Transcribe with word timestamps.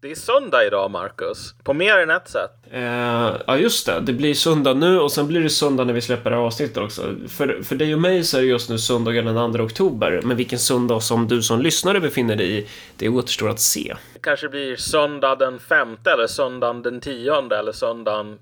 Det 0.00 0.10
är 0.10 0.14
söndag 0.14 0.64
idag, 0.66 0.90
Marcus. 0.90 1.54
På 1.64 1.74
mer 1.74 1.98
än 1.98 2.10
ett 2.10 2.28
sätt. 2.28 2.50
Eh, 2.70 3.36
ja, 3.46 3.56
just 3.56 3.86
det. 3.86 4.00
Det 4.00 4.12
blir 4.12 4.34
söndag 4.34 4.74
nu 4.74 4.98
och 5.00 5.12
sen 5.12 5.26
blir 5.26 5.40
det 5.40 5.50
söndag 5.50 5.84
när 5.84 5.92
vi 5.92 6.00
släpper 6.00 6.30
det 6.30 6.36
här 6.36 6.42
avsnittet 6.42 6.76
också. 6.76 7.14
För, 7.28 7.62
för 7.62 7.74
dig 7.76 7.94
och 7.94 8.00
mig 8.00 8.24
så 8.24 8.36
är 8.36 8.40
det 8.40 8.46
just 8.46 8.70
nu 8.70 8.78
söndagen 8.78 9.24
den 9.24 9.52
2 9.52 9.62
oktober. 9.62 10.20
Men 10.24 10.36
vilken 10.36 10.58
söndag 10.58 11.00
som 11.00 11.28
du 11.28 11.42
som 11.42 11.60
lyssnare 11.60 12.00
befinner 12.00 12.36
dig 12.36 12.58
i, 12.58 12.68
det 12.96 13.08
återstår 13.08 13.48
att 13.48 13.60
se. 13.60 13.96
Det 14.14 14.20
kanske 14.20 14.48
blir 14.48 14.76
söndag 14.76 15.34
den 15.36 15.58
femte 15.58 16.10
eller 16.10 16.26
söndagen 16.26 16.82
den 16.82 17.00
tionde 17.00 17.58
eller 17.58 17.72
söndagen 17.72 18.38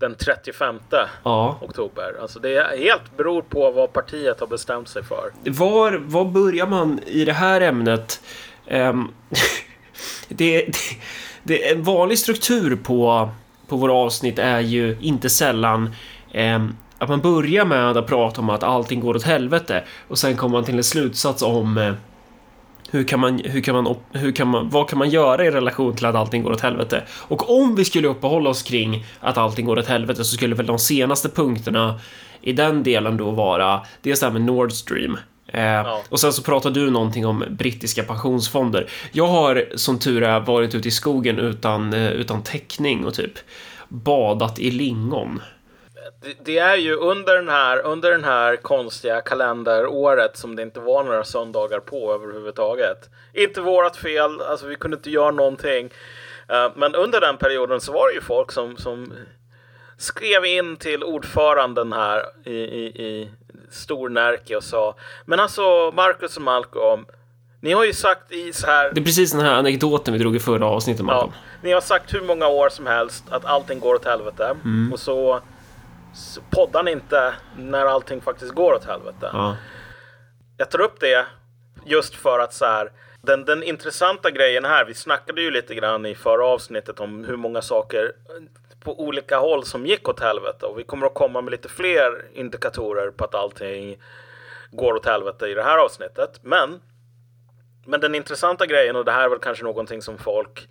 den 0.00 0.14
35 0.14 0.78
Ja. 1.22 1.58
oktober. 1.62 2.16
Alltså 2.20 2.38
det 2.38 2.56
är 2.56 2.76
helt 2.78 3.16
beror 3.16 3.42
på 3.42 3.70
vad 3.70 3.92
partiet 3.92 4.40
har 4.40 4.46
bestämt 4.46 4.88
sig 4.88 5.02
för. 5.02 5.30
Var, 5.50 5.92
var 5.92 6.24
börjar 6.24 6.66
man 6.66 7.00
i 7.06 7.24
det 7.24 7.32
här 7.32 7.60
ämnet? 7.60 8.20
Ehm, 8.66 9.08
det, 10.32 10.60
det, 10.66 10.72
det, 11.42 11.70
en 11.70 11.82
vanlig 11.82 12.18
struktur 12.18 12.76
på, 12.76 13.30
på 13.68 13.76
våra 13.76 13.92
avsnitt 13.92 14.38
är 14.38 14.60
ju 14.60 14.96
inte 15.00 15.30
sällan 15.30 15.94
eh, 16.32 16.66
att 16.98 17.08
man 17.08 17.20
börjar 17.20 17.64
med 17.64 17.96
att 17.96 18.06
prata 18.06 18.40
om 18.40 18.50
att 18.50 18.62
allting 18.62 19.00
går 19.00 19.16
åt 19.16 19.22
helvete 19.22 19.84
och 20.08 20.18
sen 20.18 20.36
kommer 20.36 20.52
man 20.52 20.64
till 20.64 20.76
en 20.76 20.84
slutsats 20.84 21.42
om 21.42 21.78
eh, 21.78 21.94
hur 22.90 23.04
kan 23.04 23.20
man, 23.20 23.40
hur 23.44 23.60
kan 23.60 23.74
man, 23.74 23.96
hur 24.12 24.32
kan 24.32 24.48
man, 24.48 24.68
vad 24.68 24.88
kan 24.88 24.98
man 24.98 25.10
göra 25.10 25.44
i 25.44 25.50
relation 25.50 25.96
till 25.96 26.06
att 26.06 26.14
allting 26.14 26.42
går 26.42 26.52
åt 26.52 26.60
helvete? 26.60 27.02
Och 27.10 27.60
om 27.60 27.74
vi 27.74 27.84
skulle 27.84 28.08
uppehålla 28.08 28.50
oss 28.50 28.62
kring 28.62 29.06
att 29.20 29.38
allting 29.38 29.66
går 29.66 29.78
åt 29.78 29.86
helvete 29.86 30.24
så 30.24 30.36
skulle 30.36 30.54
väl 30.54 30.66
de 30.66 30.78
senaste 30.78 31.28
punkterna 31.28 32.00
i 32.40 32.52
den 32.52 32.82
delen 32.82 33.16
då 33.16 33.30
vara 33.30 33.80
dels 34.02 34.20
det 34.20 34.26
här 34.26 34.32
med 34.32 34.42
Nord 34.42 34.72
Stream. 34.72 35.16
Eh, 35.52 35.98
Och 36.08 36.20
sen 36.20 36.32
så 36.32 36.42
pratar 36.42 36.70
du 36.70 36.90
någonting 36.90 37.26
om 37.26 37.44
brittiska 37.50 38.02
pensionsfonder. 38.02 38.90
Jag 39.12 39.26
har 39.26 39.66
som 39.74 39.98
tur 39.98 40.22
är 40.22 40.40
varit 40.40 40.74
ute 40.74 40.88
i 40.88 40.90
skogen 40.90 41.38
utan, 41.38 41.92
eh, 41.92 42.12
utan 42.12 42.42
täckning 42.42 43.04
och 43.06 43.14
typ 43.14 43.32
badat 43.88 44.58
i 44.58 44.70
lingon. 44.70 45.42
Det, 46.22 46.44
det 46.44 46.58
är 46.58 46.76
ju 46.76 46.94
under 46.96 47.36
den 47.36 47.48
här, 47.48 47.86
under 47.86 48.10
den 48.10 48.24
här 48.24 48.56
konstiga 48.56 49.20
kalenderåret 49.20 50.36
som 50.36 50.56
det 50.56 50.62
inte 50.62 50.80
var 50.80 51.04
några 51.04 51.24
söndagar 51.24 51.80
på 51.80 52.14
överhuvudtaget. 52.14 53.10
Inte 53.32 53.60
vårat 53.60 53.96
fel, 53.96 54.40
alltså 54.40 54.66
vi 54.66 54.76
kunde 54.76 54.96
inte 54.96 55.10
göra 55.10 55.30
någonting. 55.30 55.90
Eh, 56.48 56.70
men 56.76 56.94
under 56.94 57.20
den 57.20 57.36
perioden 57.36 57.80
så 57.80 57.92
var 57.92 58.08
det 58.08 58.14
ju 58.14 58.20
folk 58.20 58.52
som, 58.52 58.76
som 58.76 59.12
skrev 59.98 60.44
in 60.44 60.76
till 60.76 61.04
ordföranden 61.04 61.92
här 61.92 62.22
i, 62.44 62.54
i, 62.54 62.84
i 62.84 63.30
Stornärke 63.74 64.56
och 64.56 64.64
sa 64.64 64.94
Men 65.24 65.40
alltså 65.40 65.92
Marcus 65.94 66.36
och 66.36 66.42
Malcolm, 66.42 67.06
ni 67.60 67.72
har 67.72 67.84
ju 67.84 67.92
sagt 67.92 68.32
i 68.32 68.52
så 68.52 68.66
här 68.66 68.90
Det 68.94 69.00
är 69.00 69.04
precis 69.04 69.32
den 69.32 69.40
här 69.40 69.54
anekdoten 69.54 70.14
vi 70.14 70.18
drog 70.20 70.36
i 70.36 70.40
förra 70.40 70.66
avsnittet, 70.66 71.04
Malcolm. 71.04 71.32
Ja, 71.34 71.58
ni 71.62 71.72
har 71.72 71.80
sagt 71.80 72.14
hur 72.14 72.20
många 72.20 72.46
år 72.46 72.68
som 72.68 72.86
helst 72.86 73.24
att 73.30 73.44
allting 73.44 73.80
går 73.80 73.94
åt 73.94 74.04
helvete. 74.04 74.56
Och 74.92 75.00
så, 75.00 75.40
så 76.14 76.40
poddar 76.50 76.82
ni 76.82 76.90
inte 76.90 77.34
när 77.56 77.86
allting 77.86 78.20
faktiskt 78.20 78.52
går 78.54 78.72
åt 78.72 78.84
helvete. 78.84 79.30
Ja. 79.32 79.56
Jag 80.56 80.70
tar 80.70 80.80
upp 80.80 81.00
det 81.00 81.26
just 81.84 82.14
för 82.14 82.38
att 82.38 82.54
så 82.54 82.64
här, 82.64 82.90
den, 83.22 83.44
den 83.44 83.62
intressanta 83.62 84.30
grejen 84.30 84.64
här, 84.64 84.84
vi 84.84 84.94
snackade 84.94 85.42
ju 85.42 85.50
lite 85.50 85.74
grann 85.74 86.06
i 86.06 86.14
förra 86.14 86.46
avsnittet 86.46 87.00
om 87.00 87.24
hur 87.24 87.36
många 87.36 87.62
saker 87.62 88.12
på 88.84 89.00
olika 89.00 89.38
håll 89.38 89.64
som 89.64 89.86
gick 89.86 90.08
åt 90.08 90.20
helvete 90.20 90.66
och 90.66 90.78
vi 90.78 90.84
kommer 90.84 91.06
att 91.06 91.14
komma 91.14 91.40
med 91.40 91.50
lite 91.50 91.68
fler 91.68 92.24
indikatorer 92.34 93.10
på 93.10 93.24
att 93.24 93.34
allting 93.34 93.98
går 94.70 94.94
åt 94.94 95.06
helvete 95.06 95.46
i 95.46 95.54
det 95.54 95.62
här 95.62 95.78
avsnittet. 95.78 96.40
Men, 96.42 96.80
men 97.86 98.00
den 98.00 98.14
intressanta 98.14 98.66
grejen, 98.66 98.96
och 98.96 99.04
det 99.04 99.12
här 99.12 99.24
är 99.24 99.28
väl 99.28 99.38
kanske 99.38 99.64
någonting 99.64 100.02
som 100.02 100.18
folk 100.18 100.68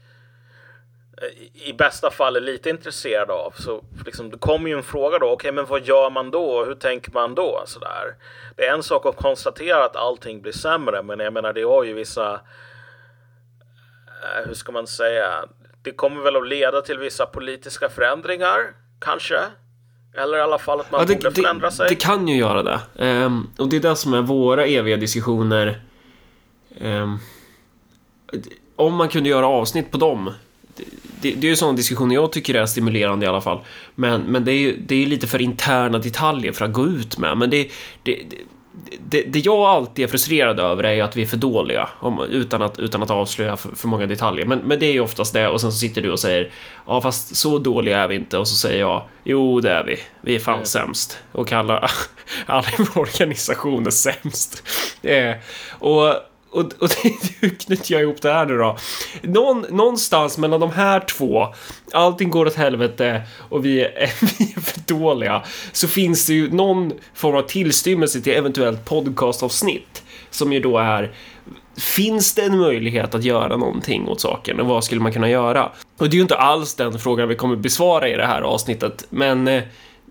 eh, 1.21 1.67
i 1.67 1.73
bästa 1.73 2.11
fall 2.11 2.35
är 2.35 2.41
lite 2.41 2.69
intresserade 2.69 3.33
av. 3.33 3.53
Så 3.57 3.83
liksom, 4.05 4.29
det 4.29 4.37
kommer 4.37 4.69
ju 4.69 4.77
en 4.77 4.83
fråga 4.83 5.19
då, 5.19 5.31
okej 5.31 5.51
men 5.51 5.65
vad 5.65 5.85
gör 5.85 6.09
man 6.09 6.31
då? 6.31 6.65
Hur 6.65 6.75
tänker 6.75 7.11
man 7.11 7.35
då? 7.35 7.63
Sådär. 7.65 8.15
Det 8.55 8.67
är 8.67 8.73
en 8.73 8.83
sak 8.83 9.05
att 9.05 9.15
konstatera 9.15 9.85
att 9.85 9.95
allting 9.95 10.41
blir 10.41 10.51
sämre, 10.51 11.03
men 11.03 11.19
jag 11.19 11.33
menar 11.33 11.53
det 11.53 11.63
har 11.63 11.83
ju 11.83 11.93
vissa, 11.93 12.33
eh, 14.23 14.45
hur 14.45 14.53
ska 14.53 14.71
man 14.71 14.87
säga, 14.87 15.45
det 15.83 15.91
kommer 15.91 16.21
väl 16.23 16.35
att 16.35 16.47
leda 16.47 16.81
till 16.81 16.97
vissa 16.97 17.25
politiska 17.25 17.89
förändringar, 17.89 18.57
kanske? 18.99 19.39
Eller 20.17 20.37
i 20.37 20.41
alla 20.41 20.59
fall 20.59 20.79
att 20.79 20.91
man 20.91 20.99
Ja, 21.01 21.05
det, 21.05 21.15
borde 21.15 21.31
förändra 21.31 21.69
det, 21.69 21.75
sig. 21.75 21.89
det 21.89 21.95
kan 21.95 22.27
ju 22.27 22.35
göra 22.35 22.63
det. 22.63 22.79
Ehm, 22.99 23.47
och 23.57 23.69
det 23.69 23.75
är 23.75 23.79
det 23.79 23.95
som 23.95 24.13
är 24.13 24.21
våra 24.21 24.65
eviga 24.65 24.97
diskussioner. 24.97 25.81
Ehm, 26.81 27.17
om 28.75 28.95
man 28.95 29.09
kunde 29.09 29.29
göra 29.29 29.47
avsnitt 29.47 29.91
på 29.91 29.97
dem. 29.97 30.31
Det, 30.75 30.83
det, 31.21 31.31
det 31.31 31.47
är 31.47 31.49
ju 31.49 31.55
sådana 31.55 31.75
diskussioner 31.77 32.15
jag 32.15 32.31
tycker 32.31 32.55
är 32.55 32.65
stimulerande 32.65 33.25
i 33.25 33.29
alla 33.29 33.41
fall. 33.41 33.59
Men, 33.95 34.21
men 34.21 34.45
det 34.45 34.51
är 34.51 34.57
ju 34.57 34.77
det 34.87 34.95
är 35.03 35.05
lite 35.07 35.27
för 35.27 35.41
interna 35.41 35.97
detaljer 35.99 36.51
för 36.51 36.65
att 36.65 36.73
gå 36.73 36.87
ut 36.87 37.17
med. 37.17 37.37
Men 37.37 37.49
det, 37.49 37.71
det, 38.03 38.23
det, 38.99 39.21
det, 39.21 39.39
jag 39.39 39.57
alltid 39.57 40.05
är 40.05 40.09
frustrerad 40.09 40.59
över 40.59 40.83
är 40.83 40.93
ju 40.93 41.01
att 41.01 41.17
vi 41.17 41.21
är 41.21 41.25
för 41.25 41.37
dåliga 41.37 41.89
om, 41.99 42.19
utan, 42.29 42.61
att, 42.61 42.79
utan 42.79 43.03
att 43.03 43.09
avslöja 43.09 43.57
för, 43.57 43.75
för 43.75 43.87
många 43.87 44.05
detaljer. 44.05 44.45
Men, 44.45 44.59
men 44.59 44.79
det 44.79 44.85
är 44.85 44.93
ju 44.93 44.99
oftast 44.99 45.33
det 45.33 45.47
och 45.47 45.61
sen 45.61 45.71
så 45.71 45.77
sitter 45.77 46.01
du 46.01 46.11
och 46.11 46.19
säger 46.19 46.51
ja 46.87 47.01
fast 47.01 47.35
så 47.35 47.59
dåliga 47.59 47.99
är 47.99 48.07
vi 48.07 48.15
inte 48.15 48.37
och 48.37 48.47
så 48.47 48.55
säger 48.55 48.79
jag 48.79 49.03
jo 49.23 49.59
det 49.59 49.71
är 49.71 49.83
vi. 49.83 49.99
Vi 50.21 50.35
är 50.35 50.39
fan 50.39 50.53
Mm. 50.53 50.65
sämst 50.65 51.19
och 51.31 51.47
kallar 51.47 51.91
alla 52.45 52.67
i 52.67 52.75
vår 52.77 53.01
organisation 53.01 53.87
är 53.87 53.91
sämst. 53.91 54.63
Eh, 55.01 55.35
och 55.79 56.15
och, 56.51 56.73
och 56.79 56.89
hur 57.39 57.49
knyter 57.49 57.93
jag 57.93 58.01
ihop 58.01 58.21
det 58.21 58.33
här 58.33 58.45
nu 58.45 58.57
då? 58.57 58.77
Någon, 59.21 59.65
någonstans 59.69 60.37
mellan 60.37 60.59
de 60.59 60.71
här 60.71 60.99
två, 60.99 61.47
allting 61.91 62.29
går 62.29 62.45
åt 62.45 62.55
helvete 62.55 63.21
och 63.49 63.65
vi 63.65 63.81
är, 63.81 64.11
vi 64.37 64.53
är 64.55 64.61
för 64.61 64.79
dåliga, 64.93 65.43
så 65.71 65.87
finns 65.87 66.25
det 66.25 66.33
ju 66.33 66.51
någon 66.51 66.93
form 67.13 67.35
av 67.35 67.41
tillstymmelse 67.41 68.21
till 68.21 68.33
eventuellt 68.33 68.85
podcastavsnitt 68.85 70.03
som 70.29 70.53
ju 70.53 70.59
då 70.59 70.77
är 70.77 71.11
Finns 71.77 72.33
det 72.33 72.41
en 72.41 72.57
möjlighet 72.57 73.15
att 73.15 73.23
göra 73.23 73.57
någonting 73.57 74.07
åt 74.07 74.21
saken 74.21 74.59
och 74.59 74.67
vad 74.67 74.83
skulle 74.83 75.01
man 75.01 75.13
kunna 75.13 75.29
göra? 75.29 75.71
Och 75.97 76.09
det 76.09 76.13
är 76.13 76.15
ju 76.15 76.21
inte 76.21 76.37
alls 76.37 76.75
den 76.75 76.99
frågan 76.99 77.27
vi 77.27 77.35
kommer 77.35 77.55
besvara 77.55 78.09
i 78.09 78.15
det 78.15 78.25
här 78.25 78.41
avsnittet, 78.41 79.05
men 79.09 79.47
eh, 79.47 79.63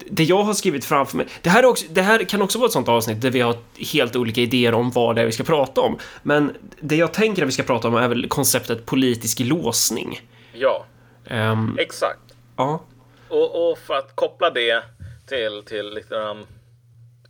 det 0.06 0.24
jag 0.24 0.42
har 0.42 0.54
skrivit 0.54 0.84
framför 0.84 1.16
mig, 1.16 1.26
det 1.42 1.50
här, 1.50 1.62
är 1.62 1.66
också, 1.66 1.86
det 1.90 2.02
här 2.02 2.24
kan 2.24 2.42
också 2.42 2.58
vara 2.58 2.66
ett 2.66 2.72
sånt 2.72 2.88
avsnitt 2.88 3.20
där 3.20 3.30
vi 3.30 3.40
har 3.40 3.56
helt 3.92 4.16
olika 4.16 4.40
idéer 4.40 4.74
om 4.74 4.90
vad 4.90 5.16
det 5.16 5.22
är 5.22 5.26
vi 5.26 5.32
ska 5.32 5.44
prata 5.44 5.80
om. 5.80 5.98
Men 6.22 6.56
det 6.80 6.96
jag 6.96 7.12
tänker 7.12 7.42
att 7.42 7.48
vi 7.48 7.52
ska 7.52 7.62
prata 7.62 7.88
om 7.88 7.94
är 7.94 8.08
väl 8.08 8.28
konceptet 8.28 8.86
politisk 8.86 9.40
låsning. 9.40 10.20
Ja, 10.52 10.86
Ehm, 11.26 11.76
exakt. 11.78 12.20
ja. 12.56 12.84
Och, 13.28 13.70
och 13.70 13.78
för 13.78 13.94
att 13.94 14.16
koppla 14.16 14.50
det 14.50 14.82
till, 15.28 15.62
till 15.66 16.02
grann 16.08 16.46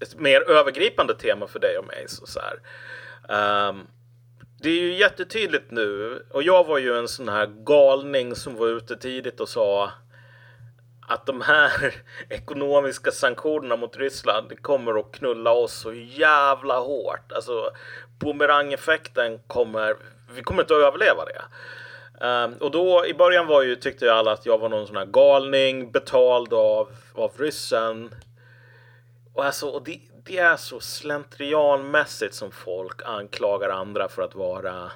ett 0.00 0.19
mer 0.20 0.50
övergripande 0.50 1.14
tema 1.14 1.47
för 1.47 1.58
dig 1.58 1.78
och 1.78 1.87
mig. 1.87 2.04
Så, 2.08 2.26
så 2.26 2.41
här. 2.41 2.58
Ehm, 3.69 3.81
det 4.62 4.69
är 4.70 4.75
ju 4.82 4.94
jättetydligt 4.98 5.70
nu, 5.70 6.22
och 6.31 6.42
jag 6.42 6.66
var 6.66 6.78
ju 6.78 6.98
en 6.98 7.08
sån 7.08 7.28
här 7.28 7.47
galning 7.47 8.34
som 8.34 8.56
var 8.56 8.66
ute 8.66 8.97
tidigt 8.97 9.41
och 9.41 9.48
sa 9.48 9.91
att 11.10 11.26
de 11.26 11.41
här 11.41 11.94
ekonomiska 12.28 13.10
sanktionerna 13.10 13.76
mot 13.76 13.97
Ryssland 13.97 14.62
kommer 14.62 14.98
att 14.98 15.12
knulla 15.12 15.53
oss 15.53 15.72
så 15.72 15.93
jävla 15.93 16.78
hårt. 16.78 17.32
Alltså 17.32 17.71
bumerangeffekten 18.19 19.38
kommer, 19.47 19.97
vi 20.34 20.43
kommer 20.43 20.62
inte 20.62 20.75
att 20.75 20.82
överleva 20.87 21.25
det. 21.25 21.43
Ehm, 22.26 22.54
och 22.54 22.70
då 22.70 23.06
i 23.06 23.15
början 23.15 23.47
var 23.47 23.62
ju, 23.62 23.76
tyckte 23.76 24.04
ju 24.04 24.10
alla 24.10 24.32
att 24.32 24.47
jag 24.47 24.59
var 24.59 24.69
någon 24.69 24.87
sån 24.87 24.97
här 24.97 25.06
galning 25.06 25.91
betald 25.91 26.53
av, 26.53 26.88
av 27.15 27.32
ryssen. 27.38 28.15
Och 29.34 29.44
alltså, 29.44 29.69
och 29.69 29.84
det, 29.84 30.00
det 30.25 30.38
är 30.38 30.56
så 30.56 30.81
slentrianmässigt 30.81 32.34
som 32.34 32.50
folk 32.50 33.03
anklagar 33.04 33.69
andra 33.69 34.09
för 34.09 34.22
att 34.22 34.34
vara 34.34 34.91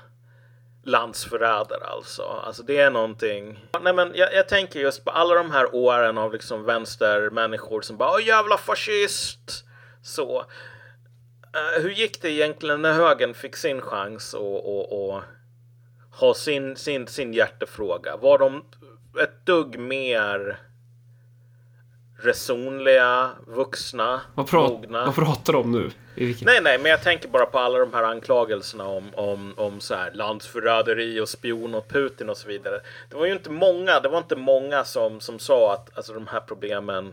landsförrädare 0.87 1.85
alltså. 1.85 2.23
Alltså 2.23 2.63
det 2.63 2.79
är 2.79 2.91
någonting. 2.91 3.65
Nej 3.83 3.95
men 3.95 4.13
jag, 4.15 4.35
jag 4.35 4.49
tänker 4.49 4.81
just 4.81 5.05
på 5.05 5.11
alla 5.11 5.35
de 5.35 5.51
här 5.51 5.75
åren 5.75 6.19
av 6.19 6.33
liksom 6.33 6.65
vänstermänniskor 6.65 7.81
som 7.81 7.97
bara 7.97 8.11
Åh 8.11 8.27
jävla 8.27 8.57
fascist! 8.57 9.65
Så. 10.03 10.39
Uh, 11.57 11.83
hur 11.83 11.91
gick 11.91 12.23
det 12.23 12.31
egentligen 12.31 12.83
när 12.83 12.93
högern 12.93 13.35
fick 13.35 13.57
sin 13.57 13.81
chans 13.81 14.35
och, 14.35 14.79
och, 14.79 15.09
och 15.09 15.23
ha 16.11 16.35
sin, 16.35 16.77
sin, 16.77 17.07
sin 17.07 17.33
hjärtefråga? 17.33 18.17
Var 18.17 18.39
de 18.39 18.65
ett 19.23 19.47
dugg 19.47 19.79
mer 19.79 20.59
resonliga, 22.25 23.31
vuxna, 23.47 24.21
Vad, 24.35 24.53
mogna? 24.53 25.05
vad 25.05 25.15
pratar 25.15 25.53
du 25.53 25.59
om 25.59 25.73
nu? 25.73 25.91
Nej, 26.17 26.61
nej, 26.63 26.79
men 26.79 26.91
jag 26.91 27.03
tänker 27.03 27.29
bara 27.29 27.47
på 27.47 27.59
alla 27.59 27.79
de 27.79 27.93
här 27.93 28.03
anklagelserna 28.03 28.85
om, 28.89 29.11
om, 29.15 29.55
om 29.57 29.81
så 29.81 29.95
här 29.95 30.11
landsförräderi 30.15 31.21
och 31.21 31.29
spion 31.29 31.75
och 31.75 31.89
Putin 31.89 32.31
och 32.31 32.37
så 32.37 32.49
vidare. 32.49 32.81
Det 33.11 33.17
var 33.17 33.27
ju 33.27 33.33
inte 33.33 33.51
många, 33.51 34.01
det 34.01 34.09
var 34.09 34.19
inte 34.19 34.37
många 34.37 34.85
som, 34.85 35.21
som 35.21 35.39
sa 35.39 35.73
att 35.75 35.97
alltså, 35.97 36.13
de 36.13 36.27
här 36.27 36.41
problemen 36.41 37.13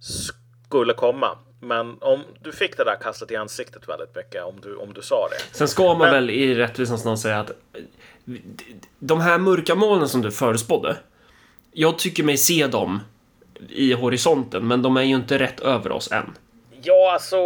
skulle 0.00 0.92
komma. 0.94 1.38
men 1.60 1.96
om 2.00 2.20
du 2.42 2.52
fick 2.52 2.76
det 2.76 2.84
där 2.84 2.96
kastat 3.02 3.30
i 3.30 3.36
ansiktet 3.36 3.88
väldigt 3.88 4.16
mycket 4.16 4.44
om 4.44 4.60
du, 4.62 4.76
om 4.76 4.92
du 4.92 5.02
sa 5.02 5.28
det. 5.30 5.56
Sen 5.56 5.68
ska 5.68 5.82
man 5.82 5.98
Men- 5.98 6.10
väl 6.10 6.30
i 6.30 6.54
rättvisans 6.54 7.04
namn 7.04 7.18
säga 7.18 7.40
att 7.40 7.50
de 8.98 9.20
här 9.20 9.38
mörka 9.38 9.74
molnen 9.74 10.08
som 10.08 10.22
du 10.22 10.30
förutspådde. 10.30 10.96
Jag 11.72 11.98
tycker 11.98 12.22
mig 12.24 12.36
se 12.36 12.66
dem 12.66 13.00
i 13.68 13.92
horisonten, 13.92 14.68
men 14.68 14.82
de 14.82 14.96
är 14.96 15.02
ju 15.02 15.14
inte 15.14 15.38
rätt 15.38 15.60
över 15.60 15.92
oss 15.92 16.12
än. 16.12 16.34
Ja, 16.82 17.12
alltså. 17.12 17.36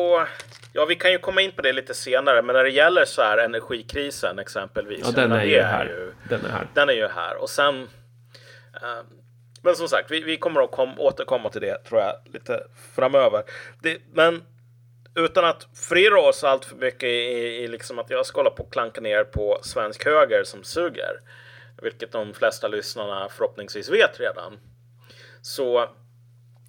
Ja, 0.72 0.84
vi 0.84 0.96
kan 0.96 1.12
ju 1.12 1.18
komma 1.18 1.40
in 1.40 1.52
på 1.52 1.62
det 1.62 1.72
lite 1.72 1.94
senare, 1.94 2.42
men 2.42 2.56
när 2.56 2.64
det 2.64 2.70
gäller 2.70 3.04
så 3.04 3.22
här 3.22 3.38
energikrisen 3.38 4.38
exempelvis. 4.38 5.00
Ja, 5.04 5.10
den 5.10 5.32
är 5.32 5.44
ju 5.44 5.60
här. 5.60 5.84
ju- 5.86 6.12
Den 6.28 6.44
är 6.44 6.48
här. 6.48 6.66
den 6.74 6.88
är 6.88 6.92
ju 6.92 7.06
här 7.08 7.36
och 7.36 7.50
sen. 7.50 7.82
eh, 8.82 9.02
men 9.62 9.76
som 9.76 9.88
sagt, 9.88 10.10
vi, 10.10 10.22
vi 10.22 10.36
kommer 10.36 10.60
att 10.60 10.70
kom, 10.70 11.00
återkomma 11.00 11.48
till 11.50 11.60
det 11.60 11.78
tror 11.84 12.00
jag 12.00 12.12
lite 12.32 12.62
framöver. 12.94 13.42
Det, 13.82 13.98
men 14.14 14.42
utan 15.14 15.44
att 15.44 15.66
förirra 15.88 16.20
oss 16.20 16.44
allt 16.44 16.64
för 16.64 16.76
mycket 16.76 17.02
i, 17.08 17.12
i 17.64 17.68
liksom 17.68 17.98
att 17.98 18.10
jag 18.10 18.26
ska 18.26 18.38
hålla 18.38 18.50
på 18.50 18.62
och 18.62 18.72
klanka 18.72 19.00
ner 19.00 19.24
på 19.24 19.58
svensk 19.62 20.04
höger 20.04 20.44
som 20.44 20.64
suger. 20.64 21.20
Vilket 21.82 22.12
de 22.12 22.34
flesta 22.34 22.68
lyssnarna 22.68 23.28
förhoppningsvis 23.28 23.90
vet 23.90 24.20
redan. 24.20 24.58
Så 25.42 25.88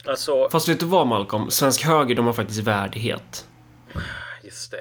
alltså, 0.07 0.50
Fast 0.51 0.69
vet 0.69 0.80
du 0.80 0.86
vad 0.86 1.07
Malcolm? 1.07 1.50
Svensk 1.51 1.83
höger, 1.86 2.15
de 2.15 2.25
har 2.25 2.33
faktiskt 2.33 2.59
värdighet. 2.59 3.45
just 4.44 4.71
det. 4.71 4.77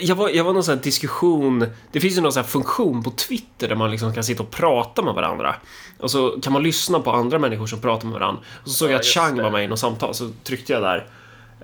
Jag 0.00 0.16
var, 0.16 0.28
jag 0.28 0.44
var 0.44 0.52
någon 0.52 0.64
sån 0.64 0.76
här 0.76 0.82
diskussion. 0.84 1.66
Det 1.92 2.00
finns 2.00 2.16
ju 2.16 2.20
någon 2.20 2.32
sån 2.32 2.42
här 2.42 2.48
funktion 2.50 3.02
på 3.02 3.10
Twitter 3.10 3.68
där 3.68 3.74
man 3.76 3.90
liksom 3.90 4.14
kan 4.14 4.24
sitta 4.24 4.42
och 4.42 4.50
prata 4.50 5.02
med 5.02 5.14
varandra. 5.14 5.54
Och 5.98 6.10
så 6.10 6.28
kan 6.42 6.52
man 6.52 6.62
lyssna 6.62 7.00
på 7.00 7.10
andra 7.12 7.38
människor 7.38 7.66
som 7.66 7.80
pratar 7.80 8.04
med 8.08 8.20
varandra. 8.20 8.42
Och 8.62 8.68
så 8.68 8.74
såg 8.74 8.88
Ja, 8.88 8.92
jag 8.92 8.98
att 9.00 9.06
Chang 9.06 9.36
det. 9.36 9.42
var 9.42 9.50
med 9.50 9.64
i 9.64 9.66
något 9.66 9.78
samtal, 9.78 10.14
så 10.14 10.30
tryckte 10.44 10.72
jag 10.72 10.82
där. 10.82 11.06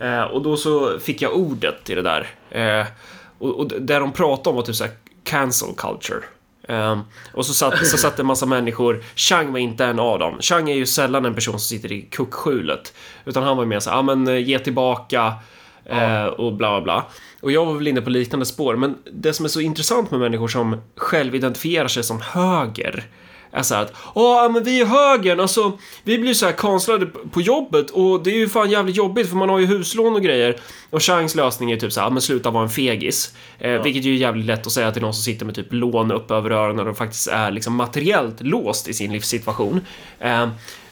Eh, 0.00 0.22
och 0.22 0.42
då 0.42 0.56
så 0.56 0.98
fick 0.98 1.22
jag 1.22 1.36
ordet 1.36 1.90
i 1.90 1.94
det 1.94 2.02
där. 2.02 2.26
Eh, 2.50 2.86
och, 3.38 3.58
och 3.60 3.66
där 3.68 4.00
de 4.00 4.12
pratade 4.12 4.50
om 4.50 4.56
var 4.56 4.62
typ 4.62 4.76
såhär 4.76 4.92
cancel 5.24 5.68
culture. 5.76 6.20
Eh, 6.68 6.98
och 7.32 7.46
så 7.46 7.54
satt, 7.54 7.86
så 7.86 7.98
satt 7.98 8.18
en 8.18 8.26
massa 8.26 8.46
människor. 8.46 9.04
Chang 9.14 9.52
var 9.52 9.58
inte 9.58 9.84
en 9.84 9.98
av 9.98 10.18
dem. 10.18 10.38
Chang 10.40 10.70
är 10.70 10.74
ju 10.74 10.86
sällan 10.86 11.24
en 11.24 11.34
person 11.34 11.52
som 11.52 11.60
sitter 11.60 11.92
i 11.92 12.02
kuckskjulet. 12.02 12.94
Utan 13.24 13.42
han 13.42 13.56
var 13.56 13.64
ju 13.64 13.68
mer 13.68 13.80
såhär, 13.80 13.96
ja 13.96 14.02
men 14.02 14.28
eh, 14.28 14.38
ge 14.38 14.58
tillbaka. 14.58 15.34
Eh, 15.84 16.24
och 16.24 16.52
bla 16.52 16.70
bla 16.70 16.80
bla. 16.80 17.04
Och 17.40 17.52
jag 17.52 17.66
var 17.66 17.74
väl 17.74 17.88
inne 17.88 18.00
på 18.00 18.10
liknande 18.10 18.46
spår, 18.46 18.76
men 18.76 18.96
det 19.12 19.32
som 19.32 19.44
är 19.44 19.48
så 19.48 19.60
intressant 19.60 20.10
med 20.10 20.20
människor 20.20 20.48
som 20.48 20.80
själv 20.96 21.34
identifierar 21.34 21.88
sig 21.88 22.02
som 22.02 22.20
höger 22.20 23.04
är 23.52 23.62
så 23.62 23.74
här 23.74 23.82
att 23.82 23.92
Åh, 24.14 24.50
men 24.52 24.64
vi 24.64 24.80
är 24.80 24.86
högern, 24.86 25.40
alltså 25.40 25.78
vi 26.04 26.18
blir 26.18 26.34
så 26.34 26.46
här 26.46 26.52
kanslade 26.52 27.06
på 27.06 27.40
jobbet 27.40 27.90
och 27.90 28.22
det 28.22 28.30
är 28.30 28.34
ju 28.34 28.48
fan 28.48 28.70
jävligt 28.70 28.96
jobbigt 28.96 29.28
för 29.28 29.36
man 29.36 29.48
har 29.48 29.58
ju 29.58 29.66
huslån 29.66 30.14
och 30.14 30.22
grejer. 30.22 30.56
Och 30.90 31.02
Changs 31.02 31.34
lösning 31.34 31.70
är 31.70 31.76
typ 31.76 31.92
så 31.92 32.00
här, 32.00 32.06
"Ja, 32.06 32.10
men 32.10 32.22
sluta 32.22 32.50
vara 32.50 32.62
en 32.62 32.70
fegis. 32.70 33.34
Eh, 33.58 33.82
Vilket 33.82 34.04
ju 34.04 34.12
är 34.14 34.18
jävligt 34.18 34.46
lätt 34.46 34.66
att 34.66 34.72
säga 34.72 34.92
till 34.92 35.02
någon 35.02 35.14
som 35.14 35.22
sitter 35.22 35.46
med 35.46 35.54
typ 35.54 35.66
lån 35.70 36.12
upp 36.12 36.30
över 36.30 36.50
öronen 36.50 36.88
och 36.88 36.96
faktiskt 36.96 37.28
är 37.28 37.50
liksom 37.50 37.74
materiellt 37.74 38.40
låst 38.40 38.88
i 38.88 38.94
sin 38.94 39.12
livssituation. 39.12 39.80
Eh, 40.18 40.48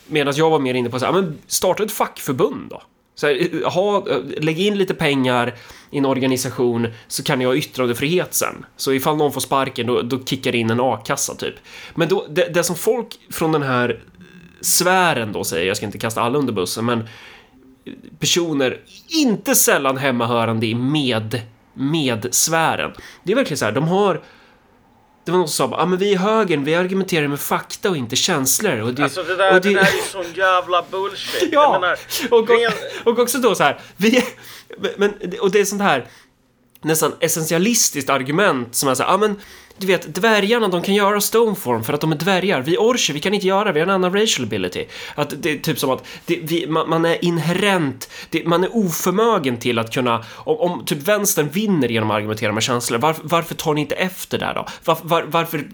Medan 0.08 0.34
jag 0.36 0.50
var 0.50 0.58
mer 0.58 0.74
inne 0.74 0.90
på 0.90 0.98
så 0.98 1.06
här, 1.06 1.12
"Ja, 1.12 1.20
men 1.20 1.38
starta 1.46 1.82
ett 1.82 1.92
fackförbund 1.92 2.70
då. 2.70 2.82
Så 3.18 3.26
här, 3.26 3.64
ha, 3.64 4.06
lägg 4.40 4.60
in 4.60 4.78
lite 4.78 4.94
pengar 4.94 5.54
i 5.90 5.98
en 5.98 6.06
organisation 6.06 6.88
så 7.08 7.22
kan 7.22 7.38
ni 7.38 7.44
ha 7.44 7.54
yttrandefrihet 7.54 8.34
sen. 8.34 8.66
Så 8.76 8.92
ifall 8.92 9.16
någon 9.16 9.32
får 9.32 9.40
sparken 9.40 9.86
då, 9.86 10.02
då 10.02 10.24
kickar 10.24 10.52
det 10.52 10.58
in 10.58 10.70
en 10.70 10.80
a-kassa 10.80 11.34
typ. 11.34 11.54
Men 11.94 12.08
då, 12.08 12.26
det, 12.28 12.54
det 12.54 12.64
som 12.64 12.76
folk 12.76 13.18
från 13.30 13.52
den 13.52 13.62
här 13.62 14.02
sfären 14.60 15.32
då 15.32 15.44
säger, 15.44 15.66
jag 15.66 15.76
ska 15.76 15.86
inte 15.86 15.98
kasta 15.98 16.20
alla 16.20 16.38
under 16.38 16.52
bussen, 16.52 16.84
men 16.84 17.08
personer 18.18 18.80
inte 19.08 19.54
sällan 19.54 19.96
hemmahörande 19.96 20.66
i 20.66 20.74
med-sfären. 21.74 22.92
Det 23.22 23.32
är 23.32 23.36
verkligen 23.36 23.58
så 23.58 23.64
här, 23.64 23.72
de 23.72 23.88
har 23.88 24.22
det 25.26 25.32
var 25.32 25.38
någon 25.38 25.48
som 25.48 25.70
sa, 25.70 25.76
ah, 25.76 25.86
men 25.86 25.98
vi 25.98 26.12
är 26.14 26.18
högern, 26.18 26.64
vi 26.64 26.74
argumenterar 26.74 27.28
med 27.28 27.40
fakta 27.40 27.90
och 27.90 27.96
inte 27.96 28.16
känslor. 28.16 28.80
Och 28.80 28.94
det, 28.94 29.02
Alltså 29.04 29.22
det 29.22 29.36
där, 29.36 29.54
och 29.54 29.60
det... 29.60 29.74
där 29.74 29.80
är 29.80 29.92
ju 29.96 30.02
sån 30.12 30.32
jävla 30.34 30.84
bullshit. 30.90 31.48
Ja, 31.52 31.78
menar, 31.80 31.98
och, 32.30 32.48
ren- 32.48 32.72
och 33.04 33.18
också 33.18 33.38
då 33.38 33.54
så 33.54 33.62
här, 33.62 33.80
vi, 33.96 34.24
men, 34.96 35.14
och 35.40 35.50
det 35.50 35.60
är 35.60 35.64
sånt 35.64 35.82
här 35.82 36.06
nästan 36.82 37.12
essentialistiskt 37.20 38.10
argument 38.10 38.74
som 38.74 38.88
är 38.88 38.94
så 38.94 39.02
här, 39.02 39.10
ja 39.10 39.16
men 39.16 39.36
du 39.78 39.86
vet, 39.86 40.14
dvärgarna 40.14 40.68
de 40.68 40.82
kan 40.82 40.94
göra 40.94 41.20
stoneform 41.20 41.84
för 41.84 41.92
att 41.92 42.00
de 42.00 42.12
är 42.12 42.16
dvärgar. 42.16 42.60
Vi 42.60 42.78
orcher, 42.78 43.14
vi 43.14 43.20
kan 43.20 43.34
inte 43.34 43.46
göra, 43.46 43.72
vi 43.72 43.80
har 43.80 43.86
en 43.86 43.94
annan 43.94 44.20
racial 44.20 44.46
ability. 44.46 44.84
Att 45.14 45.42
det 45.42 45.50
är 45.50 45.58
typ 45.58 45.78
som 45.78 45.90
att 45.90 46.04
det, 46.26 46.38
vi, 46.42 46.66
man, 46.66 46.90
man 46.90 47.04
är 47.04 47.24
inherent, 47.24 48.10
det, 48.30 48.46
man 48.46 48.64
är 48.64 48.76
oförmögen 48.76 49.56
till 49.56 49.78
att 49.78 49.94
kunna, 49.94 50.24
om, 50.36 50.56
om 50.56 50.84
typ 50.84 51.08
vänstern 51.08 51.48
vinner 51.48 51.88
genom 51.88 52.10
att 52.10 52.16
argumentera 52.16 52.52
med 52.52 52.62
känslor, 52.62 52.98
varför, 52.98 53.22
varför 53.24 53.54
tar 53.54 53.74
ni 53.74 53.80
inte 53.80 53.94
efter 53.94 54.38
där 54.38 54.54
då? 54.54 54.66
Var, 54.84 54.98
var, 55.02 55.22
varför 55.22 55.64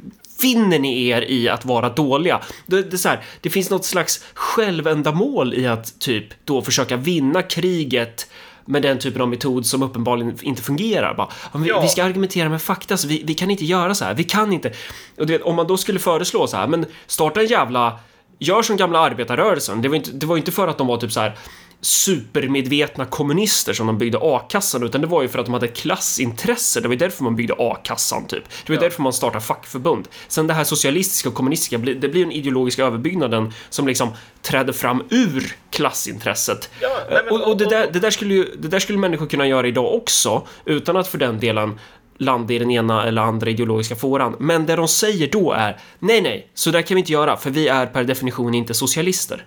finner 0.40 0.78
ni 0.78 1.08
er 1.08 1.22
i 1.22 1.48
att 1.48 1.64
vara 1.64 1.88
dåliga? 1.88 2.40
Det, 2.66 2.82
det, 2.82 2.96
är 2.96 2.98
så 2.98 3.08
här, 3.08 3.20
det 3.40 3.50
finns 3.50 3.70
något 3.70 3.84
slags 3.84 4.24
självändamål 4.34 5.54
i 5.54 5.66
att 5.66 6.00
typ 6.00 6.24
då 6.44 6.62
försöka 6.62 6.96
vinna 6.96 7.42
kriget 7.42 8.26
med 8.64 8.82
den 8.82 8.98
typen 8.98 9.22
av 9.22 9.28
metod 9.28 9.66
som 9.66 9.82
uppenbarligen 9.82 10.38
inte 10.42 10.62
fungerar. 10.62 11.14
Bara, 11.14 11.28
"Ja, 11.42 11.48
men 11.52 11.62
vi, 11.62 11.68
Ja. 11.68 11.80
vi 11.80 11.88
ska 11.88 12.04
argumentera 12.04 12.48
med 12.48 12.62
fakta, 12.62 12.96
så 12.96 13.08
vi, 13.08 13.22
vi 13.26 13.34
kan 13.34 13.50
inte 13.50 13.64
göra 13.64 13.94
så 13.94 14.04
här. 14.04 14.14
Vi 14.14 14.24
kan 14.24 14.52
inte. 14.52 14.72
Och 15.18 15.30
vet, 15.30 15.42
om 15.42 15.56
man 15.56 15.66
då 15.66 15.76
skulle 15.76 15.98
föreslå 15.98 16.46
så 16.46 16.56
här, 16.56 16.66
men 16.66 16.86
starta 17.06 17.40
en 17.40 17.46
jävla... 17.46 17.98
Gör 18.38 18.62
som 18.62 18.76
gamla 18.76 18.98
arbetarrörelsen. 18.98 19.82
Det 19.82 19.88
var 19.88 19.96
inte, 19.96 20.10
det 20.12 20.26
var 20.26 20.36
inte 20.36 20.52
för 20.52 20.68
att 20.68 20.78
de 20.78 20.86
var 20.86 20.96
typ 20.96 21.12
så 21.12 21.20
här 21.20 21.36
supermedvetna 21.82 23.04
kommunister 23.04 23.72
som 23.72 23.86
de 23.86 23.98
byggde 23.98 24.18
a-kassan 24.22 24.82
utan 24.82 25.00
det 25.00 25.06
var 25.06 25.22
ju 25.22 25.28
för 25.28 25.38
att 25.38 25.46
de 25.46 25.54
hade 25.54 25.68
klassintresse. 25.68 26.80
Det 26.80 26.88
var 26.88 26.92
ju 26.94 26.98
därför 26.98 27.24
man 27.24 27.36
byggde 27.36 27.54
a-kassan 27.58 28.26
typ. 28.26 28.44
Det 28.66 28.72
var 28.72 28.76
Ja. 28.76 28.80
därför 28.80 29.02
man 29.02 29.12
startade 29.12 29.44
fackförbund. 29.44 30.08
Sen 30.28 30.46
det 30.46 30.54
här 30.54 30.64
socialistiska 30.64 31.28
och 31.28 31.34
kommunistiska, 31.34 31.78
det 31.78 32.08
blir 32.08 32.22
en 32.22 32.32
ideologisk 32.32 32.78
överbyggnaden 32.78 33.52
som 33.70 33.86
liksom 33.86 34.08
träder 34.42 34.72
fram 34.72 35.02
ur 35.10 35.56
klassintresset. 35.70 36.70
Ja, 36.80 36.88
nej, 37.10 37.20
men- 37.24 37.32
och, 37.40 37.48
och 37.50 37.56
det, 37.56 37.64
där, 37.64 37.90
det, 37.92 37.98
där 38.00 38.10
skulle 38.10 38.34
ju, 38.34 38.44
det 38.58 38.68
där 38.68 38.78
skulle 38.78 38.98
människor 38.98 39.26
kunna 39.26 39.46
göra 39.46 39.66
idag 39.68 39.94
också 39.94 40.46
utan 40.64 40.96
att 40.96 41.08
för 41.08 41.18
den 41.18 41.40
delen 41.40 41.78
landa 42.18 42.54
i 42.54 42.58
den 42.58 42.70
ena 42.70 43.04
eller 43.06 43.22
andra 43.22 43.50
ideologiska 43.50 43.96
fåran. 43.96 44.36
Men 44.38 44.66
det 44.66 44.76
de 44.76 44.88
säger 44.88 45.28
då 45.30 45.52
är 45.52 45.80
nej, 45.98 46.20
nej, 46.20 46.50
så 46.54 46.70
där 46.70 46.82
kan 46.82 46.94
vi 46.94 46.98
inte 46.98 47.12
göra 47.12 47.36
för 47.36 47.50
vi 47.50 47.68
är 47.68 47.86
per 47.86 48.04
definition 48.04 48.54
inte 48.54 48.74
socialister. 48.74 49.44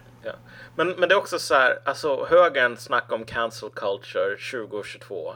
Men, 0.76 0.90
men 0.90 1.10
det 1.10 1.16
är 1.16 1.20
också 1.20 1.40
så 1.40 1.56
här, 1.56 1.80
alltså 1.86 2.26
högern 2.26 2.78
snackar 2.78 3.16
om 3.16 3.26
cancel 3.26 3.70
culture 3.70 4.38
2022. 4.52 5.36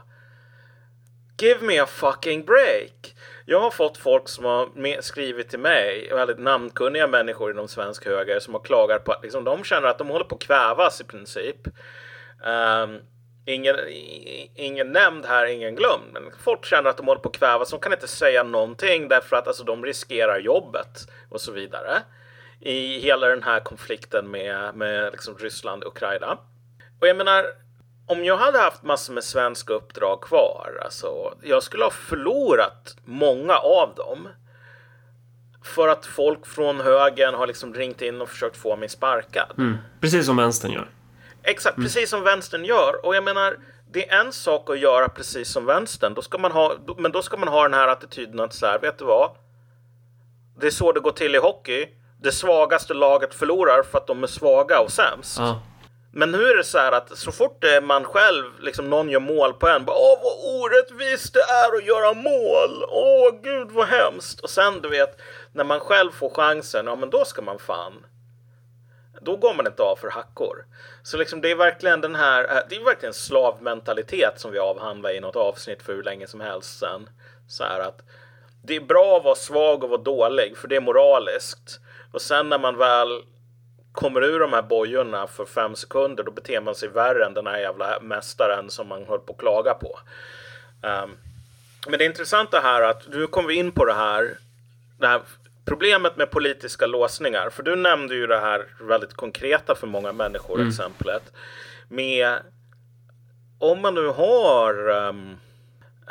Give 1.42 1.66
me 1.66 1.80
a 1.80 1.86
fucking 1.86 2.46
break! 2.46 3.16
Jag 3.46 3.60
har 3.60 3.72
fått 3.72 3.98
folk 3.98 4.30
som 4.30 4.46
har 4.46 5.02
skrivit 5.02 5.50
till 5.50 5.60
mig, 5.60 6.10
väldigt 6.14 6.40
namnkunniga 6.40 7.08
människor 7.08 7.52
inom 7.52 7.68
svensk 7.68 8.06
höger, 8.06 8.40
som 8.40 8.54
har 8.54 8.62
klagat 8.62 9.04
på 9.04 9.12
att 9.12 9.24
liksom, 9.24 9.44
de 9.44 9.64
känner 9.64 9.88
att 9.88 9.98
de 9.98 10.08
håller 10.08 10.26
på 10.26 10.36
att 10.36 10.42
kvävas 10.42 11.02
i 11.02 11.04
princip. 11.04 11.68
Um, 12.46 13.00
ingen, 13.46 13.76
ingen 14.56 14.92
nämnd 14.92 15.26
här, 15.26 15.46
ingen 15.46 15.76
glömd. 15.76 16.14
Men 16.14 16.24
folk 16.44 16.66
känner 16.66 16.90
att 16.90 16.98
de 16.98 17.08
håller 17.08 17.22
på 17.22 17.30
att 17.30 17.36
kvävas. 17.36 17.70
De 17.70 17.80
kan 17.80 17.94
inte 17.94 18.08
säga 18.08 18.44
någonting 18.44 19.08
därför 19.08 19.36
att 19.36 19.48
alltså, 19.48 19.64
de 19.64 19.86
riskerar 19.86 20.40
jobbet 20.40 21.08
och 21.30 21.42
så 21.42 21.52
vidare. 21.52 22.02
I 22.62 23.00
hela 23.00 23.28
den 23.28 23.44
här 23.44 23.60
konflikten 23.60 24.32
med, 24.32 24.76
med 24.76 25.12
liksom 25.12 25.38
Ryssland 25.38 25.84
och 25.84 25.92
Ukraina. 25.96 26.38
Och 27.02 27.08
jag 27.08 27.18
menar, 27.18 27.46
om 28.06 28.26
jag 28.26 28.38
hade 28.38 28.60
haft 28.60 28.84
massor 28.84 29.14
med 29.14 29.24
svenska 29.24 29.74
uppdrag 29.74 30.22
kvar, 30.22 30.82
alltså, 30.84 31.34
jag 31.42 31.64
skulle 31.64 31.84
ha 31.84 31.92
förlorat 31.92 32.96
många 33.06 33.58
av 33.58 33.96
dem. 33.96 34.28
För 35.64 35.88
att 35.88 36.06
folk 36.06 36.46
från 36.46 36.80
högern 36.80 37.34
har 37.34 37.48
liksom 37.48 37.74
ringt 37.74 38.02
in 38.02 38.22
och 38.22 38.30
försökt 38.30 38.58
få 38.58 38.76
mig 38.76 38.90
sparkad. 38.90 39.54
Precis 40.02 40.26
som 40.26 40.38
vänstern 40.38 40.72
gör. 40.72 40.88
Exakt, 41.44 41.76
precis 41.76 42.10
som 42.10 42.24
vänstern 42.24 42.66
gör. 42.66 43.06
Och 43.06 43.16
jag 43.16 43.24
menar, 43.24 43.58
det 43.92 44.10
är 44.10 44.20
en 44.20 44.32
sak 44.34 44.70
att 44.70 44.80
göra 44.80 45.10
precis 45.10 45.50
som 45.50 45.66
vänstern. 45.66 46.14
Då 46.14 46.22
ska 46.22 46.38
man 46.38 46.52
ha, 46.52 46.76
men 46.98 47.12
då 47.12 47.22
ska 47.22 47.38
man 47.38 47.48
ha 47.48 47.64
den 47.64 47.74
här 47.74 47.88
attityden 47.88 48.40
att 48.40 48.54
så 48.54 48.66
här, 48.66 48.80
vet 48.80 48.98
du 48.98 49.06
vad? 49.06 49.32
Det 50.60 50.68
är 50.68 50.72
så 50.72 50.92
det 50.92 51.00
går 51.00 51.12
till 51.12 51.36
i 51.36 51.38
hockey. 51.38 51.88
Det 52.22 52.32
svagaste 52.32 52.94
laget 52.94 53.34
förlorar 53.34 53.84
för 53.84 53.98
att 53.98 54.08
de 54.08 54.24
är 54.24 54.28
svaga 54.28 54.80
och 54.80 54.92
sämst. 54.92 55.38
Ja. 55.40 55.62
Men 56.12 56.32
nu 56.32 56.44
är 56.44 56.58
det 56.58 56.64
så 56.64 56.78
här 56.78 56.92
att 56.92 57.18
så 57.18 57.32
fort 57.32 57.64
är 57.64 57.82
man 57.82 58.04
själv, 58.04 58.46
liksom 58.60 58.90
någon 58.90 59.10
gör 59.10 59.20
mål 59.20 59.54
på 59.54 59.68
en, 59.68 59.86
bara 59.86 59.98
åh 59.98 60.20
vad 60.24 60.62
orättvist 60.62 61.34
det 61.34 61.40
är 61.40 61.78
att 61.78 61.86
göra 61.86 62.14
mål, 62.14 62.84
åh 62.90 63.42
gud 63.44 63.72
vad 63.72 63.88
hemskt. 63.88 64.40
Och 64.40 64.50
sen 64.50 64.82
du 64.82 64.90
vet, 64.90 65.22
när 65.54 65.64
man 65.64 65.80
själv 65.80 66.12
får 66.12 66.30
chansen, 66.30 66.86
ja 66.86 66.96
men 66.96 67.10
då 67.10 67.26
ska 67.26 67.42
man 67.42 67.60
fan 67.60 68.06
då 69.22 69.36
går 69.36 69.54
man 69.54 69.68
inte 69.68 69.84
av 69.84 69.96
för 69.96 70.10
hackor. 70.10 70.66
Så 71.04 71.18
liksom 71.18 71.42
det 71.42 71.52
är 71.52 71.56
verkligen 71.56 72.02
den 72.02 72.16
här, 72.16 72.44
eh, 72.44 72.64
det 72.70 72.76
är 72.76 72.84
verkligen 72.84 73.14
slavmentalitet 73.14 74.40
som 74.40 74.52
vi 74.52 74.60
avhandlar 74.60 75.10
i 75.10 75.20
något 75.20 75.36
avsnitt 75.36 75.82
för 75.82 75.94
hur 75.94 76.04
länge 76.04 76.28
som 76.28 76.42
helst 76.42 76.80
sen. 76.80 77.10
Så 77.48 77.64
här 77.64 77.80
att 77.80 78.02
det 78.64 78.76
är 78.76 78.82
bra 78.82 79.18
att 79.18 79.24
vara 79.24 79.36
svag 79.36 79.84
och 79.84 79.90
vara 79.90 80.02
dålig 80.02 80.58
för 80.58 80.68
det 80.68 80.76
är 80.76 80.82
moraliskt. 80.82 81.80
Och 82.12 82.22
sen 82.22 82.50
när 82.50 82.60
man 82.60 82.78
väl 82.78 83.24
kommer 83.92 84.24
ur 84.24 84.40
de 84.40 84.54
här 84.54 84.62
bojorna 84.62 85.28
för 85.28 85.46
fem 85.46 85.76
sekunder 85.76 86.24
då 86.24 86.32
beter 86.32 86.62
man 86.62 86.76
sig 86.76 86.90
värre 86.90 87.26
än 87.26 87.34
den 87.34 87.48
här 87.48 87.58
jävla 87.58 88.00
mästaren 88.02 88.70
som 88.70 88.88
man 88.88 89.06
höll 89.06 89.20
på 89.20 89.34
att 89.34 89.40
klaga 89.40 89.74
på. 89.74 90.00
Um, 90.82 91.18
men 91.88 92.00
det 92.00 92.06
intressanta 92.06 92.60
här 92.60 92.82
är 92.82 92.90
att 92.90 93.08
nu 93.08 93.28
kommer 93.28 93.48
vi 93.48 93.56
in 93.56 93.72
på 93.72 93.86
det 93.86 93.94
här, 93.94 94.38
det 95.00 95.08
här 95.08 95.22
problemet 95.66 96.18
med 96.18 96.32
politiska 96.32 96.88
låsningar. 96.88 97.50
För 97.50 97.64
du 97.64 97.76
nämnde 97.76 98.16
ju 98.16 98.28
det 98.28 98.40
här 98.40 98.66
väldigt 98.80 99.14
konkreta 99.14 99.76
för 99.76 99.88
många 99.88 100.12
människor, 100.12 100.56
mm. 100.56 100.68
exemplet. 100.68 101.24
Med 101.88 102.38
om 103.60 103.82
man 103.82 103.96
nu 103.96 104.08
har 104.08 104.90
um, 104.90 105.38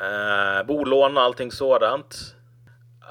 uh, 0.02 0.67
bolån 0.67 1.17
och 1.17 1.23
allting 1.23 1.52
sådant. 1.52 2.35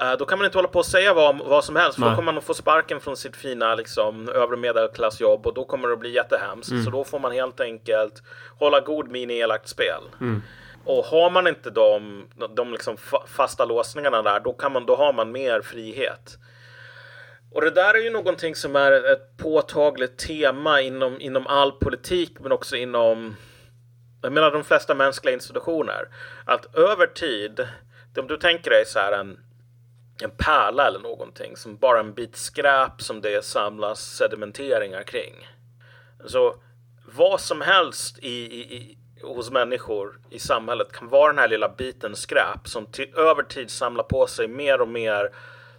Uh, 0.02 0.12
då 0.18 0.24
kan 0.24 0.38
man 0.38 0.44
inte 0.44 0.58
hålla 0.58 0.68
på 0.68 0.78
och 0.78 0.86
säga 0.86 1.14
vad, 1.14 1.38
vad 1.38 1.64
som 1.64 1.76
helst. 1.76 1.98
För 1.98 2.08
då 2.08 2.10
kommer 2.10 2.22
man 2.22 2.38
att 2.38 2.44
få 2.44 2.54
sparken 2.54 3.00
från 3.00 3.16
sitt 3.16 3.36
fina 3.36 3.74
liksom, 3.74 4.28
övre 4.28 4.56
medelklassjobb 4.56 5.46
och 5.46 5.54
då 5.54 5.64
kommer 5.64 5.88
det 5.88 5.94
att 5.94 6.00
bli 6.00 6.14
jättehemskt. 6.14 6.70
Mm. 6.70 6.84
Så 6.84 6.90
då 6.90 7.04
får 7.04 7.18
man 7.18 7.32
helt 7.32 7.60
enkelt 7.60 8.22
hålla 8.58 8.80
god 8.80 9.10
min 9.10 9.30
i 9.30 9.38
elakt 9.38 9.68
spel. 9.68 10.02
Mm. 10.20 10.42
Och 10.84 11.04
har 11.04 11.30
man 11.30 11.46
inte 11.46 11.70
de, 11.70 12.24
de 12.56 12.72
liksom 12.72 12.96
fasta 13.26 13.64
låsningarna 13.64 14.22
där, 14.22 14.40
då, 14.40 14.52
kan 14.52 14.72
man, 14.72 14.86
då 14.86 14.96
har 14.96 15.12
man 15.12 15.32
mer 15.32 15.60
frihet. 15.60 16.38
Och 17.52 17.60
det 17.60 17.70
där 17.70 17.94
är 17.94 17.98
ju 17.98 18.10
någonting 18.10 18.54
som 18.54 18.76
är 18.76 19.12
ett 19.12 19.36
påtagligt 19.36 20.18
tema 20.18 20.80
inom, 20.80 21.20
inom 21.20 21.46
all 21.46 21.72
politik, 21.72 22.36
men 22.40 22.52
också 22.52 22.76
inom 22.76 23.36
jag 24.22 24.32
menar 24.32 24.50
de 24.50 24.64
flesta 24.64 24.94
mänskliga 24.94 25.34
institutioner. 25.34 26.08
Att 26.44 26.76
över 26.76 27.06
tid, 27.06 27.68
om 28.18 28.26
du 28.26 28.36
tänker 28.36 28.70
dig 28.70 28.86
så 28.86 28.98
här 28.98 29.12
en, 29.12 29.38
en 30.22 30.30
pärla 30.30 30.86
eller 30.86 30.98
någonting 30.98 31.56
som 31.56 31.76
bara 31.76 32.00
en 32.00 32.14
bit 32.14 32.36
skräp 32.36 33.02
som 33.02 33.20
det 33.20 33.44
samlas 33.44 34.00
sedimenteringar 34.00 35.02
kring. 35.02 35.48
Så 36.26 36.54
vad 37.14 37.40
som 37.40 37.60
helst 37.60 38.18
i, 38.18 38.30
i, 38.30 38.98
hos 39.22 39.50
människor 39.50 40.20
i 40.30 40.38
samhället 40.38 40.92
kan 40.92 41.08
vara 41.08 41.32
den 41.32 41.38
här 41.38 41.48
lilla 41.48 41.68
biten 41.68 42.16
skräp 42.16 42.68
som 42.68 42.86
över 43.16 43.42
tid 43.42 43.70
samlar 43.70 44.04
på 44.04 44.26
sig 44.26 44.48
mer 44.48 44.80
och 44.80 44.88
mer 44.88 45.30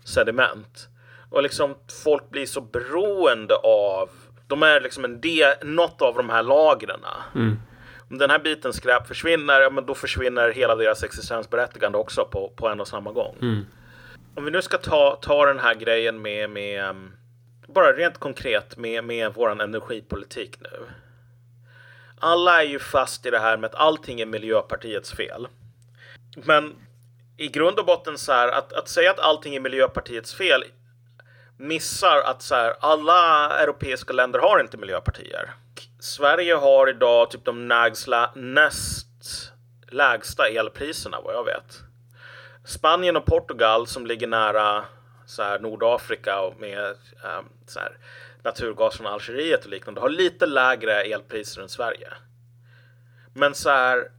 sediment. 0.03 0.87
Och 1.29 1.43
liksom 1.43 1.75
folk 2.03 2.29
blir 2.29 2.45
så 2.45 2.61
beroende 2.61 3.55
av, 3.55 4.09
de 4.47 4.63
är 4.63 4.81
liksom 4.81 5.05
en 5.05 5.21
del, 5.21 5.55
något 5.63 6.01
av 6.01 6.15
de 6.15 6.29
här 6.29 6.43
lagren. 6.43 6.99
Mm. 7.35 7.59
Om 8.09 8.17
den 8.17 8.29
här 8.29 8.39
biten 8.39 8.73
skräp 8.73 9.07
försvinner, 9.07 9.61
ja, 9.61 9.69
men 9.69 9.85
då 9.85 9.95
försvinner 9.95 10.51
hela 10.51 10.75
deras 10.75 11.03
existensberättigande 11.03 11.97
också 11.97 12.25
på, 12.25 12.53
på 12.55 12.67
en 12.67 12.79
och 12.79 12.87
samma 12.87 13.11
gång. 13.11 13.35
Mm. 13.41 13.65
Om 14.35 14.45
vi 14.45 14.51
nu 14.51 14.61
ska 14.61 14.77
ta, 14.77 15.19
ta 15.21 15.45
den 15.45 15.59
här 15.59 15.75
grejen 15.75 16.21
med, 16.21 16.49
med 16.49 16.83
ehm, 16.83 17.11
bara 17.67 17.93
rent 17.93 18.17
konkret 18.17 18.77
med, 18.77 19.03
med 19.03 19.33
vår 19.33 19.61
energipolitik 19.61 20.59
nu 20.59 20.87
alla 22.19 22.63
är 22.63 22.67
ju 22.67 22.79
fast 22.79 23.25
i 23.25 23.29
det 23.29 23.39
här 23.39 23.57
med 23.57 23.67
att 23.67 23.75
allting 23.75 24.21
är 24.21 24.25
Miljöpartiets 24.25 25.11
fel. 25.11 25.47
Men 26.35 26.75
i 27.37 27.47
grund 27.47 27.79
och 27.79 27.85
botten 27.85 28.17
så 28.17 28.31
här 28.31 28.47
att, 28.47 28.73
att 28.73 28.89
säga 28.89 29.11
att 29.11 29.19
allting 29.19 29.55
är 29.55 29.59
Miljöpartiets 29.59 30.35
fel 30.35 30.63
missar 31.57 32.21
att 32.25 32.41
så 32.41 32.55
här, 32.55 32.75
alla 32.79 33.49
europeiska 33.59 34.13
länder 34.13 34.39
har 34.39 34.59
inte 34.59 34.77
miljöpartier. 34.77 35.53
Sverige 35.99 36.55
har 36.55 36.89
idag 36.89 37.31
typ 37.31 37.45
de 37.45 37.67
nägsla, 37.67 38.31
näst 38.35 39.07
lägsta 39.87 40.47
elpriserna 40.47 41.21
vad 41.21 41.35
jag 41.35 41.43
vet. 41.43 41.88
Spanien 42.69 43.17
och 43.17 43.25
Portugal 43.25 43.87
som 43.87 44.05
ligger 44.05 44.27
nära 44.27 44.85
så 45.25 45.43
här, 45.43 45.59
Nordafrika 45.59 46.41
och 46.41 46.59
med 46.59 46.85
um, 46.89 47.49
så 47.65 47.79
här, 47.79 47.97
naturgas 48.43 48.97
från 48.97 49.07
Algeriet 49.07 49.65
och 49.65 49.69
liknande 49.69 50.01
har 50.01 50.09
lite 50.09 50.45
lägre 50.45 51.01
elpriser 51.01 51.61
än 51.61 51.69
Sverige. 51.69 52.07
Men 53.33 53.55
så 53.55 53.69
här 53.69 54.11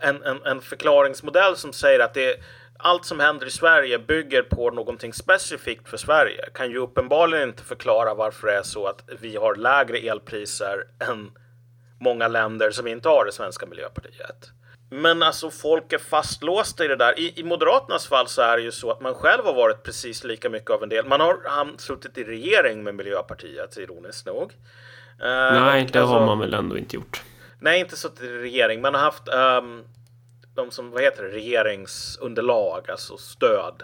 en, 0.00 0.22
en, 0.22 0.42
en 0.44 0.60
förklaringsmodell 0.60 1.56
som 1.56 1.72
säger 1.72 2.00
att 2.00 2.14
det 2.14 2.40
allt 2.78 3.04
som 3.04 3.20
händer 3.20 3.46
i 3.46 3.50
Sverige 3.50 3.98
bygger 3.98 4.42
på 4.42 4.70
någonting 4.70 5.12
specifikt 5.12 5.88
för 5.88 5.96
Sverige 5.96 6.48
kan 6.54 6.70
ju 6.70 6.78
uppenbarligen 6.78 7.48
inte 7.48 7.62
förklara 7.62 8.14
varför 8.14 8.46
det 8.46 8.54
är 8.54 8.62
så 8.62 8.86
att 8.86 9.02
vi 9.20 9.36
har 9.36 9.54
lägre 9.54 9.98
elpriser 9.98 10.84
än 11.10 11.30
många 12.00 12.28
länder 12.28 12.70
som 12.70 12.86
inte 12.86 13.08
har 13.08 13.24
det 13.24 13.32
svenska 13.32 13.66
miljöpartiet. 13.66 14.50
Men 14.90 15.22
alltså 15.22 15.50
folk 15.50 15.92
är 15.92 15.98
fastlåsta 15.98 16.84
i 16.84 16.88
det 16.88 16.96
där. 16.96 17.18
I, 17.18 17.32
I 17.36 17.42
Moderaternas 17.42 18.06
fall 18.06 18.28
så 18.28 18.42
är 18.42 18.56
det 18.56 18.62
ju 18.62 18.72
så 18.72 18.90
att 18.90 19.00
man 19.00 19.14
själv 19.14 19.44
har 19.44 19.54
varit 19.54 19.82
precis 19.82 20.24
lika 20.24 20.50
mycket 20.50 20.70
av 20.70 20.82
en 20.82 20.88
del. 20.88 21.06
Man 21.06 21.20
har 21.20 21.36
han, 21.44 21.78
suttit 21.78 22.18
i 22.18 22.24
regering 22.24 22.82
med 22.82 22.94
Miljöpartiet, 22.94 23.76
ironiskt 23.76 24.26
nog. 24.26 24.42
Uh, 24.42 24.50
nej, 25.20 25.88
det 25.92 26.00
alltså, 26.00 26.14
har 26.14 26.26
man 26.26 26.38
väl 26.38 26.54
ändå 26.54 26.78
inte 26.78 26.96
gjort. 26.96 27.22
Nej, 27.60 27.80
inte 27.80 27.96
suttit 27.96 28.20
i 28.20 28.38
regering. 28.38 28.80
Man 28.80 28.94
har 28.94 29.00
haft 29.00 29.28
um, 29.28 29.84
de 30.54 30.70
som, 30.70 30.90
vad 30.90 31.02
heter 31.02 31.22
det, 31.22 31.28
regeringsunderlag, 31.28 32.90
alltså 32.90 33.16
stöd 33.16 33.82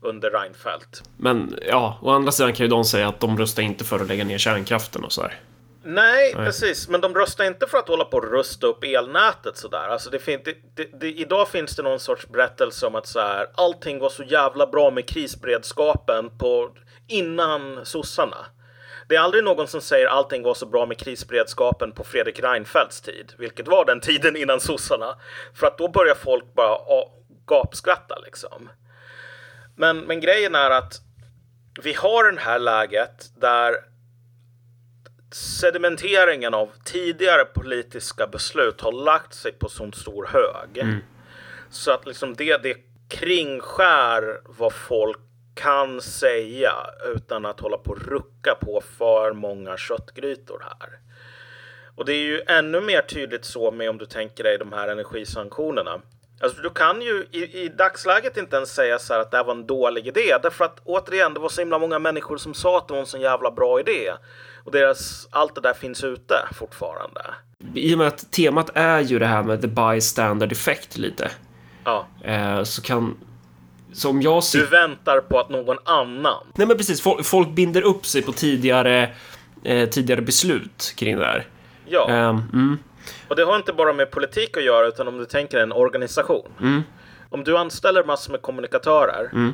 under 0.00 0.30
Reinfeldt. 0.30 1.02
Men 1.16 1.58
ja, 1.68 1.98
å 2.02 2.10
andra 2.10 2.32
sidan 2.32 2.52
kan 2.52 2.66
ju 2.66 2.70
de 2.70 2.84
säga 2.84 3.08
att 3.08 3.20
de 3.20 3.38
röstar 3.38 3.62
inte 3.62 3.84
för 3.84 4.00
att 4.00 4.08
lägga 4.08 4.24
ner 4.24 4.38
kärnkraften 4.38 5.04
och 5.04 5.12
så 5.12 5.22
här. 5.22 5.40
Nej, 5.84 6.34
Nej, 6.34 6.46
precis. 6.46 6.88
Men 6.88 7.00
de 7.00 7.14
röstar 7.14 7.44
inte 7.44 7.66
för 7.66 7.78
att 7.78 7.88
hålla 7.88 8.04
på 8.04 8.16
och 8.16 8.32
rusta 8.32 8.66
upp 8.66 8.84
elnätet 8.84 9.56
sådär. 9.56 9.88
Alltså 9.88 10.10
det 10.10 10.18
fin 10.18 10.40
det, 10.44 10.56
det, 10.74 11.00
det, 11.00 11.12
idag 11.12 11.48
finns 11.48 11.76
det 11.76 11.82
någon 11.82 12.00
sorts 12.00 12.28
berättelse 12.28 12.86
om 12.86 12.94
att 12.94 13.06
så 13.06 13.20
här, 13.20 13.46
allting 13.54 13.98
var 13.98 14.08
så 14.08 14.22
jävla 14.22 14.66
bra 14.66 14.90
med 14.90 15.08
krisberedskapen 15.08 16.38
på, 16.38 16.70
innan 17.08 17.86
sossarna. 17.86 18.46
Det 19.08 19.16
är 19.16 19.20
aldrig 19.20 19.44
någon 19.44 19.68
som 19.68 19.80
säger 19.80 20.06
allting 20.06 20.42
var 20.42 20.54
så 20.54 20.66
bra 20.66 20.86
med 20.86 20.98
krisberedskapen 20.98 21.92
på 21.92 22.04
Fredrik 22.04 22.40
Reinfeldts 22.40 23.00
tid, 23.00 23.32
vilket 23.38 23.68
var 23.68 23.84
den 23.84 24.00
tiden 24.00 24.36
innan 24.36 24.60
sossarna. 24.60 25.16
För 25.54 25.66
att 25.66 25.78
då 25.78 25.88
börjar 25.88 26.14
folk 26.14 26.54
bara 26.54 26.78
gapskratta 27.46 28.18
liksom. 28.18 28.68
Men, 29.76 29.98
men 29.98 30.20
grejen 30.20 30.54
är 30.54 30.70
att 30.70 31.00
vi 31.82 31.92
har 31.92 32.32
det 32.32 32.40
här 32.40 32.58
läget 32.58 33.40
där 33.40 33.91
sedimenteringen 35.34 36.54
av 36.54 36.70
tidigare 36.84 37.44
politiska 37.44 38.26
beslut 38.26 38.80
har 38.80 38.92
lagt 38.92 39.34
sig 39.34 39.52
på 39.52 39.68
sån 39.68 39.92
stor 39.92 40.26
hög. 40.26 40.78
Mm. 40.78 40.98
Så 41.70 41.90
att 41.90 42.06
liksom 42.06 42.34
det, 42.34 42.62
det 42.62 42.76
kringskär 43.08 44.40
vad 44.44 44.72
folk 44.72 45.18
kan 45.54 46.00
säga 46.00 46.72
utan 47.14 47.46
att 47.46 47.60
hålla 47.60 47.76
på 47.76 47.90
och 47.90 48.06
rucka 48.06 48.54
på 48.60 48.82
för 48.98 49.32
många 49.32 49.76
köttgrytor 49.76 50.60
här. 50.60 50.98
Och 51.96 52.04
det 52.04 52.12
är 52.12 52.22
ju 52.22 52.42
ännu 52.46 52.80
mer 52.80 53.02
tydligt 53.02 53.44
så 53.44 53.70
med 53.70 53.90
om 53.90 53.98
du 53.98 54.06
tänker 54.06 54.44
dig 54.44 54.58
de 54.58 54.72
här 54.72 54.88
energisanktionerna. 54.88 56.00
Alltså 56.40 56.62
du 56.62 56.70
kan 56.70 57.02
ju 57.02 57.26
i, 57.30 57.62
i 57.62 57.68
dagsläget 57.68 58.36
inte 58.36 58.56
ens 58.56 58.74
säga 58.74 58.98
så 58.98 59.14
här 59.14 59.20
att 59.20 59.30
det 59.30 59.36
här 59.36 59.44
var 59.44 59.54
en 59.54 59.66
dålig 59.66 60.06
idé. 60.06 60.36
Därför 60.42 60.64
att 60.64 60.80
återigen, 60.84 61.34
det 61.34 61.40
var 61.40 61.48
så 61.48 61.60
himla 61.60 61.78
många 61.78 61.98
människor 61.98 62.36
som 62.36 62.54
sa 62.54 62.78
att 62.78 62.88
det 62.88 62.94
var 62.94 63.00
en 63.00 63.06
så 63.06 63.18
jävla 63.18 63.50
bra 63.50 63.80
idé. 63.80 64.12
Och 64.64 64.72
deras, 64.72 65.28
allt 65.30 65.54
det 65.54 65.60
där 65.60 65.74
finns 65.74 66.04
ute 66.04 66.34
fortfarande. 66.52 67.20
I 67.74 67.94
och 67.94 67.98
med 67.98 68.06
att 68.06 68.30
temat 68.30 68.70
är 68.74 69.00
ju 69.00 69.18
det 69.18 69.26
här 69.26 69.42
med 69.42 69.60
the 69.60 69.68
bystander 69.68 70.52
effect 70.52 70.98
lite. 70.98 71.30
Ja. 71.84 72.06
Eh, 72.24 72.62
så 72.62 72.82
kan 72.82 73.16
som 73.92 74.22
jag 74.22 74.44
ser... 74.44 74.58
Du 74.58 74.66
väntar 74.66 75.20
på 75.20 75.40
att 75.40 75.48
någon 75.50 75.76
annan... 75.84 76.46
Nej 76.54 76.66
men 76.66 76.76
precis, 76.76 77.00
folk, 77.00 77.24
folk 77.24 77.48
binder 77.48 77.82
upp 77.82 78.06
sig 78.06 78.22
på 78.22 78.32
tidigare, 78.32 79.10
eh, 79.64 79.88
tidigare 79.88 80.20
beslut 80.22 80.94
kring 80.96 81.18
det 81.18 81.24
här. 81.24 81.46
Ja. 81.86 82.28
Um, 82.28 82.42
mm. 82.52 82.78
Och 83.28 83.36
det 83.36 83.44
har 83.44 83.56
inte 83.56 83.72
bara 83.72 83.92
med 83.92 84.10
politik 84.10 84.56
att 84.56 84.64
göra, 84.64 84.86
utan 84.86 85.08
om 85.08 85.18
du 85.18 85.24
tänker 85.24 85.58
en 85.58 85.72
organisation. 85.72 86.48
Mm. 86.60 86.82
Om 87.30 87.44
du 87.44 87.58
anställer 87.58 88.04
massor 88.04 88.32
med 88.32 88.42
kommunikatörer, 88.42 89.30
mm. 89.32 89.52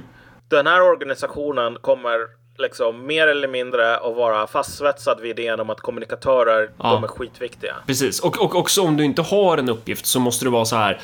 den 0.48 0.66
här 0.66 0.82
organisationen 0.82 1.78
kommer 1.80 2.18
liksom 2.58 3.06
mer 3.06 3.26
eller 3.26 3.48
mindre 3.48 3.96
att 3.96 4.16
vara 4.16 4.46
fastsvetsad 4.46 5.20
vid 5.20 5.38
idén 5.38 5.60
om 5.60 5.70
att 5.70 5.80
kommunikatörer, 5.80 6.70
ja. 6.78 6.92
de 6.92 7.04
är 7.04 7.08
skitviktiga. 7.08 7.76
Precis, 7.86 8.20
och, 8.20 8.42
och 8.42 8.54
också 8.54 8.82
om 8.82 8.96
du 8.96 9.04
inte 9.04 9.22
har 9.22 9.58
en 9.58 9.68
uppgift 9.68 10.06
så 10.06 10.20
måste 10.20 10.44
du 10.44 10.50
vara 10.50 10.64
så 10.64 10.76
här. 10.76 11.00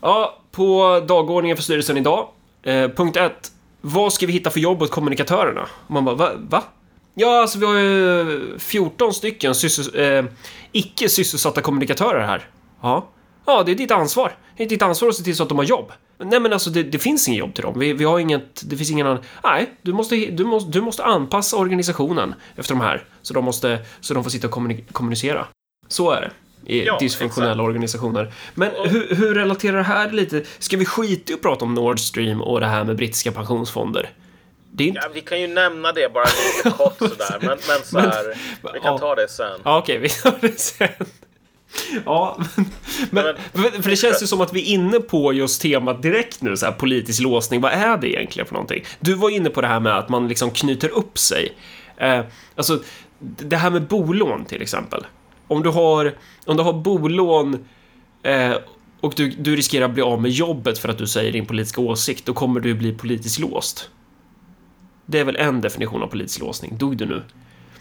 Ja, 0.00 0.38
på 0.50 1.00
dagordningen 1.06 1.56
för 1.56 1.64
styrelsen 1.64 1.96
idag 1.96 2.28
Eh, 2.66 2.90
punkt 2.90 3.16
ett. 3.16 3.52
Vad 3.80 4.12
ska 4.12 4.26
vi 4.26 4.32
hitta 4.32 4.50
för 4.50 4.60
jobb 4.60 4.82
åt 4.82 4.90
kommunikatörerna? 4.90 5.68
Och 5.86 5.90
man 5.90 6.04
bara, 6.04 6.14
va? 6.14 6.30
va? 6.48 6.62
Ja, 7.14 7.40
alltså 7.40 7.58
vi 7.58 7.66
har 7.66 7.78
ju 7.78 8.58
14 8.58 9.14
stycken 9.14 9.54
syssels 9.54 9.88
eh, 9.88 10.24
icke 10.72 11.08
sysselsatta 11.08 11.60
kommunikatörer 11.60 12.20
här. 12.20 12.48
Ja. 12.82 13.08
Ja, 13.46 13.62
det 13.66 13.72
är 13.72 13.76
ditt 13.76 13.90
ansvar. 13.90 14.36
Det 14.56 14.62
är 14.62 14.68
ditt 14.68 14.82
ansvar 14.82 15.08
att 15.08 15.14
se 15.14 15.24
till 15.24 15.36
så 15.36 15.42
att 15.42 15.48
de 15.48 15.58
har 15.58 15.64
jobb. 15.64 15.92
Nej, 16.18 16.40
men 16.40 16.52
alltså 16.52 16.70
det, 16.70 16.82
det 16.82 16.98
finns 16.98 17.28
inget 17.28 17.38
jobb 17.38 17.54
till 17.54 17.64
dem. 17.64 17.78
Vi, 17.78 17.92
vi, 17.92 18.04
har 18.04 18.18
inget, 18.18 18.62
det 18.70 18.76
finns 18.76 18.90
ingen 18.90 19.06
annan... 19.06 19.22
Nej, 19.44 19.70
du 19.82 19.92
måste, 19.92 20.16
du, 20.16 20.44
måste, 20.44 20.70
du 20.70 20.80
måste 20.80 21.04
anpassa 21.04 21.56
organisationen 21.56 22.34
efter 22.56 22.74
de 22.74 22.80
här. 22.80 23.04
Så 23.22 23.34
de, 23.34 23.44
måste, 23.44 23.78
så 24.00 24.14
de 24.14 24.24
får 24.24 24.30
sitta 24.30 24.48
och 24.48 24.52
kommunicera. 24.92 25.46
Så 25.88 26.10
är 26.10 26.20
det 26.20 26.30
i 26.66 26.84
ja, 26.84 26.98
dysfunktionella 27.00 27.52
exakt. 27.52 27.66
organisationer. 27.66 28.32
Men 28.54 28.70
hur, 28.84 29.16
hur, 29.16 29.34
relaterar 29.34 29.76
det 29.76 29.82
här 29.82 30.10
lite? 30.10 30.42
Ska 30.58 30.76
vi 30.76 30.84
skita 30.84 31.32
i 31.32 31.34
att 31.34 31.42
prata 31.42 31.64
om 31.64 31.74
Nord 31.74 32.00
Stream 32.00 32.42
och 32.42 32.60
det 32.60 32.66
här 32.66 32.84
med 32.84 32.96
brittiska 32.96 33.32
pensionsfonder? 33.32 34.10
Inte... 34.78 35.00
Ja, 35.02 35.10
vi 35.14 35.20
kan 35.20 35.40
ju 35.40 35.46
nämna 35.46 35.92
det 35.92 36.12
bara 36.12 36.24
lite 36.24 36.76
kort 36.76 36.98
sådär. 36.98 37.38
Men, 37.40 37.58
men 37.68 37.84
så 37.84 37.98
här, 37.98 38.38
vi 38.62 38.80
kan 38.80 38.92
ja. 38.92 38.98
ta 38.98 39.14
det 39.14 39.28
sen. 39.28 39.60
Ja, 39.64 39.78
okej, 39.78 39.98
vi 39.98 40.08
tar 40.08 40.38
det 40.40 40.60
sen. 40.60 40.88
Ja, 42.04 42.38
men, 43.10 43.24
men, 43.52 43.82
för 43.82 43.90
det 43.90 43.96
känns 43.96 44.22
ju 44.22 44.26
som 44.26 44.40
att 44.40 44.52
vi 44.52 44.60
är 44.60 44.74
inne 44.74 45.00
på 45.00 45.32
just 45.32 45.62
temat 45.62 46.02
direkt 46.02 46.42
nu, 46.42 46.56
så 46.56 46.66
här 46.66 46.72
politisk 46.72 47.20
låsning. 47.20 47.60
Vad 47.60 47.72
är 47.72 47.96
det 47.96 48.08
egentligen 48.08 48.46
för 48.46 48.54
någonting? 48.54 48.84
Du 49.00 49.14
var 49.14 49.30
inne 49.30 49.50
på 49.50 49.60
det 49.60 49.66
här 49.66 49.80
med 49.80 49.98
att 49.98 50.08
man 50.08 50.28
liksom 50.28 50.50
knyter 50.50 50.88
upp 50.88 51.18
sig. 51.18 51.52
Eh, 51.96 52.20
alltså, 52.54 52.82
det 53.18 53.56
här 53.56 53.70
med 53.70 53.86
bolån 53.86 54.44
till 54.44 54.62
exempel. 54.62 55.06
Om 55.48 55.62
du 55.62 55.68
har, 55.68 56.14
om 56.46 56.56
du 56.56 56.62
har 56.62 56.72
bolån 56.72 57.66
eh, 58.22 58.54
och 59.00 59.12
du, 59.16 59.30
du 59.30 59.56
riskerar 59.56 59.84
att 59.84 59.94
bli 59.94 60.02
av 60.02 60.22
med 60.22 60.30
jobbet 60.30 60.78
för 60.78 60.88
att 60.88 60.98
du 60.98 61.06
säger 61.06 61.32
din 61.32 61.46
politiska 61.46 61.80
åsikt, 61.80 62.26
då 62.26 62.34
kommer 62.34 62.60
du 62.60 62.74
bli 62.74 62.92
politiskt 62.92 63.38
låst. 63.38 63.90
Det 65.06 65.18
är 65.18 65.24
väl 65.24 65.36
en 65.36 65.60
definition 65.60 66.02
av 66.02 66.06
politisk 66.06 66.40
låsning. 66.40 66.76
Dog 66.78 66.96
du 66.96 67.06
nu? 67.06 67.22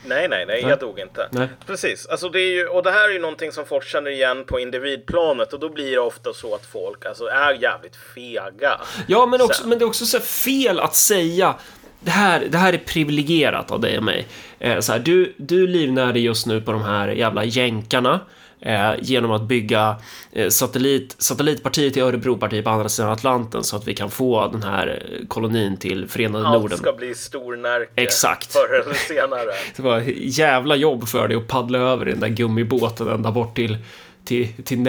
Nej, 0.07 0.27
nej, 0.27 0.45
nej, 0.45 0.61
jag 0.61 0.79
dog 0.79 0.99
inte. 0.99 1.29
Nej. 1.31 1.47
Precis, 1.65 2.05
alltså 2.05 2.29
det 2.29 2.41
är 2.41 2.51
ju, 2.51 2.67
och 2.67 2.83
det 2.83 2.91
här 2.91 3.09
är 3.09 3.13
ju 3.13 3.19
någonting 3.19 3.51
som 3.51 3.65
folk 3.65 3.87
känner 3.87 4.11
igen 4.11 4.43
på 4.45 4.59
individplanet 4.59 5.53
och 5.53 5.59
då 5.59 5.69
blir 5.69 5.91
det 5.91 5.99
ofta 5.99 6.33
så 6.33 6.55
att 6.55 6.65
folk 6.65 7.05
alltså 7.05 7.25
är 7.25 7.53
jävligt 7.53 7.95
fega. 8.15 8.81
Ja, 9.07 9.25
men, 9.25 9.41
också, 9.41 9.61
Sen. 9.61 9.69
men 9.69 9.79
det 9.79 9.85
är 9.85 9.87
också 9.87 10.05
så 10.05 10.19
fel 10.19 10.79
att 10.79 10.95
säga 10.95 11.55
det 11.99 12.11
här, 12.11 12.45
det 12.49 12.57
här 12.57 12.73
är 12.73 12.77
privilegierat 12.77 13.71
av 13.71 13.79
dig 13.79 13.97
och 13.97 14.03
mig. 14.03 14.27
Eh, 14.59 14.79
så 14.79 14.91
här, 14.91 14.99
du, 14.99 15.33
du 15.37 15.67
livnär 15.67 16.13
dig 16.13 16.23
just 16.23 16.45
nu 16.45 16.61
på 16.61 16.71
de 16.71 16.83
här 16.83 17.07
jävla 17.07 17.43
jänkarna 17.43 18.19
eh, 18.65 18.91
genom 19.01 19.31
att 19.31 19.43
bygga 19.43 19.95
eh, 20.31 20.49
satellit, 20.49 21.15
satellitpartiet 21.17 21.93
till 21.93 22.03
Örebropartiet 22.03 22.63
på 22.63 22.69
andra 22.69 22.89
sidan 22.89 23.11
Atlanten 23.11 23.63
så 23.63 23.75
att 23.75 23.87
vi 23.87 23.95
kan 23.95 24.11
få 24.11 24.47
den 24.47 24.63
här 24.63 25.03
eh, 25.11 25.27
kolonin 25.27 25.77
till 25.77 26.07
Förenade 26.07 26.47
Allt 26.47 26.61
Norden. 26.61 26.77
ska 26.77 26.93
bli 26.93 27.15
stornärke 27.15 27.91
Exakt. 27.95 28.53
förr 28.53 28.81
eller 28.81 28.93
senare. 28.93 29.51
Det 29.75 29.81
var 29.81 30.03
jävla 30.17 30.75
jobb 30.75 31.07
för 31.07 31.27
dig 31.27 31.37
att 31.37 31.47
paddla 31.47 31.77
över 31.77 32.07
i 32.07 32.11
den 32.11 32.19
där 32.19 32.27
gummibåten 32.27 33.07
ända 33.07 33.31
bort 33.31 33.55
till, 33.55 33.77
till, 34.25 34.47
till 34.63 34.79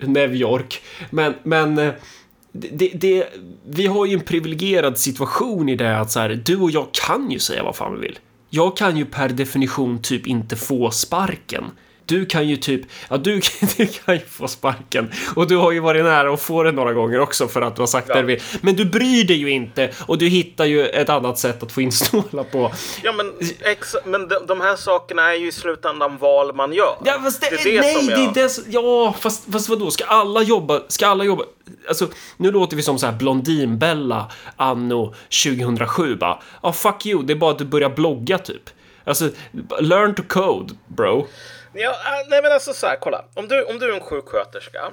New 0.00 0.34
York. 0.34 0.82
Men, 1.10 1.34
men 1.42 1.78
eh, 1.78 1.92
det, 2.52 2.90
det, 2.94 3.26
vi 3.66 3.86
har 3.86 4.06
ju 4.06 4.14
en 4.14 4.20
privilegierad 4.20 4.98
situation 4.98 5.68
i 5.68 5.76
det 5.76 5.98
att 5.98 6.10
så 6.10 6.20
här, 6.20 6.42
du 6.44 6.56
och 6.56 6.70
jag 6.70 6.86
kan 7.06 7.30
ju 7.30 7.38
säga 7.38 7.62
vad 7.62 7.76
fan 7.76 7.94
vi 7.94 8.00
vill. 8.00 8.18
Jag 8.50 8.76
kan 8.76 8.96
ju 8.96 9.04
per 9.04 9.28
definition 9.28 10.02
typ 10.02 10.26
inte 10.26 10.56
få 10.56 10.90
sparken. 10.90 11.64
Du 12.06 12.26
kan 12.26 12.48
ju 12.48 12.56
typ, 12.56 12.80
ja 13.08 13.16
du, 13.16 13.40
du 13.76 13.86
kan 13.86 14.14
ju 14.14 14.20
få 14.20 14.48
sparken 14.48 15.10
och 15.36 15.46
du 15.48 15.56
har 15.56 15.72
ju 15.72 15.80
varit 15.80 16.04
nära 16.04 16.32
att 16.34 16.40
få 16.42 16.62
det 16.62 16.72
några 16.72 16.92
gånger 16.92 17.20
också 17.20 17.48
för 17.48 17.62
att 17.62 17.76
du 17.76 17.82
har 17.82 17.86
sagt 17.86 18.08
Ja. 18.08 18.14
det 18.14 18.20
du 18.20 18.26
vill. 18.26 18.42
Men 18.60 18.76
du 18.76 18.84
bryr 18.84 19.24
dig 19.24 19.36
ju 19.36 19.50
inte 19.50 19.90
och 20.06 20.18
du 20.18 20.28
hittar 20.28 20.64
ju 20.64 20.86
ett 20.86 21.08
annat 21.08 21.38
sätt 21.38 21.62
att 21.62 21.72
få 21.72 21.80
in 21.80 21.92
stålar 21.92 22.44
på. 22.44 22.72
Ja, 23.02 23.12
men, 23.12 23.32
ex, 23.60 23.96
men 24.04 24.28
de, 24.28 24.46
de 24.46 24.60
här 24.60 24.76
sakerna 24.76 25.32
är 25.32 25.34
ju 25.34 25.48
i 25.48 25.52
slutändan 25.52 26.16
val 26.18 26.54
man 26.54 26.72
gör. 26.72 26.96
Ja, 27.04 27.20
fast 27.24 27.40
det, 27.40 27.50
det 27.50 27.70
är 27.70 27.72
det 27.74 27.80
nej, 27.80 27.94
som 27.94 28.06
det 28.06 28.12
är 28.12 28.18
jag... 28.24 28.34
det 28.34 28.48
som, 28.48 28.64
Ja, 28.68 29.14
fast, 29.20 29.52
fast 29.52 29.68
vadå? 29.68 29.90
Ska 29.90 30.04
alla 30.04 30.42
jobba? 30.42 30.80
Ska 30.88 31.06
alla 31.06 31.24
jobba? 31.24 31.44
Alltså, 31.88 32.08
nu 32.36 32.50
låter 32.50 32.76
vi 32.76 32.82
som 32.82 32.98
så 32.98 33.06
här 33.06 33.12
Blondinbella 33.12 34.30
anno 34.56 35.14
2007 35.44 36.16
bara. 36.16 36.38
Ja, 36.62 36.72
fuck 36.72 37.06
you, 37.06 37.22
det 37.22 37.32
är 37.32 37.36
bara 37.36 37.50
att 37.50 37.58
du 37.58 37.64
börjar 37.64 37.90
blogga 37.90 38.38
typ. 38.38 38.62
Alltså, 39.04 39.28
learn 39.80 40.14
to 40.14 40.22
code, 40.28 40.74
bro. 40.86 41.26
Ja, 41.78 41.90
äh, 41.90 42.28
nej 42.28 42.42
men 42.42 42.52
alltså 42.52 42.72
så 42.72 42.86
här, 42.86 42.96
kolla. 42.96 43.24
Om 43.34 43.48
du, 43.48 43.64
om 43.64 43.78
du 43.78 43.90
är 43.90 43.94
en 43.94 44.00
sjuksköterska 44.00 44.90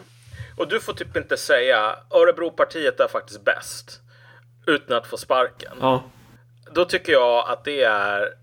och 0.58 0.68
du 0.68 0.80
får 0.80 0.94
typ 0.94 1.18
inte 1.18 1.38
säga 1.38 1.96
Örebropartiet 2.12 3.00
är 3.00 3.08
faktiskt 3.08 3.44
bäst 3.44 4.00
utan 4.68 4.98
att 4.98 5.08
få 5.08 5.18
sparken. 5.18 5.78
Ja. 5.82 6.04
Då 6.72 6.86
tycker 6.86 7.12
jag 7.12 7.50
att 7.50 7.64
det 7.64 7.84
är 7.84 8.34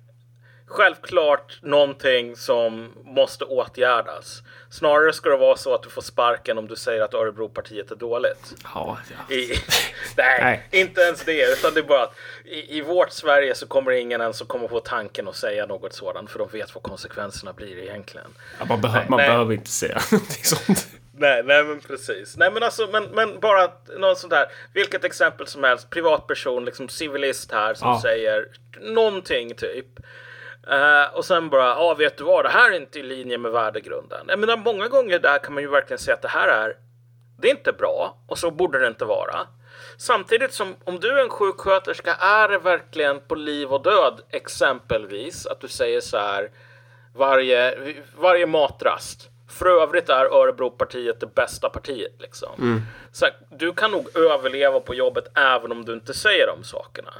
självklart 0.66 1.58
någonting 1.62 2.36
som 2.36 2.92
måste 3.04 3.44
åtgärdas. 3.44 4.42
Snarare 4.72 5.12
ska 5.12 5.30
det 5.30 5.36
vara 5.36 5.56
så 5.56 5.74
att 5.74 5.82
du 5.82 5.90
får 5.90 6.02
sparken 6.02 6.58
om 6.58 6.68
du 6.68 6.76
säger 6.76 7.02
att 7.02 7.14
Örebropartiet 7.14 7.90
är 7.90 7.96
dåligt. 7.96 8.54
Ja, 8.74 8.98
ja. 9.28 9.34
I, 9.34 9.48
nej, 10.16 10.40
Nej. 10.42 10.66
inte 10.82 11.00
ens 11.00 11.24
det. 11.24 11.52
Utan 11.52 11.74
det 11.74 11.80
är 11.80 11.84
bara 11.84 12.02
att 12.02 12.14
i, 12.44 12.78
i 12.78 12.80
vårt 12.80 13.10
Sverige 13.12 13.54
så 13.54 13.66
kommer 13.66 13.90
ingen 13.90 14.20
ens 14.20 14.42
att 14.42 14.48
komma 14.48 14.68
på 14.68 14.80
tanken 14.80 15.28
att 15.28 15.36
säga 15.36 15.66
något 15.66 15.92
sådant. 15.92 16.30
För 16.30 16.38
de 16.38 16.48
vet 16.48 16.74
vad 16.74 16.82
konsekvenserna 16.82 17.52
blir 17.52 17.78
egentligen. 17.78 18.26
Ja, 18.58 18.64
man, 18.64 18.80
behö- 18.80 18.92
Nej, 18.94 19.06
man 19.08 19.16
nej. 19.16 19.28
behöver 19.28 19.52
inte 19.54 19.70
säga 19.70 20.00
någonting 20.12 20.44
sånt. 20.44 20.86
Nej, 21.12 21.42
nej 21.44 21.64
men 21.64 21.80
precis. 21.80 22.36
Nej 22.36 22.50
men 22.52 22.62
alltså, 22.62 22.86
men, 22.92 23.04
men 23.04 23.40
bara 23.40 23.70
något 23.98 24.18
sånt 24.18 24.30
där. 24.32 24.46
Vilket 24.74 25.04
exempel 25.04 25.46
som 25.46 25.64
helst. 25.64 25.90
Privatperson, 25.90 26.64
liksom 26.64 26.88
civilist 26.88 27.52
här 27.52 27.74
som 27.74 27.88
Ja. 27.88 28.00
säger 28.02 28.46
någonting 28.80 29.54
typ. 29.54 29.86
Eh, 30.66 31.14
och 31.14 31.24
sen 31.24 31.50
bara, 31.50 31.64
ja 31.64 31.94
vet 31.94 32.18
du 32.18 32.24
vad, 32.24 32.44
det 32.44 32.48
här 32.48 32.72
är 32.72 32.76
inte 32.76 32.98
i 32.98 33.02
linje 33.02 33.38
med 33.38 33.52
värdegrunden. 33.52 34.26
Jag 34.28 34.38
menar 34.38 34.56
många 34.56 34.88
gånger 34.88 35.18
där 35.18 35.38
kan 35.38 35.54
man 35.54 35.62
ju 35.62 35.68
verkligen 35.68 35.98
säga 35.98 36.14
att 36.14 36.22
det 36.22 36.28
här 36.28 36.48
är, 36.48 36.76
det 37.38 37.48
är 37.48 37.56
inte 37.56 37.72
bra 37.72 38.16
och 38.26 38.38
så 38.38 38.50
borde 38.50 38.78
det 38.78 38.86
inte 38.86 39.04
vara. 39.04 39.46
Samtidigt 39.96 40.52
som 40.52 40.76
om 40.84 41.00
du 41.00 41.18
är 41.18 41.22
en 41.22 41.30
sjuksköterska 41.30 42.14
är 42.14 42.48
det 42.48 42.58
verkligen 42.58 43.20
på 43.20 43.34
liv 43.34 43.72
och 43.72 43.82
död 43.82 44.20
exempelvis 44.30 45.46
att 45.46 45.60
du 45.60 45.68
säger 45.68 46.00
så 46.00 46.16
här 46.16 46.50
varje, 47.14 47.94
varje 48.16 48.46
matrast. 48.46 49.28
För 49.48 49.66
övrigt 49.82 50.08
är 50.08 50.24
Örebropartiet 50.24 51.20
det 51.20 51.34
bästa 51.34 51.70
partiet 51.70 52.12
liksom. 52.18 52.82
Så 53.12 53.24
här, 53.24 53.34
du 53.50 53.72
kan 53.72 53.90
nog 53.90 54.16
överleva 54.16 54.80
på 54.80 54.94
jobbet 54.94 55.38
även 55.38 55.72
om 55.72 55.84
du 55.84 55.92
inte 55.92 56.14
säger 56.14 56.46
de 56.46 56.64
sakerna. 56.64 57.12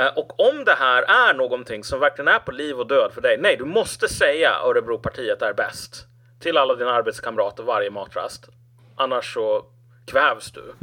Eh, 0.00 0.12
Och 0.16 0.40
om 0.50 0.64
det 0.64 0.74
här 0.74 1.02
är 1.02 1.34
någonting 1.34 1.84
som 1.84 2.00
verkligen 2.00 2.28
är 2.28 2.38
på 2.38 2.52
liv 2.52 2.78
och 2.80 2.86
död 2.86 3.12
för 3.12 3.20
dig, 3.20 3.38
nej, 3.38 3.56
du 3.56 3.64
måste 3.64 4.08
säga 4.08 4.58
Örebropartiet 4.64 5.42
är 5.42 5.52
bäst 5.54 6.06
till 6.40 6.56
alla 6.56 6.74
dina 6.74 6.90
arbetskamrater 6.92 7.62
varje 7.62 7.90
matrast. 7.90 8.48
Annars 8.96 9.34
så 9.34 9.64
kvävs 10.06 10.52
du. 10.52 10.74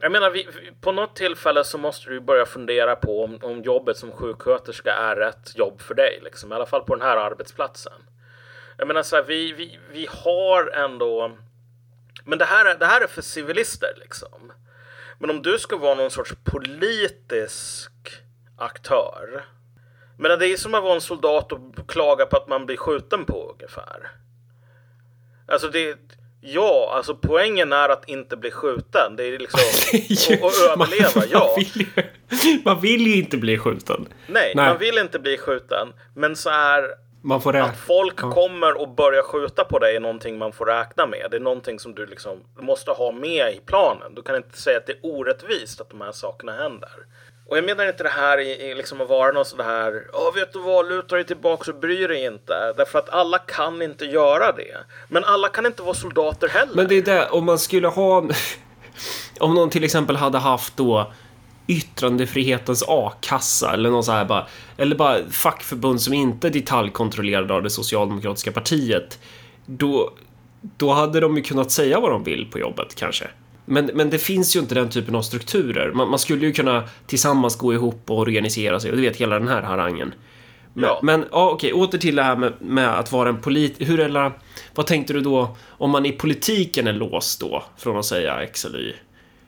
Jag 0.00 0.12
menar, 0.12 0.30
vi, 0.30 0.48
vi- 0.62 0.72
på 0.80 0.92
något 0.92 1.16
tillfälle 1.16 1.64
så 1.64 1.78
måste 1.78 2.10
du 2.10 2.20
börja 2.20 2.46
fundera 2.46 2.96
på 2.96 3.24
om, 3.24 3.38
om 3.42 3.62
jobbet 3.62 3.96
som 3.96 4.12
sjuksköterska 4.12 4.92
är 4.94 5.16
rätt 5.16 5.56
jobb 5.58 5.80
för 5.80 5.94
dig. 5.94 6.20
Liksom. 6.22 6.52
I 6.52 6.54
alla 6.54 6.66
fall 6.66 6.82
på 6.84 6.94
den 6.94 7.06
här 7.06 7.16
arbetsplatsen. 7.16 8.02
Jag 8.78 8.88
menar, 8.88 9.02
så 9.02 9.16
här, 9.16 9.22
vi, 9.22 9.52
vi, 9.52 9.78
vi 9.92 10.08
har 10.10 10.66
ändå... 10.74 11.36
Men 12.24 12.38
det 12.38 12.44
här, 12.44 12.64
är, 12.64 12.74
det 12.78 12.86
här 12.86 13.00
är 13.00 13.06
för 13.06 13.22
civilister 13.22 13.92
liksom. 13.96 14.52
Men 15.22 15.30
om 15.30 15.42
du 15.42 15.58
ska 15.58 15.76
vara 15.76 15.94
någon 15.94 16.10
sorts 16.10 16.34
politisk 16.44 17.92
aktör. 18.56 19.44
Men 20.18 20.38
det 20.38 20.48
är 20.48 20.56
som 20.56 20.74
att 20.74 20.82
vara 20.82 20.94
en 20.94 21.00
soldat 21.00 21.52
och 21.52 21.60
klaga 21.88 22.26
på 22.26 22.36
att 22.36 22.48
man 22.48 22.66
blir 22.66 22.76
skjuten 22.76 23.24
på 23.24 23.54
ungefär. 23.58 24.10
Alltså 25.48 25.68
det... 25.68 25.98
Ja, 26.40 26.92
alltså 26.96 27.14
poängen 27.14 27.72
är 27.72 27.88
att 27.88 28.08
inte 28.08 28.36
bli 28.36 28.50
skjuten. 28.50 29.16
Det 29.16 29.24
är 29.24 29.38
liksom... 29.38 29.60
och, 30.40 30.46
och 30.46 30.52
överleva, 30.70 31.10
man, 31.14 31.24
ja. 31.30 31.54
Man 31.56 31.64
vill, 31.64 31.86
ju, 31.86 32.62
man 32.64 32.80
vill 32.80 33.06
ju 33.06 33.16
inte 33.16 33.36
bli 33.36 33.58
skjuten. 33.58 34.08
Nej, 34.26 34.52
Nej. 34.54 34.68
man 34.68 34.78
vill 34.78 34.98
inte 34.98 35.18
bli 35.18 35.38
skjuten. 35.38 35.92
Men 36.14 36.36
så 36.36 36.50
är 36.50 36.88
Man 37.24 37.40
får 37.40 37.52
räkna. 37.52 37.68
att 37.68 37.76
folk 37.76 38.16
kommer 38.16 38.80
och 38.80 38.88
börjar 38.88 39.22
skjuta 39.22 39.64
på 39.64 39.78
dig 39.78 39.96
är 39.96 40.00
någonting 40.00 40.38
man 40.38 40.52
får 40.52 40.66
räkna 40.66 41.06
med. 41.06 41.26
Det 41.30 41.36
är 41.36 41.40
någonting 41.40 41.78
som 41.78 41.94
du 41.94 42.06
liksom 42.06 42.40
måste 42.60 42.90
ha 42.90 43.12
med 43.12 43.54
i 43.54 43.60
planen. 43.66 44.14
Du 44.14 44.22
kan 44.22 44.36
inte 44.36 44.62
säga 44.62 44.78
att 44.78 44.86
det 44.86 44.92
är 44.92 44.98
orättvist 45.02 45.80
att 45.80 45.90
de 45.90 46.00
här 46.00 46.12
sakerna 46.12 46.52
händer. 46.52 46.90
Och 47.48 47.56
jag 47.56 47.64
menar 47.64 47.86
inte 47.86 48.02
det 48.02 48.08
här 48.08 48.38
i, 48.38 48.50
i 48.50 48.74
liksom 48.74 49.00
att 49.00 49.08
vara 49.08 49.32
någon 49.32 49.44
sån 49.44 49.60
här, 49.60 50.06
ja 50.12 50.32
vet 50.34 50.52
du 50.52 50.58
vad, 50.58 50.88
luta 50.88 51.14
dig 51.14 51.24
tillbaka 51.24 51.70
och 51.70 51.76
bry 51.78 52.06
dig 52.06 52.24
inte. 52.24 52.72
Därför 52.76 52.98
att 52.98 53.08
alla 53.08 53.38
kan 53.38 53.82
inte 53.82 54.04
göra 54.04 54.52
det. 54.52 54.76
Men 55.08 55.24
alla 55.24 55.48
kan 55.48 55.66
inte 55.66 55.82
vara 55.82 55.94
soldater 55.94 56.48
heller. 56.48 56.74
Men 56.74 56.88
det 56.88 56.94
är 56.94 57.02
det, 57.02 57.28
om 57.28 57.44
man 57.44 57.58
skulle 57.58 57.88
ha... 57.88 58.28
Om 59.40 59.54
någon 59.54 59.70
till 59.70 59.84
exempel 59.84 60.16
hade 60.16 60.38
haft 60.38 60.76
då 60.76 61.12
yttrandefrihetens 61.66 62.84
a-kassa 62.88 63.72
eller 63.72 63.90
någon 63.90 64.04
så 64.04 64.12
här 64.12 64.24
bara... 64.24 64.46
Eller 64.76 64.96
bara 64.96 65.18
fackförbund 65.30 66.00
som 66.00 66.14
inte 66.14 66.46
är 66.46 66.50
detaljkontrollerade 66.50 67.54
av 67.54 67.62
det 67.62 67.70
socialdemokratiska 67.70 68.52
partiet. 68.52 69.18
Då, 69.66 70.12
då 70.76 70.92
hade 70.92 71.20
de 71.20 71.36
ju 71.36 71.42
kunnat 71.42 71.70
säga 71.70 72.00
vad 72.00 72.10
de 72.10 72.24
vill 72.24 72.46
på 72.50 72.58
jobbet 72.58 72.94
kanske. 72.94 73.28
Men, 73.64 73.90
men 73.94 74.10
det 74.10 74.18
finns 74.18 74.56
ju 74.56 74.60
inte 74.60 74.74
den 74.74 74.88
typen 74.90 75.14
av 75.14 75.22
strukturer. 75.22 75.92
Man, 75.92 76.08
man 76.08 76.18
skulle 76.18 76.46
ju 76.46 76.52
kunna 76.52 76.88
tillsammans 77.06 77.56
gå 77.56 77.74
ihop 77.74 78.10
och 78.10 78.18
organisera 78.18 78.80
sig 78.80 78.90
och 78.90 78.96
du 78.96 79.02
vet 79.02 79.16
hela 79.16 79.38
den 79.38 79.48
här 79.48 79.62
harangen. 79.62 80.14
Men, 80.74 80.84
Ja. 80.84 81.00
men 81.02 81.24
ja, 81.30 81.50
okej, 81.50 81.72
åter 81.72 81.98
till 81.98 82.16
det 82.16 82.22
här 82.22 82.36
med, 82.36 82.52
med 82.60 82.98
att 82.98 83.12
vara 83.12 83.28
en 83.28 83.40
polit... 83.40 83.74
Hur 83.78 84.00
eller, 84.00 84.32
vad 84.74 84.86
tänkte 84.86 85.12
du 85.12 85.20
då 85.20 85.56
om 85.68 85.90
man 85.90 86.06
i 86.06 86.12
politiken 86.12 86.86
är 86.86 86.92
låst 86.92 87.40
då 87.40 87.64
från 87.76 87.96
att 87.98 88.04
säga 88.04 88.42
X 88.42 88.64
eller 88.64 88.78
Y? 88.78 88.94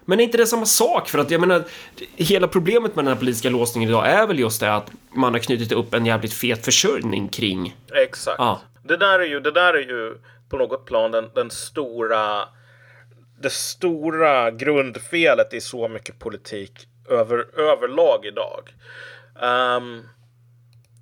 Men 0.05 0.21
är 0.21 0.25
inte 0.25 0.39
det 0.39 0.47
samma 0.47 0.67
sak? 0.67 1.09
För 1.09 1.19
att 1.19 1.31
jag 1.31 1.41
menar, 1.41 1.65
hela 2.17 2.49
problemet 2.49 2.97
med 2.97 3.05
den 3.05 3.13
här 3.13 3.19
politiska 3.19 3.51
låsningen 3.51 3.91
idag 3.91 4.09
är 4.09 4.27
väl 4.27 4.39
just 4.39 4.61
det 4.61 4.75
att 4.75 4.91
man 5.15 5.33
har 5.33 5.41
knutit 5.41 5.73
upp 5.73 5.95
en 5.95 6.07
jävligt 6.07 6.33
fet 6.33 6.65
försörjning 6.65 7.29
kring... 7.29 7.77
Exakt. 7.93 8.39
Ja. 8.39 8.61
Det, 8.83 8.97
där 8.97 9.19
är 9.19 9.27
ju, 9.27 9.41
det 9.41 9.51
där 9.51 9.75
är 9.75 9.83
ju 9.89 10.19
på 10.49 10.57
något 10.57 10.87
plan 10.87 11.11
den, 11.11 11.31
den 11.35 11.51
stora 11.51 12.49
det 13.41 13.51
stora 13.51 14.51
grundfelet 14.51 15.55
i 15.55 15.61
så 15.61 15.89
mycket 15.89 16.19
politik 16.19 16.89
över, 17.09 17.61
överlag 17.61 18.27
idag. 18.27 18.75
Um, 19.35 20.09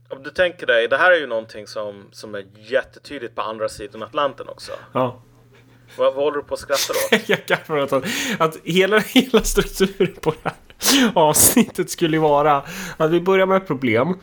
om 0.08 0.22
du 0.22 0.30
tänker 0.30 0.66
dig, 0.66 0.88
det 0.88 0.96
här 0.96 1.12
är 1.12 1.16
ju 1.16 1.26
någonting 1.26 1.66
som, 1.66 2.08
som 2.12 2.34
är 2.34 2.44
jättetydligt 2.56 3.34
på 3.34 3.42
andra 3.42 3.68
sidan 3.68 4.02
Atlanten 4.02 4.48
också. 4.48 4.72
Ja. 4.92 5.22
Vad, 5.96 6.14
vad 6.14 6.24
håller 6.24 6.36
du 6.36 6.42
på 6.42 6.54
att 6.54 6.60
skratta 6.60 6.92
åt? 6.92 7.28
Jag 7.28 7.46
kan 7.46 7.80
att, 7.80 7.92
att 8.38 8.56
hela, 8.64 8.98
hela 8.98 9.44
strukturen 9.44 10.14
på 10.20 10.30
det 10.30 10.48
här 10.48 11.12
avsnittet 11.14 11.90
skulle 11.90 12.16
ju 12.16 12.20
vara 12.20 12.62
att 12.96 13.10
vi 13.10 13.20
börjar 13.20 13.46
med 13.46 13.56
ett 13.56 13.66
problem 13.66 14.14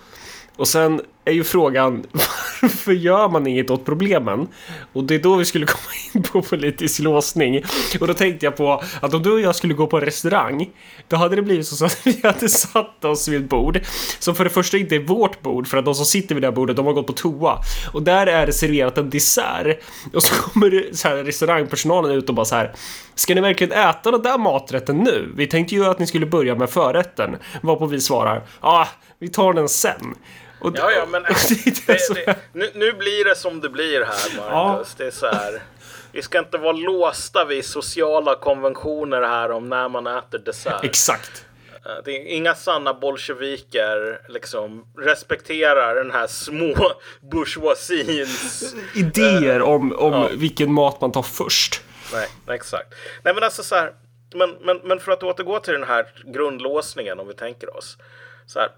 och 0.55 0.67
sen 0.67 1.01
är 1.25 1.31
ju 1.31 1.43
frågan 1.43 2.05
varför 2.61 2.91
gör 2.91 3.29
man 3.29 3.47
inget 3.47 3.69
åt 3.69 3.85
problemen? 3.85 4.47
Och 4.93 5.03
det 5.03 5.15
är 5.15 5.19
då 5.19 5.35
vi 5.35 5.45
skulle 5.45 5.65
komma 5.65 5.93
in 6.13 6.23
på 6.23 6.41
politisk 6.41 6.99
låsning. 6.99 7.63
Och 7.99 8.07
då 8.07 8.13
tänkte 8.13 8.45
jag 8.45 8.55
på 8.57 8.83
att 9.01 9.13
om 9.13 9.23
du 9.23 9.31
och 9.31 9.41
jag 9.41 9.55
skulle 9.55 9.73
gå 9.73 9.87
på 9.87 9.97
en 9.97 10.05
restaurang 10.05 10.69
då 11.07 11.17
hade 11.17 11.35
det 11.35 11.41
blivit 11.41 11.67
så 11.67 11.85
att 11.85 12.01
vi 12.07 12.19
hade 12.23 12.49
satt 12.49 13.05
oss 13.05 13.27
vid 13.27 13.41
ett 13.41 13.49
bord 13.49 13.79
som 14.19 14.35
för 14.35 14.43
det 14.43 14.49
första 14.49 14.77
inte 14.77 14.95
är 14.95 14.99
vårt 14.99 15.41
bord 15.41 15.67
för 15.67 15.77
att 15.77 15.85
de 15.85 15.95
som 15.95 16.05
sitter 16.05 16.35
vid 16.35 16.43
det 16.43 16.47
här 16.47 16.55
bordet 16.55 16.75
de 16.75 16.85
har 16.85 16.93
gått 16.93 17.07
på 17.07 17.13
toa. 17.13 17.57
Och 17.93 18.03
där 18.03 18.27
är 18.27 18.45
det 18.45 18.53
serverat 18.53 18.97
en 18.97 19.09
dessert. 19.09 19.79
Och 20.13 20.23
så 20.23 20.35
kommer 20.41 20.93
så 20.93 21.07
här, 21.07 21.15
restaurangpersonalen 21.15 22.11
ut 22.11 22.29
och 22.29 22.35
bara 22.35 22.45
så 22.45 22.55
här 22.55 22.73
Ska 23.15 23.35
ni 23.35 23.41
verkligen 23.41 23.73
äta 23.73 24.11
den 24.11 24.21
där 24.21 24.37
maträtten 24.37 24.97
nu? 24.97 25.33
Vi 25.35 25.47
tänkte 25.47 25.75
ju 25.75 25.85
att 25.85 25.99
ni 25.99 26.07
skulle 26.07 26.25
börja 26.25 26.55
med 26.55 26.69
förrätten. 26.69 27.35
Varpå 27.61 27.85
vi 27.85 28.01
svarar 28.01 28.35
Ja, 28.35 28.45
ah, 28.61 28.87
vi 29.19 29.29
tar 29.29 29.53
den 29.53 29.69
sen. 29.69 30.15
Och, 30.59 30.77
ja, 30.77 30.91
ja, 30.91 31.05
men 31.05 31.23
det, 31.49 31.87
det, 31.87 32.25
det, 32.25 32.35
nu, 32.53 32.71
nu, 32.75 32.93
blir 32.93 33.25
det 33.25 33.35
som 33.35 33.61
det 33.61 33.69
blir 33.69 34.01
här, 34.01 34.37
Marcus. 34.37 34.95
Ja. 34.97 34.97
Det 34.97 35.05
är 35.05 35.11
så 35.11 35.27
här. 35.27 35.63
Vi 36.11 36.21
ska 36.21 36.39
inte 36.39 36.57
vara 36.57 36.71
låsta 36.71 37.45
vid 37.45 37.65
sociala 37.65 38.35
konventioner 38.35 39.21
här 39.21 39.51
om 39.51 39.69
när 39.69 39.89
man 39.89 40.07
äter 40.07 40.39
dessert. 40.39 40.83
Exakt. 40.83 41.45
Eh, 41.85 42.03
det 42.05 42.11
är 42.11 42.25
inga 42.25 42.55
sanna 42.55 42.93
bolsjeviker 42.93 44.21
liksom 44.29 44.85
respekterar 44.97 45.95
den 45.95 46.11
här 46.11 46.27
små 46.27 46.75
bourgeoisiens 47.31 48.75
idéer 48.95 49.59
uh, 49.59 49.69
om, 49.69 49.93
om 49.93 50.13
ja. 50.13 50.29
vilken 50.33 50.73
mat 50.73 51.01
man 51.01 51.11
tar 51.11 51.21
först. 51.21 51.81
Nej, 52.13 52.27
exakt. 52.55 52.93
Nej, 53.23 53.33
men 53.33 53.43
alltså 53.43 53.63
så 53.63 53.75
här. 53.75 53.93
Men, 54.35 54.55
men, 54.61 54.77
men 54.83 54.99
för 54.99 55.11
att 55.11 55.23
återgå 55.23 55.59
till 55.59 55.73
den 55.73 55.83
här 55.83 56.07
grundlåsningen 56.23 57.19
om 57.19 57.27
vi 57.27 57.33
tänker 57.33 57.77
oss. 57.77 57.97
Så 58.45 58.59
här, 58.59 58.69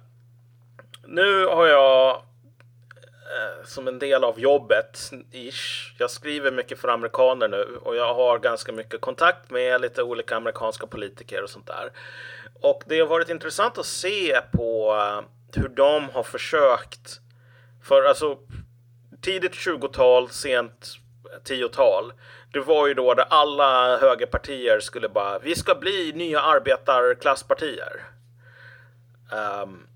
nu 1.03 1.45
har 1.45 1.67
jag 1.67 2.15
eh, 2.15 3.65
som 3.65 3.87
en 3.87 3.99
del 3.99 4.23
av 4.23 4.39
jobbet, 4.39 5.11
ish, 5.31 5.95
jag 5.97 6.11
skriver 6.11 6.51
mycket 6.51 6.79
för 6.79 6.87
amerikaner 6.87 7.47
nu 7.47 7.77
och 7.81 7.95
jag 7.95 8.13
har 8.13 8.39
ganska 8.39 8.71
mycket 8.71 9.01
kontakt 9.01 9.49
med 9.49 9.81
lite 9.81 10.03
olika 10.03 10.35
amerikanska 10.35 10.87
politiker 10.87 11.43
och 11.43 11.49
sånt 11.49 11.67
där. 11.67 11.91
Och 12.61 12.83
det 12.85 12.99
har 12.99 13.07
varit 13.07 13.29
intressant 13.29 13.77
att 13.77 13.85
se 13.85 14.41
på 14.51 14.95
eh, 14.95 15.61
hur 15.61 15.69
de 15.69 16.09
har 16.09 16.23
försökt. 16.23 17.19
För 17.83 18.03
alltså 18.03 18.37
tidigt 19.21 19.53
20-tal, 19.53 20.29
sent 20.29 20.97
10-tal. 21.43 22.13
Det 22.53 22.59
var 22.59 22.87
ju 22.87 22.93
då 22.93 23.13
där 23.13 23.25
alla 23.29 23.97
högerpartier 23.97 24.79
skulle 24.79 25.09
bara, 25.09 25.39
vi 25.39 25.55
ska 25.55 25.75
bli 25.75 26.13
nya 26.15 26.41
arbetarklasspartier. 26.41 28.01
Um, 29.63 29.87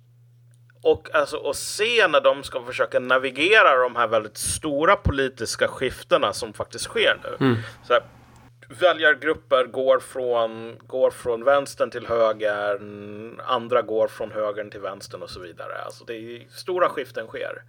och 0.86 1.16
alltså 1.16 1.50
att 1.50 1.56
se 1.56 2.08
när 2.08 2.22
de 2.22 2.44
ska 2.44 2.64
försöka 2.64 3.00
navigera 3.00 3.76
de 3.76 3.96
här 3.96 4.08
väldigt 4.08 4.38
stora 4.38 4.96
politiska 4.96 5.68
skiftena 5.68 6.34
som 6.34 6.54
faktiskt 6.54 6.86
sker 6.86 7.18
nu. 7.24 7.46
Mm. 7.46 7.58
Så 7.84 7.94
här, 7.94 8.04
väljargrupper 8.70 9.66
går 9.66 10.00
från, 10.00 10.78
går 10.88 11.12
från 11.12 11.44
vänstern 11.44 11.92
till 11.92 12.08
högern, 12.08 13.42
andra 13.46 13.82
går 13.82 14.08
från 14.08 14.32
högern 14.32 14.72
till 14.72 14.80
vänstern 14.80 15.22
och 15.22 15.30
så 15.30 15.40
vidare. 15.40 15.82
Alltså 15.86 16.04
det 16.04 16.14
är 16.14 16.48
stora 16.50 16.90
skiften 16.90 17.28
sker. 17.28 17.64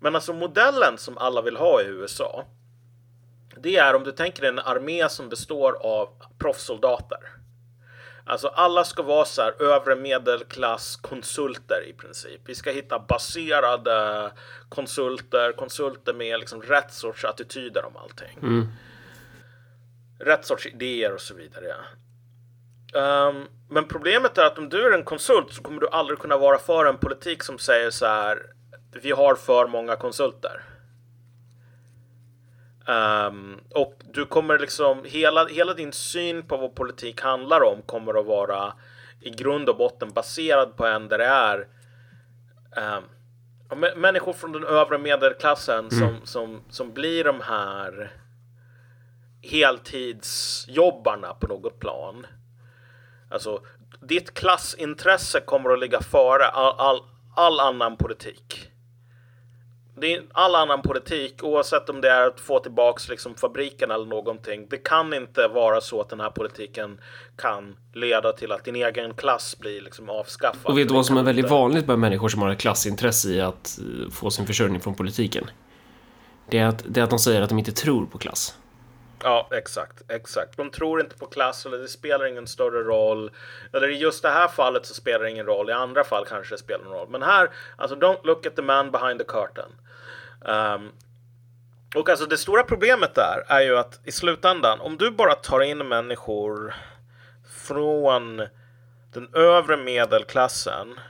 Men 0.00 0.14
alltså 0.14 0.32
modellen 0.32 0.98
som 0.98 1.18
alla 1.18 1.42
vill 1.42 1.56
ha 1.56 1.82
i 1.82 1.86
USA. 1.86 2.44
Det 3.56 3.76
är 3.76 3.94
om 3.94 4.04
du 4.04 4.12
tänker 4.12 4.42
en 4.42 4.58
armé 4.58 5.08
som 5.08 5.28
består 5.28 5.76
av 5.86 6.08
proffssoldater. 6.38 7.35
Alltså 8.28 8.48
alla 8.48 8.84
ska 8.84 9.02
vara 9.02 9.24
så 9.24 9.42
här 9.42 9.62
övre 9.62 9.96
medelklass 9.96 10.96
konsulter 10.96 11.82
i 11.86 11.92
princip. 11.92 12.40
Vi 12.44 12.54
ska 12.54 12.70
hitta 12.70 12.98
baserade 12.98 14.30
konsulter, 14.68 15.52
konsulter 15.52 16.14
med 16.14 16.40
liksom 16.40 16.62
rätt 16.62 16.92
sorts 16.92 17.24
attityder 17.24 17.84
om 17.84 17.96
allting. 17.96 18.38
Mm. 18.42 18.66
Rätt 20.20 20.44
sorts 20.44 20.66
idéer 20.66 21.14
och 21.14 21.20
så 21.20 21.34
vidare. 21.34 21.74
Um, 22.94 23.48
men 23.68 23.88
problemet 23.88 24.38
är 24.38 24.44
att 24.44 24.58
om 24.58 24.68
du 24.68 24.86
är 24.86 24.90
en 24.90 25.04
konsult 25.04 25.52
så 25.52 25.62
kommer 25.62 25.80
du 25.80 25.88
aldrig 25.88 26.18
kunna 26.18 26.36
vara 26.36 26.58
för 26.58 26.84
en 26.84 26.98
politik 26.98 27.42
som 27.42 27.58
säger 27.58 27.90
så 27.90 28.06
här. 28.06 28.42
Vi 29.02 29.10
har 29.10 29.34
för 29.34 29.66
många 29.66 29.96
konsulter. 29.96 30.62
Um, 32.88 33.60
och 33.74 33.94
du 34.12 34.26
kommer 34.26 34.58
liksom, 34.58 35.04
hela, 35.04 35.46
hela 35.46 35.74
din 35.74 35.92
syn 35.92 36.42
på 36.42 36.56
vad 36.56 36.74
politik 36.74 37.20
handlar 37.20 37.60
om 37.62 37.82
kommer 37.82 38.20
att 38.20 38.26
vara 38.26 38.72
i 39.20 39.30
grund 39.30 39.68
och 39.68 39.76
botten 39.76 40.12
baserad 40.12 40.76
på 40.76 40.86
en 40.86 41.08
där 41.08 41.18
det 41.18 41.24
är 41.24 41.68
um, 42.76 43.04
människor 43.96 44.32
från 44.32 44.52
den 44.52 44.64
övre 44.64 44.98
medelklassen 44.98 45.78
mm. 45.78 45.90
som, 45.90 46.26
som, 46.26 46.62
som 46.70 46.92
blir 46.92 47.24
de 47.24 47.40
här 47.40 48.12
heltidsjobbarna 49.42 51.34
på 51.34 51.46
något 51.46 51.78
plan. 51.78 52.26
Alltså, 53.30 53.62
ditt 54.00 54.34
klassintresse 54.34 55.40
kommer 55.40 55.70
att 55.70 55.80
ligga 55.80 56.00
före 56.00 56.46
all, 56.46 56.74
all, 56.78 57.02
all 57.34 57.60
annan 57.60 57.96
politik 57.96 58.70
det 60.00 60.14
är 60.14 60.22
all 60.32 60.54
annan 60.54 60.82
politik, 60.82 61.34
oavsett 61.42 61.88
om 61.88 62.00
det 62.00 62.10
är 62.10 62.26
att 62.26 62.40
få 62.40 62.60
tillbaks 62.60 63.08
liksom 63.08 63.34
fabriken 63.34 63.90
eller 63.90 64.06
någonting. 64.06 64.66
Det 64.70 64.76
kan 64.76 65.14
inte 65.14 65.48
vara 65.48 65.80
så 65.80 66.00
att 66.00 66.08
den 66.08 66.20
här 66.20 66.30
politiken 66.30 67.00
kan 67.36 67.76
leda 67.94 68.32
till 68.32 68.52
att 68.52 68.64
din 68.64 68.76
egen 68.76 69.14
klass 69.14 69.58
blir 69.58 69.80
liksom 69.80 70.10
avskaffad. 70.10 70.72
Och 70.72 70.78
vet 70.78 70.88
du 70.88 70.94
vad 70.94 71.06
som 71.06 71.16
är 71.16 71.22
väldigt 71.22 71.50
vanligt 71.50 71.86
med 71.86 71.98
människor 71.98 72.28
som 72.28 72.42
har 72.42 72.50
ett 72.50 72.58
klassintresse 72.58 73.30
i 73.30 73.40
att 73.40 73.78
eh, 73.78 74.10
få 74.10 74.30
sin 74.30 74.46
försörjning 74.46 74.80
från 74.80 74.94
politiken? 74.94 75.44
Det 76.50 76.58
är 76.58 76.66
att, 76.66 76.84
det 76.88 77.00
är 77.00 77.04
att 77.04 77.10
de 77.10 77.18
säger 77.18 77.42
att 77.42 77.48
de 77.48 77.58
inte 77.58 77.72
tror 77.72 78.06
på 78.06 78.18
klass. 78.18 78.54
Ja, 79.26 79.48
exakt, 79.50 80.02
exakt. 80.08 80.56
De 80.56 80.70
tror 80.70 81.00
inte 81.00 81.16
på 81.16 81.26
klass 81.26 81.66
eller 81.66 81.78
det 81.78 81.88
spelar 81.88 82.26
ingen 82.26 82.46
större 82.46 82.82
roll. 82.82 83.30
Eller 83.72 83.88
i 83.88 83.96
just 83.96 84.22
det 84.22 84.28
här 84.28 84.48
fallet 84.48 84.86
så 84.86 84.94
spelar 84.94 85.24
det 85.24 85.30
ingen 85.30 85.46
roll. 85.46 85.70
I 85.70 85.72
andra 85.72 86.04
fall 86.04 86.26
kanske 86.26 86.54
det 86.54 86.58
spelar 86.58 86.84
någon 86.84 86.92
roll. 86.92 87.08
Men 87.08 87.22
här, 87.22 87.50
alltså 87.76 87.96
don't 87.96 88.26
look 88.26 88.46
at 88.46 88.56
the 88.56 88.62
man 88.62 88.90
behind 88.90 89.18
the 89.18 89.24
curtain. 89.24 89.72
Um, 90.40 90.92
och 91.94 92.08
alltså 92.08 92.26
det 92.26 92.36
stora 92.36 92.62
problemet 92.62 93.14
där 93.14 93.44
är 93.48 93.60
ju 93.60 93.78
att 93.78 94.00
i 94.04 94.12
slutändan, 94.12 94.80
om 94.80 94.96
du 94.96 95.10
bara 95.10 95.34
tar 95.34 95.60
in 95.60 95.88
människor 95.88 96.74
från 97.66 98.36
den 99.12 99.28
övre 99.34 99.76
medelklassen 99.76 101.00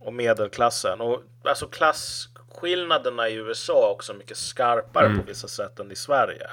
och 0.00 0.12
medelklassen 0.12 1.00
och 1.00 1.22
alltså 1.44 1.66
klasskillnaderna 1.66 3.28
i 3.28 3.34
USA 3.34 3.86
är 3.86 3.92
också 3.92 4.14
mycket 4.14 4.36
skarpare 4.36 5.06
mm. 5.06 5.18
på 5.18 5.24
vissa 5.26 5.48
sätt 5.48 5.78
än 5.78 5.92
i 5.92 5.96
Sverige. 5.96 6.46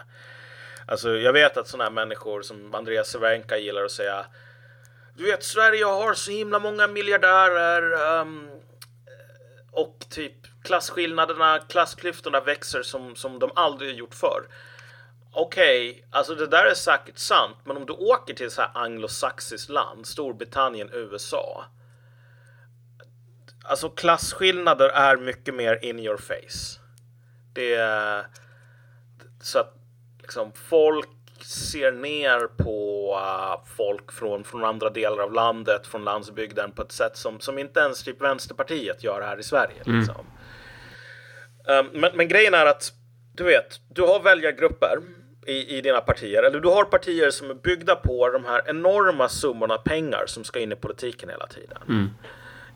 Alltså 0.90 1.18
jag 1.18 1.34
vet 1.34 1.58
att 1.58 1.68
sådana 1.68 1.84
här 1.84 1.92
människor 1.92 2.42
som 2.42 2.76
Andreas 2.76 3.10
Cervenka 3.10 3.58
gillar 3.58 3.84
att 3.84 3.92
säga 3.92 4.26
Du 5.18 5.24
vet 5.24 5.44
Sverige 5.44 5.86
har 5.86 6.14
så 6.14 6.32
himla 6.32 6.60
många 6.60 6.88
miljardärer 6.88 8.22
um, 8.22 8.50
och 9.72 10.06
typ 10.10 10.34
klasskillnaderna, 10.64 11.60
klassklyftorna 11.60 12.42
växer 12.42 12.84
som, 12.84 13.16
som 13.16 13.40
de 13.40 13.52
aldrig 13.56 13.96
gjort 13.96 14.16
förr. 14.16 14.48
Okej, 15.32 15.90
okay, 15.90 16.04
alltså 16.12 16.36
det 16.36 16.48
där 16.48 16.66
är 16.66 16.74
säkert 16.74 17.18
sant, 17.18 17.58
men 17.64 17.78
om 17.78 17.86
du 17.86 17.94
åker 17.94 18.34
till 18.34 18.52
så 18.52 18.62
här 18.62 18.72
anglosaxiskt 18.74 19.70
land, 19.70 20.08
Storbritannien, 20.08 20.90
USA. 20.94 21.66
Alltså 23.64 23.90
klasskillnader 23.90 24.90
är 24.90 25.18
mycket 25.18 25.56
mer 25.56 25.86
in 25.86 26.00
your 26.00 26.18
face. 26.18 26.80
Det 27.54 27.76
är 27.76 28.28
så 29.42 29.60
att 29.60 29.79
liksom 30.30 30.52
folk 30.54 31.10
ser 31.42 31.92
ner 31.92 32.48
på 32.64 33.14
uh, 33.16 33.68
folk 33.78 34.12
från, 34.12 34.44
från 34.44 34.64
andra 34.64 34.90
delar 34.90 35.24
av 35.24 35.34
landet, 35.34 35.88
från 35.88 36.04
landsbygden 36.04 36.72
på 36.72 36.82
ett 36.82 36.92
sätt 36.92 37.18
som, 37.18 37.40
som 37.40 37.60
inte 37.60 37.80
ens 37.80 38.04
typ 38.04 38.22
Vänsterpartiet 38.22 39.04
gör 39.04 39.22
här 39.22 39.40
i 39.40 39.44
Sverige. 39.44 39.82
Mm. 39.86 40.00
Liksom. 40.00 40.26
Um, 41.68 42.02
men, 42.02 42.18
men 42.18 42.28
grejen 42.28 42.54
är 42.54 42.66
att 42.66 42.92
du 43.36 43.44
vet, 43.44 43.80
du 43.90 44.02
har 44.02 44.20
väljargrupper 44.20 44.98
i, 45.48 45.78
i 45.78 45.82
dina 45.82 46.02
partier, 46.02 46.44
eller 46.44 46.60
du 46.60 46.70
har 46.70 46.84
partier 46.84 47.30
som 47.30 47.50
är 47.50 47.54
byggda 47.54 47.96
på 47.96 48.30
de 48.30 48.46
här 48.46 48.62
enorma 48.66 49.30
summorna 49.30 49.78
pengar 49.78 50.24
som 50.26 50.44
ska 50.44 50.60
in 50.60 50.72
i 50.72 50.76
politiken 50.76 51.30
hela 51.30 51.48
tiden. 51.48 51.78
Mm. 51.88 52.10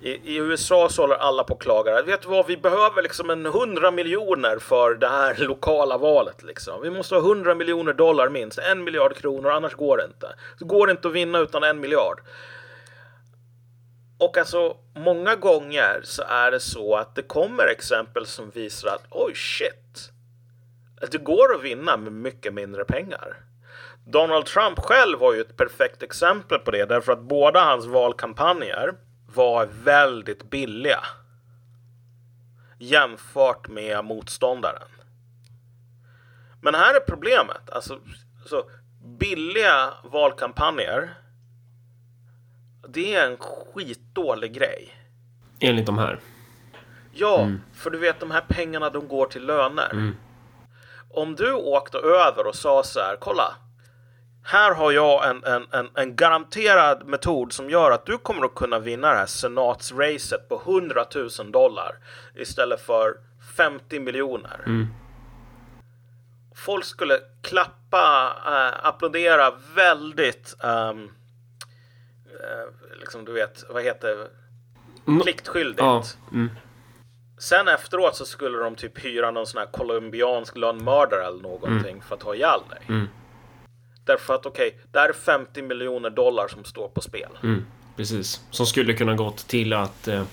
I, 0.04 0.22
I, 0.24 0.38
USA 0.38 0.90
så 0.90 1.02
håller 1.02 1.16
alla 1.16 1.44
på 1.44 1.54
och 1.54 1.62
klagar. 1.62 2.04
Vet 2.04 2.22
du 2.22 2.28
vad, 2.28 2.48
vi 2.48 2.58
behöver 2.58 3.02
liksom 3.02 3.30
en 3.30 3.46
hundra 3.46 3.92
miljoner 3.92 4.60
för 4.60 4.96
det 4.96 5.08
här 5.08 5.36
lokala 5.48 5.98
valet. 5.98 6.44
Liksom. 6.44 6.82
Vi 6.82 6.90
måste 6.90 7.16
ha 7.16 7.22
hundra 7.22 7.56
miljoner 7.56 7.94
dollar 7.94 8.30
minst, 8.30 8.60
en 8.60 8.84
miljard 8.84 9.16
kronor, 9.16 9.50
annars 9.50 9.74
går 9.74 9.98
det 9.98 10.06
inte. 10.06 10.36
Det 10.60 10.66
går 10.66 10.92
inte 10.92 11.08
att 11.08 11.14
vinna 11.14 11.40
utan 11.40 11.64
en 11.64 11.80
miljard. 11.80 12.22
Och 14.18 14.38
alltså 14.38 14.78
många 14.96 15.36
gånger 15.36 16.02
så 16.04 16.24
är 16.28 16.52
det 16.52 16.60
så 16.60 16.96
att 16.96 17.16
det 17.16 17.24
kommer 17.24 17.68
exempel 17.68 18.26
som 18.26 18.50
visar 18.50 18.88
att 18.88 19.06
oj 19.10 19.34
shit. 19.36 20.12
Att 21.02 21.12
det 21.12 21.18
går 21.18 21.56
att 21.56 21.64
vinna 21.64 21.98
med 21.98 22.14
mycket 22.14 22.54
mindre 22.54 22.86
pengar. 22.86 23.38
Donald 24.06 24.46
Trump 24.46 24.80
själv 24.80 25.20
var 25.20 25.34
ju 25.34 25.42
ett 25.42 25.58
perfekt 25.58 26.04
exempel 26.04 26.60
på 26.60 26.72
det 26.72 26.86
därför 26.86 27.12
att 27.12 27.22
båda 27.22 27.64
hans 27.64 27.86
valkampanjer 27.86 28.94
var 29.34 29.66
väldigt 29.84 30.50
billiga. 30.50 31.00
Jämfört 32.78 33.68
med 33.68 34.06
motståndaren. 34.06 34.88
Men 36.62 36.76
här 36.76 36.94
är 36.94 37.00
problemet. 37.00 37.70
Alltså, 37.70 38.00
så 38.46 38.64
billiga 39.04 39.94
valkampanjer. 40.04 41.14
Det 42.88 43.16
är 43.16 43.32
en 43.32 43.38
skitdålig 43.38 44.54
grej. 44.54 44.90
Enligt 45.60 45.86
de 45.86 45.98
här. 45.98 46.20
Ja, 47.12 47.42
mm. 47.42 47.62
för 47.74 47.90
du 47.90 47.98
vet 47.98 48.20
de 48.20 48.32
här 48.32 48.44
pengarna 48.48 48.90
de 48.90 49.08
går 49.08 49.26
till 49.26 49.46
löner. 49.46 49.90
Mm. 49.92 50.16
Om 51.10 51.36
du 51.36 51.54
åkte 51.54 51.98
över 51.98 52.48
och 52.48 52.56
sa 52.56 52.84
så 52.84 53.00
här, 53.00 53.18
kolla. 53.20 53.56
Här 54.46 54.74
har 54.74 54.92
jag 54.92 55.30
en, 55.30 55.44
en, 55.44 55.66
en, 55.72 55.90
en, 55.96 56.16
garanterad 56.16 57.08
metod 57.08 57.54
som 57.54 57.70
gör 57.70 57.92
att 57.92 58.06
du 58.06 58.18
kommer 58.18 58.46
att 58.46 58.56
kunna 58.56 58.80
vinna 58.80 59.10
det 59.12 59.18
här 59.18 59.26
senatsracet 59.26 60.50
på 60.50 60.62
100 60.66 61.06
000 61.40 61.52
dollar 61.52 61.96
istället 62.36 62.82
för 62.82 63.18
50 63.58 64.00
miljoner. 64.00 64.64
Mm. 64.66 64.88
Folk 66.56 66.86
skulle 66.86 67.20
klappa, 67.42 68.36
äh, 68.46 68.88
applådera 68.88 69.54
väldigt 69.76 70.56
um, 70.64 71.12
äh, 72.26 73.00
liksom 73.00 73.26
du 73.26 73.34
vet, 73.34 73.64
vad 73.70 73.84
heter 73.84 74.08
det? 74.08 74.28
Pliktskyldigt. 75.24 75.80
Ja. 75.80 76.04
Mm. 76.32 76.50
Sen 77.38 77.68
efteråt 77.68 78.16
så 78.16 78.26
skulle 78.26 78.58
de 78.58 78.76
typ 78.76 79.06
hyra 79.06 79.32
någon 79.32 79.48
sån 79.48 79.60
här 79.60 79.68
colombiansk 79.72 80.58
lönnmördare 80.58 81.26
eller 81.26 81.42
någonting 81.42 81.92
mm. 81.92 82.02
för 82.02 82.16
att 82.16 82.22
ta 82.22 82.36
ihjäl 82.36 82.60
dig. 82.70 82.82
Därför 84.06 84.34
att 84.34 84.46
okej, 84.46 84.68
okay, 84.68 84.80
det 84.92 85.00
är 85.00 85.14
50 85.14 85.62
miljoner 85.62 86.10
dollar 86.10 86.48
som 86.48 86.64
står 86.64 86.88
på 86.88 87.02
spel. 87.02 87.30
Mm, 87.44 87.66
precis. 87.96 88.42
Som 88.52 88.66
skulle 88.66 88.94
kunna 88.94 89.16
gått 89.16 89.48
till 89.48 89.74
att 89.74 90.08
eh, 90.08 90.24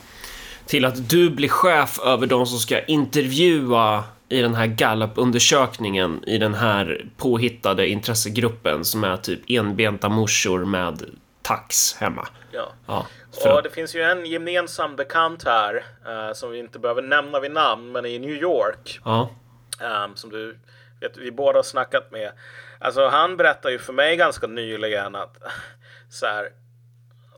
till 0.66 0.84
att 0.84 1.08
du 1.10 1.30
blir 1.30 1.48
chef 1.48 1.98
över 1.98 2.26
de 2.26 2.46
som 2.46 2.58
ska 2.58 2.84
intervjua 2.84 4.04
i 4.28 4.40
den 4.40 4.54
här 4.54 4.66
Gallup-undersökningen 4.66 6.24
i 6.26 6.38
den 6.38 6.54
här 6.54 7.06
påhittade 7.16 7.88
intressegruppen 7.88 8.84
som 8.84 9.04
är 9.04 9.16
typ 9.16 9.40
enbenta 9.48 10.08
morsor 10.08 10.64
med 10.64 11.04
tax 11.42 11.94
hemma. 11.94 12.28
Ja. 12.52 12.72
ja 12.86 13.06
och 13.56 13.62
det 13.62 13.70
finns 13.70 13.94
ju 13.94 14.02
en 14.02 14.26
gemensam 14.26 14.96
bekant 14.96 15.44
här 15.44 15.74
uh, 16.08 16.32
som 16.34 16.50
vi 16.50 16.58
inte 16.58 16.78
behöver 16.78 17.02
nämna 17.02 17.40
vid 17.40 17.52
namn, 17.52 17.92
men 17.92 18.06
i 18.06 18.18
New 18.18 18.30
York. 18.30 19.00
Ja. 19.04 19.30
Um, 20.04 20.16
som 20.16 20.30
du 20.30 20.58
vet, 21.00 21.16
vi 21.16 21.30
båda 21.30 21.58
har 21.58 21.62
snackat 21.62 22.10
med. 22.10 22.32
Alltså 22.82 23.06
han 23.06 23.36
berättar 23.36 23.70
ju 23.70 23.78
för 23.78 23.92
mig 23.92 24.16
ganska 24.16 24.46
nyligen 24.46 25.14
att 25.14 25.36
så 26.10 26.26
här, 26.26 26.52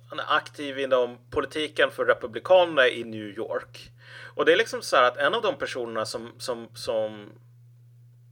han 0.08 0.18
är 0.20 0.36
aktiv 0.36 0.78
inom 0.78 1.18
politiken 1.30 1.90
för 1.90 2.04
Republikanerna 2.04 2.88
i 2.88 3.04
New 3.04 3.38
York. 3.38 3.92
Och 4.34 4.44
det 4.44 4.52
är 4.52 4.56
liksom 4.56 4.82
så 4.82 4.96
här 4.96 5.02
att 5.02 5.16
en 5.16 5.34
av 5.34 5.42
de 5.42 5.54
personerna 5.54 6.06
som, 6.06 6.32
som, 6.38 6.68
som 6.74 7.32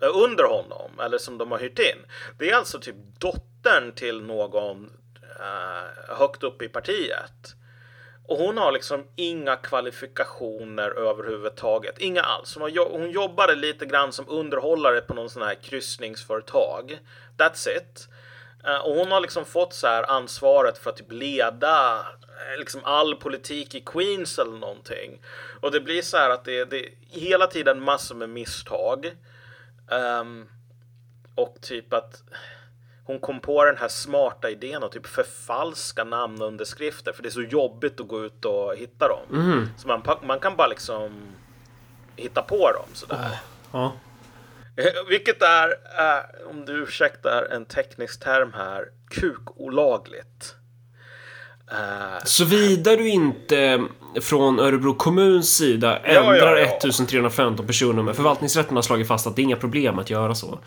är 0.00 0.16
under 0.16 0.44
honom, 0.44 1.00
eller 1.00 1.18
som 1.18 1.38
de 1.38 1.50
har 1.50 1.58
hyrt 1.58 1.78
in, 1.78 2.06
det 2.38 2.50
är 2.50 2.56
alltså 2.56 2.78
typ 2.80 2.96
dottern 3.18 3.92
till 3.92 4.22
någon 4.22 4.90
uh, 5.40 6.16
högt 6.16 6.42
upp 6.42 6.62
i 6.62 6.68
partiet. 6.68 7.54
Och 8.30 8.38
hon 8.38 8.58
har 8.58 8.72
liksom 8.72 9.06
inga 9.16 9.56
kvalifikationer 9.56 10.90
överhuvudtaget. 10.90 11.98
Inga 11.98 12.22
alls. 12.22 12.54
Hon, 12.54 12.62
har, 12.62 12.98
hon 12.98 13.10
jobbade 13.10 13.54
lite 13.54 13.86
grann 13.86 14.12
som 14.12 14.28
underhållare 14.28 15.00
på 15.00 15.14
någon 15.14 15.30
sån 15.30 15.42
här 15.42 15.54
kryssningsföretag. 15.54 16.98
That's 17.36 17.68
it. 17.76 18.08
Uh, 18.68 18.78
och 18.78 18.94
hon 18.94 19.12
har 19.12 19.20
liksom 19.20 19.44
fått 19.44 19.74
så 19.74 19.86
här 19.86 20.10
ansvaret 20.10 20.78
för 20.78 20.90
att 20.90 20.96
typ 20.96 21.12
leda 21.12 21.98
eh, 21.98 22.58
liksom 22.58 22.80
all 22.84 23.16
politik 23.16 23.74
i 23.74 23.80
Queens 23.80 24.38
eller 24.38 24.58
någonting. 24.58 25.22
Och 25.60 25.70
det 25.70 25.80
blir 25.80 26.02
så 26.02 26.16
här 26.16 26.30
att 26.30 26.44
det, 26.44 26.64
det 26.64 26.86
är 26.86 26.90
hela 27.08 27.46
tiden 27.46 27.82
massor 27.82 28.14
med 28.14 28.28
misstag. 28.28 29.16
Um, 30.20 30.48
och 31.34 31.56
typ 31.60 31.92
att 31.92 32.22
hon 33.10 33.20
kom 33.20 33.40
på 33.40 33.64
den 33.64 33.76
här 33.76 33.88
smarta 33.88 34.50
idén 34.50 34.82
att 34.82 34.92
typ 34.92 35.06
förfalska 35.06 36.04
namnunderskrifter 36.04 37.12
för 37.12 37.22
det 37.22 37.28
är 37.28 37.30
så 37.30 37.42
jobbigt 37.42 38.00
att 38.00 38.08
gå 38.08 38.24
ut 38.24 38.44
och 38.44 38.76
hitta 38.76 39.08
dem. 39.08 39.20
Mm. 39.32 39.68
Så 39.78 39.88
man, 39.88 40.02
man 40.22 40.40
kan 40.40 40.56
bara 40.56 40.66
liksom 40.66 41.10
hitta 42.16 42.42
på 42.42 42.72
dem 42.72 42.86
sådär. 42.92 43.40
Oh. 43.72 43.86
Oh. 43.86 43.92
Vilket 45.08 45.42
är, 45.42 45.68
äh, 45.68 46.50
om 46.50 46.64
du 46.64 46.82
ursäktar 46.82 47.48
en 47.50 47.64
teknisk 47.64 48.24
term 48.24 48.52
här, 48.52 48.84
kukolagligt. 49.10 50.54
Uh, 51.72 52.24
Såvida 52.24 52.96
du 52.96 53.08
inte 53.08 53.82
från 54.20 54.60
Örebro 54.60 54.94
kommuns 54.94 55.56
sida 55.56 55.98
ändrar 55.98 56.34
ja, 56.34 56.58
ja, 56.58 56.58
ja. 56.58 56.76
1315 56.76 57.66
personnummer. 57.66 58.12
Förvaltningsrätten 58.12 58.76
har 58.76 58.82
slagit 58.82 59.08
fast 59.08 59.26
att 59.26 59.36
det 59.36 59.42
är 59.42 59.44
inga 59.44 59.56
problem 59.56 59.98
att 59.98 60.10
göra 60.10 60.34
så. 60.34 60.58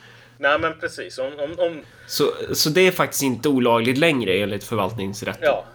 Nej 0.44 0.60
men 0.60 0.80
precis. 0.80 1.20
Om, 1.20 1.40
om, 1.40 1.60
om... 1.60 1.82
Så, 2.08 2.34
så 2.54 2.70
det 2.70 2.88
är 2.88 2.92
faktiskt 2.92 3.24
inte 3.24 3.50
olagligt 3.50 3.98
längre 3.98 4.34
enligt 4.34 4.64
förvaltningsrätten? 4.64 5.44
Ja. 5.44 5.66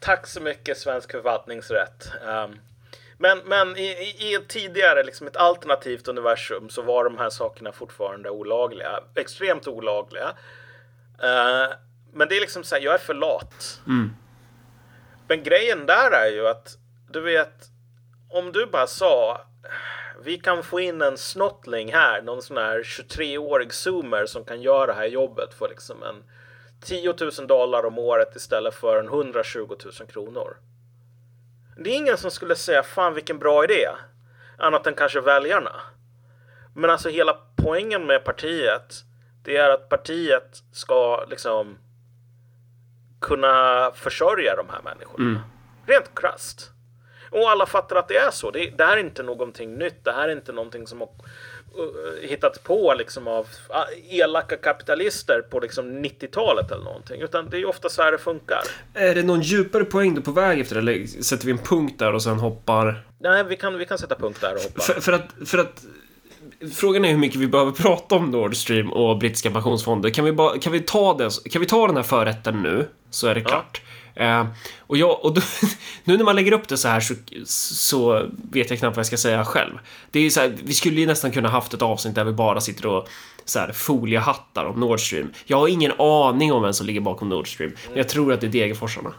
Tack 0.00 0.26
så 0.26 0.40
mycket 0.40 0.78
svensk 0.78 1.10
förvaltningsrätt. 1.10 2.08
Um, 2.22 2.60
men, 3.18 3.38
men 3.38 3.76
i, 3.76 4.14
i 4.18 4.34
ett 4.34 4.48
tidigare, 4.48 5.02
liksom 5.02 5.26
ett 5.26 5.36
alternativt 5.36 6.08
universum 6.08 6.68
så 6.68 6.82
var 6.82 7.04
de 7.04 7.18
här 7.18 7.30
sakerna 7.30 7.72
fortfarande 7.72 8.30
olagliga. 8.30 9.00
Extremt 9.14 9.66
olagliga. 9.66 10.28
Uh, 11.22 11.74
men 12.12 12.28
det 12.28 12.36
är 12.36 12.40
liksom 12.40 12.64
så 12.64 12.74
här, 12.74 12.82
jag 12.82 12.94
är 12.94 12.98
för 12.98 13.14
lat. 13.14 13.80
Mm. 13.86 14.10
Men 15.28 15.42
grejen 15.42 15.86
där 15.86 16.10
är 16.10 16.30
ju 16.30 16.48
att, 16.48 16.76
du 17.10 17.20
vet, 17.20 17.54
om 18.30 18.52
du 18.52 18.66
bara 18.66 18.86
sa 18.86 19.40
vi 20.22 20.38
kan 20.38 20.62
få 20.62 20.80
in 20.80 21.02
en 21.02 21.18
snottling 21.18 21.92
här, 21.92 22.22
någon 22.22 22.42
sån 22.42 22.56
här 22.56 22.82
23-årig 22.82 23.72
zoomer 23.72 24.26
som 24.26 24.44
kan 24.44 24.62
göra 24.62 24.86
det 24.86 24.92
här 24.92 25.06
jobbet 25.06 25.54
för 25.54 25.68
liksom 25.68 26.02
en 26.02 26.24
10 26.80 27.14
000 27.38 27.46
dollar 27.46 27.86
om 27.86 27.98
året 27.98 28.36
istället 28.36 28.74
för 28.74 28.98
en 28.98 29.06
120 29.06 29.76
000 30.00 30.08
kronor. 30.08 30.56
Det 31.76 31.90
är 31.90 31.96
ingen 31.96 32.16
som 32.16 32.30
skulle 32.30 32.56
säga 32.56 32.82
fan 32.82 33.14
vilken 33.14 33.38
bra 33.38 33.64
idé. 33.64 33.88
Annat 34.58 34.86
än 34.86 34.94
kanske 34.94 35.20
väljarna. 35.20 35.80
Men 36.74 36.90
alltså 36.90 37.08
hela 37.08 37.36
poängen 37.56 38.06
med 38.06 38.24
partiet 38.24 39.04
det 39.44 39.56
är 39.56 39.70
att 39.70 39.88
partiet 39.88 40.62
ska 40.72 41.24
liksom 41.24 41.78
kunna 43.20 43.90
försörja 43.94 44.56
de 44.56 44.68
här 44.68 44.82
människorna. 44.82 45.24
Mm. 45.24 45.40
Rent 45.86 46.14
krasst. 46.14 46.73
Och 47.34 47.50
alla 47.50 47.66
fattar 47.66 47.96
att 47.96 48.08
det 48.08 48.16
är 48.16 48.30
så. 48.30 48.50
Det, 48.50 48.70
det 48.76 48.84
här 48.84 48.96
är 48.96 49.00
inte 49.00 49.22
någonting 49.22 49.74
nytt. 49.74 50.04
Det 50.04 50.12
här 50.12 50.28
är 50.28 50.32
inte 50.32 50.52
någonting 50.52 50.86
som 50.86 51.00
har 51.00 51.08
uh, 51.08 52.28
hittats 52.28 52.58
på 52.58 52.94
liksom 52.98 53.28
av 53.28 53.46
uh, 53.70 54.14
elaka 54.20 54.56
kapitalister 54.56 55.42
på 55.50 55.60
liksom 55.60 56.04
90-talet 56.04 56.70
eller 56.70 56.84
någonting. 56.84 57.20
Utan 57.20 57.50
det 57.50 57.58
är 57.58 57.68
ofta 57.68 57.88
så 57.88 58.02
här 58.02 58.12
det 58.12 58.18
funkar. 58.18 58.62
Är 58.94 59.14
det 59.14 59.22
någon 59.22 59.40
djupare 59.40 59.84
poäng 59.84 60.14
du 60.14 60.20
på 60.20 60.30
väg 60.30 60.60
efter 60.60 60.76
eller 60.76 61.06
sätter 61.06 61.46
vi 61.46 61.52
en 61.52 61.58
punkt 61.58 61.98
där 61.98 62.12
och 62.12 62.22
sen 62.22 62.38
hoppar? 62.38 63.04
Nej, 63.18 63.44
vi 63.44 63.56
kan, 63.56 63.78
vi 63.78 63.86
kan 63.86 63.98
sätta 63.98 64.14
punkt 64.14 64.40
där 64.40 64.54
och 64.54 64.62
hoppa. 64.62 64.80
För, 64.80 65.00
för 65.00 65.12
att, 65.12 65.48
för 65.48 65.58
att 65.58 65.84
Frågan 66.74 67.04
är 67.04 67.10
hur 67.10 67.18
mycket 67.18 67.40
vi 67.40 67.46
behöver 67.46 67.72
prata 67.72 68.14
om 68.14 68.30
Nord 68.30 68.56
Stream 68.56 68.92
och 68.92 69.18
brittiska 69.18 69.50
pensionsfonder. 69.50 70.10
Kan 70.10 70.24
vi, 70.24 70.32
bara, 70.32 70.58
kan 70.58 70.72
vi, 70.72 70.80
ta, 70.80 71.14
det, 71.14 71.50
kan 71.50 71.60
vi 71.60 71.66
ta 71.66 71.86
den 71.86 71.96
här 71.96 72.02
förrätten 72.02 72.62
nu, 72.62 72.88
så 73.10 73.26
är 73.26 73.34
det 73.34 73.40
klart. 73.40 73.82
Eh, 74.14 74.46
och 74.80 74.96
jag, 74.96 75.24
och 75.24 75.34
då, 75.34 75.40
nu 76.04 76.16
när 76.16 76.24
man 76.24 76.36
lägger 76.36 76.52
upp 76.52 76.68
det 76.68 76.76
så 76.76 76.88
här 76.88 77.00
så, 77.00 77.14
så, 77.46 78.26
vet 78.52 78.70
jag 78.70 78.78
knappt 78.78 78.96
vad 78.96 79.00
jag 79.00 79.06
ska 79.06 79.16
säga 79.16 79.44
själv. 79.44 79.78
Det 80.10 80.20
är 80.20 80.30
så 80.30 80.40
här, 80.40 80.54
vi 80.64 80.74
skulle 80.74 81.00
ju 81.00 81.06
nästan 81.06 81.32
kunna 81.32 81.48
haft 81.48 81.74
ett 81.74 81.82
avsnitt 81.82 82.14
där 82.14 82.24
vi 82.24 82.32
bara 82.32 82.60
sitter 82.60 82.86
och 82.86 83.08
så 83.44 83.58
här, 83.58 83.72
foliehattar 83.72 84.64
om 84.64 84.80
Nord 84.80 85.00
Stream. 85.00 85.32
Jag 85.44 85.56
har 85.56 85.68
ingen 85.68 85.92
aning 85.98 86.52
om 86.52 86.62
vem 86.62 86.72
som 86.72 86.86
ligger 86.86 87.00
bakom 87.00 87.28
Nord 87.28 87.54
Stream, 87.54 87.72
men 87.88 87.96
jag 87.96 88.08
tror 88.08 88.32
att 88.32 88.40
det 88.40 88.46
är 88.46 88.50
Degerforsarna. 88.50 89.12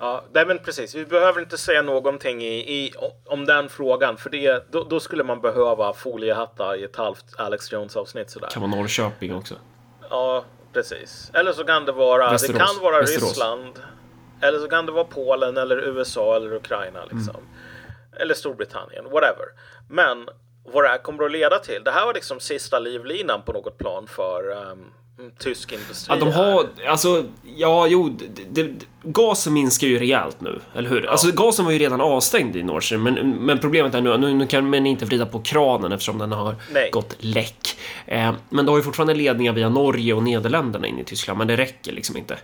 Ja, 0.00 0.24
nej 0.32 0.46
men 0.46 0.58
precis. 0.58 0.94
Vi 0.94 1.06
behöver 1.06 1.40
inte 1.40 1.58
säga 1.58 1.82
någonting 1.82 2.42
i, 2.42 2.54
i, 2.54 2.92
om 3.26 3.46
den 3.46 3.68
frågan, 3.68 4.16
för 4.16 4.30
det, 4.30 4.72
då, 4.72 4.84
då, 4.84 5.00
skulle 5.00 5.24
man 5.24 5.40
behöva 5.40 5.92
foliehatta 5.92 6.76
i 6.76 6.84
ett 6.84 6.96
halvt 6.96 7.24
Alex 7.36 7.72
Jones 7.72 7.96
avsnitt 7.96 8.30
sådär. 8.30 8.48
Kan 8.48 8.62
vara 8.62 8.70
Norrköping 8.70 9.34
också. 9.34 9.54
Ja, 10.10 10.44
precis. 10.72 11.30
Eller 11.34 11.52
så 11.52 11.64
kan 11.64 11.84
det 11.84 11.92
vara, 11.92 12.30
Västerås. 12.30 12.58
det 12.58 12.64
kan 12.64 12.82
vara 12.82 13.00
Västerås. 13.00 13.28
Ryssland. 13.28 13.78
Eller 14.40 14.58
så 14.58 14.68
kan 14.68 14.86
det 14.86 14.92
vara 14.92 15.04
Polen 15.04 15.56
eller 15.56 15.76
USA 15.76 16.36
eller 16.36 16.54
Ukraina 16.54 17.00
liksom. 17.02 17.36
Mm. 17.36 18.20
Eller 18.20 18.34
Storbritannien, 18.34 19.04
whatever. 19.04 19.46
Men 19.88 20.28
vad 20.72 20.84
det 20.84 20.88
här 20.88 20.98
kommer 20.98 21.24
att 21.24 21.32
leda 21.32 21.58
till. 21.58 21.84
Det 21.84 21.90
här 21.90 22.06
var 22.06 22.14
liksom 22.14 22.40
sista 22.40 22.78
livlinan 22.78 23.42
på 23.42 23.52
något 23.52 23.78
plan 23.78 24.06
för 24.06 24.50
um, 24.50 24.84
mm, 25.18 25.30
tysk 25.38 25.72
industri. 25.72 26.14
Ja, 26.14 26.24
de 26.24 26.32
har, 26.32 26.66
alltså, 26.88 27.24
ja, 27.56 27.86
jo, 27.86 28.08
det, 28.08 28.62
det, 28.62 28.86
gasen 29.02 29.52
minskar 29.52 29.86
ju 29.86 29.98
rejält 29.98 30.40
nu, 30.40 30.60
eller 30.74 30.90
hur? 30.90 31.06
Alltså, 31.06 31.32
gasen 31.32 31.64
var 31.64 31.72
ju 31.72 31.78
redan 31.78 32.00
avstängd 32.00 32.56
i 32.56 32.62
Nord 32.62 32.86
Stream, 32.86 33.02
men, 33.02 33.30
men 33.30 33.58
problemet 33.58 33.94
är 33.94 34.00
nu, 34.00 34.16
nu, 34.16 34.34
nu 34.34 34.46
kan 34.46 34.70
man 34.70 34.86
inte 34.86 35.04
vrida 35.04 35.26
på 35.26 35.40
kranen 35.40 35.92
eftersom 35.92 36.18
den 36.18 36.32
har 36.32 36.54
Nej. 36.72 36.90
gått 36.90 37.16
läck. 37.18 37.78
Eh, 38.06 38.34
men 38.50 38.64
du 38.64 38.70
har 38.70 38.78
ju 38.78 38.82
fortfarande 38.82 39.14
ledningar 39.14 39.52
via 39.52 39.68
Norge 39.68 40.14
och 40.14 40.22
Nederländerna 40.22 40.86
in 40.86 40.98
i 40.98 41.04
Tyskland, 41.04 41.38
men 41.38 41.46
det 41.46 41.56
räcker 41.56 41.92
liksom 41.92 42.16
inte. 42.16 42.38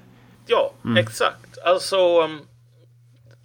Mm. 0.87 0.96
exakt. 0.96 1.59
Alltså... 1.64 2.22
Um, 2.22 2.40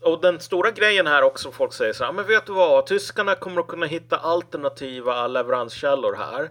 och 0.02 0.22
den 0.22 0.40
stora 0.40 0.72
grejen 0.72 1.08
här 1.08 1.22
också, 1.22 1.52
folk 1.52 1.74
säger 1.74 1.94
så 1.94 2.04
här, 2.04 2.10
ah, 2.10 2.14
men 2.14 2.28
vet 2.28 2.46
du 2.46 2.54
vad? 2.54 2.86
Tyskarna 2.86 3.36
kommer 3.36 3.62
att 3.62 3.68
kunna 3.68 3.86
hitta 3.86 4.18
alternativa 4.18 5.28
leveranskällor 5.28 6.16
här. 6.16 6.50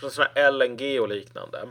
Från 0.00 0.10
sådana 0.10 0.30
här 0.34 0.52
LNG 0.52 1.00
och 1.00 1.08
liknande. 1.08 1.68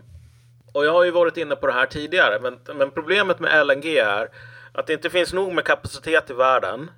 Och 0.74 0.86
jag 0.86 0.92
har 0.92 1.04
ju 1.04 1.12
varit 1.12 1.38
inne 1.38 1.56
på 1.56 1.68
det 1.68 1.74
här 1.74 1.86
tidigare, 1.86 2.40
men, 2.42 2.60
men 2.78 2.92
problemet 2.92 3.40
med 3.40 3.68
LNG 3.68 3.98
är 3.98 4.30
att 4.74 4.88
det 4.88 4.94
inte 4.94 5.10
finns 5.10 5.34
nog 5.34 5.54
med 5.54 5.64
kapacitet 5.64 6.30
i 6.30 6.34
världen. 6.34 6.92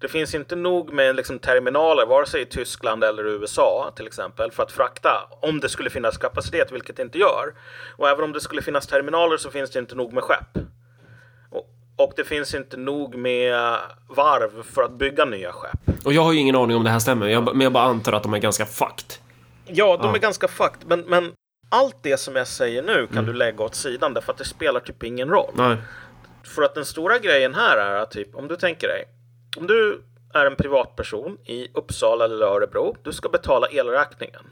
Det 0.00 0.08
finns 0.08 0.34
inte 0.34 0.56
nog 0.56 0.92
med 0.92 1.16
liksom, 1.16 1.38
terminaler, 1.38 2.06
vare 2.06 2.26
sig 2.26 2.42
i 2.42 2.46
Tyskland 2.46 3.04
eller 3.04 3.26
USA 3.26 3.92
till 3.96 4.06
exempel, 4.06 4.50
för 4.50 4.62
att 4.62 4.72
frakta 4.72 5.28
om 5.30 5.60
det 5.60 5.68
skulle 5.68 5.90
finnas 5.90 6.18
kapacitet, 6.18 6.72
vilket 6.72 6.96
det 6.96 7.02
inte 7.02 7.18
gör. 7.18 7.54
Och 7.96 8.08
även 8.08 8.24
om 8.24 8.32
det 8.32 8.40
skulle 8.40 8.62
finnas 8.62 8.86
terminaler 8.86 9.36
så 9.36 9.50
finns 9.50 9.70
det 9.70 9.78
inte 9.78 9.94
nog 9.94 10.12
med 10.12 10.24
skepp. 10.24 10.58
Och, 11.96 12.12
det 12.16 12.24
finns 12.24 12.54
inte 12.54 12.76
nog 12.76 13.14
med 13.14 13.54
varv 14.08 14.62
för 14.62 14.82
att 14.82 14.92
bygga 14.92 15.24
nya 15.24 15.52
skepp. 15.52 16.04
Och 16.04 16.12
jag 16.12 16.22
har 16.22 16.32
ju 16.32 16.38
ingen 16.38 16.56
aning 16.56 16.76
om 16.76 16.84
det 16.84 16.90
här 16.90 16.98
stämmer, 16.98 17.26
jag, 17.28 17.44
men 17.44 17.60
jag 17.60 17.72
bara 17.72 17.84
antar 17.84 18.12
att 18.12 18.22
de 18.22 18.34
är 18.34 18.38
ganska 18.38 18.66
fucked. 18.66 19.12
Ja, 19.66 19.96
de 19.96 20.06
Ja. 20.08 20.14
är 20.14 20.18
ganska 20.18 20.48
fucked, 20.48 20.86
men, 20.86 21.00
men 21.00 21.32
allt 21.68 21.96
det 22.02 22.16
som 22.16 22.36
jag 22.36 22.46
säger 22.46 22.82
nu 22.82 23.06
kan 23.14 23.24
du 23.24 23.32
lägga 23.32 23.64
åt 23.64 23.74
sidan 23.74 24.14
därför 24.14 24.32
att 24.32 24.38
det 24.38 24.44
spelar 24.44 24.80
typ 24.80 25.02
ingen 25.02 25.28
roll. 25.28 25.50
Nej. 25.54 25.76
För 26.44 26.62
att 26.62 26.74
den 26.74 26.84
stora 26.84 27.18
grejen 27.18 27.54
här 27.54 27.76
är 27.76 27.94
att 27.94 28.10
typ, 28.10 28.34
om 28.34 28.48
du 28.48 28.56
tänker 28.56 28.88
dig, 28.88 29.04
om 29.56 29.66
du 29.66 30.02
är 30.34 30.46
en 30.46 30.56
privatperson 30.56 31.38
i 31.46 31.68
Uppsala 31.74 32.24
eller 32.24 32.46
Örebro, 32.46 32.96
du 33.02 33.12
ska 33.12 33.28
betala 33.28 33.66
elräkningen. 33.68 34.42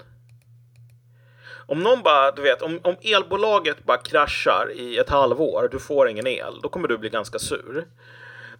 Om 1.69 1.83
någon 1.83 2.03
bara, 2.03 2.31
du 2.31 2.43
vet, 2.43 2.63
om, 2.63 2.81
om 2.85 2.97
elbolaget 3.03 3.85
bara 3.85 3.97
kraschar 3.97 4.73
i 4.75 4.99
ett 4.99 5.09
halvår, 5.09 5.69
du 5.73 5.79
får 5.79 6.09
ingen 6.09 6.27
el, 6.27 6.61
då 6.63 6.69
kommer 6.69 6.89
du 6.89 6.99
bli 6.99 7.09
ganska 7.09 7.39
sur. 7.39 7.87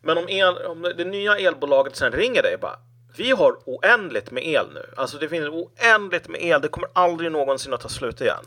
Men 0.03 0.19
om, 0.19 0.29
el, 0.29 0.57
om 0.57 0.83
det 0.83 1.05
nya 1.05 1.39
elbolaget 1.39 1.97
sen 1.97 2.13
ringer 2.13 2.43
dig 2.43 2.55
och 2.55 2.61
bara 2.61 2.79
vi 3.17 3.31
har 3.31 3.59
oändligt 3.65 4.31
med 4.31 4.47
el 4.47 4.67
nu. 4.75 4.85
Alltså 4.97 5.19
det 5.19 5.29
finns 5.29 5.49
oändligt 5.49 6.29
med 6.29 6.43
el. 6.43 6.61
Det 6.61 6.69
kommer 6.69 6.89
aldrig 6.93 7.33
någonsin 7.33 7.75
att 7.75 7.81
ta 7.81 7.89
slut 7.89 8.21
igen. 8.21 8.45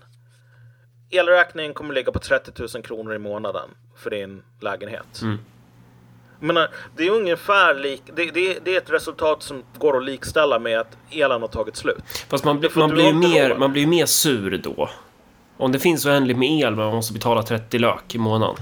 Elräkningen 1.09 1.73
kommer 1.73 1.93
ligga 1.93 2.11
på 2.11 2.19
30 2.19 2.51
000 2.75 2.83
kronor 2.83 3.13
i 3.13 3.17
månaden 3.17 3.69
för 3.97 4.09
din 4.09 4.43
lägenhet. 4.59 5.21
Mm 5.21 5.37
menar, 6.41 6.69
det 6.97 7.07
är 7.07 7.11
ungefär 7.11 7.73
lik, 7.75 8.03
det, 8.15 8.25
det, 8.25 8.59
det 8.65 8.75
är 8.75 8.77
ett 8.77 8.89
resultat 8.89 9.43
som 9.43 9.63
går 9.77 9.97
att 9.97 10.03
likställa 10.03 10.59
med 10.59 10.79
att 10.79 10.97
elen 11.11 11.41
har 11.41 11.47
tagit 11.47 11.75
slut. 11.75 12.25
Fast 12.29 12.45
man, 12.45 12.63
man, 12.75 12.89
du 12.89 12.95
blir 12.95 13.13
mer, 13.13 13.49
råd. 13.49 13.59
man 13.59 13.71
blir 13.71 13.87
mer 13.87 14.05
sur 14.05 14.57
då. 14.57 14.89
Om 15.57 15.71
det 15.71 15.79
finns 15.79 16.05
oändligt 16.05 16.37
med 16.37 16.49
el 16.49 16.75
men 16.75 16.85
man 16.85 16.95
måste 16.95 17.13
betala 17.13 17.43
30 17.43 17.79
lök 17.79 18.15
i 18.15 18.17
månaden. 18.17 18.55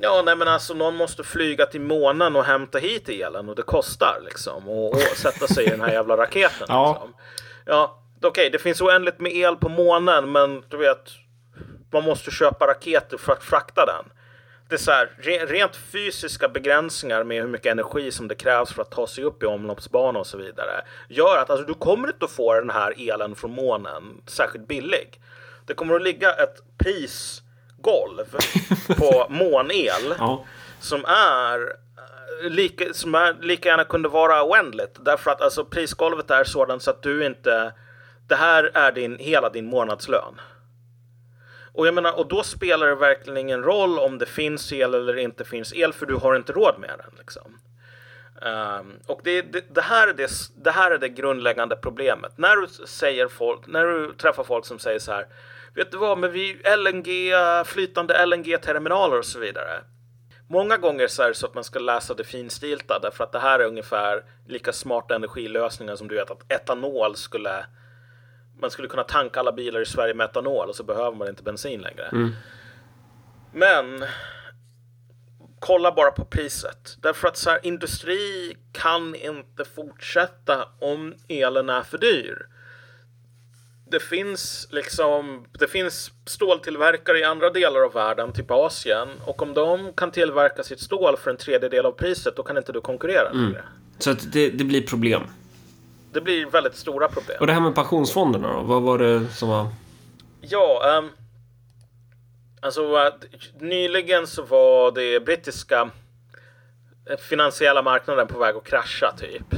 Ja, 0.00 0.22
nej 0.24 0.36
men 0.36 0.48
alltså 0.48 0.74
någon 0.74 0.96
måste 0.96 1.24
flyga 1.24 1.66
till 1.66 1.80
månen 1.80 2.36
och 2.36 2.44
hämta 2.44 2.78
hit 2.78 3.08
elen 3.08 3.48
och 3.48 3.56
det 3.56 3.62
kostar 3.62 4.20
liksom. 4.24 4.68
Och, 4.68 4.88
och 4.88 5.16
sätta 5.16 5.46
sig 5.46 5.66
i 5.66 5.68
den 5.68 5.80
här 5.80 5.92
jävla 5.92 6.16
raketen. 6.16 6.66
Ja. 6.68 6.92
Liksom. 6.92 7.14
Ja, 7.66 8.02
okej, 8.22 8.50
det 8.50 8.58
finns 8.58 8.80
oändligt 8.80 9.20
med 9.20 9.32
el 9.32 9.56
på 9.56 9.68
månen, 9.68 10.32
men 10.32 10.62
du 10.68 10.76
vet, 10.76 11.08
man 11.92 12.04
måste 12.04 12.30
köpa 12.30 12.66
raketer 12.66 13.18
för 13.18 13.32
att 13.32 13.44
frakta 13.44 13.86
den. 13.86 14.04
Det 14.70 14.76
är 14.76 14.78
så 14.78 14.90
här, 14.90 15.10
re, 15.18 15.46
rent 15.46 15.76
fysiska 15.76 16.48
begränsningar 16.48 17.24
med 17.24 17.42
hur 17.42 17.48
mycket 17.48 17.72
energi 17.72 18.12
som 18.12 18.28
det 18.28 18.34
krävs 18.34 18.72
för 18.72 18.82
att 18.82 18.90
ta 18.90 19.06
sig 19.06 19.24
upp 19.24 19.42
i 19.42 19.46
omloppsbana 19.46 20.18
och 20.18 20.26
så 20.26 20.38
vidare. 20.38 20.84
Gör 21.08 21.38
att 21.38 21.50
alltså, 21.50 21.66
du 21.66 21.74
kommer 21.74 22.08
inte 22.08 22.24
att 22.24 22.30
få 22.30 22.54
den 22.54 22.70
här 22.70 22.94
elen 23.10 23.34
från 23.34 23.50
månen 23.50 24.20
särskilt 24.26 24.68
billig. 24.68 25.20
Det 25.66 25.74
kommer 25.74 25.94
att 25.94 26.02
ligga 26.02 26.32
ett 26.32 26.56
prisgolv 26.78 28.36
på 28.98 29.26
månel 29.30 30.14
Ja. 30.18 30.44
som 30.80 31.04
är 31.04 31.58
eh, 32.44 32.50
lika, 32.50 32.84
som 32.94 33.14
är, 33.14 33.36
lika 33.40 33.68
gärna 33.68 33.84
kunde 33.84 34.08
vara 34.08 34.44
oändligt. 34.44 34.96
Därför 35.04 35.30
att 35.30 35.40
alltså, 35.40 35.64
prisgolvet 35.64 36.30
är 36.30 36.44
sådant 36.44 36.82
så 36.82 36.90
att 36.90 37.02
du 37.02 37.26
inte... 37.26 37.72
Det 38.28 38.36
här 38.36 38.70
är 38.74 38.92
din, 38.92 39.18
hela 39.18 39.50
din 39.50 39.66
månadslön. 39.66 40.40
Och 41.72 41.86
jag 41.86 41.94
menar, 41.94 42.18
och 42.18 42.28
då 42.28 42.42
spelar 42.42 42.86
det 42.86 42.94
verkligen 42.94 43.36
ingen 43.36 43.62
roll 43.62 43.98
om 43.98 44.18
det 44.18 44.26
finns 44.26 44.72
el 44.72 44.94
eller 44.94 45.16
inte 45.16 45.44
finns 45.44 45.74
el, 45.74 45.92
för 45.92 46.06
du 46.06 46.14
har 46.14 46.36
inte 46.36 46.52
råd 46.52 46.74
med 46.78 46.94
den. 46.98 47.14
Liksom. 47.18 47.58
Um, 48.42 48.98
och 49.06 49.20
det, 49.24 49.42
det, 49.42 49.74
det, 49.74 49.80
här 49.80 50.08
är 50.08 50.14
det, 50.14 50.30
det 50.56 50.70
här 50.70 50.90
är 50.90 50.98
det 50.98 51.08
grundläggande 51.08 51.76
problemet. 51.76 52.38
När 52.38 52.56
du, 52.56 52.66
säger 52.86 53.28
folk, 53.28 53.66
när 53.66 53.86
du 53.86 54.12
träffar 54.14 54.44
folk 54.44 54.66
som 54.66 54.78
säger 54.78 54.98
så 54.98 55.12
här, 55.12 55.26
vet 55.74 55.90
du 55.90 55.96
vad, 55.96 56.18
men 56.18 56.32
vi 56.32 56.62
LNG, 56.76 57.32
flytande 57.64 58.26
LNG-terminaler 58.26 59.18
och 59.18 59.24
så 59.24 59.38
vidare. 59.38 59.80
Många 60.48 60.76
gånger 60.76 61.06
så 61.06 61.22
är 61.22 61.28
det 61.28 61.34
så 61.34 61.46
att 61.46 61.54
man 61.54 61.64
ska 61.64 61.78
läsa 61.78 62.14
det 62.14 62.24
finstilta 62.24 62.98
därför 62.98 63.24
att 63.24 63.32
det 63.32 63.38
här 63.38 63.60
är 63.60 63.64
ungefär 63.64 64.24
lika 64.46 64.72
smarta 64.72 65.14
energilösningar 65.14 65.96
som 65.96 66.08
du 66.08 66.14
vet 66.14 66.30
att 66.30 66.52
etanol 66.52 67.16
skulle 67.16 67.66
man 68.60 68.70
skulle 68.70 68.88
kunna 68.88 69.04
tanka 69.04 69.40
alla 69.40 69.52
bilar 69.52 69.80
i 69.80 69.86
Sverige 69.86 70.14
med 70.14 70.24
etanol 70.24 70.68
och 70.68 70.74
så 70.76 70.82
behöver 70.82 71.16
man 71.16 71.28
inte 71.28 71.42
bensin 71.42 71.80
längre. 71.80 72.08
Men 73.52 74.04
kolla 75.58 75.92
bara 75.92 76.10
på 76.10 76.24
priset. 76.24 76.96
Därför 77.00 77.28
att 77.28 77.36
så 77.36 77.50
här, 77.50 77.60
industri 77.62 78.56
kan 78.72 79.14
inte 79.14 79.64
fortsätta 79.64 80.68
om 80.78 81.14
elen 81.28 81.68
är 81.68 81.82
för 81.82 81.98
dyr. 81.98 82.46
Det 83.90 84.00
finns 84.00 84.68
liksom, 84.70 85.44
det 85.58 85.66
finns 85.66 86.10
ståltillverkare 86.26 87.18
i 87.18 87.24
andra 87.24 87.50
delar 87.50 87.80
av 87.80 87.92
världen, 87.92 88.32
typ 88.32 88.50
Asien. 88.50 89.08
Och 89.24 89.42
om 89.42 89.54
de 89.54 89.92
kan 89.92 90.10
tillverka 90.10 90.62
sitt 90.62 90.80
stål 90.80 91.16
för 91.16 91.30
en 91.30 91.36
tredjedel 91.36 91.86
av 91.86 91.92
priset, 91.92 92.36
då 92.36 92.42
kan 92.42 92.56
inte 92.56 92.72
du 92.72 92.80
konkurrera 92.80 93.32
längre. 93.32 93.64
Så 93.98 94.12
det, 94.12 94.50
det 94.50 94.64
blir 94.64 94.86
problem. 94.86 95.22
Det 96.12 96.20
blir 96.20 96.46
väldigt 96.46 96.76
stora 96.76 97.08
problem. 97.08 97.36
Och 97.40 97.46
det 97.46 97.52
här 97.52 97.60
med 97.60 97.74
pensionsfonderna 97.74 98.52
då? 98.52 98.62
Vad 98.62 98.82
var 98.82 98.98
det 98.98 99.28
som 99.28 99.48
var... 99.48 99.68
Ja, 100.40 100.98
ehm, 100.98 101.08
alltså 102.60 103.12
nyligen 103.60 104.26
så 104.26 104.42
var 104.42 104.92
det 104.92 105.24
brittiska 105.24 105.90
eh, 107.10 107.16
finansiella 107.16 107.82
marknaden 107.82 108.26
på 108.26 108.38
väg 108.38 108.56
att 108.56 108.64
krascha 108.64 109.12
typ. 109.16 109.52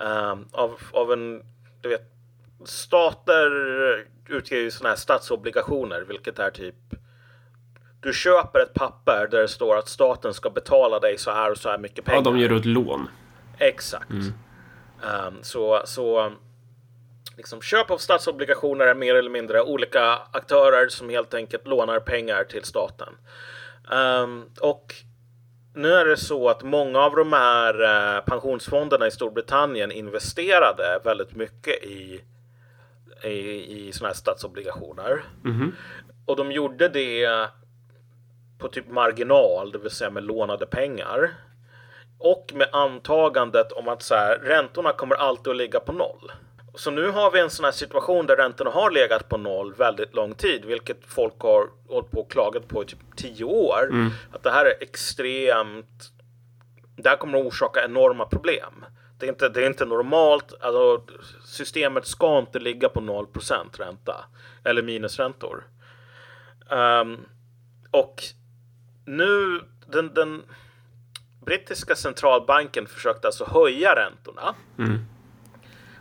Ehm, 0.00 0.44
av, 0.52 0.80
av 0.92 1.12
en, 1.12 1.42
du 1.80 1.88
vet, 1.88 2.12
stater 2.64 3.50
utger 4.28 4.56
ju 4.56 4.70
sådana 4.70 4.88
här 4.88 4.96
statsobligationer, 4.96 6.00
vilket 6.00 6.38
är 6.38 6.50
typ 6.50 6.74
du 8.04 8.12
köper 8.12 8.60
ett 8.60 8.74
papper 8.74 9.28
där 9.30 9.40
det 9.40 9.48
står 9.48 9.76
att 9.76 9.88
staten 9.88 10.34
ska 10.34 10.50
betala 10.50 11.00
dig 11.00 11.18
så 11.18 11.30
här 11.30 11.50
och 11.50 11.58
så 11.58 11.68
här 11.68 11.78
mycket 11.78 12.04
pengar. 12.04 12.18
Ja, 12.18 12.22
de 12.22 12.38
ger 12.38 12.52
ut 12.52 12.64
lån. 12.64 13.08
Exakt. 13.58 14.10
Ehm, 15.04 15.42
så, 15.42 15.82
så 15.84 16.32
liksom, 17.36 17.62
köp 17.62 17.90
av 17.90 17.98
statsobligationer 17.98 18.86
är 18.86 18.94
mer 18.94 19.14
eller 19.14 19.30
mindre 19.30 19.62
olika 19.62 20.18
aktörer 20.32 20.88
som 20.88 21.08
helt 21.08 21.34
enkelt 21.34 21.66
lånar 21.66 22.00
pengar 22.00 22.44
till 22.44 22.64
staten. 22.64 23.14
Ehm, 23.92 24.44
och 24.60 24.94
nu 25.74 25.92
är 25.92 26.04
det 26.04 26.16
så 26.16 26.48
att 26.48 26.62
många 26.62 26.98
av 26.98 27.16
de 27.16 27.32
här 27.32 27.82
eh, 27.82 28.20
pensionsfonderna 28.20 29.06
i 29.06 29.10
Storbritannien 29.10 29.92
investerade 29.92 31.00
väldigt 31.04 31.34
mycket 31.36 31.84
i, 31.84 32.20
i, 33.24 33.88
i 33.88 33.92
sådana 33.92 34.08
här 34.08 34.14
statsobligationer. 34.14 35.24
Och 36.26 36.36
de 36.36 36.52
gjorde 36.52 36.88
det 36.88 37.28
på 38.58 38.68
typ 38.68 38.88
marginal, 38.88 39.72
det 39.72 39.78
vill 39.78 39.90
säga 39.90 40.10
med 40.10 40.24
lånade 40.24 40.66
pengar. 40.66 41.34
Och 42.18 42.52
med 42.54 42.68
antagandet 42.72 43.72
om 43.72 43.88
att 43.88 44.02
så 44.02 44.14
här, 44.14 44.38
räntorna 44.38 44.92
kommer 44.92 45.14
alltid 45.14 45.50
att 45.50 45.56
ligga 45.56 45.80
på 45.80 45.92
noll. 45.92 46.32
Så 46.74 46.90
nu 46.90 47.10
har 47.10 47.30
vi 47.30 47.40
en 47.40 47.50
sån 47.50 47.64
här 47.64 47.72
situation 47.72 48.26
där 48.26 48.36
räntorna 48.36 48.70
har 48.70 48.90
legat 48.90 49.28
på 49.28 49.36
noll 49.36 49.74
väldigt 49.74 50.14
lång 50.14 50.34
tid, 50.34 50.64
vilket 50.64 50.98
folk 51.06 51.40
har 51.40 51.68
hållit 51.88 52.10
på 52.10 52.20
och 52.20 52.30
klagat 52.30 52.68
på 52.68 52.82
i 52.82 52.86
typ 52.86 53.16
tio 53.16 53.44
år. 53.44 53.88
Att 54.32 54.42
det 54.42 54.50
här 54.50 54.66
är 54.66 54.74
extremt... 54.80 56.10
Det 56.96 57.08
här 57.08 57.16
kommer 57.16 57.38
att 57.38 57.46
orsaka 57.46 57.84
enorma 57.84 58.24
problem. 58.26 58.84
Det 59.18 59.26
är 59.26 59.30
inte, 59.30 59.48
det 59.48 59.62
är 59.62 59.66
inte 59.66 59.84
normalt. 59.84 60.54
Alltså, 60.60 61.02
systemet 61.44 62.06
ska 62.06 62.38
inte 62.38 62.58
ligga 62.58 62.88
på 62.88 63.00
0% 63.00 63.78
ränta 63.78 64.24
eller 64.64 64.82
minusräntor. 64.82 65.64
Ehm, 66.70 67.18
och 67.90 68.22
nu 69.04 69.60
den, 69.86 70.14
den 70.14 70.42
brittiska 71.44 71.94
centralbanken 71.94 72.86
försökte 72.86 73.28
alltså 73.28 73.44
höja 73.44 73.96
räntorna 73.96 74.54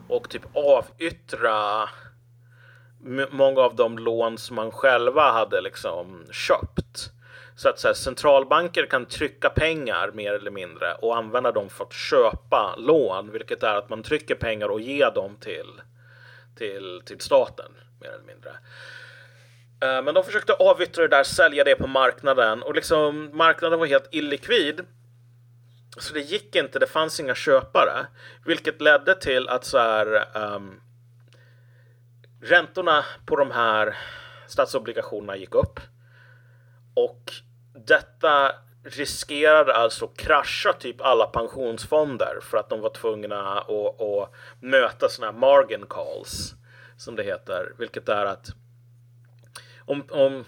och 0.07 0.29
typ 0.29 0.43
avyttra 0.53 1.89
många 3.29 3.61
av 3.61 3.75
de 3.75 3.97
lån 3.99 4.37
som 4.37 4.55
man 4.55 4.71
själva 4.71 5.31
hade 5.31 5.61
liksom 5.61 6.25
köpt. 6.31 7.09
Så 7.55 7.69
att 7.69 7.79
så 7.79 7.87
här, 7.87 7.95
centralbanker 7.95 8.85
kan 8.85 9.05
trycka 9.05 9.49
pengar 9.49 10.11
mer 10.13 10.33
eller 10.33 10.51
mindre 10.51 10.93
och 10.93 11.17
använda 11.17 11.51
dem 11.51 11.69
för 11.69 11.83
att 11.83 11.93
köpa 11.93 12.75
lån, 12.77 13.31
vilket 13.31 13.63
är 13.63 13.75
att 13.75 13.89
man 13.89 14.03
trycker 14.03 14.35
pengar 14.35 14.69
och 14.69 14.81
ger 14.81 15.11
dem 15.11 15.35
till, 15.39 15.81
till, 16.57 17.01
till 17.05 17.19
staten 17.19 17.71
mer 18.01 18.09
eller 18.09 18.25
mindre. 18.25 18.49
Eh, 19.81 20.03
Men 20.03 20.13
de 20.13 20.23
försökte 20.23 20.53
avyttra 20.53 21.01
det 21.01 21.15
där, 21.15 21.23
sälja 21.23 21.63
det 21.63 21.75
på 21.75 21.87
marknaden 21.87 22.63
och 22.63 22.75
liksom 22.75 23.29
marknaden 23.33 23.79
var 23.79 23.85
helt 23.85 24.09
illikvid. 24.11 24.81
Så 25.97 26.13
det 26.13 26.19
gick 26.19 26.55
inte, 26.55 26.79
det 26.79 26.87
fanns 26.87 27.19
inga 27.19 27.35
köpare. 27.35 28.07
Vilket 28.45 28.81
ledde 28.81 29.15
till 29.15 29.49
att 29.49 29.65
så 29.65 29.77
här, 29.77 30.37
um, 30.37 30.81
räntorna 32.41 33.05
på 33.25 33.35
de 33.35 33.51
här 33.51 33.97
statsobligationerna 34.47 35.37
gick 35.37 35.55
upp. 35.55 35.79
Och 36.93 37.33
detta 37.87 38.51
riskerade 38.83 39.75
alltså 39.75 40.07
krascha 40.07 40.73
typ 40.73 41.01
alla 41.01 41.25
pensionsfonder 41.25 42.39
för 42.41 42.57
att 42.57 42.69
de 42.69 42.81
var 42.81 42.89
tvungna 42.89 43.59
att, 43.59 44.01
att 44.01 44.33
möta 44.59 45.09
sådana 45.09 45.31
här 45.31 45.39
margin 45.39 45.85
calls 45.89 46.53
som 46.97 47.15
det 47.15 47.23
heter, 47.23 47.73
vilket 47.77 48.09
är 48.09 48.25
att 48.25 48.47
om, 49.85 50.03
om 50.09 50.45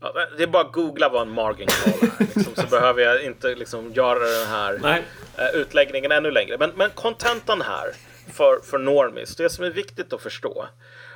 ja, 0.00 0.12
det 0.36 0.42
är 0.42 0.46
bara 0.46 0.62
att 0.62 0.72
googla 0.72 1.08
vad 1.08 1.22
en 1.22 1.34
margin 1.34 1.68
call 1.68 2.08
är, 2.10 2.34
liksom, 2.34 2.54
så 2.54 2.66
behöver 2.70 3.02
jag 3.02 3.24
inte 3.24 3.54
liksom 3.54 3.92
göra 3.92 4.18
den 4.18 4.46
här 4.46 4.78
Nej. 4.82 5.02
eh, 5.36 5.60
utläggningen 5.60 6.12
ännu 6.12 6.30
längre. 6.30 6.56
Men, 6.58 6.72
men 6.76 6.90
kontentan 6.90 7.62
här 7.62 7.92
för, 8.32 8.60
för 8.60 8.78
normis, 8.78 9.36
det 9.36 9.50
som 9.50 9.64
är 9.64 9.70
viktigt 9.70 10.12
att 10.12 10.22
förstå, 10.22 10.66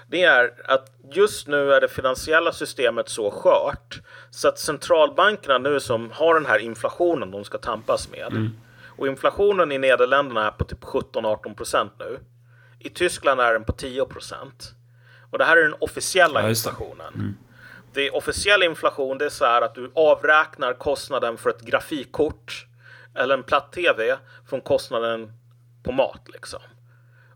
det 0.07 0.23
är 0.23 0.53
att 0.65 0.93
just 1.13 1.47
nu 1.47 1.73
är 1.73 1.81
det 1.81 1.89
finansiella 1.89 2.53
systemet 2.53 3.09
så 3.09 3.31
skört 3.31 4.01
så 4.31 4.49
att 4.49 4.59
centralbankerna 4.59 5.59
nu 5.59 5.81
som 5.81 6.11
har 6.11 6.35
den 6.35 6.47
här 6.47 6.59
inflationen 6.59 7.31
de 7.31 7.45
ska 7.45 7.59
tampas 7.59 8.11
med 8.11 8.51
och 8.97 9.07
inflationen 9.07 9.73
i 9.73 9.79
Nederländerna 9.79 10.47
är 10.47 10.51
på 10.51 10.65
typ 10.65 10.85
17-18 10.85 11.55
procent 11.55 11.93
nu. 11.99 12.19
I 12.79 12.91
Tyskland 12.91 13.41
är 13.41 13.53
den 13.53 13.65
på 13.65 13.73
10 13.73 14.05
procent. 14.05 14.75
Och 15.31 15.39
det 15.39 15.45
här 15.45 15.57
är 15.57 15.63
den 15.63 15.75
officiella 15.81 16.43
Ja, 16.43 16.49
just 16.49 16.65
det. 17.93 18.07
är 18.07 18.17
officiell 18.17 18.63
inflation, 18.63 19.19
det 19.19 19.25
är 19.25 19.29
så 19.29 19.45
här 19.45 19.63
att 19.63 19.75
du 19.75 19.91
avräknar 19.95 20.73
kostnaden 20.73 21.39
för 21.39 21.51
ett 21.51 21.61
grafikkort 21.61 22.67
eller 23.15 23.35
en 23.35 23.43
platt-tv 23.43 24.19
från 24.49 24.61
kostnaden 24.61 25.33
på 25.83 25.93
mat 25.93 26.29
liksom. 26.33 26.61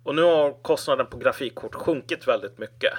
Och 0.03 0.15
nu 0.15 0.23
har 0.23 0.63
kostnaden 0.63 1.07
på 1.07 1.17
grafikkort 1.17 1.75
sjunkit 1.75 2.29
väldigt 2.29 2.59
mycket. 2.59 2.93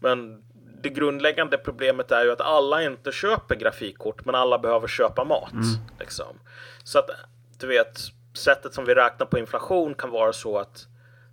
Men 0.00 0.42
det 0.82 0.88
grundläggande 0.88 1.58
problemet 1.58 2.10
är 2.10 2.24
ju 2.24 2.32
att 2.32 2.40
alla 2.40 2.82
inte 2.82 3.12
köper 3.12 3.54
grafikkort, 3.54 4.24
men 4.24 4.34
alla 4.34 4.58
behöver 4.58 4.88
köpa 4.88 5.24
mat. 5.24 5.52
Liksom. 5.98 6.40
Så 6.84 6.98
att 6.98 7.10
du 7.58 7.66
vet, 7.66 8.00
sättet 8.34 8.74
som 8.74 8.84
vi 8.84 8.94
räknar 8.94 9.26
på 9.26 9.38
inflation 9.38 9.94
kan 9.94 10.10
vara 10.10 10.32
så 10.32 10.58
att 10.58 10.86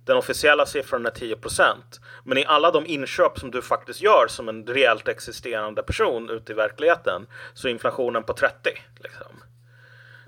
den 0.04 0.16
officiella 0.16 0.66
siffran 0.66 1.06
är 1.06 1.10
10% 1.10 1.74
Men 2.24 2.38
i 2.38 2.44
alla 2.44 2.70
de 2.70 2.86
inköp 2.86 3.38
som 3.38 3.50
du 3.50 3.62
faktiskt 3.62 4.02
gör 4.02 4.26
som 4.28 4.48
en 4.48 4.66
reellt 4.66 5.08
existerande 5.08 5.82
person 5.82 6.30
ute 6.30 6.52
i 6.52 6.54
verkligheten 6.54 7.26
så 7.54 7.68
är 7.68 7.72
inflationen 7.72 8.22
på 8.22 8.32
30. 8.32 8.54
Liksom. 9.00 9.26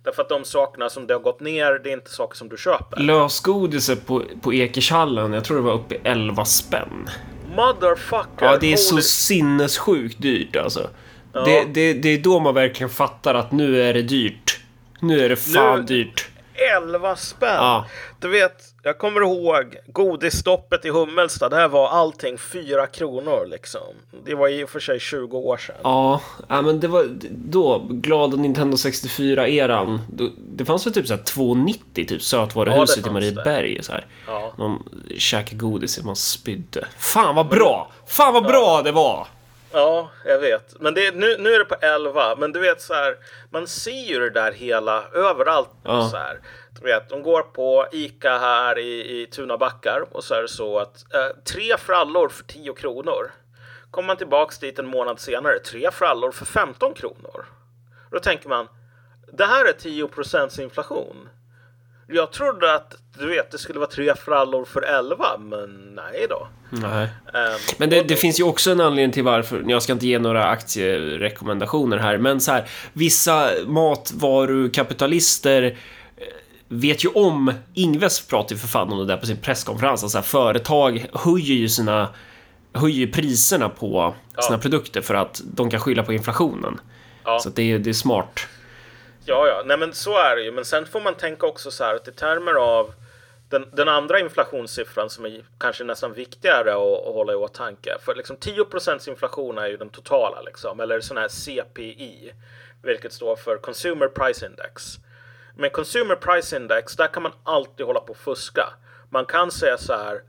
Därför 0.05 0.23
att 0.23 0.29
de 0.29 0.45
sakerna 0.45 0.91
som 0.91 1.07
det 1.07 1.15
har 1.15 1.21
gått 1.21 1.41
ner, 1.41 1.81
det 1.85 1.91
är 1.91 1.93
inte 1.93 2.11
saker 2.11 2.37
som 2.37 2.49
du 2.49 2.57
köper. 2.57 3.01
Lösgodiset 3.01 4.07
på, 4.07 4.23
på 4.43 4.55
Ekershallen, 4.55 5.33
jag 5.33 5.45
tror 5.45 5.57
det 5.57 5.63
var 5.63 5.73
uppe 5.75 5.95
i 5.95 6.01
11 6.05 6.45
spänn. 6.45 7.09
Motherfucker! 7.57 8.47
Ja, 8.47 8.57
det 8.57 8.73
är 8.73 8.77
så 8.77 9.01
sinnessjukt 9.01 10.23
dyrt 10.23 10.57
alltså. 10.57 10.91
Det, 11.33 11.65
det, 11.75 11.93
det 11.93 12.09
är 12.09 12.19
då 12.19 12.41
man 12.41 12.55
verkligen 12.55 12.91
fattar 12.91 13.35
att 13.35 13.53
nu 13.53 13.83
är 13.83 13.95
det 13.95 14.03
dyrt. 14.03 14.61
Nu 15.01 15.25
är 15.25 15.29
det 15.29 15.37
fan 15.37 15.81
Nu- 15.81 15.87
dyrt. 15.87 16.29
11 16.77 17.17
spänn! 17.17 17.55
Ja. 17.57 17.87
Du 18.21 18.29
vet, 18.29 18.74
jag 18.85 18.99
kommer 18.99 19.21
ihåg 19.21 19.77
godisstoppet 19.87 20.85
i 20.85 20.91
Hummelstad. 20.91 21.49
Där 21.49 21.69
var 21.69 21.89
allting 21.89 22.39
4 22.39 22.87
kronor 22.87 23.47
liksom. 23.51 23.81
Det 24.25 24.35
var 24.35 24.49
i 24.49 24.65
och 24.65 24.71
för 24.71 24.81
sig 24.81 25.01
20 25.01 25.39
år 25.39 25.57
sedan. 25.57 25.77
Ja, 25.83 26.21
ja, 26.49 26.63
men 26.63 26.81
det 26.81 26.89
var 26.89 27.07
då, 27.31 27.87
glada 27.91 28.37
Nintendo 28.37 28.77
64-eran. 28.77 29.99
Då- 30.13 30.31
Det 30.37 30.65
fanns 30.65 30.87
väl 30.87 30.93
typ 30.95 31.07
såhär 31.07 31.23
2,90 31.23 32.07
typ 32.07 32.23
sötvaruhuset 32.23 33.05
Ja, 33.07 33.11
i 33.11 33.13
Marieberg. 33.13 33.83
Så 33.83 33.93
här. 33.93 34.07
Ja. 34.27 34.53
Man 34.59 34.83
käkade 35.19 35.57
godis 35.57 35.99
och 35.99 36.05
man 36.05 36.17
spydde. 36.17 36.87
Fan 36.99 37.35
vad 37.35 37.49
bra! 37.49 37.93
Fan 38.07 38.35
vad 38.35 38.43
bra 38.47 38.83
det 38.85 38.93
var! 38.93 39.27
Ja, 39.73 40.11
jag 40.27 40.39
vet. 40.39 40.81
Men 40.81 40.95
det, 40.95 41.15
nu, 41.15 41.37
nu 41.39 41.55
är 41.55 41.59
det 41.59 41.65
på 41.65 41.75
11. 41.75 42.37
Men 42.37 42.53
du 42.53 42.61
vet 42.61 42.81
så 42.83 42.95
här, 42.95 43.15
man 43.51 43.67
ser 43.67 44.09
ju 44.09 44.21
det 44.21 44.31
där 44.31 44.53
hela 44.53 45.03
överallt. 45.15 45.71
Ja. 45.85 46.09
Så 46.11 46.17
här. 46.17 46.39
Du 46.81 46.87
vet, 46.87 47.09
de 47.09 47.23
går 47.23 47.43
på 47.43 47.87
Ica 47.93 48.39
här 48.39 48.79
i, 48.79 49.23
i 49.23 49.27
Tunabackar 49.27 50.05
och 50.11 50.25
så 50.25 50.35
är 50.35 50.43
det 50.43 50.49
så 50.49 50.79
att 50.79 51.15
eh, 51.15 51.37
tre 51.45 51.77
frallor 51.79 52.29
för 52.29 52.45
10 52.45 52.75
kronor. 52.75 53.31
Kommer 53.91 54.07
man 54.07 54.17
tillbaks 54.17 54.59
dit 54.59 54.79
en 54.79 54.87
månad 54.87 55.21
senare, 55.21 55.59
tre 55.59 55.91
frallor 55.91 56.31
för 56.31 56.45
15 56.45 56.95
kronor. 56.95 57.45
Då 58.11 58.19
tänker 58.19 58.49
man, 58.49 58.69
det 59.33 59.45
här 59.45 59.65
är 59.65 59.73
10 59.73 60.09
inflation. 60.65 61.29
Jag 62.07 62.33
trodde 62.33 62.75
att 62.75 62.95
du 63.19 63.29
vet, 63.29 63.51
det 63.51 63.59
skulle 63.59 63.79
vara 63.79 63.91
tre 63.91 64.15
frallor 64.15 64.65
för 64.65 64.83
11, 64.83 65.39
men 65.39 65.95
nej 65.95 66.27
då. 66.29 66.49
Nej. 66.71 67.09
Ehm, 67.35 67.59
Men 67.79 67.91
det, 67.91 68.03
det 68.03 68.17
finns 68.17 68.41
ju 68.41 68.45
också 68.45 68.71
en 68.71 68.81
anledning 68.81 69.13
till 69.13 69.25
varför, 69.25 69.65
jag 69.67 69.83
ska 69.83 69.93
inte 69.93 70.07
ge 70.07 70.19
några 70.19 70.45
aktierekommendationer 70.45 71.97
här, 71.97 72.19
men 72.19 72.41
så 72.41 72.53
här, 72.53 72.69
vissa 72.93 73.51
matvarukapitalister 73.67 75.77
vet 76.81 77.05
ju 77.05 77.09
om, 77.09 77.53
Ingves 77.75 78.27
pratar 78.27 78.55
ju 78.55 78.59
för 78.59 78.69
fan 78.69 78.93
om 78.93 78.99
det 78.99 79.07
där 79.07 79.17
på 79.17 79.27
sin 79.27 79.37
presskonferens, 79.37 80.03
alltså 80.03 80.19
här, 80.19 80.23
företag 80.23 81.07
höjer 81.13 81.55
ju 81.55 81.69
sina 81.69 82.09
höjer 82.75 83.07
priserna 83.07 83.69
på 83.69 84.15
sina 84.47 84.59
produkter 84.59 85.01
för 85.01 85.15
att 85.15 85.43
de 85.45 85.71
kan 85.71 85.81
skylla 85.81 86.03
på 86.03 86.13
inflationen. 86.13 86.81
Ja. 87.25 87.39
Så 87.39 87.49
det, 87.49 87.73
är, 87.73 87.79
det 87.79 87.91
är 87.91 87.95
smart. 87.95 88.41
Ja, 89.25 89.47
ja, 89.47 89.63
nej 89.67 89.79
men 89.79 89.93
så 89.93 90.19
är 90.19 90.37
det 90.37 90.43
ju. 90.43 90.53
Men 90.53 90.65
sen 90.65 90.87
får 90.87 91.01
man 91.01 91.15
tänka 91.15 91.47
också 91.47 91.71
så 91.71 91.85
här 91.85 91.95
att 91.95 92.09
i 92.09 92.13
termer 92.13 92.55
av 92.55 92.95
den, 93.49 93.67
den 93.73 93.89
andra 93.89 94.21
inflationssiffran 94.21 95.11
som 95.11 95.25
är 95.25 95.45
kanske 95.59 95.85
nästan 95.85 96.13
viktigare 96.13 96.73
att, 96.73 97.07
att 97.07 97.15
hålla 97.15 97.33
i 97.33 97.37
åtanke. 97.37 97.91
För 98.05 98.15
liksom 98.15 98.37
10% 98.37 99.09
inflation 99.09 99.59
är 99.59 99.69
ju 99.69 99.77
den 99.77 99.91
totala 99.91 100.43
liksom, 100.43 100.81
eller 100.81 101.01
sån 101.01 101.17
här 101.17 101.29
CPI, 101.29 102.33
vilket 102.83 103.13
står 103.13 103.37
för 103.37 103.57
Consumer 103.57 104.09
Price 104.09 104.47
Index. 104.47 104.99
Med 105.57 105.73
Consumer 105.73 106.17
Price 106.17 106.57
Index, 106.57 106.97
där 106.97 107.07
kan 107.07 107.23
man 107.23 107.33
alltid 107.43 107.87
hålla 107.87 108.01
på 108.01 108.11
och 108.11 108.17
fuska. 108.17 108.67
Man 109.11 109.27
kan 109.27 109.51
säga 109.51 109.79
så 109.79 109.93
här, 109.93 110.21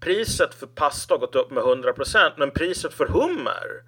priset 0.00 0.54
för 0.54 0.66
pasta 0.66 1.14
har 1.14 1.18
gått 1.18 1.34
upp 1.34 1.50
med 1.50 1.64
100% 1.64 2.32
men 2.36 2.50
priset 2.50 2.94
för 2.94 3.06
hummer 3.06 3.82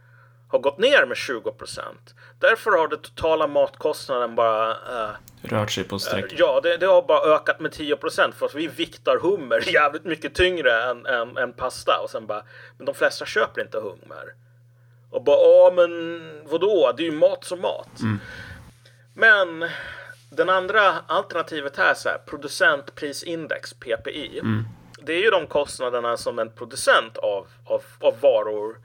har 0.49 0.59
gått 0.59 0.78
ner 0.78 1.07
med 1.07 1.16
20% 1.16 1.81
Därför 2.39 2.70
har 2.70 2.89
den 2.89 2.99
totala 2.99 3.47
matkostnaden 3.47 4.35
bara 4.35 4.70
eh, 4.70 5.11
Rört 5.43 5.70
sig 5.70 5.85
på 5.85 5.99
streck. 5.99 6.35
Ja, 6.37 6.61
det, 6.62 6.76
det 6.76 6.87
har 6.87 7.03
bara 7.03 7.35
ökat 7.35 7.61
med 7.61 7.72
10% 7.72 8.33
för 8.33 8.47
att 8.47 8.55
vi 8.55 8.66
viktar 8.66 9.18
hummer 9.18 9.62
jävligt 9.74 10.05
mycket 10.05 10.35
tyngre 10.35 10.83
än, 10.83 11.07
än, 11.07 11.37
än 11.37 11.53
pasta. 11.53 12.01
Och 12.05 12.11
sen 12.11 12.26
bara, 12.26 12.43
men 12.76 12.87
de 12.87 12.95
flesta 12.95 13.26
köper 13.26 13.61
inte 13.61 13.78
hummer. 13.78 14.35
Och 15.11 15.24
bara, 15.24 15.37
ja 15.37 15.72
men 15.76 16.20
vadå, 16.45 16.93
det 16.97 17.03
är 17.03 17.05
ju 17.05 17.12
mat 17.12 17.45
som 17.45 17.61
mat. 17.61 17.89
Men 19.14 19.70
den 20.31 20.49
andra 20.49 20.81
alternativet 21.07 21.76
här, 21.76 21.95
så 21.95 22.09
här 22.09 22.18
producentprisindex, 22.26 23.74
PPI. 23.74 24.41
Det 25.03 25.12
är 25.12 25.22
ju 25.22 25.31
de 25.31 25.47
kostnaderna 25.47 26.16
som 26.16 26.39
en 26.39 26.51
producent 26.51 27.16
av, 27.16 27.47
av, 27.64 27.83
av 28.01 28.20
varor 28.20 28.76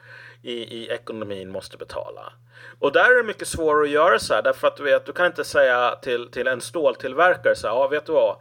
i, 0.42 0.54
i 0.54 0.90
ekonomin 0.90 1.52
måste 1.52 1.78
betala. 1.78 2.34
Och 2.80 2.92
där 2.92 3.12
är 3.12 3.16
det 3.16 3.24
mycket 3.24 3.48
svårare 3.48 3.84
att 3.84 3.90
göra 3.90 4.20
så 4.20 4.34
här, 4.34 4.42
därför 4.42 4.68
att 4.68 4.78
du 4.78 4.84
vet, 4.84 5.06
du 5.06 5.14
kan 5.14 5.26
inte 5.26 5.44
säga 5.44 5.96
till, 5.96 6.32
till 6.32 6.48
en 6.48 6.62
ståltillverkare 6.62 7.56
så 7.56 7.68
här, 7.68 7.74
ja 7.76 7.88
vet 7.88 8.06
du 8.06 8.12
vad, 8.12 8.38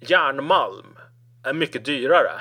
järnmalm 0.00 0.98
är 1.44 1.52
mycket 1.52 1.84
dyrare. 1.84 2.40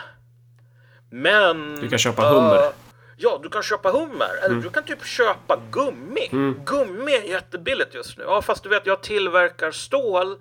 Men... 1.09 1.75
Du 1.81 1.89
kan 1.89 1.99
köpa 1.99 2.21
hummer. 2.29 2.55
eh, 2.55 2.71
ja, 3.17 3.39
du 3.43 3.49
kan 3.49 3.63
köpa 3.63 3.91
hummer. 3.91 4.29
Eller 4.43 4.55
du 4.55 4.69
kan 4.69 4.83
typ 4.83 5.05
köpa 5.05 5.61
gummi. 5.71 6.29
Gummi 6.65 7.15
är 7.15 7.21
jättebilligt 7.21 7.93
just 7.93 8.17
nu. 8.17 8.23
Ja, 8.23 8.41
fast 8.41 8.63
du 8.63 8.69
vet, 8.69 8.85
jag 8.85 9.03
tillverkar 9.03 9.71
stål. 9.71 10.37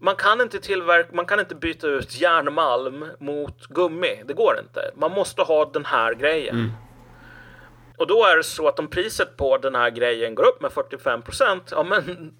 Man 0.00 0.16
kan 0.16 0.40
inte 0.40 0.58
tillverka, 0.58 1.08
man 1.12 1.26
kan 1.26 1.40
inte 1.40 1.54
byta 1.54 1.86
ut 1.86 2.20
järnmalm 2.20 3.06
mot 3.18 3.66
gummi. 3.66 4.22
Det 4.24 4.34
går 4.34 4.58
inte. 4.58 4.90
Man 4.96 5.10
måste 5.10 5.42
ha 5.42 5.64
den 5.64 5.84
här 5.84 6.14
grejen. 6.14 6.72
Och 7.98 8.06
då 8.06 8.24
är 8.24 8.36
det 8.36 8.44
så 8.44 8.68
att 8.68 8.78
om 8.78 8.88
priset 8.88 9.36
på 9.36 9.58
den 9.58 9.74
här 9.74 9.90
grejen 9.90 10.34
går 10.34 10.46
upp 10.46 10.62
med 10.62 10.72
45 10.72 11.22
procent, 11.22 11.68
ja 11.70 11.82
men 11.82 12.34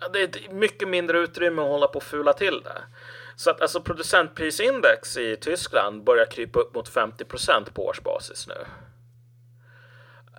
ja, 0.00 0.08
det 0.08 0.22
är 0.22 0.52
mycket 0.52 0.88
mindre 0.88 1.18
utrymme 1.18 1.62
att 1.62 1.68
hålla 1.68 1.86
på 1.86 1.96
och 1.96 2.02
fula 2.02 2.32
till 2.32 2.62
det. 2.62 2.82
Så 3.36 3.50
att 3.50 3.60
alltså 3.60 3.80
producentprisindex 3.80 5.16
i 5.16 5.36
Tyskland 5.36 6.04
börjar 6.04 6.26
krypa 6.26 6.60
upp 6.60 6.74
mot 6.74 6.88
50 6.88 7.24
procent 7.24 7.74
på 7.74 7.86
årsbasis 7.86 8.48
nu. 8.48 8.66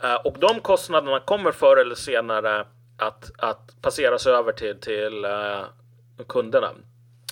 Eh, 0.03 0.15
och 0.15 0.39
de 0.39 0.59
kostnaderna 0.59 1.19
kommer 1.19 1.51
förr 1.51 1.77
eller 1.77 1.95
senare 1.95 2.65
att, 2.97 3.31
att 3.37 3.81
passeras 3.81 4.27
över 4.27 4.51
till, 4.51 4.79
till 4.79 5.25
eh, 5.25 5.63
kunderna. 6.27 6.69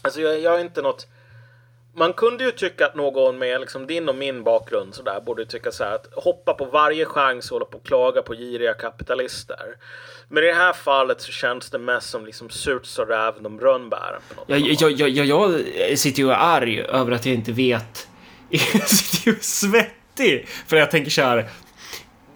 Alltså 0.01 0.21
jag, 0.21 0.39
jag 0.39 0.55
är 0.55 0.59
inte 0.59 0.81
något 0.81 1.07
man 1.95 2.13
kunde 2.13 2.43
ju 2.43 2.51
tycka 2.51 2.85
att 2.85 2.95
någon 2.95 3.37
med 3.37 3.61
liksom 3.61 3.87
din 3.87 4.09
och 4.09 4.15
min 4.15 4.43
bakgrund 4.43 4.95
så 4.95 5.03
där 5.03 5.21
borde 5.21 5.45
tycka 5.45 5.71
så 5.71 5.83
här 5.83 5.95
att 5.95 6.07
hoppa 6.13 6.53
på 6.53 6.65
varje 6.65 7.05
chans 7.05 7.51
och 7.51 7.55
hålla 7.55 7.65
på 7.65 7.77
och 7.77 7.85
klaga 7.85 8.21
på 8.21 8.33
giriga 8.33 8.73
kapitalister. 8.73 9.77
Men 10.27 10.43
i 10.43 10.47
det 10.47 10.53
här 10.53 10.73
fallet 10.73 11.21
så 11.21 11.31
känns 11.31 11.69
det 11.69 11.79
mest 11.79 12.09
som 12.09 12.25
liksom 12.25 12.49
surt 12.49 12.85
så 12.85 13.05
räven 13.05 13.45
om 13.45 13.59
rönnbären. 13.59 14.21
Ja, 14.47 14.57
ja, 14.57 14.89
ja, 14.89 15.07
ja, 15.07 15.51
jag 15.89 15.99
sitter 15.99 16.19
ju 16.19 16.25
och 16.25 16.33
är 16.33 16.37
arg 16.37 16.81
över 16.81 17.11
att 17.11 17.25
jag 17.25 17.35
inte 17.35 17.51
vet. 17.51 18.07
Jag 18.49 18.89
sitter 18.89 19.31
ju 19.31 19.37
svettig 19.41 20.47
för 20.67 20.77
jag 20.77 20.91
tänker 20.91 21.11
så 21.11 21.21
här. 21.21 21.49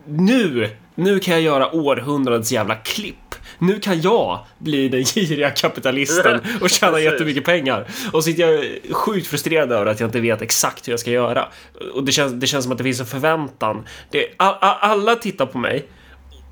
Nu, 0.06 0.70
nu 0.96 1.20
kan 1.20 1.34
jag 1.34 1.42
göra 1.42 1.76
århundradets 1.76 2.52
jävla 2.52 2.76
klipp 2.76 3.29
nu 3.60 3.80
kan 3.80 4.02
jag 4.02 4.46
bli 4.58 4.90
den 4.90 5.04
giriga 5.04 5.50
kapitalisten 5.50 6.42
och 6.62 6.70
tjäna 6.70 7.00
jättemycket 7.00 7.46
pengar. 7.46 7.88
Och 8.12 8.12
så 8.12 8.22
sitter 8.22 8.48
jag 8.48 8.66
sjukt 8.96 9.28
frustrerad 9.28 9.72
över 9.72 9.86
att 9.86 10.00
jag 10.00 10.08
inte 10.08 10.20
vet 10.20 10.42
exakt 10.42 10.88
hur 10.88 10.94
jag 10.94 11.00
ska 11.00 11.12
göra. 11.12 11.48
Och 11.94 12.04
det 12.04 12.12
känns, 12.12 12.34
det 12.34 12.48
känns 12.48 12.64
som 12.64 12.72
att 12.72 12.78
det 12.78 12.84
finns 12.84 13.00
en 13.00 13.06
förväntan. 13.06 13.86
Det, 14.12 14.26
a, 14.38 14.58
a, 14.62 14.78
alla 14.82 15.16
tittar 15.16 15.46
på 15.46 15.58
mig 15.58 15.88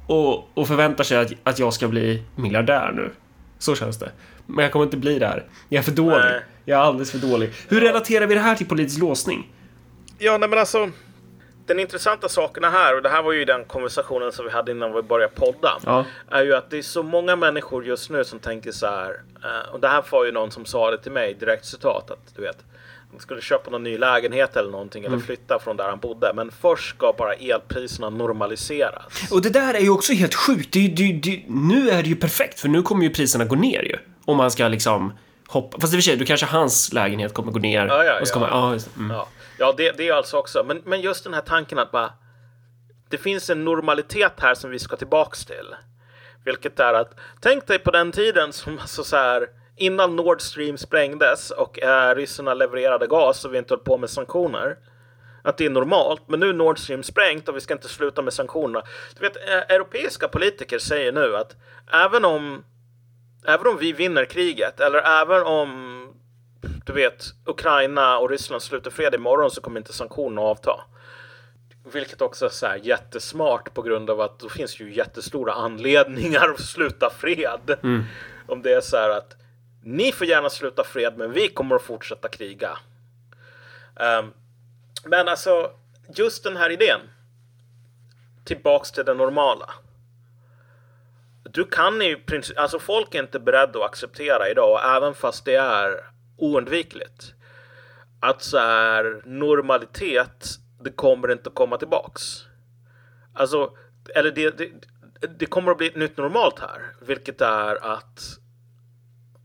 och, 0.07 0.57
och 0.57 0.67
förväntar 0.67 1.03
sig 1.03 1.17
att, 1.17 1.31
att 1.43 1.59
jag 1.59 1.73
ska 1.73 1.87
bli 1.87 2.23
miljardär 2.35 2.91
nu. 2.95 3.11
Så 3.59 3.75
känns 3.75 3.99
det. 3.99 4.11
Men 4.45 4.63
jag 4.63 4.71
kommer 4.71 4.85
inte 4.85 4.97
bli 4.97 5.19
där. 5.19 5.43
Jag 5.69 5.79
är 5.79 5.83
för 5.83 5.91
dålig. 5.91 6.17
Nej. 6.17 6.41
Jag 6.65 6.79
är 6.79 6.83
alldeles 6.83 7.11
för 7.11 7.17
dålig. 7.17 7.51
Hur 7.67 7.81
relaterar 7.81 8.27
vi 8.27 8.35
det 8.35 8.41
här 8.41 8.55
till 8.55 8.67
politisk 8.67 8.99
låsning? 8.99 9.47
Ja, 10.17 10.37
nej 10.37 10.49
men 10.49 10.59
alltså 10.59 10.89
den 11.67 11.79
intressanta 11.79 12.29
sakerna 12.29 12.69
här, 12.69 12.95
och 12.95 13.01
det 13.01 13.09
här 13.09 13.23
var 13.23 13.31
ju 13.31 13.45
den 13.45 13.65
konversationen 13.65 14.31
som 14.31 14.45
vi 14.45 14.51
hade 14.51 14.71
innan 14.71 14.93
vi 14.93 15.01
började 15.01 15.33
podda, 15.35 15.79
ja. 15.85 16.05
är 16.29 16.43
ju 16.43 16.55
att 16.55 16.69
det 16.69 16.77
är 16.77 16.81
så 16.81 17.03
många 17.03 17.35
människor 17.35 17.85
just 17.85 18.09
nu 18.09 18.23
som 18.23 18.39
tänker 18.39 18.71
så 18.71 18.87
här, 18.87 19.21
eh, 19.43 19.73
och 19.73 19.79
det 19.79 19.87
här 19.87 20.03
var 20.11 20.25
ju 20.25 20.31
någon 20.31 20.51
som 20.51 20.65
sa 20.65 20.91
det 20.91 20.97
till 20.97 21.11
mig, 21.11 21.33
direkt 21.33 21.65
citat, 21.65 22.11
att 22.11 22.35
du 22.35 22.41
vet, 22.41 22.57
han 23.11 23.19
skulle 23.19 23.41
köpa 23.41 23.69
någon 23.71 23.83
ny 23.83 23.97
lägenhet 23.97 24.55
eller 24.55 24.71
någonting 24.71 25.05
mm. 25.05 25.13
eller 25.13 25.25
flytta 25.25 25.59
från 25.59 25.77
där 25.77 25.89
han 25.89 25.99
bodde. 25.99 26.31
Men 26.35 26.51
först 26.51 26.89
ska 26.95 27.13
bara 27.17 27.33
elpriserna 27.33 28.09
normaliseras. 28.09 29.31
Och 29.31 29.41
det 29.41 29.49
där 29.49 29.73
är 29.73 29.79
ju 29.79 29.89
också 29.89 30.13
helt 30.13 30.35
sjukt. 30.35 30.73
Det, 30.73 30.87
det, 30.87 31.13
det, 31.13 31.43
nu 31.47 31.89
är 31.89 32.03
det 32.03 32.09
ju 32.09 32.15
perfekt 32.15 32.59
för 32.59 32.69
nu 32.69 32.81
kommer 32.81 33.03
ju 33.03 33.09
priserna 33.09 33.45
gå 33.45 33.55
ner 33.55 33.83
ju. 33.83 33.97
Om 34.25 34.37
man 34.37 34.51
ska 34.51 34.67
liksom 34.67 35.13
hoppa. 35.47 35.79
Fast 35.79 35.93
i 35.93 35.95
och 35.95 35.97
för 35.97 36.03
sig, 36.03 36.17
då 36.17 36.25
kanske 36.25 36.45
hans 36.45 36.93
lägenhet 36.93 37.33
kommer 37.33 37.51
gå 37.51 37.59
ner. 37.59 37.85
Ja, 37.85 38.03
ja, 38.03 38.19
och 38.21 38.27
så 38.27 38.33
kommer, 38.33 38.47
ja. 38.47 38.77
mm. 38.97 39.11
ja. 39.11 39.27
Ja, 39.57 39.73
det, 39.77 39.91
det 39.91 40.07
är 40.07 40.13
alltså 40.13 40.37
också. 40.37 40.63
Men, 40.63 40.81
men 40.85 41.01
just 41.01 41.23
den 41.23 41.33
här 41.33 41.41
tanken 41.41 41.79
att 41.79 41.91
bara 41.91 42.13
det 43.09 43.17
finns 43.17 43.49
en 43.49 43.65
normalitet 43.65 44.33
här 44.37 44.53
som 44.53 44.69
vi 44.69 44.79
ska 44.79 44.95
tillbaks 44.95 45.45
till. 45.45 45.75
Vilket 46.45 46.79
är 46.79 46.93
att 46.93 47.19
tänk 47.41 47.67
dig 47.67 47.79
på 47.79 47.91
den 47.91 48.11
tiden 48.11 48.53
som 48.53 48.79
alltså 48.81 49.03
så 49.03 49.15
här 49.17 49.47
innan 49.75 50.15
Nord 50.15 50.41
Stream 50.41 50.77
sprängdes 50.77 51.51
och 51.51 51.81
eh, 51.81 52.15
ryssarna 52.15 52.53
levererade 52.53 53.07
gas 53.07 53.45
och 53.45 53.53
vi 53.53 53.57
inte 53.57 53.73
höll 53.73 53.83
på 53.83 53.97
med 53.97 54.09
sanktioner. 54.09 54.77
Att 55.43 55.57
det 55.57 55.65
är 55.65 55.69
normalt, 55.69 56.21
men 56.27 56.39
nu 56.39 56.49
är 56.49 56.53
Nord 56.53 56.79
Stream 56.79 57.03
sprängt 57.03 57.49
och 57.49 57.55
vi 57.55 57.61
ska 57.61 57.73
inte 57.73 57.87
sluta 57.87 58.21
med 58.21 58.33
sanktionerna. 58.33 58.85
Du 59.15 59.21
vet, 59.21 59.35
eh, 59.35 59.75
europeiska 59.75 60.27
politiker 60.27 60.79
säger 60.79 61.11
nu 61.11 61.35
att 61.35 61.55
även 61.93 62.25
om 62.25 62.63
även 63.45 63.67
om 63.67 63.77
vi 63.77 63.93
vinner 63.93 64.25
kriget 64.25 64.79
eller 64.79 65.21
även 65.21 65.43
om 65.43 65.96
du 66.85 66.93
vet, 66.93 67.25
Ukraina 67.45 68.17
och 68.17 68.29
Ryssland 68.29 68.61
sluter 68.61 68.91
fred 68.91 69.15
imorgon 69.15 69.51
så 69.51 69.61
kommer 69.61 69.79
inte 69.79 69.93
sanktionerna 69.93 70.41
avta. 70.41 70.81
Vilket 71.93 72.21
också 72.21 72.45
är 72.45 72.49
så 72.49 72.67
här 72.67 72.75
jättesmart 72.75 73.73
på 73.73 73.81
grund 73.81 74.09
av 74.09 74.21
att 74.21 74.39
då 74.39 74.49
finns 74.49 74.79
ju 74.79 74.93
jättestora 74.93 75.53
anledningar 75.53 76.49
att 76.49 76.61
sluta 76.61 77.09
fred. 77.09 77.77
Mm. 77.83 78.03
Om 78.47 78.61
det 78.61 78.73
är 78.73 78.81
så 78.81 78.97
här 78.97 79.09
att 79.09 79.35
ni 79.83 80.11
får 80.11 80.27
gärna 80.27 80.49
sluta 80.49 80.83
fred 80.83 81.17
men 81.17 81.31
vi 81.31 81.47
kommer 81.47 81.75
att 81.75 81.81
fortsätta 81.81 82.27
kriga. 82.27 82.77
Um, 83.95 84.33
men 85.05 85.27
alltså, 85.27 85.71
just 86.15 86.43
den 86.43 86.57
här 86.57 86.69
idén. 86.69 86.99
Tillbaks 88.45 88.91
till 88.91 89.05
det 89.05 89.13
normala. 89.13 89.73
Du 91.43 91.63
kan 91.63 91.99
princip, 92.25 92.59
alltså 92.59 92.79
folk 92.79 93.15
är 93.15 93.19
inte 93.19 93.39
beredda 93.39 93.79
att 93.79 93.85
acceptera 93.85 94.49
idag, 94.49 94.95
även 94.95 95.13
fast 95.13 95.45
det 95.45 95.55
är 95.55 96.05
oundvikligt. 96.37 97.33
Att 98.19 98.41
så 98.41 98.57
här 98.57 99.21
normalitet, 99.25 100.47
det 100.81 100.91
kommer 100.91 101.31
inte 101.31 101.49
att 101.49 101.55
komma 101.55 101.77
tillbaks. 101.77 102.21
Alltså, 103.33 103.71
eller 104.15 104.31
det, 104.31 104.57
det, 104.57 104.71
det 105.39 105.45
kommer 105.45 105.71
att 105.71 105.77
bli 105.77 105.87
ett 105.87 105.95
nytt 105.95 106.17
normalt 106.17 106.59
här, 106.59 106.81
vilket 107.01 107.41
är 107.41 107.85
att 107.93 108.19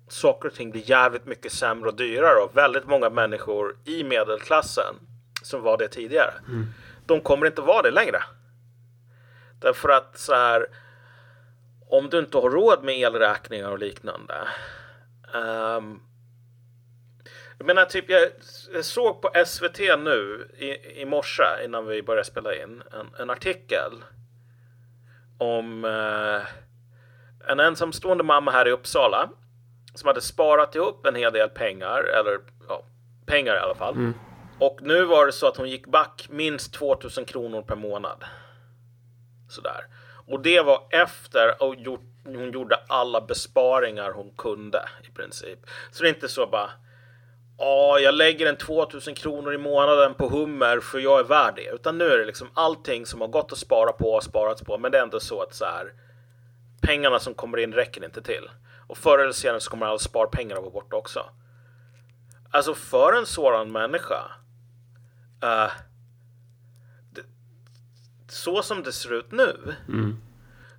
saker 0.09 0.49
och 0.49 0.55
ting 0.55 0.71
blir 0.71 0.91
jävligt 0.91 1.27
mycket 1.27 1.53
sämre 1.53 1.89
och 1.89 1.97
dyrare 1.97 2.41
och 2.45 2.57
väldigt 2.57 2.87
många 2.87 3.11
människor 3.11 3.77
i 3.85 4.05
medelklassen 4.05 4.95
som 5.43 5.63
var 5.63 5.79
det 5.79 5.89
tidigare. 5.89 6.35
Mm. 6.49 6.67
De 7.07 7.21
kommer 7.21 7.47
inte 7.47 7.63
vara 7.63 7.83
det 7.83 7.91
längre. 7.91 8.23
Därför 9.61 9.89
att 9.89 10.19
så 10.19 10.35
här, 10.35 10.67
om 11.89 12.11
du 12.11 12.19
inte 12.19 12.39
har 12.39 12.51
råd 12.51 12.85
med 12.85 12.99
elräkningar 12.99 13.71
och 13.71 13.79
liknande 13.79 14.35
um, 15.35 16.01
jag 17.63 17.67
menar, 17.67 17.85
typ 17.85 18.11
jag 18.11 18.31
såg 18.85 19.23
på 19.23 19.31
SVT 19.47 19.79
nu 19.79 20.49
i, 20.59 21.01
i 21.01 21.05
morse 21.05 21.65
innan 21.65 21.87
vi 21.87 22.03
började 22.03 22.25
spela 22.25 22.55
in 22.55 22.83
en, 22.93 23.11
en 23.19 23.31
artikel 23.31 24.05
om 25.39 25.85
eh, 25.85 26.43
en 27.51 27.61
ensamstående 27.61 28.25
mamma 28.25 28.51
här 28.51 28.69
i 28.69 28.71
Uppsala 28.71 29.31
som 29.95 30.07
hade 30.07 30.21
sparat 30.21 30.75
ihop 30.75 31.07
en 31.07 31.15
hel 31.15 31.33
del 31.33 31.49
pengar, 31.49 32.03
eller 32.03 32.41
ja, 32.69 32.85
pengar 33.27 33.55
i 33.55 33.59
alla 33.59 33.75
fall. 33.75 33.95
Mm. 33.95 34.15
Och 34.59 34.79
nu 34.83 35.05
var 35.05 35.27
det 35.27 35.33
så 35.33 35.49
att 35.49 35.57
hon 35.57 35.71
gick 35.71 35.87
back 35.87 36.27
minst 36.31 36.75
2000 36.75 37.25
kronor 37.25 37.63
per 37.63 37.77
månad. 37.77 38.25
Sådär. 39.49 39.87
Och 40.27 40.41
det 40.41 40.61
var 40.61 40.87
efter 40.91 41.49
att 41.49 41.59
hon 42.25 42.53
gjorde 42.53 42.77
alla 42.89 43.21
besparingar 43.21 44.13
hon 44.13 44.31
kunde 44.37 44.89
i 45.09 45.11
princip. 45.11 45.59
Så 45.91 46.03
det 46.03 46.09
är 46.09 46.15
inte 46.15 46.29
så 46.29 46.47
bara 46.47 46.71
ja, 47.63 47.99
jag 47.99 48.15
lägger 48.15 48.47
en 48.47 48.57
2000 48.57 49.15
kronor 49.15 49.55
i 49.55 49.59
månaden 49.59 50.15
på 50.15 50.29
hummer 50.29 50.81
för 50.81 50.99
jag 50.99 51.21
är 51.21 51.25
värd 51.25 51.55
det. 51.57 51.75
Utan 51.75 51.99
nu 51.99 52.05
är 52.05 52.19
det 52.19 52.25
liksom 52.25 52.49
allting 52.55 53.07
som 53.07 53.21
har 53.21 53.29
gått 53.29 53.53
att 53.53 53.59
spara 53.59 53.93
på 53.93 54.15
har 54.15 54.21
sparats 54.21 54.63
på. 54.63 54.79
Men 54.79 54.93
det 54.93 54.99
är 54.99 55.03
ändå 55.03 55.21
så 55.21 55.43
att 55.43 55.55
så 55.55 55.65
här, 55.65 55.93
pengarna 56.81 57.19
som 57.19 57.35
kommer 57.35 57.59
in 57.59 57.73
räcker 57.73 58.05
inte 58.05 58.23
till. 58.23 58.51
Och 58.87 58.99
förr 58.99 59.19
eller 59.19 59.33
senare 59.33 59.61
så 59.61 59.71
kommer 59.71 59.87
alla 59.87 59.99
sparpengar 59.99 60.57
att 60.57 60.63
vara 60.63 60.73
borta 60.73 60.97
också. 60.97 61.31
Alltså 62.51 62.75
för 62.75 63.13
en 63.13 63.27
sådan 63.27 63.73
människa. 63.73 64.23
Uh, 65.45 65.73
det, 67.11 67.23
så 68.29 68.63
som 68.63 68.83
det 68.83 68.93
ser 68.93 69.13
ut 69.13 69.33
nu. 69.33 69.75
Mm. 69.89 70.17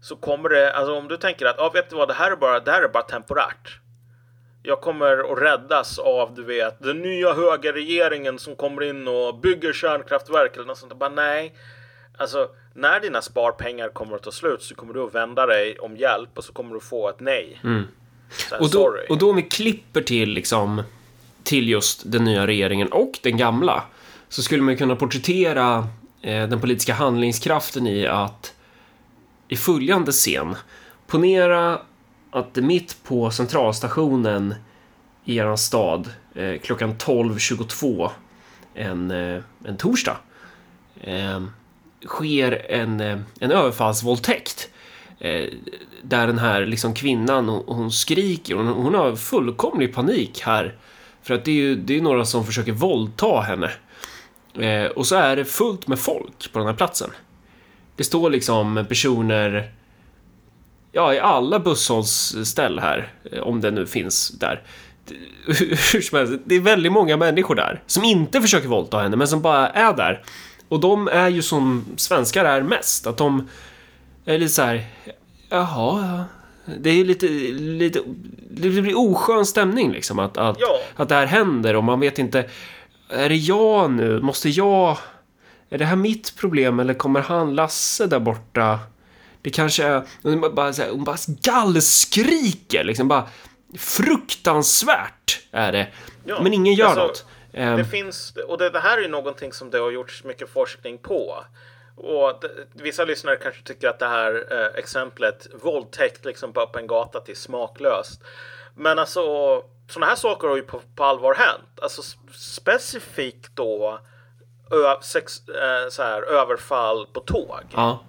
Så 0.02 0.16
kommer 0.16 0.50
det, 0.50 0.74
alltså 0.74 0.96
om 0.96 1.08
du 1.08 1.18
tänker 1.18 1.46
att, 1.46 1.56
ja 1.58 1.70
vet 1.70 1.90
du 1.90 1.96
vad, 1.96 2.08
det 2.08 2.14
här 2.14 2.32
är 2.32 2.36
bara, 2.36 2.60
det 2.60 2.72
här 2.72 2.82
är 2.82 2.88
bara 2.88 3.04
temporärt 3.04 3.83
jag 4.64 4.82
kommer 4.82 5.32
att 5.34 5.42
räddas 5.42 6.00
av, 6.00 6.36
du 6.36 6.44
vet, 6.44 6.84
den 6.84 7.02
nya 7.02 7.34
högerregeringen 7.34 8.40
som 8.40 8.56
kommer 8.56 8.84
in 8.84 9.08
och 9.08 9.40
bygger 9.40 9.74
kärnkraftverk 9.74 10.56
eller 10.56 10.66
något 10.66 10.78
sånt. 10.78 10.94
Bara 10.94 11.10
nej. 11.10 11.54
Alltså, 12.18 12.50
när 12.74 13.00
dina 13.00 13.22
sparpengar 13.22 13.90
kommer 13.90 14.16
att 14.16 14.24
ta 14.24 14.32
slut 14.32 14.64
så 14.64 14.76
kommer 14.76 14.94
du 14.94 15.04
att 15.04 15.16
vända 15.16 15.46
dig 15.46 15.80
om 15.80 15.98
hjälp 15.98 16.30
och 16.38 16.44
så 16.44 16.54
kommer 16.54 16.74
du 16.74 16.80
få 16.80 17.10
ett 17.10 17.20
nej. 17.20 17.60
Mm. 17.64 17.84
Här, 18.52 18.62
och, 18.62 18.70
då, 18.72 18.98
och 19.10 19.18
då 19.18 19.30
om 19.30 19.36
vi 19.36 19.42
klipper 19.42 20.02
till 20.02 20.30
liksom 20.30 20.84
till 21.44 21.70
just 21.70 22.12
den 22.12 22.24
nya 22.24 22.48
regeringen 22.48 22.92
och 22.92 23.20
den 23.24 23.38
gamla 23.38 23.84
så 24.30 24.42
skulle 24.42 24.64
man 24.64 24.78
kunna 24.78 24.96
porträttera 24.96 25.88
eh, 26.22 26.48
den 26.50 26.60
politiska 26.60 26.94
handlingskraften 26.94 27.88
i 27.88 28.08
att 28.08 28.54
i 29.48 29.56
följande 29.56 30.12
scen 30.12 30.56
ponera 31.08 31.80
att 32.34 32.56
mitt 32.56 33.04
på 33.04 33.32
centralstationen 33.32 34.56
i 35.26 35.38
er 35.38 35.56
stad 35.56 36.10
eh, 36.36 36.60
klockan 36.60 36.96
12.22 36.96 38.10
en, 38.74 39.12
eh, 39.12 39.42
en 39.66 39.78
torsdag 39.78 40.18
eh, 41.02 41.44
sker 42.06 42.66
en, 42.72 43.02
eh, 43.02 43.20
en 43.40 43.52
överfallsvåldtäkt 43.52 44.70
eh, 45.20 45.46
där 46.04 46.28
den 46.28 46.38
här 46.38 46.66
liksom 46.66 46.94
kvinnan 46.94 47.50
hon, 47.50 47.64
hon 47.68 47.92
skriker 47.92 48.56
hon, 48.56 48.68
hon 48.68 48.96
har 48.96 49.16
fullkomlig 49.16 49.94
panik 49.94 50.42
här 50.42 50.78
för 51.22 51.34
att 51.34 51.46
det 51.46 51.52
är 51.52 51.56
ju 51.56 51.76
det 51.76 51.98
är 51.98 52.02
några 52.02 52.26
som 52.26 52.46
försöker 52.46 52.72
våldta 52.72 53.42
henne 53.42 53.72
eh, 54.60 54.92
och 54.92 55.08
så 55.08 55.16
är 55.16 55.36
det 55.36 55.46
fullt 55.46 55.88
med 55.88 56.00
folk 56.00 56.52
på 56.54 56.60
den 56.60 56.68
här 56.68 56.76
platsen. 56.76 57.10
Det 57.96 58.04
står 58.04 58.30
liksom 58.30 58.86
personer 58.90 59.74
ja, 60.94 61.14
i 61.14 61.20
alla 61.20 61.60
busshållsställ 61.60 62.80
här, 62.80 63.12
eh, 63.32 63.40
om 63.40 63.62
det 63.62 63.72
nu 63.72 63.86
finns 63.88 64.30
där. 64.30 64.62
hur 65.94 66.02
som 66.02 66.18
helst, 66.18 66.34
det 66.46 66.56
är 66.56 66.60
väldigt 66.60 66.92
många 66.92 67.18
människor 67.18 67.56
där 67.56 67.82
som 67.88 68.04
inte 68.04 68.42
försöker 68.42 68.68
våldta 68.68 69.00
henne, 69.00 69.16
men 69.16 69.28
som 69.28 69.42
bara 69.42 69.70
är 69.70 69.94
där. 69.94 70.24
Och 70.70 70.80
de 70.80 71.08
är 71.08 71.28
ju 71.30 71.42
som 71.42 71.86
svenskar 71.98 72.46
är 72.46 72.62
mest, 72.62 73.08
att 73.08 73.18
de 73.18 73.48
är 74.26 74.38
lite 74.38 74.54
så 74.54 74.62
här, 74.62 74.84
jaha, 75.50 76.08
ja. 76.08 76.26
Det 76.80 76.90
är 76.90 77.06
lite, 77.06 77.28
lite, 77.58 78.00
det 78.50 78.70
blir 78.70 78.98
oskön 78.98 79.46
stämning 79.46 79.92
liksom 79.92 80.20
att, 80.20 80.38
att, 80.38 80.58
Ja. 80.60 80.80
att 80.96 81.10
det 81.10 81.16
här 81.16 81.26
händer 81.26 81.76
och 81.76 81.84
man 81.84 82.00
vet 82.00 82.20
inte, 82.20 82.50
är 83.10 83.30
det 83.30 83.36
jag 83.36 83.92
nu? 83.92 84.22
Måste 84.22 84.50
jag? 84.50 84.98
Är 85.70 85.78
det 85.78 85.86
här 85.86 85.96
mitt 85.96 86.36
problem 86.36 86.80
eller 86.80 86.94
kommer 86.94 87.22
han 87.22 87.56
Lasse 87.56 88.08
där 88.08 88.20
borta? 88.20 88.80
Det 89.44 89.50
kanske 89.50 89.84
är, 89.84 90.04
hon 90.24 90.56
bara, 90.56 90.74
så 90.74 90.82
här, 90.82 90.90
hon 90.90 91.04
bara 91.04 91.18
gallskriker 91.28 92.84
liksom 92.84 93.08
bara 93.08 93.28
fruktansvärt 93.78 95.42
är 95.52 95.72
det. 95.72 95.88
Ja, 96.26 96.42
Men 96.44 96.54
ingen 96.54 96.74
gör 96.74 96.86
alltså, 96.86 97.02
något. 97.08 97.26
Ehm, 97.54 97.78
Det 97.78 97.86
finns, 97.86 98.34
och 98.48 98.58
det, 98.58 98.70
det 98.70 98.80
här 98.80 98.98
är 98.98 99.02
ju 99.02 99.08
någonting 99.08 99.54
som 99.54 99.70
det 99.70 99.78
har 99.78 99.92
gjorts 99.92 100.24
mycket 100.24 100.50
forskning 100.50 100.98
på. 100.98 101.44
Och 101.96 102.40
det, 102.42 102.84
vissa 102.84 103.06
lyssnare 103.06 103.36
kanske 103.36 103.64
tycker 103.64 103.90
att 103.90 104.00
det 104.00 104.08
här 104.08 104.46
eh, 104.52 104.80
exemplet 104.80 105.48
våldtäkt 105.62 106.26
liksom 106.26 106.54
på 106.54 106.62
öppen 106.62 106.88
gata 106.88 107.20
till 107.20 107.36
smaklöst. 107.36 108.22
Men 108.76 109.00
alltså 109.00 109.22
sådana 109.90 110.06
här 110.06 110.16
saker 110.16 110.48
har 110.48 110.56
ju 110.56 110.62
på, 110.62 110.82
på 110.96 111.04
allvar 111.04 111.36
hänt. 111.36 111.80
Alltså 111.82 112.02
specifikt 112.34 113.56
då 113.56 114.00
ö, 114.72 114.96
sex, 115.02 115.48
eh, 115.48 115.90
så 115.90 116.04
här, 116.04 116.22
överfall 116.22 117.08
på 117.14 117.20
tåg. 117.20 117.62
ja. 117.74 118.04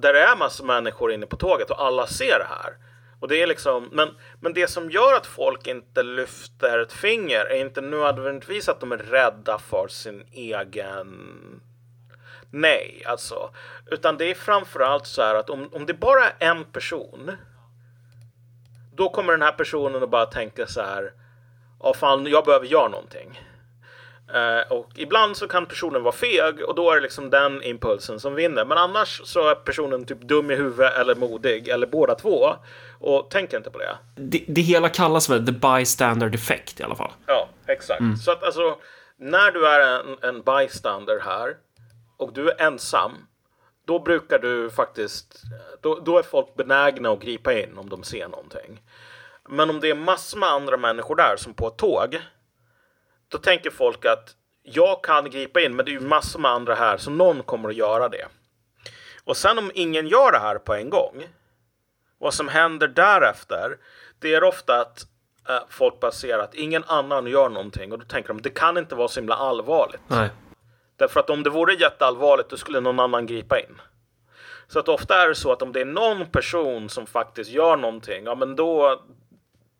Där 0.00 0.12
det 0.12 0.20
är 0.20 0.36
massor 0.36 0.64
människor 0.64 1.12
inne 1.12 1.26
på 1.26 1.36
tåget 1.36 1.70
och 1.70 1.82
alla 1.82 2.06
ser 2.06 2.38
det 2.38 2.46
här. 2.48 2.76
Och 3.20 3.28
det 3.28 3.42
är 3.42 3.46
liksom, 3.46 3.88
men, 3.92 4.08
men 4.40 4.52
det 4.52 4.66
som 4.66 4.90
gör 4.90 5.14
att 5.14 5.26
folk 5.26 5.66
inte 5.66 6.02
lyfter 6.02 6.78
ett 6.78 6.92
finger 6.92 7.44
är 7.44 7.60
inte 7.60 7.80
nödvändigtvis 7.80 8.68
att 8.68 8.80
de 8.80 8.92
är 8.92 8.98
rädda 8.98 9.58
för 9.58 9.88
sin 9.88 10.24
egen 10.32 11.60
Nej, 12.52 13.02
alltså. 13.06 13.50
Utan 13.86 14.16
det 14.16 14.30
är 14.30 14.34
framförallt 14.34 15.06
så 15.06 15.22
här 15.22 15.34
att 15.34 15.50
om, 15.50 15.68
om 15.72 15.86
det 15.86 15.94
bara 15.94 16.24
är 16.24 16.50
en 16.50 16.64
person 16.64 17.36
då 18.94 19.08
kommer 19.08 19.32
den 19.32 19.42
här 19.42 19.52
personen 19.52 20.02
att 20.02 20.10
bara 20.10 20.26
tänka 20.26 20.66
så 20.66 20.80
här 20.80 21.12
Ja 21.82 21.94
fan, 21.94 22.26
jag 22.26 22.44
behöver 22.44 22.66
göra 22.66 22.88
någonting. 22.88 23.40
Eh, 24.34 24.72
och 24.72 24.90
ibland 24.94 25.36
så 25.36 25.48
kan 25.48 25.66
personen 25.66 26.02
vara 26.02 26.14
feg 26.14 26.60
och 26.68 26.74
då 26.74 26.90
är 26.90 26.94
det 26.94 27.00
liksom 27.00 27.30
den 27.30 27.62
impulsen 27.62 28.20
som 28.20 28.34
vinner. 28.34 28.64
Men 28.64 28.78
annars 28.78 29.20
så 29.24 29.48
är 29.48 29.54
personen 29.54 30.04
typ 30.04 30.20
dum 30.20 30.50
i 30.50 30.54
huvudet 30.54 30.94
eller 30.94 31.14
modig 31.14 31.68
eller 31.68 31.86
båda 31.86 32.14
två 32.14 32.54
och 33.00 33.30
tänker 33.30 33.56
inte 33.56 33.70
på 33.70 33.78
det. 33.78 33.96
Det, 34.16 34.44
det 34.48 34.60
hela 34.60 34.88
kallas 34.88 35.30
väl 35.30 35.46
the 35.46 35.52
bystander 35.52 36.28
defect 36.28 36.80
i 36.80 36.82
alla 36.82 36.94
fall. 36.94 37.12
Ja, 37.26 37.48
exakt. 37.66 38.02
Så 38.24 38.32
att 38.32 38.42
alltså 38.42 38.76
när 39.16 39.50
du 39.50 39.68
är 39.68 40.00
en, 40.00 40.16
en 40.22 40.42
bystander 40.42 41.20
här 41.24 41.56
och 42.16 42.32
du 42.32 42.50
är 42.50 42.62
ensam 42.62 43.12
då 43.84 43.98
brukar 43.98 44.38
du 44.38 44.70
faktiskt, 44.70 45.42
då, 45.80 45.94
då 45.94 46.18
är 46.18 46.22
folk 46.22 46.54
benägna 46.54 47.10
att 47.10 47.20
gripa 47.20 47.52
in 47.52 47.78
om 47.78 47.88
de 47.88 48.02
ser 48.02 48.28
någonting. 48.28 48.82
Men 49.48 49.70
om 49.70 49.80
det 49.80 49.90
är 49.90 49.94
massor 49.94 50.38
med 50.38 50.48
andra 50.48 50.76
människor 50.76 51.16
där 51.16 51.36
som 51.36 51.54
på 51.54 51.68
ett 51.68 51.76
tåg 51.76 52.18
då 53.30 53.38
tänker 53.38 53.70
folk 53.70 54.04
att 54.04 54.34
jag 54.62 55.04
kan 55.04 55.30
gripa 55.30 55.60
in 55.60 55.76
men 55.76 55.84
det 55.84 55.90
är 55.90 55.92
ju 55.92 56.00
massor 56.00 56.40
med 56.40 56.50
andra 56.50 56.74
här 56.74 56.96
så 56.96 57.10
någon 57.10 57.42
kommer 57.42 57.68
att 57.68 57.76
göra 57.76 58.08
det. 58.08 58.28
Och 59.24 59.36
sen 59.36 59.58
om 59.58 59.70
ingen 59.74 60.06
gör 60.06 60.32
det 60.32 60.38
här 60.38 60.58
på 60.58 60.74
en 60.74 60.90
gång 60.90 61.24
vad 62.18 62.34
som 62.34 62.48
händer 62.48 62.88
därefter 62.88 63.76
det 64.18 64.34
är 64.34 64.44
ofta 64.44 64.80
att 64.80 65.06
eh, 65.48 65.62
folk 65.68 66.00
bara 66.00 66.12
ser 66.12 66.38
att 66.38 66.54
ingen 66.54 66.84
annan 66.84 67.26
gör 67.26 67.48
någonting 67.48 67.92
och 67.92 67.98
då 67.98 68.04
tänker 68.04 68.28
de 68.28 68.42
det 68.42 68.50
kan 68.50 68.78
inte 68.78 68.94
vara 68.94 69.08
så 69.08 69.20
himla 69.20 69.34
allvarligt. 69.34 70.00
Nej. 70.06 70.30
Därför 70.96 71.20
att 71.20 71.30
om 71.30 71.42
det 71.42 71.50
vore 71.50 71.74
jätteallvarligt 71.74 72.50
då 72.50 72.56
skulle 72.56 72.80
någon 72.80 73.00
annan 73.00 73.26
gripa 73.26 73.60
in. 73.60 73.80
Så 74.68 74.78
att 74.78 74.88
ofta 74.88 75.22
är 75.22 75.28
det 75.28 75.34
så 75.34 75.52
att 75.52 75.62
om 75.62 75.72
det 75.72 75.80
är 75.80 75.84
någon 75.84 76.26
person 76.26 76.88
som 76.88 77.06
faktiskt 77.06 77.50
gör 77.50 77.76
någonting, 77.76 78.24
ja 78.24 78.34
men 78.34 78.56
då, 78.56 79.02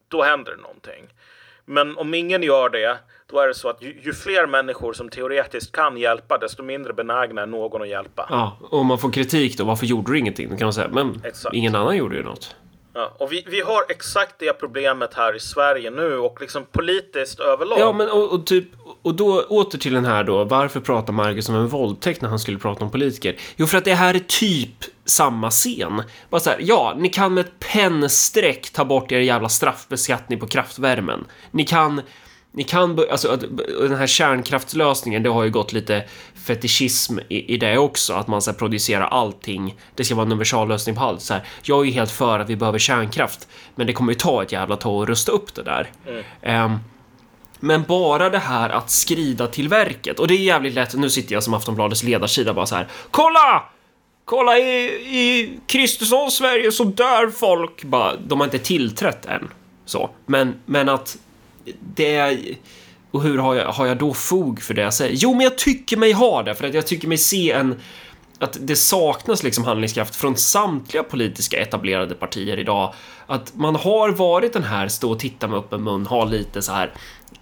då 0.09 0.23
händer 0.23 0.53
det 0.53 0.63
någonting. 0.63 1.15
Men 1.65 1.99
om 1.99 2.15
ingen 2.15 2.43
gör 2.43 2.69
det, 2.69 2.99
då 3.31 3.41
är 3.41 3.49
det 3.49 3.55
så 3.55 3.69
att 3.69 3.83
ju, 3.83 4.01
ju 4.03 4.13
fler 4.13 4.47
människor 4.47 4.93
som 4.93 5.09
teoretiskt 5.09 5.73
kan 5.73 5.97
hjälpa, 5.97 6.39
desto 6.39 6.63
mindre 6.63 6.93
benägna 6.93 7.43
är 7.43 7.47
någon 7.47 7.83
att 7.83 7.89
hjälpa. 7.89 8.27
Ja, 8.31 8.57
och 8.71 8.85
man 8.85 8.99
får 8.99 9.11
kritik 9.11 9.59
då, 9.59 9.65
varför 9.65 9.87
gjorde 9.87 10.13
du 10.13 10.19
ingenting? 10.19 10.51
Då 10.51 10.57
kan 10.57 10.67
man 10.67 10.73
säga, 10.73 10.89
men 10.89 11.23
Exakt. 11.25 11.55
ingen 11.55 11.75
annan 11.75 11.97
gjorde 11.97 12.17
ju 12.17 12.23
något. 12.23 12.57
Ja, 12.95 13.17
och 13.19 13.33
vi, 13.33 13.45
vi 13.47 13.61
har 13.61 13.85
exakt 13.89 14.35
det 14.39 14.53
problemet 14.53 15.15
här 15.15 15.37
i 15.37 15.41
Sverige 15.41 15.91
nu 15.91 16.19
och 16.19 16.41
liksom 16.41 16.65
politiskt 16.73 17.41
överlag. 17.41 17.79
Ja, 17.79 17.93
men 17.93 18.11
och, 18.11 18.33
och 18.33 18.47
typ, 18.47 18.65
och 19.03 19.15
då 19.15 19.43
åter 19.43 19.79
till 19.79 19.93
den 19.93 20.05
här 20.05 20.25
då, 20.25 20.45
varför 20.45 20.81
pratar 20.81 21.13
Marcus 21.13 21.49
om 21.49 21.55
en 21.55 21.69
våldtäkt 21.69 22.23
när 22.23 22.29
han 22.29 22.39
skulle 22.39 22.59
prata 22.59 22.85
om 22.85 22.91
politiker? 22.91 23.37
Jo, 23.57 23.67
för 23.67 23.79
att 23.79 23.85
det 23.85 23.95
här 23.95 24.15
är 24.15 24.19
typ 24.19 24.85
samma 25.05 25.51
scen. 25.51 26.03
Bara 26.31 26.41
så 26.41 26.51
här, 26.51 26.59
ja, 26.63 26.95
ni 26.99 27.09
kan 27.09 27.35
med 27.35 27.47
ett 27.47 27.59
pennstreck 27.73 28.71
ta 28.71 28.85
bort 28.85 29.13
er 29.13 29.19
jävla 29.19 29.49
straffbeskattning 29.49 30.41
på 30.41 30.47
kraftvärmen. 30.47 31.25
Ni 31.51 31.65
kan 31.65 32.03
ni 32.53 32.63
kan, 32.65 32.99
alltså 33.11 33.29
att- 33.29 33.45
den 33.81 33.97
här 33.97 34.07
kärnkraftslösningen, 34.07 35.23
det 35.23 35.29
har 35.31 35.45
ju 35.45 35.51
gått 35.51 35.73
lite 35.73 36.05
fetischism 36.47 37.19
i, 37.29 37.55
i 37.55 37.57
det 37.57 37.79
också, 37.79 38.13
att 38.15 38.29
man 38.29 38.43
ska 38.43 38.53
producera 38.53 39.07
allting. 39.07 39.77
Det 39.95 40.05
ska 40.05 40.15
vara 40.15 40.27
en 40.27 40.33
universallösning 40.33 40.95
på 40.97 41.01
allt. 41.03 41.23
Så 41.23 41.35
här, 41.35 41.43
jag 41.63 41.81
är 41.81 41.85
ju 41.85 41.91
helt 41.91 42.11
för 42.11 42.39
att 42.39 42.51
vi 42.51 42.57
behöver 42.57 42.79
kärnkraft, 42.79 43.49
men 43.75 43.87
det 43.87 43.93
kommer 43.93 44.13
ju 44.13 44.19
ta 44.19 44.43
ett 44.43 44.53
jävla 44.53 44.77
tag 44.77 45.03
att 45.03 45.09
rusta 45.09 45.33
upp 45.33 45.55
det 45.55 45.63
där. 45.63 45.91
Ehm, 46.43 46.77
men 47.61 47.83
bara 47.83 48.31
det 48.31 48.39
här 48.39 48.71
att 48.71 48.91
skrida 48.91 49.47
till 49.47 49.69
verket, 49.69 50.19
och 50.19 50.29
det 50.29 50.35
är 50.35 50.39
jävligt 50.39 50.75
lätt, 50.75 50.95
nu 50.95 51.11
sitter 51.11 51.35
jag 51.35 51.43
som 51.43 51.55
Aftonbladets 51.55 52.03
ledarsida 52.03 52.55
bara 52.55 52.67
så 52.67 52.75
här, 52.75 52.89
kolla! 53.11 53.63
Kolla 54.25 54.59
i, 54.59 54.85
i 55.19 55.59
Kristerssons 55.67 56.35
Sverige 56.37 56.73
så 56.73 56.85
dör 56.85 57.31
folk! 57.31 57.85
Bara, 57.85 58.17
de 58.17 58.41
har 58.41 58.45
inte 58.47 58.59
tillträtt 58.59 59.27
än. 59.27 59.49
Så. 59.85 60.11
Men, 60.27 60.55
men 60.67 60.89
att 60.89 61.17
det 61.95 62.15
är... 62.17 62.39
Och 63.11 63.23
hur 63.23 63.39
har 63.39 63.55
jag, 63.55 63.73
har 63.73 63.87
jag 63.87 63.99
då 63.99 64.15
fog 64.15 64.63
för 64.63 64.75
det 64.75 64.83
jag 64.83 64.95
säger? 64.95 65.17
Jo, 65.17 65.35
men 65.35 65.41
jag 65.41 65.59
tycker 65.59 65.97
mig 65.97 66.13
ha 66.13 66.43
det, 66.43 66.55
för 66.55 66.67
att 66.67 66.75
jag 66.75 66.87
tycker 66.87 67.09
mig 67.09 67.19
se 67.19 67.53
en... 67.53 67.81
Att 68.39 68.59
det 68.61 68.77
saknas 68.77 69.43
liksom 69.43 69.65
handlingskraft 69.65 70.17
från 70.17 70.37
samtliga 70.37 71.03
politiska 71.03 71.61
etablerade 71.61 72.15
partier 72.15 72.59
idag. 72.59 72.95
Att 73.27 73.55
man 73.55 73.77
har 73.77 74.11
varit 74.11 74.53
den 74.53 74.63
här 74.63 74.89
stå 74.89 75.11
och 75.11 75.19
titta 75.19 75.49
med 75.49 75.59
öppen 75.59 75.83
mun, 75.83 76.07
ha 76.07 76.25
lite 76.25 76.63
så 76.63 76.73
här 76.73 76.93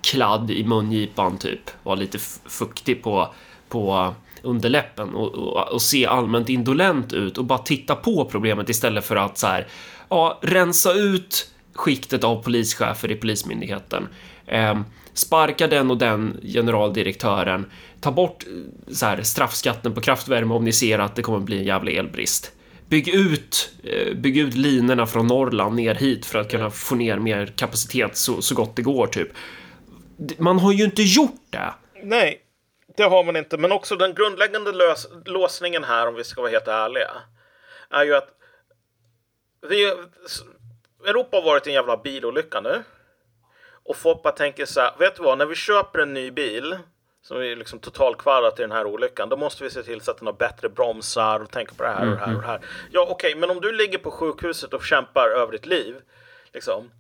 kladd 0.02 0.50
i 0.50 0.64
mungipan 0.64 1.38
typ, 1.38 1.60
vara 1.82 1.96
lite 1.96 2.18
fuktig 2.46 3.02
på, 3.02 3.34
på 3.68 4.14
underläppen 4.42 5.14
och, 5.14 5.34
och, 5.34 5.72
och 5.72 5.82
se 5.82 6.06
allmänt 6.06 6.48
indolent 6.48 7.12
ut 7.12 7.38
och 7.38 7.44
bara 7.44 7.58
titta 7.58 7.94
på 7.94 8.24
problemet 8.24 8.68
istället 8.68 9.04
för 9.04 9.16
att 9.16 9.38
så 9.38 9.46
här, 9.46 9.66
ja, 10.08 10.38
rensa 10.42 10.92
ut 10.92 11.50
skiktet 11.78 12.24
av 12.24 12.42
polischefer 12.42 13.10
i 13.10 13.14
Polismyndigheten. 13.14 14.08
Eh, 14.46 14.80
sparka 15.12 15.66
den 15.66 15.90
och 15.90 15.98
den 15.98 16.40
generaldirektören. 16.42 17.70
Ta 18.00 18.12
bort 18.12 18.44
eh, 18.46 18.92
så 18.94 19.06
här, 19.06 19.22
straffskatten 19.22 19.94
på 19.94 20.00
kraftvärme 20.00 20.54
om 20.54 20.64
ni 20.64 20.72
ser 20.72 20.98
att 20.98 21.16
det 21.16 21.22
kommer 21.22 21.38
bli 21.38 21.58
en 21.58 21.64
jävla 21.64 21.90
elbrist. 21.90 22.52
Bygg 22.88 23.08
ut, 23.08 23.70
eh, 23.84 24.14
bygg 24.14 24.36
ut 24.38 24.54
linorna 24.54 25.06
från 25.06 25.26
Norrland 25.26 25.76
ner 25.76 25.94
hit 25.94 26.26
för 26.26 26.38
att 26.38 26.50
kunna 26.50 26.70
få 26.70 26.94
ner 26.94 27.18
mer 27.18 27.46
kapacitet 27.46 28.16
så, 28.16 28.42
så 28.42 28.54
gott 28.54 28.76
det 28.76 28.82
går, 28.82 29.06
typ. 29.06 29.28
Man 30.38 30.58
har 30.58 30.72
ju 30.72 30.84
inte 30.84 31.02
gjort 31.02 31.42
det. 31.50 31.74
Nej, 32.02 32.40
det 32.96 33.02
har 33.02 33.24
man 33.24 33.36
inte. 33.36 33.56
Men 33.56 33.72
också 33.72 33.96
den 33.96 34.14
grundläggande 34.14 34.72
lös 34.72 35.06
låsningen 35.24 35.84
här, 35.84 36.08
om 36.08 36.14
vi 36.14 36.24
ska 36.24 36.40
vara 36.40 36.50
helt 36.50 36.68
ärliga, 36.68 37.10
är 37.90 38.04
ju 38.04 38.14
att 38.14 38.28
vi, 39.68 39.92
Europa 41.05 41.36
har 41.36 41.44
varit 41.44 41.66
en 41.66 41.72
jävla 41.72 41.96
bilolycka 41.96 42.61
nu. 42.61 42.82
Och 43.84 43.96
folk 43.96 44.22
bara 44.22 44.32
tänker 44.32 44.66
så 44.66 44.80
här, 44.80 44.92
vet 44.99 45.16
du 45.16 45.22
vad, 45.22 45.38
när 45.38 45.46
vi 45.46 45.55
köper 45.55 45.99
en 45.99 46.14
ny 46.14 46.30
bil 46.30 46.78
som 47.22 47.36
är 47.36 47.57
liksom 47.57 47.78
totalkvadrat 47.78 48.59
i 48.59 48.62
den 48.62 48.72
här 48.72 48.86
olyckan, 48.86 49.28
då 49.28 49.36
måste 49.36 49.64
vi 49.64 49.70
se 49.70 49.82
till 49.82 50.01
så 50.01 50.11
att 50.11 50.18
den 50.18 50.26
har 50.26 50.34
bättre 50.34 50.68
bromsar 50.68 51.40
och 51.40 51.51
tänka 51.51 51.74
på 51.74 51.82
det 51.82 51.88
här 51.88 52.11
och 52.11 52.16
det 52.16 52.24
här 52.24 52.34
och 52.34 52.40
det 52.40 52.46
här. 52.46 52.61
Ja, 52.90 53.07
okej, 53.11 53.34
men 53.34 53.51
om 53.51 53.61
du 53.61 53.72
ligger 53.72 53.99
på 53.99 54.11
sjukhuset 54.11 54.74
och 54.74 54.84
kämpar 54.84 55.28
över 55.28 55.53
ditt 55.53 55.66
liv, 55.66 55.96
liksom, 56.53 56.90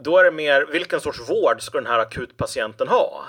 då 0.00 0.18
är 0.18 0.24
det 0.24 0.30
mer, 0.30 0.66
vilken 0.66 1.00
sorts 1.00 1.30
vård 1.30 1.62
ska 1.62 1.78
den 1.78 1.86
här 1.86 1.98
akutpatienten 1.98 2.88
ha? 2.88 3.24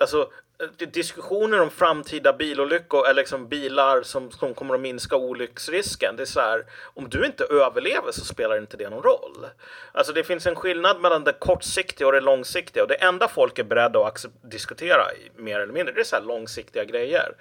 Alltså, 0.00 0.30
Eh, 0.58 0.88
diskussioner 0.88 1.60
om 1.60 1.70
framtida 1.70 2.32
bilolyckor 2.32 3.06
eller 3.06 3.22
liksom 3.22 3.48
bilar 3.48 4.02
som, 4.02 4.30
som 4.30 4.54
kommer 4.54 4.74
att 4.74 4.80
minska 4.80 5.16
olycksrisken. 5.16 6.16
Det 6.16 6.22
är 6.22 6.26
så 6.26 6.40
här, 6.40 6.64
om 6.82 7.08
du 7.08 7.26
inte 7.26 7.44
överlever 7.44 8.12
så 8.12 8.24
spelar 8.24 8.58
inte 8.58 8.76
det 8.76 8.90
någon 8.90 9.02
roll. 9.02 9.46
Alltså 9.92 10.12
det 10.12 10.24
finns 10.24 10.46
en 10.46 10.54
skillnad 10.54 11.00
mellan 11.00 11.24
det 11.24 11.32
kortsiktiga 11.32 12.06
och 12.06 12.12
det 12.12 12.20
långsiktiga 12.20 12.82
och 12.82 12.88
det 12.88 12.94
enda 12.94 13.28
folk 13.28 13.58
är 13.58 13.64
beredda 13.64 14.06
att 14.06 14.26
diskutera 14.42 15.04
mer 15.36 15.60
eller 15.60 15.72
mindre, 15.72 15.94
det 15.94 16.00
är 16.00 16.04
så 16.04 16.16
här 16.16 16.22
långsiktiga 16.22 16.84
grejer. 16.84 17.32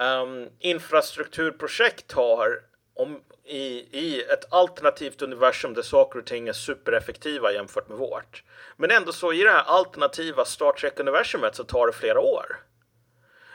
Um, 0.00 0.48
infrastrukturprojekt 0.58 2.12
har 2.12 2.60
om 2.94 3.20
i, 3.48 3.88
i 3.92 4.22
ett 4.22 4.52
alternativt 4.52 5.22
universum 5.22 5.74
där 5.74 5.82
saker 5.82 6.18
och 6.18 6.26
ting 6.26 6.48
är 6.48 6.52
supereffektiva 6.52 7.52
jämfört 7.52 7.88
med 7.88 7.98
vårt. 7.98 8.44
Men 8.76 8.90
ändå 8.90 9.12
så 9.12 9.32
i 9.32 9.42
det 9.42 9.50
här 9.50 9.64
alternativa 9.66 10.44
Star 10.44 10.72
Trek-universumet 10.72 11.54
så 11.56 11.64
tar 11.64 11.86
det 11.86 11.92
flera 11.92 12.20
år. 12.20 12.56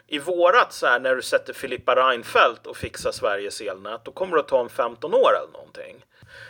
I 0.07 0.19
vårat 0.19 0.73
så 0.73 0.87
här 0.87 0.99
när 0.99 1.15
du 1.15 1.21
sätter 1.21 1.53
Filippa 1.53 1.95
Reinfeldt 1.95 2.67
och 2.67 2.77
fixar 2.77 3.11
Sveriges 3.11 3.61
elnät, 3.61 4.05
då 4.05 4.11
kommer 4.11 4.35
det 4.35 4.41
att 4.41 4.47
ta 4.47 4.61
en 4.61 4.69
15 4.69 5.13
år 5.13 5.29
eller 5.37 5.51
någonting. 5.53 6.05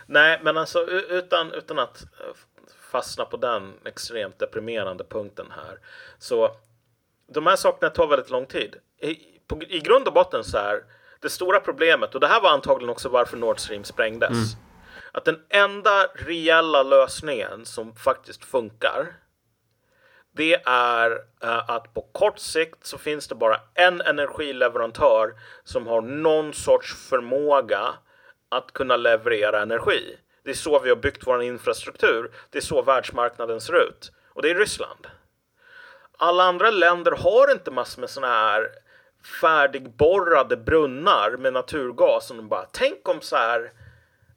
Nej, 0.06 0.40
men 0.44 0.58
alltså 0.58 0.88
utan, 0.90 1.52
utan 1.52 1.80
att 1.80 2.04
eh, 2.04 2.34
fastna 2.92 3.26
på 3.26 3.38
den 3.38 3.74
extremt 3.86 4.40
deprimerande 4.40 5.04
punkten 5.04 5.46
här. 5.56 5.80
Så 6.20 6.56
de 7.28 7.48
här 7.48 7.56
sakerna 7.56 7.90
tar 7.90 8.08
väldigt 8.08 8.30
lång 8.30 8.46
tid. 8.46 8.76
I, 9.00 9.16
på, 9.48 9.64
i 9.64 9.80
grund 9.80 10.08
och 10.08 10.14
botten 10.14 10.44
så 10.44 10.58
här, 10.58 10.84
det 11.24 11.30
stora 11.30 11.60
problemet, 11.60 12.16
och 12.16 12.22
det 12.22 12.28
här 12.28 12.42
var 12.42 12.50
antagligen 12.50 12.90
också 12.90 13.10
varför 13.10 13.38
Nord 13.38 13.60
Stream 13.60 13.84
sprängdes, 13.84 14.30
mm. 14.30 14.66
att 15.12 15.26
den 15.26 15.40
enda 15.50 16.08
reella 16.16 16.84
lösningen 16.84 17.66
som 17.66 17.96
faktiskt 17.96 18.46
funkar, 18.46 19.14
det 20.36 20.62
är 20.66 21.12
uh, 21.44 21.70
att 21.70 21.94
på 21.94 22.02
kort 22.02 22.40
sikt 22.40 22.86
så 22.86 22.98
finns 22.98 23.28
det 23.28 23.36
bara 23.36 23.60
en 23.74 24.02
energileverantör 24.02 25.34
som 25.64 25.88
har 25.88 26.02
någon 26.02 26.54
sorts 26.54 27.10
förmåga 27.10 27.94
att 28.50 28.74
kunna 28.74 28.98
leverera 28.98 29.62
energi. 29.62 30.18
Det 30.44 30.50
är 30.50 30.56
så 30.56 30.80
vi 30.80 30.90
har 30.90 30.96
byggt 30.96 31.28
vår 31.28 31.44
infrastruktur. 31.44 32.32
Det 32.50 32.58
är 32.58 32.62
så 32.62 32.82
världsmarknaden 32.82 33.62
ser 33.62 33.88
ut. 33.88 34.12
Och 34.34 34.42
det 34.42 34.50
är 34.50 34.56
Ryssland. 34.56 35.08
Alla 36.18 36.44
andra 36.44 36.72
länder 36.72 37.12
har 37.12 37.52
inte 37.52 37.72
massor 37.72 38.02
med 38.02 38.10
sådana 38.10 38.34
här 38.34 38.70
färdigborrade 39.42 40.58
brunnar 40.58 41.38
med 41.38 41.54
naturgas. 41.54 42.30
och 42.32 42.38
de 42.38 42.48
bara, 42.48 42.66
tänk 42.72 43.10
om 43.10 43.22
så 43.22 43.36
här 43.36 43.72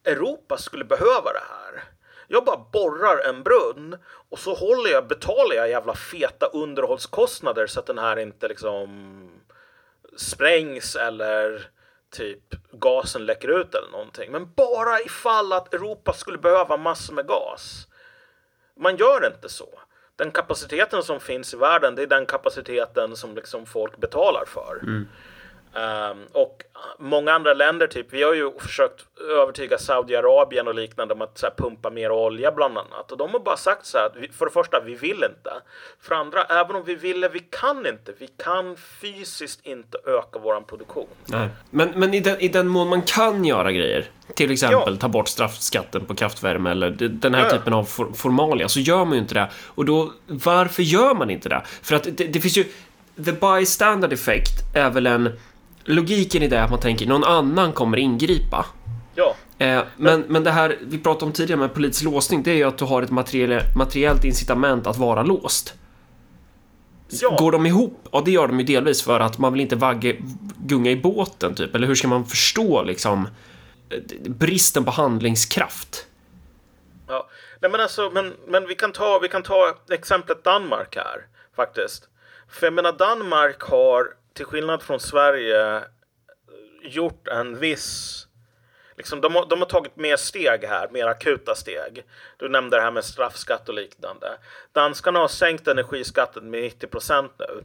Europa 0.05 0.59
skulle 0.59 0.85
behöva 0.85 1.33
det 1.33 1.43
här. 1.49 1.85
Jag 2.29 2.45
bara 2.45 2.65
borrar 2.73 3.29
en 3.29 3.43
brunn 3.43 3.97
och 4.29 4.39
så 4.39 4.55
håller 4.55 4.91
jag, 4.91 5.07
betalar 5.07 5.55
jag 5.57 5.69
jävla 5.69 5.95
feta 5.95 6.47
underhållskostnader 6.47 7.67
så 7.67 7.81
att 7.81 7.87
den 7.87 7.99
här 7.99 8.17
inte 8.17 8.49
liksom 8.49 9.31
sprängs 10.17 10.97
eller 10.97 11.71
typ 12.11 12.55
gasen 12.73 13.27
läcker 13.27 13.49
ut 13.61 13.75
eller 13.75 13.91
någonting. 13.91 14.33
Men 14.33 14.53
bara 14.57 15.01
ifall 15.01 15.53
att 15.53 15.75
Europa 15.75 16.13
skulle 16.13 16.39
behöva 16.39 16.77
massor 16.77 17.15
med 17.15 17.27
gas. 17.27 17.87
Man 18.77 18.97
gör 18.97 19.27
inte 19.27 19.49
så. 19.49 19.69
Den 20.17 20.31
kapaciteten 20.31 21.03
som 21.03 21.21
finns 21.21 21.55
i 21.55 21.57
världen, 21.57 21.95
det 21.95 22.03
är 22.03 22.07
den 22.07 22.27
kapaciteten 22.27 23.17
som 23.17 23.35
liksom 23.35 23.67
folk 23.67 23.97
betalar 23.97 24.45
för. 24.47 24.79
Mm. 24.83 25.09
Um, 25.77 26.27
och 26.33 26.63
många 26.99 27.33
andra 27.33 27.55
länder, 27.55 27.87
typ, 27.87 28.07
vi 28.11 28.23
har 28.23 28.35
ju 28.35 28.51
försökt 28.59 29.05
övertyga 29.41 29.79
Saudiarabien 29.79 30.69
och 30.69 30.75
liknande 30.75 31.15
om 31.15 31.23
att 31.23 31.43
här, 31.43 31.53
pumpa 31.57 31.91
mer 31.91 32.11
olja 32.11 32.53
bland 32.53 32.79
annat. 32.79 33.13
Och 33.13 33.19
de 33.19 33.31
har 33.31 33.41
bara 33.41 33.57
sagt 33.57 33.87
så 33.87 33.99
här, 33.99 34.07
att 34.07 34.17
vi, 34.17 34.29
för 34.29 34.45
det 34.45 34.53
första, 34.53 34.81
vi 34.81 34.95
vill 34.95 35.17
inte. 35.17 35.51
För 36.01 36.15
det 36.15 36.21
andra, 36.21 36.43
även 36.45 36.77
om 36.77 36.85
vi 36.85 36.95
ville, 36.95 37.29
vi 37.29 37.39
kan 37.39 37.87
inte. 37.87 38.13
Vi 38.19 38.27
kan 38.27 38.77
fysiskt 38.77 39.67
inte 39.67 39.99
öka 40.07 40.39
vår 40.39 40.61
produktion. 40.61 41.07
Nej. 41.25 41.49
Men, 41.71 41.93
men 41.97 42.15
i, 42.15 42.21
den, 42.21 42.41
i 42.41 42.49
den 42.49 42.69
mån 42.69 42.89
man 42.89 43.03
kan 43.03 43.45
göra 43.45 43.73
grejer, 43.73 44.05
till 44.35 44.51
exempel 44.51 44.95
ja. 44.95 45.01
ta 45.01 45.09
bort 45.09 45.29
straffskatten 45.29 46.07
på 46.07 46.15
kraftvärme 46.15 46.71
eller 46.71 46.91
den 47.09 47.35
här 47.35 47.45
ja. 47.45 47.51
typen 47.51 47.73
av 47.73 47.85
for, 47.85 48.13
formalia, 48.13 48.69
så 48.69 48.81
gör 48.81 49.05
man 49.05 49.13
ju 49.13 49.19
inte 49.19 49.35
det. 49.35 49.51
Och 49.67 49.85
då, 49.85 50.13
varför 50.27 50.83
gör 50.83 51.15
man 51.15 51.31
inte 51.31 51.49
det? 51.49 51.63
För 51.83 51.97
att 51.97 52.05
det, 52.05 52.25
det 52.25 52.41
finns 52.41 52.59
ju, 52.59 52.65
the 53.25 53.33
bystander 53.33 54.13
effect 54.13 54.53
är 54.75 54.91
väl 54.91 55.07
en 55.07 55.33
logiken 55.87 56.43
i 56.43 56.49
det 56.49 56.57
är 56.57 56.63
att 56.63 56.71
man 56.71 56.81
tänker 56.81 57.07
någon 57.07 57.25
annan 57.25 57.73
kommer 57.73 57.97
ingripa. 57.97 58.67
Ja. 59.15 59.35
Eh, 59.59 59.83
men, 59.97 60.25
men 60.29 60.45
det 60.45 60.51
här 60.51 60.79
vi 60.81 60.99
pratade 60.99 61.27
om 61.27 61.33
tidigare 61.33 61.61
med 61.61 61.75
politisk 61.75 62.05
låsning, 62.05 62.43
det 62.43 62.51
är 62.51 62.55
ju 62.55 62.65
att 62.65 62.79
du 62.79 62.85
har 62.85 63.03
ett 63.03 63.11
materiell, 63.11 63.61
materiellt 63.77 64.25
incitament 64.25 64.87
att 64.87 64.97
vara 64.97 65.23
låst. 65.23 65.75
Ja. 67.09 67.37
Går 67.39 67.53
de 67.53 67.67
ihop? 67.67 68.09
Ja, 68.13 68.23
det 68.25 68.31
gör 68.31 68.49
de 68.49 68.61
ju 68.61 68.67
delvis 68.67 69.03
för 69.03 69.21
att 69.21 69.39
man 69.39 69.53
vill 69.53 69.61
inte 69.61 69.77
vagga, 69.77 70.13
gunga 70.57 70.91
i 70.91 70.97
båten, 70.97 71.55
typ. 71.55 71.75
Eller 71.75 71.87
hur 71.87 71.95
ska 71.95 72.09
man 72.09 72.27
förstå 72.27 72.83
liksom 72.83 73.29
bristen 74.25 74.85
på 74.85 74.91
handlingskraft? 74.91 76.07
Ja, 77.09 77.29
nej 77.61 77.71
men 77.71 77.81
alltså, 77.81 78.11
men, 78.15 78.35
men 78.49 78.67
vi 78.67 78.75
kan 78.75 78.93
ta, 78.93 79.19
vi 79.23 79.29
kan 79.29 79.43
ta 79.43 79.75
exemplet 79.91 80.45
Danmark 80.45 80.97
här 80.97 81.27
faktiskt. 81.57 82.09
För 82.49 82.67
jag 82.67 82.75
menar, 82.75 82.93
Danmark 82.93 83.63
har 83.63 84.07
till 84.37 84.47
skillnad 84.47 84.83
från 84.83 85.01
Sverige 85.01 85.83
gjort 86.83 87.29
en 87.29 87.59
viss 87.59 88.23
Liksom, 88.97 89.21
de, 89.21 89.35
har, 89.35 89.47
de 89.47 89.59
har 89.59 89.67
tagit 89.67 89.97
mer 89.97 90.17
steg 90.17 90.65
här, 90.65 90.89
mer 90.89 91.07
akuta 91.07 91.55
steg. 91.55 92.05
Du 92.37 92.49
nämnde 92.49 92.77
det 92.77 92.83
här 92.83 92.91
med 92.91 93.05
straffskatt 93.05 93.69
och 93.69 93.75
liknande. 93.75 94.39
Danskarna 94.73 95.19
har 95.19 95.29
sänkt 95.29 95.69
energiskatten 95.69 96.51
med 96.51 96.63
90 96.63 96.87
procent 96.87 97.33
nu. 97.39 97.65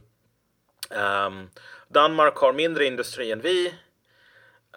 Um, 0.96 1.50
Danmark 1.88 2.36
har 2.36 2.52
mindre 2.52 2.84
industri 2.84 3.32
än 3.32 3.40
vi. 3.40 3.74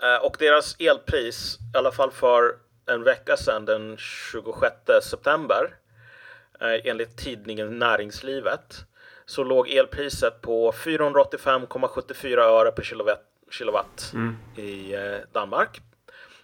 Uh, 0.04 0.26
och 0.26 0.36
deras 0.40 0.76
elpris, 0.80 1.58
i 1.74 1.78
alla 1.78 1.92
fall 1.92 2.12
för 2.12 2.56
en 2.86 3.04
vecka 3.04 3.38
sedan, 3.38 3.66
den 3.66 3.98
26 3.98 4.76
september, 5.02 5.76
uh, 6.62 6.80
enligt 6.84 7.18
tidningen 7.18 7.80
Näringslivet, 7.80 8.86
så 9.26 9.44
låg 9.44 9.70
elpriset 9.70 10.42
på 10.42 10.72
485,74 10.72 12.40
öre 12.40 12.72
per 12.72 12.84
kilowatt, 12.84 13.24
kilowatt 13.52 14.12
mm. 14.14 14.38
i 14.56 14.94
eh, 14.94 15.18
Danmark. 15.32 15.82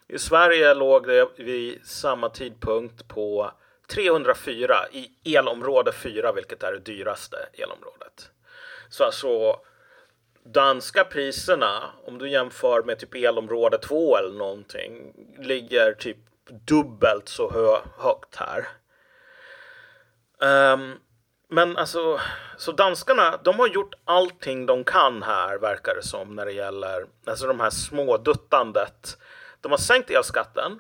I 0.08 0.20
Sverige 0.20 0.74
låg 0.74 1.08
det 1.08 1.28
vid 1.36 1.86
samma 1.86 2.30
tidpunkt 2.30 3.08
på 3.08 3.52
304 3.88 4.76
i 4.92 5.36
elområde 5.38 5.92
4, 5.92 6.32
vilket 6.32 6.64
är 6.64 6.72
det 6.72 6.80
dyraste 6.80 7.38
elområdet. 7.54 8.32
Så 8.90 9.04
alltså 9.04 9.60
danska 10.44 11.04
priserna, 11.04 11.90
om 12.06 12.18
du 12.18 12.30
jämför 12.30 12.84
med 12.84 13.00
typ 13.00 13.16
elområde 13.16 13.78
2 13.78 14.18
eller 14.18 14.38
någonting, 14.38 15.14
ligger 15.40 15.94
typ 15.94 16.18
dubbelt 16.68 17.30
så 17.30 17.52
hö 17.52 17.78
högt 17.98 18.36
här. 18.36 18.68
Um, 20.74 20.96
men 21.54 21.78
alltså, 21.78 22.20
så 22.58 22.72
danskarna, 22.72 23.40
de 23.44 23.60
har 23.60 23.68
gjort 23.68 23.94
allting 24.06 24.66
de 24.66 24.84
kan 24.84 25.24
här 25.24 25.58
verkar 25.58 25.96
det 25.96 26.04
som 26.04 26.36
när 26.36 26.46
det 26.46 26.52
gäller 26.52 27.06
alltså 27.26 27.48
de 27.48 27.60
här 27.60 27.70
små 27.70 28.18
duttandet. 28.18 29.18
De 29.62 29.72
har 29.72 29.80
sänkt 29.80 30.10
elskatten. 30.10 30.80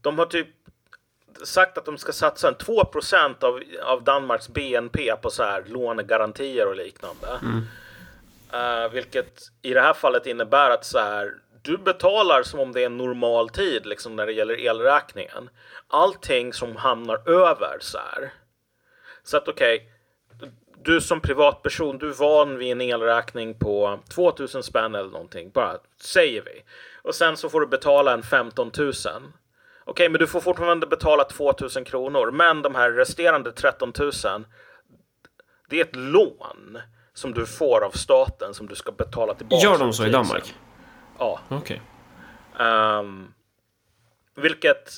De 0.00 0.18
har 0.18 0.26
typ 0.26 0.48
sagt 1.44 1.78
att 1.78 1.84
de 1.84 1.98
ska 1.98 2.12
satsa 2.12 2.48
en 2.48 2.54
2 2.54 2.80
av, 3.40 3.62
av 3.82 4.04
Danmarks 4.04 4.48
BNP 4.48 5.16
på 5.16 5.30
så 5.30 5.42
här 5.42 5.64
lånegarantier 5.66 6.66
och 6.66 6.76
liknande. 6.76 7.40
Mm. 7.42 7.64
Uh, 8.54 8.92
vilket 8.92 9.42
i 9.62 9.74
det 9.74 9.80
här 9.80 9.94
fallet 9.94 10.26
innebär 10.26 10.70
att 10.70 10.84
så 10.84 10.98
här, 10.98 11.34
du 11.62 11.78
betalar 11.78 12.42
som 12.42 12.60
om 12.60 12.72
det 12.72 12.82
är 12.82 12.86
en 12.86 12.98
normal 12.98 13.48
tid 13.48 13.86
liksom 13.86 14.16
när 14.16 14.26
det 14.26 14.32
gäller 14.32 14.60
elräkningen. 14.60 15.50
Allting 15.88 16.52
som 16.52 16.76
hamnar 16.76 17.28
över 17.28 17.76
så 17.80 17.98
här 17.98 18.32
så 19.24 19.36
att 19.36 19.48
okej, 19.48 19.76
okay, 19.76 19.88
du 20.84 21.00
som 21.00 21.20
privatperson, 21.20 21.98
du 21.98 22.08
är 22.08 22.14
van 22.14 22.58
vid 22.58 22.72
en 22.72 22.80
elräkning 22.80 23.54
på 23.54 23.98
2000 24.08 24.62
spänn 24.62 24.94
eller 24.94 25.10
någonting, 25.10 25.50
bara 25.50 25.78
säger 26.00 26.42
vi. 26.42 26.62
Och 27.02 27.14
sen 27.14 27.36
så 27.36 27.48
får 27.48 27.60
du 27.60 27.66
betala 27.66 28.12
en 28.12 28.22
15 28.22 28.70
000. 28.78 28.92
Okej, 29.84 30.08
men 30.08 30.18
du 30.18 30.26
får 30.26 30.40
fortfarande 30.40 30.86
betala 30.86 31.24
2000 31.24 31.84
kronor, 31.84 32.30
men 32.30 32.62
de 32.62 32.74
här 32.74 32.90
resterande 32.90 33.52
13 33.52 33.92
000, 33.98 34.12
det 35.68 35.80
är 35.80 35.84
ett 35.84 35.96
lån 35.96 36.78
som 37.14 37.34
du 37.34 37.46
får 37.46 37.84
av 37.84 37.90
staten 37.90 38.54
som 38.54 38.66
du 38.66 38.74
ska 38.74 38.92
betala 38.92 39.34
tillbaka. 39.34 39.64
Gör 39.64 39.78
de 39.78 39.92
så 39.92 40.06
i 40.06 40.10
Danmark? 40.10 40.54
Ja. 41.18 41.40
Okej. 41.48 41.58
Okay. 41.58 42.66
Um, 42.66 43.06
ehm, 43.06 43.34
vilket 44.34 44.96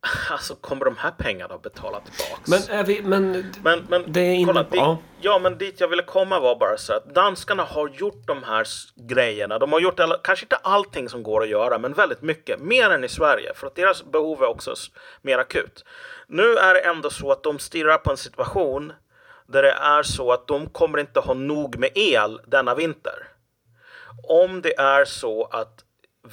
Alltså 0.30 0.54
kommer 0.54 0.84
de 0.84 0.96
här 0.96 1.10
pengarna 1.10 1.54
att 1.54 1.62
betala 1.62 2.00
tillbaks? 2.00 2.48
Men, 2.48 2.78
är 2.78 2.84
vi, 2.84 3.02
men, 3.02 3.52
men, 3.62 3.86
men 3.88 4.12
det 4.12 4.20
är 4.20 4.46
kolla, 4.46 4.62
dit, 4.62 4.80
Ja, 5.20 5.38
men 5.38 5.58
dit 5.58 5.80
jag 5.80 5.88
ville 5.88 6.02
komma 6.02 6.40
var 6.40 6.56
bara 6.56 6.76
så 6.76 6.92
att 6.92 7.14
danskarna 7.14 7.62
har 7.62 7.88
gjort 7.88 8.26
de 8.26 8.42
här 8.42 8.66
grejerna. 8.96 9.58
De 9.58 9.72
har 9.72 9.80
gjort 9.80 10.00
alla, 10.00 10.18
kanske 10.22 10.44
inte 10.44 10.56
allting 10.56 11.08
som 11.08 11.22
går 11.22 11.42
att 11.42 11.48
göra, 11.48 11.78
men 11.78 11.92
väldigt 11.92 12.22
mycket. 12.22 12.60
Mer 12.60 12.90
än 12.90 13.04
i 13.04 13.08
Sverige, 13.08 13.54
för 13.54 13.66
att 13.66 13.74
deras 13.74 14.04
behov 14.04 14.42
är 14.42 14.46
också 14.46 14.74
mer 15.22 15.38
akut. 15.38 15.84
Nu 16.26 16.56
är 16.56 16.74
det 16.74 16.80
ändå 16.80 17.10
så 17.10 17.32
att 17.32 17.42
de 17.42 17.58
stirrar 17.58 17.98
på 17.98 18.10
en 18.10 18.16
situation 18.16 18.92
där 19.46 19.62
det 19.62 19.72
är 19.72 20.02
så 20.02 20.32
att 20.32 20.46
de 20.46 20.66
kommer 20.66 20.98
inte 20.98 21.20
ha 21.20 21.34
nog 21.34 21.78
med 21.78 21.90
el 21.94 22.40
denna 22.46 22.74
vinter. 22.74 23.26
Om 24.28 24.62
det 24.62 24.78
är 24.78 25.04
så 25.04 25.44
att 25.44 25.84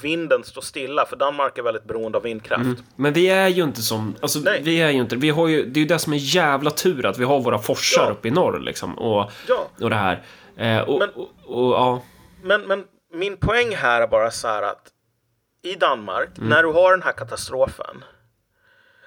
vinden 0.02 0.44
står 0.44 0.62
stilla, 0.62 1.06
för 1.06 1.16
Danmark 1.16 1.58
är 1.58 1.62
väldigt 1.62 1.84
beroende 1.84 2.18
av 2.18 2.24
vindkraft. 2.24 2.64
Mm. 2.64 2.78
Men 2.96 3.14
vi 3.14 3.30
är 3.30 3.48
ju 3.48 3.64
inte 3.64 3.82
som, 3.82 4.16
alltså 4.22 4.40
Nej. 4.40 4.62
vi 4.64 4.82
är 4.82 4.90
ju 4.90 5.00
inte, 5.00 5.16
vi 5.16 5.30
har 5.30 5.48
ju, 5.48 5.66
det 5.66 5.80
är 5.80 5.82
ju 5.82 5.88
det 5.88 6.00
som 6.00 6.14
är 6.14 6.18
jävla 6.18 6.72
tur 6.72 7.06
att 7.06 7.18
vi 7.18 7.24
har 7.24 7.40
våra 7.40 7.60
forsar 7.60 8.04
ja. 8.04 8.12
uppe 8.12 8.28
i 8.28 8.32
norr 8.32 8.60
liksom 8.60 9.00
och, 9.00 9.32
ja. 9.48 9.70
och 9.82 9.90
det 9.90 9.96
här. 9.96 10.24
Eh, 10.58 10.80
och, 10.80 11.00
men, 11.00 11.10
och, 11.10 11.30
och, 11.46 11.74
ja. 11.74 12.02
Men, 12.44 12.62
men 12.62 12.84
min 13.14 13.38
poäng 13.38 13.76
här 13.76 14.02
är 14.02 14.08
bara 14.08 14.32
så 14.32 14.48
här 14.48 14.62
att 14.62 14.92
i 15.64 15.76
Danmark, 15.76 16.30
när 16.36 16.64
du 16.64 16.72
har 16.72 16.92
den 16.92 17.02
här 17.02 17.12
katastrofen. 17.12 18.04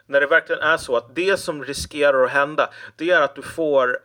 När 0.07 0.21
det 0.21 0.27
verkligen 0.27 0.63
är 0.63 0.77
så 0.77 0.97
att 0.97 1.15
det 1.15 1.41
som 1.41 1.65
riskerar 1.65 2.25
att 2.25 2.31
hända, 2.31 2.69
det 2.97 3.11
är 3.11 3.23
att 3.23 3.35
du 3.35 3.43
får 3.43 3.99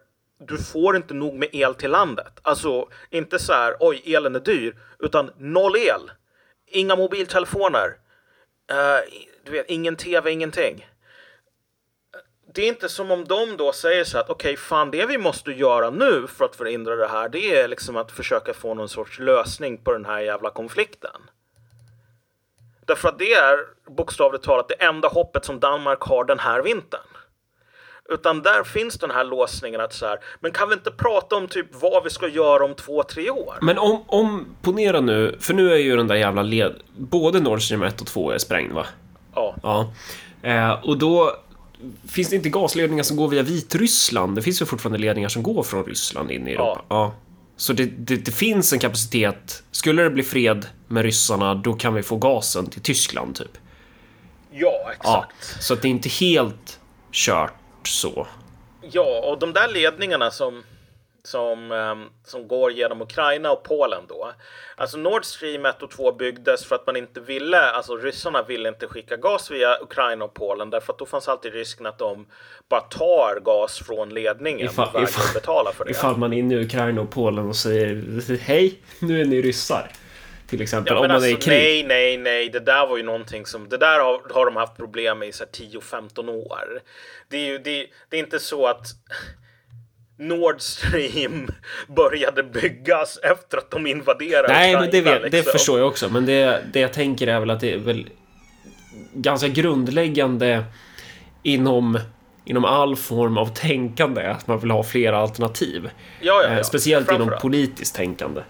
du 0.48 0.58
får 0.58 0.96
inte 0.96 1.14
nog 1.14 1.36
med 1.36 1.50
el 1.52 1.76
till 1.76 1.92
landet. 1.92 2.40
Alltså 2.42 2.88
inte 3.10 3.40
så 3.40 3.54
här, 3.54 3.76
oj, 3.80 4.16
elen 4.16 4.36
är 4.36 4.40
dyr, 4.40 4.76
utan 5.00 5.32
noll 5.38 5.76
el. 5.76 6.12
Inga 6.74 6.96
mobiltelefoner. 6.96 7.88
Uh, 8.72 9.10
du 9.44 9.52
vet, 9.52 9.70
ingen 9.70 9.96
tv, 9.96 10.32
ingenting. 10.32 10.88
Det 12.54 12.62
är 12.62 12.68
inte 12.68 12.90
som 12.90 13.12
om 13.12 13.26
de 13.26 13.58
då 13.58 13.72
säger 13.72 14.04
så 14.04 14.18
att 14.18 14.30
okej, 14.30 14.58
fan, 14.58 14.92
det 14.92 15.06
vi 15.06 15.18
måste 15.18 15.52
göra 15.52 15.90
nu 15.90 16.28
för 16.28 16.46
att 16.46 16.56
förhindra 16.56 16.96
det 16.96 17.08
här, 17.08 17.30
det 17.30 17.56
är 17.60 17.68
liksom 17.68 17.98
att 17.98 18.12
försöka 18.12 18.54
få 18.54 18.74
någon 18.74 18.90
sorts 18.90 19.20
lösning 19.20 19.78
på 19.78 19.92
den 19.92 20.06
här 20.06 20.20
jävla 20.20 20.50
konflikten. 20.50 21.22
Därför 22.86 23.10
att 23.10 23.20
det 23.20 23.34
är 23.34 23.60
bokstavligt 23.86 24.44
talat 24.44 24.68
det 24.68 24.84
enda 24.84 25.08
hoppet 25.08 25.46
som 25.46 25.60
Danmark 25.60 26.02
har 26.02 26.24
den 26.24 26.40
här 26.40 26.62
vintern. 26.62 27.13
Utan 28.10 28.42
där 28.42 28.64
finns 28.64 28.98
den 28.98 29.12
här 29.12 29.24
låsningen 29.24 29.82
att 29.82 29.94
så 29.94 30.06
här, 30.06 30.20
men 30.40 30.52
kan 30.52 30.70
vi 30.70 30.74
inte 30.74 30.92
prata 30.92 31.36
om 31.36 31.48
typ 31.48 31.68
vad 31.72 32.04
vi 32.04 32.10
ska 32.10 32.28
göra 32.28 32.66
om 32.66 32.74
två, 32.76 33.04
tre 33.04 33.30
år? 33.30 33.58
Men 33.62 33.78
om, 33.78 34.04
om, 34.08 34.46
ponera 34.62 35.02
nu, 35.02 35.38
för 35.40 35.54
nu 35.54 35.74
är 35.74 35.78
ju 35.78 35.96
den 35.98 36.08
där 36.08 36.16
jävla 36.16 36.42
led... 36.42 36.74
Både 36.98 37.40
Nord 37.40 37.62
Stream 37.62 37.84
1 37.84 38.02
och 38.02 38.08
2 38.08 38.32
är 38.32 38.38
sprängd 38.38 38.72
va? 38.74 38.86
Ja, 39.36 39.56
Ja. 39.64 39.94
Eh, 40.50 40.72
och 40.72 40.98
då 40.98 41.36
finns 42.08 42.30
det 42.30 42.36
inte 42.36 42.50
gasledningar 42.50 43.04
som 43.04 43.18
går 43.18 43.28
via 43.28 43.42
Vitryssland. 43.42 44.36
Det 44.36 44.42
finns 44.42 44.62
ju 44.62 44.66
fortfarande 44.66 44.98
ledningar 45.00 45.30
som 45.30 45.44
går 45.44 45.64
från 45.64 45.86
Ryssland 45.86 46.32
in 46.32 46.48
i 46.48 46.52
Europa. 46.52 46.82
Ja. 46.90 47.14
Så 47.58 47.74
det, 47.74 47.86
det, 47.86 48.16
det 48.16 48.32
finns 48.32 48.74
en 48.74 48.80
kapacitet. 48.80 49.64
Skulle 49.72 50.04
det 50.04 50.10
bli 50.10 50.24
fred 50.24 50.66
med 50.88 51.04
ryssarna, 51.04 51.56
då 51.56 51.74
kan 51.74 51.94
vi 51.94 52.04
få 52.04 52.16
gasen 52.16 52.68
till 52.68 52.82
Tyskland 52.82 53.36
typ. 53.36 53.58
ja 54.52 54.72
Ja, 54.86 54.92
exakt. 54.92 55.64
så 55.64 55.74
att 55.74 55.82
det 55.82 55.88
är 55.88 55.90
inte 55.90 56.10
helt 56.10 56.80
kört 57.12 57.54
så. 57.88 58.28
Ja, 58.92 59.22
och 59.32 59.40
de 59.40 59.54
där 59.54 59.68
ledningarna 59.68 60.32
som, 60.32 60.64
som, 61.24 61.72
ehm, 61.72 62.06
som 62.26 62.48
går 62.48 62.72
genom 62.72 63.02
Ukraina 63.02 63.52
och 63.52 63.64
Polen 63.64 64.02
då. 64.10 64.32
Alltså 64.76 64.98
Nord 64.98 65.26
Stream 65.26 65.66
1 65.66 65.84
och 65.84 65.92
2 65.92 66.12
byggdes 66.12 66.66
för 66.66 66.76
att 66.76 66.86
man 66.88 66.96
inte 66.96 67.20
ville, 67.20 67.62
alltså 67.62 67.96
ryssarna 67.98 68.44
ville 68.44 68.70
inte 68.70 68.88
skicka 68.88 69.18
gas 69.18 69.52
via 69.52 69.78
Ukraina 69.82 70.26
och 70.26 70.34
Polen 70.34 70.70
därför 70.70 70.94
att 70.94 71.00
då 71.00 71.06
fanns 71.06 71.28
alltid 71.28 71.54
risken 71.54 71.86
att 71.86 72.00
de 72.00 72.26
bara 72.70 72.82
tar 72.82 73.40
gas 73.40 73.80
från 73.80 74.10
ledningen 74.10 74.68
Ifall- 74.70 74.96
och 74.96 75.02
ifall- 75.04 75.34
betala 75.34 75.72
för 75.72 75.86
det. 75.86 75.92
Ifall 75.92 76.18
man 76.18 76.34
är 76.34 76.38
inne 76.38 76.56
i 76.56 76.66
Ukraina 76.66 77.02
och 77.02 77.12
Polen 77.12 77.48
och 77.50 77.56
säger 77.56 78.38
hej, 78.38 78.80
nu 79.00 79.22
är 79.22 79.26
ni 79.26 79.42
ryssar. 79.42 79.92
Till 80.54 80.62
exempel 80.62 80.94
Ja, 80.94 81.00
om 81.00 81.08
man 81.08 81.12
alltså, 81.12 81.30
är 81.30 81.34
i 81.34 81.36
krig. 81.36 81.58
nej, 81.58 81.84
nej, 81.84 82.18
nej. 82.18 82.50
Det 82.50 82.60
där 82.60 82.88
var 82.88 82.98
ju 82.98 83.04
någonting 83.04 83.46
som... 83.46 83.70
Det 83.70 83.78
där 83.78 84.00
har, 84.00 84.34
har 84.34 84.46
de 84.46 84.56
haft 84.56 84.78
problem 84.78 85.20
med 85.20 85.28
i 85.28 85.32
så 85.32 85.44
här 85.44 85.52
10-15 85.52 86.30
år. 86.30 86.82
Det 87.30 87.38
är 87.38 87.46
ju 87.46 87.58
det, 87.58 87.88
det 88.10 88.18
är 88.18 88.20
inte 88.20 88.40
så 88.40 88.68
att 88.68 88.88
Nord 90.20 90.62
Stream 90.62 91.48
började 91.88 92.44
byggas 92.44 93.18
efter 93.24 93.58
att 93.58 93.72
de 93.72 93.88
invaderade 93.88 94.54
Nej, 94.54 94.74
men 94.74 94.90
det, 94.92 95.02
vet, 95.02 95.22
det 95.22 95.30
liksom. 95.30 95.52
förstår 95.52 95.80
jag 95.80 95.88
också. 95.88 96.10
Men 96.10 96.26
det, 96.26 96.64
det 96.74 96.80
jag 96.80 96.94
tänker 96.94 97.28
är 97.28 97.40
väl 97.40 97.50
att 97.50 97.60
det 97.60 97.74
är 97.74 97.78
väl 97.78 98.10
ganska 99.14 99.48
grundläggande 99.48 100.64
inom, 101.44 102.00
inom 102.46 102.66
all 102.66 102.96
form 102.96 103.38
av 103.38 103.48
tänkande 103.48 104.22
att 104.28 104.48
man 104.48 104.60
vill 104.60 104.72
ha 104.72 104.84
flera 104.84 105.18
alternativ. 105.18 105.90
Ja, 106.22 106.42
ja, 106.44 106.50
Eh, 106.50 106.58
ja. 106.58 106.64
Speciellt 106.64 107.12
inom 107.12 107.32
politiskt 107.42 107.96
tänkande. 107.96 108.42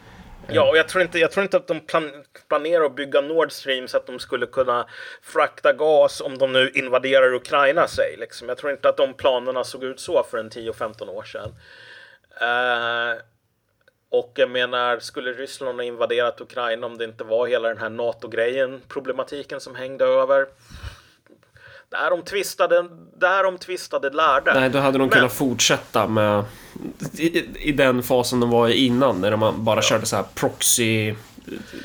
Ja, 0.49 0.69
och 0.69 0.77
jag 0.77 0.87
tror 0.87 1.01
inte, 1.03 1.19
jag 1.19 1.31
tror 1.31 1.43
inte 1.43 1.57
att 1.57 1.67
de 1.67 1.79
plan, 1.79 2.11
planerar 2.49 2.85
att 2.85 2.95
bygga 2.95 3.21
Nord 3.21 3.51
Stream 3.51 3.87
så 3.87 3.97
att 3.97 4.07
de 4.07 4.19
skulle 4.19 4.45
kunna 4.45 4.87
frakta 5.21 5.73
gas 5.73 6.21
om 6.21 6.37
de 6.37 6.53
nu 6.53 6.69
invaderar 6.73 7.33
Ukraina, 7.33 7.87
säg. 7.87 8.15
Liksom. 8.17 8.49
Jag 8.49 8.57
tror 8.57 8.71
inte 8.71 8.89
att 8.89 8.97
de 8.97 9.13
planerna 9.13 9.63
såg 9.63 9.83
ut 9.83 9.99
så 9.99 10.23
för 10.23 10.37
en 10.37 10.49
10-15 10.49 11.09
år 11.09 11.23
sedan. 11.23 11.49
Eh, 12.41 13.21
och 14.09 14.31
jag 14.35 14.49
menar, 14.49 14.99
skulle 14.99 15.31
Ryssland 15.33 15.77
ha 15.79 15.83
invaderat 15.83 16.41
Ukraina 16.41 16.87
om 16.87 16.97
det 16.97 17.03
inte 17.03 17.23
var 17.23 17.47
hela 17.47 17.67
den 17.67 17.77
här 17.77 17.89
NATO-grejen, 17.89 18.81
problematiken 18.87 19.59
som 19.59 19.75
hängde 19.75 20.05
över? 20.05 20.47
Där 21.89 22.09
de 22.09 22.21
tvistade, 22.21 22.85
där 23.17 23.43
de 23.43 23.57
tvistade 23.57 24.09
lärde. 24.09 24.53
Nej, 24.53 24.69
då 24.69 24.79
hade 24.79 24.97
de 24.97 25.01
Men- 25.01 25.09
kunnat 25.09 25.33
fortsätta 25.33 26.07
med 26.07 26.43
i, 27.17 27.45
i 27.69 27.71
den 27.71 28.03
fasen 28.03 28.39
de 28.39 28.49
var 28.49 28.67
i 28.69 28.85
innan, 28.85 29.21
när 29.21 29.35
man 29.35 29.63
bara 29.63 29.81
körde 29.81 30.05
så 30.05 30.15
här 30.15 30.25
proxy 30.35 31.15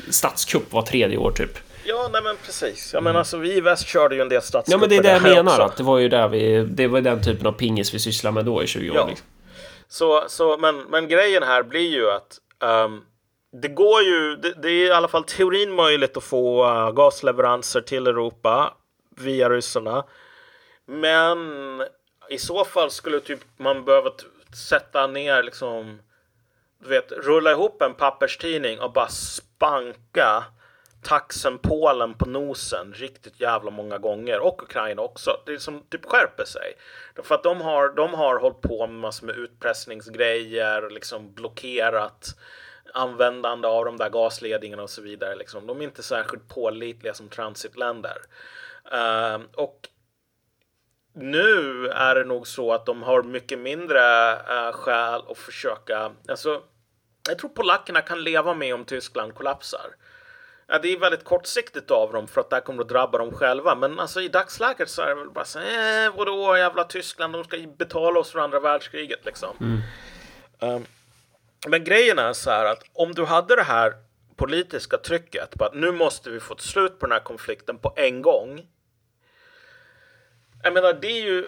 statskupp 0.09 0.73
var 0.73 0.81
tredje 0.81 1.17
år 1.17 1.31
typ. 1.31 1.57
Ja, 1.83 2.09
nej 2.13 2.21
men 2.23 2.35
precis. 2.45 2.93
Jag 2.93 3.03
menar, 3.03 3.19
alltså, 3.19 3.37
vi 3.37 3.53
i 3.53 3.61
väst 3.61 3.87
körde 3.87 4.15
ju 4.15 4.21
en 4.21 4.29
del 4.29 4.41
statskupper 4.41 4.71
Ja, 4.73 4.79
men 4.79 4.89
det 4.89 4.95
är 4.95 5.03
det 5.03 5.09
jag 5.29 5.35
menar. 5.35 5.51
också. 5.51 5.61
Att 5.61 5.77
det 5.77 5.83
var 5.83 5.97
ju 5.97 6.09
där 6.09 6.27
vi, 6.27 6.65
det 6.69 6.87
var 6.87 7.01
den 7.01 7.23
typen 7.23 7.47
av 7.47 7.51
pingis 7.51 7.93
vi 7.93 7.99
sysslade 7.99 8.33
med 8.33 8.45
då 8.45 8.63
i 8.63 8.67
20 8.67 8.89
år. 8.89 8.95
Ja. 8.95 9.07
Liksom. 9.07 9.27
Så, 9.87 10.23
så, 10.27 10.57
men, 10.57 10.79
men 10.79 11.07
grejen 11.07 11.43
här 11.43 11.63
blir 11.63 11.89
ju 11.89 12.09
att 12.11 12.37
ehm, 12.63 13.01
det 13.61 13.67
går 13.67 14.01
ju, 14.01 14.35
det, 14.35 14.53
det 14.61 14.69
är 14.69 14.87
i 14.87 14.91
alla 14.91 15.07
fall 15.07 15.23
teorin 15.23 15.73
möjligt 15.75 16.17
att 16.17 16.23
få 16.23 16.65
eh, 16.65 16.91
gasleveranser 16.91 17.81
till 17.81 18.07
Europa 18.07 18.73
via 19.17 19.49
ryssarna. 19.49 20.03
Men 20.85 21.37
i 22.29 22.37
så 22.37 22.65
fall 22.65 22.91
skulle 22.91 23.19
typ 23.19 23.39
man 23.57 23.85
behöva 23.85 24.09
sätta 24.55 25.07
ner 25.07 25.43
liksom, 25.43 26.01
du 26.79 26.89
vet, 26.89 27.11
rulla 27.11 27.51
ihop 27.51 27.81
en 27.81 27.93
papperstidning 27.93 28.79
och 28.79 28.93
bara 28.93 29.07
spanka 29.07 30.43
taxen 31.01 31.57
Polen 31.57 32.13
på 32.13 32.25
nosen 32.25 32.93
riktigt 32.93 33.39
jävla 33.39 33.71
många 33.71 33.97
gånger 33.97 34.39
och 34.39 34.63
Ukraina 34.63 35.01
också. 35.01 35.31
Det 35.45 35.53
är 35.53 35.57
som 35.57 35.81
typ 35.89 36.05
skärper 36.05 36.45
sig. 36.45 36.73
För 37.23 37.35
att 37.35 37.43
de 37.43 37.61
har, 37.61 37.89
de 37.89 38.13
har 38.13 38.39
hållit 38.39 38.61
på 38.61 38.87
med 38.87 38.99
massor 38.99 39.27
med 39.27 39.35
utpressningsgrejer, 39.35 40.89
liksom 40.89 41.33
blockerat 41.33 42.35
användande 42.93 43.67
av 43.67 43.85
de 43.85 43.97
där 43.97 44.09
gasledningarna 44.09 44.83
och 44.83 44.89
så 44.89 45.01
vidare. 45.01 45.35
Liksom. 45.35 45.67
De 45.67 45.79
är 45.79 45.83
inte 45.83 46.03
särskilt 46.03 46.47
pålitliga 46.47 47.13
som 47.13 47.29
transitländer. 47.29 48.17
Uh, 48.93 49.41
och 49.55 49.89
nu 51.19 51.87
är 51.87 52.15
det 52.15 52.23
nog 52.23 52.47
så 52.47 52.73
att 52.73 52.85
de 52.85 53.03
har 53.03 53.23
mycket 53.23 53.59
mindre 53.59 53.99
uh, 54.33 54.71
skäl 54.71 55.21
att 55.29 55.37
försöka, 55.37 56.11
alltså 56.27 56.61
jag 57.29 57.39
tror 57.39 57.49
polackerna 57.49 58.01
kan 58.01 58.23
leva 58.23 58.53
med 58.53 58.73
om 58.73 58.85
Tyskland 58.85 59.35
kollapsar. 59.35 59.95
Ja, 60.67 60.79
det 60.79 60.93
är 60.93 60.99
väldigt 60.99 61.23
kortsiktigt 61.23 61.91
av 61.91 62.13
dem 62.13 62.27
för 62.27 62.41
att 62.41 62.49
det 62.49 62.55
här 62.55 62.63
kommer 62.63 62.83
att 62.83 62.89
drabba 62.89 63.17
dem 63.17 63.31
själva. 63.31 63.75
Men 63.75 63.99
alltså 63.99 64.21
i 64.21 64.27
dagsläget 64.27 64.89
så 64.89 65.01
är 65.01 65.07
det 65.07 65.15
väl 65.15 65.29
bara 65.29 65.45
så 65.45 65.59
eh, 65.59 66.15
vadå 66.15 66.57
jävla 66.57 66.83
Tyskland, 66.83 67.33
de 67.33 67.43
ska 67.43 67.57
betala 67.77 68.19
oss 68.19 68.31
för 68.31 68.39
andra 68.39 68.59
världskriget 68.59 69.25
liksom. 69.25 69.81
Um, 70.59 70.85
men 71.67 71.83
grejen 71.83 72.19
är 72.19 72.33
så 72.33 72.49
här 72.49 72.65
att 72.65 72.83
om 72.93 73.13
du 73.13 73.25
hade 73.25 73.55
det 73.55 73.63
här 73.63 73.93
politiska 74.35 74.97
trycket 74.97 75.57
på 75.57 75.65
att 75.65 75.73
nu 75.73 75.91
måste 75.91 76.29
vi 76.29 76.39
få 76.39 76.53
ett 76.53 76.61
slut 76.61 76.99
på 76.99 77.05
den 77.05 77.13
här 77.13 77.19
konflikten 77.19 77.77
på 77.77 77.93
en 77.95 78.21
gång. 78.21 78.61
Jag 80.63 80.73
menar, 80.73 80.93
det 80.93 81.07
är 81.07 81.25
ju... 81.25 81.47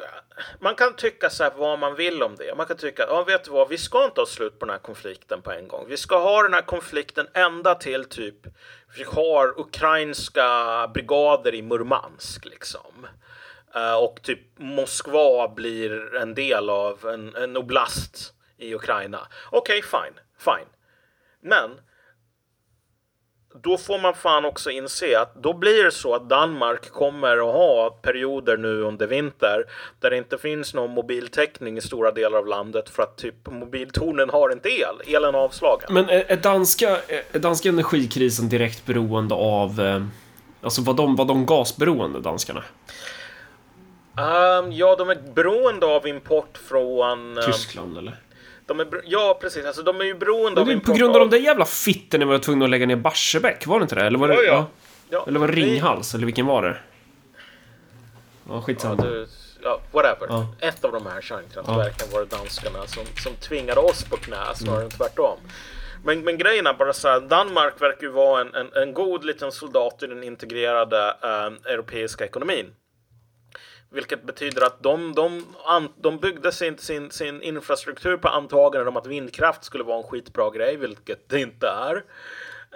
Man 0.59 0.76
kan 0.76 0.95
tycka 0.95 1.30
så 1.30 1.43
här 1.43 1.51
vad 1.57 1.80
man 1.80 1.95
vill 1.95 2.24
om 2.24 2.36
det. 2.36 2.55
Man 2.57 2.66
kan 2.66 2.78
tycka 2.78 3.03
att, 3.03 3.09
ja, 3.09 3.24
vet 3.24 3.43
du 3.43 3.51
vad, 3.51 3.70
vi 3.70 3.78
ska 3.78 4.05
inte 4.05 4.22
ha 4.22 4.26
slut 4.26 4.59
på 4.59 4.66
den 4.66 4.74
här 4.74 4.80
konflikten 4.80 5.41
på 5.41 5.51
en 5.51 5.68
gång. 5.68 5.86
Vi 5.88 5.97
ska 5.97 6.18
ha 6.18 6.43
den 6.43 6.53
här 6.53 6.62
konflikten 6.62 7.28
ända 7.34 7.76
till 7.76 8.05
typ 8.05 8.47
vi 8.95 9.03
har 9.03 9.59
ukrainska 9.59 10.47
brigader 10.93 11.55
i 11.55 11.62
Murmansk 11.62 12.45
liksom. 12.45 13.07
Eh, 13.76 13.95
och 13.95 14.22
typ 14.22 14.39
Moskva 14.55 15.47
blir 15.47 16.16
en 16.16 16.36
del 16.36 16.70
av 16.70 17.05
en, 17.05 17.36
en 17.36 17.57
oblast 17.57 18.34
i 18.57 18.76
Ukraina. 18.76 19.28
Okej, 19.49 19.82
fine, 19.82 20.20
fine. 20.38 20.70
Men 21.41 21.72
då 23.54 23.78
får 23.78 23.99
man 23.99 24.14
fan 24.14 24.45
också 24.45 24.72
inse 24.72 25.20
att 25.20 25.36
då 25.36 25.54
blir 25.54 25.84
det 25.84 25.91
så 25.91 26.16
att 26.16 26.30
Danmark 26.30 26.89
kommer 26.89 27.38
att 27.38 27.56
ha 27.56 27.89
perioder 28.02 28.58
nu 28.58 28.82
under 28.82 29.08
vinter 29.08 29.66
där 29.99 30.10
det 30.10 30.18
inte 30.18 30.38
finns 30.38 30.74
någon 30.74 30.91
mobiltäckning 30.91 31.78
i 31.78 31.82
stora 31.82 32.12
delar 32.12 32.38
av 32.38 32.47
landet 32.47 32.89
för 32.89 33.04
att 33.04 33.18
typ 33.18 33.47
mobiltornen 33.49 34.30
har 34.30 34.52
inte 34.52 34.70
el. 34.70 35.16
Elen 35.16 35.36
är 35.36 35.39
avslagen. 35.39 35.93
Men 35.93 36.10
är, 36.10 36.26
är, 36.28 36.38
danska, 36.38 36.97
är 37.32 37.39
danska 37.39 37.70
energikrisen 37.70 38.49
direkt 38.49 38.86
beroende 38.86 39.36
av... 39.36 39.82
Eh, 39.82 40.04
alltså 40.62 40.82
var 40.82 40.93
de, 40.93 41.16
var 41.16 41.26
de 41.26 41.45
gasberoende, 41.45 42.20
danskarna? 42.20 42.64
Ehm, 44.18 44.72
ja, 44.72 44.95
de 44.95 45.10
är 45.10 45.34
beroende 45.34 45.86
av 45.86 46.08
import 46.08 46.58
från... 46.58 47.38
ehm, 47.38 47.43
Tyskland, 47.45 47.97
eller? 47.97 48.16
De 48.78 48.80
är, 48.80 49.01
ja, 49.05 49.38
precis. 49.41 49.65
Alltså, 49.65 49.84
de 49.84 50.01
är 50.01 50.05
ju 50.05 50.13
beroende 50.13 50.61
av 50.61 50.72
import 50.72 50.86
på 50.86 50.93
grund 50.93 51.15
av 51.15 51.19
de 51.19 51.30
där 51.30 51.38
jävla 51.38 51.65
fittorna 51.65 52.26
vi 52.26 52.32
var 52.32 52.39
tvungna 52.39 52.65
att 52.65 52.72
lägga 52.72 52.86
ner 52.86 52.95
Barsebäck, 52.95 53.67
var 53.67 53.80
det 53.80 53.84
inte 53.84 53.95
det? 53.95 54.01
Eller 54.05 54.19
var 54.19 54.28
det, 54.28 54.34
Ja, 54.34 54.41
ja. 54.43 54.67
Ja, 55.09 55.24
Eller 55.28 55.39
var 55.39 55.47
det 55.47 55.53
Ringhals, 55.53 56.15
eller 56.15 56.26
vilken 56.26 56.45
var 56.45 56.61
det? 56.61 56.78
Ja, 58.47 58.53
Ja, 58.53 58.61
skitsamma. 58.61 59.03
du, 59.03 59.28
ja, 59.63 59.80
whatever. 59.91 60.28
Ja. 60.30 60.47
Ett 60.59 60.86
av 60.86 60.91
de 60.91 61.05
här 61.05 61.22
kärnkraftverken 61.22 62.07
var 62.11 62.19
det 62.19 62.26
danskarna 62.26 62.88
som, 62.88 63.03
som 63.24 63.36
tvingade 63.36 63.80
oss 63.80 64.03
på 64.03 64.17
knä 64.17 64.38
snarare 64.55 64.84
än 64.84 64.89
tvärtom. 64.89 65.38
Men, 66.03 66.22
men 66.24 66.38
grejen 66.38 66.67
är 66.67 66.74
bara 66.74 66.93
så 66.93 67.07
här, 67.07 67.19
Danmark 67.19 67.82
verkar 67.82 68.01
ju 68.03 68.11
vara 68.11 68.41
en, 68.41 68.55
en, 68.55 68.74
en 68.74 68.93
god 68.93 69.26
liten 69.26 69.51
soldat 69.51 70.03
i 70.03 70.07
den 70.07 70.24
integrerade 70.24 71.15
eh, 71.24 71.72
europeiska 71.74 72.26
ekonomin. 72.26 72.65
Vilket 73.94 74.24
betyder 74.24 74.66
att 74.66 74.84
de, 74.84 75.16
de, 75.16 75.46
de 75.96 76.20
byggde 76.20 76.52
sin, 76.52 76.78
sin, 76.78 77.12
sin 77.12 77.42
infrastruktur 77.42 78.18
på 78.18 78.28
antaganden 78.28 78.88
om 78.88 78.98
att 78.98 79.08
vindkraft 79.08 79.64
skulle 79.64 79.84
vara 79.84 79.98
en 79.98 80.04
skitbra 80.04 80.50
grej, 80.50 80.78
vilket 80.78 81.30
det 81.30 81.39
inte 81.39 81.68
är. 81.68 82.04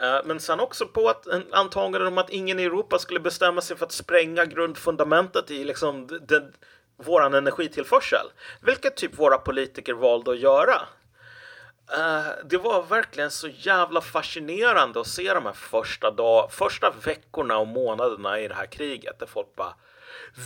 Eh, 0.02 0.22
men 0.26 0.40
sen 0.40 0.60
också 0.60 0.88
på 0.88 1.10
att 1.10 1.28
antaganden 1.52 2.08
om 2.08 2.18
att 2.18 2.30
ingen 2.30 2.60
i 2.60 2.64
Europa 2.64 3.00
skulle 3.00 3.20
bestämma 3.20 3.62
sig 3.62 3.78
för 3.78 3.86
att 3.86 3.92
spränga 3.92 4.46
grundfundamentet 4.46 5.52
i 5.52 5.64
liksom 5.64 6.08
den, 6.28 6.54
våran 6.98 7.34
energitillförsel. 7.34 8.28
Vilket 8.62 8.98
typ 8.98 9.20
våra 9.20 9.38
politiker 9.38 9.94
valde 9.94 10.32
att 10.32 10.40
göra. 10.40 10.82
Uh, 11.98 12.46
det 12.46 12.58
var 12.58 12.84
verkligen 12.84 13.32
så 13.32 13.48
jävla 13.48 14.02
fascinerande 14.02 15.00
att 15.00 15.08
se 15.08 15.34
de 15.34 15.46
här 15.46 15.54
första, 15.54 16.12
dag, 16.12 16.52
första 16.52 16.94
veckorna 17.06 17.58
och 17.58 17.68
månaderna 17.68 18.40
i 18.40 18.48
det 18.48 18.54
här 18.54 18.66
kriget 18.66 19.20
där 19.20 19.26
folk 19.26 19.56
bara 19.56 19.74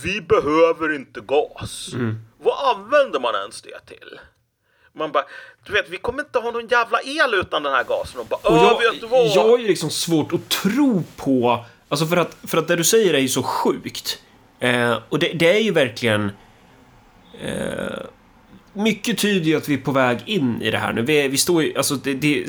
vi 0.02 0.20
behöver 0.20 0.94
inte 0.94 1.20
gas. 1.20 1.90
Mm. 1.94 2.18
Vad 2.38 2.76
använder 2.76 3.20
man 3.20 3.34
ens 3.34 3.62
det 3.62 3.86
till? 3.86 4.20
Man 4.92 5.12
bara, 5.12 5.24
du 5.66 5.72
vet, 5.72 5.88
vi 5.88 5.96
kommer 5.96 6.22
inte 6.22 6.38
ha 6.38 6.50
någon 6.50 6.66
jävla 6.66 7.00
el 7.02 7.34
utan 7.34 7.62
den 7.62 7.72
här 7.72 7.84
gasen. 7.84 8.20
Och 8.20 8.26
bara, 8.26 8.40
och 8.40 8.56
jag, 8.56 8.92
vet 8.92 9.00
du 9.00 9.06
vad? 9.06 9.26
Jag 9.26 9.48
har 9.48 9.58
ju 9.58 9.68
liksom 9.68 9.90
svårt 9.90 10.32
att 10.32 10.48
tro 10.48 11.02
på, 11.16 11.64
alltså 11.88 12.06
för 12.06 12.16
att, 12.16 12.36
för 12.46 12.58
att 12.58 12.68
det 12.68 12.76
du 12.76 12.84
säger 12.84 13.14
är 13.14 13.18
ju 13.18 13.28
så 13.28 13.42
sjukt. 13.42 14.22
Eh, 14.58 14.98
och 15.08 15.18
det, 15.18 15.32
det, 15.32 15.56
är 15.56 15.60
ju 15.60 15.72
verkligen... 15.72 16.30
Eh, 17.40 18.06
mycket 18.72 19.18
tyder 19.18 19.46
ju 19.46 19.56
att 19.56 19.68
vi 19.68 19.74
är 19.74 19.78
på 19.78 19.92
väg 19.92 20.18
in 20.26 20.62
i 20.62 20.70
det 20.70 20.78
här 20.78 20.92
nu. 20.92 21.02
Vi, 21.02 21.28
vi 21.28 21.36
står 21.36 21.62
ju, 21.62 21.76
alltså 21.76 21.94
det, 21.94 22.14
det, 22.14 22.44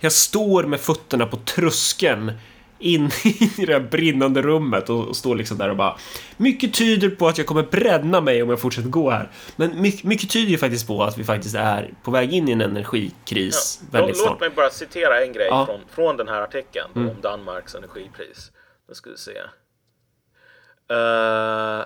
jag 0.00 0.12
står 0.12 0.64
med 0.64 0.80
fötterna 0.80 1.26
på 1.26 1.36
tröskeln 1.36 2.32
in 2.80 3.10
i 3.58 3.64
det 3.66 3.72
här 3.72 3.80
brinnande 3.80 4.42
rummet 4.42 4.90
och 4.90 5.16
står 5.16 5.34
liksom 5.34 5.58
där 5.58 5.70
och 5.70 5.76
bara 5.76 5.96
Mycket 6.36 6.74
tyder 6.74 7.10
på 7.10 7.28
att 7.28 7.38
jag 7.38 7.46
kommer 7.46 7.62
bränna 7.62 8.20
mig 8.20 8.42
om 8.42 8.50
jag 8.50 8.60
fortsätter 8.60 8.88
gå 8.88 9.10
här. 9.10 9.30
Men 9.56 9.80
mycket, 9.80 10.04
mycket 10.04 10.30
tyder 10.30 10.50
ju 10.50 10.58
faktiskt 10.58 10.86
på 10.86 11.02
att 11.02 11.18
vi 11.18 11.24
faktiskt 11.24 11.54
är 11.54 11.94
på 12.02 12.10
väg 12.10 12.32
in 12.32 12.48
i 12.48 12.52
en 12.52 12.60
energikris 12.60 13.80
ja. 13.82 13.98
väldigt 13.98 14.16
Låt 14.16 14.18
snart. 14.18 14.30
Låt 14.30 14.40
mig 14.40 14.50
bara 14.50 14.70
citera 14.70 15.24
en 15.24 15.32
grej 15.32 15.46
ja. 15.50 15.66
från, 15.66 15.80
från 15.90 16.16
den 16.16 16.28
här 16.28 16.42
artikeln 16.42 16.90
mm. 16.96 17.08
om 17.08 17.20
Danmarks 17.20 17.74
energipris. 17.74 18.52
Nu 18.88 18.94
ska 18.94 19.10
vi 19.10 19.16
se. 19.16 19.40
Uh, 20.92 21.84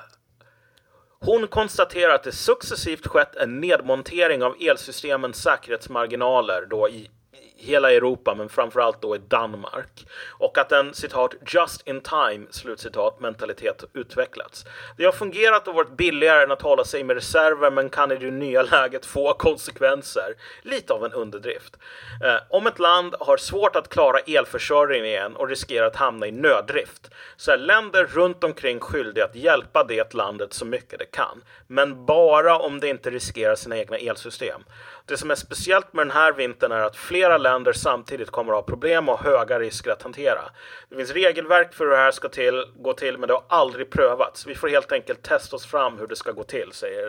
hon 1.20 1.48
konstaterar 1.48 2.14
att 2.14 2.22
det 2.22 2.32
successivt 2.32 3.06
skett 3.06 3.36
en 3.36 3.60
nedmontering 3.60 4.42
av 4.42 4.56
elsystemens 4.60 5.42
säkerhetsmarginaler 5.42 6.66
då 6.70 6.88
i 6.88 7.10
hela 7.56 7.92
Europa, 7.92 8.34
men 8.34 8.48
framförallt 8.48 9.02
då 9.02 9.16
i 9.16 9.18
Danmark. 9.18 10.06
Och 10.30 10.58
att 10.58 10.72
en 10.72 10.94
citat 10.94 11.34
just 11.46 11.88
in 11.88 12.00
time 12.00 12.46
slutcitat 12.50 13.20
mentalitet 13.20 13.84
utvecklats. 13.92 14.64
Det 14.96 15.04
har 15.04 15.12
fungerat 15.12 15.68
och 15.68 15.74
varit 15.74 15.96
billigare 15.96 16.42
än 16.42 16.50
att 16.50 16.62
hålla 16.62 16.84
sig 16.84 17.04
med 17.04 17.16
reserver 17.16 17.70
men 17.70 17.90
kan 17.90 18.12
i 18.12 18.16
det 18.16 18.30
nya 18.30 18.62
läget 18.62 19.06
få 19.06 19.32
konsekvenser. 19.32 20.34
Lite 20.62 20.92
av 20.92 21.04
en 21.04 21.12
underdrift. 21.12 21.76
Eh, 22.24 22.36
om 22.50 22.66
ett 22.66 22.78
land 22.78 23.14
har 23.20 23.36
svårt 23.36 23.76
att 23.76 23.88
klara 23.88 24.18
elförsörjningen 24.18 25.06
igen 25.06 25.36
och 25.36 25.48
riskerar 25.48 25.86
att 25.86 25.96
hamna 25.96 26.26
i 26.26 26.32
nöddrift 26.32 27.10
så 27.36 27.52
är 27.52 27.56
länder 27.56 28.04
runt 28.04 28.44
omkring 28.44 28.80
skyldiga 28.80 29.24
att 29.24 29.36
hjälpa 29.36 29.84
det 29.84 30.14
landet 30.14 30.52
så 30.52 30.64
mycket 30.64 30.98
det 30.98 31.04
kan. 31.04 31.42
Men 31.66 32.06
bara 32.06 32.58
om 32.58 32.80
det 32.80 32.88
inte 32.88 33.10
riskerar 33.10 33.54
sina 33.54 33.76
egna 33.76 33.96
elsystem. 33.96 34.62
Det 35.06 35.16
som 35.16 35.30
är 35.30 35.34
speciellt 35.34 35.92
med 35.92 36.06
den 36.06 36.10
här 36.10 36.32
vintern 36.32 36.72
är 36.72 36.80
att 36.80 36.96
flera 36.96 37.38
länder 37.38 37.72
samtidigt 37.72 38.30
kommer 38.30 38.52
att 38.52 38.56
ha 38.56 38.62
problem 38.62 39.08
och 39.08 39.20
höga 39.20 39.58
risker 39.58 39.90
att 39.90 40.02
hantera. 40.02 40.50
Det 40.88 40.96
finns 40.96 41.10
regelverk 41.10 41.74
för 41.74 41.84
hur 41.84 41.90
det 41.90 41.96
här 41.96 42.10
ska 42.10 42.28
till, 42.28 42.64
gå 42.76 42.92
till, 42.92 43.18
men 43.18 43.28
det 43.28 43.34
har 43.34 43.44
aldrig 43.48 43.90
prövats. 43.90 44.46
Vi 44.46 44.54
får 44.54 44.68
helt 44.68 44.92
enkelt 44.92 45.22
testa 45.22 45.56
oss 45.56 45.66
fram 45.66 45.98
hur 45.98 46.06
det 46.06 46.16
ska 46.16 46.32
gå 46.32 46.44
till, 46.44 46.72
säger 46.72 47.08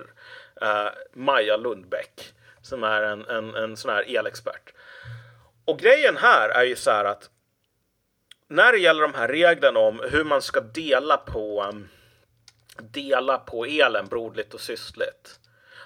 uh, 0.62 0.90
Maja 1.14 1.58
Lundbäck, 1.58 2.34
som 2.62 2.84
är 2.84 3.02
en, 3.02 3.26
en, 3.26 3.56
en 3.56 3.78
sån 3.78 3.92
här 3.92 4.16
elexpert. 4.18 4.74
Och 5.66 5.80
grejen 5.80 6.18
här 6.18 6.50
är 6.50 6.64
ju 6.64 6.76
så 6.76 6.92
här 6.92 7.06
att 7.06 7.30
när 8.48 8.72
det 8.72 8.78
gäller 8.78 9.02
de 9.02 9.14
här 9.14 9.28
reglerna 9.28 9.80
om 9.80 10.02
hur 10.12 10.24
man 10.24 10.42
ska 10.42 10.62
dela 10.62 11.18
på 11.18 11.64
um, 11.64 11.90
dela 12.78 13.38
på 13.38 13.66
elen 13.66 14.08
broderligt 14.08 14.54
och 14.54 14.62
systerligt 14.62 15.40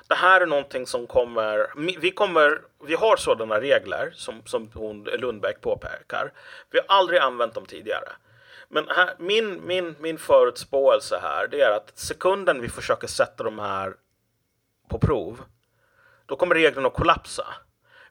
det 0.09 0.15
här 0.15 0.41
är 0.41 0.45
någonting 0.45 0.85
som 0.85 1.07
kommer, 1.07 1.67
vi 1.99 2.11
kommer, 2.11 2.61
vi 2.87 2.95
har 2.95 3.17
sådana 3.17 3.61
regler 3.61 4.11
som, 4.15 4.41
som 4.45 4.69
hon 4.73 5.03
Lundbäck 5.03 5.61
påpekar. 5.61 6.31
Vi 6.71 6.79
har 6.79 6.97
aldrig 6.97 7.19
använt 7.19 7.53
dem 7.53 7.65
tidigare. 7.65 8.09
Men 8.69 8.85
här, 8.87 9.13
min, 9.19 9.67
min, 9.67 9.95
min 9.99 10.17
förutspåelse 10.17 11.19
här, 11.21 11.47
det 11.47 11.61
är 11.61 11.71
att 11.71 11.99
sekunden 11.99 12.61
vi 12.61 12.69
försöker 12.69 13.07
sätta 13.07 13.43
de 13.43 13.59
här 13.59 13.93
på 14.89 14.99
prov, 14.99 15.41
då 16.25 16.35
kommer 16.35 16.55
reglerna 16.55 16.87
att 16.87 16.93
kollapsa. 16.93 17.45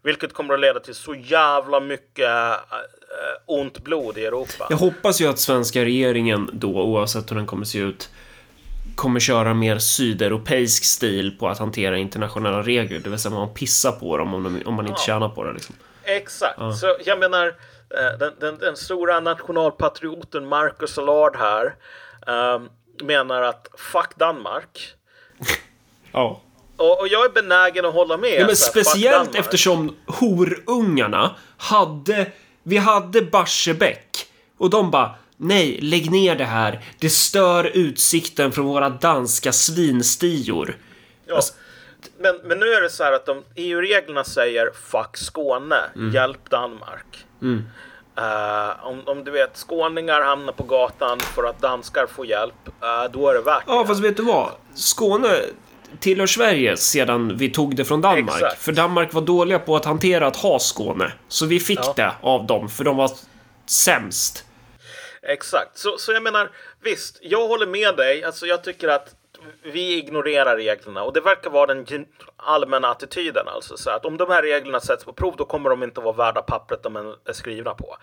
Vilket 0.03 0.33
kommer 0.33 0.55
att 0.55 0.61
leda 0.61 0.81
till 0.81 0.95
så 0.95 1.15
jävla 1.15 1.81
mycket 1.81 2.29
eh, 2.29 2.51
eh, 2.51 2.57
ont 3.47 3.79
blod 3.79 4.19
i 4.19 4.25
Europa. 4.25 4.67
Jag 4.71 4.77
hoppas 4.77 5.21
ju 5.21 5.27
att 5.27 5.39
svenska 5.39 5.85
regeringen 5.85 6.51
då, 6.53 6.83
oavsett 6.83 7.31
hur 7.31 7.37
den 7.37 7.47
kommer 7.47 7.65
se 7.65 7.79
ut, 7.79 8.11
kommer 8.99 9.21
köra 9.21 9.55
mer 9.55 9.79
sydeuropeisk 9.79 10.85
stil 10.85 11.37
på 11.39 11.49
att 11.49 11.59
hantera 11.59 11.99
internationella 11.99 12.63
regler, 12.63 12.99
det 12.99 13.11
vill 13.11 13.19
säga 13.19 13.35
man 13.35 13.55
pissar 13.55 13.93
på 13.93 14.17
dem 14.17 14.35
om, 14.35 14.43
de, 14.43 14.63
om 14.67 14.75
man 14.75 14.87
inte 14.87 15.01
ja. 15.01 15.07
tjänar 15.07 15.29
på 15.29 15.45
det. 15.45 15.53
Liksom. 15.53 15.75
Exakt, 16.05 16.55
ja. 16.59 16.73
så 16.73 16.97
jag 17.05 17.19
menar 17.19 17.47
eh, 17.47 18.19
den, 18.19 18.33
den, 18.41 18.59
den, 18.59 18.77
stora 18.77 19.21
nationalpatrioten 19.21 20.49
Marcus 20.49 20.99
Allard 20.99 21.37
här 21.37 21.75
um, 22.55 22.69
menar 23.07 23.43
att 23.43 23.69
fuck 23.77 24.17
Danmark. 24.17 24.95
ja. 26.13 26.41
Och, 26.77 27.01
och, 27.01 27.09
jag 27.09 27.25
är 27.25 27.31
benägen 27.31 27.85
att 27.85 27.95
hålla 27.95 28.17
med. 28.17 28.41
Ja, 28.41 28.47
men 28.47 28.57
speciellt 28.57 29.35
eftersom 29.35 29.97
horungarna 30.07 31.37
hade, 31.57 32.27
vi 32.63 32.77
hade 32.77 33.23
Barsebäck 33.23 34.27
och 34.59 34.71
de 34.71 34.91
bara 34.91 35.15
Nej, 35.41 35.79
lägg 35.83 36.11
ner 36.11 36.37
det 36.37 36.45
här. 36.45 36.81
Det 36.99 37.11
stör 37.11 37.65
utsikten 37.65 38.53
från 38.53 38.67
våra 38.67 38.89
danska 38.89 39.53
svinstior. 39.53 40.77
Ja. 41.27 41.37
Alltså... 41.37 41.55
Men, 42.19 42.37
men 42.45 42.59
nu 42.59 42.67
är 42.67 42.83
det 42.83 42.91
så 42.91 43.05
här 43.05 43.13
att 43.13 43.27
de 43.27 43.45
EU-reglerna 43.55 44.25
säger 44.25 44.71
fuck 44.75 45.17
Skåne, 45.17 45.77
mm. 45.95 46.15
hjälp 46.15 46.51
Danmark. 46.51 47.27
Mm. 47.43 47.65
Uh, 48.19 48.87
om, 48.87 49.03
om 49.07 49.25
du 49.25 49.31
vet 49.31 49.57
skåningar 49.57 50.23
hamnar 50.23 50.53
på 50.53 50.63
gatan 50.63 51.21
för 51.21 51.45
att 51.45 51.61
danskar 51.61 52.07
får 52.07 52.27
hjälp, 52.27 52.55
uh, 52.67 53.13
då 53.13 53.29
är 53.29 53.35
det 53.35 53.41
värt 53.41 53.67
det. 53.67 53.73
Ja, 53.73 53.85
fast 53.87 54.01
vet 54.01 54.17
du 54.17 54.23
vad? 54.23 54.51
Skåne 54.75 55.29
tillhör 56.01 56.27
Sverige 56.27 56.77
sedan 56.77 57.37
vi 57.37 57.51
tog 57.51 57.77
det 57.77 57.85
från 57.85 58.01
Danmark. 58.01 58.43
Exakt. 58.43 58.63
För 58.63 58.73
Danmark 58.73 59.13
var 59.13 59.23
dåliga 59.23 59.59
på 59.59 59.77
att 59.77 59.85
hantera 59.85 60.27
att 60.27 60.37
ha 60.37 60.59
Skåne. 60.59 61.13
Så 61.29 61.47
vi 61.47 61.61
fick 61.61 61.79
ja. 61.83 61.93
det 61.97 62.13
av 62.21 62.47
dem, 62.47 62.69
för 62.69 62.85
de 62.85 62.97
var 62.97 63.11
sämst. 63.67 64.45
Exakt, 65.29 65.79
så, 65.79 65.99
så 65.99 66.13
jag 66.13 66.23
menar 66.23 66.51
visst, 66.83 67.19
jag 67.23 67.49
håller 67.49 67.67
med 67.67 67.97
dig. 67.97 68.25
Alltså 68.25 68.47
jag 68.47 68.65
tycker 68.65 68.89
att 68.89 69.15
vi 69.63 69.99
ignorerar 69.99 70.57
reglerna 70.57 71.03
och 71.03 71.13
det 71.13 71.21
verkar 71.21 71.51
vara 71.51 71.75
den 71.75 72.07
allmänna 72.37 72.89
attityden. 72.89 73.49
Alltså 73.49 73.77
så 73.77 73.91
att 73.91 74.05
om 74.05 74.17
de 74.17 74.31
här 74.31 74.43
reglerna 74.43 74.81
sätts 74.81 75.05
på 75.05 75.13
prov 75.13 75.35
då 75.37 75.45
kommer 75.45 75.71
de 75.71 75.83
inte 75.83 76.01
vara 76.01 76.17
värda 76.17 76.43
pappret 76.43 76.83
de 76.83 76.97
är 76.97 77.33
skrivna 77.33 77.75
på. 77.75 77.97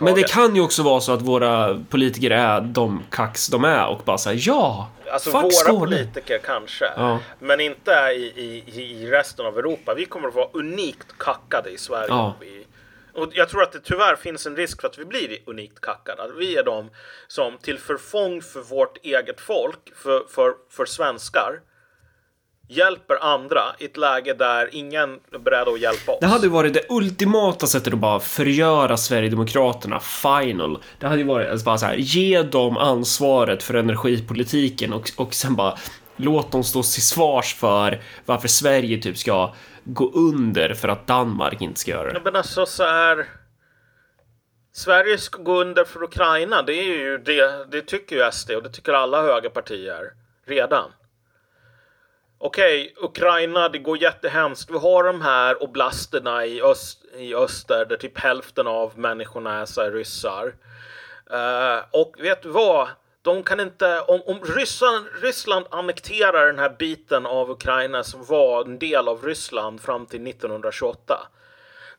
Men 0.00 0.14
det 0.14 0.28
kan 0.28 0.54
ju 0.54 0.60
också 0.60 0.82
vara 0.82 1.00
så 1.00 1.12
att 1.12 1.22
våra 1.22 1.80
politiker 1.90 2.30
är 2.30 2.60
de 2.60 3.02
kax 3.10 3.48
de 3.48 3.64
är 3.64 3.86
och 3.86 4.00
bara 4.04 4.18
säger 4.18 4.42
ja, 4.46 4.90
Alltså 5.12 5.30
fuck 5.30 5.42
våra 5.42 5.50
Skåne. 5.50 5.78
politiker 5.78 6.38
kanske, 6.38 6.84
ja. 6.96 7.18
men 7.38 7.60
inte 7.60 7.90
i, 7.92 8.32
i, 8.66 8.82
i 8.82 9.10
resten 9.10 9.46
av 9.46 9.58
Europa. 9.58 9.94
Vi 9.94 10.04
kommer 10.04 10.28
att 10.28 10.34
vara 10.34 10.48
unikt 10.52 11.18
kackade 11.18 11.70
i 11.70 11.78
Sverige 11.78 12.06
ja. 12.08 12.34
vi 12.40 12.66
och 13.18 13.28
jag 13.34 13.48
tror 13.48 13.62
att 13.62 13.72
det 13.72 13.80
tyvärr 13.80 14.16
finns 14.16 14.46
en 14.46 14.56
risk 14.56 14.80
för 14.80 14.88
att 14.88 14.98
vi 14.98 15.04
blir 15.04 15.38
unikt 15.46 15.80
kackade. 15.80 16.32
Vi 16.38 16.56
är 16.56 16.64
de 16.64 16.90
som 17.28 17.58
till 17.58 17.78
förfång 17.78 18.42
för 18.42 18.60
vårt 18.60 18.96
eget 19.02 19.40
folk, 19.40 19.96
för, 19.96 20.24
för, 20.28 20.54
för 20.70 20.84
svenskar, 20.84 21.60
hjälper 22.68 23.24
andra 23.24 23.62
i 23.78 23.84
ett 23.84 23.96
läge 23.96 24.34
där 24.34 24.68
ingen 24.72 25.20
är 25.32 25.38
beredd 25.38 25.68
att 25.68 25.80
hjälpa 25.80 26.12
oss. 26.12 26.18
Det 26.20 26.26
hade 26.26 26.48
varit 26.48 26.74
det 26.74 26.86
ultimata 26.88 27.66
sättet 27.66 27.92
att 27.92 27.98
bara 27.98 28.20
förgöra 28.20 28.96
Sverigedemokraterna, 28.96 30.00
final. 30.00 30.78
Det 31.00 31.06
hade 31.06 31.20
ju 31.20 31.26
varit 31.26 31.48
att 31.48 31.64
bara 31.64 31.78
så 31.78 31.86
här, 31.86 31.96
ge 31.96 32.42
dem 32.42 32.76
ansvaret 32.76 33.62
för 33.62 33.74
energipolitiken 33.74 34.92
och, 34.92 35.10
och 35.16 35.34
sen 35.34 35.56
bara 35.56 35.78
låt 36.16 36.52
dem 36.52 36.64
stå 36.64 36.82
till 36.82 37.06
svars 37.06 37.54
för 37.54 38.00
varför 38.26 38.48
Sverige 38.48 39.02
typ 39.02 39.18
ska 39.18 39.54
gå 39.88 40.10
under 40.12 40.74
för 40.74 40.88
att 40.88 41.06
Danmark 41.06 41.60
inte 41.60 41.80
ska 41.80 41.90
göra 41.90 42.12
det. 42.12 42.20
Men 42.24 42.36
alltså 42.36 42.66
så 42.66 42.84
här. 42.84 43.26
Sverige 44.72 45.18
ska 45.18 45.42
gå 45.42 45.60
under 45.60 45.84
för 45.84 46.02
Ukraina. 46.02 46.62
Det 46.62 46.72
är 46.72 46.84
ju 46.84 47.18
det. 47.18 47.70
Det 47.70 47.82
tycker 47.82 48.16
ju 48.16 48.32
SD 48.32 48.50
och 48.50 48.62
det 48.62 48.70
tycker 48.70 48.92
alla 48.92 49.22
högerpartier 49.22 50.12
redan. 50.46 50.92
okej, 52.38 52.94
Ukraina, 52.96 53.68
det 53.68 53.78
går 53.78 54.02
jättehemskt. 54.02 54.70
Vi 54.70 54.78
har 54.78 55.04
de 55.04 55.20
här 55.22 55.62
oblasterna 55.62 56.46
i, 56.46 56.62
öst, 56.62 57.04
i 57.16 57.34
öster 57.34 57.84
där 57.84 57.96
typ 57.96 58.18
hälften 58.18 58.66
av 58.66 58.98
människorna 58.98 59.54
är 59.60 59.64
så 59.64 59.82
här 59.82 59.90
ryssar. 59.90 60.54
Uh, 61.32 61.84
och 61.90 62.14
vet 62.18 62.42
du 62.42 62.48
vad? 62.48 62.88
De 63.28 63.42
kan 63.42 63.60
inte, 63.60 64.00
om, 64.00 64.22
om 64.26 64.40
Ryssland, 64.44 65.06
Ryssland 65.22 65.66
annekterar 65.70 66.46
den 66.46 66.58
här 66.58 66.76
biten 66.78 67.26
av 67.26 67.50
Ukraina 67.50 68.04
som 68.04 68.24
var 68.24 68.64
en 68.64 68.78
del 68.78 69.08
av 69.08 69.24
Ryssland 69.24 69.80
fram 69.80 70.06
till 70.06 70.26
1928. 70.26 71.18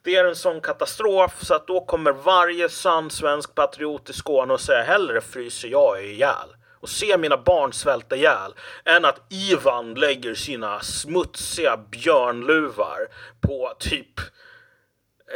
Det 0.04 0.16
är 0.16 0.26
en 0.26 0.36
sån 0.36 0.62
katastrof 0.62 1.32
så 1.42 1.54
att 1.54 1.68
då 1.68 1.86
kommer 1.86 2.12
varje 2.12 2.70
sann 2.70 3.10
svensk 3.10 3.56
patriot 3.56 4.10
i 4.10 4.14
Skåne 4.14 4.54
och 4.54 4.62
säga 4.62 4.84
hellre 4.84 5.22
fryser 5.22 5.68
jag 5.68 6.06
ihjäl 6.06 6.50
och 6.80 6.90
ser 6.90 7.18
mina 7.18 7.38
barn 7.38 7.74
svälta 7.74 8.16
ihjäl 8.16 8.54
än 8.86 9.06
att 9.06 9.22
Ivan 9.30 9.94
lägger 9.94 10.36
sina 10.36 10.80
smutsiga 10.80 11.78
björnluvar 11.78 13.08
på 13.42 13.74
typ 13.80 14.20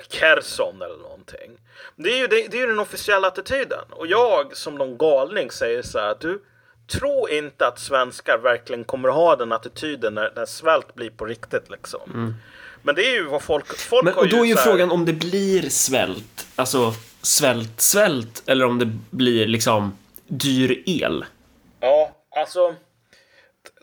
Kherson 0.10 0.82
eller 0.82 0.98
någonting. 0.98 1.52
Det 1.96 2.10
är 2.14 2.18
ju, 2.18 2.28
det, 2.28 2.48
det 2.48 2.58
är 2.58 2.62
ju 2.62 2.68
den 2.68 2.80
officiella 2.80 3.28
attityden. 3.28 3.84
Och 3.90 4.08
jag 4.08 4.58
som 4.58 4.76
någon 4.76 4.98
galning 4.98 5.52
säger 5.52 5.82
så 5.82 6.00
här 6.00 6.08
att 6.12 6.22
du 6.22 6.42
tror 6.88 7.32
inte 7.32 7.68
att 7.68 7.80
svenskar 7.80 8.38
verkligen 8.38 8.84
kommer 8.84 9.10
att 9.10 9.16
ha 9.16 9.36
den 9.36 9.52
attityden 9.52 10.14
när, 10.14 10.32
när 10.36 10.46
svält 10.46 10.96
blir 10.96 11.10
på 11.10 11.26
riktigt 11.26 11.70
liksom. 11.70 12.02
Mm. 12.14 12.34
Men 12.82 12.96
det 12.96 13.02
är 13.06 13.14
ju 13.14 13.24
vad 13.24 13.42
folk, 13.42 13.78
folk 13.78 14.04
Men, 14.06 14.14
har 14.14 14.22
och 14.22 14.30
då 14.30 14.38
är 14.38 14.46
ju 14.46 14.56
här- 14.56 14.64
frågan 14.64 14.92
om 14.92 15.06
det 15.06 15.14
blir 15.14 15.70
svält, 15.70 16.48
alltså 16.56 16.94
svält, 17.22 17.82
svält, 17.82 18.44
eller 18.46 18.66
om 18.66 18.80
det 18.80 18.86
blir 19.10 19.48
liksom 19.48 19.98
dyr 20.28 20.84
el. 20.86 21.26
Ja, 21.80 22.12
alltså. 22.36 22.76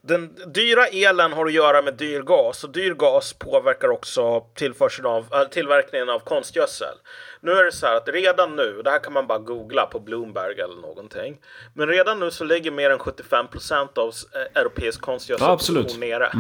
Den 0.03 0.53
dyra 0.53 0.87
elen 0.87 1.33
har 1.33 1.47
att 1.47 1.53
göra 1.53 1.83
med 1.83 1.95
dyr 1.95 2.23
gas 2.23 2.65
och 2.65 2.71
dyr 2.71 2.95
gas 2.95 3.33
påverkar 3.33 3.89
också 3.89 4.41
tillförseln 4.55 5.07
av, 5.07 5.35
äh, 5.35 5.45
tillverkningen 5.45 6.09
av 6.11 6.19
konstgödsel. 6.19 6.95
Nu 7.41 7.53
är 7.53 7.65
det 7.65 7.73
så 7.73 7.87
här 7.87 7.97
att 7.97 8.09
redan 8.09 8.57
nu, 8.57 8.83
det 8.83 8.91
här 8.91 8.99
kan 8.99 9.13
man 9.13 9.27
bara 9.27 9.39
googla 9.39 9.87
på 9.87 10.01
Bloomberg 10.01 10.61
eller 10.61 10.77
någonting. 10.77 11.41
Men 11.75 11.89
redan 11.89 12.21
nu 12.21 12.31
så 12.31 12.45
ligger 12.45 12.71
mer 12.71 12.91
än 12.91 12.99
75 12.99 13.49
procent 13.49 13.99
av 13.99 14.09
eh, 14.09 14.61
europeisk 14.61 15.01
Ja, 15.07 15.13
absolut. 15.13 15.87
konstgödselproduktion 15.87 16.01
nere. 16.01 16.31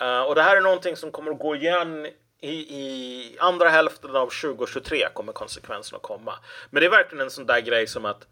Eh, 0.00 0.22
och 0.22 0.34
det 0.34 0.42
här 0.42 0.56
är 0.56 0.60
någonting 0.60 0.96
som 0.96 1.10
kommer 1.10 1.30
att 1.32 1.38
gå 1.38 1.56
igen 1.56 2.06
i, 2.40 2.50
i 2.50 3.36
andra 3.40 3.68
hälften 3.68 4.16
av 4.16 4.26
2023 4.26 5.08
kommer 5.14 5.32
konsekvenserna 5.32 5.96
att 5.96 6.02
komma. 6.02 6.34
Men 6.70 6.80
det 6.80 6.86
är 6.86 6.90
verkligen 6.90 7.24
en 7.24 7.30
sån 7.30 7.46
där 7.46 7.60
grej 7.60 7.86
som 7.86 8.04
att 8.04 8.26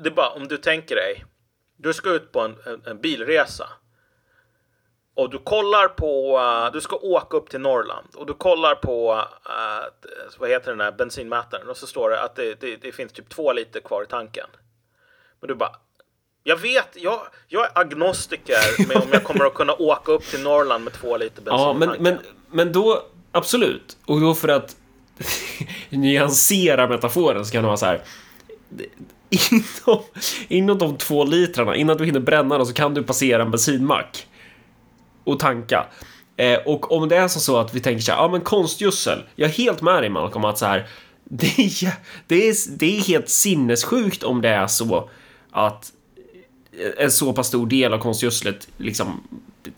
det 0.00 0.08
är 0.08 0.14
bara 0.14 0.30
om 0.30 0.48
du 0.48 0.56
tänker 0.56 0.96
dig. 0.96 1.24
Du 1.80 1.92
ska 1.92 2.10
ut 2.10 2.32
på 2.32 2.40
en, 2.40 2.56
en, 2.66 2.82
en 2.84 3.00
bilresa. 3.00 3.68
Och 5.14 5.30
du 5.30 5.38
kollar 5.38 5.88
på, 5.88 6.38
eh, 6.38 6.72
du 6.72 6.80
ska 6.80 6.96
åka 6.96 7.36
upp 7.36 7.50
till 7.50 7.60
Norrland 7.60 8.06
och 8.14 8.26
du 8.26 8.34
kollar 8.34 8.74
på, 8.74 9.24
eh, 9.44 10.14
vad 10.38 10.50
heter 10.50 10.70
den 10.70 10.80
här 10.80 10.92
bensinmätaren 10.92 11.68
och 11.68 11.76
så 11.76 11.86
står 11.86 12.10
det 12.10 12.22
att 12.22 12.36
det, 12.36 12.60
det, 12.60 12.76
det 12.76 12.92
finns 12.92 13.12
typ 13.12 13.28
två 13.28 13.52
liter 13.52 13.80
kvar 13.80 14.02
i 14.02 14.06
tanken. 14.06 14.46
Men 15.40 15.48
du 15.48 15.54
bara, 15.54 15.76
jag 16.44 16.56
vet, 16.56 16.88
jag, 16.94 17.20
jag 17.48 17.64
är 17.64 17.70
agnostiker 17.78 18.88
med 18.88 18.96
om 18.96 19.08
jag 19.12 19.24
kommer 19.24 19.44
att 19.44 19.54
kunna 19.54 19.72
åka 19.72 20.12
upp 20.12 20.24
till 20.24 20.42
Norrland 20.42 20.84
med 20.84 20.92
två 20.92 21.16
liter 21.16 21.42
bensin 21.42 21.60
Ja, 21.60 21.72
men, 21.72 22.02
men, 22.02 22.18
men 22.50 22.72
då, 22.72 23.02
absolut. 23.32 23.96
Och 24.06 24.20
då 24.20 24.34
för 24.34 24.48
att 24.48 24.76
nyansera 25.90 26.88
metaforen 26.88 27.46
så 27.46 27.52
kan 27.52 27.62
det 27.62 27.66
vara 27.66 27.76
så 27.76 27.86
här. 27.86 28.02
Inom, 29.30 30.02
inom 30.48 30.78
de 30.78 30.96
två 30.96 31.24
litrarna, 31.24 31.76
innan 31.76 31.96
du 31.96 32.04
hinner 32.04 32.20
bränna 32.20 32.58
dem, 32.58 32.66
så 32.66 32.72
kan 32.72 32.94
du 32.94 33.02
passera 33.02 33.42
en 33.42 33.50
bensinmack 33.50 34.26
och 35.24 35.38
tanka. 35.38 35.86
Eh, 36.36 36.58
och 36.58 36.92
om 36.92 37.08
det 37.08 37.16
är 37.16 37.28
så, 37.28 37.40
så 37.40 37.56
att 37.56 37.74
vi 37.74 37.80
tänker 37.80 38.02
så 38.02 38.12
här, 38.12 38.18
ja 38.18 38.28
men 38.28 38.40
konstgödsel. 38.40 39.18
Jag 39.36 39.50
är 39.50 39.54
helt 39.54 39.82
med 39.82 40.02
dig 40.02 40.10
Malcolm 40.10 40.44
att 40.44 40.58
så 40.58 40.66
här, 40.66 40.86
det 41.24 41.58
är, 41.58 41.92
det, 42.26 42.48
är, 42.48 42.78
det 42.78 42.96
är 42.96 43.00
helt 43.00 43.28
sinnessjukt 43.28 44.22
om 44.22 44.42
det 44.42 44.48
är 44.48 44.66
så 44.66 45.10
att 45.50 45.92
en 46.98 47.10
så 47.10 47.32
pass 47.32 47.46
stor 47.46 47.66
del 47.66 47.92
av 47.92 47.98
konstgödslet 47.98 48.68
liksom 48.76 49.22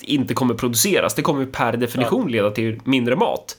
inte 0.01 0.35
kommer 0.35 0.55
produceras. 0.55 1.15
Det 1.15 1.23
kommer 1.23 1.47
per 1.47 1.77
definition 1.77 2.31
leda 2.31 2.51
till 2.51 2.81
mindre 2.85 3.17
mat. 3.17 3.57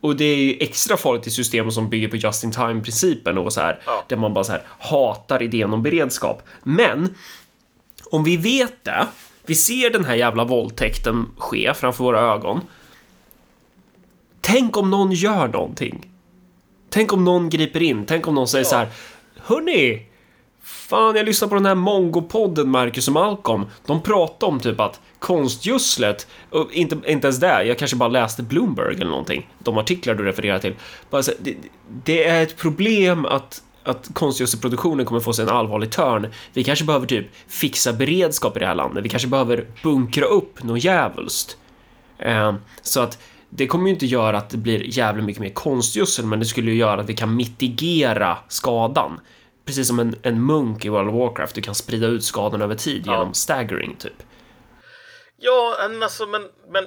Och 0.00 0.16
det 0.16 0.24
är 0.24 0.36
ju 0.36 0.56
extra 0.60 0.96
farligt 0.96 1.26
i 1.26 1.30
system 1.30 1.70
som 1.70 1.88
bygger 1.90 2.08
på 2.08 2.16
just 2.16 2.44
in 2.44 2.52
time 2.52 2.80
principen 2.80 3.38
och 3.38 3.52
så 3.52 3.60
här, 3.60 3.80
Ja. 3.86 4.04
där 4.08 4.16
man 4.16 4.34
bara 4.34 4.44
så 4.44 4.52
här 4.52 4.62
hatar 4.78 5.42
idén 5.42 5.72
om 5.72 5.82
beredskap. 5.82 6.42
Men 6.62 7.14
om 8.10 8.24
vi 8.24 8.36
vet 8.36 8.84
det, 8.84 9.06
vi 9.46 9.54
ser 9.54 9.90
den 9.90 10.04
här 10.04 10.14
jävla 10.14 10.44
våldtäkten 10.44 11.26
ske 11.38 11.74
framför 11.74 12.04
våra 12.04 12.20
ögon. 12.20 12.60
Tänk 14.40 14.76
om 14.76 14.90
någon 14.90 15.12
gör 15.12 15.48
någonting. 15.48 16.10
Tänk 16.90 17.12
om 17.12 17.24
någon 17.24 17.48
griper 17.50 17.82
in. 17.82 18.06
Tänk 18.06 18.28
om 18.28 18.34
någon 18.34 18.48
säger 18.48 18.64
så 18.64 18.76
här. 18.76 18.88
Hörni! 19.36 20.06
Fan, 20.70 21.16
jag 21.16 21.26
lyssnade 21.26 21.48
på 21.48 21.54
den 21.54 21.66
här 21.66 21.74
mongopodden 21.74 22.70
Marcus 22.70 23.08
och 23.08 23.14
Malcolm. 23.14 23.66
De 23.86 24.02
pratade 24.02 24.52
om 24.52 24.60
typ 24.60 24.80
att 24.80 25.00
konstgödslet, 25.18 26.26
inte, 26.72 26.96
inte 27.06 27.26
ens 27.26 27.40
det, 27.40 27.64
jag 27.64 27.78
kanske 27.78 27.96
bara 27.96 28.08
läste 28.08 28.42
Bloomberg 28.42 28.94
eller 28.94 29.06
någonting, 29.06 29.50
de 29.58 29.78
artiklar 29.78 30.14
du 30.14 30.24
refererar 30.24 30.58
till. 30.58 30.74
Bara 31.10 31.22
så, 31.22 31.32
det, 31.40 31.56
det 32.04 32.24
är 32.24 32.42
ett 32.42 32.56
problem 32.56 33.26
att 33.26 33.62
att 33.82 34.10
konstgödselproduktionen 34.12 35.06
kommer 35.06 35.20
få 35.20 35.32
sig 35.32 35.42
en 35.42 35.48
allvarlig 35.48 35.90
törn. 35.90 36.26
Vi 36.52 36.64
kanske 36.64 36.84
behöver 36.84 37.06
typ 37.06 37.26
fixa 37.48 37.92
beredskap 37.92 38.56
i 38.56 38.60
det 38.60 38.66
här 38.66 38.74
landet. 38.74 39.04
Vi 39.04 39.08
kanske 39.08 39.28
behöver 39.28 39.66
bunkra 39.82 40.24
upp 40.24 40.62
något 40.62 40.84
djävulskt. 40.84 41.56
Eh, 42.18 42.54
så 42.82 43.00
att 43.00 43.18
det 43.50 43.66
kommer 43.66 43.86
ju 43.86 43.92
inte 43.92 44.06
göra 44.06 44.38
att 44.38 44.50
det 44.50 44.56
blir 44.56 44.98
jävligt 44.98 45.24
mycket 45.24 45.42
mer 45.42 45.50
konstgödsel, 45.50 46.26
men 46.26 46.38
det 46.38 46.46
skulle 46.46 46.70
ju 46.70 46.76
göra 46.76 47.00
att 47.00 47.08
vi 47.08 47.16
kan 47.16 47.36
mitigera 47.36 48.38
skadan. 48.48 49.20
Precis 49.64 49.88
som 49.88 49.98
en, 49.98 50.14
en 50.22 50.46
munk 50.46 50.84
i 50.84 50.88
World 50.88 51.08
of 51.08 51.14
Warcraft, 51.14 51.54
du 51.54 51.62
kan 51.62 51.74
sprida 51.74 52.06
ut 52.06 52.24
skadan 52.24 52.62
över 52.62 52.74
tid 52.74 53.02
Ja. 53.06 53.12
genom 53.12 53.34
staggering 53.34 53.96
typ. 53.96 54.22
Ja, 55.36 55.76
men 55.90 56.02
alltså, 56.02 56.26
men, 56.26 56.48
men 56.68 56.86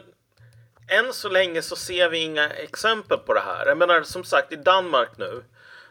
än 0.88 1.14
så 1.14 1.30
länge 1.30 1.62
så 1.62 1.76
ser 1.76 2.10
vi 2.10 2.18
inga 2.18 2.50
exempel 2.50 3.18
på 3.18 3.34
det 3.34 3.40
här. 3.40 3.66
Jag 3.68 3.78
menar, 3.78 4.02
som 4.04 4.24
sagt, 4.24 4.54
i 4.54 4.56
Danmark 4.56 5.10
nu 5.18 5.44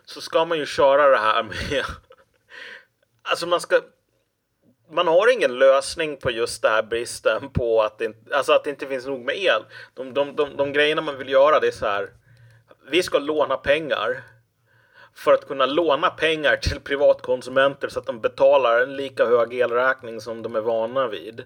så 0.05 0.20
ska 0.20 0.45
man 0.45 0.59
ju 0.59 0.66
köra 0.66 1.11
det 1.11 1.18
här 1.18 1.43
med... 1.43 1.85
Alltså 3.24 3.47
man 3.47 3.61
ska... 3.61 3.80
Man 4.91 5.07
har 5.07 5.33
ingen 5.33 5.59
lösning 5.59 6.16
på 6.16 6.30
just 6.30 6.62
det 6.62 6.68
här 6.68 6.83
bristen 6.83 7.51
på 7.53 7.83
att 7.83 7.99
det, 7.99 8.05
inte- 8.05 8.37
alltså 8.37 8.53
att 8.53 8.64
det 8.64 8.70
inte 8.70 8.87
finns 8.87 9.07
nog 9.07 9.20
med 9.24 9.37
el. 9.37 9.62
De, 9.95 10.14
de, 10.14 10.37
de, 10.37 10.57
de 10.57 10.72
grejerna 10.72 11.03
man 11.03 11.18
vill 11.18 11.28
göra 11.28 11.61
det 11.61 11.66
är 11.66 11.70
så 11.72 11.87
här. 11.87 12.11
Vi 12.91 13.03
ska 13.03 13.18
låna 13.18 13.57
pengar 13.57 14.22
för 15.14 15.32
att 15.34 15.48
kunna 15.48 15.66
låna 15.66 16.10
pengar 16.10 16.56
till 16.56 16.80
privatkonsumenter 16.80 17.88
så 17.88 17.98
att 17.98 18.06
de 18.06 18.20
betalar 18.20 18.80
en 18.80 18.96
lika 18.96 19.26
hög 19.26 19.54
elräkning 19.54 20.20
som 20.20 20.42
de 20.42 20.56
är 20.56 20.60
vana 20.60 21.08
vid. 21.08 21.44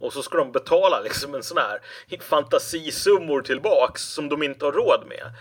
Och 0.00 0.12
så 0.12 0.22
ska 0.22 0.38
de 0.38 0.52
betala 0.52 1.00
liksom 1.00 1.34
en 1.34 1.42
sån 1.42 1.58
här 1.58 1.80
fantasisummor 2.20 3.40
tillbaks 3.42 4.02
som 4.02 4.28
de 4.28 4.42
inte 4.42 4.64
har 4.64 4.72
råd 4.72 5.04
med. 5.08 5.32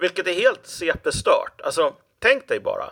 Vilket 0.00 0.26
är 0.26 0.32
helt 0.34 0.66
CP-stört. 0.66 1.60
Alltså, 1.64 1.94
tänk 2.18 2.48
dig 2.48 2.60
bara 2.60 2.84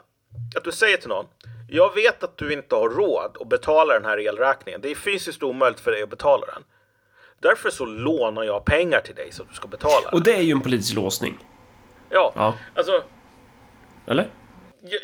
att 0.57 0.65
du 0.65 0.73
säger 0.73 0.97
till 0.97 1.09
någon 1.09 1.27
jag 1.73 1.95
vet 1.95 2.23
att 2.23 2.37
du 2.37 2.53
inte 2.53 2.75
har 2.75 2.89
råd 2.89 3.37
att 3.41 3.49
betala 3.49 3.95
den 3.95 4.05
här 4.05 4.19
elräkningen. 4.19 4.81
Det 4.81 4.91
är 4.91 4.95
fysiskt 4.95 5.43
omöjligt 5.43 5.81
för 5.81 5.91
dig 5.91 6.03
att 6.03 6.11
betala 6.11 6.47
den. 6.47 6.65
Därför 7.41 7.71
så 7.71 7.85
lånar 7.85 8.43
jag 8.45 8.65
pengar 8.65 9.01
till 9.01 9.15
dig 9.15 9.33
så 9.33 9.43
att 9.43 9.49
du 9.49 9.55
ska 9.55 9.69
betala. 9.69 10.09
Och 10.13 10.23
det 10.23 10.33
är 10.35 10.41
ju 10.43 10.53
en 10.53 10.61
politisk 10.61 10.95
låsning. 10.95 11.39
Ja, 12.11 12.33
Ja. 12.37 12.55
alltså 12.75 13.03
Eller? 14.11 14.31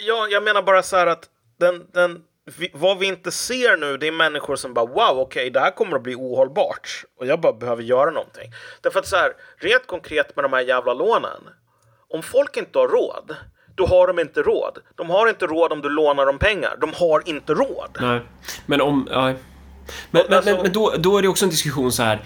Ja, 0.06 0.26
jag 0.30 0.42
menar 0.42 0.62
bara 0.62 0.82
så 0.82 0.96
här 0.96 1.06
att 1.06 1.24
den, 1.60 1.86
den, 1.92 2.22
vi, 2.58 2.70
vad 2.74 2.98
vi 2.98 3.06
inte 3.06 3.30
ser 3.30 3.76
nu, 3.76 3.96
det 3.96 4.06
är 4.06 4.12
människor 4.12 4.56
som 4.56 4.74
bara 4.74 4.86
wow, 4.86 5.18
okej, 5.18 5.50
det 5.50 5.60
här 5.60 5.70
kommer 5.70 5.96
att 5.96 6.02
bli 6.02 6.14
ohållbart 6.14 7.04
och 7.20 7.26
jag 7.26 7.40
bara 7.40 7.52
behöver 7.52 7.82
göra 7.82 8.10
någonting. 8.10 8.52
Därför 8.80 8.98
att 8.98 9.06
så 9.06 9.16
här, 9.16 9.32
rent 9.58 9.86
konkret 9.86 10.36
med 10.36 10.44
de 10.44 10.52
här 10.52 10.60
jävla 10.60 10.94
lånen. 10.94 11.40
Om 12.08 12.22
folk 12.22 12.56
inte 12.56 12.78
har 12.78 12.88
råd, 12.88 13.36
då 13.76 13.86
har 13.86 14.06
de 14.06 14.18
inte 14.18 14.42
råd. 14.42 14.78
De 14.94 15.10
har 15.10 15.28
inte 15.28 15.46
råd 15.46 15.72
om 15.72 15.82
du 15.82 15.88
lånar 15.88 16.26
dem 16.26 16.38
pengar. 16.38 16.76
De 16.80 16.92
har 16.94 17.22
inte 17.28 17.54
råd. 17.54 17.98
Nej. 18.00 18.20
Men 18.66 18.80
om... 18.80 19.08
Ja. 19.10 19.22
Men, 19.22 19.36
men, 20.10 20.32
alltså- 20.32 20.50
men, 20.52 20.62
men 20.62 20.72
då, 20.72 20.94
då 20.98 21.18
är 21.18 21.22
det 21.22 21.28
också 21.28 21.44
en 21.44 21.50
diskussion 21.50 21.92
så 21.92 22.02
här. 22.02 22.20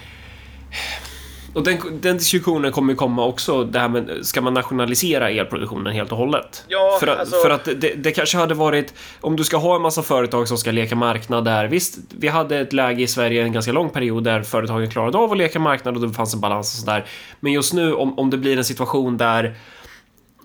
Och 1.54 1.62
den, 1.62 1.78
den 2.00 2.16
diskussionen 2.18 2.72
kommer 2.72 2.92
ju 2.92 2.96
komma 2.96 3.26
också, 3.26 3.64
det 3.64 3.78
här 3.78 3.88
med, 3.88 4.10
ska 4.22 4.40
man 4.40 4.54
nationalisera 4.54 5.30
elproduktionen 5.30 5.92
helt 5.92 6.12
och 6.12 6.18
hållet? 6.18 6.64
Ja, 6.68 6.96
för 7.00 7.06
att, 7.06 7.18
alltså- 7.18 7.36
för 7.36 7.50
att 7.50 7.64
det, 7.64 7.94
det 7.96 8.12
kanske 8.12 8.38
hade 8.38 8.54
varit, 8.54 8.94
om 9.20 9.36
du 9.36 9.44
ska 9.44 9.56
ha 9.56 9.76
en 9.76 9.82
massa 9.82 10.02
företag 10.02 10.48
som 10.48 10.58
ska 10.58 10.70
leka 10.70 10.96
marknad 10.96 11.44
där, 11.44 11.68
visst, 11.68 11.98
vi 12.18 12.28
hade 12.28 12.58
ett 12.58 12.72
läge 12.72 13.02
i 13.02 13.06
Sverige 13.06 13.42
en 13.42 13.52
ganska 13.52 13.72
lång 13.72 13.90
period 13.90 14.24
där 14.24 14.42
företagen 14.42 14.90
klarade 14.90 15.18
av 15.18 15.32
att 15.32 15.38
leka 15.38 15.58
marknad 15.58 15.94
och 15.96 16.08
det 16.08 16.14
fanns 16.14 16.34
en 16.34 16.40
balans 16.40 16.74
och 16.74 16.80
sådär. 16.80 17.04
Men 17.40 17.52
just 17.52 17.72
nu, 17.72 17.94
om, 17.94 18.18
om 18.18 18.30
det 18.30 18.36
blir 18.36 18.58
en 18.58 18.64
situation 18.64 19.16
där 19.16 19.44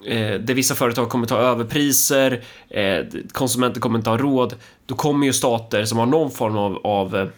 eh, 0.05 0.33
där 0.39 0.53
vissa 0.53 0.75
företag 0.75 1.09
kommer 1.09 1.27
ta 1.27 1.37
överpriser, 1.37 2.43
eh, 2.69 2.97
konsumenter 3.31 3.81
kommer 3.81 3.97
inte 3.99 4.09
ha 4.09 4.17
råd, 4.17 4.55
då 4.85 4.95
kommer 4.95 5.25
ju 5.25 5.33
stater 5.33 5.85
som 5.85 5.97
har 5.97 6.05
någon 6.05 6.31
form 6.31 6.57
av, 6.57 6.79
av 6.83 7.29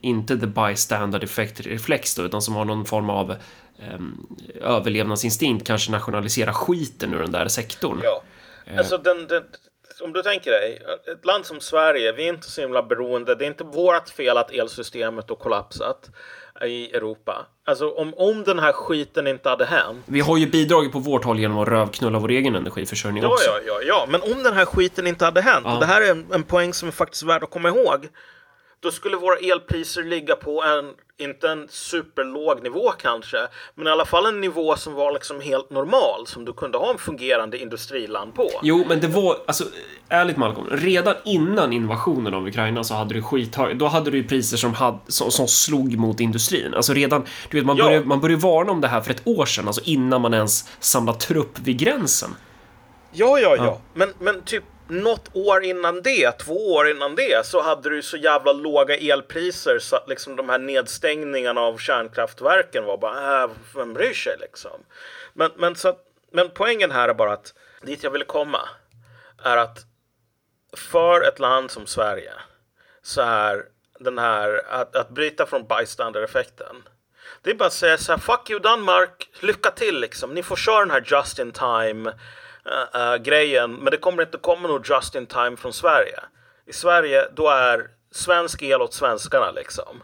inte 0.00 0.38
the 0.38 0.46
bystander 0.46 1.24
effect 1.24 1.60
reflex 1.60 2.14
då, 2.14 2.22
utan 2.22 2.42
som 2.42 2.54
har 2.54 2.64
någon 2.64 2.84
form 2.84 3.10
av 3.10 3.30
eh, 3.78 4.00
överlevnadsinstinkt 4.60 5.66
kanske 5.66 5.90
nationalisera 5.90 6.52
skiten 6.52 7.14
ur 7.14 7.18
den 7.18 7.32
där 7.32 7.48
sektorn. 7.48 8.00
Ja. 8.02 8.22
Alltså 8.78 8.98
den, 8.98 9.26
den, 9.26 9.42
om 10.02 10.12
du 10.12 10.22
tänker 10.22 10.50
dig, 10.50 10.82
ett 11.12 11.24
land 11.24 11.46
som 11.46 11.60
Sverige, 11.60 12.12
vi 12.12 12.24
är 12.24 12.28
inte 12.28 12.50
så 12.50 12.60
himla 12.60 12.82
beroende. 12.82 13.34
Det 13.34 13.44
är 13.44 13.48
inte 13.48 13.64
vårt 13.64 14.08
fel 14.08 14.38
att 14.38 14.50
elsystemet 14.50 15.28
har 15.28 15.36
kollapsat 15.36 16.10
i 16.64 16.90
Europa. 16.96 17.46
Alltså 17.66 17.90
om, 17.90 18.14
om 18.14 18.44
den 18.44 18.58
här 18.58 18.72
skiten 18.72 19.26
inte 19.26 19.48
hade 19.48 19.64
hänt. 19.64 19.98
Vi 20.06 20.20
har 20.20 20.36
ju 20.36 20.46
bidragit 20.46 20.92
på 20.92 20.98
vårt 20.98 21.24
håll 21.24 21.38
genom 21.38 21.58
att 21.58 21.68
rövknulla 21.68 22.18
vår 22.18 22.30
egen 22.30 22.54
energiförsörjning 22.54 23.22
Ja, 23.22 23.28
också. 23.28 23.50
ja, 23.50 23.60
ja, 23.66 23.80
ja, 23.82 24.06
men 24.08 24.22
om 24.22 24.42
den 24.42 24.54
här 24.54 24.64
skiten 24.64 25.06
inte 25.06 25.24
hade 25.24 25.40
hänt, 25.40 25.62
Ja. 25.64 25.74
och 25.74 25.80
det 25.80 25.86
här 25.86 26.00
är 26.02 26.10
en, 26.10 26.26
en 26.32 26.42
poäng 26.42 26.74
som 26.74 26.88
är 26.88 26.92
faktiskt 26.92 27.22
värd 27.22 27.42
att 27.44 27.50
komma 27.50 27.68
ihåg, 27.68 28.08
då 28.80 28.90
skulle 28.90 29.16
våra 29.16 29.36
elpriser 29.36 30.02
ligga 30.02 30.36
på 30.36 30.62
en, 30.64 30.92
inte 31.26 31.48
en 31.48 31.66
superlåg 31.68 32.62
nivå 32.62 32.90
kanske, 32.90 33.36
men 33.74 33.86
i 33.86 33.90
alla 33.90 34.04
fall 34.04 34.26
en 34.26 34.40
nivå 34.40 34.76
som 34.76 34.94
var 34.94 35.12
liksom 35.12 35.40
helt 35.40 35.70
normal, 35.70 36.26
som 36.26 36.44
du 36.44 36.52
kunde 36.52 36.78
ha 36.78 36.90
en 36.92 36.98
fungerande 36.98 37.58
industriland 37.58 38.34
på. 38.34 38.50
Jo, 38.62 38.84
men 38.88 39.00
det 39.00 39.06
var, 39.08 39.36
alltså 39.46 39.64
ärligt 40.08 40.36
Malcolm, 40.36 40.66
redan 40.70 41.14
innan 41.24 41.72
invasionen 41.72 42.34
av 42.34 42.46
Ukraina 42.48 42.84
så 42.84 42.94
hade 42.94 43.14
du 43.14 43.22
skithög, 43.22 43.78
då 43.78 43.86
hade 43.86 44.10
du 44.10 44.24
priser 44.24 44.56
som, 44.56 44.74
hade, 44.74 44.98
som, 45.08 45.30
som 45.30 45.48
slog 45.48 45.96
mot 45.98 46.20
industrin. 46.20 46.74
Alltså 46.74 46.92
redan, 46.92 47.24
du 47.50 47.56
vet, 47.58 47.66
man 47.66 47.76
Ja. 47.76 47.84
började, 47.84 48.06
man 48.06 48.20
började 48.20 48.42
varna 48.42 48.72
om 48.72 48.80
det 48.80 48.88
här 48.88 49.00
för 49.00 49.10
ett 49.10 49.22
år 49.26 49.46
sedan, 49.46 49.66
alltså 49.66 49.82
innan 49.84 50.20
man 50.20 50.34
ens 50.34 50.68
samlade 50.80 51.18
trupp 51.18 51.58
vid 51.58 51.78
gränsen. 51.78 52.30
Ja, 53.12 53.38
ja, 53.38 53.56
ja. 53.56 53.64
Ja. 53.64 53.80
Men, 53.94 54.12
men 54.18 54.42
typ 54.42 54.64
något 54.88 55.30
år 55.32 55.64
innan 55.64 56.02
det, 56.02 56.32
två 56.32 56.74
år 56.74 56.88
innan 56.88 57.14
det, 57.14 57.46
så 57.46 57.62
hade 57.62 57.90
du 57.90 58.02
så 58.02 58.16
jävla 58.16 58.52
låga 58.52 58.96
elpriser 58.96 59.78
så 59.78 59.96
att 59.96 60.08
liksom 60.08 60.36
de 60.36 60.48
här 60.48 60.58
nedstängningarna 60.58 61.60
av 61.60 61.78
kärnkraftverken 61.78 62.84
var 62.84 62.98
bara, 62.98 63.42
äh, 63.42 63.50
vem 63.74 63.94
bryr 63.94 64.14
sig 64.14 64.36
liksom? 64.40 64.80
Men, 65.32 65.50
men, 65.56 65.76
så 65.76 65.88
att, 65.88 66.04
men 66.32 66.50
poängen 66.54 66.90
här 66.90 67.08
är 67.08 67.14
bara 67.14 67.32
att 67.32 67.54
dit 67.82 68.02
jag 68.02 68.10
ville 68.10 68.24
komma 68.24 68.68
är 69.44 69.56
att 69.56 69.78
för 70.76 71.28
ett 71.28 71.38
land 71.38 71.70
som 71.70 71.86
Sverige 71.86 72.32
så 73.02 73.20
är 73.20 73.64
den 73.98 74.18
här 74.18 74.62
att, 74.68 74.96
att 74.96 75.08
bryta 75.08 75.46
från 75.46 75.66
bystander-effekten. 75.66 76.76
Det 77.42 77.50
är 77.50 77.54
bara 77.54 77.66
att 77.66 77.72
säga 77.72 77.98
så 77.98 78.12
här, 78.12 78.18
fuck 78.18 78.50
you 78.50 78.60
Danmark, 78.60 79.28
lycka 79.40 79.70
till 79.70 80.00
liksom. 80.00 80.34
Ni 80.34 80.42
får 80.42 80.56
köra 80.56 80.80
den 80.80 80.90
här 80.90 81.04
just 81.06 81.38
in 81.38 81.52
time 81.52 82.12
eh, 82.72 83.00
eh, 83.02 83.16
grejen, 83.16 83.72
men 83.72 83.90
det 83.90 83.96
kommer 83.96 84.22
inte 84.22 84.38
komma 84.38 84.68
något 84.68 84.88
just 84.88 85.14
in 85.14 85.26
time 85.26 85.56
från 85.56 85.72
Sverige. 85.72 86.20
I 86.66 86.72
Sverige, 86.72 87.28
då 87.36 87.48
är 87.48 87.86
svensk 88.12 88.62
el 88.62 88.82
åt 88.82 88.94
svenskarna 88.94 89.50
liksom. 89.50 90.02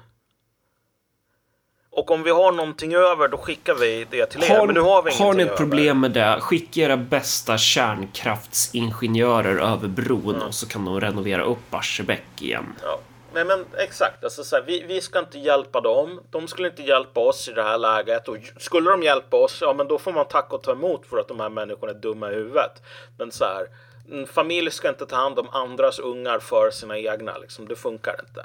Och 1.91 2.11
om 2.11 2.23
vi 2.23 2.31
har 2.31 2.53
någonting 2.53 2.95
över, 2.95 3.29
då 3.29 3.37
skickar 3.37 3.75
vi 3.75 4.07
det 4.11 4.27
till 4.27 4.43
er. 4.43 4.49
Har, 4.59 4.67
men 4.67 4.75
nu 4.75 4.81
har 4.81 5.03
vi 5.03 5.11
har 5.11 5.35
ni 5.35 5.43
ett 5.43 5.49
över. 5.49 5.57
problem 5.57 6.01
med 6.01 6.11
det, 6.11 6.39
skicka 6.41 6.81
era 6.81 6.97
bästa 6.97 7.59
kärnkraftsingenjörer 7.59 9.57
över 9.57 9.89
bron 9.89 10.43
och 10.43 10.55
så 10.55 10.69
kan 10.69 10.85
de 10.85 11.01
renovera 11.01 11.43
upp 11.43 11.71
Barsebäck 11.71 12.43
igen. 12.43 12.67
Ja. 12.83 13.01
Nej 13.35 13.45
men 13.45 13.67
exakt, 13.79 14.25
alltså, 14.25 14.45
så 14.45 14.57
här, 14.57 14.63
vi, 14.63 14.85
vi 14.87 15.01
ska 15.01 15.19
inte 15.19 15.39
hjälpa 15.39 15.81
dem. 15.81 16.21
De 16.31 16.49
skulle 16.49 16.69
inte 16.69 16.83
hjälpa 16.83 17.21
oss 17.21 17.49
i 17.49 17.53
det 17.53 17.63
här 17.63 17.79
läget. 17.79 18.29
Och 18.29 18.37
skulle 18.57 18.91
de 18.91 19.03
hjälpa 19.03 19.37
oss, 19.37 19.59
ja 19.61 19.73
men 19.73 19.89
då 19.89 19.99
får 19.99 20.13
man 20.13 20.29
tacka 20.29 20.57
och 20.57 20.63
ta 20.63 20.73
emot 20.73 21.07
för 21.07 21.19
att 21.19 21.29
de 21.29 21.41
här 21.41 21.49
människorna 21.49 21.93
är 21.93 21.97
dumma 21.97 22.31
i 22.31 22.35
huvudet. 22.35 22.83
Men 23.19 23.33
så 23.33 23.45
här, 23.45 23.67
en 24.11 24.27
familj 24.27 24.71
ska 24.71 24.89
inte 24.89 25.07
ta 25.07 25.17
hand 25.17 25.39
om 25.39 25.49
andras 25.49 25.99
ungar 25.99 26.39
för 26.39 26.71
sina 26.71 26.99
egna. 26.99 27.39
Liksom. 27.39 27.69
Det 27.69 27.77
funkar 27.77 28.21
inte. 28.21 28.45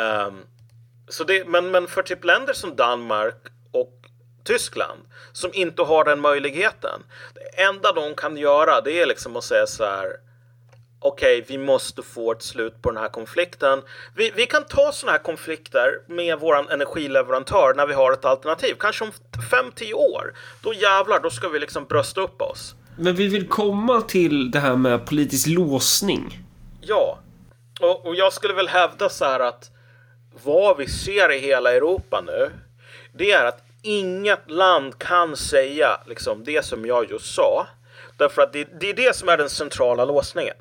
Um, 0.00 0.46
så 1.08 1.24
det, 1.24 1.48
men, 1.48 1.70
men 1.70 1.86
för 1.86 2.02
typ 2.02 2.24
länder 2.24 2.52
som 2.52 2.76
Danmark 2.76 3.36
och 3.72 3.92
Tyskland 4.44 5.00
som 5.32 5.50
inte 5.54 5.82
har 5.82 6.04
den 6.04 6.20
möjligheten. 6.20 7.02
Det 7.34 7.62
enda 7.62 7.92
de 7.92 8.14
kan 8.14 8.36
göra 8.36 8.80
det 8.80 9.00
är 9.00 9.06
liksom 9.06 9.36
att 9.36 9.44
säga 9.44 9.66
så 9.66 9.84
här 9.84 10.16
okej, 11.06 11.44
vi 11.48 11.58
måste 11.58 12.02
få 12.02 12.32
ett 12.32 12.42
slut 12.42 12.82
på 12.82 12.90
den 12.90 13.02
här 13.02 13.08
konflikten. 13.08 13.82
Vi, 14.14 14.32
vi 14.36 14.46
kan 14.46 14.64
ta 14.64 14.92
sådana 14.92 15.12
här 15.12 15.24
konflikter 15.24 15.88
med 16.06 16.38
våran 16.38 16.68
energileverantör 16.68 17.74
när 17.74 17.86
vi 17.86 17.94
har 17.94 18.12
ett 18.12 18.24
alternativ. 18.24 18.74
Kanske 18.78 19.04
om 19.04 19.10
5-10 19.50 19.92
år. 19.92 20.34
Då 20.62 20.74
jävlar, 20.74 21.20
då 21.20 21.30
ska 21.30 21.48
vi 21.48 21.58
liksom 21.58 21.84
brösta 21.84 22.20
upp 22.20 22.42
oss. 22.42 22.74
Men 22.98 23.14
vi 23.14 23.28
vill 23.28 23.48
komma 23.48 24.00
till 24.00 24.50
det 24.50 24.58
här 24.58 24.76
med 24.76 25.06
politisk 25.06 25.46
låsning. 25.46 26.38
Ja, 26.80 27.18
och, 27.80 28.06
och 28.06 28.14
jag 28.14 28.32
skulle 28.32 28.54
väl 28.54 28.68
hävda 28.68 29.08
så 29.08 29.24
här 29.24 29.40
att 29.40 29.70
vad 30.44 30.76
vi 30.76 30.86
ser 30.86 31.32
i 31.32 31.38
hela 31.38 31.72
Europa 31.72 32.22
nu, 32.26 32.50
det 33.12 33.32
är 33.32 33.44
att 33.44 33.62
inget 33.82 34.50
land 34.50 34.98
kan 34.98 35.36
säga 35.36 36.00
liksom 36.06 36.44
det 36.44 36.64
som 36.64 36.86
jag 36.86 37.10
just 37.10 37.34
sa. 37.34 37.66
Därför 38.16 38.42
att 38.42 38.52
det, 38.52 38.68
det 38.80 38.90
är 38.90 38.94
det 38.94 39.16
som 39.16 39.28
är 39.28 39.36
den 39.36 39.50
centrala 39.50 40.04
låsningen. 40.04 40.56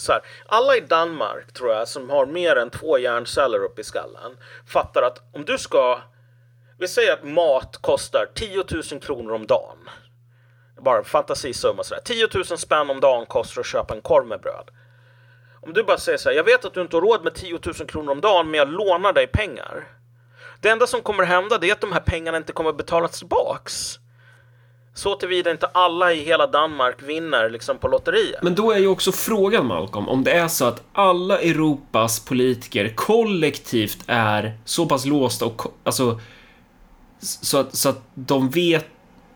Så 0.00 0.12
här, 0.12 0.22
alla 0.46 0.76
i 0.76 0.80
Danmark 0.80 1.52
tror 1.52 1.72
jag 1.72 1.88
som 1.88 2.10
har 2.10 2.26
mer 2.26 2.56
än 2.56 2.70
två 2.70 2.98
hjärnceller 2.98 3.64
uppe 3.64 3.80
i 3.80 3.84
skallen 3.84 4.36
fattar 4.66 5.02
att 5.02 5.34
om 5.34 5.44
du 5.44 5.58
ska, 5.58 6.00
vi 6.78 6.88
säger 6.88 7.12
att 7.12 7.24
mat 7.24 7.76
kostar 7.76 8.26
10 8.34 8.64
000 8.92 9.00
kronor 9.00 9.32
om 9.32 9.46
dagen. 9.46 9.78
Bara 10.80 10.98
en 10.98 11.04
fantasisumma 11.04 11.82
sådär. 11.82 12.00
10 12.04 12.28
000 12.34 12.44
spänn 12.44 12.90
om 12.90 13.00
dagen 13.00 13.26
kostar 13.26 13.60
att 13.60 13.66
köpa 13.66 13.94
en 13.94 14.00
korv 14.00 14.26
med 14.26 14.40
bröd. 14.40 14.70
Om 15.62 15.72
du 15.72 15.82
bara 15.82 15.98
säger 15.98 16.18
så 16.18 16.28
här, 16.28 16.36
jag 16.36 16.44
vet 16.44 16.64
att 16.64 16.74
du 16.74 16.80
inte 16.80 16.96
har 16.96 17.02
råd 17.02 17.24
med 17.24 17.34
10 17.34 17.58
000 17.64 17.74
kronor 17.74 18.12
om 18.12 18.20
dagen, 18.20 18.50
men 18.50 18.58
jag 18.58 18.68
lånar 18.68 19.12
dig 19.12 19.26
pengar. 19.26 19.88
Det 20.60 20.68
enda 20.68 20.86
som 20.86 21.02
kommer 21.02 21.24
hända 21.24 21.58
det 21.58 21.68
är 21.68 21.72
att 21.72 21.80
de 21.80 21.92
här 21.92 22.00
pengarna 22.00 22.36
inte 22.36 22.52
kommer 22.52 22.72
betalas 22.72 23.18
tillbaks. 23.18 23.98
Så 24.94 25.14
tillvida 25.14 25.50
inte 25.50 25.66
alla 25.66 26.12
i 26.12 26.24
hela 26.24 26.46
Danmark 26.46 27.02
vinner 27.02 27.50
liksom 27.50 27.78
på 27.78 27.88
lotteriet. 27.88 28.42
Men 28.42 28.54
då 28.54 28.72
är 28.72 28.78
ju 28.78 28.86
också 28.86 29.12
frågan 29.12 29.66
Malcolm, 29.66 30.08
om 30.08 30.24
det 30.24 30.30
är 30.30 30.48
så 30.48 30.64
att 30.64 30.82
alla 30.92 31.40
Europas 31.40 32.20
politiker 32.20 32.92
kollektivt 32.96 33.98
är 34.06 34.58
så 34.64 34.86
pass 34.86 35.04
låsta 35.04 35.44
och 35.44 35.62
alltså 35.84 36.20
så 37.20 37.58
att, 37.58 37.76
så 37.76 37.88
att 37.88 38.02
de 38.14 38.50
vet 38.50 38.86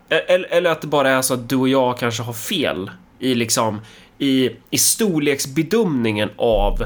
e-, 0.09 0.15
eller, 0.15 0.49
eller 0.49 0.71
att 0.71 0.81
det 0.81 0.87
bara 0.87 1.11
är 1.11 1.23
så 1.23 1.35
att 1.35 1.49
du 1.49 1.57
och 1.57 1.69
jag 1.69 1.99
kanske 1.99 2.23
har 2.23 2.33
fel 2.33 2.91
i 3.19 3.35
liksom 3.35 3.81
i, 4.19 4.51
i 4.71 4.79
storleksbedömningen 4.79 6.31
av 6.37 6.85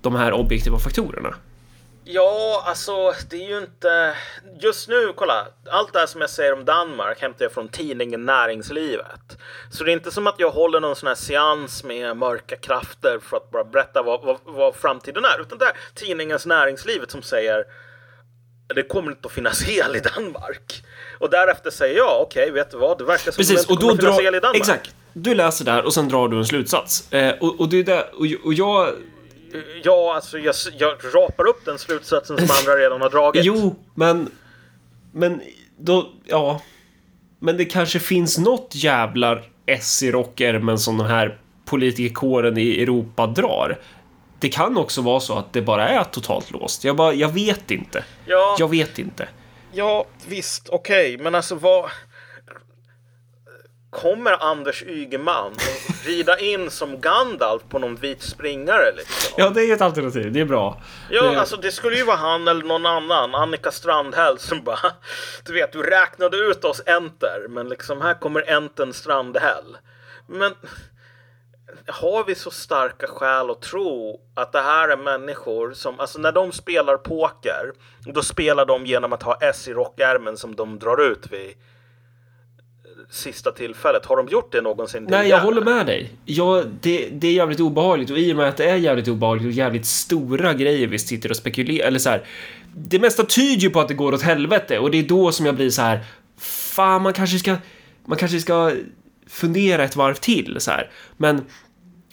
de 0.00 0.14
här 0.14 0.32
objektiva 0.32 0.78
faktorerna. 0.78 1.34
Ja, 2.10 2.62
alltså 2.66 3.14
det 3.30 3.44
är 3.44 3.48
ju 3.48 3.58
inte... 3.58 4.16
Just 4.60 4.88
nu, 4.88 5.12
kolla. 5.16 5.46
Allt 5.70 5.92
det 5.92 5.98
här 5.98 6.06
som 6.06 6.20
jag 6.20 6.30
säger 6.30 6.52
om 6.52 6.64
Danmark 6.64 7.20
hämtar 7.20 7.44
jag 7.44 7.52
från 7.52 7.68
tidningen 7.68 8.24
Näringslivet. 8.24 9.38
Så 9.70 9.84
det 9.84 9.90
är 9.90 9.92
inte 9.92 10.10
som 10.10 10.26
att 10.26 10.34
jag 10.38 10.50
håller 10.50 10.80
någon 10.80 10.96
sån 10.96 11.06
här 11.06 11.14
seans 11.14 11.84
med 11.84 12.16
mörka 12.16 12.56
krafter 12.56 13.18
för 13.22 13.36
att 13.36 13.50
bara 13.50 13.64
berätta 13.64 14.02
vad, 14.02 14.24
vad, 14.24 14.38
vad 14.44 14.74
framtiden 14.74 15.24
är. 15.24 15.40
Utan 15.40 15.58
det 15.58 15.64
är 15.64 15.76
tidningens 15.94 16.46
Näringslivet 16.46 17.10
som 17.10 17.22
säger 17.22 17.64
det 18.74 18.82
kommer 18.82 19.10
inte 19.10 19.26
att 19.26 19.32
finnas 19.32 19.68
el 19.68 19.96
i 19.96 20.00
Danmark. 20.00 20.84
Och 21.18 21.30
därefter 21.30 21.70
säger 21.70 21.96
jag, 21.96 22.22
okej, 22.22 22.50
vet 22.50 22.70
du 22.70 22.76
vad? 22.76 22.98
Det 22.98 23.04
verkar 23.04 23.32
som 23.32 23.40
Precis, 23.40 23.66
det 23.66 23.72
inte 23.72 23.82
kommer 23.82 23.94
att 23.94 24.00
finnas 24.00 24.20
el 24.20 24.34
i. 24.34 24.40
Danmark. 24.40 24.56
Exakt. 24.56 24.94
Du 25.12 25.34
läser 25.34 25.64
där 25.64 25.84
och 25.84 25.94
sen 25.94 26.08
drar 26.08 26.28
du 26.28 26.36
en 26.36 26.46
slutsats. 26.46 27.12
Eh, 27.12 27.34
och, 27.40 27.60
och 27.60 27.68
det 27.68 27.76
är 27.76 27.84
där, 27.84 28.04
och, 28.12 28.46
och 28.46 28.54
jag... 28.54 28.94
Ja, 29.82 30.14
alltså 30.14 30.38
jag, 30.38 30.54
jag 30.78 30.96
rapar 31.14 31.48
upp 31.48 31.64
den 31.64 31.78
slutsatsen 31.78 32.36
som 32.38 32.48
andra 32.60 32.82
redan 32.82 33.00
har 33.00 33.10
dragit. 33.10 33.44
Jo, 33.44 33.76
men... 33.94 34.30
Men 35.12 35.42
då... 35.78 36.12
Ja. 36.24 36.62
Men 37.38 37.56
det 37.56 37.64
kanske 37.64 37.98
finns 37.98 38.38
något 38.38 38.72
jävlar 38.74 39.44
S 39.66 40.02
i 40.02 40.12
rockärmen 40.12 40.78
som 40.78 40.98
den 40.98 41.06
här 41.06 41.38
politikerkåren 41.64 42.58
i 42.58 42.82
Europa 42.82 43.26
drar. 43.26 43.78
Det 44.40 44.48
kan 44.48 44.76
också 44.76 45.02
vara 45.02 45.20
så 45.20 45.38
att 45.38 45.52
det 45.52 45.62
bara 45.62 45.88
är 45.88 46.04
totalt 46.04 46.50
låst. 46.50 46.84
Jag 46.84 46.96
bara, 46.96 47.12
jag 47.14 47.28
vet 47.28 47.70
inte. 47.70 48.04
Ja. 48.26 48.56
Jag 48.58 48.70
vet 48.70 48.98
inte. 48.98 49.28
Ja, 49.72 50.06
visst, 50.28 50.68
okej, 50.68 51.18
men 51.18 51.34
alltså 51.34 51.54
vad... 51.54 51.90
Kommer 53.90 54.32
Anders 54.32 54.82
Ygeman 54.82 55.54
rida 56.04 56.38
in 56.38 56.70
som 56.70 57.00
Gandalf 57.00 57.62
på 57.68 57.78
någon 57.78 57.96
vit 57.96 58.22
springare 58.22 58.92
liksom? 58.96 59.34
Ja, 59.36 59.50
det 59.50 59.64
är 59.64 59.74
ett 59.74 59.80
alternativ. 59.80 60.32
Det 60.32 60.40
är 60.40 60.44
bra. 60.44 60.82
Ja, 61.10 61.22
det... 61.22 61.40
alltså 61.40 61.56
det 61.56 61.70
skulle 61.70 61.96
ju 61.96 62.04
vara 62.04 62.16
han 62.16 62.48
eller 62.48 62.64
någon 62.64 62.86
annan, 62.86 63.34
Annika 63.34 63.70
Strandhäll 63.70 64.38
som 64.38 64.64
bara, 64.64 64.92
du 65.44 65.52
vet, 65.52 65.72
du 65.72 65.82
räknade 65.82 66.36
ut 66.36 66.64
oss 66.64 66.82
enter, 66.86 67.46
men 67.48 67.68
liksom 67.68 68.00
här 68.00 68.14
kommer 68.14 68.50
enten 68.50 68.92
Strandhäll. 68.92 69.76
Men 70.26 70.54
har 71.86 72.24
vi 72.24 72.34
så 72.34 72.50
starka 72.50 73.06
skäl 73.06 73.50
att 73.50 73.62
tro 73.62 74.20
att 74.34 74.52
det 74.52 74.60
här 74.60 74.88
är 74.88 74.96
människor 74.96 75.72
som, 75.72 76.00
alltså 76.00 76.18
när 76.18 76.32
de 76.32 76.52
spelar 76.52 76.96
poker, 76.96 77.72
då 77.98 78.22
spelar 78.22 78.66
de 78.66 78.86
genom 78.86 79.12
att 79.12 79.22
ha 79.22 79.38
S 79.40 79.68
i 79.68 79.72
rockärmen 79.72 80.36
som 80.36 80.56
de 80.56 80.78
drar 80.78 81.10
ut 81.10 81.26
vid 81.32 81.54
sista 83.10 83.52
tillfället. 83.52 84.06
Har 84.06 84.16
de 84.16 84.28
gjort 84.28 84.52
det 84.52 84.60
någonsin 84.60 85.06
Nej, 85.10 85.28
jag 85.28 85.40
håller 85.40 85.62
med 85.62 85.86
dig. 85.86 86.10
Ja, 86.24 86.64
det, 86.80 87.08
det 87.08 87.28
är 87.28 87.32
jävligt 87.32 87.60
obehagligt 87.60 88.10
och 88.10 88.18
i 88.18 88.32
och 88.32 88.36
med 88.36 88.48
att 88.48 88.56
det 88.56 88.70
är 88.70 88.76
jävligt 88.76 89.08
obehagligt 89.08 89.46
och 89.46 89.52
jävligt 89.52 89.86
stora 89.86 90.54
grejer 90.54 90.86
vi 90.86 90.98
sitter 90.98 91.30
och 91.30 91.36
spekulerar, 91.36 91.86
eller 91.86 91.98
så 91.98 92.10
här. 92.10 92.24
Det 92.74 92.98
mesta 92.98 93.24
tyder 93.24 93.62
ju 93.62 93.70
på 93.70 93.80
att 93.80 93.88
det 93.88 93.94
går 93.94 94.14
åt 94.14 94.22
helvete 94.22 94.78
och 94.78 94.90
det 94.90 94.98
är 94.98 95.02
då 95.02 95.32
som 95.32 95.46
jag 95.46 95.54
blir 95.54 95.70
så 95.70 95.82
här. 95.82 96.00
Fan, 96.38 97.02
man 97.02 97.12
kanske 97.12 97.38
ska, 97.38 97.56
man 98.04 98.18
kanske 98.18 98.40
ska 98.40 98.72
fundera 99.26 99.84
ett 99.84 99.96
varv 99.96 100.14
till 100.14 100.56
så 100.58 100.70
här. 100.70 100.90
Men 101.16 101.44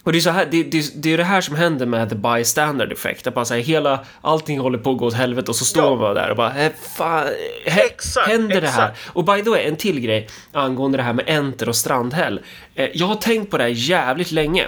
och 0.06 0.12
det 0.12 0.18
är 0.18 0.20
så 0.20 0.30
här, 0.30 0.46
det, 0.50 0.62
det, 0.62 1.02
det 1.02 1.12
är 1.12 1.16
det 1.16 1.24
här 1.24 1.40
som 1.40 1.56
händer 1.56 1.86
med 1.86 2.08
the 2.08 2.14
bystander 2.14 2.92
effect. 2.92 3.26
Att 3.26 3.34
bara 3.34 3.44
säga 3.44 3.62
hela, 3.62 4.04
allting 4.20 4.58
håller 4.60 4.78
på 4.78 4.90
att 4.90 4.98
gå 4.98 5.06
åt 5.06 5.14
helvete 5.14 5.50
och 5.50 5.56
så 5.56 5.64
står 5.64 5.84
Ja. 5.84 5.96
man 5.96 6.14
där 6.14 6.30
och 6.30 6.36
bara, 6.36 6.54
eh, 6.64 6.72
fan, 6.96 7.26
he, 7.66 7.80
Exakt, 7.82 8.28
händer 8.28 8.60
det 8.60 8.68
här? 8.68 8.92
Och 9.12 9.24
by 9.24 9.42
the 9.42 9.50
way, 9.50 9.64
en 9.64 9.76
till 9.76 10.00
grej 10.00 10.28
angående 10.52 10.98
det 10.98 11.02
här 11.02 11.12
med 11.12 11.24
Enter 11.28 11.68
och 11.68 11.76
Strandhäll. 11.76 12.40
Eh, 12.74 12.88
jag 12.94 13.06
har 13.06 13.14
tänkt 13.14 13.50
på 13.50 13.58
det 13.58 13.64
här 13.64 13.70
jävligt 13.70 14.32
länge. 14.32 14.66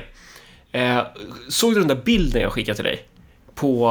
Eh, 0.73 1.01
såg 1.49 1.75
du 1.75 1.79
den 1.79 1.89
där 1.89 2.03
bilden 2.05 2.43
jag 2.43 2.53
skickade 2.53 2.77
till 2.77 2.85
dig? 2.85 3.03
På, 3.55 3.89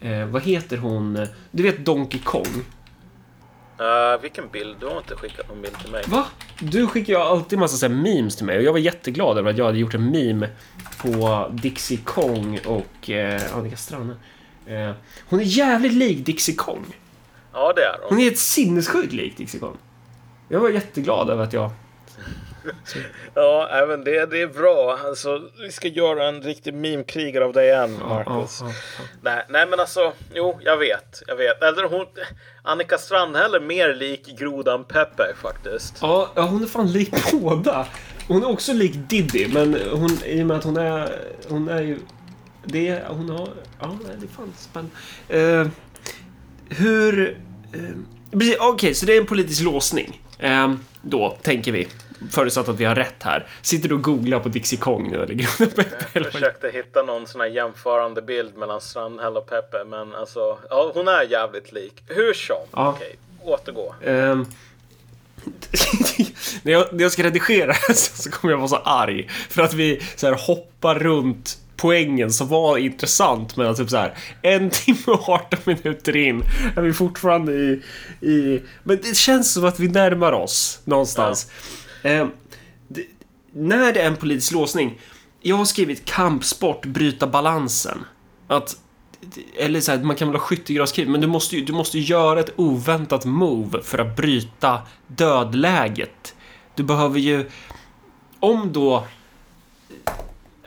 eh, 0.00 0.24
vad 0.26 0.42
heter 0.42 0.76
hon? 0.76 1.26
Du 1.50 1.62
vet 1.62 1.84
Donkey 1.84 2.20
Kong? 2.24 2.64
Eh, 3.80 4.20
vilken 4.22 4.48
bild? 4.48 4.76
Du 4.80 4.86
har 4.86 4.98
inte 4.98 5.16
skickat 5.16 5.48
någon 5.48 5.62
bild 5.62 5.78
till 5.78 5.90
mig. 5.90 6.02
Va? 6.06 6.26
Du 6.58 6.86
skickar 6.86 7.12
ju 7.12 7.18
alltid 7.18 7.58
massa 7.58 7.76
så 7.76 7.88
memes 7.88 8.36
till 8.36 8.46
mig 8.46 8.56
och 8.56 8.62
jag 8.62 8.72
var 8.72 8.78
jätteglad 8.78 9.38
över 9.38 9.50
att 9.50 9.58
jag 9.58 9.64
hade 9.64 9.78
gjort 9.78 9.94
en 9.94 10.10
meme 10.10 10.48
på 10.98 11.46
Dixie 11.52 11.98
Kong 12.04 12.60
och 12.66 13.10
eh, 13.10 13.56
Annika 13.56 13.76
Strandhäll. 13.76 14.16
Eh, 14.66 14.92
hon 15.28 15.40
är 15.40 15.44
jävligt 15.44 15.92
lik 15.92 16.26
Dixie 16.26 16.54
Kong. 16.54 16.84
Ja, 17.52 17.72
det 17.76 17.82
är 17.82 17.98
de. 18.00 18.08
Hon 18.08 18.20
är 18.20 18.30
ett 18.30 18.38
sinnessjukt 18.38 19.12
lik 19.12 19.36
Dixie 19.36 19.60
Kong. 19.60 19.76
Jag 20.48 20.60
var 20.60 20.68
jätteglad 20.68 21.30
över 21.30 21.44
att 21.44 21.52
jag... 21.52 21.70
Ja, 23.34 23.68
även 23.72 24.04
det, 24.04 24.26
det 24.30 24.42
är 24.42 24.46
bra. 24.46 24.98
Alltså, 25.04 25.42
vi 25.60 25.72
ska 25.72 25.88
göra 25.88 26.28
en 26.28 26.42
riktig 26.42 26.74
meme-krigare 26.74 27.44
av 27.44 27.52
dig 27.52 27.68
igen, 27.68 27.98
Marcus. 28.08 28.58
Ja, 28.60 28.66
ja, 28.66 28.74
ja. 28.98 29.04
Nej, 29.22 29.44
nej, 29.48 29.66
men 29.66 29.80
alltså, 29.80 30.12
jo, 30.34 30.58
jag 30.62 30.76
vet. 30.76 31.22
Jag 31.26 31.36
vet. 31.36 31.62
Eller 31.62 31.84
hon, 31.84 32.06
Annika 32.62 32.98
Strandhäll 32.98 33.54
är 33.54 33.60
mer 33.60 33.94
lik 33.94 34.38
grodan 34.38 34.84
Peppe 34.84 35.24
faktiskt. 35.42 35.98
Ja, 36.00 36.32
ja, 36.34 36.42
hon 36.42 36.62
är 36.62 36.66
fan 36.66 36.92
lik 36.92 37.14
båda. 37.32 37.86
Hon 38.28 38.42
är 38.42 38.48
också 38.48 38.72
lik 38.72 38.92
Diddy, 38.94 39.48
men 39.48 39.76
hon, 39.92 40.10
i 40.24 40.42
och 40.42 40.46
med 40.46 40.56
att 40.56 40.64
hon 40.64 40.76
är... 40.76 41.12
Hon 41.48 41.68
är 41.68 41.82
ju... 41.82 41.98
Det 42.64 42.88
är, 42.88 43.04
hon 43.08 43.30
har... 43.30 43.48
Ja, 43.80 43.98
det 44.20 44.26
är 44.26 44.28
fan 44.28 44.52
spännande. 44.56 44.92
Eh, 45.28 45.68
hur... 46.68 47.38
Precis, 48.32 48.56
Okej, 48.60 48.94
så 48.94 49.06
det 49.06 49.16
är 49.16 49.20
en 49.20 49.26
politisk 49.26 49.62
låsning. 49.62 50.22
Eh, 50.38 50.74
då, 51.02 51.36
tänker 51.42 51.72
vi. 51.72 51.88
Förutsatt 52.30 52.68
att 52.68 52.80
vi 52.80 52.84
har 52.84 52.94
rätt 52.94 53.22
här. 53.22 53.46
Sitter 53.62 53.88
du 53.88 53.94
och 53.94 54.02
googlar 54.02 54.40
på 54.40 54.48
Dixie 54.48 54.78
Kong 54.78 55.10
nu 55.10 55.22
eller? 55.22 55.34
Grodan 55.58 55.74
Peppe, 55.74 56.06
Jag 56.12 56.32
försökte 56.32 56.68
hitta 56.70 57.02
någon 57.02 57.26
sån 57.26 57.40
här 57.40 57.48
jämförande 57.48 58.22
bild 58.22 58.56
mellan 58.56 58.80
Strandhäll 58.80 59.36
och 59.36 59.46
Peppe, 59.48 59.84
men 59.86 60.14
alltså, 60.14 60.58
ja, 60.70 60.90
hon 60.94 61.08
är 61.08 61.22
jävligt 61.22 61.72
lik. 61.72 62.02
Hur 62.06 62.34
som, 62.34 62.56
Ja. 62.72 62.88
okej, 62.96 63.16
återgå. 63.42 63.94
Ehm, 64.04 64.46
när, 66.62 66.72
jag, 66.72 66.86
när 66.92 67.02
jag 67.02 67.12
ska 67.12 67.22
redigera 67.22 67.74
så 67.94 68.30
kommer 68.30 68.52
jag 68.52 68.58
vara 68.58 68.68
så 68.68 68.76
arg 68.76 69.28
för 69.48 69.62
att 69.62 69.74
vi 69.74 70.02
så 70.16 70.26
här 70.26 70.34
hoppar 70.34 70.94
runt 70.94 71.58
poängen 71.76 72.32
som 72.32 72.48
var 72.48 72.78
intressant 72.78 73.56
men 73.56 73.74
typ 73.74 73.90
så 73.90 73.96
här 73.96 74.14
en 74.42 74.70
timme 74.70 74.98
och 75.06 75.28
18 75.28 75.58
minuter 75.64 76.16
in 76.16 76.42
är 76.76 76.82
vi 76.82 76.92
fortfarande 76.92 77.52
i, 77.52 77.82
i 78.20 78.62
men 78.82 78.98
det 79.02 79.16
känns 79.16 79.52
som 79.52 79.64
att 79.64 79.80
vi 79.80 79.88
närmar 79.88 80.32
oss 80.32 80.80
någonstans. 80.84 81.50
Eh, 82.02 82.28
det, 82.88 83.06
när 83.52 83.92
det 83.92 84.00
är 84.00 84.06
en 84.06 84.16
politisk 84.16 84.52
låsning 84.52 84.98
jag 85.40 85.56
har 85.56 85.64
skrivit 85.64 86.04
kampsport, 86.04 86.86
bryta 86.86 87.26
balansen. 87.26 88.04
Att 88.46 88.76
eller 89.58 89.80
så 89.80 89.92
här, 89.92 89.98
man 89.98 90.16
kan 90.16 90.28
väl 90.28 90.36
ha 90.36 90.46
skyttegravskrig, 90.46 91.08
men 91.08 91.20
du 91.20 91.26
måste 91.26 91.56
ju 91.56 91.64
du 91.64 91.72
måste 91.72 91.98
ju 91.98 92.04
göra 92.04 92.40
ett 92.40 92.52
oväntat 92.56 93.24
move 93.24 93.82
för 93.82 93.98
att 93.98 94.16
bryta 94.16 94.78
dödläget. 95.06 96.34
Du 96.74 96.82
behöver 96.82 97.18
ju... 97.18 97.50
Om 98.40 98.72
då... 98.72 99.06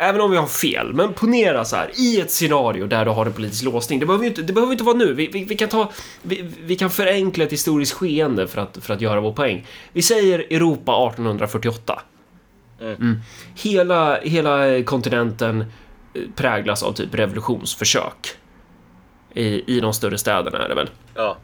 Även 0.04 0.22
om 0.22 0.32
vi 0.32 0.38
har 0.38 0.48
fel, 0.48 0.94
men 0.94 1.14
ponera 1.14 1.66
så 1.66 1.76
här, 1.76 1.92
i 1.96 2.20
ett 2.22 2.32
scenario 2.32 2.88
där 2.88 3.06
du 3.06 3.12
har 3.12 3.26
en 3.26 3.34
politisk 3.34 3.64
låsning. 3.64 4.00
Det 4.00 4.06
behöver 4.06 4.24
ju 4.24 4.30
inte, 4.30 4.42
det 4.42 4.54
behöver 4.54 4.72
inte 4.72 4.84
vara 4.84 4.96
nu. 4.96 5.14
Vi, 5.14 5.28
vi, 5.28 5.44
vi 5.44 5.56
kan 5.56 5.70
ta... 5.70 5.92
Vi, 6.22 6.46
vi 6.66 6.76
kan 6.76 6.90
förenkla 6.90 7.44
ett 7.44 7.52
historiskt 7.52 7.94
skeende 7.94 8.48
för 8.48 8.62
att, 8.62 8.78
för 8.82 8.94
att 8.94 9.02
göra 9.02 9.22
vår 9.22 9.34
poäng. 9.34 9.66
Vi 9.94 10.02
säger 10.02 10.40
Europa 10.40 11.10
1848. 11.10 12.02
Mm. 12.82 13.20
Hela, 13.56 14.20
hela 14.20 14.84
kontinenten 14.84 15.62
eh, 15.62 16.22
präglas 16.36 16.84
av 16.84 16.94
typ 16.94 17.16
revolutionsförsök. 17.16 18.28
I, 19.34 19.76
I 19.78 19.80
de 19.80 19.94
större 19.94 20.18
städerna 20.18 20.66
är 20.66 20.70
det 20.70 20.76
väl. 20.76 20.90
Ja, 21.16 21.38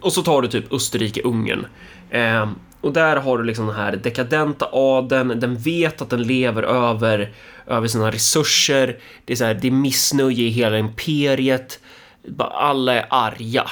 Och 0.00 0.12
så 0.12 0.22
tar 0.22 0.42
du 0.42 0.48
typ 0.48 0.72
Österrike-Ungern. 0.72 1.66
Eh, 2.10 2.48
och 2.80 2.92
där 2.92 3.16
har 3.16 3.38
du 3.38 3.44
liksom 3.44 3.66
den 3.66 3.76
här 3.76 3.96
dekadenta 3.96 4.68
adeln, 4.72 5.40
den 5.40 5.56
vet 5.56 6.02
att 6.02 6.10
den 6.10 6.22
lever 6.22 6.62
över, 6.62 7.32
över 7.66 7.88
sina 7.88 8.10
resurser. 8.10 8.98
Det 9.24 9.32
är, 9.32 9.36
så 9.36 9.44
här, 9.44 9.54
det 9.54 9.68
är 9.68 9.72
missnöje 9.72 10.44
i 10.44 10.48
hela 10.48 10.78
imperiet. 10.78 11.80
Alla 12.38 12.94
är 12.94 13.06
arga. 13.10 13.70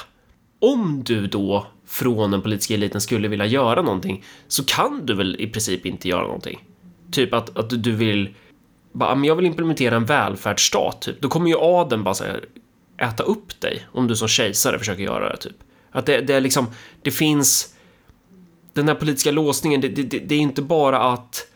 Om 0.60 1.02
du 1.04 1.26
då 1.26 1.66
från 1.86 2.30
den 2.30 2.42
politiska 2.42 2.74
eliten 2.74 3.00
skulle 3.00 3.28
vilja 3.28 3.46
göra 3.46 3.82
någonting 3.82 4.24
så 4.48 4.64
kan 4.64 5.06
du 5.06 5.14
väl 5.14 5.40
i 5.40 5.46
princip 5.46 5.86
inte 5.86 6.08
göra 6.08 6.22
någonting. 6.22 6.64
Typ 7.10 7.34
att, 7.34 7.58
att 7.58 7.82
du 7.82 7.92
vill 7.92 8.34
bara, 8.92 9.14
men 9.14 9.24
jag 9.24 9.36
vill 9.36 9.46
implementera 9.46 9.96
en 9.96 10.04
välfärdsstat, 10.04 11.02
typ. 11.02 11.20
Då 11.20 11.28
kommer 11.28 11.48
ju 11.48 11.56
adeln 11.58 12.04
bara 12.04 12.14
så 12.14 12.24
här, 12.24 12.44
äta 12.98 13.22
upp 13.22 13.60
dig 13.60 13.86
om 13.92 14.08
du 14.08 14.16
som 14.16 14.28
kejsare 14.28 14.78
försöker 14.78 15.02
göra 15.02 15.28
det, 15.28 15.36
typ. 15.36 15.56
Att 15.90 16.06
det, 16.06 16.20
det 16.20 16.34
är 16.34 16.40
liksom, 16.40 16.66
det 17.02 17.10
finns 17.10 17.74
den 18.72 18.88
här 18.88 18.94
politiska 18.94 19.30
låsningen, 19.30 19.80
det, 19.80 19.88
det, 19.88 20.02
det 20.02 20.18
det 20.18 20.34
är 20.34 20.38
inte 20.38 20.62
bara 20.62 20.98
att 20.98 21.46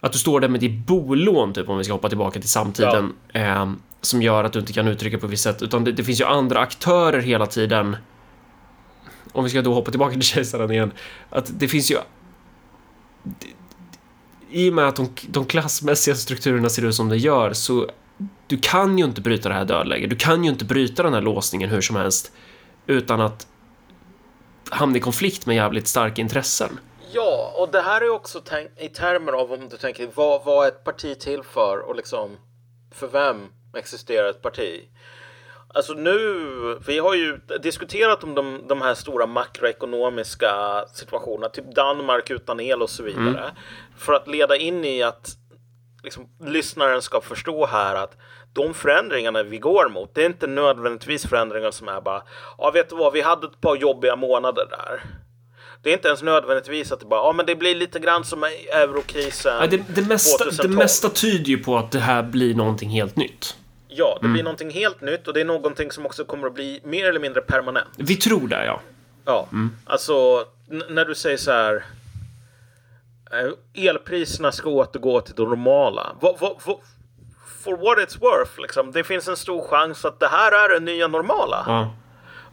att 0.00 0.12
du 0.12 0.18
står 0.18 0.40
där 0.40 0.48
med 0.48 0.60
ditt 0.60 0.86
bolån, 0.86 1.52
typ 1.52 1.68
om 1.68 1.78
vi 1.78 1.84
ska 1.84 1.92
hoppa 1.92 2.08
tillbaka 2.08 2.40
till 2.40 2.48
samtiden, 2.50 3.12
eh, 3.32 3.72
som 4.00 4.22
gör 4.22 4.44
att 4.44 4.52
du 4.52 4.58
inte 4.58 4.72
kan 4.72 4.88
uttrycka 4.88 5.18
på 5.18 5.26
ett 5.26 5.32
visst 5.32 5.42
sätt, 5.42 5.62
utan 5.62 5.84
det, 5.84 5.92
det 5.92 6.04
finns 6.04 6.20
ju 6.20 6.24
andra 6.24 6.60
aktörer 6.60 7.20
hela 7.20 7.46
tiden. 7.46 7.96
Om 9.32 9.44
vi 9.44 9.50
ska 9.50 9.62
då 9.62 9.74
hoppa 9.74 9.90
tillbaka 9.90 10.12
till 10.12 10.22
kejsaren 10.34 10.70
igen, 10.70 10.92
att 11.30 11.50
det 11.58 11.68
finns 11.68 11.90
ju 11.90 11.96
i 14.50 14.70
och 14.70 14.74
med 14.74 14.88
att 14.88 14.96
de, 14.96 15.08
de 15.28 15.44
klassmässiga 15.44 16.14
strukturerna 16.14 16.68
ser 16.68 16.84
ut 16.84 16.94
som 16.94 17.08
de 17.08 17.16
gör 17.16 17.52
så 17.52 17.90
du 18.46 18.58
kan 18.58 18.98
ju 18.98 19.04
inte 19.04 19.20
bryta 19.20 19.48
det 19.48 19.54
här 19.54 19.64
dödläget. 19.64 20.10
Du 20.10 20.16
kan 20.16 20.44
ju 20.44 20.50
inte 20.50 20.64
bryta 20.64 21.02
den 21.02 21.14
här 21.14 21.20
låsningen 21.20 21.70
hur 21.70 21.80
som 21.80 21.96
helst 21.96 22.32
utan 22.86 23.20
att 23.20 23.46
hamna 24.70 24.96
i 24.96 25.00
konflikt 25.00 25.46
med 25.46 25.56
jävligt 25.56 25.88
starka 25.88 26.22
intressen. 26.22 26.78
Ja, 27.12 27.52
och 27.56 27.70
det 27.70 27.80
här 27.80 28.00
är 28.00 28.10
också 28.10 28.42
i 28.76 28.88
termer 28.88 29.32
av 29.32 29.52
om 29.52 29.68
du 29.68 29.76
tänker 29.76 30.10
vad, 30.14 30.44
vad 30.44 30.64
är 30.64 30.68
ett 30.68 30.84
parti 30.84 31.18
till 31.18 31.42
för 31.42 31.78
och 31.78 31.96
liksom 31.96 32.36
för 32.94 33.06
vem 33.06 33.48
existerar 33.76 34.28
ett 34.28 34.42
parti? 34.42 34.88
Alltså 35.74 35.92
nu, 35.92 36.18
vi 36.86 36.98
har 36.98 37.14
ju 37.14 37.40
diskuterat 37.60 38.24
om 38.24 38.34
de, 38.34 38.62
de 38.68 38.82
här 38.82 38.94
stora 38.94 39.26
makroekonomiska 39.26 40.84
situationerna, 40.92 41.48
typ 41.48 41.74
Danmark 41.74 42.30
utan 42.30 42.60
el 42.60 42.82
och 42.82 42.90
så 42.90 43.02
vidare. 43.02 43.50
För 43.96 44.12
att 44.12 44.28
leda 44.28 44.56
in 44.56 44.84
i 44.84 45.02
att 45.02 45.28
liksom, 46.02 46.28
lyssnaren 46.40 47.02
ska 47.02 47.20
förstå 47.20 47.66
här 47.66 47.94
att 47.94 48.16
de 48.52 48.74
förändringarna 48.74 49.42
vi 49.42 49.58
går 49.58 49.88
mot, 49.88 50.14
det 50.14 50.22
är 50.22 50.26
inte 50.26 50.46
nödvändigtvis 50.46 51.26
förändringar 51.26 51.70
som 51.70 51.88
är 51.88 52.00
bara, 52.00 52.22
ja 52.58 52.70
vet 52.70 52.88
du 52.88 52.96
vad, 52.96 53.12
vi 53.12 53.20
hade 53.20 53.46
ett 53.46 53.60
par 53.60 53.76
jobbiga 53.76 54.16
månader 54.16 54.66
där. 54.70 55.02
Det 55.86 55.90
är 55.90 55.94
inte 55.94 56.08
ens 56.08 56.22
nödvändigtvis 56.22 56.92
att 56.92 57.00
det 57.00 57.06
bara, 57.06 57.20
ja 57.20 57.32
men 57.32 57.46
det 57.46 57.54
blir 57.54 57.74
lite 57.74 57.98
grann 57.98 58.24
som 58.24 58.44
eurokrisen 58.72 59.56
Ja, 59.60 59.66
det, 59.66 59.76
det, 59.88 60.02
mesta, 60.02 60.44
det 60.44 60.50
2012. 60.50 60.74
mesta 60.78 61.08
tyder 61.08 61.44
ju 61.44 61.58
på 61.58 61.76
att 61.76 61.90
det 61.92 61.98
här 61.98 62.22
blir 62.22 62.54
någonting 62.54 62.90
helt 62.90 63.16
nytt. 63.16 63.56
Ja, 63.88 64.18
det 64.22 64.28
blir 64.28 64.42
någonting 64.42 64.70
helt 64.70 65.00
nytt 65.00 65.28
och 65.28 65.34
det 65.34 65.40
är 65.40 65.44
någonting 65.44 65.90
som 65.90 66.06
också 66.06 66.24
kommer 66.24 66.46
att 66.46 66.54
bli 66.54 66.80
mer 66.84 67.04
eller 67.08 67.20
mindre 67.20 67.40
permanent. 67.42 67.88
Vi 67.96 68.16
tror 68.16 68.48
det, 68.48 68.64
ja. 68.66 68.80
Ja, 69.24 69.48
alltså 69.84 70.44
n- 70.70 70.82
när 70.88 71.04
du 71.04 71.14
säger 71.14 71.36
så 71.36 71.50
här. 71.52 71.84
eh, 73.32 73.84
Elpriserna 73.88 74.52
ska 74.52 74.68
återgå 74.70 75.20
till 75.20 75.34
det 75.34 75.42
normala. 75.42 76.16
For 77.64 77.76
what 77.76 77.98
it's 78.08 78.20
worth, 78.20 78.60
liksom. 78.60 78.92
Det 78.92 79.04
finns 79.04 79.28
en 79.28 79.36
stor 79.36 79.68
chans 79.68 80.04
att 80.04 80.20
det 80.20 80.28
här 80.28 80.52
är 80.52 80.68
det 80.74 80.80
nya 80.80 81.08
normala. 81.08 81.64
ja. 81.66 81.94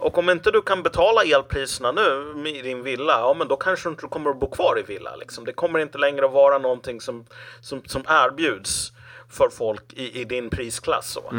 Och 0.04 0.18
om 0.18 0.30
inte 0.30 0.52
du 0.52 0.62
kan 0.62 0.84
betala 0.84 1.24
elpriserna 1.24 1.92
nu 1.92 2.50
i 2.50 2.62
din 2.62 2.84
villa, 2.84 3.20
ja 3.20 3.34
men 3.34 3.48
då 3.48 3.56
kanske 3.56 3.90
du 3.90 3.92
inte 3.92 4.08
kommer 4.08 4.30
att 4.30 4.40
bo 4.40 4.50
kvar 4.50 4.80
i 4.80 4.82
villa. 4.82 5.16
Liksom. 5.16 5.46
Det 5.46 5.54
kommer 5.54 5.80
inte 5.80 5.98
längre 5.98 6.26
att 6.26 6.32
vara 6.32 6.58
någonting 6.58 7.02
som, 7.02 7.26
som, 7.62 7.82
som 7.86 8.02
erbjuds 8.08 8.92
för 9.30 9.50
folk 9.50 9.94
i, 9.94 10.22
i 10.22 10.26
din 10.26 10.50
prisklass. 10.50 11.12
Så. 11.12 11.34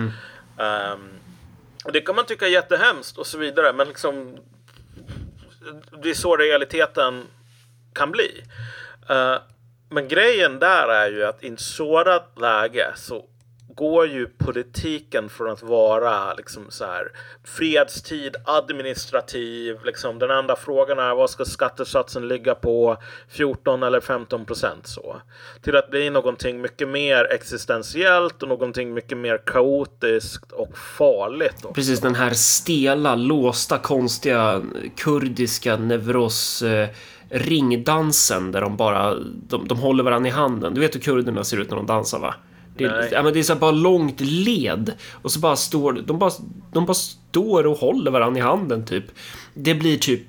Ehm, 0.58 1.08
och 1.84 1.92
det 1.92 2.00
kan 2.00 2.16
man 2.16 2.26
tycka 2.26 2.46
är 2.46 2.50
jättehemskt 2.50 3.18
och 3.18 3.26
så 3.26 3.38
vidare, 3.38 3.72
men 3.72 3.88
liksom 3.88 4.36
det 6.02 6.10
är 6.10 6.14
så 6.14 6.36
realiteten 6.36 7.26
kan 7.92 8.10
bli. 8.10 8.44
Uh, 9.10 9.36
men 9.90 10.08
grejen 10.08 10.58
där 10.58 10.88
är 10.88 11.10
ju 11.10 11.24
att 11.24 11.44
i 11.44 11.48
ett 11.48 11.60
sådant 11.60 12.40
läge 12.40 12.92
så 12.96 13.24
går 13.68 14.06
ju 14.06 14.26
politiken 14.26 15.28
från 15.28 15.50
att 15.50 15.62
vara 15.62 16.34
liksom 16.34 16.62
så 16.68 16.84
här 16.84 17.08
fredstid, 17.44 18.36
administrativ, 18.44 19.76
liksom 19.84 20.18
den 20.18 20.30
enda 20.30 20.56
frågan 20.56 20.98
är 20.98 21.14
vad 21.14 21.30
ska 21.30 21.44
skattesatsen 21.44 22.28
ligga 22.28 22.54
på 22.54 22.96
14 23.28 23.82
eller 23.82 24.00
15 24.00 24.44
procent 24.44 24.86
så 24.86 25.16
till 25.62 25.76
att 25.76 25.90
bli 25.90 26.10
någonting 26.10 26.60
mycket 26.60 26.88
mer 26.88 27.32
existentiellt 27.32 28.42
och 28.42 28.48
någonting 28.48 28.94
mycket 28.94 29.18
mer 29.18 29.38
kaotiskt 29.46 30.52
och 30.52 30.78
farligt. 30.78 31.56
Också. 31.56 31.72
Precis 31.72 32.00
den 32.00 32.14
här 32.14 32.30
stela, 32.30 33.14
låsta, 33.14 33.78
konstiga 33.78 34.62
kurdiska 34.96 35.76
neuros 35.76 36.62
eh, 36.62 36.88
ringdansen 37.28 38.52
där 38.52 38.60
de 38.60 38.76
bara 38.76 39.14
de, 39.48 39.68
de 39.68 39.78
håller 39.78 40.04
varandra 40.04 40.28
i 40.28 40.32
handen. 40.32 40.74
Du 40.74 40.80
vet 40.80 40.94
hur 40.94 41.00
kurderna 41.00 41.44
ser 41.44 41.56
ut 41.60 41.70
när 41.70 41.76
de 41.76 41.86
dansar 41.86 42.18
va? 42.18 42.34
Det, 42.76 42.84
är, 42.84 43.08
ja, 43.12 43.22
men 43.22 43.32
det 43.32 43.38
är 43.38 43.42
så 43.42 43.54
bara 43.54 43.70
långt 43.70 44.20
led 44.20 44.92
och 45.22 45.32
så 45.32 45.40
bara 45.40 45.56
står 45.56 45.92
de 45.92 46.18
bara, 46.18 46.30
de 46.72 46.86
bara 46.86 46.94
står 46.94 47.66
och 47.66 47.76
håller 47.76 48.10
varandra 48.10 48.38
i 48.38 48.42
handen 48.42 48.84
typ. 48.84 49.04
Det 49.54 49.74
blir 49.74 49.96
typ 49.96 50.22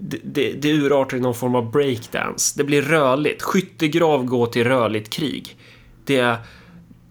det, 0.00 0.20
det, 0.22 0.52
det 0.52 0.72
urartar 0.72 1.16
i 1.16 1.20
någon 1.20 1.34
form 1.34 1.54
av 1.54 1.70
breakdance. 1.70 2.54
Det 2.56 2.64
blir 2.64 2.82
rörligt. 2.82 3.42
Skyttegrav 3.42 4.24
går 4.24 4.46
till 4.46 4.64
rörligt 4.64 5.10
krig. 5.10 5.56
Det, 6.04 6.36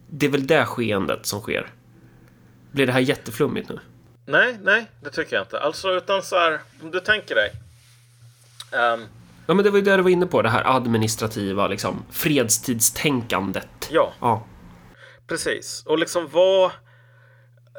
det 0.10 0.26
är 0.26 0.30
väl 0.30 0.48
det 0.48 0.66
skeendet 0.66 1.26
som 1.26 1.40
sker. 1.42 1.68
Blir 2.72 2.86
det 2.86 2.92
här 2.92 3.00
jätteflummigt 3.00 3.70
nu? 3.70 3.80
Nej, 4.26 4.58
nej, 4.62 4.86
det 5.04 5.10
tycker 5.10 5.36
jag 5.36 5.44
inte. 5.44 5.60
Alltså, 5.60 5.90
utan 5.90 6.22
så 6.22 6.36
här, 6.36 6.60
om 6.82 6.92
du 6.92 7.00
tänker 7.00 7.36
dig. 7.36 7.52
Um, 8.72 9.06
ja, 9.48 9.54
men 9.54 9.66
det 9.66 9.70
var 9.70 9.78
ju 9.78 9.84
det 9.84 9.96
du 9.96 10.04
var 10.04 10.10
inne 10.10 10.26
på, 10.26 10.42
det 10.42 10.50
här 10.50 10.76
administrativa, 10.76 11.68
liksom, 11.68 12.04
fredstidstänkandet. 12.12 13.90
Ja. 13.92 14.14
ja. 14.20 14.46
Precis. 15.32 15.84
Och 15.86 16.00
liksom 16.00 16.28
vad... 16.28 16.72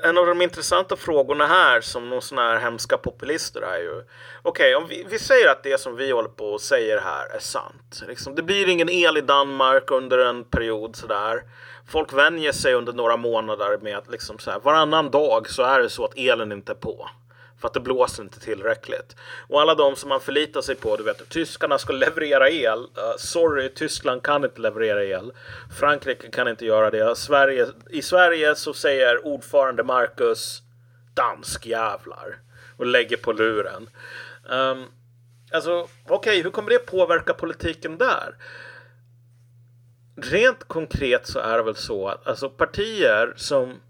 En 0.04 0.18
av 0.18 0.26
de 0.26 0.42
intressanta 0.42 0.96
frågorna 0.96 1.46
här 1.46 1.80
som 1.80 2.08
någon 2.08 2.22
sån 2.22 2.38
här 2.38 2.58
hemska 2.58 2.96
populister 2.96 3.62
är 3.62 3.78
ju 3.78 4.04
Okej, 4.42 4.74
okay, 4.74 4.74
om 4.74 4.88
vi, 4.88 5.06
vi, 5.10 5.18
säger 5.18 5.48
att 5.48 5.62
det 5.62 5.80
som 5.80 5.96
vi 5.96 6.10
håller 6.10 6.28
på 6.28 6.44
och 6.44 6.60
säger 6.60 7.00
här 7.00 7.26
är 7.36 7.38
sant. 7.38 8.02
Liksom, 8.08 8.34
det 8.34 8.42
blir 8.42 8.68
ingen 8.68 8.88
el 8.88 9.16
i 9.16 9.20
Danmark 9.20 9.90
under 9.90 10.18
en 10.18 10.44
period 10.44 10.96
sådär. 10.96 11.42
Folk 11.88 12.12
vänjer 12.12 12.52
sig 12.52 12.74
under 12.74 12.92
några 12.92 13.16
månader 13.16 13.78
med 13.82 13.96
att 13.96 14.10
liksom 14.10 14.38
så 14.38 14.50
här, 14.50 14.60
varannan 14.60 15.10
dag 15.10 15.50
så 15.50 15.62
är 15.62 15.80
det 15.80 15.90
så 15.90 16.04
att 16.04 16.18
elen 16.18 16.52
inte 16.52 16.72
är 16.72 16.76
på. 16.76 17.08
För 17.62 17.68
att 17.68 17.74
det 17.74 17.80
blåser 17.80 18.22
inte 18.22 18.40
tillräckligt. 18.40 19.16
Och 19.48 19.60
alla 19.60 19.74
de 19.74 19.96
som 19.96 20.08
man 20.08 20.20
förlitar 20.20 20.60
sig 20.60 20.74
på, 20.74 20.96
du 20.96 21.02
vet, 21.02 21.28
tyskarna 21.28 21.78
ska 21.78 21.92
leverera 21.92 22.50
el. 22.50 22.78
Uh, 22.78 23.16
sorry, 23.18 23.68
Tyskland 23.68 24.22
kan 24.22 24.44
inte 24.44 24.60
leverera 24.60 25.04
el. 25.04 25.32
Frankrike 25.78 26.30
kan 26.30 26.48
inte 26.48 26.64
göra 26.64 26.90
det. 26.90 27.16
Sverige, 27.16 27.66
I 27.90 28.02
Sverige 28.02 28.54
så 28.54 28.74
säger 28.74 29.26
ordförande 29.26 29.82
Marcus 29.82 30.62
dansk 31.14 31.66
jävlar 31.66 32.38
och 32.76 32.86
lägger 32.86 33.16
på 33.16 33.32
luren. 33.32 33.88
Um, 34.50 34.84
alltså, 35.52 35.72
okej, 35.72 36.16
okay, 36.16 36.42
hur 36.42 36.50
kommer 36.50 36.70
det 36.70 36.78
påverka 36.78 37.34
politiken 37.34 37.98
där? 37.98 38.34
Rent 40.16 40.64
konkret 40.64 41.26
så 41.26 41.38
är 41.38 41.56
det 41.56 41.62
väl 41.62 41.76
så 41.76 42.08
att 42.08 42.26
alltså 42.26 42.50
partier 42.50 43.32
som 43.36 43.80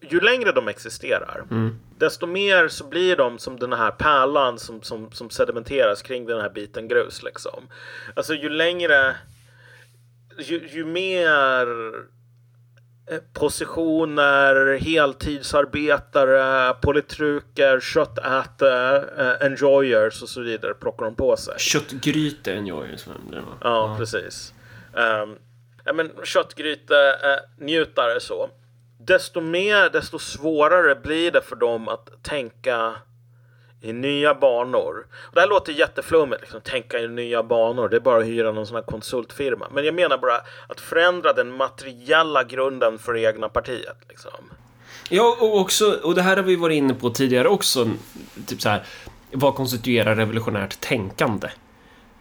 ju 0.00 0.20
längre 0.20 0.52
de 0.52 0.68
existerar, 0.68 1.44
mm 1.50 1.78
desto 2.02 2.26
mer 2.26 2.68
så 2.68 2.84
blir 2.84 3.16
de 3.16 3.38
som 3.38 3.58
den 3.58 3.72
här 3.72 3.90
pärlan 3.90 4.58
som, 4.58 4.82
som, 4.82 5.12
som 5.12 5.30
sedimenteras 5.30 6.02
kring 6.02 6.26
den 6.26 6.40
här 6.40 6.50
biten 6.50 6.88
grus. 6.88 7.22
Liksom. 7.22 7.68
Alltså 8.16 8.34
ju 8.34 8.48
längre, 8.48 9.16
ju, 10.38 10.68
ju 10.68 10.84
mer 10.84 11.66
eh, 13.10 13.20
positioner, 13.32 14.78
heltidsarbetare, 14.78 16.74
politruker, 16.82 17.80
köttätare, 17.80 19.00
uh, 19.00 19.46
enjoyers 19.46 20.22
och 20.22 20.28
så 20.28 20.40
vidare 20.40 20.74
plockar 20.74 21.04
de 21.04 21.14
på 21.14 21.36
sig. 21.36 21.54
Köttgryte 21.58 22.52
enjoyers. 22.52 23.06
Ja, 23.32 23.42
ja, 23.60 23.96
precis. 23.98 24.54
Um, 24.92 25.38
ja, 25.84 25.92
men 25.92 26.10
köttgryte 26.24 26.94
uh, 26.94 27.64
njutare 27.66 28.20
så 28.20 28.50
desto 29.04 29.40
mer, 29.40 29.90
desto 29.90 30.18
svårare 30.18 30.94
blir 30.94 31.30
det 31.30 31.42
för 31.42 31.56
dem 31.56 31.88
att 31.88 32.22
tänka 32.22 32.94
i 33.80 33.92
nya 33.92 34.34
banor. 34.34 35.06
Och 35.12 35.34
det 35.34 35.40
här 35.40 35.48
låter 35.48 35.72
jätteflummigt, 35.72 36.40
liksom, 36.40 36.60
tänka 36.60 36.98
i 36.98 37.08
nya 37.08 37.42
banor. 37.42 37.88
Det 37.88 37.96
är 37.96 38.00
bara 38.00 38.18
att 38.18 38.26
hyra 38.26 38.52
någon 38.52 38.66
sån 38.66 38.74
här 38.74 38.82
konsultfirma. 38.82 39.66
Men 39.72 39.84
jag 39.84 39.94
menar 39.94 40.18
bara 40.18 40.36
att 40.68 40.80
förändra 40.80 41.32
den 41.32 41.52
materiella 41.52 42.44
grunden 42.44 42.98
för 42.98 43.12
det 43.12 43.20
egna 43.20 43.48
partiet. 43.48 43.96
Liksom. 44.08 44.30
Ja, 45.08 45.36
och 45.40 45.60
också, 45.60 45.98
och 46.02 46.14
det 46.14 46.22
här 46.22 46.36
har 46.36 46.42
vi 46.42 46.56
varit 46.56 46.76
inne 46.76 46.94
på 46.94 47.10
tidigare 47.10 47.48
också, 47.48 47.90
typ 48.46 48.62
så 48.62 48.68
här, 48.68 48.82
vad 49.32 49.54
konstituerar 49.54 50.14
revolutionärt 50.14 50.80
tänkande? 50.80 51.48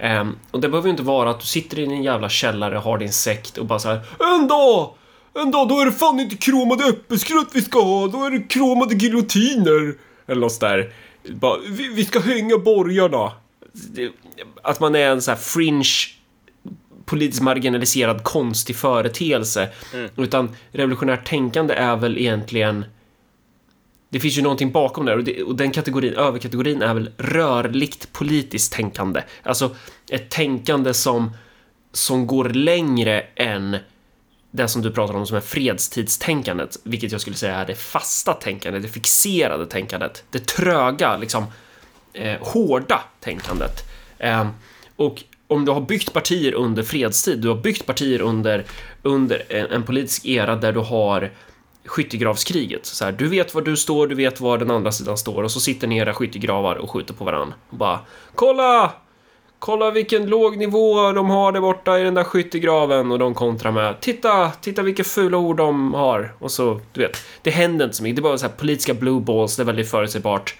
Um, 0.03 0.39
och 0.51 0.61
det 0.61 0.69
behöver 0.69 0.87
ju 0.87 0.91
inte 0.91 1.03
vara 1.03 1.29
att 1.29 1.39
du 1.39 1.45
sitter 1.45 1.79
i 1.79 1.85
din 1.85 2.03
jävla 2.03 2.29
källare, 2.29 2.75
har 2.75 2.97
din 2.97 3.11
sekt 3.11 3.57
och 3.57 3.65
bara 3.65 3.79
så 3.79 3.89
här, 3.89 4.01
En 4.19 4.47
dag 4.47 4.93
en 5.33 5.51
dag 5.51 5.67
då 5.69 5.79
är 5.79 5.85
det 5.85 5.91
fan 5.91 6.19
inte 6.19 6.37
kromade 6.37 6.89
äppelskrutt 6.89 7.49
vi 7.53 7.61
ska 7.61 7.81
ha, 7.81 8.07
då 8.07 8.23
är 8.23 8.31
det 8.31 8.39
kromade 8.39 8.95
giljotiner. 8.95 9.95
Eller 10.27 10.41
något 10.41 10.59
där. 10.59 10.93
Bara, 11.29 11.59
vi, 11.67 11.87
vi 11.87 12.05
ska 12.05 12.19
hänga 12.19 12.57
borgarna. 12.57 13.31
Att 14.63 14.79
man 14.79 14.95
är 14.95 15.09
en 15.09 15.21
sån 15.21 15.31
här 15.31 15.41
fringe 15.41 15.85
politiskt 17.05 17.41
marginaliserad 17.41 18.23
konstig 18.23 18.75
företeelse. 18.75 19.69
Mm. 19.93 20.09
Utan 20.17 20.55
revolutionärt 20.71 21.29
tänkande 21.29 21.73
är 21.73 21.95
väl 21.95 22.17
egentligen 22.17 22.85
det 24.11 24.19
finns 24.19 24.37
ju 24.37 24.41
någonting 24.41 24.71
bakom 24.71 25.05
där 25.05 25.17
och, 25.17 25.23
det, 25.23 25.43
och 25.43 25.55
den 25.55 25.71
kategorin, 25.71 26.13
överkategorin 26.13 26.81
är 26.81 26.93
väl 26.93 27.09
rörligt 27.17 28.13
politiskt 28.13 28.73
tänkande. 28.73 29.23
Alltså 29.43 29.75
ett 30.09 30.29
tänkande 30.29 30.93
som, 30.93 31.31
som 31.91 32.27
går 32.27 32.49
längre 32.49 33.21
än 33.35 33.77
det 34.51 34.67
som 34.67 34.81
du 34.81 34.91
pratar 34.91 35.13
om 35.13 35.27
som 35.27 35.37
är 35.37 35.41
fredstidstänkandet, 35.41 36.77
vilket 36.83 37.11
jag 37.11 37.21
skulle 37.21 37.35
säga 37.35 37.55
är 37.55 37.65
det 37.65 37.75
fasta 37.75 38.33
tänkandet, 38.33 38.81
det 38.81 38.87
fixerade 38.87 39.65
tänkandet, 39.65 40.23
det 40.29 40.47
tröga, 40.47 41.17
liksom 41.17 41.45
eh, 42.13 42.37
hårda 42.41 43.01
tänkandet. 43.19 43.89
Eh, 44.17 44.47
och 44.95 45.23
om 45.47 45.65
du 45.65 45.71
har 45.71 45.81
byggt 45.81 46.13
partier 46.13 46.53
under 46.53 46.83
fredstid, 46.83 47.39
du 47.39 47.47
har 47.47 47.55
byggt 47.55 47.85
partier 47.85 48.21
under, 48.21 48.65
under 49.01 49.43
en, 49.49 49.65
en 49.65 49.83
politisk 49.83 50.25
era 50.25 50.55
där 50.55 50.73
du 50.73 50.79
har 50.79 51.31
skyttegravskriget. 51.85 52.85
Så 52.85 53.05
här, 53.05 53.11
du 53.11 53.27
vet 53.27 53.53
var 53.55 53.61
du 53.61 53.77
står, 53.77 54.07
du 54.07 54.15
vet 54.15 54.41
var 54.41 54.57
den 54.57 54.71
andra 54.71 54.91
sidan 54.91 55.17
står 55.17 55.43
och 55.43 55.51
så 55.51 55.59
sitter 55.59 55.87
ni 55.87 55.95
i 55.95 55.99
era 55.99 56.13
skyttegravar 56.13 56.75
och 56.75 56.91
skjuter 56.91 57.13
på 57.13 57.25
varandra. 57.25 57.55
Och 57.69 57.77
bara 57.77 57.99
“Kolla! 58.35 58.93
Kolla 59.61 59.91
vilken 59.91 60.25
låg 60.25 60.57
nivå 60.57 61.11
de 61.11 61.29
har 61.29 61.51
där 61.51 61.61
borta 61.61 61.99
i 61.99 62.03
den 62.03 62.13
där 62.13 62.23
skyttegraven 62.23 63.11
och 63.11 63.19
de 63.19 63.33
kontrar 63.33 63.71
med 63.71 63.99
Titta, 63.99 64.51
titta 64.51 64.81
vilka 64.81 65.03
fula 65.03 65.37
ord 65.37 65.57
de 65.57 65.93
har. 65.93 66.33
Och 66.39 66.51
så, 66.51 66.79
du 66.93 67.01
vet, 67.01 67.17
det 67.41 67.51
händer 67.51 67.85
inte 67.85 67.97
så 67.97 68.03
mycket. 68.03 68.15
Det 68.15 68.19
är 68.19 68.23
bara 68.23 68.37
så 68.37 68.45
här 68.45 68.53
politiska 68.53 68.93
blue 68.93 69.21
balls, 69.21 69.55
det 69.55 69.63
är 69.63 69.65
väldigt 69.65 69.91
förutsägbart. 69.91 70.55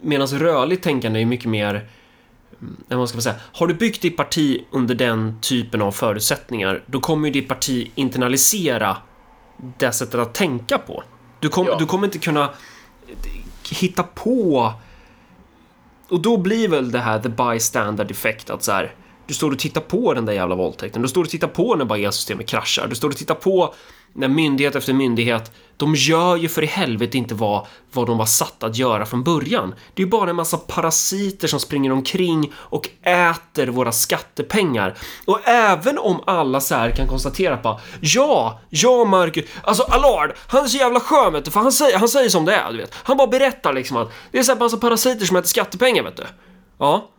Medan 0.00 0.26
rörligt 0.26 0.82
tänkande 0.82 1.20
är 1.20 1.26
mycket 1.26 1.50
mer 1.50 1.88
mm, 2.60 2.76
vad 2.88 3.08
ska 3.08 3.16
man 3.16 3.22
säga, 3.22 3.36
har 3.52 3.66
du 3.66 3.74
byggt 3.74 4.02
ditt 4.02 4.16
parti 4.16 4.64
under 4.70 4.94
den 4.94 5.40
typen 5.40 5.82
av 5.82 5.92
förutsättningar, 5.92 6.82
då 6.86 7.00
kommer 7.00 7.28
ju 7.28 7.32
ditt 7.32 7.48
parti 7.48 7.90
internalisera 7.94 8.96
det 9.78 9.92
sättet 9.92 10.20
att 10.20 10.34
tänka 10.34 10.78
på. 10.78 11.02
Du, 11.40 11.48
kom, 11.48 11.66
ja. 11.66 11.76
du 11.78 11.86
kommer 11.86 12.06
inte 12.06 12.18
kunna 12.18 12.50
hitta 13.70 14.02
på 14.02 14.72
och 16.08 16.20
då 16.20 16.36
blir 16.36 16.68
väl 16.68 16.90
det 16.90 16.98
här 16.98 17.18
the 17.18 17.28
bystander 17.28 18.10
effect 18.10 18.50
att 18.50 18.62
så 18.62 18.72
här, 18.72 18.94
du 19.26 19.34
står 19.34 19.50
och 19.50 19.58
tittar 19.58 19.80
på 19.80 20.14
den 20.14 20.24
där 20.24 20.32
jävla 20.32 20.54
våldtäkten, 20.54 21.02
du 21.02 21.08
står 21.08 21.22
och 21.22 21.30
tittar 21.30 21.48
på 21.48 21.76
när 21.76 21.84
bara 21.84 21.98
elsystemet 21.98 22.46
kraschar, 22.46 22.86
du 22.86 22.94
står 22.94 23.08
och 23.08 23.16
tittar 23.16 23.34
på 23.34 23.74
när 24.16 24.28
myndighet 24.28 24.74
efter 24.76 24.92
myndighet, 24.92 25.52
de 25.76 25.94
gör 25.94 26.36
ju 26.36 26.48
för 26.48 26.62
i 26.62 26.66
helvete 26.66 27.18
inte 27.18 27.34
vad, 27.34 27.66
vad 27.92 28.06
de 28.06 28.18
var 28.18 28.26
satta 28.26 28.66
att 28.66 28.76
göra 28.76 29.06
från 29.06 29.24
början. 29.24 29.74
Det 29.94 30.02
är 30.02 30.04
ju 30.06 30.10
bara 30.10 30.30
en 30.30 30.36
massa 30.36 30.56
parasiter 30.56 31.48
som 31.48 31.60
springer 31.60 31.92
omkring 31.92 32.52
och 32.56 32.88
äter 33.02 33.66
våra 33.66 33.92
skattepengar. 33.92 34.94
Och 35.24 35.48
även 35.48 35.98
om 35.98 36.20
alla 36.26 36.60
så 36.60 36.74
här 36.74 36.90
kan 36.90 37.08
konstatera 37.08 37.56
på 37.56 37.80
ja, 38.00 38.60
ja 38.70 39.04
Marcus, 39.04 39.44
alltså 39.62 39.82
Allard, 39.82 40.32
han 40.46 40.64
är 40.64 40.68
så 40.68 40.76
jävla 40.76 41.00
skön 41.00 41.32
vet 41.32 41.44
du, 41.44 41.50
för 41.50 41.60
han 41.60 41.72
säger, 41.72 41.98
han 41.98 42.08
säger 42.08 42.28
som 42.28 42.44
det 42.44 42.54
är, 42.54 42.72
du 42.72 42.78
vet. 42.78 42.94
Han 42.94 43.16
bara 43.16 43.28
berättar 43.28 43.72
liksom 43.72 43.96
att 43.96 44.12
det 44.30 44.38
är 44.38 44.42
så 44.42 44.52
här 44.52 44.58
massa 44.58 44.76
parasiter 44.76 45.26
som 45.26 45.36
äter 45.36 45.48
skattepengar, 45.48 46.02
vet 46.02 46.16
du. 46.16 46.26
Ja. 46.78 47.10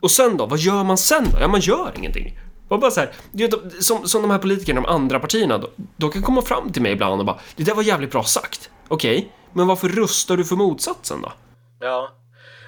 Och 0.00 0.10
sen 0.10 0.36
då, 0.36 0.46
vad 0.46 0.58
gör 0.58 0.84
man 0.84 0.98
sen 0.98 1.24
då? 1.32 1.38
Ja, 1.40 1.48
man 1.48 1.60
gör 1.60 1.92
ingenting. 1.96 2.38
Och 2.68 2.78
bara 2.78 2.90
så 2.90 3.00
här, 3.00 3.12
vet, 3.32 3.84
som, 3.84 4.08
som 4.08 4.22
de 4.22 4.30
här 4.30 4.38
politikerna, 4.38 4.80
de 4.80 4.86
andra 4.86 5.20
partierna, 5.20 5.58
de, 5.58 5.68
de 5.96 6.10
kan 6.10 6.22
komma 6.22 6.42
fram 6.42 6.72
till 6.72 6.82
mig 6.82 6.92
ibland 6.92 7.20
och 7.20 7.26
bara 7.26 7.38
Det 7.56 7.64
där 7.64 7.74
var 7.74 7.82
jävligt 7.82 8.10
bra 8.10 8.22
sagt. 8.22 8.70
Okej, 8.88 9.18
okay, 9.18 9.30
men 9.52 9.66
varför 9.66 9.88
röstar 9.88 10.36
du 10.36 10.44
för 10.44 10.56
motsatsen 10.56 11.22
då? 11.22 11.32
Ja, 11.80 12.10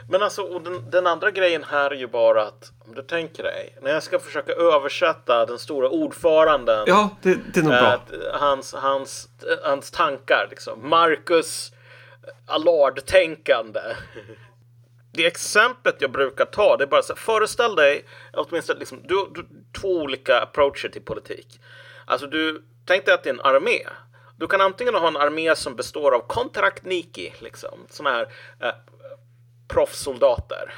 Men 0.08 0.22
alltså, 0.22 0.42
och 0.42 0.62
den, 0.62 0.90
den, 0.90 1.06
andra 1.06 1.30
grejen 1.30 1.64
här 1.64 1.90
är 1.90 1.94
ju 1.94 2.06
bara 2.06 2.42
att 2.42 2.72
om 2.88 2.94
du 2.94 3.02
tänker 3.02 3.42
dig, 3.42 3.78
när 3.82 3.90
jag 3.90 4.02
ska 4.02 4.18
försöka 4.18 4.52
översätta 4.52 5.46
den 5.46 5.58
stora 5.58 5.88
ordföranden. 5.88 6.84
Ja, 6.86 7.10
det, 7.22 7.38
det 7.54 7.60
är 7.60 7.64
nog 7.64 7.72
bra. 7.72 8.00
Hans, 8.32 8.74
hans, 8.74 9.28
hans 9.64 9.90
tankar 9.90 10.46
liksom. 10.50 10.88
Marcus 10.88 11.72
Allard-tänkande. 12.46 13.80
Det 15.18 15.26
exemplet 15.26 15.96
jag 15.98 16.10
brukar 16.10 16.44
ta, 16.44 16.76
det 16.76 16.84
är 16.84 16.88
bara 16.88 17.02
så 17.02 17.12
här, 17.12 17.20
föreställ 17.20 17.74
dig 17.76 18.04
åtminstone 18.32 18.78
liksom, 18.78 19.02
du, 19.02 19.28
du, 19.34 19.46
två 19.80 19.88
olika 19.88 20.40
approacher 20.40 20.88
till 20.88 21.02
politik. 21.02 21.60
Alltså 22.06 22.26
du, 22.26 22.64
tänk 22.86 23.04
dig 23.04 23.14
att 23.14 23.22
det 23.22 23.30
är 23.30 23.34
en 23.34 23.40
armé. 23.40 23.78
Du 24.36 24.46
kan 24.46 24.60
antingen 24.60 24.94
ha 24.94 25.08
en 25.08 25.16
armé 25.16 25.56
som 25.56 25.76
består 25.76 26.14
av 26.14 26.20
kontraktniki, 26.20 27.32
liksom, 27.38 27.86
sådana 27.90 28.16
här 28.16 28.28
eh, 28.60 28.74
proffssoldater. 29.68 30.74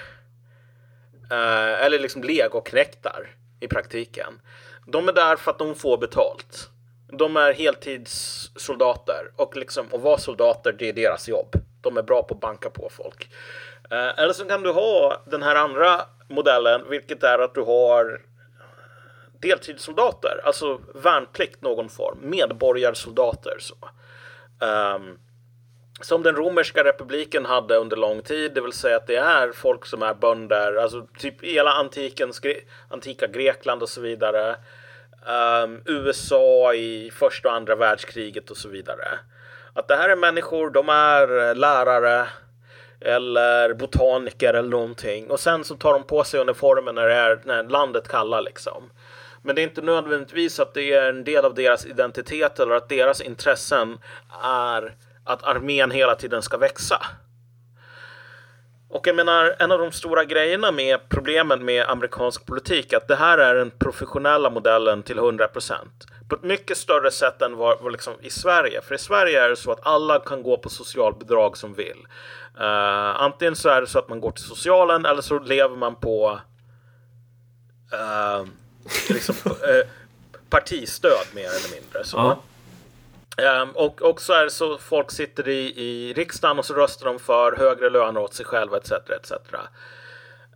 Eh, 1.30 1.84
eller 1.84 1.98
liksom 1.98 2.22
legoknektar 2.22 3.36
i 3.60 3.68
praktiken. 3.68 4.40
De 4.86 5.08
är 5.08 5.12
där 5.12 5.36
för 5.36 5.50
att 5.50 5.58
de 5.58 5.74
får 5.74 5.98
betalt. 5.98 6.70
De 7.18 7.36
är 7.36 7.52
heltidssoldater 7.52 9.32
och 9.36 9.56
liksom 9.56 9.86
att 9.92 10.00
vara 10.00 10.18
soldater, 10.18 10.72
det 10.78 10.88
är 10.88 10.92
deras 10.92 11.28
jobb. 11.28 11.56
De 11.80 11.96
är 11.96 12.02
bra 12.02 12.22
på 12.22 12.34
att 12.34 12.40
banka 12.40 12.70
på 12.70 12.88
folk. 12.90 13.30
Eh, 13.90 14.18
eller 14.18 14.32
så 14.32 14.44
kan 14.44 14.62
du 14.62 14.70
ha 14.70 15.22
den 15.26 15.42
här 15.42 15.56
andra 15.56 16.00
modellen, 16.28 16.84
vilket 16.90 17.22
är 17.22 17.38
att 17.38 17.54
du 17.54 17.60
har 17.60 18.20
deltidssoldater, 19.40 20.40
alltså 20.44 20.80
värnplikt 20.94 21.62
någon 21.62 21.88
form, 21.88 22.18
medborgarsoldater. 22.22 23.56
Så. 23.58 23.74
Um, 24.66 25.18
som 26.00 26.22
den 26.22 26.36
romerska 26.36 26.84
republiken 26.84 27.44
hade 27.44 27.76
under 27.76 27.96
lång 27.96 28.22
tid, 28.22 28.54
det 28.54 28.60
vill 28.60 28.72
säga 28.72 28.96
att 28.96 29.06
det 29.06 29.16
är 29.16 29.52
folk 29.52 29.86
som 29.86 30.02
är 30.02 30.14
bönder, 30.14 30.74
alltså 30.74 31.06
typ 31.18 31.44
hela 31.44 31.70
antikens, 31.70 32.40
antika 32.88 33.26
Grekland 33.26 33.82
och 33.82 33.88
så 33.88 34.00
vidare. 34.00 34.56
Um, 35.64 35.82
USA 35.86 36.74
i 36.74 37.10
första 37.10 37.48
och 37.48 37.54
andra 37.54 37.76
världskriget 37.76 38.50
och 38.50 38.56
så 38.56 38.68
vidare. 38.68 39.18
Att 39.80 39.88
det 39.88 39.96
här 39.96 40.08
är 40.08 40.16
människor, 40.16 40.70
de 40.70 40.88
är 40.88 41.48
eh, 41.48 41.54
lärare 41.54 42.28
eller 43.00 43.74
botaniker 43.74 44.54
eller 44.54 44.68
någonting 44.68 45.30
och 45.30 45.40
sen 45.40 45.64
så 45.64 45.74
tar 45.76 45.92
de 45.92 46.04
på 46.04 46.24
sig 46.24 46.40
uniformen 46.40 46.94
när, 46.94 47.06
det 47.06 47.14
är, 47.14 47.40
när 47.44 47.64
landet 47.64 48.08
kallar 48.08 48.42
liksom. 48.42 48.90
Men 49.42 49.54
det 49.54 49.60
är 49.60 49.62
inte 49.62 49.82
nödvändigtvis 49.82 50.60
att 50.60 50.74
det 50.74 50.92
är 50.92 51.08
en 51.08 51.24
del 51.24 51.44
av 51.44 51.54
deras 51.54 51.86
identitet 51.86 52.60
eller 52.60 52.74
att 52.74 52.88
deras 52.88 53.20
intressen 53.20 53.98
är 54.42 54.94
att 55.24 55.44
armén 55.44 55.90
hela 55.90 56.14
tiden 56.14 56.42
ska 56.42 56.56
växa. 56.56 57.06
Och 58.90 59.06
jag 59.06 59.16
menar, 59.16 59.56
en 59.58 59.72
av 59.72 59.78
de 59.78 59.92
stora 59.92 60.24
grejerna 60.24 60.72
med 60.72 61.08
problemen 61.08 61.64
med 61.64 61.86
amerikansk 61.88 62.46
politik 62.46 62.92
är 62.92 62.96
att 62.96 63.08
det 63.08 63.16
här 63.16 63.38
är 63.38 63.54
den 63.54 63.70
professionella 63.70 64.50
modellen 64.50 65.02
till 65.02 65.18
100 65.18 65.48
procent. 65.48 66.06
På 66.30 66.36
ett 66.36 66.42
mycket 66.42 66.76
större 66.76 67.10
sätt 67.10 67.42
än 67.42 67.56
vad, 67.56 67.80
vad 67.80 67.92
liksom 67.92 68.14
i 68.20 68.30
Sverige. 68.30 68.80
För 68.80 68.94
i 68.94 68.98
Sverige 68.98 69.44
är 69.44 69.48
det 69.48 69.56
så 69.56 69.72
att 69.72 69.86
alla 69.86 70.18
kan 70.18 70.42
gå 70.42 70.56
på 70.56 70.68
socialbidrag 70.68 71.56
som 71.56 71.74
vill. 71.74 72.06
Uh, 72.60 73.22
antingen 73.22 73.56
så 73.56 73.68
är 73.68 73.80
det 73.80 73.86
så 73.86 73.98
att 73.98 74.08
man 74.08 74.20
går 74.20 74.30
till 74.30 74.44
socialen 74.44 75.06
eller 75.06 75.22
så 75.22 75.38
lever 75.38 75.76
man 75.76 75.96
på 75.96 76.40
uh, 77.94 78.46
liksom, 79.08 79.34
uh, 79.46 79.86
partistöd 80.50 81.26
mer 81.34 81.48
eller 81.48 81.80
mindre. 81.80 82.04
Så. 82.04 82.16
Ja. 82.16 83.62
Um, 83.62 83.70
och, 83.70 84.02
och 84.02 84.20
så 84.20 84.32
är 84.32 84.44
det 84.44 84.50
så 84.50 84.78
folk 84.78 85.10
sitter 85.10 85.48
i, 85.48 85.74
i 85.76 86.12
riksdagen 86.12 86.58
och 86.58 86.64
så 86.64 86.74
röstar 86.74 87.06
de 87.06 87.18
för 87.18 87.56
högre 87.56 87.90
löner 87.90 88.20
åt 88.20 88.34
sig 88.34 88.46
själva 88.46 88.76
etc. 88.76 88.92
etc. 88.92 89.32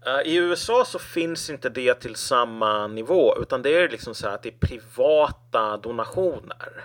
Uh, 0.06 0.20
I 0.24 0.36
USA 0.36 0.84
så 0.84 0.98
finns 0.98 1.50
inte 1.50 1.68
det 1.68 1.94
till 1.94 2.16
samma 2.16 2.86
nivå 2.86 3.36
utan 3.42 3.62
det 3.62 3.76
är 3.76 3.88
liksom 3.88 4.14
så 4.14 4.28
här 4.28 4.34
att 4.34 4.42
det 4.42 4.48
är 4.48 4.66
privata 4.66 5.76
donationer. 5.76 6.84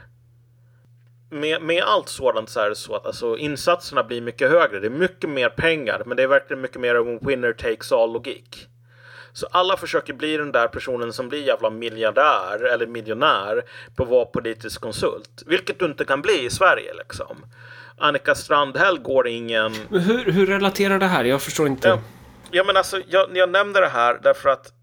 Med, 1.31 1.61
med 1.61 1.83
allt 1.83 2.09
sådant 2.09 2.49
så 2.49 2.59
är 2.59 2.69
det 2.69 2.75
så 2.75 2.95
att 2.95 3.05
alltså, 3.05 3.37
insatserna 3.37 4.03
blir 4.03 4.21
mycket 4.21 4.49
högre. 4.49 4.79
Det 4.79 4.87
är 4.87 4.91
mycket 4.91 5.29
mer 5.29 5.49
pengar 5.49 6.03
men 6.05 6.17
det 6.17 6.23
är 6.23 6.27
verkligen 6.27 6.61
mycket 6.61 6.81
mer 6.81 6.95
en 6.95 7.19
winner 7.27 7.53
takes 7.53 7.91
all 7.91 8.13
logik. 8.13 8.67
Så 9.33 9.47
alla 9.51 9.77
försöker 9.77 10.13
bli 10.13 10.37
den 10.37 10.51
där 10.51 10.67
personen 10.67 11.13
som 11.13 11.29
blir 11.29 11.47
jävla 11.47 11.69
miljardär 11.69 12.73
eller 12.73 12.87
miljonär 12.87 13.63
på 13.95 14.03
att 14.03 14.09
vara 14.09 14.25
politisk 14.25 14.81
konsult. 14.81 15.43
Vilket 15.45 15.79
du 15.79 15.85
inte 15.85 16.05
kan 16.05 16.21
bli 16.21 16.45
i 16.45 16.49
Sverige 16.49 16.93
liksom. 16.93 17.45
Annika 17.97 18.35
Strandhäll 18.35 18.99
går 18.99 19.27
ingen... 19.27 19.75
Men 19.89 19.99
hur, 19.99 20.31
hur 20.31 20.45
relaterar 20.45 20.99
det 20.99 21.05
här? 21.05 21.23
Jag 21.23 21.41
förstår 21.41 21.67
inte. 21.67 21.87
Ja, 21.87 21.99
ja 22.51 22.63
men 22.63 22.77
alltså, 22.77 23.01
jag, 23.07 23.37
jag 23.37 23.49
nämner 23.49 23.81
det 23.81 23.89
här 23.89 24.19
därför 24.23 24.49
att 24.49 24.73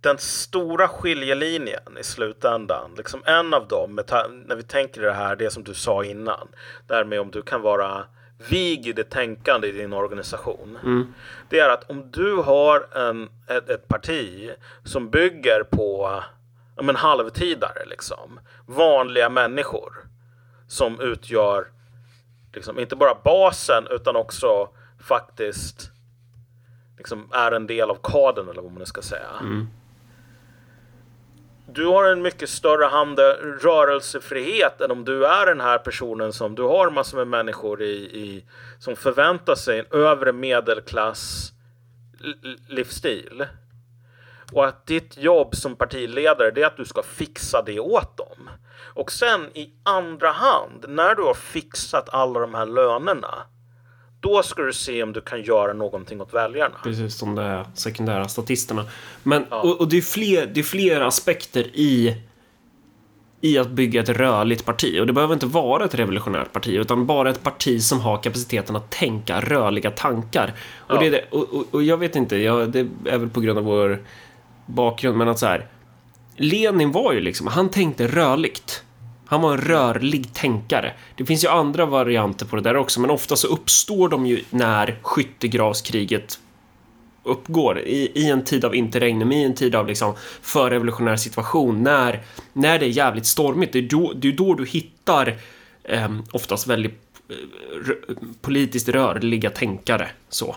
den 0.00 0.18
stora 0.18 0.88
skiljelinjen 0.88 1.98
i 2.00 2.04
slutändan, 2.04 2.90
liksom 2.96 3.22
en 3.26 3.54
av 3.54 3.68
dem, 3.68 4.00
när 4.46 4.56
vi 4.56 4.62
tänker 4.62 5.00
det 5.00 5.12
här, 5.12 5.36
det 5.36 5.50
som 5.50 5.64
du 5.64 5.74
sa 5.74 6.04
innan, 6.04 6.48
därmed 6.86 7.20
om 7.20 7.30
du 7.30 7.42
kan 7.42 7.62
vara 7.62 8.04
vig 8.50 8.86
i 8.86 8.92
det 8.92 9.10
tänkande 9.10 9.68
i 9.68 9.72
din 9.72 9.92
organisation. 9.92 10.78
Mm. 10.82 11.14
Det 11.48 11.58
är 11.58 11.68
att 11.68 11.90
om 11.90 12.10
du 12.10 12.36
har 12.36 12.86
en, 12.96 13.28
ett, 13.46 13.70
ett 13.70 13.88
parti 13.88 14.50
som 14.84 15.10
bygger 15.10 15.62
på 15.70 16.22
en 16.76 16.96
halvtidare, 16.96 17.84
liksom, 17.86 18.40
vanliga 18.66 19.28
människor 19.28 19.92
som 20.68 21.00
utgör 21.00 21.66
liksom, 22.54 22.78
inte 22.78 22.96
bara 22.96 23.14
basen 23.24 23.86
utan 23.90 24.16
också 24.16 24.68
faktiskt 25.08 25.90
liksom, 26.98 27.28
är 27.32 27.52
en 27.52 27.66
del 27.66 27.90
av 27.90 27.98
kadern 28.02 28.48
eller 28.48 28.62
vad 28.62 28.72
man 28.72 28.86
ska 28.86 29.02
säga. 29.02 29.28
Mm 29.40 29.66
du 31.72 31.86
har 31.86 32.04
en 32.04 32.22
mycket 32.22 32.48
större 32.48 32.84
handel, 32.84 33.36
rörelsefrihet 33.36 34.80
än 34.80 34.90
om 34.90 35.04
du 35.04 35.26
är 35.26 35.46
den 35.46 35.60
här 35.60 35.78
personen 35.78 36.32
som 36.32 36.54
du 36.54 36.62
har 36.62 36.90
massor 36.90 37.18
med 37.18 37.26
människor 37.26 37.82
i, 37.82 37.94
i 37.94 38.44
som 38.78 38.96
förväntar 38.96 39.54
sig 39.54 39.78
en 39.78 39.86
övre 39.90 40.32
medelklass 40.32 41.52
livsstil. 42.68 43.46
Och 44.52 44.66
att 44.66 44.86
ditt 44.86 45.16
jobb 45.16 45.56
som 45.56 45.76
partiledare 45.76 46.50
det 46.50 46.62
är 46.62 46.66
att 46.66 46.76
du 46.76 46.84
ska 46.84 47.02
fixa 47.02 47.62
det 47.62 47.80
åt 47.80 48.16
dem. 48.16 48.50
Och 48.94 49.12
sen 49.12 49.50
i 49.54 49.72
andra 49.82 50.30
hand, 50.30 50.84
när 50.88 51.14
du 51.14 51.22
har 51.22 51.34
fixat 51.34 52.08
alla 52.08 52.40
de 52.40 52.54
här 52.54 52.66
lönerna 52.66 53.34
då 54.20 54.42
ska 54.42 54.62
du 54.62 54.72
se 54.72 55.02
om 55.02 55.12
du 55.12 55.20
kan 55.20 55.42
göra 55.42 55.72
någonting 55.72 56.20
åt 56.20 56.34
väljarna. 56.34 56.74
Precis 56.82 57.14
som 57.14 57.34
de 57.34 57.64
sekundära 57.74 58.28
statisterna. 58.28 58.84
Men, 59.22 59.46
ja. 59.50 59.60
och, 59.60 59.80
och, 59.80 59.88
det, 59.88 59.96
är 59.96 60.02
fler, 60.02 60.46
det 60.46 60.60
är 60.60 60.64
fler 60.64 61.00
aspekter 61.00 61.66
i, 61.74 62.16
i 63.40 63.58
att 63.58 63.70
bygga 63.70 64.02
ett 64.02 64.08
rörligt 64.08 64.64
parti. 64.64 65.00
Och 65.00 65.06
det 65.06 65.12
behöver 65.12 65.34
inte 65.34 65.46
vara 65.46 65.84
ett 65.84 65.94
revolutionärt 65.94 66.52
parti, 66.52 66.68
utan 66.68 67.06
bara 67.06 67.30
ett 67.30 67.42
parti 67.42 67.82
som 67.82 68.00
har 68.00 68.22
kapaciteten 68.22 68.76
att 68.76 68.90
tänka 68.90 69.40
rörliga 69.40 69.90
tankar. 69.90 70.54
Och, 70.76 71.04
ja. 71.04 71.10
det, 71.10 71.24
och, 71.30 71.54
och, 71.54 71.64
och, 71.70 71.82
jag 71.82 71.96
vet 71.96 72.16
inte, 72.16 72.36
jag, 72.36 72.70
det 72.70 72.86
är 73.04 73.18
väl 73.18 73.28
på 73.28 73.40
grund 73.40 73.58
av 73.58 73.64
vår 73.64 73.98
bakgrund, 74.66 75.18
men 75.18 75.28
att 75.28 75.38
så 75.38 75.46
här. 75.46 75.66
Lenin 76.36 76.92
var 76.92 77.12
ju 77.12 77.20
liksom, 77.20 77.46
han 77.46 77.68
tänkte 77.68 78.08
rörligt. 78.08 78.84
Han 79.28 79.40
var 79.40 79.52
en 79.52 79.60
rörlig 79.60 80.34
tänkare. 80.34 80.92
Det 81.16 81.24
finns 81.24 81.44
ju 81.44 81.48
andra 81.48 81.86
varianter 81.86 82.46
på 82.46 82.56
det 82.56 82.62
där 82.62 82.76
också, 82.76 83.00
men 83.00 83.10
ofta 83.10 83.36
så 83.36 83.46
uppstår 83.46 84.08
de 84.08 84.26
ju 84.26 84.44
när 84.50 84.98
skyttegravskriget 85.02 86.38
uppgår 87.22 87.78
i, 87.78 88.12
i 88.14 88.30
en 88.30 88.44
tid 88.44 88.64
av 88.64 88.74
interregnum, 88.74 89.32
i 89.32 89.44
en 89.44 89.54
tid 89.54 89.74
av 89.74 89.86
liksom 89.86 90.14
förrevolutionär 90.42 91.16
situation, 91.16 91.82
när, 91.82 92.22
när 92.52 92.78
det 92.78 92.86
är 92.86 92.90
jävligt 92.90 93.26
stormigt. 93.26 93.72
Det 93.72 93.78
är 93.78 93.88
då, 93.88 94.12
det 94.16 94.28
är 94.28 94.32
då 94.32 94.54
du 94.54 94.66
hittar 94.66 95.36
eh, 95.84 96.08
oftast 96.32 96.66
väldigt 96.66 97.00
eh, 97.28 98.16
politiskt 98.40 98.88
rörliga 98.88 99.50
tänkare. 99.50 100.08
Så. 100.28 100.56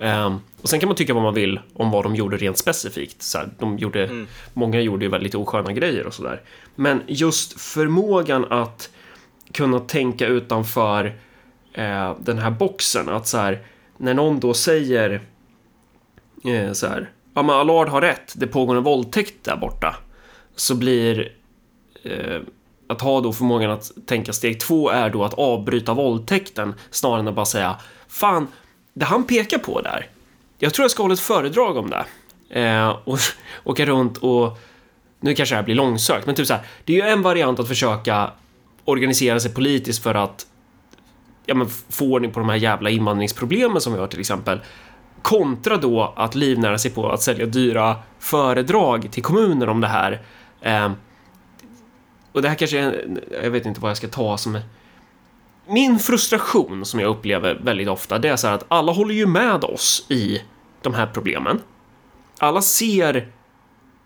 Um, 0.00 0.40
och 0.62 0.68
sen 0.68 0.80
kan 0.80 0.88
man 0.88 0.96
tycka 0.96 1.14
vad 1.14 1.22
man 1.22 1.34
vill 1.34 1.60
om 1.74 1.90
vad 1.90 2.04
de 2.04 2.14
gjorde 2.14 2.36
rent 2.36 2.58
specifikt. 2.58 3.22
Så 3.22 3.38
här, 3.38 3.48
de 3.58 3.78
gjorde, 3.78 4.04
mm. 4.04 4.26
Många 4.54 4.80
gjorde 4.80 5.04
ju 5.04 5.10
väldigt 5.10 5.34
osköna 5.34 5.72
grejer 5.72 6.06
och 6.06 6.14
sådär. 6.14 6.40
Men 6.74 7.02
just 7.06 7.60
förmågan 7.60 8.46
att 8.50 8.90
kunna 9.52 9.80
tänka 9.80 10.26
utanför 10.26 11.04
uh, 11.78 12.14
den 12.20 12.38
här 12.38 12.50
boxen. 12.50 13.08
Att 13.08 13.26
så 13.26 13.38
här, 13.38 13.62
när 13.96 14.14
någon 14.14 14.40
då 14.40 14.54
säger 14.54 15.20
uh, 16.46 16.72
så 16.72 16.86
här, 16.86 17.10
ja 17.34 17.42
men 17.42 17.56
Allard 17.56 17.88
har 17.88 18.00
rätt, 18.00 18.32
det 18.36 18.46
pågår 18.46 18.76
en 18.76 18.82
våldtäkt 18.82 19.44
där 19.44 19.56
borta. 19.56 19.96
Så 20.56 20.74
blir 20.74 21.32
uh, 22.06 22.40
att 22.88 23.00
ha 23.00 23.20
då 23.20 23.32
förmågan 23.32 23.70
att 23.70 23.90
tänka 24.06 24.32
steg 24.32 24.60
två 24.60 24.90
är 24.90 25.10
då 25.10 25.24
att 25.24 25.34
avbryta 25.34 25.94
våldtäkten 25.94 26.74
snarare 26.90 27.20
än 27.20 27.28
att 27.28 27.34
bara 27.34 27.46
säga 27.46 27.76
Fan, 28.10 28.46
det 28.94 29.04
han 29.04 29.24
pekar 29.24 29.58
på 29.58 29.80
där, 29.80 30.06
jag 30.58 30.74
tror 30.74 30.84
jag 30.84 30.90
ska 30.90 31.02
hålla 31.02 31.14
ett 31.14 31.20
föredrag 31.20 31.76
om 31.76 31.90
det. 31.90 32.04
Eh, 32.60 32.88
och 33.04 33.18
åka 33.64 33.86
runt 33.86 34.18
och, 34.18 34.58
nu 35.20 35.34
kanske 35.34 35.54
det 35.54 35.56
här 35.56 35.64
blir 35.64 35.74
långsökt, 35.74 36.26
men 36.26 36.34
typ 36.34 36.46
så 36.46 36.54
här, 36.54 36.62
det 36.84 36.92
är 36.92 36.96
ju 36.96 37.12
en 37.12 37.22
variant 37.22 37.60
att 37.60 37.68
försöka 37.68 38.30
organisera 38.84 39.40
sig 39.40 39.54
politiskt 39.54 40.02
för 40.02 40.14
att 40.14 40.46
ja, 41.46 41.54
men, 41.54 41.68
få 41.68 42.12
ordning 42.12 42.30
på 42.30 42.40
de 42.40 42.48
här 42.48 42.56
jävla 42.56 42.90
invandringsproblemen 42.90 43.80
som 43.80 43.92
vi 43.92 43.98
har 43.98 44.06
till 44.06 44.20
exempel. 44.20 44.60
Kontra 45.22 45.76
då 45.76 46.14
att 46.16 46.34
livnära 46.34 46.78
sig 46.78 46.90
på 46.90 47.10
att 47.10 47.22
sälja 47.22 47.46
dyra 47.46 47.96
föredrag 48.18 49.12
till 49.12 49.22
kommuner 49.22 49.68
om 49.68 49.80
det 49.80 49.88
här. 49.88 50.22
Eh, 50.60 50.92
och 52.32 52.42
det 52.42 52.48
här 52.48 52.54
kanske 52.54 52.78
är, 52.78 53.18
jag 53.42 53.50
vet 53.50 53.66
inte 53.66 53.80
vad 53.80 53.90
jag 53.90 53.96
ska 53.96 54.08
ta 54.08 54.36
som 54.36 54.58
min 55.70 55.98
frustration 55.98 56.84
som 56.84 57.00
jag 57.00 57.08
upplever 57.08 57.60
väldigt 57.62 57.88
ofta, 57.88 58.18
det 58.18 58.28
är 58.28 58.36
så 58.36 58.46
här 58.46 58.54
att 58.54 58.64
alla 58.68 58.92
håller 58.92 59.14
ju 59.14 59.26
med 59.26 59.64
oss 59.64 60.06
i 60.08 60.42
de 60.82 60.94
här 60.94 61.06
problemen. 61.06 61.60
Alla 62.38 62.62
ser, 62.62 63.28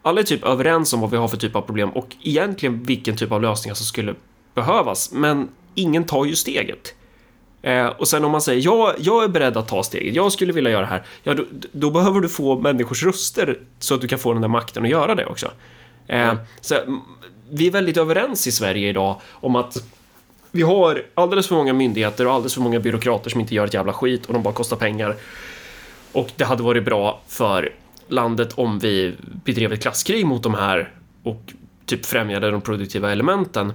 alla 0.02 0.20
är 0.20 0.24
typ 0.24 0.44
överens 0.44 0.92
om 0.92 1.00
vad 1.00 1.10
vi 1.10 1.16
har 1.16 1.28
för 1.28 1.36
typ 1.36 1.56
av 1.56 1.60
problem 1.60 1.90
och 1.90 2.16
egentligen 2.22 2.82
vilken 2.82 3.16
typ 3.16 3.32
av 3.32 3.42
lösningar 3.42 3.74
som 3.74 3.86
skulle 3.86 4.14
behövas, 4.54 5.12
men 5.12 5.48
ingen 5.74 6.04
tar 6.04 6.24
ju 6.24 6.36
steget. 6.36 6.94
Eh, 7.62 7.86
och 7.86 8.08
sen 8.08 8.24
om 8.24 8.32
man 8.32 8.40
säger 8.40 8.62
ja, 8.64 8.94
jag 8.98 9.24
är 9.24 9.28
beredd 9.28 9.56
att 9.56 9.68
ta 9.68 9.82
steget, 9.82 10.14
jag 10.14 10.32
skulle 10.32 10.52
vilja 10.52 10.70
göra 10.70 10.80
det 10.80 10.86
här, 10.86 11.06
ja, 11.22 11.34
då, 11.34 11.44
då 11.72 11.90
behöver 11.90 12.20
du 12.20 12.28
få 12.28 12.58
människors 12.60 13.02
röster 13.02 13.60
så 13.78 13.94
att 13.94 14.00
du 14.00 14.08
kan 14.08 14.18
få 14.18 14.32
den 14.32 14.42
där 14.42 14.48
makten 14.48 14.84
att 14.84 14.90
göra 14.90 15.14
det 15.14 15.26
också. 15.26 15.50
Eh, 16.06 16.34
så, 16.60 16.74
mm, 16.74 17.00
vi 17.50 17.66
är 17.66 17.70
väldigt 17.70 17.96
överens 17.96 18.46
i 18.46 18.52
Sverige 18.52 18.88
idag 18.88 19.20
om 19.30 19.56
att 19.56 19.76
vi 20.54 20.62
har 20.62 21.02
alldeles 21.14 21.48
för 21.48 21.54
många 21.54 21.72
myndigheter 21.72 22.26
och 22.26 22.32
alldeles 22.32 22.54
för 22.54 22.60
många 22.60 22.80
byråkrater 22.80 23.30
som 23.30 23.40
inte 23.40 23.54
gör 23.54 23.66
ett 23.66 23.74
jävla 23.74 23.92
skit 23.92 24.26
och 24.26 24.32
de 24.32 24.42
bara 24.42 24.54
kostar 24.54 24.76
pengar. 24.76 25.16
Och 26.12 26.30
det 26.36 26.44
hade 26.44 26.62
varit 26.62 26.84
bra 26.84 27.20
för 27.28 27.72
landet 28.08 28.52
om 28.54 28.78
vi 28.78 29.14
bedrev 29.44 29.72
ett 29.72 29.82
klasskrig 29.82 30.26
mot 30.26 30.42
de 30.42 30.54
här 30.54 30.92
och 31.22 31.42
typ 31.86 32.06
främjade 32.06 32.50
de 32.50 32.60
produktiva 32.60 33.12
elementen. 33.12 33.72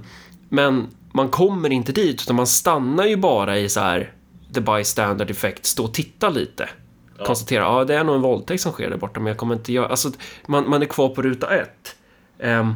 Men 0.50 0.88
man 1.12 1.30
kommer 1.30 1.70
inte 1.70 1.92
dit 1.92 2.22
utan 2.22 2.36
man 2.36 2.48
stannar 2.48 3.06
ju 3.06 3.16
bara 3.16 3.58
i 3.58 3.70
så 3.70 3.80
här 3.80 4.14
the 4.54 4.62
bystander 4.62 5.32
effect, 5.32 5.66
stå 5.66 5.84
och 5.84 5.94
titta 5.94 6.30
lite. 6.30 6.70
Ja. 7.18 7.26
Konstatera, 7.26 7.64
ja 7.64 7.86
det 7.86 7.96
är 7.96 8.04
nog 8.04 8.16
en 8.16 8.22
våldtäkt 8.22 8.64
som 8.64 8.72
sker 8.72 8.90
där 8.90 8.98
borta 8.98 9.20
men 9.20 9.28
jag 9.28 9.38
kommer 9.38 9.56
inte 9.56 9.74
göra, 9.74 9.88
alltså 9.88 10.12
man, 10.46 10.70
man 10.70 10.82
är 10.82 10.86
kvar 10.86 11.10
på 11.10 11.22
ruta 11.22 11.56
ett. 11.56 11.96
Um, 12.40 12.76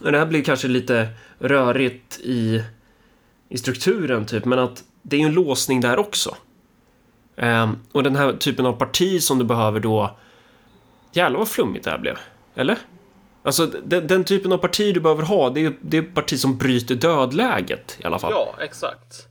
och 0.00 0.12
det 0.12 0.18
här 0.18 0.26
blir 0.26 0.44
kanske 0.44 0.68
lite 0.68 1.08
rörigt 1.38 2.20
i, 2.20 2.62
i 3.52 3.58
strukturen 3.58 4.26
typ, 4.26 4.44
men 4.44 4.58
att 4.58 4.84
det 5.02 5.16
är 5.16 5.20
ju 5.20 5.26
en 5.26 5.32
låsning 5.32 5.80
där 5.80 5.98
också. 5.98 6.36
Um, 7.36 7.78
och 7.92 8.02
den 8.02 8.16
här 8.16 8.32
typen 8.32 8.66
av 8.66 8.72
parti 8.72 9.22
som 9.22 9.38
du 9.38 9.44
behöver 9.44 9.80
då, 9.80 10.16
jävlar 11.12 11.38
vad 11.38 11.48
flummigt 11.48 11.84
det 11.84 11.90
här 11.90 11.98
blev. 11.98 12.18
Eller? 12.54 12.78
Alltså 13.42 13.66
den, 13.66 14.06
den, 14.06 14.24
typen 14.24 14.52
av 14.52 14.58
parti 14.58 14.94
du 14.94 15.00
behöver 15.00 15.22
ha, 15.22 15.50
det 15.50 15.66
är, 15.66 15.72
det 15.80 15.98
är 15.98 16.02
parti 16.02 16.38
som 16.38 16.58
bryter 16.58 16.94
dödläget 16.94 17.98
i 18.00 18.04
alla 18.04 18.18
fall. 18.18 18.32
Ja, 18.32 18.54
exakt. 18.60 19.26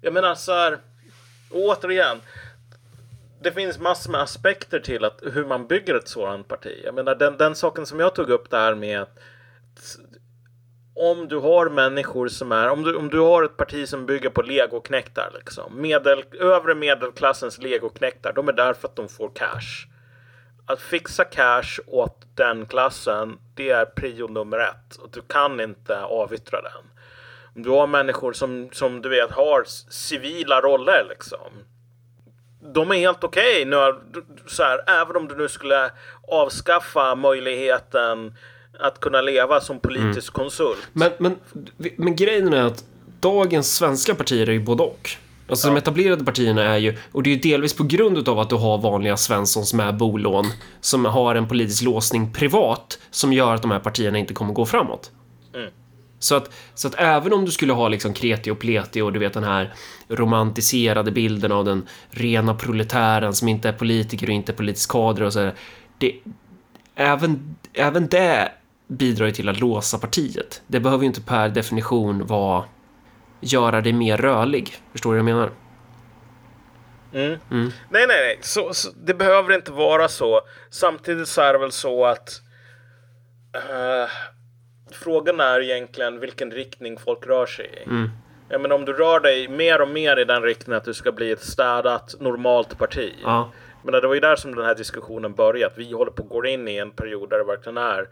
Jag 0.00 0.14
menar 0.14 0.34
så 0.34 0.52
här, 0.52 0.78
återigen. 1.50 2.20
Det 3.42 3.52
finns 3.52 3.78
massor 3.78 4.12
med 4.12 4.20
aspekter 4.20 4.80
till 4.80 5.04
att 5.04 5.22
hur 5.32 5.46
man 5.46 5.66
bygger 5.66 5.94
ett 5.94 6.08
sådant 6.08 6.48
parti. 6.48 6.80
Jag 6.84 6.94
menar 6.94 7.14
den, 7.14 7.36
den 7.36 7.54
saken 7.54 7.86
som 7.86 8.00
jag 8.00 8.14
tog 8.14 8.30
upp 8.30 8.50
där 8.50 8.74
med 8.74 9.02
att 9.02 9.18
om 10.96 11.28
du 11.28 11.36
har 11.36 11.68
människor 11.68 12.28
som 12.28 12.52
är, 12.52 12.68
om 12.68 12.82
du, 12.82 12.96
om 12.96 13.10
du 13.10 13.20
har 13.20 13.42
ett 13.42 13.56
parti 13.56 13.88
som 13.88 14.06
bygger 14.06 14.30
på 14.30 14.42
legoknektar 14.42 15.30
liksom. 15.34 15.80
Medel, 15.80 16.24
övre 16.40 16.74
medelklassens 16.74 17.58
legoknektar, 17.58 18.32
de 18.32 18.48
är 18.48 18.52
där 18.52 18.74
för 18.74 18.88
att 18.88 18.96
de 18.96 19.08
får 19.08 19.30
cash. 19.34 19.86
Att 20.66 20.80
fixa 20.80 21.24
cash 21.24 21.80
åt 21.86 22.26
den 22.34 22.66
klassen, 22.66 23.38
det 23.54 23.70
är 23.70 23.84
prio 23.84 24.28
nummer 24.28 24.58
ett. 24.58 24.96
Och 24.96 25.10
du 25.12 25.20
kan 25.20 25.60
inte 25.60 26.00
avyttra 26.00 26.62
den. 26.62 26.84
Om 27.56 27.62
du 27.62 27.70
har 27.70 27.86
människor 27.86 28.32
som, 28.32 28.68
som 28.72 29.02
du 29.02 29.08
vet 29.08 29.30
har 29.30 29.64
civila 29.88 30.60
roller 30.60 31.06
liksom. 31.08 31.50
De 32.74 32.90
är 32.90 32.94
helt 32.94 33.24
okej 33.24 33.68
okay, 33.68 34.78
även 34.86 35.16
om 35.16 35.28
du 35.28 35.36
nu 35.36 35.48
skulle 35.48 35.90
avskaffa 36.28 37.14
möjligheten 37.14 38.34
att 38.80 39.00
kunna 39.00 39.20
leva 39.20 39.60
som 39.60 39.80
politisk 39.80 40.36
mm. 40.36 40.44
konsult. 40.44 40.88
Men, 40.92 41.10
men, 41.18 41.36
men 41.96 42.16
grejen 42.16 42.52
är 42.52 42.62
att 42.62 42.84
dagens 43.20 43.74
svenska 43.74 44.14
partier 44.14 44.48
är 44.48 44.52
ju 44.52 44.60
både 44.60 44.82
och. 44.82 45.10
Alltså 45.48 45.68
ja. 45.68 45.74
de 45.74 45.78
etablerade 45.78 46.24
partierna 46.24 46.62
är 46.62 46.76
ju, 46.76 46.96
och 47.12 47.22
det 47.22 47.30
är 47.30 47.34
ju 47.34 47.40
delvis 47.40 47.74
på 47.74 47.84
grund 47.84 48.28
av 48.28 48.38
att 48.38 48.50
du 48.50 48.56
har 48.56 48.78
vanliga 48.78 49.16
Svenssons 49.16 49.74
med 49.74 49.96
bolån 49.96 50.46
som 50.80 51.04
har 51.04 51.34
en 51.34 51.48
politisk 51.48 51.82
låsning 51.82 52.32
privat 52.32 52.98
som 53.10 53.32
gör 53.32 53.54
att 53.54 53.62
de 53.62 53.70
här 53.70 53.80
partierna 53.80 54.18
inte 54.18 54.34
kommer 54.34 54.52
gå 54.52 54.66
framåt. 54.66 55.10
Mm. 55.54 55.70
Så 56.18 56.34
att, 56.34 56.50
så 56.74 56.88
att 56.88 56.94
även 56.98 57.32
om 57.32 57.44
du 57.44 57.50
skulle 57.50 57.72
ha 57.72 57.88
liksom 57.88 58.12
kreti 58.14 58.50
och 58.50 58.58
pleti 58.58 59.00
och 59.00 59.12
du 59.12 59.18
vet 59.18 59.32
den 59.32 59.44
här 59.44 59.74
romantiserade 60.08 61.12
bilden 61.12 61.52
av 61.52 61.64
den 61.64 61.88
rena 62.10 62.54
proletären 62.54 63.34
som 63.34 63.48
inte 63.48 63.68
är 63.68 63.72
politiker 63.72 64.26
och 64.26 64.32
inte 64.32 64.52
är 64.52 64.56
politisk 64.56 64.90
kader 64.90 65.22
och 65.22 65.32
så 65.32 65.50
det, 65.98 66.14
även, 66.94 67.56
även 67.72 68.08
det 68.08 68.52
bidrar 68.86 69.26
ju 69.26 69.32
till 69.32 69.48
att 69.48 69.60
låsa 69.60 69.98
partiet. 69.98 70.62
Det 70.66 70.80
behöver 70.80 71.02
ju 71.02 71.06
inte 71.06 71.20
per 71.20 71.48
definition 71.48 72.26
vara 72.26 72.64
göra 73.40 73.80
dig 73.80 73.92
mer 73.92 74.16
rörlig. 74.16 74.76
Förstår 74.92 75.14
du 75.14 75.22
vad 75.22 75.30
jag 75.30 75.36
menar? 75.36 75.50
Mm. 77.12 77.38
Mm. 77.50 77.70
Nej, 77.90 78.06
nej, 78.06 78.06
nej. 78.06 78.38
Så, 78.40 78.74
så, 78.74 78.90
det 79.04 79.14
behöver 79.14 79.54
inte 79.54 79.72
vara 79.72 80.08
så. 80.08 80.40
Samtidigt 80.70 81.28
så 81.28 81.42
är 81.42 81.52
det 81.52 81.58
väl 81.58 81.72
så 81.72 82.04
att 82.04 82.40
uh, 83.56 84.10
frågan 84.92 85.40
är 85.40 85.60
egentligen 85.60 86.20
vilken 86.20 86.50
riktning 86.50 86.98
folk 86.98 87.26
rör 87.26 87.46
sig 87.46 87.66
i. 87.66 87.88
Mm. 87.88 88.10
Jag 88.48 88.60
menar 88.60 88.76
om 88.76 88.84
du 88.84 88.92
rör 88.92 89.20
dig 89.20 89.48
mer 89.48 89.80
och 89.80 89.88
mer 89.88 90.16
i 90.16 90.24
den 90.24 90.42
riktningen 90.42 90.76
att 90.76 90.84
du 90.84 90.94
ska 90.94 91.12
bli 91.12 91.30
ett 91.30 91.42
städat, 91.42 92.14
normalt 92.20 92.78
parti. 92.78 93.14
Ja. 93.22 93.52
Men 93.82 93.92
det 93.92 94.06
var 94.06 94.14
ju 94.14 94.20
där 94.20 94.36
som 94.36 94.54
den 94.54 94.64
här 94.64 94.74
diskussionen 94.74 95.34
började. 95.34 95.74
Vi 95.76 95.92
håller 95.92 96.10
på 96.10 96.22
att 96.22 96.28
gå 96.28 96.46
in 96.46 96.68
i 96.68 96.76
en 96.76 96.90
period 96.90 97.30
där 97.30 97.38
det 97.38 97.44
verkligen 97.44 97.76
är 97.76 98.08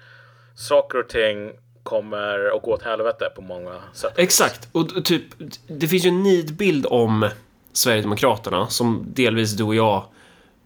saker 0.54 0.98
och 0.98 1.08
ting 1.08 1.52
kommer 1.82 2.56
att 2.56 2.62
gå 2.62 2.72
åt 2.72 2.82
helvete 2.82 3.32
på 3.34 3.42
många 3.42 3.80
sätt. 3.92 4.12
Exakt, 4.16 4.68
och 4.72 5.04
typ 5.04 5.24
det 5.66 5.88
finns 5.88 6.04
ju 6.04 6.08
en 6.08 6.22
nidbild 6.22 6.86
om 6.86 7.28
Sverigedemokraterna 7.72 8.68
som 8.68 9.06
delvis 9.14 9.52
du 9.52 9.64
och 9.64 9.74
jag 9.74 10.04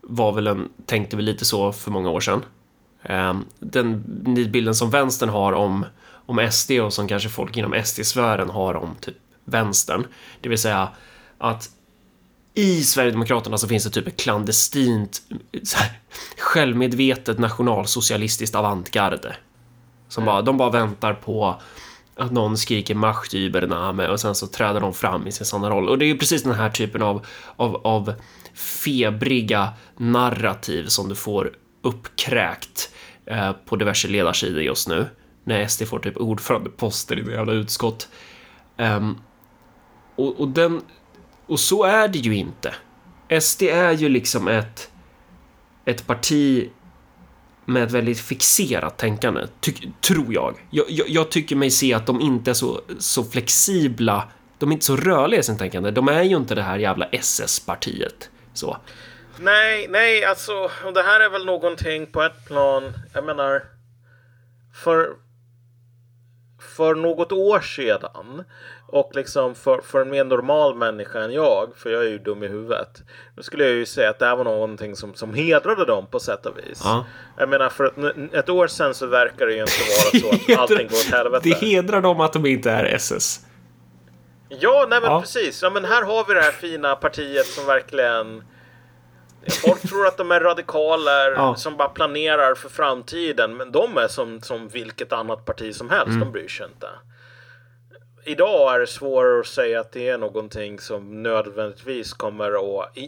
var 0.01 0.33
väl 0.33 0.47
en, 0.47 0.69
tänkte 0.87 1.17
vi 1.17 1.23
lite 1.23 1.45
så 1.45 1.73
för 1.73 1.91
många 1.91 2.11
år 2.11 2.21
sedan. 2.21 2.45
Ehm, 3.03 3.45
den 3.59 4.05
nidbilden 4.27 4.75
som 4.75 4.91
vänstern 4.91 5.29
har 5.29 5.53
om, 5.53 5.87
om 6.11 6.49
SD 6.53 6.71
och 6.71 6.93
som 6.93 7.09
kanske 7.09 7.29
folk 7.29 7.57
inom 7.57 7.85
SD-sfären 7.85 8.51
har 8.51 8.75
om 8.75 8.97
typ 9.01 9.17
vänstern. 9.45 10.07
Det 10.41 10.49
vill 10.49 10.59
säga 10.59 10.89
att 11.39 11.71
i 12.55 12.83
Sverigedemokraterna 12.83 13.59
så 13.59 13.69
finns 13.69 13.85
det 13.85 13.91
typ 13.91 14.07
ett 14.07 14.17
klandestint, 14.17 15.23
här, 15.77 16.01
självmedvetet 16.39 17.39
nationalsocialistiskt 17.39 18.55
avantgarde. 18.55 19.37
Som 20.09 20.25
bara, 20.25 20.43
de 20.43 20.57
bara 20.57 20.71
väntar 20.71 21.15
på 21.15 21.61
att 22.17 22.33
någon 22.33 22.57
skriker 22.57 22.95
Macht 22.95 23.35
über 23.35 23.67
Name 23.67 24.09
och 24.09 24.21
sen 24.21 24.35
så 24.35 24.47
träder 24.47 24.81
de 24.81 24.95
fram 24.95 25.27
i 25.27 25.33
sin 25.33 25.47
sanna 25.47 25.71
roll. 25.71 25.89
Och 25.89 25.99
det 25.99 26.05
är 26.05 26.07
ju 26.07 26.19
precis 26.19 26.43
den 26.43 26.55
här 26.55 26.71
typen 26.71 27.03
av, 27.03 27.27
av, 27.57 27.77
av 27.87 28.15
febriga 28.55 29.69
narrativ 29.97 30.87
som 30.87 31.09
du 31.09 31.15
får 31.15 31.53
uppkräkt 31.83 32.93
eh, 33.27 33.53
på 33.53 33.77
diverse 33.77 34.09
ledarsidor 34.09 34.63
just 34.63 34.89
nu. 34.89 35.07
När 35.45 35.67
SD 35.67 35.85
får 35.87 35.99
typ 35.99 36.17
ordförandeposter 36.17 37.19
i 37.19 37.23
det 37.23 37.33
jävla 37.33 37.53
utskott. 37.53 38.09
Um, 38.77 39.19
och, 40.17 40.41
och, 40.41 40.49
den, 40.49 40.83
och 41.47 41.61
så 41.61 41.85
är 41.85 42.09
det 42.09 42.19
ju 42.19 42.35
inte. 42.35 42.75
SD 43.41 43.63
är 43.63 43.93
ju 43.93 44.09
liksom 44.09 44.49
ett, 44.49 44.91
ett 45.85 46.07
parti 46.07 46.71
med 47.69 47.83
ett 47.83 47.93
väldigt 47.93 48.21
fixerat 48.21 48.99
tänkande, 48.99 49.47
tror 50.01 50.35
jag. 50.35 50.55
Jag, 50.71 50.87
jag. 50.89 51.09
jag, 51.09 51.31
tycker 51.31 51.57
mig 51.57 51.71
se 51.71 51.95
att 51.95 52.07
de 52.07 52.21
inte 52.21 52.51
är 52.51 52.55
så, 52.55 52.81
så 52.99 53.25
flexibla, 53.25 54.29
de 54.59 54.69
är 54.69 54.73
inte 54.73 54.87
så 54.87 54.97
rörliga 54.97 55.41
i 55.41 55.43
sin 55.43 55.59
tänkande. 55.59 55.91
De 55.91 56.09
är 56.09 56.23
ju 56.23 56.37
inte 56.37 56.55
det 56.55 56.63
här 56.63 56.79
jävla 56.79 57.07
SS-partiet. 57.07 58.31
Så. 58.55 58.77
Nej, 59.39 59.87
nej, 59.89 60.25
alltså, 60.25 60.71
och 60.85 60.95
det 60.95 61.03
här 61.03 61.21
är 61.21 61.31
väl 61.31 61.47
någonting 61.47 62.07
på 62.07 62.23
ett 62.23 62.47
plan, 62.47 62.93
jag 63.15 63.25
menar, 63.25 63.63
för, 64.85 65.09
för 66.77 66.95
något 66.95 67.33
år 67.33 67.61
sedan 67.61 68.45
och 68.91 69.11
liksom 69.15 69.55
för, 69.55 69.81
för 69.81 70.01
en 70.01 70.11
mer 70.11 70.25
normal 70.25 70.75
människa 70.75 71.21
än 71.21 71.33
jag, 71.33 71.77
för 71.77 71.91
jag 71.91 72.05
är 72.05 72.09
ju 72.09 72.19
dum 72.19 72.43
i 72.43 72.47
huvudet. 72.47 73.03
Då 73.37 73.43
skulle 73.43 73.65
jag 73.65 73.73
ju 73.73 73.87
säga 73.87 74.11
att 74.11 74.19
det 74.19 74.27
här 74.27 74.37
var 74.37 74.45
någonting 74.45 74.97
som, 74.97 75.15
som 75.15 75.35
hedrade 75.35 75.85
dem 75.85 76.07
på 76.07 76.21
sätt 76.21 76.47
och 76.47 76.59
vis. 76.59 76.81
Ja. 76.85 77.07
Jag 77.39 77.49
menar 77.49 77.69
för 77.69 77.85
ett, 77.85 78.35
ett 78.35 78.49
år 78.49 78.67
sedan 78.67 78.95
så 78.95 79.07
verkar 79.07 79.47
det 79.47 79.55
ju 79.55 79.61
inte 79.61 79.73
vara 79.73 80.21
så 80.21 80.53
att 80.53 80.59
allting 80.71 80.89
går 80.89 80.97
åt 80.97 81.13
helvete. 81.13 81.49
Det 81.49 81.67
hedrar 81.67 82.01
dem 82.01 82.21
att 82.21 82.33
de 82.33 82.47
inte 82.47 82.71
är 82.71 82.85
SS. 82.85 83.41
Ja, 84.49 84.87
nej 84.91 85.01
men 85.01 85.11
ja. 85.11 85.21
precis. 85.21 85.63
Ja, 85.63 85.71
men 85.71 85.85
här 85.85 86.03
har 86.03 86.25
vi 86.29 86.35
det 86.35 86.41
här 86.41 86.53
fina 86.53 86.97
partiet 86.97 87.47
som 87.47 87.67
verkligen 87.67 88.43
Folk 89.63 89.89
tror 89.89 90.07
att 90.07 90.17
de 90.17 90.31
är 90.31 90.41
radikaler 90.41 91.31
ja. 91.31 91.55
som 91.55 91.77
bara 91.77 91.89
planerar 91.89 92.55
för 92.55 92.69
framtiden. 92.69 93.57
Men 93.57 93.73
de 93.73 93.97
är 93.97 94.09
som, 94.09 94.41
som 94.41 94.69
vilket 94.69 95.13
annat 95.13 95.45
parti 95.45 95.75
som 95.75 95.91
helst. 95.91 96.07
Mm. 96.07 96.21
De 96.21 96.33
bryr 96.33 96.49
sig 96.49 96.67
inte 96.67 96.89
idag 98.29 98.75
är 98.75 98.79
det 98.79 98.87
svårare 98.87 99.41
att 99.41 99.47
säga 99.47 99.81
att 99.81 99.93
det 99.93 100.09
är 100.09 100.19
någonting 100.19 100.81
som 100.81 101.23
nödvändigtvis 101.23 102.13
kommer 102.13 102.81
att 102.81 102.99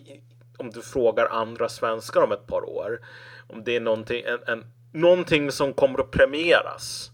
om 0.61 0.71
du 0.71 0.83
frågar 0.83 1.27
andra 1.27 1.69
svenskar 1.69 2.21
om 2.21 2.33
ett 2.33 2.47
par 2.47 2.69
år. 2.69 3.01
Om 3.49 3.65
det 3.65 3.77
är 3.77 3.81
någonting, 3.81 4.23
en, 4.27 4.39
en, 4.53 4.65
någonting 4.93 5.53
som 5.53 5.73
kommer 5.73 5.99
att 5.99 6.11
premieras. 6.11 7.11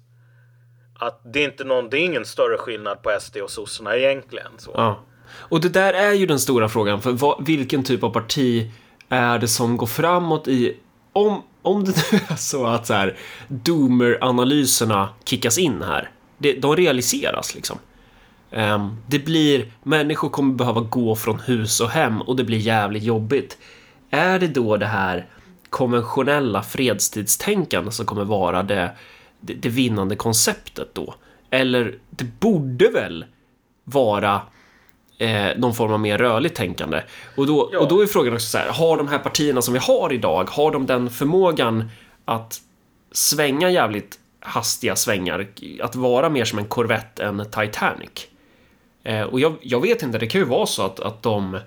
Att 0.98 1.20
det 1.24 1.40
är 1.40 1.44
inte 1.44 1.64
någon, 1.64 1.90
det 1.90 1.98
är 1.98 2.04
ingen 2.04 2.24
större 2.24 2.58
skillnad 2.58 3.02
på 3.02 3.16
SD 3.20 3.36
och 3.36 3.50
sossarna 3.50 3.96
egentligen. 3.96 4.52
Så. 4.58 4.70
Ja. 4.74 5.04
Och 5.38 5.60
det 5.60 5.68
där 5.68 5.92
är 5.92 6.12
ju 6.12 6.26
den 6.26 6.40
stora 6.40 6.68
frågan, 6.68 7.02
för 7.02 7.12
vad, 7.12 7.46
vilken 7.46 7.84
typ 7.84 8.02
av 8.02 8.10
parti 8.10 8.70
är 9.08 9.38
det 9.38 9.48
som 9.48 9.76
går 9.76 9.86
framåt 9.86 10.48
i... 10.48 10.76
Om, 11.12 11.42
om 11.62 11.84
det 11.84 11.92
nu 12.12 12.18
är 12.28 12.36
så 12.36 12.66
att 12.66 12.86
så 12.86 12.94
här, 12.94 13.16
doomer-analyserna 13.48 15.08
kickas 15.24 15.58
in 15.58 15.82
här, 15.82 16.10
det, 16.38 16.52
de 16.52 16.76
realiseras 16.76 17.54
liksom. 17.54 17.78
Um, 18.56 18.96
det 19.06 19.18
blir, 19.18 19.72
människor 19.82 20.28
kommer 20.28 20.54
behöva 20.54 20.80
gå 20.80 21.16
från 21.16 21.40
hus 21.40 21.80
och 21.80 21.90
hem 21.90 22.22
och 22.22 22.36
det 22.36 22.44
blir 22.44 22.58
jävligt 22.58 23.02
jobbigt. 23.02 23.58
Är 24.10 24.38
det 24.38 24.46
då 24.46 24.76
det 24.76 24.86
här 24.86 25.26
konventionella 25.70 26.62
fredstidstänkande 26.62 27.90
som 27.90 28.06
kommer 28.06 28.24
vara 28.24 28.62
det, 28.62 28.90
det, 29.40 29.54
det 29.54 29.68
vinnande 29.68 30.16
konceptet 30.16 30.94
då? 30.94 31.14
Eller 31.50 31.98
det 32.10 32.24
borde 32.40 32.88
väl 32.88 33.24
vara 33.84 34.40
eh, 35.18 35.48
någon 35.56 35.74
form 35.74 35.92
av 35.92 36.00
mer 36.00 36.18
rörligt 36.18 36.56
tänkande. 36.56 37.02
Och 37.36 37.46
då, 37.46 37.70
ja. 37.72 37.78
och 37.78 37.88
då 37.88 38.02
är 38.02 38.06
frågan 38.06 38.34
också 38.34 38.46
så 38.46 38.58
här, 38.58 38.68
har 38.68 38.96
de 38.96 39.08
här 39.08 39.18
partierna 39.18 39.62
som 39.62 39.74
vi 39.74 39.80
har 39.80 40.12
idag, 40.12 40.50
har 40.50 40.70
de 40.70 40.86
den 40.86 41.10
förmågan 41.10 41.90
att 42.24 42.60
svänga 43.12 43.70
jävligt 43.70 44.18
hastiga 44.40 44.96
svängar, 44.96 45.46
att 45.82 45.96
vara 45.96 46.28
mer 46.28 46.44
som 46.44 46.58
en 46.58 46.68
korvett 46.68 47.20
än 47.20 47.44
Titanic? 47.50 48.28
Eh, 49.06 49.22
och 49.22 49.40
jag, 49.40 49.56
jag, 49.60 49.80
vet 49.80 50.02
inte, 50.02 50.18
det 50.18 50.26
kan 50.26 50.40
ju 50.40 50.46
vara 50.46 50.66
så 50.66 50.82
att, 50.82 51.00
att 51.00 51.22
de... 51.22 51.60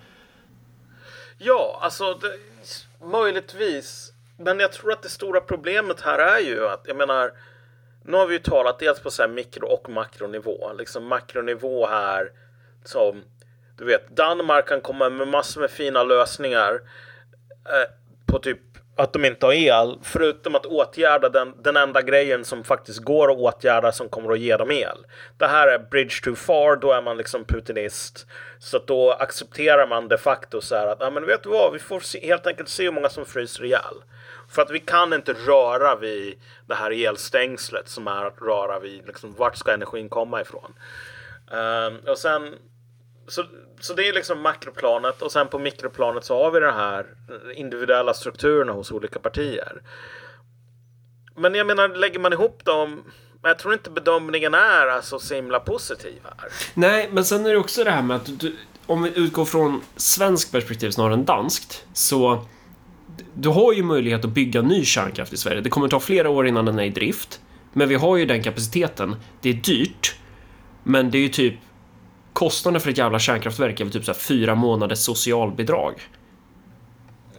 Ja, 1.37 1.79
alltså 1.81 2.13
det, 2.13 2.37
möjligtvis. 3.05 4.11
Men 4.37 4.59
jag 4.59 4.71
tror 4.71 4.91
att 4.91 5.03
det 5.03 5.09
stora 5.09 5.41
problemet 5.41 6.01
här 6.01 6.19
är 6.19 6.39
ju 6.39 6.67
att, 6.67 6.81
jag 6.87 6.97
menar, 6.97 7.31
nu 8.03 8.17
har 8.17 8.27
vi 8.27 8.33
ju 8.33 8.39
talat 8.39 8.79
dels 8.79 8.99
på 8.99 9.11
så 9.11 9.27
mikro 9.27 9.67
och 9.67 9.89
makronivå. 9.89 10.73
Liksom 10.77 11.05
makronivå 11.05 11.87
här 11.87 12.31
som 12.85 13.23
du 13.77 13.85
vet, 13.85 14.09
Danmark 14.09 14.67
kan 14.67 14.81
komma 14.81 15.09
med 15.09 15.27
massor 15.27 15.61
med 15.61 15.71
fina 15.71 16.03
lösningar 16.03 16.81
eh, 17.65 17.91
på 18.25 18.39
typ 18.39 18.68
att 18.99 19.13
de 19.13 19.25
inte 19.25 19.45
har 19.45 19.53
el, 19.53 19.99
förutom 20.03 20.55
att 20.55 20.65
åtgärda 20.65 21.29
den, 21.29 21.53
den 21.61 21.77
enda 21.77 22.01
grejen 22.01 22.45
som 22.45 22.63
faktiskt 22.63 22.99
går 22.99 23.31
att 23.31 23.37
åtgärda 23.37 23.91
som 23.91 24.09
kommer 24.09 24.31
att 24.31 24.39
ge 24.39 24.57
dem 24.57 24.71
el. 24.71 24.97
Det 25.37 25.47
här 25.47 25.67
är 25.67 25.79
bridge 25.79 26.23
too 26.23 26.35
far, 26.35 26.75
då 26.75 26.91
är 26.91 27.01
man 27.01 27.17
liksom 27.17 27.45
putinist. 27.45 28.27
Så 28.59 28.77
att 28.77 28.87
då 28.87 29.11
accepterar 29.11 29.87
man 29.87 30.07
de 30.07 30.17
facto 30.17 30.61
så 30.61 30.75
här 30.75 30.87
att, 30.87 30.97
ja 30.99 31.09
men 31.09 31.25
vet 31.25 31.43
du 31.43 31.49
vad, 31.49 31.73
vi 31.73 31.79
får 31.79 31.99
se, 31.99 32.27
helt 32.27 32.47
enkelt 32.47 32.69
se 32.69 32.83
hur 32.83 32.91
många 32.91 33.09
som 33.09 33.25
fryser 33.25 33.63
ihjäl. 33.63 33.95
För 34.49 34.61
att 34.61 34.71
vi 34.71 34.79
kan 34.79 35.13
inte 35.13 35.33
röra 35.33 35.95
vid 35.95 36.39
det 36.67 36.75
här 36.75 37.07
elstängslet 37.07 37.89
som 37.89 38.07
är 38.07 38.25
att 38.25 38.41
röra 38.41 38.79
vid, 38.79 39.07
liksom, 39.07 39.35
vart 39.37 39.57
ska 39.57 39.73
energin 39.73 40.09
komma 40.09 40.41
ifrån? 40.41 40.73
Um, 41.51 41.99
och 42.07 42.17
sen 42.17 42.55
så, 43.29 43.43
så 43.79 43.93
det 43.93 44.07
är 44.07 44.13
liksom 44.13 44.41
makroplanet 44.41 45.21
och 45.21 45.31
sen 45.31 45.47
på 45.47 45.59
mikroplanet 45.59 46.25
så 46.25 46.43
har 46.43 46.51
vi 46.51 46.59
den 46.59 46.73
här 46.73 47.05
individuella 47.55 48.13
strukturerna 48.13 48.71
hos 48.71 48.91
olika 48.91 49.19
partier. 49.19 49.81
Men 51.35 51.55
jag 51.55 51.67
menar, 51.67 51.89
lägger 51.89 52.19
man 52.19 52.33
ihop 52.33 52.65
dem 52.65 53.03
jag 53.41 53.59
tror 53.59 53.73
inte 53.73 53.89
bedömningen 53.89 54.53
är 54.53 54.87
alltså 54.87 55.19
så 55.19 55.35
himla 55.35 55.59
positiv 55.59 56.19
här. 56.23 56.51
Nej, 56.73 57.09
men 57.11 57.25
sen 57.25 57.45
är 57.45 57.49
det 57.49 57.57
också 57.57 57.83
det 57.83 57.91
här 57.91 58.01
med 58.01 58.15
att 58.15 58.39
du, 58.39 58.55
om 58.85 59.03
vi 59.03 59.11
utgår 59.15 59.45
från 59.45 59.81
svensk 59.95 60.51
perspektiv 60.51 60.91
snarare 60.91 61.13
än 61.13 61.25
danskt, 61.25 61.85
så 61.93 62.45
du 63.33 63.49
har 63.49 63.73
ju 63.73 63.83
möjlighet 63.83 64.25
att 64.25 64.31
bygga 64.31 64.61
ny 64.61 64.85
kärnkraft 64.85 65.33
i 65.33 65.37
Sverige. 65.37 65.61
Det 65.61 65.69
kommer 65.69 65.87
ta 65.87 65.99
flera 65.99 66.29
år 66.29 66.47
innan 66.47 66.65
den 66.65 66.79
är 66.79 66.83
i 66.83 66.89
drift, 66.89 67.39
men 67.73 67.89
vi 67.89 67.95
har 67.95 68.17
ju 68.17 68.25
den 68.25 68.43
kapaciteten. 68.43 69.15
Det 69.41 69.49
är 69.49 69.53
dyrt, 69.53 70.15
men 70.83 71.11
det 71.11 71.17
är 71.17 71.21
ju 71.21 71.29
typ 71.29 71.53
kostnaden 72.39 72.81
för 72.81 72.89
ett 72.89 72.97
jävla 72.97 73.19
kärnkraftverk 73.19 73.79
är 73.79 73.83
väl 73.83 73.93
typ 73.93 74.05
så 74.05 74.13
fyra 74.13 74.55
månaders 74.55 74.99
socialbidrag. 74.99 76.01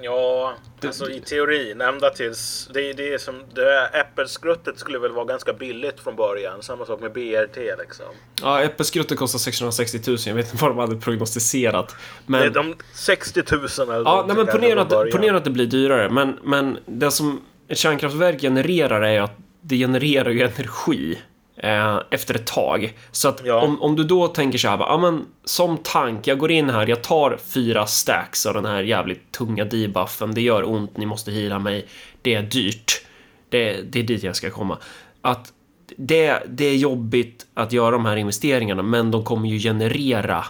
Ja, 0.03 0.55
alltså 0.85 1.11
i 1.11 1.21
teorin 1.21 1.81
ända 1.81 2.11
tills 2.11 2.69
det, 2.75 2.93
det 2.93 3.15
är 3.15 3.19
som 3.19 3.43
det 3.55 3.87
äppelskruttet 3.87 4.79
skulle 4.79 4.99
väl 4.99 5.13
vara 5.13 5.25
ganska 5.25 5.53
billigt 5.53 6.01
från 6.01 6.17
början. 6.17 6.63
Samma 6.63 6.85
sak 6.85 7.01
med 7.01 7.13
BRT 7.13 7.57
liksom. 7.57 8.07
Ja, 8.43 8.63
äppelskruttet 8.63 9.19
kostar 9.19 9.39
660 9.39 10.01
000. 10.07 10.19
Jag 10.27 10.35
vet 10.35 10.53
inte 10.53 10.65
vad 10.65 10.71
de 10.71 10.79
hade 10.79 10.97
prognostiserat. 10.97 11.97
Men... 12.27 12.41
Det 12.41 12.47
är 12.47 12.51
de 12.51 12.77
60 12.95 13.43
000 13.53 13.61
eller 13.79 13.95
Ja, 13.97 14.25
nej, 14.27 14.37
men 14.37 14.47
ponera 14.47 14.83
att, 14.83 15.11
ponera 15.11 15.37
att 15.37 15.45
det 15.45 15.51
blir 15.51 15.67
dyrare. 15.67 16.11
Men, 16.11 16.39
men 16.43 16.79
det 16.87 17.11
som 17.11 17.41
ett 17.69 17.79
kärnkraftverk 17.79 18.41
genererar 18.41 19.03
är 19.03 19.21
att 19.21 19.39
det 19.61 19.77
genererar 19.77 20.31
ju 20.31 20.43
energi 20.43 21.19
eh, 21.63 22.01
efter 22.11 22.35
ett 22.35 22.47
tag. 22.47 22.95
Så 23.11 23.29
att 23.29 23.43
ja. 23.45 23.61
om, 23.61 23.83
om 23.83 23.97
du 23.97 24.05
då 24.05 24.29
tänker 24.29 24.59
så 24.59 24.69
här, 24.69 24.79
ja 24.79 24.99
men 24.99 25.27
som 25.45 25.79
tank, 25.79 26.27
jag 26.27 26.39
går 26.39 26.51
in 26.51 26.71
här, 26.71 26.87
jag 26.87 27.03
tar 27.03 27.39
fyra 27.55 27.87
stacks 27.87 28.47
av 28.47 28.55
den 28.55 28.65
här 28.65 28.83
jävligt 28.83 29.33
tunga 29.33 29.65
debuffen, 29.65 30.35
det 30.35 30.41
gör 30.41 30.69
ont, 30.69 30.97
ni 30.97 31.07
måste 31.07 31.31
hila 31.31 31.59
mig, 31.59 31.87
det 32.23 32.35
är 32.35 32.43
dyrt. 32.43 33.07
Det, 33.49 33.83
det 33.83 33.99
är 33.99 34.03
dit 34.03 34.23
jag 34.23 34.37
ska 34.37 34.51
komma. 34.51 34.79
Att 35.21 35.53
det, 35.97 36.43
det 36.49 36.65
är 36.65 36.77
jobbigt 36.77 37.47
att 37.55 37.73
göra 37.73 37.91
de 37.91 38.05
här 38.05 38.17
investeringarna, 38.17 38.83
men 38.83 39.11
de 39.11 39.25
kommer 39.25 39.49
ju 39.49 39.59
generera 39.59 40.45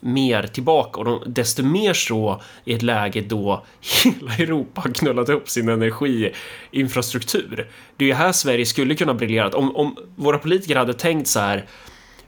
mer 0.00 0.42
tillbaka 0.42 1.00
och 1.00 1.04
de, 1.04 1.22
desto 1.26 1.62
mer 1.62 1.94
så 1.94 2.42
i 2.64 2.72
ett 2.72 2.82
läge 2.82 3.20
då 3.20 3.64
hela 4.04 4.34
Europa 4.34 4.80
har 4.80 4.90
knullat 4.90 5.28
upp 5.28 5.48
sin 5.48 5.68
energiinfrastruktur. 5.68 7.70
Det 7.96 8.04
är 8.04 8.08
ju 8.08 8.14
här 8.14 8.32
Sverige 8.32 8.66
skulle 8.66 8.94
kunna 8.94 9.14
briljera. 9.14 9.48
Om, 9.48 9.76
om 9.76 9.96
våra 10.16 10.38
politiker 10.38 10.76
hade 10.76 10.94
tänkt 10.94 11.28
så 11.28 11.40
här, 11.40 11.66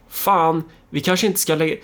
fan, 0.08 0.62
vi 0.90 1.00
kanske 1.00 1.26
inte 1.26 1.40
ska 1.40 1.54
lägga 1.54 1.76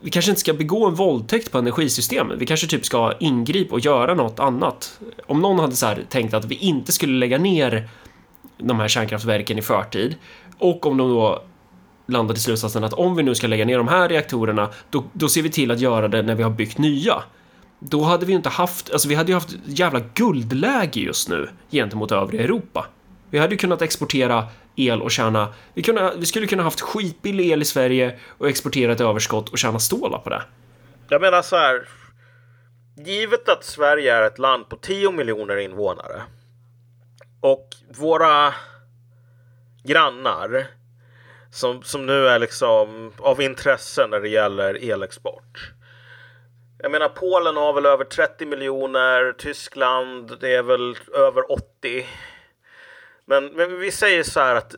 vi 0.00 0.10
kanske 0.10 0.30
inte 0.30 0.40
ska 0.40 0.52
begå 0.52 0.86
en 0.86 0.94
våldtäkt 0.94 1.52
på 1.52 1.58
energisystemet. 1.58 2.38
Vi 2.38 2.46
kanske 2.46 2.66
typ 2.66 2.84
ska 2.84 3.12
ingripa 3.20 3.74
och 3.74 3.80
göra 3.80 4.14
något 4.14 4.40
annat. 4.40 5.00
Om 5.26 5.40
någon 5.40 5.58
hade 5.58 5.76
så 5.76 5.94
tänkt 6.08 6.34
att 6.34 6.44
vi 6.44 6.54
inte 6.54 6.92
skulle 6.92 7.18
lägga 7.18 7.38
ner 7.38 7.88
de 8.58 8.80
här 8.80 8.88
kärnkraftverken 8.88 9.58
i 9.58 9.62
förtid 9.62 10.16
och 10.58 10.86
om 10.86 10.96
de 10.96 11.08
då 11.08 11.42
landade 12.06 12.38
i 12.38 12.40
slutsatsen 12.40 12.84
att 12.84 12.92
om 12.92 13.16
vi 13.16 13.22
nu 13.22 13.34
ska 13.34 13.46
lägga 13.46 13.64
ner 13.64 13.78
de 13.78 13.88
här 13.88 14.08
reaktorerna, 14.08 14.70
då, 14.90 15.04
då 15.12 15.28
ser 15.28 15.42
vi 15.42 15.50
till 15.50 15.70
att 15.70 15.80
göra 15.80 16.08
det 16.08 16.22
när 16.22 16.34
vi 16.34 16.42
har 16.42 16.50
byggt 16.50 16.78
nya. 16.78 17.22
Då 17.78 18.02
hade 18.02 18.26
vi 18.26 18.32
inte 18.32 18.48
haft, 18.48 18.92
alltså 18.92 19.08
vi 19.08 19.14
hade 19.14 19.28
ju 19.28 19.34
haft 19.34 19.56
jävla 19.64 20.00
guldläge 20.14 21.00
just 21.00 21.28
nu 21.28 21.48
gentemot 21.70 22.12
övriga 22.12 22.44
Europa. 22.44 22.86
Vi 23.30 23.38
hade 23.38 23.54
ju 23.54 23.58
kunnat 23.58 23.82
exportera 23.82 24.46
el 24.76 25.02
och 25.02 25.10
tjäna, 25.10 25.54
vi, 25.74 25.82
kunde, 25.82 26.12
vi 26.16 26.26
skulle 26.26 26.46
kunna 26.46 26.62
haft 26.62 26.80
skitbillig 26.80 27.50
el 27.50 27.62
i 27.62 27.64
Sverige 27.64 28.18
och 28.38 28.48
exportera 28.48 28.92
ett 28.92 29.00
överskott 29.00 29.48
och 29.48 29.58
tjäna 29.58 29.78
stålar 29.78 30.18
på 30.18 30.30
det. 30.30 30.42
Jag 31.08 31.20
menar 31.20 31.42
så 31.42 31.56
här, 31.56 31.88
givet 33.06 33.48
att 33.48 33.64
Sverige 33.64 34.14
är 34.14 34.22
ett 34.22 34.38
land 34.38 34.68
på 34.68 34.76
10 34.76 35.12
miljoner 35.12 35.56
invånare 35.56 36.22
och 37.40 37.68
våra 37.98 38.54
grannar 39.84 40.66
som, 41.54 41.82
som 41.82 42.06
nu 42.06 42.28
är 42.28 42.38
liksom 42.38 43.12
av 43.18 43.42
intresse 43.42 44.06
när 44.06 44.20
det 44.20 44.28
gäller 44.28 44.90
elexport. 44.90 45.70
Jag 46.78 46.90
menar 46.90 47.08
Polen 47.08 47.56
har 47.56 47.72
väl 47.72 47.86
över 47.86 48.04
30 48.04 48.46
miljoner, 48.46 49.32
Tyskland 49.38 50.36
det 50.40 50.54
är 50.54 50.62
väl 50.62 50.96
över 51.14 51.52
80. 51.52 52.06
Men, 53.24 53.46
men 53.46 53.78
vi 53.78 53.90
säger 53.90 54.22
så 54.22 54.40
här 54.40 54.54
att 54.54 54.74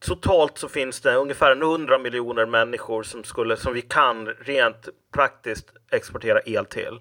totalt 0.00 0.58
så 0.58 0.68
finns 0.68 1.00
det 1.00 1.14
ungefär 1.14 1.52
100 1.62 1.98
miljoner 1.98 2.46
människor 2.46 3.02
som, 3.02 3.24
skulle, 3.24 3.56
som 3.56 3.72
vi 3.72 3.82
kan 3.82 4.26
rent 4.26 4.88
praktiskt 5.14 5.66
exportera 5.90 6.40
el 6.46 6.64
till. 6.66 7.00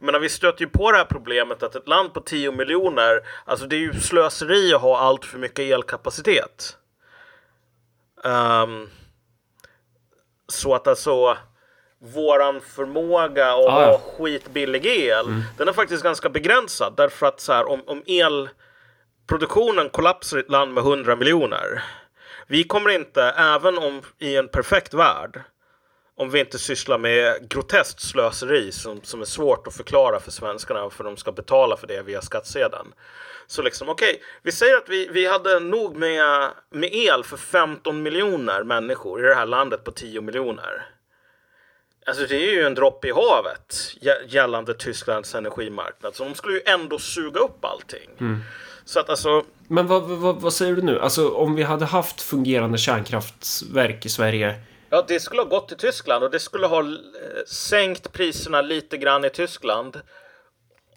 Men 0.00 0.20
vi 0.20 0.28
stöter 0.28 0.60
ju 0.60 0.68
på 0.68 0.92
det 0.92 0.98
här 0.98 1.04
problemet 1.04 1.62
att 1.62 1.74
ett 1.74 1.88
land 1.88 2.14
på 2.14 2.20
10 2.20 2.52
miljoner, 2.52 3.20
alltså 3.44 3.66
det 3.66 3.76
är 3.76 3.80
ju 3.80 3.92
slöseri 3.92 4.74
att 4.74 4.80
ha 4.80 4.98
allt 4.98 5.24
för 5.24 5.38
mycket 5.38 5.58
elkapacitet. 5.58 6.76
Um, 8.24 8.90
så 10.48 10.74
att 10.74 10.86
alltså 10.86 11.36
våran 11.98 12.60
förmåga 12.60 13.52
att 13.52 13.66
ah, 13.66 13.70
ha 13.70 13.98
skitbillig 13.98 14.86
el, 14.86 15.26
mm. 15.26 15.42
den 15.58 15.68
är 15.68 15.72
faktiskt 15.72 16.02
ganska 16.02 16.28
begränsad. 16.28 16.94
Därför 16.96 17.26
att 17.26 17.40
så 17.40 17.52
här, 17.52 17.68
om, 17.68 17.82
om 17.86 18.02
elproduktionen 18.06 19.90
kollapsar 19.90 20.36
i 20.36 20.40
ett 20.40 20.50
land 20.50 20.74
med 20.74 20.84
100 20.84 21.16
miljoner. 21.16 21.82
Vi 22.46 22.64
kommer 22.64 22.90
inte, 22.90 23.22
även 23.22 23.78
om 23.78 24.02
i 24.18 24.36
en 24.36 24.48
perfekt 24.48 24.94
värld, 24.94 25.40
om 26.16 26.30
vi 26.30 26.40
inte 26.40 26.58
sysslar 26.58 26.98
med 26.98 27.48
groteskt 27.48 28.00
slöseri 28.00 28.72
som, 28.72 29.02
som 29.02 29.20
är 29.20 29.24
svårt 29.24 29.66
att 29.66 29.76
förklara 29.76 30.20
för 30.20 30.30
svenskarna 30.30 30.90
för 30.90 31.04
de 31.04 31.16
ska 31.16 31.32
betala 31.32 31.76
för 31.76 31.86
det 31.86 32.02
via 32.02 32.22
skattsedeln. 32.22 32.92
Så 33.52 33.62
liksom 33.62 33.88
okej, 33.88 34.10
okay, 34.10 34.22
vi 34.42 34.52
säger 34.52 34.76
att 34.76 34.88
vi, 34.88 35.08
vi 35.12 35.26
hade 35.26 35.60
nog 35.60 35.96
med, 35.96 36.50
med 36.70 36.90
el 36.92 37.24
för 37.24 37.36
15 37.36 38.02
miljoner 38.02 38.64
människor 38.64 39.24
i 39.24 39.28
det 39.28 39.34
här 39.34 39.46
landet 39.46 39.84
på 39.84 39.90
10 39.90 40.20
miljoner. 40.20 40.86
Alltså 42.06 42.26
det 42.26 42.36
är 42.36 42.52
ju 42.52 42.62
en 42.62 42.74
droppe 42.74 43.08
i 43.08 43.10
havet 43.10 43.96
gällande 44.28 44.74
Tysklands 44.74 45.34
energimarknad. 45.34 46.14
Så 46.14 46.24
de 46.24 46.34
skulle 46.34 46.54
ju 46.54 46.62
ändå 46.66 46.98
suga 46.98 47.40
upp 47.40 47.64
allting. 47.64 48.10
Mm. 48.20 48.40
Så 48.84 49.00
att 49.00 49.10
alltså... 49.10 49.44
Men 49.68 49.86
vad, 49.86 50.02
vad, 50.02 50.40
vad 50.40 50.52
säger 50.52 50.74
du 50.74 50.82
nu? 50.82 51.00
Alltså 51.00 51.30
om 51.30 51.54
vi 51.54 51.62
hade 51.62 51.84
haft 51.84 52.22
fungerande 52.22 52.78
kärnkraftverk 52.78 54.06
i 54.06 54.08
Sverige. 54.08 54.54
Ja, 54.90 55.04
det 55.08 55.20
skulle 55.20 55.42
ha 55.42 55.48
gått 55.48 55.68
till 55.68 55.76
Tyskland 55.76 56.24
och 56.24 56.30
det 56.30 56.40
skulle 56.40 56.66
ha 56.66 56.80
eh, 56.80 56.88
sänkt 57.46 58.12
priserna 58.12 58.62
lite 58.62 58.96
grann 58.96 59.24
i 59.24 59.30
Tyskland. 59.30 60.00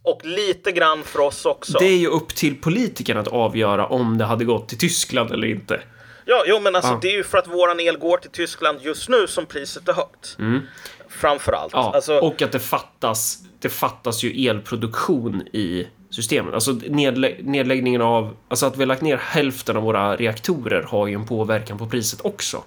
Och 0.05 0.25
lite 0.25 0.71
grann 0.71 1.03
för 1.03 1.19
oss 1.19 1.45
också. 1.45 1.77
Det 1.79 1.85
är 1.85 1.97
ju 1.97 2.07
upp 2.07 2.35
till 2.35 2.61
politikerna 2.61 3.19
att 3.19 3.27
avgöra 3.27 3.87
om 3.87 4.17
det 4.17 4.25
hade 4.25 4.45
gått 4.45 4.69
till 4.69 4.77
Tyskland 4.77 5.31
eller 5.31 5.47
inte. 5.47 5.81
Ja, 6.25 6.43
jo, 6.47 6.59
men 6.59 6.75
alltså 6.75 6.91
ja. 6.91 6.99
det 7.01 7.07
är 7.07 7.17
ju 7.17 7.23
för 7.23 7.37
att 7.37 7.47
våran 7.47 7.79
el 7.79 7.97
går 7.97 8.17
till 8.17 8.31
Tyskland 8.31 8.79
just 8.81 9.09
nu 9.09 9.27
som 9.27 9.45
priset 9.45 9.87
är 9.87 9.93
högt. 9.93 10.35
Mm. 10.39 10.61
Framför 11.09 11.51
allt. 11.51 11.73
Ja, 11.73 11.91
alltså... 11.95 12.19
och 12.19 12.41
att 12.41 12.51
det 12.51 12.59
fattas. 12.59 13.39
Det 13.59 13.69
fattas 13.69 14.23
ju 14.23 14.47
elproduktion 14.47 15.41
i 15.41 15.87
systemet. 16.09 16.53
Alltså 16.53 16.71
nedlä 16.71 17.35
nedläggningen 17.39 18.01
av, 18.01 18.35
alltså 18.47 18.65
att 18.65 18.77
vi 18.77 18.81
har 18.81 18.87
lagt 18.87 19.01
ner 19.01 19.17
hälften 19.17 19.77
av 19.77 19.83
våra 19.83 20.15
reaktorer 20.15 20.81
har 20.81 21.07
ju 21.07 21.13
en 21.13 21.25
påverkan 21.25 21.77
på 21.77 21.87
priset 21.87 22.19
också. 22.23 22.63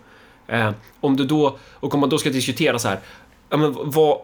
Eh, 0.46 0.70
om 1.00 1.16
du 1.16 1.24
då, 1.24 1.58
och 1.72 1.94
om 1.94 2.00
man 2.00 2.08
då 2.08 2.18
ska 2.18 2.30
diskutera 2.30 2.78
så 2.78 2.88
här, 2.88 2.98
ja 3.48 3.56
men 3.56 3.76
vad, 3.90 4.18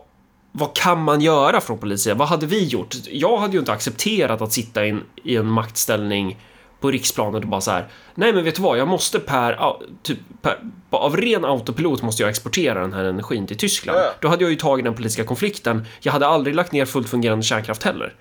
vad 0.57 0.77
kan 0.77 1.03
man 1.03 1.21
göra 1.21 1.61
från 1.61 1.79
polisen? 1.79 2.19
Vad 2.19 2.29
hade 2.29 2.47
vi 2.47 2.65
gjort? 2.65 2.95
Jag 3.07 3.37
hade 3.37 3.53
ju 3.53 3.59
inte 3.59 3.73
accepterat 3.73 4.41
att 4.41 4.53
sitta 4.53 4.87
in, 4.87 5.03
i 5.25 5.37
en 5.37 5.47
maktställning 5.47 6.39
på 6.81 6.91
riksplanet 6.91 7.43
och 7.43 7.49
bara 7.49 7.61
så 7.61 7.71
här. 7.71 7.89
Nej, 8.15 8.33
men 8.33 8.45
vet 8.45 8.55
du 8.55 8.63
vad? 8.63 8.79
Jag 8.79 8.89
måste 8.89 9.21
per, 9.21 9.77
typ, 10.03 10.19
per, 10.43 10.59
av 10.91 11.17
ren 11.17 11.45
autopilot 11.45 12.03
måste 12.03 12.23
jag 12.23 12.31
exportera 12.31 12.81
den 12.81 12.93
här 12.93 13.05
energin 13.05 13.47
till 13.47 13.59
Tyskland. 13.59 13.99
Ja. 13.99 14.13
Då 14.21 14.29
hade 14.29 14.45
jag 14.45 14.51
ju 14.51 14.57
tagit 14.57 14.85
den 14.85 14.95
politiska 14.95 15.25
konflikten. 15.25 15.87
Jag 16.01 16.13
hade 16.13 16.27
aldrig 16.27 16.57
lagt 16.57 16.73
ner 16.73 16.85
fullt 16.85 17.09
fungerande 17.09 17.45
kärnkraft 17.45 17.83
heller. 17.83 18.15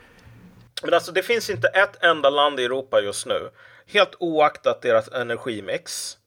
Men 0.83 0.93
alltså, 0.93 1.11
det 1.11 1.23
finns 1.23 1.49
inte 1.49 1.67
ett 1.67 2.03
enda 2.03 2.29
land 2.29 2.59
i 2.59 2.63
Europa 2.63 3.01
just 3.01 3.25
nu, 3.25 3.49
helt 3.87 4.15
oaktat 4.19 4.81
deras 4.81 5.07
energimix, 5.07 6.17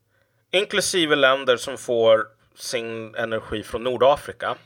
inklusive 0.52 1.16
länder 1.16 1.56
som 1.56 1.78
får 1.78 2.26
sin 2.58 3.14
energi 3.14 3.62
från 3.62 3.84
Nordafrika, 3.84 4.56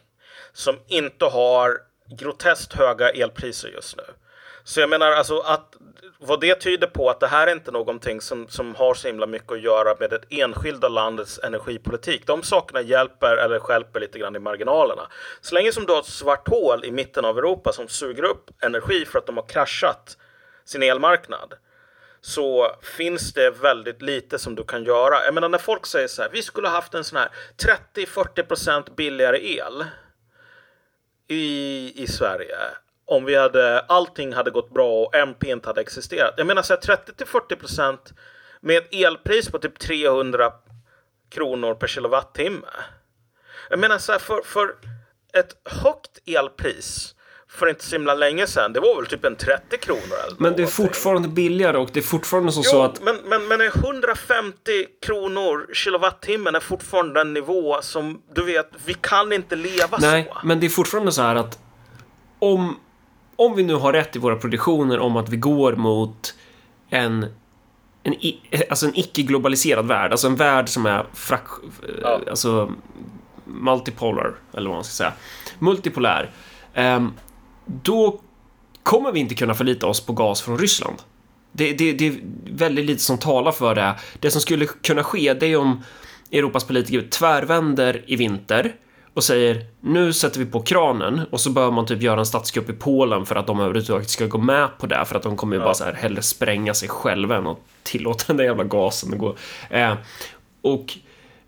som 0.53 0.79
inte 0.87 1.25
har 1.25 1.79
groteskt 2.19 2.73
höga 2.73 3.11
elpriser 3.11 3.69
just 3.69 3.97
nu. 3.97 4.05
Så 4.65 4.81
jag 4.81 4.91
menar 4.91 5.11
alltså 5.11 5.39
att 5.39 5.77
vad 6.19 6.41
det 6.41 6.55
tyder 6.55 6.87
på 6.87 7.11
att 7.11 7.21
det 7.21 7.27
här 7.27 7.47
är 7.47 7.53
inte 7.53 7.71
någonting 7.71 8.21
som, 8.21 8.49
som 8.49 8.75
har 8.75 8.95
så 8.95 9.09
himla 9.09 9.27
mycket 9.27 9.53
att 9.53 9.63
göra 9.63 9.97
med 10.01 10.11
det 10.11 10.41
enskilda 10.41 10.89
landets 10.89 11.41
energipolitik. 11.43 12.27
De 12.27 12.43
sakerna 12.43 12.81
hjälper 12.81 13.37
eller 13.37 13.59
skälper 13.59 14.01
lite 14.01 14.19
grann 14.19 14.37
i 14.37 14.39
marginalerna. 14.39 15.09
Så 15.41 15.55
länge 15.55 15.73
som 15.73 15.87
du 15.87 15.93
har 15.93 16.01
ett 16.01 16.07
svart 16.07 16.49
hål 16.49 16.85
i 16.85 16.91
mitten 16.91 17.25
av 17.25 17.39
Europa 17.39 17.73
som 17.73 17.89
suger 17.89 18.23
upp 18.23 18.51
energi 18.63 19.05
för 19.05 19.19
att 19.19 19.27
de 19.27 19.37
har 19.37 19.49
kraschat 19.49 20.17
sin 20.65 20.83
elmarknad 20.83 21.55
så 22.21 22.77
finns 22.97 23.33
det 23.33 23.51
väldigt 23.51 24.03
lite 24.03 24.39
som 24.39 24.55
du 24.55 24.65
kan 24.65 24.85
göra. 24.85 25.25
Jag 25.25 25.35
menar 25.35 25.49
när 25.49 25.59
folk 25.59 25.87
säger 25.87 26.09
så 26.09 26.23
här, 26.23 26.31
vi 26.33 26.43
skulle 26.43 26.69
ha 26.69 26.75
haft 26.75 26.95
en 26.95 27.05
sån 27.05 27.19
här 27.19 27.29
30-40% 27.95 28.95
billigare 28.95 29.39
el 29.57 29.85
i, 31.31 31.93
i 32.03 32.07
Sverige 32.07 32.57
om 33.05 33.25
vi 33.25 33.37
hade, 33.37 33.81
allting 33.81 34.33
hade 34.33 34.51
gått 34.51 34.71
bra 34.71 35.03
och 35.03 35.15
MP 35.15 35.51
inte 35.51 35.69
hade 35.69 35.81
existerat. 35.81 36.35
Jag 36.37 36.47
menar 36.47 36.63
så 36.63 36.73
här 36.73 36.81
30 36.81 37.15
till 37.15 37.27
40 37.27 37.57
procent 37.57 38.13
med 38.61 38.77
ett 38.77 38.95
elpris 38.95 39.51
på 39.51 39.59
typ 39.59 39.79
300 39.79 40.53
kronor 41.29 41.75
per 41.75 41.87
kilowattimme. 41.87 42.67
Jag 43.71 43.79
menar 43.79 43.99
så 43.99 44.13
här 44.13 44.19
för, 44.19 44.43
för 44.45 44.75
ett 45.33 45.57
högt 45.65 46.19
elpris 46.27 47.15
för 47.51 47.69
inte 47.69 47.85
så 47.85 47.95
himla 47.97 48.15
länge 48.15 48.47
sedan. 48.47 48.73
Det 48.73 48.81
var 48.81 48.97
väl 48.97 49.07
typ 49.07 49.25
en 49.25 49.37
30 49.37 49.79
kronor 49.79 50.17
eller 50.27 50.37
Men 50.39 50.57
det 50.57 50.63
är 50.63 50.67
fortfarande 50.67 51.29
billigare 51.29 51.79
och 51.79 51.91
det 51.93 52.01
är 52.01 52.05
fortfarande 52.05 52.53
som 52.53 52.63
jo, 52.67 52.71
så 52.71 52.83
att... 52.83 53.03
Men, 53.03 53.17
men, 53.25 53.49
men 53.49 53.61
150 53.61 54.87
kronor 55.07 55.75
kilowattimmen 55.75 56.55
är 56.55 56.61
fortfarande 56.61 57.21
en 57.21 57.35
nivå 57.35 57.83
som 57.83 58.23
du 58.35 58.45
vet, 58.45 58.71
vi 58.85 58.95
kan 58.95 59.33
inte 59.33 59.57
leva 59.57 59.99
Nej, 59.99 60.01
så. 60.01 60.07
Nej, 60.07 60.29
men 60.45 60.61
det 60.61 60.67
är 60.67 60.71
fortfarande 60.71 61.13
så 61.13 61.23
här 61.23 61.35
att 61.35 61.59
om 62.39 62.77
om 63.37 63.57
vi 63.57 63.63
nu 63.63 63.75
har 63.75 63.93
rätt 63.93 64.17
i 64.17 64.19
våra 64.19 64.37
prediktioner 64.37 64.99
om 64.99 65.17
att 65.17 65.29
vi 65.29 65.37
går 65.37 65.73
mot 65.73 66.35
en 66.91 67.27
en, 68.03 68.15
alltså 68.71 68.87
en 68.87 68.99
icke-globaliserad 68.99 69.87
värld, 69.87 70.11
alltså 70.11 70.27
en 70.27 70.37
värld 70.37 70.69
som 70.69 70.87
är 70.87 71.07
frak, 71.15 71.49
ja. 72.03 72.21
alltså 72.31 72.73
multipolar, 73.45 74.35
eller 74.53 74.69
vad 74.69 74.77
man 74.77 74.85
ska 74.85 74.93
säga, 74.93 75.13
multipolär, 75.59 76.31
um, 76.77 77.15
då 77.83 78.21
kommer 78.83 79.13
vi 79.13 79.21
inte 79.21 79.35
kunna 79.35 79.55
förlita 79.55 79.87
oss 79.87 80.01
på 80.01 80.13
gas 80.13 80.43
från 80.43 80.59
Ryssland. 80.59 80.97
Det, 81.53 81.73
det, 81.73 81.93
det, 81.93 82.07
är 82.07 82.15
väldigt 82.51 82.85
lite 82.85 83.03
som 83.03 83.19
talar 83.19 83.53
för 83.53 83.75
det. 83.75 83.95
Det 84.21 84.31
som 84.31 84.41
skulle 84.41 84.67
kunna 84.67 85.05
ske, 85.05 85.35
det 85.35 85.47
är 85.47 85.57
om 85.57 85.83
Europas 86.33 86.65
politiker 86.65 87.09
tvärvänder 87.11 88.05
i 88.07 88.17
vinter 88.17 88.75
och 89.15 89.25
säger 89.25 89.67
nu 89.81 90.13
sätter 90.13 90.39
vi 90.39 90.47
på 90.47 90.63
kranen 90.63 91.21
och 91.31 91.41
så 91.41 91.51
bör 91.51 91.71
man 91.71 91.87
typ 91.87 92.03
göra 92.03 92.21
en 92.21 92.27
statskupp 92.27 92.71
i 92.71 92.73
Polen 92.73 93.27
för 93.27 93.37
att 93.37 93.47
de 93.47 93.61
överhuvudtaget 93.61 94.11
ska 94.11 94.27
gå 94.27 94.39
med 94.39 94.69
på 94.79 94.87
det 94.87 95.05
för 95.05 95.17
att 95.17 95.23
de 95.23 95.37
kommer 95.37 95.57
ju 95.57 95.61
ja. 95.61 95.65
bara 95.65 95.75
så 95.75 95.85
här 95.85 95.93
hellre 95.93 96.23
spränga 96.23 96.75
sig 96.75 96.89
själva 96.89 97.37
än 97.37 97.47
att 97.47 97.59
tillåta 97.83 98.25
den 98.27 98.37
där 98.37 98.45
jävla 98.45 98.65
gasen 98.65 99.13
att 99.13 99.19
gå. 99.19 99.37
Eh, 99.71 99.95
och 100.63 100.99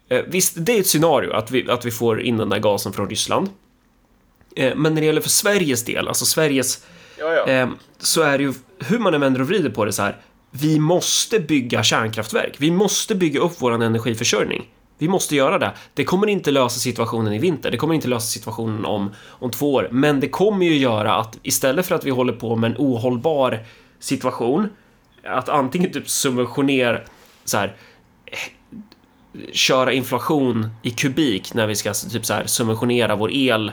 eh, 0.09 0.23
visst, 0.27 0.55
det 0.57 0.77
är 0.77 0.81
ett 0.81 0.87
scenario 0.87 1.33
att 1.33 1.51
vi, 1.51 1.71
att 1.71 1.85
vi 1.85 1.91
får 1.91 2.23
in 2.23 2.37
den 2.37 2.49
där 2.49 2.59
gasen 2.59 2.93
från 2.93 3.11
Ryssland. 3.11 3.49
Eh, 4.57 4.75
men 4.77 4.95
när 4.95 5.01
det 5.01 5.07
gäller 5.07 5.21
för 5.21 5.29
Sveriges 5.29 5.85
del, 5.85 6.09
alltså 6.09 6.25
Sveriges, 6.25 6.85
ja, 7.19 7.33
ja. 7.33 7.47
Eh, 7.47 7.69
så 7.99 8.23
är 8.23 8.39
det 8.39 8.45
ju 8.45 8.53
hur 8.79 8.99
man 8.99 9.15
än 9.15 9.21
vänder 9.21 9.41
och 9.41 9.49
vrider 9.49 9.71
på 9.71 9.85
det 9.85 9.93
så 9.93 10.03
här. 10.03 10.17
Vi 10.51 10.79
måste 10.79 11.41
bygga 11.41 11.83
kärnkraftverk. 11.83 12.55
Vi 12.59 12.71
måste 12.71 13.15
bygga 13.15 13.41
upp 13.41 13.53
vår 13.59 13.73
energiförsörjning. 13.73 14.69
Vi 14.99 15.09
måste 15.09 15.37
göra 15.37 15.59
det. 15.59 15.73
Det 15.95 16.05
kommer 16.05 16.27
inte 16.27 16.51
lösa 16.51 16.81
situationen 16.81 17.33
i 17.33 17.39
vinter. 17.39 17.71
Det 17.71 17.77
kommer 17.77 17.95
inte 17.95 18.09
lösa 18.09 18.27
situationen 18.27 18.85
om, 18.85 19.11
om 19.29 19.51
två 19.51 19.75
år. 19.75 19.89
Men 19.91 20.21
det 20.21 20.29
kommer 20.29 20.67
ju 20.67 20.77
göra 20.77 21.15
att 21.15 21.39
istället 21.43 21.87
för 21.87 21.95
att 21.95 22.05
vi 22.05 22.11
håller 22.11 22.33
på 22.33 22.57
med 22.57 22.71
en 22.71 22.77
ohållbar 22.79 23.59
situation, 23.99 24.69
att 25.25 25.49
antingen 25.49 25.93
typ 25.93 26.09
subventionera 26.09 27.01
så 27.45 27.57
här 27.57 27.77
köra 29.53 29.93
inflation 29.93 30.69
i 30.83 30.91
kubik 30.91 31.55
när 31.55 31.67
vi 31.67 31.75
ska 31.75 31.93
typ 31.93 32.27
så 32.27 32.35
här 32.35 32.47
subventionera 32.47 33.17
vår 33.17 33.33
el 33.33 33.73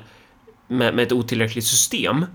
med, 0.70 0.94
med 0.94 1.06
ett 1.06 1.12
otillräckligt 1.12 1.66
system. 1.66 2.26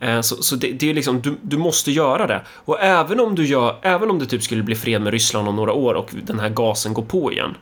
Eh, 0.00 0.20
så, 0.20 0.42
så 0.42 0.56
det, 0.56 0.72
det, 0.72 0.90
är 0.90 0.94
liksom, 0.94 1.20
du, 1.20 1.36
du 1.42 1.56
måste 1.56 1.90
göra 1.90 2.26
det. 2.26 2.42
Och 2.48 2.80
även 2.80 3.20
om 3.20 3.34
du 3.34 3.46
gör, 3.46 3.78
även 3.82 4.10
om 4.10 4.18
det 4.18 4.26
typ 4.26 4.42
skulle 4.42 4.62
bli 4.62 4.74
fred 4.74 5.02
med 5.02 5.12
Ryssland 5.12 5.48
om 5.48 5.56
några 5.56 5.72
år 5.72 5.94
och 5.94 6.10
den 6.22 6.40
här 6.40 6.48
gasen 6.48 6.94
går 6.94 7.02
på 7.02 7.32
igen, 7.32 7.54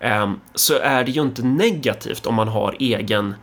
Ehm, 0.00 0.40
så 0.54 0.78
är 0.78 1.04
det 1.04 1.10
ju 1.10 1.22
inte 1.22 1.42
negativt 1.42 2.26
om 2.26 2.34
man 2.34 2.48
har 2.48 2.76
egen 2.80 3.34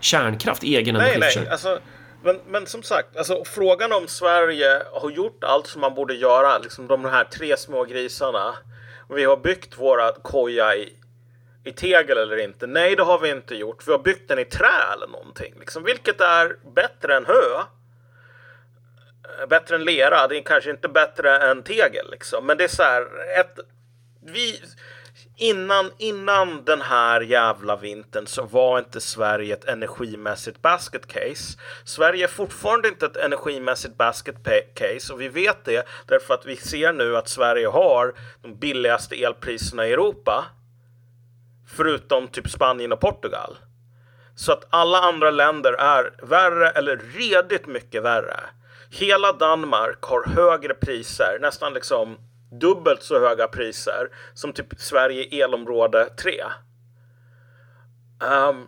kärnkraft, 0.00 0.62
egen 0.62 0.94
nej, 0.94 1.18
Nej, 1.18 1.48
alltså, 1.48 1.78
men, 2.22 2.40
men 2.46 2.66
som 2.66 2.82
sagt, 2.82 3.16
alltså, 3.16 3.44
frågan 3.44 3.92
om 3.92 4.08
Sverige 4.08 4.82
har 4.92 5.10
gjort 5.10 5.44
allt 5.44 5.66
som 5.66 5.80
man 5.80 5.94
borde 5.94 6.14
göra, 6.14 6.58
liksom 6.58 6.86
de 6.86 7.04
här 7.04 7.24
tre 7.24 7.56
små 7.56 7.84
grisarna. 7.84 8.54
Vi 9.08 9.24
har 9.24 9.36
byggt 9.36 9.78
våra 9.78 10.12
koja 10.12 10.76
i, 10.76 10.92
i 11.68 11.72
tegel 11.72 12.18
eller 12.18 12.36
inte? 12.36 12.66
Nej, 12.66 12.96
det 12.96 13.02
har 13.02 13.18
vi 13.18 13.30
inte 13.30 13.54
gjort. 13.54 13.86
Vi 13.86 13.92
har 13.92 13.98
byggt 13.98 14.28
den 14.28 14.38
i 14.38 14.44
trä 14.44 14.92
eller 14.92 15.06
någonting, 15.06 15.54
liksom, 15.58 15.84
vilket 15.84 16.20
är 16.20 16.56
bättre 16.74 17.16
än 17.16 17.26
hö. 17.26 17.62
Eh, 19.38 19.46
bättre 19.46 19.76
än 19.76 19.84
lera, 19.84 20.26
det 20.26 20.38
är 20.38 20.42
kanske 20.42 20.70
inte 20.70 20.88
bättre 20.88 21.36
än 21.36 21.62
tegel 21.62 22.10
liksom. 22.10 22.46
Men 22.46 22.56
det 22.56 22.64
är 22.64 22.68
så 22.68 22.82
här, 22.82 23.06
ett, 23.40 23.58
vi, 24.20 24.60
innan, 25.36 25.90
innan 25.98 26.64
den 26.64 26.80
här 26.80 27.20
jävla 27.20 27.76
vintern 27.76 28.26
så 28.26 28.42
var 28.42 28.78
inte 28.78 29.00
Sverige 29.00 29.54
ett 29.54 29.64
energimässigt 29.64 30.62
basket 30.62 31.06
case. 31.06 31.58
Sverige 31.84 32.24
är 32.24 32.28
fortfarande 32.28 32.88
inte 32.88 33.06
ett 33.06 33.16
energimässigt 33.16 33.96
basket 33.96 34.36
case 34.74 35.12
och 35.12 35.20
vi 35.20 35.28
vet 35.28 35.64
det 35.64 35.86
därför 36.06 36.34
att 36.34 36.46
vi 36.46 36.56
ser 36.56 36.92
nu 36.92 37.16
att 37.16 37.28
Sverige 37.28 37.66
har 37.66 38.14
de 38.42 38.54
billigaste 38.54 39.24
elpriserna 39.24 39.86
i 39.86 39.92
Europa. 39.92 40.44
Förutom 41.78 42.28
typ 42.28 42.50
Spanien 42.50 42.92
och 42.92 43.00
Portugal. 43.00 43.56
Så 44.34 44.52
att 44.52 44.66
alla 44.70 44.98
andra 44.98 45.30
länder 45.30 45.72
är 45.72 46.14
värre 46.22 46.70
eller 46.70 46.96
redigt 46.96 47.66
mycket 47.66 48.02
värre. 48.02 48.40
Hela 48.90 49.32
Danmark 49.32 50.02
har 50.02 50.26
högre 50.26 50.74
priser, 50.74 51.38
nästan 51.40 51.74
liksom 51.74 52.18
dubbelt 52.60 53.02
så 53.02 53.20
höga 53.20 53.48
priser 53.48 54.08
som 54.34 54.52
typ 54.52 54.66
Sverige 54.78 55.44
elområde 55.44 56.04
3. 56.04 56.42
Um, 58.20 58.30
ehm, 58.30 58.66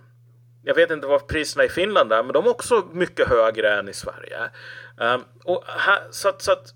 jag 0.62 0.74
vet 0.74 0.90
inte 0.90 1.06
vad 1.06 1.28
priserna 1.28 1.64
i 1.64 1.68
Finland 1.68 2.12
är, 2.12 2.22
men 2.22 2.32
de 2.32 2.46
är 2.46 2.50
också 2.50 2.88
mycket 2.92 3.28
högre 3.28 3.78
än 3.78 3.88
i 3.88 3.92
Sverige. 3.92 4.50
Um, 4.96 5.24
och 5.44 5.64
här, 5.66 6.02
så, 6.10 6.28
att, 6.28 6.42
så 6.42 6.52
att 6.52 6.74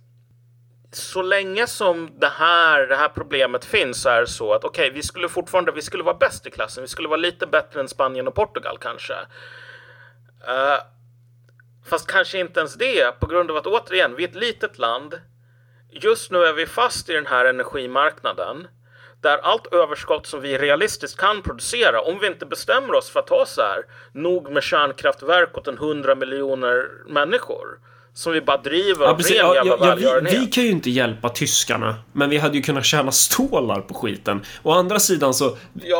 så 0.96 1.22
länge 1.22 1.66
som 1.66 2.10
det 2.18 2.28
här, 2.28 2.86
det 2.86 2.96
här 2.96 3.08
problemet 3.08 3.64
finns 3.64 4.02
så 4.02 4.08
är 4.08 4.20
det 4.20 4.26
så 4.26 4.54
att 4.54 4.64
okej, 4.64 4.82
okay, 4.82 4.94
vi 4.94 5.02
skulle 5.02 5.28
fortfarande, 5.28 5.72
vi 5.72 5.82
skulle 5.82 6.02
vara 6.02 6.16
bäst 6.16 6.46
i 6.46 6.50
klassen. 6.50 6.82
Vi 6.82 6.88
skulle 6.88 7.08
vara 7.08 7.20
lite 7.20 7.46
bättre 7.46 7.80
än 7.80 7.88
Spanien 7.88 8.28
och 8.28 8.34
Portugal 8.34 8.78
kanske. 8.78 9.14
Uh, 9.14 10.78
fast 11.86 12.06
kanske 12.06 12.38
inte 12.38 12.60
ens 12.60 12.74
det 12.74 13.20
på 13.20 13.26
grund 13.26 13.50
av 13.50 13.56
att 13.56 13.66
återigen, 13.66 14.16
vi 14.16 14.24
är 14.24 14.28
ett 14.28 14.34
litet 14.34 14.78
land. 14.78 15.20
Just 15.90 16.30
nu 16.30 16.44
är 16.44 16.52
vi 16.52 16.66
fast 16.66 17.10
i 17.10 17.12
den 17.12 17.26
här 17.26 17.44
energimarknaden 17.44 18.66
där 19.20 19.38
allt 19.38 19.74
överskott 19.74 20.26
som 20.26 20.40
vi 20.40 20.58
realistiskt 20.58 21.20
kan 21.20 21.42
producera, 21.42 22.00
om 22.00 22.18
vi 22.18 22.26
inte 22.26 22.46
bestämmer 22.46 22.94
oss 22.94 23.10
för 23.10 23.20
att 23.20 23.26
ta 23.26 23.46
så 23.46 23.62
här, 23.62 23.84
nog 24.12 24.50
med 24.50 24.62
kärnkraftverk 24.62 25.58
åt 25.58 25.68
en 25.68 25.78
hundra 25.78 26.14
miljoner 26.14 26.90
människor 27.06 27.78
som 28.14 28.32
vi 28.32 28.40
bara 28.40 28.56
driver 28.56 29.06
ja, 29.06 29.14
precis. 29.14 29.36
Ja, 29.36 29.54
ja, 29.54 29.76
ja, 29.80 29.94
vi, 29.94 30.38
vi, 30.38 30.46
kan 30.46 30.64
ju 30.64 30.70
inte 30.70 30.90
hjälpa 30.90 31.28
tyskarna, 31.28 31.94
men 32.12 32.30
vi 32.30 32.38
hade 32.38 32.56
ju 32.56 32.62
kunnat 32.62 32.84
tjäna 32.84 33.12
stålar 33.12 33.80
på 33.80 33.94
skiten. 33.94 34.44
Å 34.62 34.72
andra 34.72 34.98
sidan 34.98 35.34
så, 35.34 35.56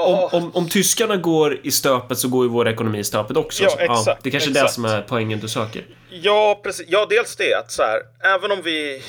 om, 0.07 0.28
om, 0.32 0.51
om, 0.55 0.69
tyskarna 0.69 1.16
går 1.16 1.61
i 1.62 1.70
stöpet 1.70 2.19
så 2.19 2.28
går 2.28 2.45
ju 2.45 2.51
vår 2.51 2.69
ekonomi 2.69 2.99
i 2.99 3.05
stöpet 3.05 3.36
också. 3.36 3.62
Ja, 3.62 3.70
exakt, 3.78 4.07
ja, 4.07 4.16
det 4.23 4.28
är 4.28 4.31
kanske 4.31 4.51
är 4.51 4.62
det 4.62 4.69
som 4.69 4.85
är 4.85 5.03
poängen 5.03 5.41
du 5.41 5.49
söker. 5.49 5.85
Ja, 6.11 6.61
precis. 6.62 6.86
Ja, 6.89 7.07
dels 7.11 7.36
det 7.36 7.55
att 7.55 7.70
så 7.70 7.82
här, 7.82 8.01
även 8.35 8.53
om 8.53 8.62
vi 8.62 9.03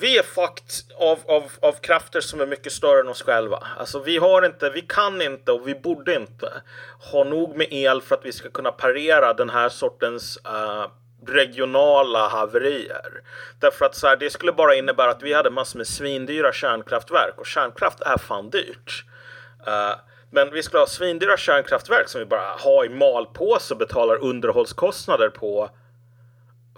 vi 0.00 0.18
är 0.18 0.22
fucked 0.22 0.96
av, 0.98 1.18
av, 1.26 1.52
av 1.60 1.72
krafter 1.72 2.20
som 2.20 2.40
är 2.40 2.46
mycket 2.46 2.72
större 2.72 3.00
än 3.00 3.08
oss 3.08 3.22
själva. 3.22 3.66
Alltså 3.78 3.98
vi 3.98 4.16
har 4.16 4.46
inte, 4.46 4.70
vi 4.70 4.80
kan 4.80 5.22
inte 5.22 5.52
och 5.52 5.68
vi 5.68 5.74
borde 5.74 6.14
inte 6.14 6.52
ha 7.12 7.24
nog 7.24 7.56
med 7.56 7.66
el 7.70 8.02
för 8.02 8.14
att 8.14 8.24
vi 8.24 8.32
ska 8.32 8.50
kunna 8.50 8.72
parera 8.72 9.34
den 9.34 9.50
här 9.50 9.68
sortens 9.68 10.38
uh, 10.46 10.86
regionala 11.26 12.28
haverier. 12.28 13.22
Därför 13.60 13.84
att 13.84 13.94
så 13.94 14.06
här, 14.06 14.16
det 14.16 14.30
skulle 14.30 14.52
bara 14.52 14.74
innebära 14.74 15.10
att 15.10 15.22
vi 15.22 15.34
hade 15.34 15.50
massor 15.50 15.78
med 15.78 15.86
svindyra 15.86 16.52
kärnkraftverk 16.52 17.34
och 17.36 17.46
kärnkraft 17.46 18.00
är 18.00 18.18
fan 18.18 18.50
dyrt. 18.50 19.04
Uh, 19.68 19.96
men 20.30 20.50
vi 20.50 20.62
skulle 20.62 20.80
ha 20.80 20.86
svindyra 20.86 21.36
kärnkraftverk 21.36 22.08
som 22.08 22.18
vi 22.18 22.24
bara 22.24 22.56
har 22.58 22.84
i 22.84 22.88
malpåse 22.88 23.74
och 23.74 23.78
betalar 23.78 24.16
underhållskostnader 24.16 25.28
på 25.28 25.70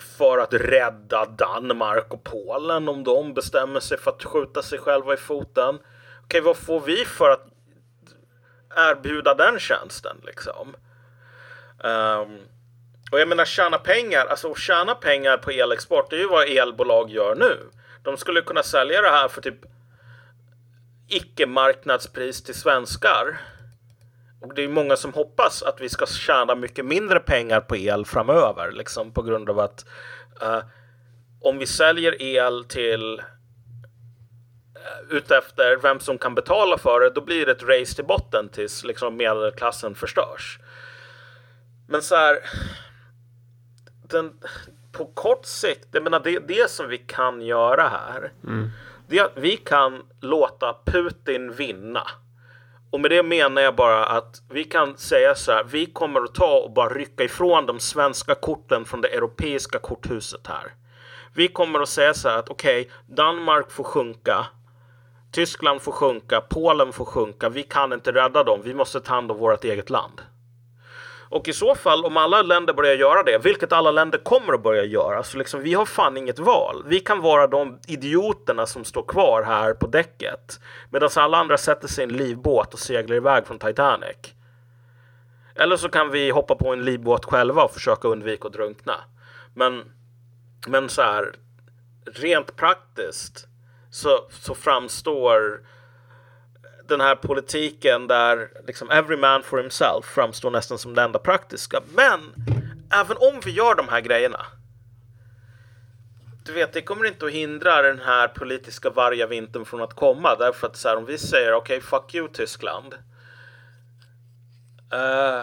för 0.03 0.39
att 0.39 0.55
rädda 0.55 1.25
Danmark 1.25 2.13
och 2.13 2.25
Polen 2.25 2.89
om 2.89 3.05
de 3.05 3.35
bestämmer 3.35 3.81
sig 3.81 3.99
för 3.99 4.11
att 4.11 4.25
skjuta 4.25 4.63
sig 4.63 4.79
själva 4.79 5.15
i 5.15 5.17
foten. 5.17 5.79
Okej, 6.25 6.41
vad 6.41 6.57
får 6.57 6.81
vi 6.81 7.05
för 7.05 7.31
att 7.31 7.47
erbjuda 8.77 9.35
den 9.35 9.59
tjänsten 9.59 10.17
liksom? 10.23 10.77
Um, 11.79 12.39
och 13.13 13.21
jag 13.21 13.29
menar 13.29 13.45
tjäna 13.45 13.79
pengar, 13.79 14.27
alltså 14.27 14.55
tjäna 14.55 14.95
pengar 14.95 15.37
på 15.37 15.51
elexport, 15.51 16.11
det 16.11 16.17
är 16.17 16.21
ju 16.21 16.29
vad 16.29 16.49
elbolag 16.49 17.11
gör 17.11 17.35
nu. 17.35 17.57
De 18.03 18.17
skulle 18.17 18.43
kunna 18.43 18.63
sälja 18.63 19.03
det 19.03 19.11
här 19.11 19.29
för 19.29 19.41
typ 19.41 19.65
icke 21.09 21.47
marknadspris 21.47 22.43
till 22.43 22.55
svenskar. 22.55 23.41
Och 24.41 24.55
det 24.55 24.65
är 24.65 24.69
många 24.69 24.97
som 24.97 25.13
hoppas 25.13 25.63
att 25.63 25.81
vi 25.81 25.89
ska 25.89 26.07
tjäna 26.07 26.55
mycket 26.55 26.85
mindre 26.85 27.21
pengar 27.21 27.61
på 27.61 27.77
el 27.77 28.05
framöver, 28.05 28.73
liksom 28.73 29.13
på 29.13 29.23
grund 29.23 29.51
av 29.51 29.59
att 29.59 29.85
uh, 30.43 30.61
om 31.41 31.59
vi 31.59 31.67
säljer 31.67 32.23
el 32.23 32.65
till 32.65 33.23
uh, 34.77 35.17
utefter 35.17 35.77
vem 35.77 36.01
som 36.01 36.19
kan 36.19 36.35
betala 36.35 36.79
för 36.79 37.01
det, 37.01 37.11
då 37.11 37.21
blir 37.21 37.47
det 37.47 37.53
ett 37.53 37.63
race 37.63 37.95
till 37.95 38.05
botten 38.05 38.49
tills 38.49 38.85
liksom 38.85 39.17
medelklassen 39.17 39.95
förstörs. 39.95 40.59
Men 41.89 42.03
så 42.03 42.17
här, 42.17 42.39
den, 44.09 44.33
på 44.93 45.07
kort 45.07 45.47
sikt, 45.47 45.89
jag 45.93 46.03
menar 46.03 46.21
det, 46.21 46.39
det 46.39 46.71
som 46.71 46.89
vi 46.89 46.99
kan 46.99 47.43
göra 47.43 47.89
här, 47.89 48.33
mm. 48.45 48.71
det 49.09 49.19
är 49.19 49.25
att 49.25 49.37
vi 49.37 49.57
kan 49.57 50.03
låta 50.21 50.77
Putin 50.85 51.53
vinna. 51.53 52.03
Och 52.91 53.01
med 53.01 53.11
det 53.11 53.23
menar 53.23 53.63
jag 53.63 53.77
bara 53.77 54.05
att 54.05 54.43
vi 54.51 54.65
kan 54.65 54.97
säga 54.97 55.35
så 55.35 55.53
här. 55.53 55.65
Vi 55.65 55.87
kommer 55.87 56.21
att 56.21 56.35
ta 56.35 56.59
och 56.59 56.73
bara 56.73 56.89
rycka 56.89 57.25
ifrån 57.25 57.67
de 57.67 57.81
svenska 57.81 58.35
korten 58.35 58.85
från 58.85 59.01
det 59.01 59.09
europeiska 59.09 59.79
korthuset 59.79 60.47
här. 60.47 60.73
Vi 61.35 61.49
kommer 61.49 61.81
att 61.81 61.89
säga 61.89 62.15
så 62.15 62.29
här 62.29 62.39
att 62.39 62.49
okej, 62.49 62.81
okay, 62.81 62.93
Danmark 63.07 63.71
får 63.71 63.85
sjunka. 63.85 64.47
Tyskland 65.33 65.83
får 65.83 65.93
sjunka, 65.93 66.41
Polen 66.41 66.93
får 66.93 67.05
sjunka. 67.05 67.49
Vi 67.49 67.63
kan 67.63 67.93
inte 67.93 68.13
rädda 68.13 68.45
dem. 68.45 68.61
Vi 68.65 68.75
måste 68.75 69.01
ta 69.01 69.15
hand 69.15 69.31
om 69.31 69.39
vårt 69.39 69.65
eget 69.65 69.91
land. 69.91 70.23
Och 71.31 71.49
i 71.49 71.53
så 71.53 71.75
fall, 71.75 72.05
om 72.05 72.17
alla 72.17 72.43
länder 72.43 72.75
börjar 72.75 72.95
göra 72.95 73.23
det, 73.23 73.39
vilket 73.39 73.73
alla 73.73 73.91
länder 73.91 74.19
kommer 74.19 74.53
att 74.53 74.63
börja 74.63 74.85
göra, 74.85 75.23
så 75.23 75.39
liksom 75.39 75.61
vi 75.61 75.75
har 75.75 75.87
fan 75.87 76.17
inget 76.17 76.39
val. 76.39 76.85
Vi 76.87 77.01
kan 77.01 77.21
vara 77.21 77.47
de 77.47 77.79
idioterna 77.87 78.67
som 78.67 78.85
står 78.85 79.03
kvar 79.03 79.43
här 79.43 79.75
på 79.75 79.87
däcket 79.87 80.61
medan 80.91 81.11
alla 81.17 81.39
andra 81.39 81.59
sätter 81.59 81.89
sig 81.89 82.05
i 82.05 82.09
en 82.09 82.17
livbåt 82.17 82.75
och 82.75 82.81
seglar 82.81 83.17
iväg 83.17 83.47
från 83.47 83.59
Titanic. 83.59 84.17
Eller 85.55 85.77
så 85.77 85.89
kan 85.89 86.11
vi 86.11 86.31
hoppa 86.31 86.55
på 86.55 86.73
en 86.73 86.85
livbåt 86.85 87.25
själva 87.25 87.63
och 87.65 87.73
försöka 87.73 88.09
undvika 88.09 88.49
att 88.49 88.55
drunkna. 88.55 88.95
Men, 89.55 89.85
men 90.67 90.89
så 90.89 91.03
här, 91.03 91.35
rent 92.15 92.57
praktiskt 92.57 93.49
så, 93.91 94.29
så 94.31 94.55
framstår 94.55 95.61
den 96.89 97.01
här 97.01 97.15
politiken 97.15 98.07
där 98.07 98.49
liksom 98.67 98.91
every 98.91 99.17
man 99.17 99.43
for 99.43 99.59
himself 99.59 100.05
framstår 100.05 100.51
nästan 100.51 100.79
som 100.79 100.95
det 100.95 101.03
enda 101.03 101.19
praktiska. 101.19 101.81
Men 101.95 102.21
även 102.91 103.17
om 103.17 103.41
vi 103.45 103.51
gör 103.51 103.75
de 103.75 103.89
här 103.89 104.01
grejerna. 104.01 104.47
Du 106.45 106.53
vet, 106.53 106.73
det 106.73 106.83
kommer 106.83 107.05
inte 107.05 107.27
att 107.27 107.33
hindra 107.33 107.83
den 107.83 107.99
här 107.99 108.29
politiska 108.29 108.91
vargavintern 108.91 109.65
från 109.65 109.83
att 109.83 109.95
komma. 109.95 110.35
Därför 110.35 110.67
att 110.67 110.77
så 110.77 110.89
här, 110.89 110.97
om 110.97 111.07
vi 111.07 111.19
säger 111.19 111.55
okej, 111.55 111.77
okay, 111.77 111.81
fuck 111.81 112.15
you 112.15 112.29
Tyskland. 112.29 112.95
Uh, 114.95 115.43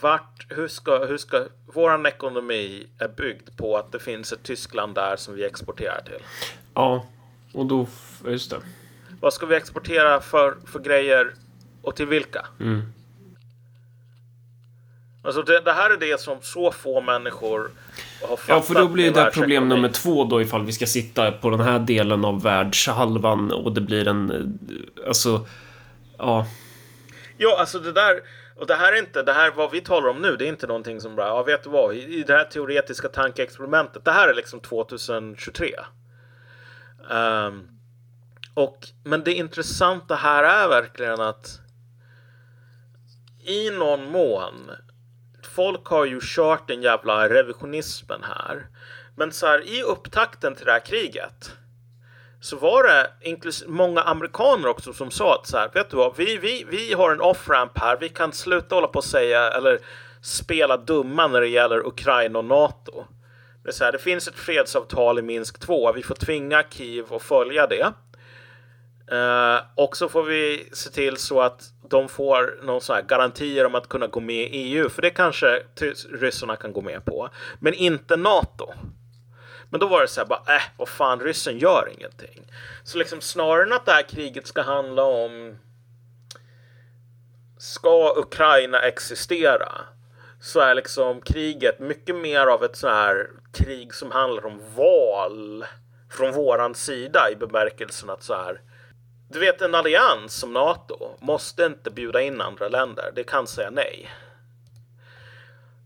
vart, 0.00 0.46
hur 0.48 0.68
ska, 0.68 1.04
hur 1.04 1.18
ska, 1.18 1.44
våran 1.66 2.06
ekonomi 2.06 2.86
är 2.98 3.08
byggd 3.08 3.48
på 3.56 3.76
att 3.76 3.92
det 3.92 3.98
finns 3.98 4.32
ett 4.32 4.42
Tyskland 4.42 4.94
där 4.94 5.16
som 5.16 5.34
vi 5.34 5.44
exporterar 5.44 6.02
till. 6.04 6.22
Ja, 6.74 7.06
och 7.52 7.66
då, 7.66 7.86
just 8.24 8.50
det. 8.50 8.60
Vad 9.20 9.32
ska 9.32 9.46
vi 9.46 9.56
exportera 9.56 10.20
för, 10.20 10.56
för 10.66 10.78
grejer 10.78 11.34
och 11.82 11.96
till 11.96 12.06
vilka? 12.06 12.46
Mm. 12.60 12.82
Alltså 15.22 15.42
det, 15.42 15.60
det, 15.60 15.72
här 15.72 15.90
är 15.90 15.96
det 15.96 16.20
som 16.20 16.38
så 16.42 16.72
få 16.72 17.00
människor 17.00 17.70
har 18.22 18.36
fattat. 18.36 18.48
Ja, 18.48 18.60
för 18.60 18.74
då 18.74 18.88
blir 18.88 19.10
det 19.10 19.30
problem 19.34 19.68
nummer 19.68 19.88
två 19.88 20.24
då 20.24 20.42
ifall 20.42 20.64
vi 20.64 20.72
ska 20.72 20.86
sitta 20.86 21.32
på 21.32 21.50
den 21.50 21.60
här 21.60 21.78
delen 21.78 22.24
av 22.24 22.42
världshalvan 22.42 23.52
och 23.52 23.72
det 23.72 23.80
blir 23.80 24.08
en... 24.08 24.58
Alltså... 25.06 25.46
Ja. 26.18 26.46
Ja, 27.36 27.56
alltså 27.58 27.78
det 27.78 27.92
där... 27.92 28.20
Och 28.56 28.66
det 28.66 28.74
här 28.74 28.92
är 28.92 28.98
inte, 28.98 29.22
det 29.22 29.32
här 29.32 29.52
vad 29.56 29.70
vi 29.70 29.80
talar 29.80 30.08
om 30.08 30.22
nu, 30.22 30.36
det 30.36 30.44
är 30.44 30.48
inte 30.48 30.66
någonting 30.66 31.00
som 31.00 31.16
bara, 31.16 31.26
ja 31.26 31.42
vet 31.42 31.64
du 31.64 31.70
vad, 31.70 31.94
i, 31.94 31.98
i 31.98 32.22
det 32.22 32.32
här 32.32 32.44
teoretiska 32.44 33.08
tankeexperimentet, 33.08 34.04
det 34.04 34.10
här 34.10 34.28
är 34.28 34.34
liksom 34.34 34.60
2023. 34.60 35.74
Um, 36.98 37.16
ehm, 37.16 37.75
och, 38.56 38.88
men 39.04 39.24
det 39.24 39.32
intressanta 39.32 40.14
här 40.14 40.44
är 40.44 40.68
verkligen 40.68 41.20
att 41.20 41.60
i 43.44 43.70
någon 43.70 44.10
mån 44.10 44.70
folk 45.42 45.86
har 45.86 46.04
ju 46.04 46.20
kört 46.22 46.68
den 46.68 46.82
jävla 46.82 47.28
revisionismen 47.28 48.22
här. 48.22 48.66
Men 49.16 49.32
så 49.32 49.46
här, 49.46 49.68
i 49.68 49.82
upptakten 49.82 50.54
till 50.54 50.66
det 50.66 50.72
här 50.72 50.86
kriget 50.86 51.52
så 52.40 52.56
var 52.56 52.84
det 52.84 53.66
många 53.66 54.00
amerikaner 54.00 54.68
också 54.68 54.92
som 54.92 55.10
sa 55.10 55.34
att 55.34 55.46
så 55.46 55.56
här, 55.56 55.70
vet 55.74 55.90
du 55.90 55.96
vad, 55.96 56.16
vi, 56.16 56.36
vi, 56.36 56.66
vi 56.70 56.92
har 56.92 57.10
en 57.12 57.20
off-ramp 57.20 57.78
här, 57.78 57.96
vi 58.00 58.08
kan 58.08 58.32
sluta 58.32 58.74
hålla 58.74 58.86
på 58.86 58.98
och 58.98 59.04
säga 59.04 59.50
eller 59.50 59.78
spela 60.22 60.76
dumma 60.76 61.26
när 61.26 61.40
det 61.40 61.48
gäller 61.48 61.86
Ukraina 61.86 62.38
och 62.38 62.44
NATO. 62.44 63.04
Det, 63.62 63.68
är 63.68 63.72
så 63.72 63.84
här, 63.84 63.92
det 63.92 63.98
finns 63.98 64.28
ett 64.28 64.38
fredsavtal 64.38 65.18
i 65.18 65.22
Minsk 65.22 65.58
2, 65.58 65.92
vi 65.92 66.02
får 66.02 66.14
tvinga 66.14 66.64
Kiev 66.70 67.14
att 67.14 67.22
följa 67.22 67.66
det. 67.66 67.92
Uh, 69.12 69.60
och 69.74 69.96
så 69.96 70.08
får 70.08 70.22
vi 70.22 70.68
se 70.72 70.90
till 70.90 71.16
så 71.16 71.40
att 71.40 71.62
de 71.88 72.08
får 72.08 72.58
någon 72.62 72.80
sån 72.80 72.96
här 72.96 73.02
garantier 73.02 73.66
om 73.66 73.74
att 73.74 73.88
kunna 73.88 74.06
gå 74.06 74.20
med 74.20 74.44
i 74.44 74.48
EU, 74.48 74.88
för 74.88 75.02
det 75.02 75.10
kanske 75.10 75.62
ryssarna 76.12 76.56
kan 76.56 76.72
gå 76.72 76.80
med 76.80 77.04
på, 77.04 77.28
men 77.58 77.74
inte 77.74 78.16
NATO. 78.16 78.72
Men 79.70 79.80
då 79.80 79.86
var 79.86 80.00
det 80.00 80.08
så 80.08 80.20
här 80.20 80.28
bara, 80.28 80.56
äh, 80.56 80.62
vad 80.76 80.88
fan, 80.88 81.20
ryssen 81.20 81.58
gör 81.58 81.92
ingenting. 81.98 82.52
Så 82.84 82.98
liksom 82.98 83.20
snarare 83.20 83.62
än 83.62 83.72
att 83.72 83.86
det 83.86 83.92
här 83.92 84.02
kriget 84.02 84.46
ska 84.46 84.62
handla 84.62 85.02
om 85.02 85.58
ska 87.58 88.14
Ukraina 88.16 88.80
existera? 88.80 89.72
Så 90.40 90.60
är 90.60 90.74
liksom 90.74 91.20
kriget 91.20 91.78
mycket 91.78 92.16
mer 92.16 92.46
av 92.46 92.64
ett 92.64 92.76
så 92.76 92.88
här 92.88 93.30
krig 93.52 93.94
som 93.94 94.10
handlar 94.10 94.46
om 94.46 94.60
val 94.76 95.64
från 96.10 96.32
våran 96.32 96.74
sida 96.74 97.30
i 97.32 97.36
bemärkelsen 97.36 98.10
att 98.10 98.22
så 98.22 98.34
här 98.34 98.60
du 99.28 99.38
vet, 99.38 99.62
en 99.62 99.74
allians 99.74 100.34
som 100.34 100.52
NATO 100.52 101.10
måste 101.20 101.64
inte 101.64 101.90
bjuda 101.90 102.22
in 102.22 102.40
andra 102.40 102.68
länder. 102.68 103.12
Det 103.14 103.24
kan 103.24 103.46
säga 103.46 103.70
nej. 103.70 104.10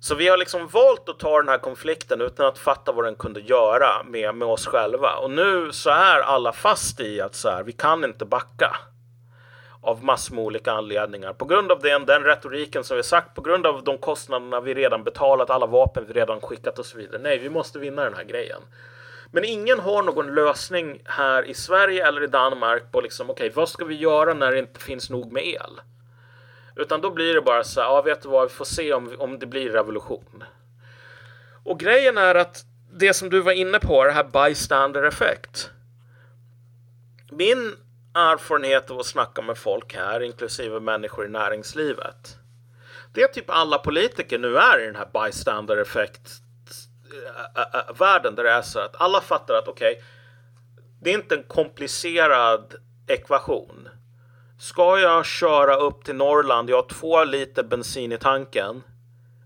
Så 0.03 0.15
vi 0.15 0.29
har 0.29 0.37
liksom 0.37 0.69
valt 0.69 1.09
att 1.09 1.19
ta 1.19 1.39
den 1.39 1.49
här 1.49 1.59
konflikten 1.59 2.21
utan 2.21 2.47
att 2.47 2.59
fatta 2.59 2.93
vad 2.93 3.05
den 3.05 3.15
kunde 3.15 3.41
göra 3.41 4.03
med, 4.03 4.35
med 4.35 4.49
oss 4.49 4.67
själva. 4.67 5.17
Och 5.17 5.31
nu 5.31 5.73
så 5.73 5.91
är 5.91 6.21
alla 6.21 6.53
fast 6.53 7.01
i 7.01 7.21
att 7.21 7.35
så 7.35 7.49
här, 7.51 7.63
vi 7.63 7.73
kan 7.73 8.05
inte 8.05 8.25
backa. 8.25 8.77
Av 9.83 10.05
massor 10.05 10.35
med 10.35 10.45
olika 10.45 10.73
anledningar. 10.73 11.33
På 11.33 11.45
grund 11.45 11.73
av 11.73 11.81
den, 11.81 12.07
den 12.07 12.23
retoriken 12.23 12.85
som 12.85 12.97
vi 12.97 13.03
sagt, 13.03 13.35
på 13.35 13.41
grund 13.41 13.67
av 13.67 13.85
de 13.85 13.99
kostnaderna 13.99 14.61
vi 14.61 14.75
redan 14.75 15.05
betalat, 15.05 15.51
alla 15.51 15.67
vapen 15.67 16.05
vi 16.09 16.13
redan 16.13 16.41
skickat 16.41 16.79
och 16.79 16.87
så 16.87 16.99
vidare. 16.99 17.21
Nej, 17.23 17.39
vi 17.39 17.51
måste 17.51 17.79
vinna 17.79 18.05
den 18.05 18.15
här 18.15 18.25
grejen. 18.25 18.61
Men 19.31 19.45
ingen 19.45 19.81
har 19.81 20.03
någon 20.03 20.35
lösning 20.35 21.03
här 21.05 21.43
i 21.43 21.55
Sverige 21.55 22.07
eller 22.07 22.25
i 22.25 22.27
Danmark 22.27 22.83
på 22.93 23.01
liksom, 23.01 23.31
okej, 23.31 23.47
okay, 23.47 23.55
vad 23.57 23.69
ska 23.69 23.85
vi 23.85 23.95
göra 23.95 24.35
när 24.35 24.53
det 24.53 24.59
inte 24.59 24.81
finns 24.81 25.11
nog 25.11 25.33
med 25.33 25.47
el? 25.47 25.81
Utan 26.77 27.01
då 27.01 27.11
blir 27.11 27.35
det 27.35 27.41
bara 27.41 27.65
så 27.65 27.81
här, 27.81 27.89
ja 27.89 28.03
vet 28.03 28.23
du 28.23 28.29
vad, 28.29 28.49
vi 28.49 28.55
får 28.55 28.65
se 28.65 28.93
om, 28.93 29.15
om 29.19 29.39
det 29.39 29.47
blir 29.47 29.71
revolution. 29.71 30.45
Och 31.65 31.81
grejen 31.81 32.19
är 32.19 32.35
att 32.35 32.65
det 32.93 33.15
som 33.15 33.31
du 33.31 33.41
var 33.41 33.53
inne 33.53 33.79
på, 33.79 34.05
det 34.05 34.11
här 34.11 34.49
bystander 34.49 35.03
effect. 35.03 35.71
Min 37.31 37.77
erfarenhet 38.15 38.91
av 38.91 38.99
att 38.99 39.07
snacka 39.07 39.43
med 39.43 39.59
folk 39.59 39.95
här, 39.95 40.21
inklusive 40.23 40.81
människor 40.81 41.27
i 41.27 41.29
näringslivet. 41.29 42.37
Det 43.13 43.23
är 43.23 43.29
typ 43.29 43.51
alla 43.51 43.79
politiker 43.79 44.39
nu 44.39 44.57
är 44.57 44.83
i 44.83 44.87
den 44.87 44.97
här 44.97 45.09
bystander 45.13 45.77
effect 47.13 48.01
världen 48.01 48.35
där 48.35 48.45
det 48.45 48.51
är 48.51 48.63
så 48.63 48.79
att 48.79 49.01
alla 49.01 49.21
fattar 49.21 49.55
att 49.55 49.69
okej, 49.69 49.93
okay, 49.93 50.05
det 51.03 51.11
är 51.11 51.15
inte 51.15 51.35
en 51.35 51.43
komplicerad 51.43 52.75
ekvation. 53.07 53.89
Ska 54.59 54.99
jag 54.99 55.27
köra 55.27 55.77
upp 55.77 56.05
till 56.05 56.15
Norrland, 56.15 56.71
jag 56.71 56.77
har 56.77 56.89
två 56.89 57.25
liter 57.25 57.63
bensin 57.63 58.13
i 58.13 58.19
tanken. 58.19 58.83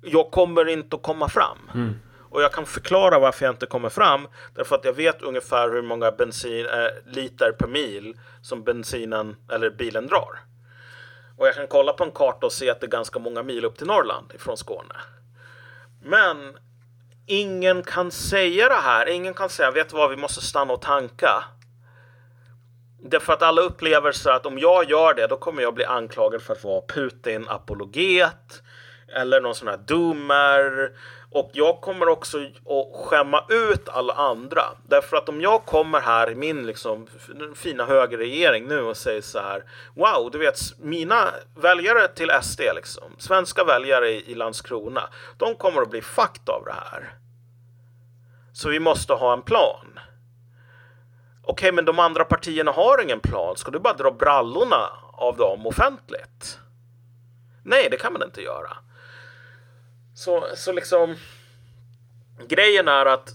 Jag 0.02 0.30
kommer 0.30 0.68
inte 0.68 0.96
att 0.96 1.02
komma 1.02 1.28
fram. 1.28 1.58
Mm. 1.74 1.94
Och 2.30 2.42
jag 2.42 2.52
kan 2.52 2.66
förklara 2.66 3.18
varför 3.18 3.44
jag 3.44 3.52
inte 3.52 3.66
kommer 3.66 3.88
fram. 3.88 4.28
Därför 4.54 4.76
att 4.76 4.84
jag 4.84 4.92
vet 4.92 5.22
ungefär 5.22 5.70
hur 5.70 5.82
många 5.82 6.12
bensin, 6.12 6.66
äh, 6.66 7.12
liter 7.12 7.52
per 7.52 7.66
mil 7.66 8.14
som 8.42 8.64
bensinen 8.64 9.36
eller 9.52 9.70
bilen 9.70 10.06
drar. 10.06 10.40
Och 11.36 11.46
jag 11.46 11.54
kan 11.54 11.66
kolla 11.66 11.92
på 11.92 12.04
en 12.04 12.10
karta 12.10 12.46
och 12.46 12.52
se 12.52 12.70
att 12.70 12.80
det 12.80 12.86
är 12.86 12.90
ganska 12.90 13.18
många 13.18 13.42
mil 13.42 13.64
upp 13.64 13.78
till 13.78 13.86
Norrland 13.86 14.32
ifrån 14.34 14.56
Skåne. 14.56 14.94
Men 16.02 16.56
ingen 17.26 17.82
kan 17.82 18.10
säga 18.10 18.68
det 18.68 18.74
här. 18.74 19.08
Ingen 19.08 19.34
kan 19.34 19.48
säga, 19.48 19.70
vet 19.70 19.88
du 19.88 19.96
vad, 19.96 20.10
vi 20.10 20.16
måste 20.16 20.40
stanna 20.40 20.72
och 20.72 20.82
tanka. 20.82 21.44
Därför 23.02 23.32
att 23.32 23.42
alla 23.42 23.62
upplever 23.62 24.12
så 24.12 24.30
att 24.30 24.46
om 24.46 24.58
jag 24.58 24.90
gör 24.90 25.14
det, 25.14 25.26
då 25.26 25.36
kommer 25.36 25.62
jag 25.62 25.74
bli 25.74 25.84
anklagad 25.84 26.42
för 26.42 26.52
att 26.52 26.64
vara 26.64 26.80
Putin-apologet 26.80 28.62
eller 29.08 29.40
någon 29.40 29.54
sån 29.54 29.68
här 29.68 29.76
doomer. 29.76 30.92
Och 31.34 31.50
jag 31.52 31.80
kommer 31.80 32.08
också 32.08 32.38
att 32.44 33.06
skämma 33.06 33.44
ut 33.48 33.88
alla 33.88 34.12
andra. 34.12 34.62
Därför 34.88 35.16
att 35.16 35.28
om 35.28 35.40
jag 35.40 35.64
kommer 35.64 36.00
här 36.00 36.30
i 36.30 36.34
min 36.34 36.66
liksom, 36.66 37.06
fina 37.54 37.84
högerregering 37.84 38.66
nu 38.66 38.80
och 38.80 38.96
säger 38.96 39.20
så 39.20 39.38
här. 39.38 39.64
Wow, 39.94 40.30
du 40.30 40.38
vet 40.38 40.58
mina 40.78 41.30
väljare 41.56 42.08
till 42.08 42.30
SD, 42.42 42.60
liksom, 42.74 43.12
svenska 43.18 43.64
väljare 43.64 44.08
i, 44.08 44.30
i 44.30 44.34
Landskrona, 44.34 45.02
de 45.36 45.54
kommer 45.54 45.82
att 45.82 45.90
bli 45.90 46.02
fucked 46.02 46.48
av 46.48 46.64
det 46.64 46.74
här. 46.90 47.14
Så 48.52 48.68
vi 48.68 48.80
måste 48.80 49.12
ha 49.12 49.32
en 49.32 49.42
plan. 49.42 49.86
Okej, 51.42 51.52
okay, 51.52 51.72
men 51.72 51.84
de 51.84 51.98
andra 51.98 52.24
partierna 52.24 52.70
har 52.70 53.02
ingen 53.02 53.20
plan. 53.20 53.56
Ska 53.56 53.70
du 53.70 53.78
bara 53.78 53.94
dra 53.94 54.10
brallorna 54.10 54.90
av 55.12 55.36
dem 55.36 55.66
offentligt? 55.66 56.58
Nej, 57.64 57.88
det 57.90 57.96
kan 57.96 58.12
man 58.12 58.22
inte 58.22 58.42
göra. 58.42 58.76
Så, 60.14 60.46
så 60.54 60.72
liksom. 60.72 61.16
Grejen 62.48 62.88
är 62.88 63.06
att 63.06 63.30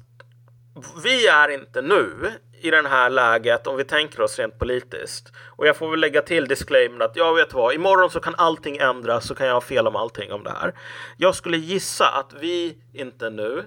vi 1.03 1.27
är 1.27 1.49
inte 1.49 1.81
nu 1.81 2.31
i 2.61 2.71
det 2.71 2.87
här 2.87 3.09
läget 3.09 3.67
om 3.67 3.77
vi 3.77 3.83
tänker 3.83 4.21
oss 4.21 4.39
rent 4.39 4.59
politiskt. 4.59 5.33
Och 5.55 5.67
jag 5.67 5.77
får 5.77 5.91
väl 5.91 5.99
lägga 5.99 6.21
till 6.21 6.47
disclaimer 6.47 7.05
att 7.05 7.15
jag 7.15 7.35
vet 7.35 7.53
vad, 7.53 7.73
imorgon 7.73 8.09
så 8.09 8.19
kan 8.19 8.35
allting 8.37 8.77
ändras 8.77 9.27
så 9.27 9.35
kan 9.35 9.47
jag 9.47 9.53
ha 9.53 9.61
fel 9.61 9.87
om 9.87 9.95
allting 9.95 10.31
om 10.31 10.43
det 10.43 10.49
här. 10.49 10.73
Jag 11.17 11.35
skulle 11.35 11.57
gissa 11.57 12.09
att 12.09 12.33
vi 12.39 12.77
inte 12.93 13.29
nu 13.29 13.63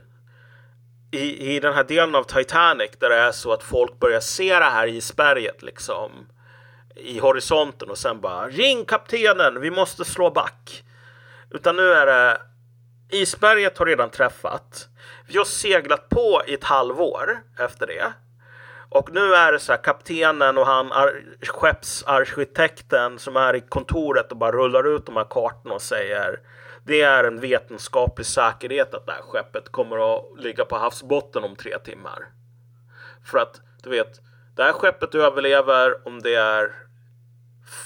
i, 1.11 1.55
i 1.55 1.61
den 1.61 1.75
här 1.75 1.85
delen 1.85 2.15
av 2.15 2.25
Titanic 2.25 2.91
där 2.99 3.09
det 3.09 3.17
är 3.17 3.33
så 3.33 3.53
att 3.53 3.63
folk 3.63 3.99
börjar 3.99 4.21
se 4.21 4.59
det 4.59 4.65
här 4.65 4.87
isberget 4.87 5.63
liksom 5.63 6.11
i 6.97 7.19
horisonten 7.19 7.91
och 7.91 7.99
sen 7.99 8.21
bara 8.21 8.49
ring 8.49 8.85
kaptenen, 8.85 9.61
vi 9.61 9.71
måste 9.71 10.05
slå 10.05 10.31
back. 10.31 10.85
Utan 11.51 11.77
nu 11.77 11.93
är 11.93 12.07
det 12.07 12.41
isberget 13.13 13.79
har 13.79 13.87
redan 13.87 14.11
träffat. 14.11 14.89
Vi 15.27 15.39
har 15.39 15.45
seglat 15.45 16.09
på 16.09 16.43
i 16.47 16.55
ett 16.55 16.65
halvår 16.65 17.43
efter 17.59 17.87
det. 17.87 18.13
Och 18.89 19.13
nu 19.13 19.35
är 19.35 19.53
det 19.53 19.59
så 19.59 19.73
här 19.73 19.83
kaptenen 19.83 20.59
och 20.59 20.67
han 20.67 20.93
skeppsarkitekten 21.43 23.19
som 23.19 23.37
är 23.37 23.55
i 23.55 23.61
kontoret 23.61 24.31
och 24.31 24.37
bara 24.37 24.53
rullar 24.53 24.97
ut 24.97 25.07
de 25.07 25.17
här 25.17 25.27
kartorna 25.31 25.75
och 25.75 25.83
säger 25.83 26.41
det 26.85 27.03
är 27.03 27.25
en 27.25 27.41
vetenskaplig 27.41 28.27
säkerhet 28.27 28.95
att 28.95 29.07
det 29.07 29.13
här 29.13 29.23
skeppet 29.23 29.73
kommer 29.73 30.15
att 30.17 30.41
ligga 30.41 30.65
på 30.65 30.77
havsbotten 30.77 31.45
om 31.45 31.57
tre 31.57 31.79
timmar. 31.79 32.27
För 33.25 33.39
att 33.39 33.61
du 33.83 33.91
vet, 33.91 34.21
det 34.57 34.63
här 34.63 34.73
skeppet 34.73 35.15
överlever 35.15 36.09
om 36.09 36.23
det 36.23 36.35
är 36.35 36.73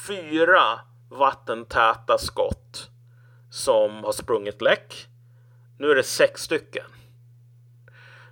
fyra 0.07 0.81
vattentäta 1.11 2.19
skott 2.19 2.91
som 3.51 4.05
har 4.05 4.13
sprungit 4.13 4.63
läck. 4.63 5.09
Nu 5.79 5.91
är 5.91 5.95
det 5.95 6.03
sex 6.03 6.43
stycken. 6.43 6.85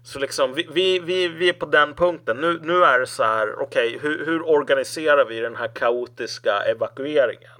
Så 0.02 0.18
liksom, 0.18 0.54
vi, 0.54 0.68
vi, 0.72 0.98
vi, 0.98 1.28
vi 1.28 1.48
är 1.48 1.52
på 1.52 1.66
den 1.66 1.94
punkten. 1.94 2.36
Nu, 2.36 2.60
nu 2.62 2.84
är 2.84 3.00
det 3.00 3.06
så 3.06 3.22
här, 3.22 3.62
okej, 3.62 3.96
okay, 3.96 3.98
hur, 3.98 4.26
hur 4.26 4.48
organiserar 4.48 5.24
vi 5.24 5.40
den 5.40 5.56
här 5.56 5.68
kaotiska 5.68 6.52
evakueringen? 6.60 7.50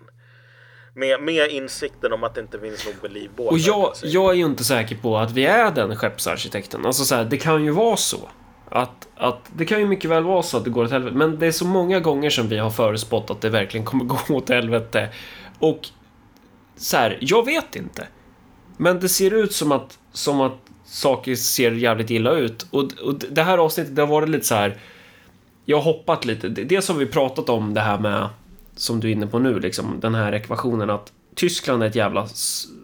Med, 0.94 1.23
med 1.23 1.51
insikten 1.51 2.12
om 2.12 2.24
att 2.24 2.35
det 2.35 2.40
inte 2.40 2.61
finns 2.61 2.86
nog 2.86 2.94
med 3.02 3.12
livbåtar. 3.12 3.52
Och 3.52 3.59
jag, 3.59 3.93
jag 4.02 4.31
är 4.31 4.35
ju 4.35 4.44
inte 4.44 4.65
säker 4.65 4.97
på 4.97 5.19
att 5.19 5.32
vi 5.32 5.47
är 5.47 5.70
den 5.70 5.97
skeppsarkitekten. 5.97 6.86
Alltså 6.86 7.05
så 7.05 7.15
här, 7.15 7.24
det 7.24 7.36
kan 7.36 7.65
ju 7.65 7.70
vara 7.70 7.97
så. 7.97 8.28
Att, 8.69 9.09
att 9.16 9.51
det 9.56 9.65
kan 9.65 9.81
ju 9.81 9.86
mycket 9.86 10.11
väl 10.11 10.24
vara 10.24 10.43
så 10.43 10.56
att 10.56 10.65
det 10.65 10.70
går 10.70 10.85
åt 10.85 10.90
helvete. 10.90 11.16
Men 11.16 11.39
det 11.39 11.47
är 11.47 11.52
så 11.52 11.66
många 11.66 12.01
gånger 12.01 12.31
som 12.31 12.48
vi 12.48 12.59
har 12.59 12.70
förutspått 12.70 13.31
att 13.31 13.40
det 13.40 13.51
verkligen 13.51 13.86
kommer 13.86 14.05
gå 14.28 14.35
åt 14.35 14.48
helvete. 14.48 15.09
Och 15.59 15.89
så 16.77 16.97
här, 16.97 17.19
jag 17.20 17.44
vet 17.44 17.77
inte. 17.77 18.09
Men 18.76 19.01
det 19.01 19.09
ser 19.09 19.30
ut 19.34 19.52
som 19.52 19.72
att, 19.72 19.98
som 20.12 20.40
att 20.40 20.59
saker 20.84 21.34
ser 21.34 21.72
jävligt 21.72 22.10
illa 22.10 22.32
ut. 22.32 22.66
Och, 22.70 22.92
och 22.92 23.14
det 23.14 23.42
här 23.42 23.59
avsnittet, 23.59 23.96
det 23.96 24.02
har 24.02 24.09
varit 24.09 24.28
lite 24.28 24.46
så 24.46 24.55
här. 24.55 24.76
Jag 25.64 25.76
har 25.76 25.84
hoppat 25.84 26.24
lite. 26.24 26.48
Dels 26.48 26.88
har 26.88 26.94
vi 26.94 27.06
pratat 27.06 27.48
om 27.48 27.74
det 27.74 27.80
här 27.80 27.98
med 27.98 28.28
som 28.76 29.01
du 29.01 29.09
är 29.09 29.12
inne 29.12 29.26
på 29.26 29.38
nu, 29.38 29.60
liksom 29.60 30.01
den 30.01 30.14
här 30.14 30.32
ekvationen 30.32 30.90
att 30.90 31.12
Tyskland 31.34 31.82
är 31.82 31.86
ett 31.86 31.94
jävla 31.94 32.28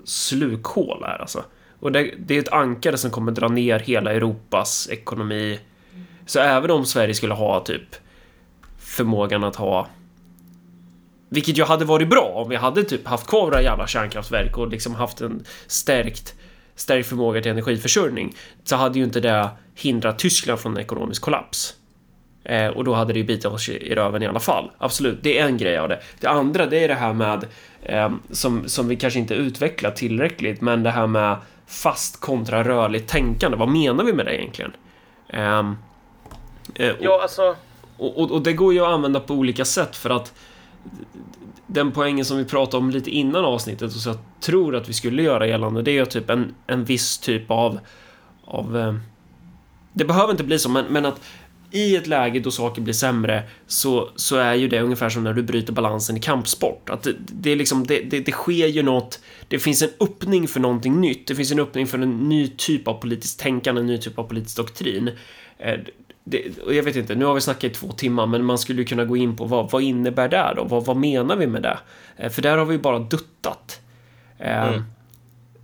slukhål 0.05 1.03
här 1.07 1.19
alltså. 1.19 1.45
Och 1.81 1.93
det, 1.93 2.15
det, 2.19 2.35
är 2.35 2.39
ett 2.39 2.53
ankare 2.53 2.97
som 2.97 3.11
kommer 3.11 3.33
dra 3.33 3.49
ner 3.49 3.79
hela 3.79 4.13
Europas 4.13 4.89
ekonomi. 4.91 5.61
Så 6.27 6.41
även 6.41 6.71
om 6.71 6.87
Sverige 6.87 7.15
skulle 7.15 7.35
ha 7.35 7.61
typ 7.61 7.97
förmågan 8.79 9.45
att 9.45 9.57
ha 9.57 9.89
vilket 11.31 11.59
ju 11.59 11.65
hade 11.65 11.85
varit 11.85 12.09
bra 12.09 12.33
om 12.35 12.49
vi 12.49 12.57
hade 12.57 12.85
typ 12.85 13.07
haft 13.07 13.27
kvar 13.27 13.45
våra 13.45 13.63
jävla 13.63 13.87
kärnkraftverk 13.87 14.59
och 14.59 14.69
liksom 14.69 14.95
haft 14.95 15.21
en 15.21 15.45
stärkt 15.67 16.35
stärkt 16.75 17.09
förmåga 17.09 17.43
till 17.43 17.51
energiförsörjning 17.51 18.35
så 18.65 18.77
hade 18.77 18.99
ju 18.99 19.05
inte 19.05 19.21
det 19.21 19.49
hindrat 19.75 20.19
Tyskland 20.19 20.61
från 20.61 20.77
en 20.77 20.83
ekonomisk 20.83 21.23
kollaps. 21.23 21.75
Eh, 22.45 22.69
och 22.69 22.85
då 22.85 22.95
hade 22.95 23.13
det 23.13 23.19
ju 23.19 23.25
bitit 23.25 23.45
oss 23.45 23.69
i 23.69 23.95
röven 23.95 24.23
i 24.23 24.27
alla 24.27 24.41
fall. 24.41 24.71
Absolut, 24.79 25.19
det 25.23 25.39
är 25.39 25.47
en 25.47 25.57
grej 25.57 25.79
av 25.79 25.89
det. 25.89 26.01
Det 26.21 26.27
andra, 26.27 26.67
det 26.67 26.85
är 26.85 26.89
det 26.89 26.95
här 26.95 27.13
med 27.13 27.47
eh, 27.83 28.11
som, 28.31 28.69
som 28.69 28.89
vi 28.89 28.97
kanske 28.97 29.19
inte 29.19 29.35
utvecklat 29.35 29.97
tillräckligt, 29.97 30.61
men 30.61 30.83
det 30.83 30.91
här 30.91 31.07
med 31.07 31.37
fast 31.67 32.21
kontra 32.21 32.65
rörligt 32.65 33.09
tänkande. 33.09 33.57
Vad 33.57 33.69
menar 33.69 34.05
vi 34.05 34.13
med 34.13 34.27
det 34.27 34.37
egentligen? 34.37 34.73
Eh, 35.29 35.73
ja, 37.01 37.23
alltså. 37.23 37.57
Och, 37.97 38.19
och, 38.19 38.31
och, 38.31 38.43
det 38.43 38.53
går 38.53 38.73
ju 38.73 38.81
att 38.81 38.89
använda 38.89 39.21
på 39.21 39.35
olika 39.35 39.65
sätt 39.65 39.97
för 39.97 40.11
att 40.11 40.33
den 41.67 41.93
poängen 41.93 42.25
som 42.25 42.39
vi 42.39 42.45
pratade 42.45 42.77
om 42.77 42.91
lite 42.91 43.11
innan 43.11 43.45
avsnittet 43.45 43.95
och 43.95 44.01
så 44.01 44.09
jag 44.09 44.19
tror 44.41 44.77
att 44.77 44.89
vi 44.89 44.93
skulle 44.93 45.23
göra 45.23 45.47
gällande, 45.47 45.83
det 45.83 45.91
är 45.91 45.95
ju 45.95 46.07
typ 46.07 46.31
en, 46.31 46.55
en 46.67 46.85
viss 46.85 47.19
typ 47.19 47.51
av, 47.51 47.79
av 48.45 48.79
eh, 48.79 48.95
det 49.93 50.05
behöver 50.05 50.31
inte 50.31 50.45
bli 50.45 50.59
så, 50.59 50.69
men, 50.69 50.85
men 50.85 51.07
att 51.07 51.21
i 51.71 51.97
ett 51.97 52.07
läge 52.07 52.41
då 52.41 52.51
saker 52.51 52.83
blir 52.83 52.95
sämre 52.95 53.43
så, 53.67 54.11
så 54.17 54.37
är 54.37 54.55
ju 54.55 54.69
det 54.69 54.81
ungefär 54.81 55.09
som 55.09 55.25
när 55.25 55.35
du 55.35 55.43
bryter 55.43 55.73
balansen 55.73 56.17
i 56.17 56.21
kampsport. 56.21 56.91
Att 56.91 57.03
det, 57.03 57.15
det, 57.19 57.51
är 57.51 57.57
liksom, 57.57 57.87
det, 57.87 58.01
det, 58.01 58.21
det 58.21 58.33
sker 58.33 58.67
ju 58.67 58.83
något, 58.83 59.21
det 59.49 59.59
finns 59.59 59.83
en 59.83 59.91
öppning 60.01 60.49
för 60.49 60.61
någonting 60.61 61.01
nytt, 61.01 61.27
det 61.27 61.35
finns 61.35 61.53
en 61.53 61.61
öppning 61.61 61.87
för 61.87 61.99
en 61.99 62.29
ny 62.29 62.49
typ 62.49 62.89
av 62.89 62.95
politiskt 62.95 63.41
tänkande, 63.41 63.81
en 63.81 63.87
ny 63.87 63.99
typ 63.99 64.19
av 64.19 64.25
politisk 64.25 64.57
doktrin. 64.57 65.11
Eh, 65.59 65.81
det, 66.31 66.45
jag 66.69 66.83
vet 66.83 66.97
inte, 66.97 67.15
nu 67.15 67.25
har 67.25 67.35
vi 67.35 67.41
snackat 67.41 67.65
i 67.65 67.75
två 67.75 67.93
timmar, 67.93 68.27
men 68.27 68.45
man 68.45 68.59
skulle 68.59 68.81
ju 68.81 68.85
kunna 68.85 69.05
gå 69.05 69.17
in 69.17 69.37
på 69.37 69.45
vad, 69.45 69.71
vad 69.71 69.83
innebär 69.83 70.29
det 70.29 70.53
då? 70.57 70.65
Vad, 70.65 70.85
vad 70.85 70.97
menar 70.97 71.37
vi 71.37 71.47
med 71.47 71.63
det? 71.63 71.79
Eh, 72.17 72.31
för 72.31 72.43
där 72.43 72.59
har 72.59 72.65
vi 72.65 72.79
bara 72.79 72.99
duttat. 72.99 73.81
Eh, 74.39 74.69
mm. 74.69 74.85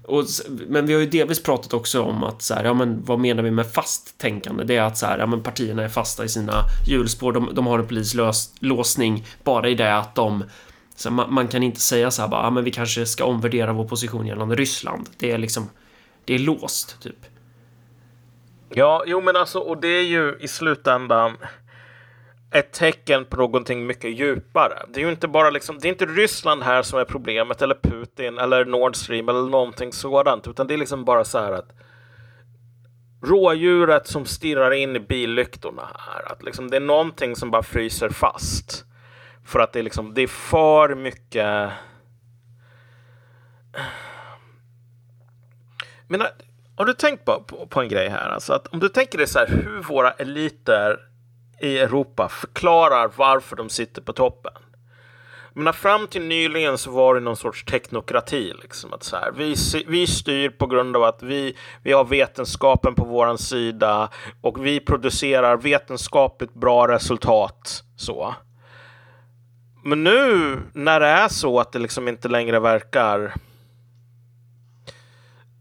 och, 0.03 0.25
men 0.69 0.87
vi 0.87 0.95
har 0.95 1.01
ju 1.01 1.07
delvis 1.07 1.43
pratat 1.43 1.75
också 1.75 2.03
om 2.03 2.25
att 2.25 2.43
så 2.43 2.55
här, 2.55 2.65
ja 2.65 2.75
men 2.75 3.05
vad 3.05 3.19
menar 3.19 3.43
vi 3.43 3.51
med 3.51 3.73
fast 3.73 4.19
tänkande? 4.19 4.65
Det 4.65 4.77
är 4.77 4.83
att 4.83 4.99
så 4.99 5.07
här, 5.07 5.19
ja 5.19 5.27
men 5.27 5.43
partierna 5.43 5.83
är 5.83 5.89
fasta 5.89 6.25
i 6.25 6.29
sina 6.29 6.65
hjulspår. 6.87 7.33
De, 7.33 7.55
de 7.55 7.67
har 7.67 7.79
en 7.79 7.87
polislåsning 7.87 9.25
bara 9.45 9.69
i 9.69 9.75
det 9.75 9.97
att 9.97 10.15
de 10.15 10.45
så 10.97 11.11
man, 11.11 11.35
man, 11.35 11.49
kan 11.49 11.63
inte 11.63 11.81
säga 11.81 12.11
så 12.11 12.23
här 12.23 12.29
bara, 12.29 12.43
ja 12.43 12.51
men 12.51 12.65
vi 12.65 12.71
kanske 12.71 13.07
ska 13.07 13.25
omvärdera 13.25 13.73
vår 13.73 13.85
position 13.85 14.27
gällande 14.27 14.55
Ryssland. 14.55 15.09
Det 15.19 15.31
är 15.31 15.39
liksom, 15.39 15.71
det 16.25 16.35
är 16.35 16.39
låst 16.39 17.01
typ. 17.03 17.27
Ja, 18.79 19.03
jo 19.07 19.21
men 19.21 19.37
alltså, 19.37 19.59
och 19.59 19.81
det 19.81 19.89
är 19.89 20.03
ju 20.03 20.37
i 20.41 20.49
slutändan 20.49 21.37
ett 22.51 22.73
tecken 22.73 23.25
på 23.25 23.37
någonting 23.37 23.87
mycket 23.87 24.11
djupare. 24.11 24.83
Det 24.89 25.01
är 25.01 25.05
ju 25.05 25.11
inte 25.11 25.29
bara 25.29 25.51
liksom, 25.51 25.79
det 25.79 25.89
är 25.89 25.93
inte 25.93 26.07
Ryssland 26.07 26.63
här 26.63 26.83
som 26.83 26.99
är 26.99 27.05
problemet 27.05 27.63
eller 27.63 27.75
Putin 27.75 28.39
eller 28.39 28.65
Nord 28.65 28.97
Stream 28.97 29.29
eller 29.29 29.51
någonting 29.51 29.93
sådant, 29.93 30.49
utan 30.49 30.67
det 30.67 30.75
är 30.75 30.79
liksom 30.79 31.05
bara 31.05 31.25
så 31.25 31.39
här 31.39 31.53
att 31.53 31.73
rådjuret 33.23 34.07
som 34.07 34.25
stirrar 34.25 34.71
in 34.71 34.97
i 34.97 35.01
billyktorna 35.01 35.89
här, 35.99 36.33
att 36.33 36.43
liksom 36.43 36.71
det 36.71 36.77
är 36.77 36.81
någonting 36.81 37.37
som 37.37 37.51
bara 37.51 37.63
fryser 37.63 38.09
fast. 38.09 38.85
För 39.45 39.61
att 39.61 39.73
det 39.73 39.79
är 39.79 39.83
liksom, 39.83 40.15
det 40.15 40.23
är 40.23 40.27
för 40.27 40.95
mycket. 40.95 41.71
Men 46.09 46.23
har 46.77 46.85
du 46.85 46.93
tänkt 46.93 47.25
på, 47.25 47.41
på, 47.41 47.67
på 47.67 47.81
en 47.81 47.89
grej 47.89 48.09
här? 48.09 48.29
Alltså 48.29 48.53
att 48.53 48.67
om 48.67 48.79
du 48.81 48.89
tänker 48.89 49.19
dig 49.19 49.27
så 49.27 49.39
här 49.39 49.47
hur 49.47 49.83
våra 49.83 50.11
eliter 50.11 50.99
i 51.61 51.79
Europa 51.79 52.29
förklarar 52.29 53.11
varför 53.17 53.57
de 53.57 53.69
sitter 53.69 54.03
på 54.03 54.13
toppen. 54.13 54.53
Men 55.59 55.73
fram 55.73 56.07
till 56.07 56.23
nyligen 56.23 56.79
så 56.79 56.91
var 56.91 57.15
det 57.15 57.21
någon 57.21 57.37
sorts 57.37 57.65
teknokrati. 57.65 58.53
Liksom, 58.63 58.93
att 58.93 59.03
så 59.03 59.17
här, 59.17 59.33
vi, 59.33 59.55
vi 59.87 60.07
styr 60.07 60.51
på 60.51 60.67
grund 60.67 60.97
av 60.97 61.03
att 61.03 61.23
vi, 61.23 61.57
vi 61.83 61.93
har 61.93 62.05
vetenskapen 62.05 62.95
på 62.95 63.05
vår 63.05 63.37
sida 63.37 64.11
och 64.41 64.67
vi 64.67 64.81
producerar 64.81 65.57
vetenskapligt 65.57 66.55
bra 66.55 66.89
resultat. 66.89 67.83
Så. 67.97 68.35
Men 69.85 70.05
nu 70.05 70.59
när 70.73 71.01
det 71.01 71.07
är 71.07 71.29
så 71.29 71.61
att 71.61 71.73
det 71.73 71.79
liksom 71.79 72.09
inte 72.09 72.29
längre 72.29 72.61
verkar... 72.61 73.35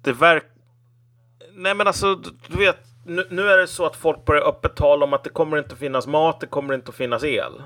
Det 0.01 0.11
verkar... 0.11 0.54
Nej 1.55 1.73
men 1.73 1.87
alltså, 1.87 2.15
du 2.47 2.57
vet 2.57 2.77
nu, 3.05 3.27
nu, 3.29 3.49
är 3.49 3.57
det 3.57 3.67
så 3.67 3.85
att 3.85 3.95
folk 3.95 4.25
börjar 4.25 4.47
öppet 4.47 4.75
tala 4.75 5.05
om 5.05 5.13
att 5.13 5.23
det 5.23 5.29
kommer 5.29 5.57
inte 5.57 5.73
att 5.73 5.79
finnas 5.79 6.07
mat, 6.07 6.39
det 6.39 6.47
kommer 6.47 6.73
inte 6.73 6.89
att 6.89 6.95
finnas 6.95 7.23
el. 7.23 7.63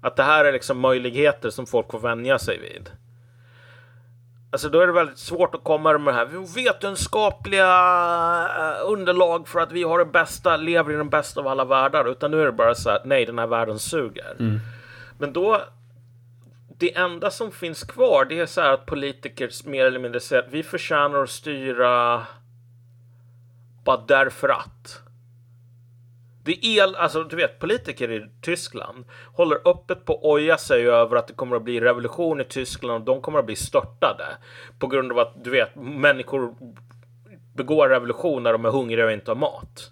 Att 0.00 0.16
det 0.16 0.22
här 0.22 0.44
är 0.44 0.52
liksom 0.52 0.80
möjligheter 0.80 1.50
som 1.50 1.66
folk 1.66 1.90
får 1.90 1.98
vänja 1.98 2.38
sig 2.38 2.58
vid. 2.58 2.90
Alltså 4.50 4.68
då 4.68 4.80
är 4.80 4.86
det 4.86 4.92
väldigt 4.92 5.18
svårt 5.18 5.54
att 5.54 5.64
komma 5.64 5.98
med 5.98 6.14
det 6.14 6.18
här 6.18 6.54
vetenskapliga 6.54 7.64
eh, 8.58 8.90
underlag 8.90 9.48
för 9.48 9.60
att 9.60 9.72
vi 9.72 9.82
har 9.82 9.98
det 9.98 10.04
bästa, 10.04 10.56
lever 10.56 10.92
i 10.92 10.96
den 10.96 11.08
bästa 11.08 11.40
av 11.40 11.48
alla 11.48 11.64
världar. 11.64 12.10
Utan 12.10 12.30
nu 12.30 12.40
är 12.40 12.46
det 12.46 12.52
bara 12.52 12.74
så 12.74 12.90
att 12.90 13.04
nej, 13.04 13.26
den 13.26 13.38
här 13.38 13.46
världen 13.46 13.78
suger. 13.78 14.36
Mm. 14.38 14.58
Men 15.18 15.32
då, 15.32 15.62
det 16.78 16.96
enda 16.96 17.30
som 17.30 17.52
finns 17.52 17.84
kvar, 17.84 18.24
det 18.24 18.40
är 18.40 18.46
så 18.46 18.60
här 18.60 18.72
att 18.72 18.86
politiker 18.86 19.50
mer 19.68 19.84
eller 19.84 19.98
mindre 19.98 20.20
säger 20.20 20.42
att 20.42 20.52
vi 20.52 20.62
förtjänar 20.62 21.22
att 21.22 21.30
styra 21.30 22.26
bara 23.88 24.04
därför 24.06 24.48
att. 24.48 25.02
Det 26.42 26.52
är 26.52 26.82
el, 26.82 26.96
alltså 26.96 27.24
du 27.24 27.36
vet 27.36 27.58
politiker 27.58 28.10
i 28.10 28.26
Tyskland 28.40 29.04
håller 29.34 29.68
öppet 29.68 30.04
på 30.04 30.12
att 30.14 30.22
oja 30.22 30.58
sig 30.58 30.88
över 30.88 31.16
att 31.16 31.26
det 31.26 31.34
kommer 31.34 31.56
att 31.56 31.62
bli 31.62 31.80
revolution 31.80 32.40
i 32.40 32.44
Tyskland 32.44 33.08
och 33.08 33.14
de 33.14 33.22
kommer 33.22 33.38
att 33.38 33.46
bli 33.46 33.56
störtade. 33.56 34.24
På 34.78 34.86
grund 34.86 35.12
av 35.12 35.18
att 35.18 35.44
du 35.44 35.50
vet 35.50 35.76
människor 35.76 36.54
begår 37.54 37.88
revolution 37.88 38.42
när 38.42 38.52
de 38.52 38.64
är 38.64 38.70
hungriga 38.70 39.06
och 39.06 39.12
inte 39.12 39.30
har 39.30 39.36
mat. 39.36 39.90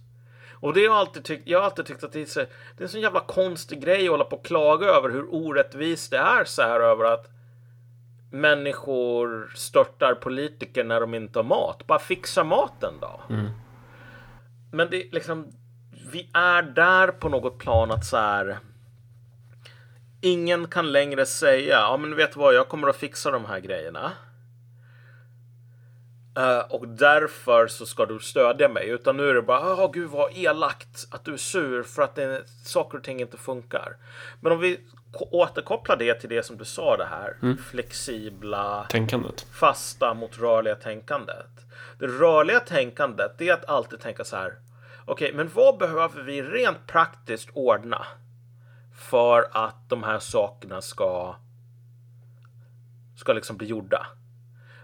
Och 0.53 0.75
det 0.75 0.81
har 0.81 0.87
jag 0.87 0.97
alltid 0.97 1.25
tyckt, 1.25 1.49
jag 1.49 1.59
har 1.59 1.65
alltid 1.65 1.87
tyckt 1.87 2.05
att 2.05 2.13
det 2.13 2.21
är, 2.21 2.27
så, 2.27 2.41
det 2.41 2.79
är 2.79 2.83
en 2.83 2.89
sån 2.89 3.01
jävla 3.01 3.21
konstig 3.21 3.83
grej 3.83 4.05
att 4.05 4.11
hålla 4.11 4.25
på 4.25 4.37
och 4.37 4.47
klaga 4.47 4.87
över 4.87 5.11
hur 5.11 5.35
orättvist 5.35 6.11
det 6.11 6.19
är 6.19 6.45
så 6.45 6.63
här 6.63 6.81
över 6.81 7.05
att 7.05 7.27
människor 8.31 9.53
störtar 9.55 10.15
politiker 10.15 10.85
när 10.85 11.01
de 11.01 11.15
inte 11.15 11.39
har 11.39 11.45
mat. 11.45 11.87
Bara 11.87 11.99
fixa 11.99 12.45
maten 12.45 12.95
då. 13.01 13.21
Mm. 13.35 13.47
Men 14.77 14.91
det 14.91 15.13
liksom, 15.13 15.53
vi 16.13 16.31
är 16.33 16.63
där 16.63 17.09
på 17.09 17.29
något 17.29 17.59
plan 17.59 17.91
att 17.91 18.07
så 18.07 18.17
här. 18.17 18.59
Ingen 20.21 20.69
kan 20.69 20.93
längre 20.93 21.27
säga, 21.27 21.75
ja 21.75 21.97
men 21.97 22.17
vet 22.17 22.33
du 22.33 22.39
vad, 22.39 22.55
jag 22.55 22.69
kommer 22.69 22.89
att 22.89 22.97
fixa 22.97 23.31
de 23.31 23.45
här 23.45 23.61
grejerna. 23.61 24.13
Uh, 26.39 26.59
och 26.59 26.89
därför 26.89 27.67
så 27.67 27.87
ska 27.87 28.07
du 28.07 28.19
stödja 28.19 28.69
mig. 28.69 28.89
Utan 28.89 29.17
nu 29.17 29.29
är 29.29 29.35
det 29.35 29.43
bara, 29.43 29.75
oh, 29.75 29.93
gud 29.93 30.11
vad 30.11 30.37
elakt 30.37 31.07
att 31.11 31.25
du 31.25 31.33
är 31.33 31.37
sur 31.37 31.83
för 31.83 32.03
att 32.03 32.15
det, 32.15 32.43
saker 32.65 32.99
och 32.99 33.05
ting 33.05 33.21
inte 33.21 33.37
funkar. 33.37 33.97
Men 34.41 34.53
om 34.53 34.61
vi 34.61 34.81
återkopplar 35.13 35.97
det 35.97 36.15
till 36.15 36.29
det 36.29 36.43
som 36.43 36.57
du 36.57 36.65
sa 36.65 36.97
det 36.97 37.05
här 37.05 37.37
mm. 37.43 37.59
flexibla 37.59 38.87
tänkandet. 38.91 39.47
Fasta 39.53 40.15
mot 40.15 40.39
rörliga 40.39 40.75
tänkandet. 40.75 41.51
Det 41.99 42.07
rörliga 42.07 42.61
tänkandet 42.61 43.39
det 43.39 43.49
är 43.49 43.55
att 43.55 43.69
alltid 43.69 44.01
tänka 44.01 44.25
så 44.25 44.37
här. 44.37 44.55
Okej, 45.09 45.25
okay, 45.25 45.37
men 45.37 45.51
vad 45.55 45.79
behöver 45.79 46.23
vi 46.23 46.43
rent 46.43 46.87
praktiskt 46.87 47.51
ordna 47.53 48.07
för 48.93 49.49
att 49.53 49.89
de 49.89 50.03
här 50.03 50.19
sakerna 50.19 50.81
ska 50.81 51.37
ska 53.17 53.33
liksom 53.33 53.57
bli 53.57 53.67
gjorda? 53.67 54.07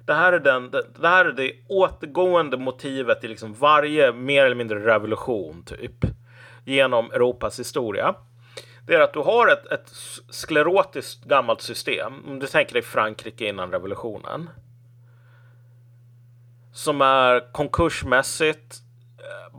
Det 0.07 0.15
här 0.15 0.32
är, 0.32 0.40
den, 0.40 0.70
det, 0.70 0.86
det 1.01 1.09
här 1.09 1.24
är 1.24 1.32
det 1.32 1.53
återgående 1.69 2.57
motivet 2.57 3.24
i 3.24 3.28
liksom 3.28 3.55
varje 3.55 4.12
mer 4.12 4.44
eller 4.44 4.57
mindre 4.57 4.86
revolution 4.86 5.62
typ 5.65 6.05
genom 6.65 7.11
Europas 7.11 7.61
historia. 7.61 8.15
Det 8.86 8.94
är 8.94 9.01
att 9.01 9.12
du 9.12 9.20
har 9.20 9.49
ett, 9.49 9.66
ett 9.66 9.89
sklerotiskt 10.31 11.24
gammalt 11.24 11.61
system. 11.61 12.12
Om 12.27 12.39
du 12.39 12.47
tänker 12.47 12.73
dig 12.73 12.82
Frankrike 12.82 13.49
innan 13.49 13.73
revolutionen 13.73 14.51
som 16.73 17.01
är 17.01 17.53
konkursmässigt 17.53 18.82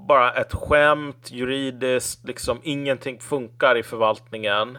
bara 0.08 0.32
ett 0.32 0.54
skämt 0.54 1.32
juridiskt, 1.32 2.28
liksom 2.28 2.60
ingenting 2.64 3.20
funkar 3.20 3.78
i 3.78 3.84
förvaltningen. 3.84 4.78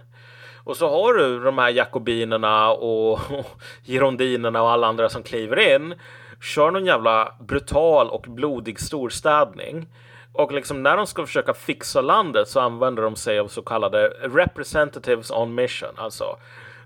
Och 0.64 0.76
så 0.76 0.88
har 0.88 1.14
du 1.14 1.40
de 1.40 1.58
här 1.58 1.70
jakobinerna 1.70 2.70
och, 2.70 3.12
och 3.12 3.46
girondinerna 3.84 4.62
och 4.62 4.70
alla 4.70 4.86
andra 4.86 5.08
som 5.08 5.22
kliver 5.22 5.74
in, 5.74 5.94
kör 6.40 6.70
någon 6.70 6.86
jävla 6.86 7.34
brutal 7.40 8.10
och 8.10 8.26
blodig 8.28 8.80
storstädning. 8.80 9.88
Och 10.32 10.52
liksom 10.52 10.82
när 10.82 10.96
de 10.96 11.06
ska 11.06 11.26
försöka 11.26 11.54
fixa 11.54 12.00
landet 12.00 12.48
så 12.48 12.60
använder 12.60 13.02
de 13.02 13.16
sig 13.16 13.38
av 13.38 13.48
så 13.48 13.62
kallade 13.62 14.08
representatives 14.08 15.30
on 15.30 15.54
mission, 15.54 15.94
alltså 15.96 16.36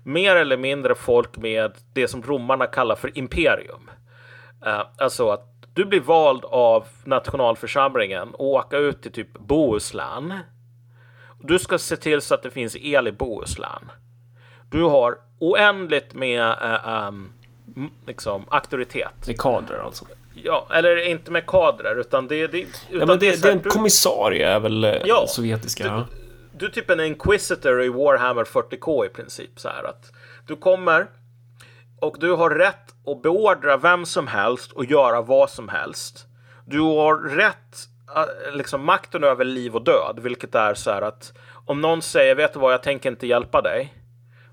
mer 0.03 0.35
eller 0.35 0.57
mindre 0.57 0.95
folk 0.95 1.37
med 1.37 1.71
det 1.93 2.07
som 2.07 2.23
romarna 2.23 2.65
kallar 2.65 2.95
för 2.95 3.17
imperium. 3.17 3.89
Uh, 4.65 4.81
alltså 4.97 5.29
att 5.29 5.58
du 5.79 5.85
blir 5.85 5.99
vald 5.99 6.45
av 6.45 6.87
nationalförsamlingen 7.03 8.33
och 8.33 8.45
åka 8.45 8.77
ut 8.77 9.01
till 9.01 9.11
typ 9.11 9.33
Bohuslän. 9.33 10.33
Du 11.41 11.59
ska 11.59 11.77
se 11.77 11.95
till 11.95 12.21
så 12.21 12.33
att 12.35 12.43
det 12.43 12.51
finns 12.51 12.75
el 12.75 13.07
i 13.07 13.11
Bohuslän. 13.11 13.91
Du 14.71 14.83
har 14.83 15.17
oändligt 15.39 16.13
med 16.13 16.41
uh, 16.63 17.07
um, 17.07 17.31
liksom, 18.07 18.45
auktoritet. 18.49 19.29
Är 19.29 19.33
kadrer 19.33 19.79
alltså? 19.79 20.05
Ja, 20.43 20.67
eller 20.73 21.07
inte 21.07 21.31
med 21.31 21.45
kadrer 21.45 21.99
utan 21.99 22.27
det, 22.27 22.47
det, 22.47 22.57
utan 22.59 22.71
ja, 22.89 23.05
men 23.05 23.19
det, 23.19 23.41
det, 23.41 23.47
är 23.47 23.51
en 23.51 23.61
du, 23.61 23.69
kommissarie 23.69 24.49
är 24.49 24.59
väl 24.59 24.83
eh, 24.83 24.91
ja, 25.05 25.25
sovjetiska? 25.27 25.83
Du, 25.83 26.03
du 26.59 26.65
är 26.65 26.69
typ 26.69 26.89
en 26.89 26.99
inquisitor 26.99 27.83
i 27.83 27.89
Warhammer 27.89 28.43
40K 28.43 29.05
i 29.05 29.09
princip. 29.09 29.59
Så 29.59 29.69
här 29.69 29.83
att 29.83 30.11
du 30.47 30.55
kommer 30.55 31.07
och 32.01 32.17
du 32.19 32.31
har 32.31 32.49
rätt 32.49 32.93
att 33.11 33.21
beordra 33.21 33.77
vem 33.77 34.05
som 34.05 34.27
helst 34.27 34.71
och 34.71 34.85
göra 34.85 35.21
vad 35.21 35.49
som 35.49 35.69
helst. 35.69 36.27
Du 36.65 36.79
har 36.79 37.17
rätt, 37.17 37.87
eh, 38.15 38.55
liksom 38.55 38.85
makten 38.85 39.23
över 39.23 39.45
liv 39.45 39.75
och 39.75 39.83
död, 39.83 40.19
vilket 40.21 40.55
är 40.55 40.73
så 40.73 40.91
här 40.91 41.01
att 41.01 41.33
om 41.65 41.81
någon 41.81 42.01
säger 42.01 42.35
vet 42.35 42.53
du 42.53 42.59
vad, 42.59 42.73
jag 42.73 42.83
tänker 42.83 43.09
inte 43.09 43.27
hjälpa 43.27 43.61
dig. 43.61 43.93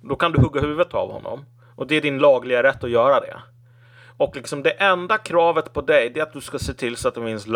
Då 0.00 0.16
kan 0.16 0.32
du 0.32 0.40
hugga 0.40 0.60
huvudet 0.60 0.94
av 0.94 1.12
honom. 1.12 1.44
Och 1.76 1.86
det 1.86 1.96
är 1.96 2.00
din 2.00 2.18
lagliga 2.18 2.62
rätt 2.62 2.84
att 2.84 2.90
göra 2.90 3.20
det. 3.20 3.42
Och 4.16 4.36
liksom 4.36 4.62
det 4.62 4.70
enda 4.70 5.18
kravet 5.18 5.72
på 5.72 5.80
dig 5.80 6.12
är 6.14 6.22
att 6.22 6.32
du 6.32 6.40
ska 6.40 6.58
se 6.58 6.72
till 6.72 6.96
så 6.96 7.08
att 7.08 7.14
det 7.14 7.24
finns 7.24 7.46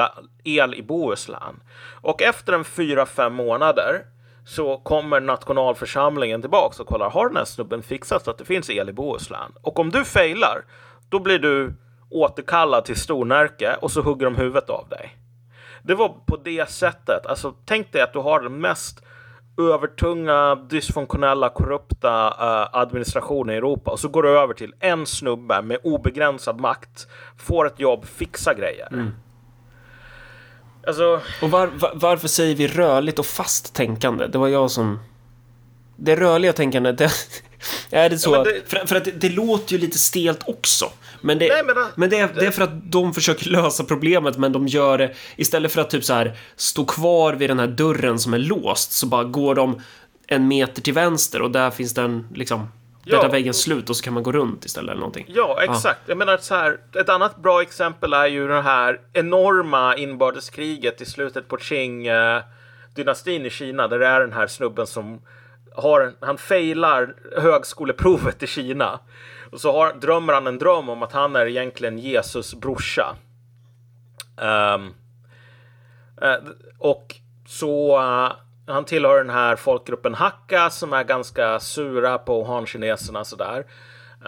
el 0.45 0.75
i 0.75 0.83
Bohuslän. 0.83 1.63
Och 2.01 2.23
efter 2.23 2.53
en 2.53 2.65
fyra, 2.65 3.07
fem 3.07 3.35
månader 3.35 4.05
så 4.45 4.77
kommer 4.77 5.21
nationalförsamlingen 5.21 6.41
tillbaks 6.41 6.81
och 6.81 6.87
kollar, 6.87 7.11
har 7.11 7.29
den 7.29 7.37
här 7.37 7.45
snubben 7.45 7.83
fixat 7.83 8.25
så 8.25 8.31
att 8.31 8.39
det 8.39 8.45
finns 8.45 8.71
el 8.71 8.89
i 8.89 8.93
Bohuslän? 8.93 9.53
Och 9.63 9.79
om 9.79 9.91
du 9.91 10.05
failar, 10.05 10.65
då 11.11 11.19
blir 11.19 11.39
du 11.39 11.75
återkallad 12.11 12.85
till 12.85 12.97
Stornärke 12.97 13.77
och 13.81 13.91
så 13.91 14.03
hugger 14.03 14.25
de 14.25 14.37
huvudet 14.37 14.71
av 14.71 14.89
dig. 14.89 15.17
Det 15.83 15.95
var 15.95 16.09
på 16.27 16.37
det 16.37 16.71
sättet. 16.71 17.27
Alltså, 17.27 17.55
tänk 17.65 17.93
dig 17.93 18.03
att 18.03 18.13
du 18.13 18.19
har 18.19 18.41
den 18.41 18.61
mest 18.61 19.03
övertunga, 19.59 20.55
dysfunktionella, 20.55 21.49
korrupta 21.49 22.29
uh, 22.29 22.69
administrationen 22.73 23.55
i 23.55 23.59
Europa 23.59 23.91
och 23.91 24.01
så 24.01 24.09
går 24.09 24.23
du 24.23 24.39
över 24.39 24.55
till 24.55 24.75
en 24.81 25.07
snubbe 25.07 25.63
med 25.63 25.79
obegränsad 25.83 26.61
makt, 26.61 27.07
får 27.37 27.67
ett 27.67 27.81
jobb, 27.81 28.05
fixar 28.05 28.55
grejer. 28.55 28.89
Mm. 28.93 29.11
Alltså... 30.87 31.21
Och 31.43 31.51
var, 31.51 31.67
var, 31.67 31.93
varför 31.95 32.29
säger 32.29 32.57
vi 32.57 32.69
rörligt 32.69 33.19
och 33.19 33.27
fast 33.27 33.75
tänkande? 33.75 34.27
Det 34.27 34.39
var 34.39 34.49
jag 34.49 34.71
som... 34.71 34.99
Det 35.97 36.17
rörliga 36.17 36.53
tänkandet, 36.53 36.99
det, 36.99 37.11
är 37.91 38.11
det 38.11 38.19
så? 38.19 38.35
Ja, 38.35 38.45
det... 38.45 38.71
För, 38.71 38.87
för, 38.87 38.97
att 38.97 39.05
det, 39.05 39.11
det, 39.11 39.29
låter 39.29 39.73
ju 39.73 39.79
lite 39.79 39.99
stelt 39.99 40.41
också. 40.47 40.93
Men, 41.21 41.39
det, 41.39 41.49
Nej, 41.49 41.63
men, 41.65 41.75
det, 41.75 41.87
men 41.95 42.11
det, 42.11 42.19
är, 42.19 42.29
det 42.35 42.47
är 42.47 42.51
för 42.51 42.63
att 42.63 42.93
de 42.93 43.15
försöker 43.15 43.51
lösa 43.51 43.85
problemet, 43.85 44.39
men 44.39 44.53
de 44.53 44.69
gör 44.69 44.99
det 44.99 45.15
istället 45.37 45.73
för 45.73 45.81
att 45.81 45.91
typ 45.91 46.05
så 46.05 46.15
här 46.15 46.37
stå 46.57 46.85
kvar 46.85 47.33
vid 47.33 47.51
den 47.51 47.59
här 47.59 47.67
dörren 47.67 48.19
som 48.19 48.35
är 48.35 48.39
låst 48.39 48.93
så 48.93 49.07
bara 49.07 49.25
går 49.25 49.55
de 49.55 49.83
en 50.27 50.49
meter 50.49 50.83
till 50.83 50.95
vänster 50.95 51.43
och 51.43 51.51
där 51.51 51.71
finns 51.71 51.95
den 51.95 52.27
liksom 52.35 52.69
där 53.05 53.17
ja. 53.17 53.29
väggen 53.29 53.55
slut 53.55 53.91
och 53.91 53.97
så 53.97 54.05
kan 54.05 54.15
man 54.15 54.23
gå 54.23 54.33
runt 54.33 54.65
istället 54.65 54.91
eller 54.91 55.01
någonting. 55.01 55.27
Ja, 55.29 55.63
exakt. 55.63 56.01
Ah. 56.01 56.05
Jag 56.07 56.19
menar 56.19 56.37
så 56.37 56.55
här, 56.55 56.79
ett 57.01 57.09
annat 57.09 57.43
bra 57.43 57.63
exempel 57.63 58.13
är 58.13 58.27
ju 58.27 58.49
det 58.49 58.63
här 58.63 59.01
enorma 59.13 59.97
inbördeskriget 59.97 61.01
i 61.01 61.05
slutet 61.05 61.49
på 61.49 61.57
Qing-dynastin 61.57 63.47
i 63.47 63.51
Kina, 63.51 63.89
där 63.89 63.99
det 63.99 64.07
är 64.07 64.21
den 64.21 64.33
här 64.33 64.47
snubben 64.47 64.87
som 64.87 65.21
har, 65.75 66.13
han 66.21 66.39
failar 66.39 67.15
högskoleprovet 67.37 68.43
i 68.43 68.47
Kina. 68.47 69.01
Och 69.53 69.61
så 69.61 69.73
har, 69.73 69.93
drömmer 69.93 70.33
han 70.33 70.47
en 70.47 70.59
dröm 70.59 70.89
om 70.89 71.03
att 71.03 71.13
han 71.13 71.37
är 71.37 71.47
egentligen 71.47 71.99
Jesus 71.99 72.55
brorsa. 72.55 73.17
Um, 74.37 74.95
och 76.79 77.15
så 77.47 77.99
uh, 77.99 78.33
han 78.67 78.85
tillhör 78.85 79.19
den 79.19 79.31
här 79.31 79.57
folkgruppen 79.57 80.15
Hakka 80.15 80.71
som 80.71 80.93
är 80.93 81.05
ganska 81.05 81.61
sura 81.61 82.19
på 82.19 82.45
hankineserna 82.45 83.25
sådär. 83.25 83.59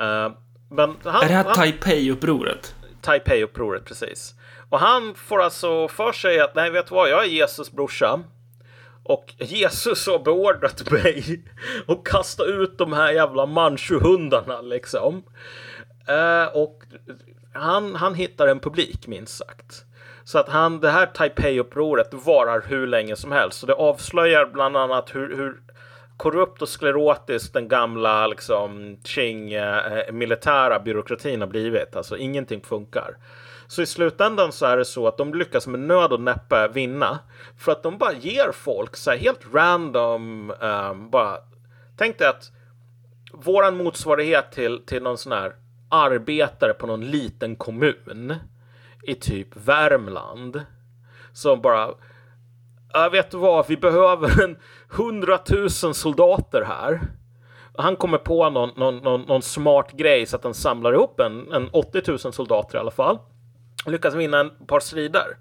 Uh, 0.00 0.32
men 0.70 0.96
han, 1.04 1.22
är 1.24 1.28
det 1.28 1.34
här 1.34 1.54
Taipei-upproret? 1.54 2.74
Taipei-upproret, 3.02 3.84
precis. 3.84 4.34
Och 4.70 4.78
han 4.78 5.14
får 5.14 5.42
alltså 5.42 5.88
för 5.88 6.12
sig 6.12 6.40
att 6.40 6.54
nej, 6.54 6.70
vet 6.70 6.86
du 6.86 6.94
vad, 6.94 7.10
jag 7.10 7.24
är 7.24 7.28
Jesus 7.28 7.72
brorsa. 7.72 8.20
Och 9.04 9.34
Jesus 9.38 10.06
har 10.06 10.18
beordrat 10.18 10.90
mig 10.90 11.42
att 11.86 12.04
kasta 12.04 12.44
ut 12.44 12.78
de 12.78 12.92
här 12.92 13.12
jävla 13.12 13.46
manchuhundarna 13.46 14.60
liksom. 14.60 15.22
Uh, 16.10 16.56
och 16.56 16.82
han, 17.52 17.94
han 17.94 18.14
hittar 18.14 18.46
en 18.46 18.60
publik 18.60 19.06
minst 19.06 19.36
sagt. 19.36 19.84
Så 20.24 20.38
att 20.38 20.48
han, 20.48 20.80
det 20.80 20.90
här 20.90 21.06
Taipei-upproret 21.06 22.14
varar 22.14 22.64
hur 22.66 22.86
länge 22.86 23.16
som 23.16 23.32
helst. 23.32 23.58
Så 23.58 23.66
det 23.66 23.74
avslöjar 23.74 24.46
bland 24.46 24.76
annat 24.76 25.14
hur, 25.14 25.36
hur 25.36 25.60
korrupt 26.16 26.62
och 26.62 26.68
sklerotisk 26.68 27.52
den 27.52 27.68
gamla 27.68 28.26
liksom 28.26 28.96
Qing 29.04 29.52
eh, 29.52 30.12
militära 30.12 30.80
byråkratin 30.80 31.40
har 31.40 31.48
blivit. 31.48 31.96
Alltså 31.96 32.16
ingenting 32.16 32.60
funkar. 32.60 33.16
Så 33.72 33.82
i 33.82 33.86
slutändan 33.86 34.52
så 34.52 34.66
är 34.66 34.76
det 34.76 34.84
så 34.84 35.08
att 35.08 35.16
de 35.16 35.34
lyckas 35.34 35.66
med 35.66 35.80
nöd 35.80 36.12
och 36.12 36.20
näppe 36.20 36.68
vinna. 36.68 37.18
För 37.58 37.72
att 37.72 37.82
de 37.82 37.98
bara 37.98 38.12
ger 38.12 38.52
folk 38.52 38.96
så 38.96 39.10
här 39.10 39.18
helt 39.18 39.40
random, 39.54 40.52
um, 40.60 41.10
bara 41.10 41.38
tänk 41.96 42.18
dig 42.18 42.28
att 42.28 42.50
våran 43.32 43.76
motsvarighet 43.76 44.52
till, 44.52 44.82
till 44.86 45.02
någon 45.02 45.18
sån 45.18 45.32
här 45.32 45.54
arbetare 45.88 46.74
på 46.74 46.86
någon 46.86 47.06
liten 47.06 47.56
kommun 47.56 48.34
i 49.02 49.14
typ 49.14 49.48
Värmland 49.56 50.62
som 51.32 51.60
bara 51.60 51.94
jag 52.92 53.10
vet 53.10 53.34
vad, 53.34 53.68
vi 53.68 53.76
behöver 53.76 54.44
en 54.44 54.56
hundratusen 54.88 55.94
soldater 55.94 56.62
här. 56.62 57.00
Han 57.78 57.96
kommer 57.96 58.18
på 58.18 58.50
någon, 58.50 58.70
någon, 58.76 58.96
någon, 58.96 59.20
någon, 59.22 59.42
smart 59.42 59.92
grej 59.92 60.26
så 60.26 60.36
att 60.36 60.44
han 60.44 60.54
samlar 60.54 60.92
ihop 60.92 61.20
en, 61.20 61.52
en 61.52 61.68
80 61.68 62.02
000 62.06 62.18
soldater 62.18 62.76
i 62.76 62.80
alla 62.80 62.90
fall 62.90 63.18
lyckas 63.86 64.14
vinna 64.14 64.40
ett 64.40 64.66
par 64.66 64.80
strider. 64.80 65.36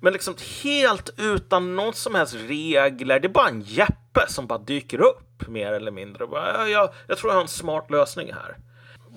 Men 0.00 0.12
liksom 0.12 0.34
helt 0.62 1.10
utan 1.16 1.76
någon 1.76 1.94
som 1.94 2.14
helst 2.14 2.34
regler. 2.34 3.20
Det 3.20 3.26
är 3.26 3.32
bara 3.32 3.48
en 3.48 3.60
Jeppe 3.60 4.24
som 4.28 4.46
bara 4.46 4.58
dyker 4.58 5.00
upp 5.00 5.48
mer 5.48 5.72
eller 5.72 5.90
mindre. 5.90 6.26
Jag, 6.32 6.70
jag, 6.70 6.90
jag 7.06 7.18
tror 7.18 7.30
jag 7.30 7.36
har 7.36 7.42
en 7.42 7.48
smart 7.48 7.90
lösning 7.90 8.32
här. 8.32 8.56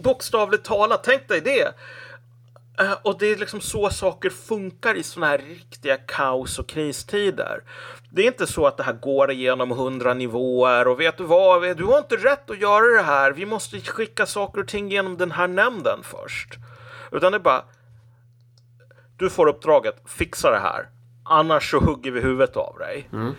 Bokstavligt 0.03 0.65
talat, 0.65 1.03
tänk 1.03 1.27
dig 1.27 1.41
det. 1.41 1.73
Eh, 2.79 2.97
och 3.01 3.17
det 3.19 3.27
är 3.27 3.35
liksom 3.35 3.61
så 3.61 3.89
saker 3.89 4.29
funkar 4.29 4.95
i 4.95 5.03
sådana 5.03 5.31
här 5.31 5.37
riktiga 5.37 5.97
kaos 5.97 6.59
och 6.59 6.69
kristider. 6.69 7.63
Det 8.09 8.21
är 8.21 8.27
inte 8.27 8.47
så 8.47 8.67
att 8.67 8.77
det 8.77 8.83
här 8.83 8.93
går 8.93 9.31
igenom 9.31 9.71
hundra 9.71 10.13
nivåer 10.13 10.87
och 10.87 10.99
vet 10.99 11.17
du 11.17 11.23
vad, 11.23 11.77
du 11.77 11.83
har 11.83 11.97
inte 11.97 12.15
rätt 12.15 12.49
att 12.49 12.59
göra 12.59 12.97
det 12.97 13.01
här. 13.01 13.31
Vi 13.31 13.45
måste 13.45 13.79
skicka 13.79 14.25
saker 14.25 14.61
och 14.61 14.67
ting 14.67 14.91
genom 14.91 15.17
den 15.17 15.31
här 15.31 15.47
nämnden 15.47 15.99
först. 16.03 16.57
Utan 17.11 17.31
det 17.31 17.37
är 17.37 17.39
bara, 17.39 17.63
du 19.17 19.29
får 19.29 19.47
uppdraget, 19.47 19.95
fixa 20.05 20.51
det 20.51 20.59
här. 20.59 20.85
Annars 21.23 21.71
så 21.71 21.79
hugger 21.79 22.11
vi 22.11 22.21
huvudet 22.21 22.57
av 22.57 22.77
dig. 22.77 23.09
Mm. 23.13 23.33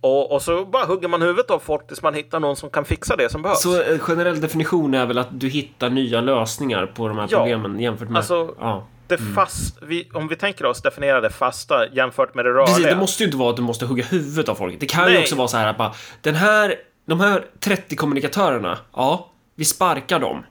Och, 0.00 0.32
och, 0.32 0.42
så 0.42 0.64
bara 0.64 0.84
hugger 0.84 1.08
man 1.08 1.22
huvudet 1.22 1.50
av 1.50 1.58
folk 1.58 1.86
tills 1.86 2.02
man 2.02 2.14
hittar 2.14 2.40
någon 2.40 2.56
som 2.56 2.70
kan 2.70 2.84
fixa 2.84 3.16
det 3.16 3.28
som 3.28 3.42
behövs. 3.42 3.62
Så 3.62 3.82
en 3.82 3.98
generell 3.98 4.40
definition 4.40 4.94
är 4.94 5.06
väl 5.06 5.18
att 5.18 5.40
du 5.40 5.48
hittar 5.48 5.90
nya 5.90 6.20
lösningar 6.20 6.86
på 6.86 7.08
de 7.08 7.18
här 7.18 7.28
ja. 7.30 7.38
problemen 7.38 7.80
jämfört 7.80 8.08
med... 8.08 8.16
Alltså, 8.16 8.54
ja. 8.60 8.86
det 9.06 9.20
mm. 9.20 9.34
fast, 9.34 9.78
vi, 9.82 10.08
om 10.14 10.28
vi 10.28 10.36
tänker 10.36 10.66
oss 10.66 10.82
definiera 10.82 11.20
det 11.20 11.30
fasta 11.30 11.88
jämfört 11.88 12.34
med 12.34 12.44
det 12.44 12.50
rörliga. 12.50 12.66
Precis, 12.66 12.86
det 12.86 12.96
måste 12.96 13.22
ju 13.22 13.26
inte 13.26 13.36
vara 13.36 13.50
att 13.50 13.56
du 13.56 13.62
måste 13.62 13.86
hugga 13.86 14.04
huvudet 14.04 14.48
av 14.48 14.54
folk. 14.54 14.80
Det 14.80 14.86
kan 14.86 15.04
Nej. 15.04 15.12
ju 15.12 15.20
också 15.20 15.36
vara 15.36 15.48
så 15.48 15.56
här 15.56 15.68
att 15.68 15.78
bara, 15.78 15.92
den 16.20 16.34
här, 16.34 16.74
de 17.06 17.20
här 17.20 17.44
30 17.60 17.96
kommunikatörerna, 17.96 18.78
ja, 18.96 19.30
vi 19.54 19.64
sparkar 19.64 20.18
dem. 20.18 20.44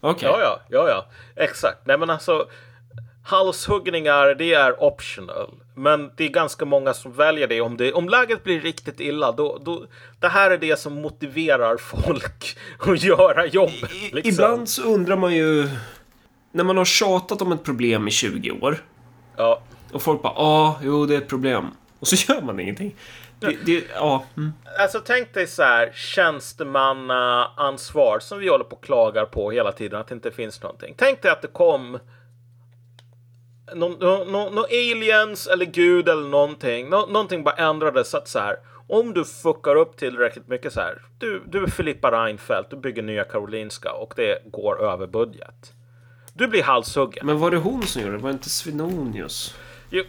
Okej. 0.00 0.28
Okay. 0.28 0.40
Ja, 0.42 0.60
ja, 0.70 0.78
ja, 0.78 0.88
ja, 0.88 1.06
exakt. 1.42 1.86
Nej, 1.86 1.98
men 1.98 2.10
alltså 2.10 2.46
halshuggningar, 3.26 4.34
det 4.34 4.54
är 4.54 4.82
optional. 4.82 5.54
Men 5.74 6.10
det 6.16 6.24
är 6.24 6.28
ganska 6.28 6.64
många 6.64 6.94
som 6.94 7.12
väljer 7.12 7.46
det. 7.46 7.60
Om, 7.60 7.76
det, 7.76 7.92
om 7.92 8.08
läget 8.08 8.44
blir 8.44 8.60
riktigt 8.60 9.00
illa, 9.00 9.32
då, 9.32 9.58
då, 9.64 9.86
det 10.20 10.28
här 10.28 10.50
är 10.50 10.58
det 10.58 10.78
som 10.78 10.94
motiverar 10.94 11.76
folk 11.76 12.58
att 12.78 13.02
göra 13.02 13.46
jobbet. 13.46 14.12
Liksom. 14.12 14.32
Ibland 14.32 14.68
så 14.68 14.82
undrar 14.82 15.16
man 15.16 15.34
ju, 15.34 15.68
när 16.52 16.64
man 16.64 16.76
har 16.76 16.84
tjatat 16.84 17.42
om 17.42 17.52
ett 17.52 17.64
problem 17.64 18.08
i 18.08 18.10
20 18.10 18.50
år. 18.50 18.84
Ja. 19.36 19.60
Och 19.92 20.02
folk 20.02 20.22
bara, 20.22 20.34
ja, 20.36 20.78
jo, 20.82 21.06
det 21.06 21.14
är 21.14 21.18
ett 21.18 21.28
problem. 21.28 21.66
Och 22.00 22.08
så 22.08 22.16
gör 22.32 22.40
man 22.40 22.60
ingenting. 22.60 22.94
Det, 23.40 23.56
det, 23.64 23.84
ja. 23.94 24.24
Mm. 24.36 24.52
Alltså 24.78 25.00
tänk 25.04 25.34
dig 25.34 25.46
så 25.46 25.62
här 25.62 25.92
tjänstemannaansvar 25.94 28.18
som 28.20 28.38
vi 28.38 28.48
håller 28.48 28.64
på 28.64 28.76
och 28.76 28.84
klagar 28.84 29.24
på 29.24 29.50
hela 29.50 29.72
tiden 29.72 30.00
att 30.00 30.08
det 30.08 30.14
inte 30.14 30.30
finns 30.30 30.62
någonting. 30.62 30.94
Tänk 30.96 31.22
dig 31.22 31.30
att 31.30 31.42
det 31.42 31.48
kom 31.48 31.98
någon, 33.74 33.98
någon, 33.98 34.32
någon 34.32 34.64
aliens 34.64 35.46
eller 35.46 35.64
gud 35.64 36.08
eller 36.08 36.28
någonting. 36.28 36.88
Nå, 36.88 37.06
någonting 37.06 37.44
bara 37.44 37.54
ändrades 37.54 38.10
så 38.10 38.16
att 38.16 38.28
så 38.28 38.38
här. 38.38 38.56
Om 38.88 39.14
du 39.14 39.24
fuckar 39.24 39.76
upp 39.76 39.96
tillräckligt 39.96 40.48
mycket 40.48 40.72
så 40.72 40.80
här. 40.80 41.02
Du, 41.18 41.42
du 41.46 41.62
är 41.62 41.66
Filippa 41.66 42.10
Reinfeldt, 42.10 42.70
du 42.70 42.76
bygger 42.76 43.02
Nya 43.02 43.24
Karolinska 43.24 43.92
och 43.92 44.12
det 44.16 44.38
går 44.44 44.82
över 44.84 45.06
budget. 45.06 45.72
Du 46.34 46.48
blir 46.48 46.62
halshuggen. 46.62 47.26
Men 47.26 47.38
var 47.38 47.50
det 47.50 47.56
hon 47.56 47.82
som 47.82 48.02
gjorde 48.02 48.16
det? 48.16 48.22
Var 48.22 48.28
det 48.28 48.32
inte 48.32 48.50
Svenonius? 48.50 49.54
Jo, 49.90 50.04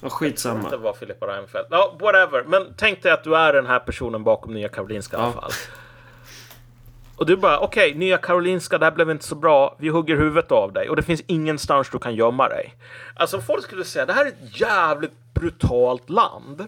Ja, 0.00 0.08
skitsamma. 0.08 0.70
Det 0.70 0.76
var 0.76 0.92
Filippa 0.92 1.26
Reinfeldt. 1.26 1.68
Ja, 1.70 1.96
whatever. 2.00 2.44
Men 2.44 2.74
tänk 2.76 3.02
dig 3.02 3.12
att 3.12 3.24
du 3.24 3.36
är 3.36 3.52
den 3.52 3.66
här 3.66 3.78
personen 3.78 4.24
bakom 4.24 4.54
Nya 4.54 4.68
Karolinska 4.68 5.16
i 5.16 5.20
alla 5.20 5.32
fall. 5.32 5.50
Och 7.16 7.26
du 7.26 7.36
bara, 7.36 7.58
okej, 7.58 7.88
okay, 7.88 7.98
Nya 7.98 8.18
Karolinska, 8.18 8.78
det 8.78 8.86
här 8.86 8.92
blev 8.92 9.10
inte 9.10 9.24
så 9.24 9.34
bra. 9.34 9.76
Vi 9.78 9.88
hugger 9.88 10.16
huvudet 10.16 10.52
av 10.52 10.72
dig 10.72 10.88
och 10.88 10.96
det 10.96 11.02
finns 11.02 11.22
ingenstans 11.26 11.90
du 11.90 11.98
kan 11.98 12.14
gömma 12.14 12.48
dig. 12.48 12.74
Alltså 13.14 13.40
folk 13.40 13.64
skulle 13.64 13.84
säga, 13.84 14.06
det 14.06 14.12
här 14.12 14.24
är 14.24 14.28
ett 14.28 14.60
jävligt 14.60 15.34
brutalt 15.34 16.10
land. 16.10 16.66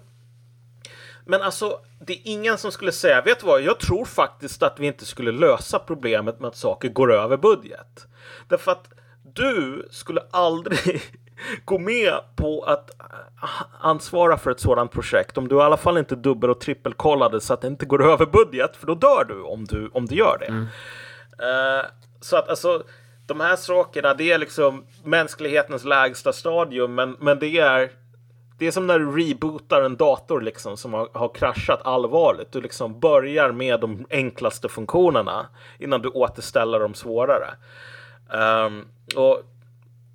Men 1.24 1.42
alltså, 1.42 1.80
det 2.06 2.12
är 2.12 2.20
ingen 2.24 2.58
som 2.58 2.72
skulle 2.72 2.92
säga, 2.92 3.22
vet 3.22 3.40
du 3.40 3.46
vad, 3.46 3.62
jag 3.62 3.78
tror 3.78 4.04
faktiskt 4.04 4.62
att 4.62 4.80
vi 4.80 4.86
inte 4.86 5.04
skulle 5.04 5.32
lösa 5.32 5.78
problemet 5.78 6.40
med 6.40 6.48
att 6.48 6.56
saker 6.56 6.88
går 6.88 7.12
över 7.12 7.36
budget. 7.36 8.06
Därför 8.48 8.72
att 8.72 8.88
du 9.34 9.88
skulle 9.90 10.20
aldrig 10.30 11.02
gå 11.64 11.78
med 11.78 12.12
på 12.36 12.62
att 12.62 12.90
äh, 13.42 13.48
ansvara 13.80 14.38
för 14.38 14.50
ett 14.50 14.60
sådant 14.60 14.92
projekt 14.92 15.38
om 15.38 15.48
du 15.48 15.56
i 15.56 15.60
alla 15.60 15.76
fall 15.76 15.98
inte 15.98 16.16
dubbel 16.16 16.50
och 16.50 16.60
trippelkollade 16.60 17.40
så 17.40 17.54
att 17.54 17.60
det 17.60 17.68
inte 17.68 17.86
går 17.86 18.02
över 18.12 18.26
budget, 18.26 18.76
för 18.76 18.86
då 18.86 18.94
dör 18.94 19.24
du 19.24 19.42
om 19.42 19.64
du, 19.64 19.90
om 19.92 20.06
du 20.06 20.14
gör 20.14 20.38
det. 20.38 20.46
Mm. 20.46 20.62
Uh, 20.62 21.84
så 22.20 22.36
att 22.36 22.48
alltså, 22.48 22.82
de 23.26 23.40
här 23.40 23.56
sakerna, 23.56 24.14
det 24.14 24.32
är 24.32 24.38
liksom 24.38 24.84
mänsklighetens 25.04 25.84
lägsta 25.84 26.32
stadium, 26.32 26.94
men, 26.94 27.16
men 27.20 27.38
det 27.38 27.58
är 27.58 27.90
det 28.58 28.66
är 28.66 28.70
som 28.70 28.86
när 28.86 28.98
du 28.98 29.10
rebootar 29.10 29.82
en 29.82 29.96
dator 29.96 30.40
liksom 30.40 30.76
som 30.76 30.94
har, 30.94 31.08
har 31.12 31.34
kraschat 31.34 31.80
allvarligt. 31.84 32.52
Du 32.52 32.60
liksom 32.60 33.00
börjar 33.00 33.52
med 33.52 33.80
de 33.80 34.06
enklaste 34.10 34.68
funktionerna 34.68 35.46
innan 35.78 36.02
du 36.02 36.08
återställer 36.08 36.80
de 36.80 36.94
svårare. 36.94 37.50
Um, 38.66 38.86
och 39.16 39.42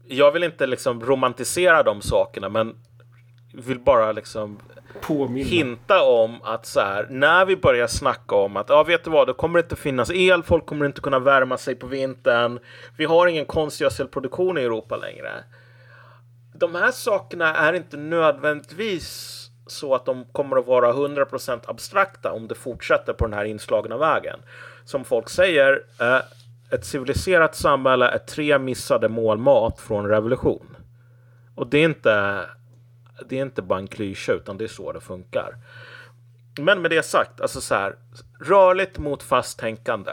jag 0.08 0.32
vill 0.32 0.44
inte 0.44 0.66
liksom 0.66 1.06
romantisera 1.06 1.84
de 1.84 2.02
sakerna, 2.02 2.50
men 2.50 2.76
vill 3.54 3.80
bara 3.80 4.12
liksom 4.12 4.60
Påminna. 5.02 5.50
hinta 5.50 6.04
om 6.04 6.42
att 6.44 6.66
så 6.66 6.80
här, 6.80 7.08
när 7.10 7.46
vi 7.46 7.56
börjar 7.56 7.88
snacka 7.88 8.36
om 8.36 8.58
att 8.58 8.70
ja, 8.70 8.84
vet 8.84 9.04
du 9.04 9.10
vad, 9.10 9.28
det 9.28 9.34
kommer 9.34 9.60
inte 9.60 9.76
finnas 9.76 10.12
el, 10.12 10.44
folk 10.44 10.66
kommer 10.66 10.86
inte 10.86 11.02
kunna 11.02 11.20
värma 11.20 11.58
sig 11.58 11.76
på 11.76 11.88
vintern. 11.88 12.60
Vi 12.98 13.06
har 13.06 13.28
ingen 13.28 13.46
konstgödselproduktion 13.46 14.58
i 14.58 14.62
Europa 14.62 14.98
längre. 14.98 15.32
De 16.56 16.76
här 16.76 16.92
sakerna 16.92 17.56
är 17.56 17.74
inte 17.74 17.98
nödvändigtvis 17.98 19.40
så 19.68 19.96
att 19.96 20.06
de 20.06 20.26
kommer 20.32 20.58
att 20.58 20.66
vara 20.66 20.94
100% 20.94 21.60
abstrakta 21.68 22.32
om 22.32 22.48
det 22.48 22.56
fortsätter 22.56 23.14
på 23.14 23.26
den 23.26 23.34
här 23.34 23.46
inslagna 23.46 23.98
vägen. 23.98 24.40
Som 24.86 25.04
folk 25.04 25.30
säger, 25.30 25.84
eh, 26.00 26.20
ett 26.74 26.86
civiliserat 26.86 27.56
samhälle 27.56 28.08
är 28.08 28.18
tre 28.18 28.60
missade 28.60 29.10
mål 29.10 29.38
mat 29.38 29.80
från 29.80 30.10
revolution. 30.10 30.78
Och 31.56 31.68
det 31.68 31.78
är 31.78 31.86
inte, 31.86 32.46
det 33.30 33.38
är 33.38 33.42
inte 33.42 33.62
bara 33.62 33.80
en 33.80 33.88
klyscha, 33.88 34.34
utan 34.34 34.58
det 34.58 34.64
är 34.64 34.68
så 34.68 34.92
det 34.92 35.02
funkar. 35.02 35.56
Men 36.60 36.82
med 36.82 36.92
det 36.92 37.04
sagt, 37.04 37.42
alltså 37.42 37.62
så 37.62 37.76
här, 37.76 37.96
rörligt 38.40 38.98
mot 38.98 39.24
fast 39.24 39.60
tänkande. 39.60 40.12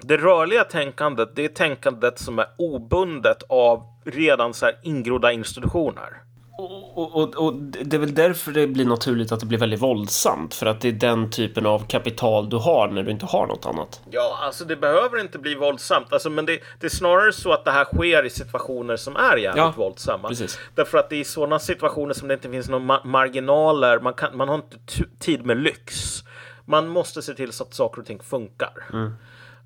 Det 0.00 0.16
rörliga 0.16 0.64
tänkandet, 0.64 1.36
det 1.36 1.44
är 1.44 1.48
tänkandet 1.48 2.18
som 2.18 2.38
är 2.38 2.46
obundet 2.56 3.42
av 3.48 3.82
redan 4.04 4.54
så 4.54 4.66
här 4.66 4.78
ingrodda 4.82 5.32
institutioner. 5.32 6.22
Och, 6.58 7.16
och, 7.16 7.34
och, 7.46 7.54
det 7.54 7.96
är 7.96 8.00
väl 8.00 8.14
därför 8.14 8.52
det 8.52 8.66
blir 8.66 8.84
naturligt 8.84 9.32
att 9.32 9.40
det 9.40 9.46
blir 9.46 9.58
väldigt 9.58 9.82
våldsamt. 9.82 10.54
För 10.54 10.66
att 10.66 10.80
det 10.80 10.88
är 10.88 10.92
den 10.92 11.30
typen 11.30 11.66
av 11.66 11.86
kapital 11.88 12.48
du 12.48 12.56
har 12.56 12.88
när 12.88 13.02
du 13.02 13.10
inte 13.10 13.26
har 13.26 13.46
något 13.46 13.66
annat. 13.66 14.00
Ja, 14.10 14.38
alltså 14.42 14.64
det 14.64 14.76
behöver 14.76 15.20
inte 15.20 15.38
bli 15.38 15.54
våldsamt. 15.54 16.12
Alltså, 16.12 16.30
men 16.30 16.46
det, 16.46 16.58
det 16.80 16.86
är 16.86 16.90
snarare 16.90 17.32
så 17.32 17.52
att 17.52 17.64
det 17.64 17.70
här 17.70 17.84
sker 17.84 18.26
i 18.26 18.30
situationer 18.30 18.96
som 18.96 19.16
är 19.16 19.36
jävligt 19.36 19.56
Ja, 19.56 19.74
våldsamma. 19.76 20.28
precis. 20.28 20.58
Därför 20.74 20.98
att 20.98 21.10
det 21.10 21.16
är 21.16 21.20
i 21.20 21.24
sådana 21.24 21.58
situationer 21.58 22.14
som 22.14 22.28
det 22.28 22.34
inte 22.34 22.50
finns 22.50 22.68
några 22.68 22.84
ma- 22.84 23.06
marginaler. 23.06 24.00
Man, 24.00 24.14
kan, 24.14 24.36
man 24.36 24.48
har 24.48 24.54
inte 24.54 24.76
tid 25.18 25.46
med 25.46 25.56
lyx. 25.56 26.22
Man 26.64 26.88
måste 26.88 27.22
se 27.22 27.34
till 27.34 27.52
så 27.52 27.64
att 27.64 27.74
saker 27.74 28.00
och 28.00 28.06
ting 28.06 28.20
funkar. 28.22 28.72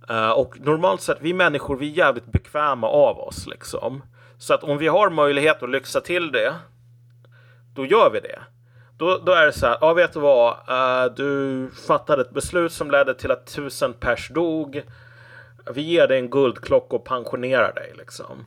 Eh, 0.08 0.30
och 0.30 0.60
normalt 0.60 1.00
sett, 1.00 1.18
vi 1.20 1.32
människor, 1.34 1.76
vi 1.76 1.90
är 1.92 1.96
jävligt 1.96 2.26
bekväma 2.32 2.86
av 2.88 3.18
oss 3.18 3.46
liksom. 3.46 4.02
Så 4.38 4.54
att 4.54 4.64
om 4.64 4.78
vi 4.78 4.88
har 4.88 5.10
möjlighet 5.10 5.62
att 5.62 5.70
lyxa 5.70 6.00
till 6.00 6.32
det, 6.32 6.54
då 7.74 7.86
gör 7.86 8.10
vi 8.10 8.20
det. 8.20 8.38
Då, 8.96 9.18
då 9.26 9.32
är 9.32 9.46
det 9.46 9.52
så 9.52 9.66
här, 9.66 9.78
ja 9.80 9.92
vet 9.92 10.12
du 10.12 10.20
vad, 10.20 10.56
Eh, 10.68 11.04
du 11.16 11.70
fattade 11.86 12.22
ett 12.22 12.30
beslut 12.30 12.72
som 12.72 12.90
ledde 12.90 13.14
till 13.14 13.30
att 13.30 13.46
tusen 13.46 13.92
pers 13.92 14.28
dog. 14.28 14.82
Vi 15.74 15.82
ger 15.82 16.08
dig 16.08 16.18
en 16.18 16.30
guldklocka 16.30 16.96
och 16.96 17.04
pensionerar 17.04 17.72
dig 17.74 17.92
liksom. 17.98 18.46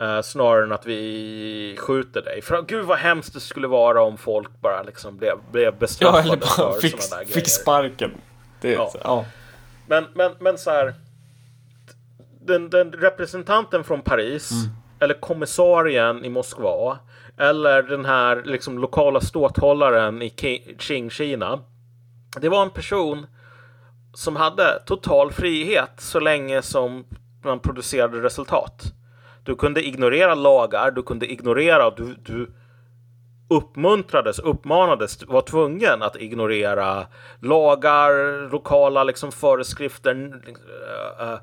Eh, 0.00 0.20
snarare 0.20 0.64
än 0.64 0.72
att 0.72 0.86
vi 0.86 1.76
skjuter 1.78 2.22
dig. 2.22 2.42
För 2.42 2.62
gud 2.62 2.84
vad 2.84 2.98
hemskt 2.98 3.34
det 3.34 3.40
skulle 3.40 3.68
vara 3.68 4.02
om 4.02 4.18
folk 4.18 4.60
bara 4.60 4.82
liksom 4.82 5.16
blev, 5.16 5.34
blev 5.52 5.78
bestraffade 5.78 6.22
Ja, 6.28 6.32
eller 6.32 6.36
bara 6.36 6.72
för 6.72 6.80
fick, 6.80 7.02
sådana 7.02 7.24
där 7.24 7.32
fick 7.32 7.48
sparken. 7.48 8.10
Det, 8.60 8.72
Ja. 8.72 8.90
ja. 8.94 9.00
ja. 9.04 9.24
Men, 9.86 10.04
men, 10.14 10.32
men 10.40 10.58
så 10.58 10.70
här. 10.70 10.94
Den, 12.40 12.70
den 12.70 12.92
representanten 12.92 13.84
från 13.84 14.02
Paris 14.02 14.50
eller 15.00 15.14
kommissarien 15.14 16.24
i 16.24 16.28
Moskva 16.28 16.98
eller 17.38 17.82
den 17.82 18.04
här 18.04 18.42
liksom 18.44 18.78
lokala 18.78 19.20
ståthållaren 19.20 20.22
i 20.22 20.28
Qing-Kina. 20.78 21.60
Det 22.40 22.48
var 22.48 22.62
en 22.62 22.70
person 22.70 23.26
som 24.14 24.36
hade 24.36 24.82
total 24.86 25.32
frihet 25.32 25.92
så 25.98 26.20
länge 26.20 26.62
som 26.62 27.04
man 27.44 27.60
producerade 27.60 28.22
resultat. 28.22 28.82
Du 29.44 29.56
kunde 29.56 29.86
ignorera 29.86 30.34
lagar, 30.34 30.90
du 30.90 31.02
kunde 31.02 31.32
ignorera, 31.32 31.90
du, 31.90 32.14
du 32.22 32.50
uppmuntrades, 33.48 34.38
uppmanades, 34.38 35.26
var 35.26 35.42
tvungen 35.42 36.02
att 36.02 36.16
ignorera 36.16 37.06
lagar, 37.40 38.12
lokala 38.50 39.04
liksom 39.04 39.32
föreskrifter, 39.32 40.42
äh, 41.20 41.32
äh, 41.32 41.38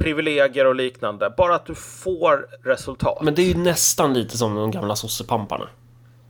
privilegier 0.00 0.66
och 0.66 0.74
liknande. 0.74 1.34
Bara 1.36 1.54
att 1.54 1.66
du 1.66 1.74
får 1.74 2.46
resultat. 2.64 3.22
Men 3.22 3.34
det 3.34 3.42
är 3.42 3.46
ju 3.46 3.62
nästan 3.62 4.14
lite 4.14 4.38
som 4.38 4.54
de 4.54 4.70
gamla 4.70 4.96
sossepamparna. 4.96 5.68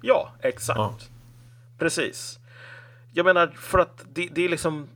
Ja, 0.02 0.32
exakt. 0.42 0.78
Ja. 0.78 0.94
Precis. 1.78 2.38
Jag 3.12 3.26
menar, 3.26 3.46
för 3.46 3.78
att 3.78 4.04
det, 4.12 4.28
det 4.32 4.44
är 4.44 4.48
liksom... 4.48 4.88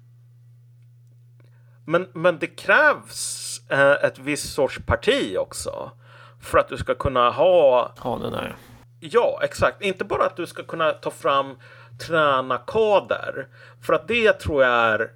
Men, 1.87 2.09
men 2.13 2.39
det 2.39 2.47
krävs 2.47 3.61
eh, 3.69 3.93
ett 3.93 4.19
visst 4.19 4.55
sorts 4.55 4.79
parti 4.87 5.37
också. 5.39 5.91
För 6.41 6.59
att 6.59 6.69
du 6.69 6.77
ska 6.77 6.95
kunna 6.95 7.31
ha 7.31 7.93
Ja, 8.05 8.19
den 8.23 8.35
är. 8.35 8.57
Ja, 9.01 9.41
exakt. 9.43 9.83
Inte 9.83 10.05
bara 10.05 10.27
att 10.27 10.37
du 10.37 10.47
ska 10.47 10.63
kunna 10.63 10.93
ta 10.93 11.11
fram 11.11 11.57
träna 12.07 12.59
kader. 12.59 13.49
För 13.81 13.93
att 13.93 14.09
det 14.09 14.33
tror 14.33 14.63
jag 14.63 14.73
är 14.73 15.11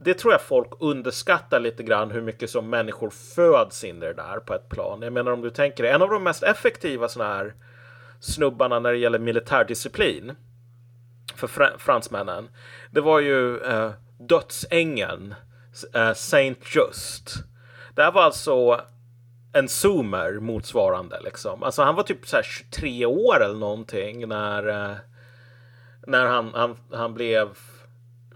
det 0.00 0.14
tror 0.14 0.32
jag 0.32 0.42
folk 0.42 0.68
underskattar 0.80 1.60
lite 1.60 1.82
grann 1.82 2.10
hur 2.10 2.22
mycket 2.22 2.50
som 2.50 2.70
människor 2.70 3.10
föds 3.10 3.84
in 3.84 3.96
i 3.96 4.06
det 4.06 4.12
där 4.14 4.38
på 4.38 4.54
ett 4.54 4.68
plan. 4.68 5.02
Jag 5.02 5.12
menar 5.12 5.32
om 5.32 5.40
du 5.40 5.50
tänker 5.50 5.82
dig, 5.82 5.92
en 5.92 6.02
av 6.02 6.10
de 6.10 6.24
mest 6.24 6.42
effektiva 6.42 7.08
sådana 7.08 7.34
här 7.34 7.54
snubbarna 8.20 8.80
när 8.80 8.92
det 8.92 8.98
gäller 8.98 9.18
militärdisciplin 9.18 10.34
för 11.34 11.46
fr- 11.46 11.78
fransmännen. 11.78 12.48
Det 12.90 13.00
var 13.00 13.20
ju 13.20 13.58
eh, 13.58 13.90
dödsängeln 14.18 15.34
eh, 15.94 16.12
Saint 16.14 16.74
Just. 16.74 17.34
Det 17.94 18.02
här 18.02 18.12
var 18.12 18.22
alltså 18.22 18.80
en 19.52 19.68
zoomer 19.68 20.32
motsvarande 20.40 21.20
liksom. 21.24 21.62
Alltså 21.62 21.82
han 21.82 21.94
var 21.94 22.02
typ 22.02 22.26
så 22.26 22.36
här 22.36 22.42
23 22.42 23.06
år 23.06 23.44
eller 23.44 23.58
någonting 23.58 24.28
när, 24.28 24.68
eh, 24.68 24.96
när 26.06 26.26
han, 26.26 26.50
han, 26.54 26.76
han 26.92 27.14
blev 27.14 27.48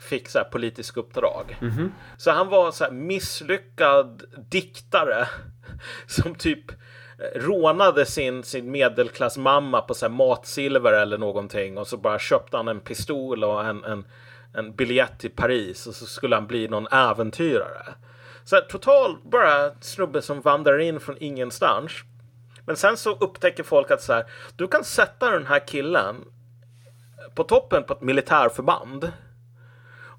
fick 0.03 0.29
så 0.29 0.39
här 0.39 0.45
politisk 0.45 0.97
uppdrag. 0.97 1.57
Så 2.17 2.31
han 2.31 2.49
var 2.49 2.71
så 2.71 2.85
här 2.85 2.91
misslyckad 2.91 4.23
diktare 4.51 5.29
som 6.07 6.35
typ 6.35 6.71
eh, 6.71 7.41
rånade 7.41 8.07
sin, 8.07 8.43
sin 8.43 8.71
medelklassmamma 8.71 9.81
på 9.81 9.95
så 9.95 10.09
matsilver 10.09 10.93
eller 10.93 11.19
någonting 11.19 11.79
och 11.79 11.87
så 11.87 11.97
bara 11.97 12.19
köpte 12.19 12.57
han 12.57 12.69
en 12.69 12.81
pistol 12.81 13.45
och 13.45 13.65
en, 13.65 13.85
en, 13.85 14.05
en 14.55 14.75
biljett 14.75 15.19
till 15.19 15.31
Paris 15.31 15.87
och 15.87 15.95
så 15.95 16.07
skulle 16.07 16.37
han 16.37 16.47
bli 16.47 16.69
någon 16.69 16.87
äventyrare. 16.87 17.95
Så 18.45 18.57
här, 18.57 18.63
total 18.63 19.17
bara 19.25 19.71
snubbe 19.81 20.23
som 20.23 20.41
vandrar 20.41 20.79
in 20.79 21.01
från 21.01 21.17
ingenstans. 21.21 21.93
Men 22.67 22.77
sen 22.77 22.97
så 22.97 23.13
upptäcker 23.13 23.63
folk 23.63 23.91
att 23.91 24.03
så 24.03 24.13
här, 24.13 24.25
du 24.57 24.69
kan 24.69 24.85
sätta 24.85 25.31
den 25.31 25.47
här 25.47 25.67
killen 25.67 26.17
på 27.35 27.45
toppen 27.45 27.85
på 27.85 27.93
ett 27.93 28.03
militärförband. 28.03 29.13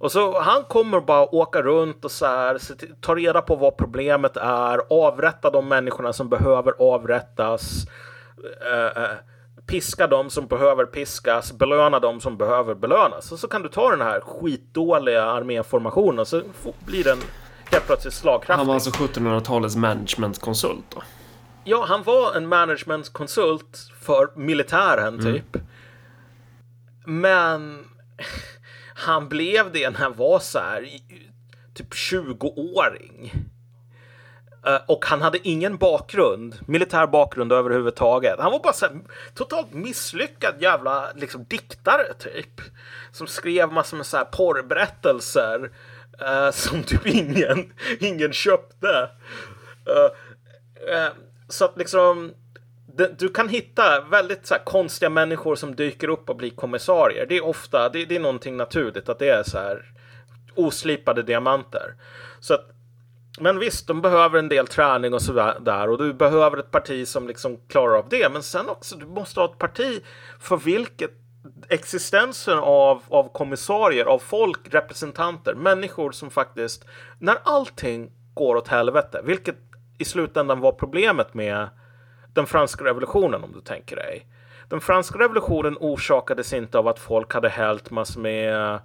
Och 0.03 0.11
så 0.11 0.39
han 0.39 0.63
kommer 0.63 1.01
bara 1.01 1.35
åka 1.35 1.61
runt 1.61 2.05
och 2.05 2.11
så 2.11 2.25
här, 2.25 2.59
ta 3.01 3.15
reda 3.15 3.41
på 3.41 3.55
vad 3.55 3.77
problemet 3.77 4.37
är, 4.37 4.81
avrätta 4.89 5.49
de 5.49 5.67
människorna 5.67 6.13
som 6.13 6.29
behöver 6.29 6.73
avrättas, 6.79 7.85
eh, 8.71 9.03
eh, 9.03 9.09
piska 9.65 10.07
de 10.07 10.29
som 10.29 10.47
behöver 10.47 10.85
piskas, 10.85 11.53
belöna 11.53 11.99
de 11.99 12.21
som 12.21 12.37
behöver 12.37 12.75
belönas. 12.75 13.31
Och 13.31 13.39
så 13.39 13.47
kan 13.47 13.61
du 13.61 13.69
ta 13.69 13.89
den 13.89 14.01
här 14.01 14.21
skitdåliga 14.21 15.23
arméformationen 15.23 16.19
och 16.19 16.27
så 16.27 16.41
blir 16.85 17.03
den 17.03 17.17
helt 17.71 17.85
plötsligt 17.85 18.13
slagkraftig. 18.13 18.53
Han 18.53 18.67
var 18.67 18.73
alltså 18.73 18.89
1700-talets 18.89 19.75
managementkonsult 19.75 20.85
då. 20.95 21.01
Ja, 21.63 21.85
han 21.87 22.03
var 22.03 22.35
en 22.35 22.47
managementkonsult 22.47 23.91
för 24.01 24.29
militären 24.35 25.23
typ. 25.23 25.57
Men 27.05 27.85
han 28.95 29.29
blev 29.29 29.71
det 29.71 29.89
när 29.89 29.99
han 29.99 30.13
var 30.13 30.39
så 30.39 30.59
här 30.59 30.89
typ 31.73 31.93
20-åring. 31.93 33.33
Eh, 34.65 34.79
och 34.87 35.05
han 35.05 35.21
hade 35.21 35.47
ingen 35.47 35.77
bakgrund, 35.77 36.55
militär 36.67 37.07
bakgrund 37.07 37.51
överhuvudtaget. 37.51 38.39
Han 38.39 38.51
var 38.51 38.59
bara 38.59 38.73
så 38.73 38.85
här, 38.85 38.95
totalt 39.33 39.73
misslyckad 39.73 40.55
jävla 40.59 41.11
liksom, 41.15 41.43
diktare 41.43 42.13
typ. 42.19 42.61
Som 43.11 43.27
skrev 43.27 43.71
massor 43.71 43.97
med 43.97 44.05
så 44.05 44.17
här 44.17 44.25
porrberättelser. 44.25 45.71
uh, 46.21 46.51
som 46.51 46.83
typ 46.83 47.05
ingen, 47.07 47.73
ingen 47.99 48.33
köpte. 48.33 49.09
Uh, 49.89 50.11
uh, 50.95 51.11
så 51.49 51.65
att 51.65 51.77
liksom 51.77 52.33
du 53.17 53.29
kan 53.29 53.49
hitta 53.49 54.01
väldigt 54.01 54.47
så 54.47 54.53
här, 54.53 54.63
konstiga 54.63 55.09
människor 55.09 55.55
som 55.55 55.75
dyker 55.75 56.07
upp 56.07 56.29
och 56.29 56.35
blir 56.35 56.49
kommissarier. 56.49 57.25
Det 57.29 57.37
är 57.37 57.45
ofta, 57.45 57.89
det, 57.89 58.05
det 58.05 58.15
är 58.15 58.19
någonting 58.19 58.57
naturligt 58.57 59.09
att 59.09 59.19
det 59.19 59.29
är 59.29 59.43
så 59.43 59.57
här 59.57 59.85
oslipade 60.55 61.23
diamanter. 61.23 61.95
Så 62.39 62.53
att, 62.53 62.69
men 63.39 63.59
visst, 63.59 63.87
de 63.87 64.01
behöver 64.01 64.39
en 64.39 64.49
del 64.49 64.67
träning 64.67 65.13
och 65.13 65.21
sådär. 65.21 65.89
och 65.89 65.97
du 65.97 66.13
behöver 66.13 66.57
ett 66.57 66.71
parti 66.71 67.07
som 67.07 67.27
liksom 67.27 67.57
klarar 67.67 67.97
av 67.97 68.09
det. 68.09 68.29
Men 68.31 68.43
sen 68.43 68.69
också, 68.69 68.95
du 68.95 69.05
måste 69.05 69.39
ha 69.39 69.45
ett 69.51 69.57
parti 69.57 70.03
för 70.39 70.57
vilket 70.57 71.11
existensen 71.69 72.59
av, 72.59 73.01
av 73.09 73.33
kommissarier, 73.33 74.05
av 74.05 74.19
folk, 74.19 74.73
representanter, 74.73 75.53
människor 75.55 76.11
som 76.11 76.29
faktiskt, 76.29 76.85
när 77.19 77.37
allting 77.43 78.11
går 78.33 78.55
åt 78.55 78.67
helvete, 78.67 79.21
vilket 79.23 79.55
i 79.97 80.05
slutändan 80.05 80.59
var 80.59 80.71
problemet 80.71 81.33
med 81.33 81.69
den 82.33 82.45
franska 82.45 82.83
revolutionen 82.83 83.43
om 83.43 83.51
du 83.51 83.61
tänker 83.61 83.95
dig. 83.95 84.25
den 84.69 84.81
franska 84.81 85.19
revolutionen 85.19 85.77
orsakades 85.79 86.53
inte 86.53 86.77
av 86.77 86.87
att 86.87 86.99
folk 86.99 87.33
hade 87.33 87.49
hällt 87.49 87.91
massor 87.91 88.21
med 88.21 88.79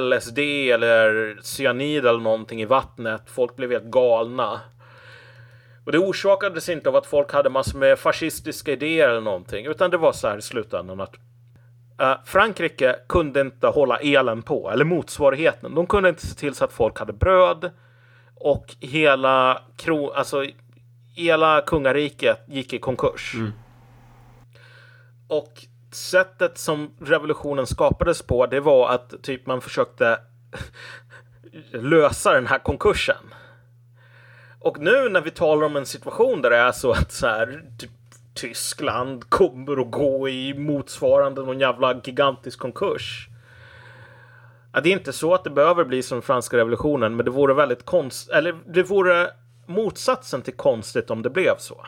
LSD 0.00 0.38
eller 0.38 1.38
cyanid 1.42 2.06
eller 2.06 2.20
någonting 2.20 2.62
i 2.62 2.64
vattnet. 2.64 3.22
Folk 3.26 3.56
blev 3.56 3.70
helt 3.70 3.84
galna. 3.84 4.60
Och 5.84 5.92
det 5.92 5.98
orsakades 5.98 6.68
inte 6.68 6.88
av 6.88 6.96
att 6.96 7.06
folk 7.06 7.32
hade 7.32 7.50
massor 7.50 7.78
med 7.78 7.98
fascistiska 7.98 8.72
idéer 8.72 9.08
eller 9.08 9.20
någonting, 9.20 9.66
utan 9.66 9.90
det 9.90 9.96
var 9.96 10.12
så 10.12 10.28
här 10.28 10.38
i 10.38 10.42
slutändan 10.42 11.00
att 11.00 11.14
uh, 12.02 12.14
Frankrike 12.24 12.96
kunde 13.08 13.40
inte 13.40 13.66
hålla 13.66 13.96
elen 13.96 14.42
på, 14.42 14.70
eller 14.70 14.84
motsvarigheten. 14.84 15.74
De 15.74 15.86
kunde 15.86 16.08
inte 16.08 16.26
se 16.26 16.34
till 16.34 16.54
så 16.54 16.64
att 16.64 16.72
folk 16.72 16.98
hade 16.98 17.12
bröd 17.12 17.70
och 18.34 18.74
hela, 18.80 19.62
kro 19.76 20.10
alltså, 20.10 20.44
hela 21.14 21.60
kungariket 21.60 22.38
gick 22.46 22.72
i 22.72 22.78
konkurs. 22.78 23.34
Mm. 23.34 23.52
Och 25.28 25.66
sättet 25.92 26.58
som 26.58 26.90
revolutionen 27.00 27.66
skapades 27.66 28.22
på, 28.22 28.46
det 28.46 28.60
var 28.60 28.90
att 28.90 29.22
typ 29.22 29.46
man 29.46 29.60
försökte 29.60 30.18
lösa 31.72 32.32
den 32.32 32.46
här 32.46 32.58
konkursen. 32.58 33.34
Och 34.60 34.78
nu 34.78 35.08
när 35.08 35.20
vi 35.20 35.30
talar 35.30 35.66
om 35.66 35.76
en 35.76 35.86
situation 35.86 36.42
där 36.42 36.50
det 36.50 36.56
är 36.56 36.72
så 36.72 36.90
att 36.92 37.12
så 37.12 37.26
här, 37.26 37.62
typ, 37.78 37.90
Tyskland 38.34 39.30
kommer 39.30 39.80
att 39.80 39.90
gå 39.90 40.28
i 40.28 40.54
motsvarande 40.54 41.40
någon 41.40 41.60
jävla 41.60 42.00
gigantisk 42.04 42.58
konkurs. 42.58 43.28
Ja, 44.72 44.80
det 44.80 44.88
är 44.88 44.92
inte 44.92 45.12
så 45.12 45.34
att 45.34 45.44
det 45.44 45.50
behöver 45.50 45.84
bli 45.84 46.02
som 46.02 46.22
franska 46.22 46.56
revolutionen, 46.56 47.16
men 47.16 47.24
det 47.24 47.30
vore 47.30 47.54
väldigt 47.54 47.84
konstigt, 47.84 48.34
eller 48.34 48.58
det 48.66 48.82
vore 48.82 49.30
motsatsen 49.70 50.42
till 50.42 50.56
konstigt 50.56 51.10
om 51.10 51.22
det 51.22 51.30
blev 51.30 51.56
så. 51.58 51.86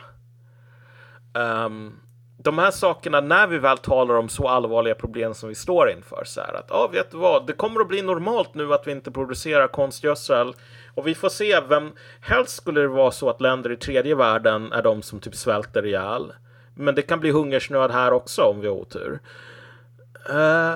Um, 1.33 1.99
de 2.43 2.57
här 2.57 2.71
sakerna, 2.71 3.21
när 3.21 3.47
vi 3.47 3.57
väl 3.57 3.77
talar 3.77 4.15
om 4.15 4.29
så 4.29 4.47
allvarliga 4.47 4.95
problem 4.95 5.33
som 5.33 5.49
vi 5.49 5.55
står 5.55 5.91
inför, 5.91 6.23
så 6.25 6.41
här 6.41 6.53
att 6.53 6.65
ja, 6.69 6.75
ah, 6.75 6.87
vet 6.87 7.11
du 7.11 7.17
vad, 7.17 7.47
det 7.47 7.53
kommer 7.53 7.81
att 7.81 7.87
bli 7.87 8.01
normalt 8.01 8.53
nu 8.53 8.73
att 8.73 8.87
vi 8.87 8.91
inte 8.91 9.11
producerar 9.11 9.67
konstgödsel 9.67 10.53
och 10.93 11.07
vi 11.07 11.15
får 11.15 11.29
se 11.29 11.59
vem, 11.59 11.91
helst 12.21 12.55
skulle 12.55 12.81
det 12.81 12.87
vara 12.87 13.11
så 13.11 13.29
att 13.29 13.41
länder 13.41 13.71
i 13.71 13.77
tredje 13.77 14.15
världen 14.15 14.71
är 14.71 14.81
de 14.81 15.01
som 15.01 15.19
typ 15.19 15.35
svälter 15.35 15.85
ihjäl. 15.85 16.33
Men 16.75 16.95
det 16.95 17.01
kan 17.01 17.19
bli 17.19 17.31
hungersnöd 17.31 17.91
här 17.91 18.13
också 18.13 18.41
om 18.41 18.61
vi 18.61 18.67
har 18.67 18.75
otur. 18.75 19.19
Uh, 20.29 20.75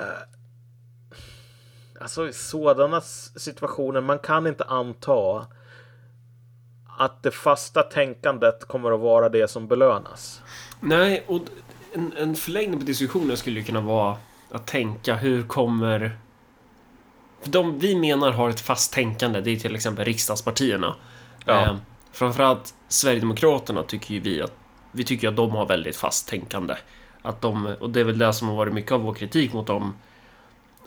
alltså 2.01 2.27
i 2.27 2.33
sådana 2.33 3.01
situationer, 3.01 4.01
man 4.01 4.19
kan 4.19 4.47
inte 4.47 4.63
anta 4.63 5.45
att 6.97 7.23
det 7.23 7.31
fasta 7.31 7.83
tänkandet 7.83 8.67
kommer 8.67 8.91
att 8.91 8.99
vara 8.99 9.29
det 9.29 9.47
som 9.47 9.67
belönas. 9.67 10.41
Nej, 10.79 11.23
och 11.27 11.41
en, 11.93 12.13
en 12.17 12.35
förlängning 12.35 12.79
på 12.79 12.85
diskussionen 12.85 13.37
skulle 13.37 13.59
ju 13.59 13.65
kunna 13.65 13.81
vara 13.81 14.17
att 14.51 14.67
tänka 14.67 15.15
hur 15.15 15.43
kommer... 15.43 16.17
För 17.41 17.51
de 17.51 17.79
vi 17.79 17.95
menar 17.95 18.31
har 18.31 18.49
ett 18.49 18.59
fast 18.59 18.93
tänkande, 18.93 19.41
det 19.41 19.51
är 19.51 19.55
till 19.55 19.75
exempel 19.75 20.05
riksdagspartierna. 20.05 20.95
Ja. 21.45 21.61
Eh, 21.61 21.75
framförallt 22.11 22.73
Sverigedemokraterna 22.87 23.83
tycker 23.83 24.13
ju 24.13 24.19
vi 24.19 24.41
att 24.41 24.53
vi 24.91 25.03
tycker 25.03 25.27
att 25.27 25.35
de 25.35 25.51
har 25.51 25.65
väldigt 25.65 25.95
fast 25.95 26.27
tänkande. 26.27 26.75
Att 27.21 27.41
de, 27.41 27.75
och 27.79 27.89
det 27.89 27.99
är 27.99 28.03
väl 28.03 28.17
det 28.17 28.33
som 28.33 28.47
har 28.47 28.55
varit 28.55 28.73
mycket 28.73 28.91
av 28.91 29.01
vår 29.01 29.13
kritik 29.13 29.53
mot 29.53 29.67
dem. 29.67 29.93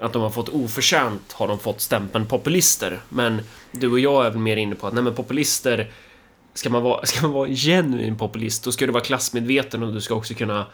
Att 0.01 0.12
de 0.12 0.22
har 0.22 0.31
fått 0.31 0.48
oförtjänt 0.48 1.32
har 1.32 1.48
de 1.48 1.59
fått 1.59 1.81
stämpeln 1.81 2.27
populister. 2.27 3.01
Men 3.09 3.40
du 3.72 3.90
och 3.90 4.01
jag 4.01 4.27
är 4.27 4.31
väl 4.31 4.39
mer 4.39 4.56
inne 4.56 4.74
på 4.74 4.86
att 4.86 4.94
nej 4.94 5.02
men 5.02 5.14
populister 5.14 5.90
Ska 6.55 6.70
man 6.70 6.82
vara, 6.82 7.06
ska 7.06 7.22
man 7.22 7.32
vara 7.32 7.48
genuin 7.48 8.16
populist 8.16 8.64
då 8.64 8.72
ska 8.72 8.86
du 8.86 8.93
vara 8.93 9.05
klassmedveten 9.05 9.82
och 9.82 9.93
du 9.93 10.01
ska 10.01 10.14
också 10.14 10.35
kunna 10.35 10.66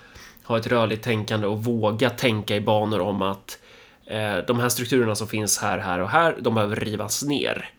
ha 0.44 0.58
ett 0.58 0.66
rörligt 0.66 1.04
tänkande 1.04 1.46
och 1.46 1.64
våga 1.64 2.10
tänka 2.10 2.56
i 2.56 2.60
banor 2.60 3.00
om 3.00 3.22
att 3.22 3.58
eh, 4.06 4.36
de 4.46 4.58
här 4.58 4.68
strukturerna 4.68 5.14
som 5.14 5.28
finns 5.28 5.58
här, 5.58 5.78
här 5.78 5.98
och 5.98 6.10
här, 6.10 6.36
de 6.40 6.54
behöver 6.54 6.76
rivas 6.76 7.22
ner. 7.22 7.70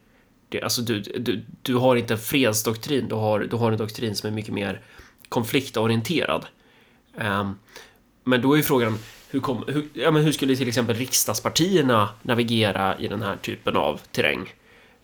Det, 0.49 0.61
alltså 0.61 0.81
du, 0.81 0.99
du, 0.99 1.45
du 1.61 1.75
har 1.75 1.95
inte 1.95 2.13
en 2.13 2.19
fredsdoktrin, 2.19 3.07
du 3.07 3.15
har, 3.15 3.39
du 3.39 3.55
har 3.55 3.71
en 3.71 3.77
doktrin 3.77 4.15
som 4.15 4.27
är 4.27 4.33
mycket 4.33 4.53
mer 4.53 4.81
konfliktorienterad. 5.29 6.45
Eh, 7.17 7.51
men 8.23 8.41
då 8.41 8.53
är 8.53 8.57
ju 8.57 8.63
frågan, 8.63 8.97
hur, 9.29 9.39
kom, 9.39 9.63
hur, 9.67 9.87
ja, 9.93 10.11
men 10.11 10.23
hur 10.23 10.31
skulle 10.31 10.55
till 10.55 10.67
exempel 10.67 10.95
riksdagspartierna 10.95 12.09
navigera 12.21 12.99
i 12.99 13.07
den 13.07 13.21
här 13.21 13.35
typen 13.35 13.77
av 13.77 14.01
terräng? 14.11 14.53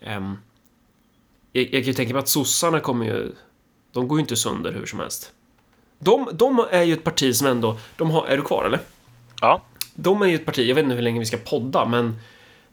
Um, 0.07 0.37
jag, 1.51 1.63
jag 1.63 1.71
kan 1.71 1.81
ju 1.81 1.93
tänka 1.93 2.13
mig 2.13 2.19
att 2.19 2.29
sossarna 2.29 2.79
kommer 2.79 3.05
ju... 3.05 3.31
De 3.91 4.07
går 4.07 4.17
ju 4.17 4.21
inte 4.21 4.35
sönder 4.35 4.73
hur 4.73 4.85
som 4.85 4.99
helst. 4.99 5.31
De, 5.99 6.29
de 6.33 6.67
är 6.71 6.83
ju 6.83 6.93
ett 6.93 7.03
parti 7.03 7.35
som 7.35 7.47
ändå... 7.47 7.77
De 7.97 8.11
har, 8.11 8.25
är 8.25 8.37
du 8.37 8.43
kvar 8.43 8.65
eller? 8.65 8.79
Ja. 9.41 9.61
De 9.95 10.21
är 10.21 10.25
ju 10.25 10.35
ett 10.35 10.45
parti, 10.45 10.69
jag 10.69 10.75
vet 10.75 10.83
inte 10.83 10.95
hur 10.95 11.01
länge 11.01 11.19
vi 11.19 11.25
ska 11.25 11.37
podda, 11.37 11.85
men 11.85 12.19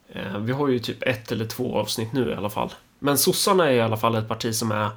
eh, 0.08 0.38
vi 0.38 0.52
har 0.52 0.68
ju 0.68 0.78
typ 0.78 1.02
ett 1.02 1.32
eller 1.32 1.46
två 1.46 1.78
avsnitt 1.78 2.12
nu 2.12 2.30
i 2.30 2.34
alla 2.34 2.50
fall. 2.50 2.72
Men 2.98 3.18
sossarna 3.18 3.70
är 3.70 3.72
i 3.72 3.80
alla 3.80 3.96
fall 3.96 4.14
ett 4.14 4.28
parti 4.28 4.54
som 4.54 4.72
är... 4.72 4.90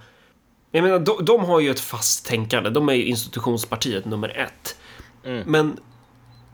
Jag 0.71 0.83
menar, 0.83 0.99
de, 0.99 1.25
de 1.25 1.45
har 1.45 1.59
ju 1.59 1.71
ett 1.71 1.79
fast 1.79 2.25
tänkande. 2.25 2.69
De 2.69 2.89
är 2.89 2.93
ju 2.93 3.05
institutionspartiet 3.05 4.05
nummer 4.05 4.37
ett. 4.37 4.77
Mm. 5.23 5.43
Men 5.45 5.79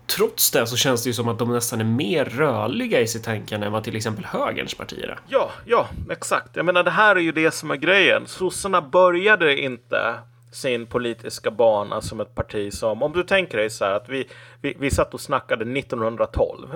trots 0.09 0.51
det 0.51 0.67
så 0.67 0.77
känns 0.77 1.03
det 1.03 1.09
ju 1.09 1.13
som 1.13 1.27
att 1.27 1.39
de 1.39 1.53
nästan 1.53 1.79
är 1.79 1.85
mer 1.85 2.25
rörliga 2.25 3.01
i 3.01 3.07
sitt 3.07 3.23
tänkande 3.23 3.67
än 3.67 3.73
vad 3.73 3.83
till 3.83 3.95
exempel 3.95 4.25
högerns 4.25 4.73
partier 4.73 5.07
är. 5.07 5.19
Ja, 5.27 5.51
ja, 5.65 5.87
exakt. 6.09 6.55
Jag 6.55 6.65
menar, 6.65 6.83
det 6.83 6.91
här 6.91 7.15
är 7.15 7.19
ju 7.19 7.31
det 7.31 7.51
som 7.51 7.71
är 7.71 7.75
grejen. 7.75 8.27
Sossarna 8.27 8.81
började 8.81 9.59
inte 9.59 10.15
sin 10.51 10.85
politiska 10.85 11.51
bana 11.51 12.01
som 12.01 12.19
ett 12.19 12.35
parti 12.35 12.73
som, 12.73 13.03
om 13.03 13.11
du 13.11 13.23
tänker 13.23 13.57
dig 13.57 13.69
så 13.69 13.85
här 13.85 13.93
att 13.93 14.09
vi, 14.09 14.27
vi, 14.61 14.75
vi 14.79 14.91
satt 14.91 15.13
och 15.13 15.21
snackade 15.21 15.79
1912. 15.79 16.67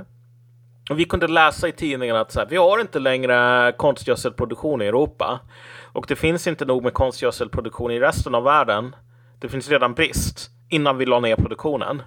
Och 0.89 0.99
vi 0.99 1.05
kunde 1.05 1.27
läsa 1.27 1.68
i 1.68 1.72
tidningen 1.72 2.15
att 2.15 2.31
så 2.31 2.39
här, 2.39 2.47
vi 2.49 2.55
har 2.55 2.81
inte 2.81 2.99
längre 2.99 3.72
konstgödselproduktion 3.77 4.81
i 4.81 4.85
Europa. 4.85 5.39
Och 5.81 6.05
det 6.07 6.15
finns 6.15 6.47
inte 6.47 6.65
nog 6.65 6.84
med 6.84 6.93
konstgödselproduktion 6.93 7.91
i 7.91 7.99
resten 7.99 8.35
av 8.35 8.43
världen. 8.43 8.95
Det 9.39 9.49
finns 9.49 9.69
redan 9.69 9.93
brist 9.93 10.49
innan 10.69 10.97
vi 10.97 11.05
la 11.05 11.19
ner 11.19 11.35
produktionen. 11.35 12.01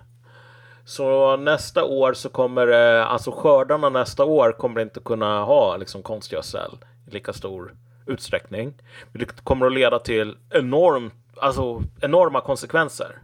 Så 0.89 1.37
nästa 1.37 1.85
år 1.85 2.13
så 2.13 2.29
kommer 2.29 2.67
eh, 2.67 3.11
alltså 3.11 3.31
skördarna 3.31 3.89
nästa 3.89 4.25
år 4.25 4.53
kommer 4.53 4.81
inte 4.81 5.01
kunna 5.01 5.45
ha 5.45 5.77
liksom 5.77 6.03
konstgödsel 6.03 6.71
i 7.07 7.11
lika 7.11 7.33
stor 7.33 7.75
utsträckning. 8.07 8.75
Det 9.13 9.45
kommer 9.45 9.67
att 9.67 9.73
leda 9.73 9.99
till 9.99 10.37
enormt, 10.51 11.15
alltså 11.37 11.83
enorma 12.01 12.41
konsekvenser. 12.41 13.19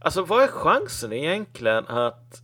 Alltså 0.00 0.22
vad 0.22 0.42
är 0.42 0.48
chansen 0.48 1.12
egentligen 1.12 1.86
att 1.86 2.42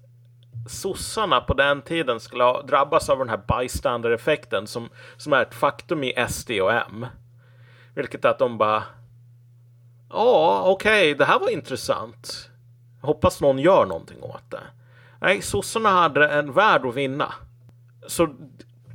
sossarna 0.69 1.41
på 1.41 1.55
den 1.55 1.83
tiden 1.83 2.21
skulle 2.21 2.63
drabbas 2.63 3.11
av 3.11 3.19
den 3.19 3.29
här 3.29 3.41
bystander-effekten 3.49 4.67
som, 4.67 4.89
som 5.17 5.33
är 5.33 5.43
ett 5.43 5.55
faktum 5.55 6.05
i 6.05 6.27
SD 6.29 6.51
och 6.51 6.73
M? 6.73 7.07
Vilket 7.95 8.25
är 8.25 8.29
att 8.29 8.39
de 8.39 8.59
bara 8.59 8.83
Ja, 10.11 10.63
okej, 10.67 11.13
okay, 11.13 11.15
det 11.15 11.25
här 11.25 11.39
var 11.39 11.49
intressant. 11.49 12.51
Hoppas 13.05 13.41
någon 13.41 13.59
gör 13.59 13.87
någonting 13.87 14.23
åt 14.23 14.51
det. 14.51 14.61
Nej, 15.21 15.43
sossarna 15.43 15.89
hade 15.89 16.29
en 16.29 16.53
värld 16.53 16.87
att 16.87 16.95
vinna. 16.95 17.33
Så 18.07 18.29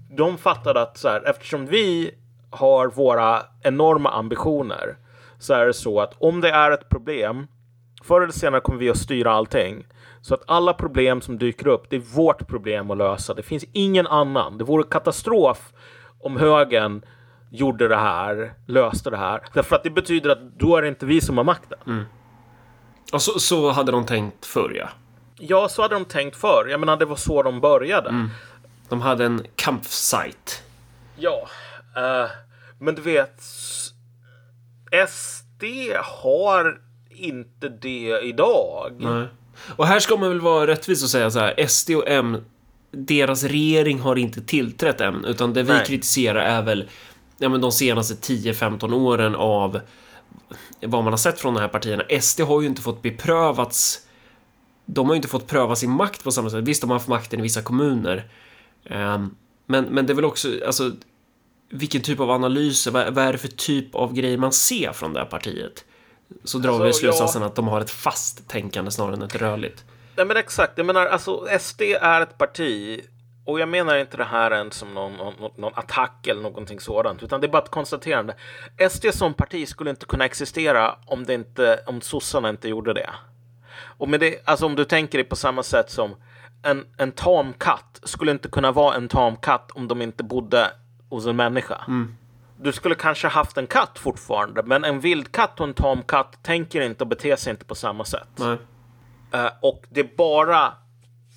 de 0.10 0.38
fattade 0.38 0.82
att 0.82 0.98
så 0.98 1.10
här, 1.10 1.30
eftersom 1.30 1.66
vi 1.66 2.12
har 2.50 2.88
våra 2.88 3.42
enorma 3.62 4.10
ambitioner 4.10 4.98
så 5.40 5.54
är 5.54 5.66
det 5.66 5.74
så 5.74 6.00
att 6.00 6.14
om 6.18 6.42
det 6.42 6.50
är 6.50 6.72
ett 6.72 6.90
problem 6.90 7.48
förr 8.04 8.22
eller 8.22 8.34
senare 8.34 8.62
kommer 8.62 8.80
vi 8.80 8.90
att 8.90 8.98
styra 8.98 9.32
allting. 9.32 9.86
Så 10.22 10.34
att 10.34 10.44
alla 10.48 10.74
problem 10.74 11.22
som 11.22 11.38
dyker 11.38 11.68
upp, 11.68 11.90
det 11.90 11.96
är 11.96 12.16
vårt 12.16 12.48
problem 12.48 12.92
att 12.92 12.98
lösa. 12.98 13.34
Det 13.34 13.44
finns 13.44 13.66
ingen 13.72 14.08
annan. 14.08 14.58
Det 14.58 14.64
vore 14.64 14.84
katastrof 14.84 15.74
om 16.20 16.38
högern 16.38 17.02
gjorde 17.52 17.88
det 17.88 17.96
här, 17.96 18.54
löste 18.66 19.10
det 19.10 19.18
här. 19.18 19.42
Därför 19.54 19.76
att 19.76 19.84
det 19.84 19.90
betyder 19.90 20.30
att 20.30 20.60
då 20.60 20.76
är 20.76 20.82
det 20.82 20.88
inte 20.88 21.06
vi 21.06 21.22
som 21.22 21.38
har 21.38 21.44
makten. 21.44 21.80
Mm. 21.88 22.04
Och 23.12 23.22
så, 23.22 23.40
så 23.40 23.72
hade 23.72 23.92
de 23.92 24.06
tänkt 24.06 24.46
förr, 24.46 24.74
ja. 24.76 24.90
Ja, 25.36 25.70
så 25.70 25.82
hade 25.82 25.96
de 25.96 26.06
tänkt 26.06 26.38
förr. 26.38 26.68
Jag 26.72 26.80
menar, 26.80 26.98
det 26.98 27.06
var 27.06 27.16
så 27.16 27.44
de 27.44 27.62
började. 27.62 28.10
Mm. 28.10 28.30
De 28.90 29.02
hade 29.02 29.26
en 29.26 29.46
campsite. 29.56 30.52
Ja, 31.16 31.50
uh, 31.98 32.30
men 32.80 32.96
du 32.96 33.02
vet. 33.02 33.42
SD 35.10 35.64
har 36.04 36.82
inte 37.10 37.70
det 37.70 38.20
idag. 38.24 38.96
Nej. 39.00 39.28
Och 39.76 39.88
här 39.88 40.00
ska 40.00 40.18
man 40.18 40.30
väl 40.30 40.42
vara 40.42 40.68
rättvis 40.68 41.04
och 41.04 41.10
säga 41.10 41.32
så 41.32 41.40
här. 41.40 41.68
SD 41.68 41.92
och 41.92 42.04
M, 42.08 42.38
deras 42.92 43.44
regering 43.44 44.00
har 44.00 44.16
inte 44.16 44.42
tillträtt 44.42 45.02
än, 45.02 45.26
utan 45.26 45.54
det 45.54 45.64
vi 45.64 45.74
Nej. 45.74 45.86
kritiserar 45.86 46.40
är 46.40 46.62
väl 46.62 46.90
ja, 47.38 47.50
men 47.50 47.62
de 47.62 47.72
senaste 47.72 48.34
10-15 48.34 48.94
åren 48.94 49.36
av 49.36 49.80
vad 50.82 51.04
man 51.04 51.14
har 51.14 51.18
sett 51.18 51.40
från 51.40 51.54
de 51.54 51.60
här 51.60 51.68
partierna. 51.68 52.04
SD 52.22 52.42
har 52.42 52.62
ju 52.62 52.68
inte 52.68 52.82
fått 52.82 53.02
beprövats. 53.02 54.08
De 54.86 55.08
har 55.08 55.14
ju 55.14 55.18
inte 55.18 55.28
fått 55.28 55.48
pröva 55.48 55.76
sin 55.76 55.92
makt 55.92 56.24
på 56.24 56.32
samma 56.32 56.50
sätt. 56.50 56.64
Visst, 56.64 56.82
de 56.82 56.90
har 56.90 56.98
haft 56.98 57.08
makten 57.08 57.40
i 57.40 57.44
vissa 57.44 57.62
kommuner. 57.62 58.30
Um, 58.90 59.36
men, 59.66 59.86
men 59.86 60.06
det 60.06 60.14
är 60.14 60.16
väl 60.16 60.26
också, 60.26 60.48
alltså, 60.66 60.92
vilken 61.70 62.02
typ 62.02 62.20
av 62.20 62.32
analyser, 62.32 62.92
vad, 62.92 63.14
vad, 63.14 63.26
är 63.26 63.32
det 63.32 63.38
för 63.38 63.48
typ 63.48 63.96
av 63.96 64.14
grejer 64.14 64.38
man 64.38 64.52
ser 64.52 64.94
från 64.94 65.14
det 65.14 65.20
här 65.20 65.28
partiet? 65.28 65.86
så 66.44 66.58
drar 66.58 66.70
Alltså, 66.70 66.86
vi 66.86 66.94
slutsatsen 66.94 67.42
ja. 67.42 67.48
att 67.48 67.56
de 67.56 67.68
har 67.68 67.82
ett 67.82 67.92
fast 67.92 68.48
tänkande 68.48 68.92
snarare 68.92 69.14
än 69.14 69.22
ett 69.22 69.36
rörligt. 69.36 69.86
Nej 70.16 70.26
men 70.26 70.38
exakt, 70.38 70.74
jag 70.76 70.86
menar 70.86 71.06
alltså 71.06 71.48
SD 71.60 71.82
är 72.02 72.22
ett 72.22 72.38
parti 72.38 73.02
och 73.50 73.60
jag 73.60 73.70
menar 73.70 73.98
inte 73.98 74.18
det 74.18 74.24
här 74.24 74.52
än 74.52 74.72
som 74.72 74.94
någon, 74.94 75.14
någon, 75.14 75.52
någon 75.56 75.74
attack 75.76 76.28
eller 76.28 76.42
någonting 76.42 76.80
sådant, 76.80 77.24
utan 77.24 77.42
det 77.42 77.48
är 77.48 77.52
bara 77.52 77.64
ett 77.64 77.70
konstaterande. 77.70 78.36
SD 78.90 79.06
som 79.14 79.34
parti 79.34 79.68
skulle 79.68 79.90
inte 79.90 80.06
kunna 80.06 80.26
existera 80.26 80.96
om, 81.06 81.26
det 81.26 81.34
inte, 81.34 81.80
om 81.86 82.02
sossarna 82.02 82.50
inte 82.50 82.70
gjorde 82.70 82.94
det. 82.94 83.10
Och 83.82 84.10
med 84.10 84.20
det, 84.20 84.42
alltså 84.46 84.66
om 84.66 84.76
du 84.76 84.86
tänker 84.86 85.18
det 85.18 85.24
på 85.24 85.36
samma 85.36 85.64
sätt 85.64 85.92
som 85.92 86.16
en, 86.64 86.86
en 86.98 87.12
tam 87.12 87.54
katt 87.54 88.00
skulle 88.04 88.32
inte 88.32 88.50
kunna 88.50 88.72
vara 88.72 88.96
en 88.96 89.08
tam 89.08 89.36
katt 89.36 89.72
om 89.72 89.88
de 89.88 90.02
inte 90.02 90.24
bodde 90.24 90.72
hos 91.10 91.26
en 91.26 91.36
människa. 91.36 91.86
Du 92.58 92.72
skulle 92.72 92.96
kanske 92.96 93.28
haft 93.28 93.58
en 93.58 93.68
katt 93.68 94.00
fortfarande, 94.00 94.64
men 94.64 94.84
en 94.84 95.00
vildkatt 95.00 95.60
och 95.60 95.68
en 95.68 95.74
tam 95.74 96.04
katt 96.04 96.44
tänker 96.44 96.82
inte 96.82 97.04
och 97.04 97.08
beter 97.08 97.36
sig 97.36 97.52
inte 97.52 97.66
på 97.66 97.76
samma 97.76 98.06
sätt. 98.06 98.40
Eh, 99.32 99.52
och 99.62 99.86
det 99.90 100.00
är 100.00 100.10
bara 100.18 100.74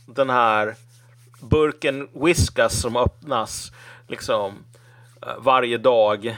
den 0.06 0.30
här 0.30 0.74
burken 1.42 2.08
whiskas 2.12 2.80
som 2.80 2.96
öppnas 2.96 3.72
liksom 4.08 4.52
eh, 5.22 5.28
varje 5.38 5.78
dag 5.78 6.36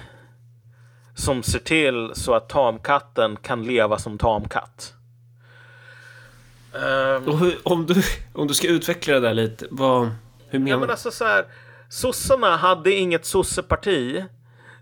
som 1.15 1.43
ser 1.43 1.59
till 1.59 2.11
så 2.15 2.35
att 2.35 2.49
tamkatten 2.49 3.37
kan 3.37 3.63
leva 3.63 3.99
som 3.99 4.19
tamkatt. 4.19 4.95
Och 7.27 7.39
hur, 7.39 7.59
om, 7.63 7.87
du, 7.87 8.03
om 8.33 8.47
du 8.47 8.55
ska 8.55 8.69
utveckla 8.69 9.15
det 9.15 9.21
där 9.21 9.35
lite, 9.35 9.67
vad, 9.71 10.11
hur 10.49 10.59
menar 10.59 10.71
Ja, 10.71 10.77
men 10.79 10.87
du? 10.87 10.93
alltså 10.93 11.11
så 11.11 11.25
här, 11.25 11.45
sossarna 11.89 12.57
hade 12.57 12.93
inget 12.93 13.25
sosseparti 13.25 14.25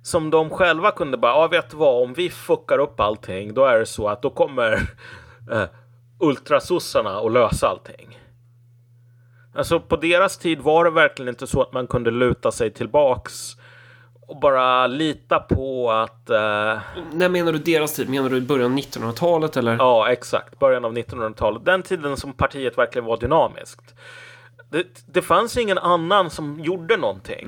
som 0.02 0.30
de 0.30 0.50
själva 0.50 0.90
kunde 0.90 1.16
bara, 1.18 1.32
ja 1.32 1.48
vet 1.48 1.70
du 1.70 1.76
vad, 1.76 2.02
om 2.02 2.14
vi 2.14 2.30
fuckar 2.30 2.78
upp 2.78 3.00
allting, 3.00 3.54
då 3.54 3.64
är 3.64 3.78
det 3.78 3.86
så 3.86 4.08
att 4.08 4.22
då 4.22 4.30
kommer 4.30 4.72
eh, 5.52 5.64
ultrasossarna 6.18 7.18
att 7.18 7.32
lösa 7.32 7.68
allting. 7.68 8.18
Alltså 9.54 9.80
på 9.80 9.96
deras 9.96 10.38
tid 10.38 10.60
var 10.60 10.84
det 10.84 10.90
verkligen 10.90 11.28
inte 11.28 11.46
så 11.46 11.62
att 11.62 11.72
man 11.72 11.86
kunde 11.86 12.10
luta 12.10 12.52
sig 12.52 12.70
tillbaks 12.70 13.56
och 14.26 14.40
bara 14.40 14.86
lita 14.86 15.38
på 15.38 15.90
att 15.90 16.30
eh, 16.30 16.78
När 17.12 17.28
menar 17.28 17.52
du 17.52 17.58
deras 17.58 17.94
tid? 17.94 18.08
Menar 18.08 18.30
du 18.30 18.40
början 18.40 18.72
av 18.72 18.78
1900-talet 18.78 19.56
eller? 19.56 19.76
Ja, 19.76 20.12
exakt. 20.12 20.58
Början 20.58 20.84
av 20.84 20.92
1900-talet. 20.96 21.64
Den 21.64 21.82
tiden 21.82 22.16
som 22.16 22.32
partiet 22.32 22.78
verkligen 22.78 23.04
var 23.04 23.16
dynamiskt. 23.16 23.94
Det, 24.70 24.86
det 25.06 25.22
fanns 25.22 25.56
ingen 25.56 25.78
annan 25.78 26.30
som 26.30 26.60
gjorde 26.60 26.96
någonting. 26.96 27.46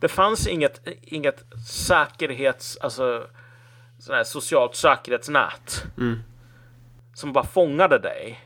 Det 0.00 0.08
fanns 0.08 0.46
inget, 0.46 0.80
inget 1.02 1.44
säkerhets... 1.68 2.78
Alltså, 2.80 3.26
sån 3.98 4.14
här 4.14 4.24
socialt 4.24 4.74
säkerhetsnät. 4.74 5.84
Som 7.14 7.32
bara 7.32 7.44
fångade 7.44 7.98
dig. 7.98 8.40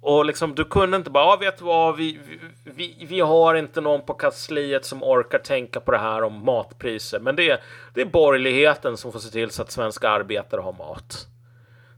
Och 0.00 0.24
liksom, 0.24 0.54
du 0.54 0.64
kunde 0.64 0.96
inte 0.96 1.10
bara, 1.10 1.24
ja, 1.24 1.36
vet 1.36 1.58
du 1.58 1.64
vad, 1.64 1.96
vi, 1.96 2.20
vi, 2.64 3.06
vi 3.08 3.20
har 3.20 3.54
inte 3.54 3.80
någon 3.80 4.06
på 4.06 4.14
kansliet 4.14 4.84
som 4.84 5.02
orkar 5.02 5.38
tänka 5.38 5.80
på 5.80 5.90
det 5.90 5.98
här 5.98 6.22
om 6.22 6.44
matpriser. 6.44 7.20
Men 7.20 7.36
det 7.36 7.50
är, 7.50 7.60
det 7.94 8.00
är 8.00 8.06
borgerligheten 8.06 8.96
som 8.96 9.12
får 9.12 9.18
se 9.18 9.30
till 9.30 9.50
så 9.50 9.62
att 9.62 9.70
svenska 9.70 10.08
arbetare 10.08 10.60
har 10.60 10.72
mat. 10.72 11.26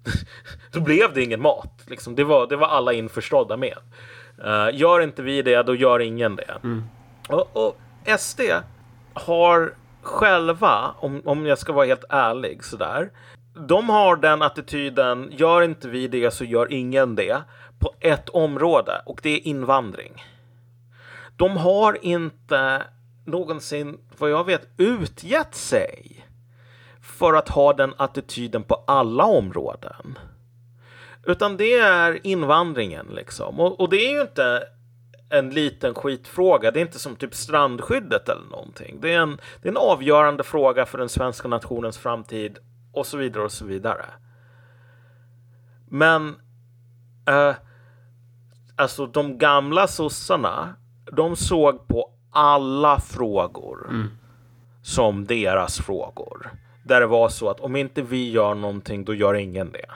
då 0.73 0.81
blev 0.81 1.15
det 1.15 1.23
ingen 1.23 1.43
mat. 1.43 1.85
Liksom. 1.87 2.15
Det, 2.15 2.25
var, 2.25 2.47
det 2.47 2.57
var 2.57 2.69
alla 2.69 2.93
införstådda 2.93 3.57
med. 3.57 3.79
Eh, 4.45 4.69
gör 4.73 5.01
inte 5.01 5.23
vi 5.23 5.43
det, 5.43 5.63
då 5.63 5.75
gör 5.75 6.01
ingen 6.01 6.37
det. 6.37 6.55
Och, 7.29 7.57
och 7.57 7.77
SD 8.19 8.41
har 9.15 9.75
själva, 10.03 10.95
om, 10.99 11.23
om 11.25 11.47
jag 11.47 11.59
ska 11.59 11.73
vara 11.73 11.87
helt 11.87 12.05
ärlig 12.09 12.65
sådär, 12.65 13.11
de 13.55 13.89
har 13.89 14.17
den 14.17 14.43
attityden, 14.43 15.29
gör 15.33 15.63
inte 15.63 15.89
vi 15.89 16.09
det 16.09 16.31
så 16.31 16.45
gör 16.45 16.73
ingen 16.73 17.15
det, 17.15 17.43
på 17.83 17.95
ett 18.01 18.29
område 18.29 19.03
och 19.07 19.21
det 19.23 19.31
är 19.31 19.47
invandring. 19.47 20.25
De 21.37 21.57
har 21.57 22.05
inte 22.05 22.83
någonsin, 23.25 23.99
vad 24.19 24.31
jag 24.31 24.45
vet, 24.45 24.69
utgett 24.77 25.55
sig 25.55 26.27
för 27.03 27.35
att 27.35 27.49
ha 27.49 27.73
den 27.73 27.95
attityden 27.97 28.63
på 28.63 28.75
alla 28.87 29.25
områden. 29.25 30.19
Utan 31.27 31.57
det 31.57 31.73
är 31.79 32.27
invandringen 32.27 33.07
liksom. 33.07 33.61
Och, 33.61 33.81
och 33.81 33.89
det 33.89 33.97
är 33.97 34.11
ju 34.15 34.21
inte 34.21 34.63
en 35.31 35.51
liten 35.51 35.95
skitfråga. 35.95 36.71
Det 36.71 36.81
är 36.81 36.83
inte 36.83 36.99
som 36.99 37.17
typ 37.17 37.35
strandskyddet 37.35 38.29
eller 38.29 38.47
någonting. 38.51 38.99
Det 39.01 39.13
är 39.13 39.19
en, 39.21 39.39
det 39.63 39.69
är 39.69 39.73
en 39.73 39.77
avgörande 39.77 40.43
fråga 40.43 40.87
för 40.87 40.99
den 40.99 41.09
svenska 41.09 41.49
nationens 41.49 41.99
framtid 41.99 42.59
och 42.93 43.07
så 43.07 43.17
vidare 43.17 43.45
och 43.45 43.53
så 43.53 43.65
vidare. 43.65 44.05
Men 45.89 46.37
eh, 47.29 47.55
alltså 48.77 49.07
de 49.07 49.39
gamla 49.39 49.87
sossarna, 49.87 50.75
de 51.13 51.37
såg 51.37 51.89
på 51.89 52.11
alla 52.31 53.01
frågor 53.01 54.09
som 54.83 55.25
deras 55.25 55.81
frågor. 55.81 56.51
Där 56.85 57.01
det 57.01 57.07
var 57.07 57.29
så 57.29 57.49
att 57.49 57.61
om 57.61 57.77
inte 57.77 58.03
vi 58.03 58.31
gör 58.31 58.55
någonting, 58.55 59.05
då 59.05 59.15
gör 59.15 59.35
ingen 59.35 59.73
det. 59.73 59.87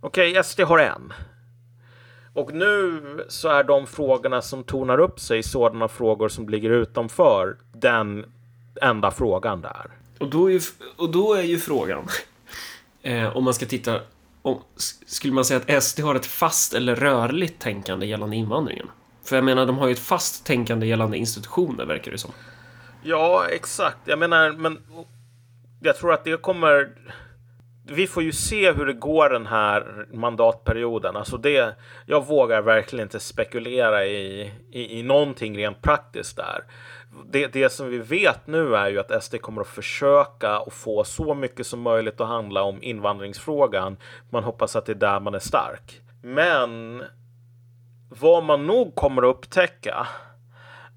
Okej, 0.00 0.44
SD 0.44 0.60
har 0.60 0.78
en. 0.78 1.12
Och 2.32 2.54
nu 2.54 3.02
så 3.28 3.48
är 3.48 3.64
de 3.64 3.86
frågorna 3.86 4.42
som 4.42 4.64
tonar 4.64 4.98
upp 4.98 5.20
sig 5.20 5.42
sådana 5.42 5.88
frågor 5.88 6.28
som 6.28 6.48
ligger 6.48 6.70
utanför 6.70 7.56
den 7.72 8.24
enda 8.82 9.10
frågan 9.10 9.60
där. 9.60 9.86
Och, 10.18 10.30
då 10.30 10.46
är 10.46 10.52
ju, 10.52 10.60
och 10.96 11.10
då 11.10 11.34
är 11.34 11.42
ju 11.42 11.58
frågan, 11.58 12.06
eh, 13.02 13.36
om 13.36 13.44
man 13.44 13.54
ska 13.54 13.66
titta, 13.66 14.00
om, 14.48 14.62
skulle 15.06 15.32
man 15.32 15.44
säga 15.44 15.60
att 15.66 15.82
SD 15.82 16.00
har 16.00 16.14
ett 16.14 16.26
fast 16.26 16.74
eller 16.74 16.96
rörligt 16.96 17.60
tänkande 17.60 18.06
gällande 18.06 18.36
invandringen? 18.36 18.86
För 19.24 19.36
jag 19.36 19.44
menar, 19.44 19.66
de 19.66 19.78
har 19.78 19.86
ju 19.86 19.92
ett 19.92 19.98
fast 19.98 20.46
tänkande 20.46 20.86
gällande 20.86 21.16
institutioner, 21.16 21.86
verkar 21.86 22.12
det 22.12 22.18
som. 22.18 22.30
Ja, 23.02 23.46
exakt. 23.50 23.98
Jag 24.04 24.18
menar, 24.18 24.52
men 24.52 24.78
jag 25.80 25.96
tror 25.96 26.12
att 26.12 26.24
det 26.24 26.42
kommer... 26.42 26.88
Vi 27.90 28.06
får 28.06 28.22
ju 28.22 28.32
se 28.32 28.72
hur 28.72 28.86
det 28.86 28.92
går 28.92 29.30
den 29.30 29.46
här 29.46 30.06
mandatperioden. 30.12 31.16
Alltså 31.16 31.36
det, 31.36 31.76
jag 32.06 32.26
vågar 32.26 32.62
verkligen 32.62 33.02
inte 33.02 33.20
spekulera 33.20 34.06
i, 34.06 34.52
i, 34.72 34.98
i 34.98 35.02
någonting 35.02 35.58
rent 35.58 35.82
praktiskt 35.82 36.36
där. 36.36 36.64
Det, 37.30 37.46
det 37.46 37.70
som 37.70 37.88
vi 37.88 37.98
vet 37.98 38.46
nu 38.46 38.76
är 38.76 38.88
ju 38.88 38.98
att 38.98 39.24
SD 39.24 39.36
kommer 39.40 39.60
att 39.60 39.68
försöka 39.68 40.50
att 40.50 40.72
få 40.72 41.04
så 41.04 41.34
mycket 41.34 41.66
som 41.66 41.80
möjligt 41.80 42.20
att 42.20 42.28
handla 42.28 42.62
om 42.62 42.82
invandringsfrågan. 42.82 43.96
Man 44.30 44.44
hoppas 44.44 44.76
att 44.76 44.86
det 44.86 44.92
är 44.92 44.96
där 44.96 45.20
man 45.20 45.34
är 45.34 45.38
stark. 45.38 46.00
Men 46.22 47.04
vad 48.08 48.44
man 48.44 48.66
nog 48.66 48.94
kommer 48.94 49.22
att 49.22 49.36
upptäcka 49.36 50.06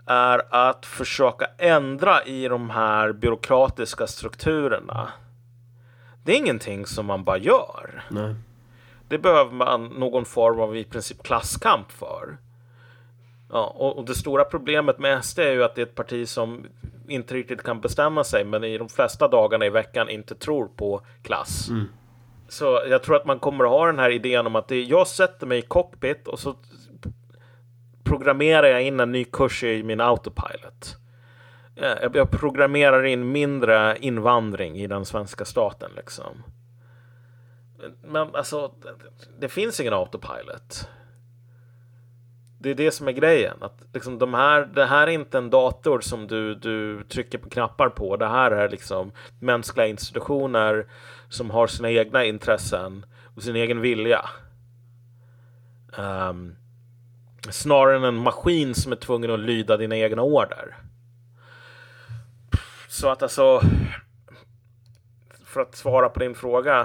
är 0.06 0.42
att 0.50 0.86
försöka 0.86 1.46
ändra 1.58 2.24
i 2.24 2.48
de 2.48 2.70
här 2.70 3.12
byråkratiska 3.12 4.08
strukturerna. 4.08 5.12
Det 6.24 6.32
är 6.32 6.38
ingenting 6.38 6.86
som 6.86 7.06
man 7.06 7.24
bara 7.24 7.38
gör. 7.38 8.04
Nej. 8.10 8.36
Det 9.08 9.18
behöver 9.18 9.52
man 9.52 9.86
någon 9.86 10.26
form 10.26 10.60
av 10.60 10.78
i 10.78 10.84
princip 10.84 11.24
klasskamp 11.24 11.92
för. 11.92 12.38
Ja, 13.52 13.74
och, 13.78 13.98
och 13.98 14.06
det 14.06 14.16
stora 14.16 14.44
problemet 14.44 15.00
med 15.00 15.26
SD 15.26 15.40
är 15.40 15.52
ju 15.52 15.64
att 15.64 15.76
det 15.76 15.82
är 15.82 15.86
ett 15.86 15.96
parti 15.96 16.28
som 16.28 16.66
inte 17.08 17.34
riktigt 17.34 17.64
kan 17.64 17.82
bestämma 17.82 18.24
sig, 18.24 18.46
men 18.46 18.64
i 18.64 18.78
de 18.78 18.90
flesta 18.90 19.28
dagarna 19.28 19.66
i 19.66 19.70
veckan 19.70 20.10
inte 20.10 20.36
tror 20.36 20.68
på 20.76 21.02
klass. 21.24 21.68
Så 22.48 22.84
jag 22.90 23.04
tror 23.04 23.16
att 23.16 23.26
man 23.26 23.40
kommer 23.40 23.64
att 23.64 23.70
ha 23.70 23.86
den 23.86 24.00
här 24.00 24.10
idén 24.10 24.48
om 24.48 24.56
att 24.56 24.68
det, 24.68 24.82
jag 24.82 25.08
sätter 25.08 25.48
mig 25.48 25.60
i 25.60 25.62
cockpit 25.62 26.28
och 26.28 26.40
så 26.40 26.56
programmerar 28.04 28.68
jag 28.68 28.84
in 28.84 29.00
en 29.00 29.12
ny 29.12 29.24
kurs 29.24 29.64
i 29.64 29.84
min 29.84 30.02
autopilot. 30.02 30.96
Ja, 31.76 31.96
Jag 32.02 32.16
jag 32.16 32.32
programmerar 32.32 33.04
in 33.04 33.32
mindre 33.32 33.98
invandring 34.00 34.78
i 34.78 34.88
den 34.88 35.06
svenska 35.06 35.46
staten 35.46 35.92
liksom. 35.96 36.44
Men 38.04 38.36
alltså, 38.36 38.72
det, 38.82 38.90
det 39.40 39.50
finns 39.50 39.80
ingen 39.80 39.94
autopilot. 39.94 40.88
Det 42.64 42.70
är 42.70 42.76
det 42.76 42.92
som 42.92 43.08
är 43.08 43.12
grejen. 43.12 43.58
Att 43.62 43.82
liksom 43.94 44.20
de 44.20 44.34
här, 44.34 44.66
det 44.66 44.86
här 44.86 45.08
är 45.08 45.12
inte 45.12 45.38
en 45.38 45.50
dator 45.50 46.00
som 46.02 46.28
du, 46.28 46.56
du 46.56 47.04
trycker 47.04 47.38
på 47.38 47.50
knappar 47.50 47.90
på. 47.90 48.18
Det 48.18 48.28
här 48.28 48.52
är 48.52 48.70
liksom 48.70 49.12
mänskliga 49.40 49.88
institutioner 49.88 50.86
som 51.30 51.50
har 51.50 51.68
sina 51.68 51.92
egna 51.92 52.26
intressen 52.26 53.06
och 53.36 53.44
sin 53.44 53.56
egen 53.56 53.82
vilja. 53.82 54.30
Um, 55.98 56.56
snarare 57.50 57.98
än 57.98 58.04
en 58.04 58.16
maskin 58.16 58.76
som 58.76 58.92
är 58.92 58.96
tvungen 58.96 59.32
att 59.32 59.40
lyda 59.40 59.78
dina 59.78 59.98
egna 59.98 60.22
order. 60.22 60.78
Så 62.88 63.10
att 63.10 63.24
alltså, 63.24 63.62
för 65.46 65.62
att 65.62 65.76
svara 65.76 66.10
på 66.10 66.20
din 66.20 66.36
fråga. 66.36 66.82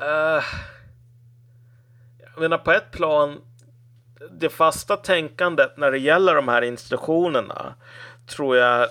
Uh, 0.00 0.44
jag 2.34 2.40
menar 2.40 2.58
på 2.58 2.72
ett 2.72 2.90
plan, 2.90 3.40
det 4.30 4.48
fasta 4.48 4.96
tänkandet 4.96 5.76
när 5.76 5.90
det 5.90 5.98
gäller 5.98 6.34
de 6.34 6.48
här 6.48 6.62
institutionerna 6.62 7.74
tror 8.26 8.56
jag 8.56 8.88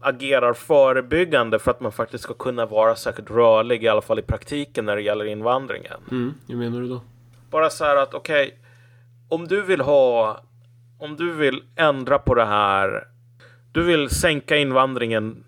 agerar 0.00 0.52
förebyggande 0.52 1.58
för 1.58 1.70
att 1.70 1.80
man 1.80 1.92
faktiskt 1.92 2.24
ska 2.24 2.34
kunna 2.34 2.66
vara 2.66 2.96
särskilt 2.96 3.30
rörlig, 3.30 3.84
i 3.84 3.88
alla 3.88 4.02
fall 4.02 4.18
i 4.18 4.22
praktiken 4.22 4.84
när 4.86 4.96
det 4.96 5.02
gäller 5.02 5.24
invandringen. 5.24 6.00
Mm, 6.10 6.34
hur 6.48 6.56
menar 6.56 6.80
du 6.80 6.88
då? 6.88 7.00
Bara 7.50 7.70
så 7.70 7.84
här 7.84 7.96
att 7.96 8.14
okej, 8.14 8.46
okay, 8.46 8.58
om 9.28 9.48
du 9.48 9.62
vill 9.62 9.80
ha, 9.80 10.40
om 10.98 11.16
du 11.16 11.32
vill 11.32 11.62
ändra 11.76 12.18
på 12.18 12.34
det 12.34 12.44
här, 12.44 13.08
du 13.72 13.82
vill 13.82 14.10
sänka 14.10 14.56
invandringen 14.56 15.44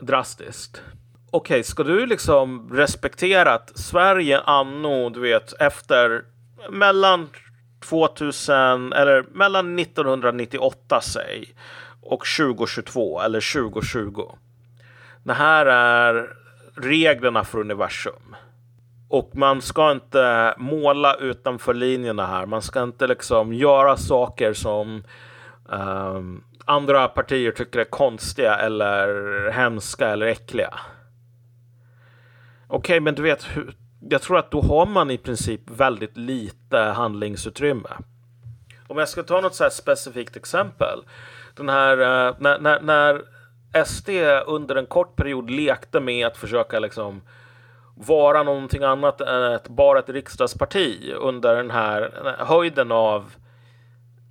drastiskt. 0.00 0.82
Okej, 1.30 1.54
okay, 1.54 1.62
ska 1.62 1.82
du 1.82 2.06
liksom 2.06 2.70
respektera 2.72 3.54
att 3.54 3.78
Sverige 3.78 4.40
anno, 4.40 5.10
du 5.10 5.20
vet, 5.20 5.52
efter 5.60 6.24
mellan 6.70 7.28
2000 7.80 8.92
eller 8.92 9.24
mellan 9.32 9.78
1998 9.78 11.00
säg 11.00 11.54
och 12.02 12.24
2022 12.38 13.20
eller 13.20 13.52
2020. 13.60 14.32
Det 15.22 15.32
här 15.32 15.66
är 15.66 16.30
reglerna 16.74 17.44
för 17.44 17.58
universum. 17.58 18.36
Och 19.08 19.30
man 19.36 19.62
ska 19.62 19.92
inte 19.92 20.54
måla 20.58 21.14
utanför 21.14 21.74
linjerna 21.74 22.26
här. 22.26 22.46
Man 22.46 22.62
ska 22.62 22.82
inte 22.82 23.06
liksom 23.06 23.52
göra 23.52 23.96
saker 23.96 24.52
som 24.52 25.04
um, 25.64 26.44
andra 26.64 27.08
partier 27.08 27.50
tycker 27.50 27.78
är 27.78 27.84
konstiga 27.84 28.56
eller 28.56 29.50
hemska 29.50 30.08
eller 30.08 30.26
äckliga. 30.26 30.74
Okej, 32.68 32.78
okay, 32.78 33.00
men 33.00 33.14
du 33.14 33.22
vet, 33.22 33.46
jag 34.00 34.22
tror 34.22 34.38
att 34.38 34.50
då 34.50 34.60
har 34.60 34.86
man 34.86 35.10
i 35.10 35.18
princip 35.18 35.60
väldigt 35.70 36.16
lite 36.16 36.78
handlingsutrymme. 36.78 37.90
Om 38.86 38.98
jag 38.98 39.08
ska 39.08 39.22
ta 39.22 39.40
något 39.40 39.54
så 39.54 39.70
specifikt 39.70 40.36
exempel. 40.36 41.02
Den 41.54 41.68
här, 41.68 42.00
uh, 42.00 42.36
när, 42.38 42.58
när, 42.58 42.80
när 42.80 43.22
SD 43.84 44.08
under 44.46 44.76
en 44.76 44.86
kort 44.86 45.16
period 45.16 45.50
lekte 45.50 46.00
med 46.00 46.26
att 46.26 46.36
försöka 46.36 46.78
liksom 46.78 47.22
vara 47.94 48.42
någonting 48.42 48.82
annat 48.82 49.20
än 49.20 49.52
ett, 49.52 49.68
bara 49.68 49.98
ett 49.98 50.08
riksdagsparti 50.08 51.14
under 51.16 51.56
den 51.56 51.70
här 51.70 52.34
höjden 52.38 52.92
av 52.92 53.34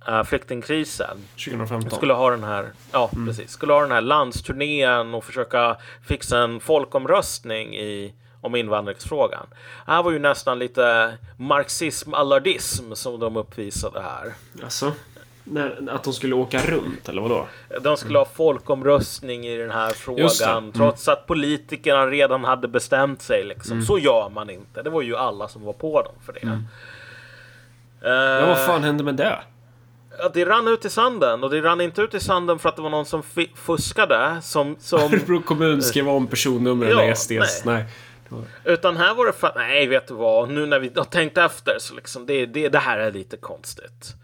uh, 0.08 0.22
flyktingkrisen. 0.22 1.18
2015. 1.44 1.90
Skulle 1.90 2.12
ha 2.12 2.30
den 2.30 2.44
här, 2.44 2.72
ja 2.92 3.10
mm. 3.14 3.26
precis, 3.26 3.50
skulle 3.50 3.72
ha 3.72 3.80
den 3.80 3.92
här 3.92 4.00
landsturnén 4.00 5.14
och 5.14 5.24
försöka 5.24 5.76
fixa 6.02 6.38
en 6.38 6.60
folkomröstning 6.60 7.76
i 7.76 8.14
om 8.40 8.54
invandringsfrågan. 8.54 9.46
Det 9.86 9.92
här 9.92 10.02
var 10.02 10.10
ju 10.10 10.18
nästan 10.18 10.58
lite 10.58 11.14
marxism-allardism 11.36 12.94
som 12.94 13.20
de 13.20 13.36
uppvisade 13.36 14.00
här. 14.00 14.34
Alltså, 14.64 14.92
när, 15.50 15.90
att 15.90 16.04
de 16.04 16.12
skulle 16.12 16.34
åka 16.34 16.58
runt 16.58 17.08
eller 17.08 17.22
vadå? 17.22 17.46
De 17.80 17.96
skulle 17.96 18.18
ha 18.18 18.24
folkomröstning 18.24 19.46
i 19.46 19.56
den 19.56 19.70
här 19.70 19.90
frågan 19.90 20.58
mm. 20.58 20.72
trots 20.72 21.08
att 21.08 21.26
politikerna 21.26 22.06
redan 22.06 22.44
hade 22.44 22.68
bestämt 22.68 23.22
sig. 23.22 23.44
Liksom. 23.44 23.72
Mm. 23.72 23.84
Så 23.84 23.98
gör 23.98 24.28
man 24.28 24.50
inte. 24.50 24.82
Det 24.82 24.90
var 24.90 25.02
ju 25.02 25.16
alla 25.16 25.48
som 25.48 25.64
var 25.64 25.72
på 25.72 26.02
dem 26.02 26.14
för 26.26 26.32
det. 26.32 26.42
Mm. 26.42 26.64
Uh, 28.04 28.10
ja, 28.10 28.46
vad 28.46 28.58
fan 28.58 28.84
hände 28.84 29.04
med 29.04 29.14
det? 29.14 29.38
Ja, 30.18 30.30
det 30.34 30.44
rann 30.44 30.68
ut 30.68 30.84
i 30.84 30.90
sanden 30.90 31.44
och 31.44 31.50
det 31.50 31.60
rann 31.60 31.80
inte 31.80 32.02
ut 32.02 32.14
i 32.14 32.20
sanden 32.20 32.58
för 32.58 32.68
att 32.68 32.76
det 32.76 32.82
var 32.82 32.90
någon 32.90 33.06
som 33.06 33.22
fuskade. 33.54 34.38
Som, 34.42 34.76
som... 34.80 35.00
Örebro 35.12 35.42
kommun 35.42 35.82
skrev 35.82 36.08
om 36.08 36.26
personnumren 36.26 37.08
ja, 37.08 37.14
SDs. 37.14 37.30
Nej. 37.30 37.74
nej. 37.74 37.84
Utan 38.64 38.96
här 38.96 39.14
var 39.14 39.26
det 39.26 39.32
för 39.32 39.52
nej 39.56 39.86
vet 39.86 40.06
du 40.06 40.14
vad, 40.14 40.48
nu 40.48 40.66
när 40.66 40.78
vi 40.78 40.92
har 40.96 41.04
tänkt 41.04 41.38
efter 41.38 41.78
så 41.78 41.94
liksom 41.94 42.26
det, 42.26 42.46
det, 42.46 42.68
det 42.68 42.78
här 42.78 42.98
är 42.98 43.12
lite 43.12 43.36
konstigt. 43.36 44.14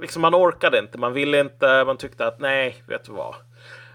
Liksom 0.00 0.22
man 0.22 0.34
orkade 0.34 0.78
inte, 0.78 0.98
man 0.98 1.12
ville 1.12 1.40
inte, 1.40 1.84
man 1.84 1.96
tyckte 1.96 2.26
att 2.26 2.40
nej, 2.40 2.82
vet 2.86 3.04
du 3.04 3.12
vad. 3.12 3.34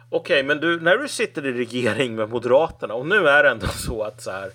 Okej, 0.09 0.35
okay, 0.35 0.43
men 0.43 0.59
du, 0.59 0.80
när 0.80 0.98
du 0.98 1.07
sitter 1.07 1.45
i 1.45 1.51
regering 1.51 2.15
med 2.15 2.30
Moderaterna 2.30 2.93
och 2.93 3.06
nu 3.06 3.27
är 3.27 3.43
det 3.43 3.49
ändå 3.49 3.67
så 3.67 4.03
att 4.03 4.22
så 4.22 4.32
här. 4.32 4.49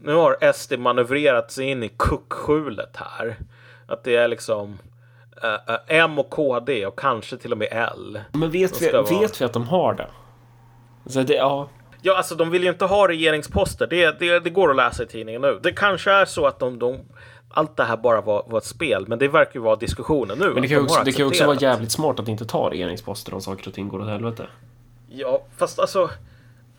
Nu 0.00 0.14
har 0.14 0.52
SD 0.52 0.78
manövrerat 0.78 1.50
sig 1.50 1.64
in 1.64 1.82
i 1.82 1.88
kuckskjulet 1.88 2.96
här. 2.96 3.36
Att 3.86 4.04
det 4.04 4.16
är 4.16 4.28
liksom 4.28 4.78
äh, 5.42 5.74
äh, 5.74 5.80
M 5.86 6.18
och 6.18 6.30
KD 6.30 6.86
och 6.86 6.98
kanske 6.98 7.36
till 7.36 7.52
och 7.52 7.58
med 7.58 7.68
L. 7.70 8.20
Men 8.32 8.50
vet, 8.50 8.82
vi, 8.82 8.90
vara... 8.90 9.02
vet 9.02 9.40
vi 9.40 9.44
att 9.44 9.52
de 9.52 9.66
har 9.66 9.94
det? 9.94 10.08
Så 11.06 11.22
det 11.22 11.34
ja. 11.34 11.68
Ja, 12.02 12.16
alltså 12.16 12.34
de 12.34 12.50
vill 12.50 12.62
ju 12.62 12.68
inte 12.68 12.84
ha 12.84 13.08
regeringsposter. 13.08 13.86
Det, 13.86 14.18
det, 14.18 14.40
det 14.40 14.50
går 14.50 14.70
att 14.70 14.76
läsa 14.76 15.02
i 15.02 15.06
tidningen 15.06 15.42
nu. 15.42 15.60
Det 15.62 15.72
kanske 15.72 16.12
är 16.12 16.24
så 16.24 16.46
att 16.46 16.58
de, 16.58 16.78
de 16.78 16.98
allt 17.50 17.76
det 17.76 17.84
här 17.84 17.96
bara 17.96 18.20
var, 18.20 18.44
var 18.46 18.58
ett 18.58 18.64
spel, 18.64 19.04
men 19.08 19.18
det 19.18 19.28
verkar 19.28 19.54
ju 19.54 19.60
vara 19.60 19.76
diskussionen 19.76 20.38
nu. 20.38 20.50
Men 20.52 20.62
det 20.62 20.68
kan 20.68 20.76
ju 20.76 20.84
också, 20.84 21.02
det 21.04 21.12
kan 21.12 21.26
också 21.26 21.46
vara 21.46 21.56
jävligt 21.56 21.92
smart 21.92 22.20
att 22.20 22.28
inte 22.28 22.44
ta 22.44 22.70
regeringsposter 22.70 23.34
om 23.34 23.40
saker 23.40 23.68
och 23.68 23.74
ting 23.74 23.88
går 23.88 24.00
åt 24.00 24.08
helvete. 24.08 24.46
Ja, 25.08 25.42
fast 25.56 25.78
alltså 25.78 26.10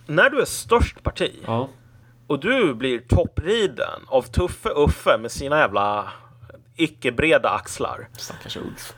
när 0.05 0.29
du 0.29 0.41
är 0.41 0.45
störst 0.45 1.03
parti 1.03 1.31
ja. 1.45 1.69
och 2.27 2.39
du 2.39 2.73
blir 2.73 2.99
toppriden 2.99 3.99
av 4.07 4.21
Tuffe 4.21 4.69
Uffe 4.69 5.17
med 5.17 5.31
sina 5.31 5.59
jävla 5.59 6.13
icke-breda 6.75 7.49
axlar. 7.49 8.07
Stackars 8.17 8.57
Ulf. 8.57 8.93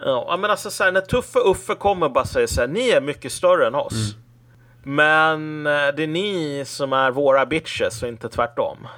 Ja, 0.00 0.36
men 0.40 0.50
alltså 0.50 0.70
så 0.70 0.84
här, 0.84 0.92
när 0.92 1.00
Tuffe 1.00 1.38
Uffe 1.38 1.74
kommer 1.74 2.06
och 2.06 2.12
bara 2.12 2.24
säger 2.24 2.46
så 2.46 2.60
här, 2.60 2.68
ni 2.68 2.88
är 2.88 3.00
mycket 3.00 3.32
större 3.32 3.66
än 3.66 3.74
oss. 3.74 3.92
Mm. 3.92 4.25
Men 4.88 5.66
eh, 5.66 5.88
det 5.96 6.02
är 6.02 6.06
ni 6.06 6.64
som 6.66 6.92
är 6.92 7.10
våra 7.10 7.46
bitches 7.46 8.02
och 8.02 8.08
inte 8.08 8.28
tvärtom. 8.28 8.88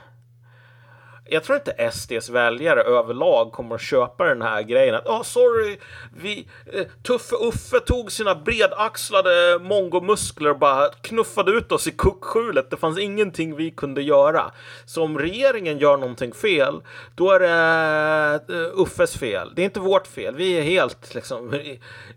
Jag 1.24 1.44
tror 1.44 1.56
inte 1.56 1.90
SDs 1.92 2.28
väljare 2.28 2.82
överlag 2.82 3.52
kommer 3.52 3.74
att 3.74 3.80
köpa 3.80 4.24
den 4.24 4.42
här 4.42 4.62
grejen. 4.62 4.94
Att 4.94 5.06
oh, 5.06 5.22
sorry, 5.22 5.78
vi, 6.16 6.48
eh, 6.72 6.86
Tuffe 7.02 7.36
Uffe 7.36 7.80
tog 7.80 8.12
sina 8.12 8.34
bredaxlade 8.34 9.58
mongomuskler 9.60 10.50
och 10.50 10.58
bara 10.58 10.88
knuffade 10.88 11.52
ut 11.52 11.72
oss 11.72 11.86
i 11.86 11.90
kuckskjulet. 11.90 12.70
Det 12.70 12.76
fanns 12.76 12.98
ingenting 12.98 13.56
vi 13.56 13.70
kunde 13.70 14.02
göra. 14.02 14.52
Så 14.84 15.04
om 15.04 15.18
regeringen 15.18 15.78
gör 15.78 15.96
någonting 15.96 16.32
fel, 16.32 16.82
då 17.14 17.30
är 17.30 17.40
det 17.40 18.54
eh, 18.54 18.80
Uffes 18.82 19.18
fel. 19.18 19.52
Det 19.56 19.62
är 19.62 19.64
inte 19.64 19.80
vårt 19.80 20.06
fel. 20.06 20.34
Vi 20.34 20.58
är 20.58 20.62
helt, 20.62 21.14
liksom, 21.14 21.54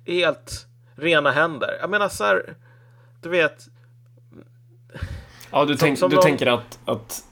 helt 0.06 0.66
rena 0.96 1.32
händer. 1.32 1.78
Jag 1.82 1.90
menar 1.90 2.10
så 2.10 2.24
här 2.24 2.56
du 3.22 3.30
vet. 3.30 3.66
Ja, 5.52 5.66
du, 5.66 5.76
tänk, 5.76 6.00
du 6.00 6.08
de... 6.08 6.22
tänker 6.22 6.48
att, 6.48 6.80
att 6.86 7.24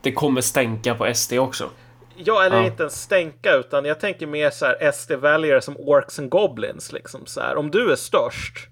det 0.00 0.12
kommer 0.12 0.40
stänka 0.40 0.94
på 0.94 1.14
SD 1.14 1.32
också? 1.32 1.70
Ja, 2.16 2.44
eller 2.44 2.56
ja. 2.56 2.66
inte 2.66 2.82
ens 2.82 3.02
stänka, 3.02 3.54
utan 3.54 3.84
jag 3.84 4.00
tänker 4.00 4.26
mer 4.26 4.50
så 4.50 4.66
här 4.66 4.92
SD-väljare 4.92 5.60
som 5.60 5.76
Orcs 5.76 6.18
and 6.18 6.30
Goblins. 6.30 6.92
Liksom 6.92 7.26
så 7.26 7.40
här. 7.40 7.56
Om 7.56 7.70
du 7.70 7.92
är 7.92 7.96
störst, 7.96 8.68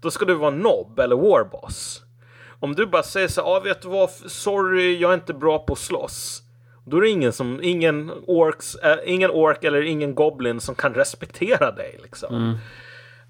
då 0.00 0.10
ska 0.10 0.24
du 0.24 0.34
vara 0.34 0.50
nobb 0.50 0.98
eller 0.98 1.16
warboss. 1.16 2.02
Om 2.60 2.74
du 2.74 2.86
bara 2.86 3.02
säger 3.02 3.28
så 3.28 3.40
här, 3.40 3.56
ah, 3.56 3.60
vet 3.60 3.82
du 3.82 3.88
vad, 3.88 4.10
sorry, 4.10 4.98
jag 4.98 5.10
är 5.10 5.14
inte 5.14 5.34
bra 5.34 5.58
på 5.58 5.72
att 5.72 5.78
slåss. 5.78 6.42
Då 6.84 6.96
är 6.96 7.00
det 7.00 7.08
ingen 7.08 7.32
som, 7.32 7.60
ingen 7.62 8.12
orks, 8.26 8.74
äh, 8.74 8.98
ingen 9.04 9.30
ork 9.30 9.64
eller 9.64 9.82
ingen 9.82 10.14
goblin 10.14 10.60
som 10.60 10.74
kan 10.74 10.94
respektera 10.94 11.70
dig 11.70 11.98
liksom. 12.02 12.34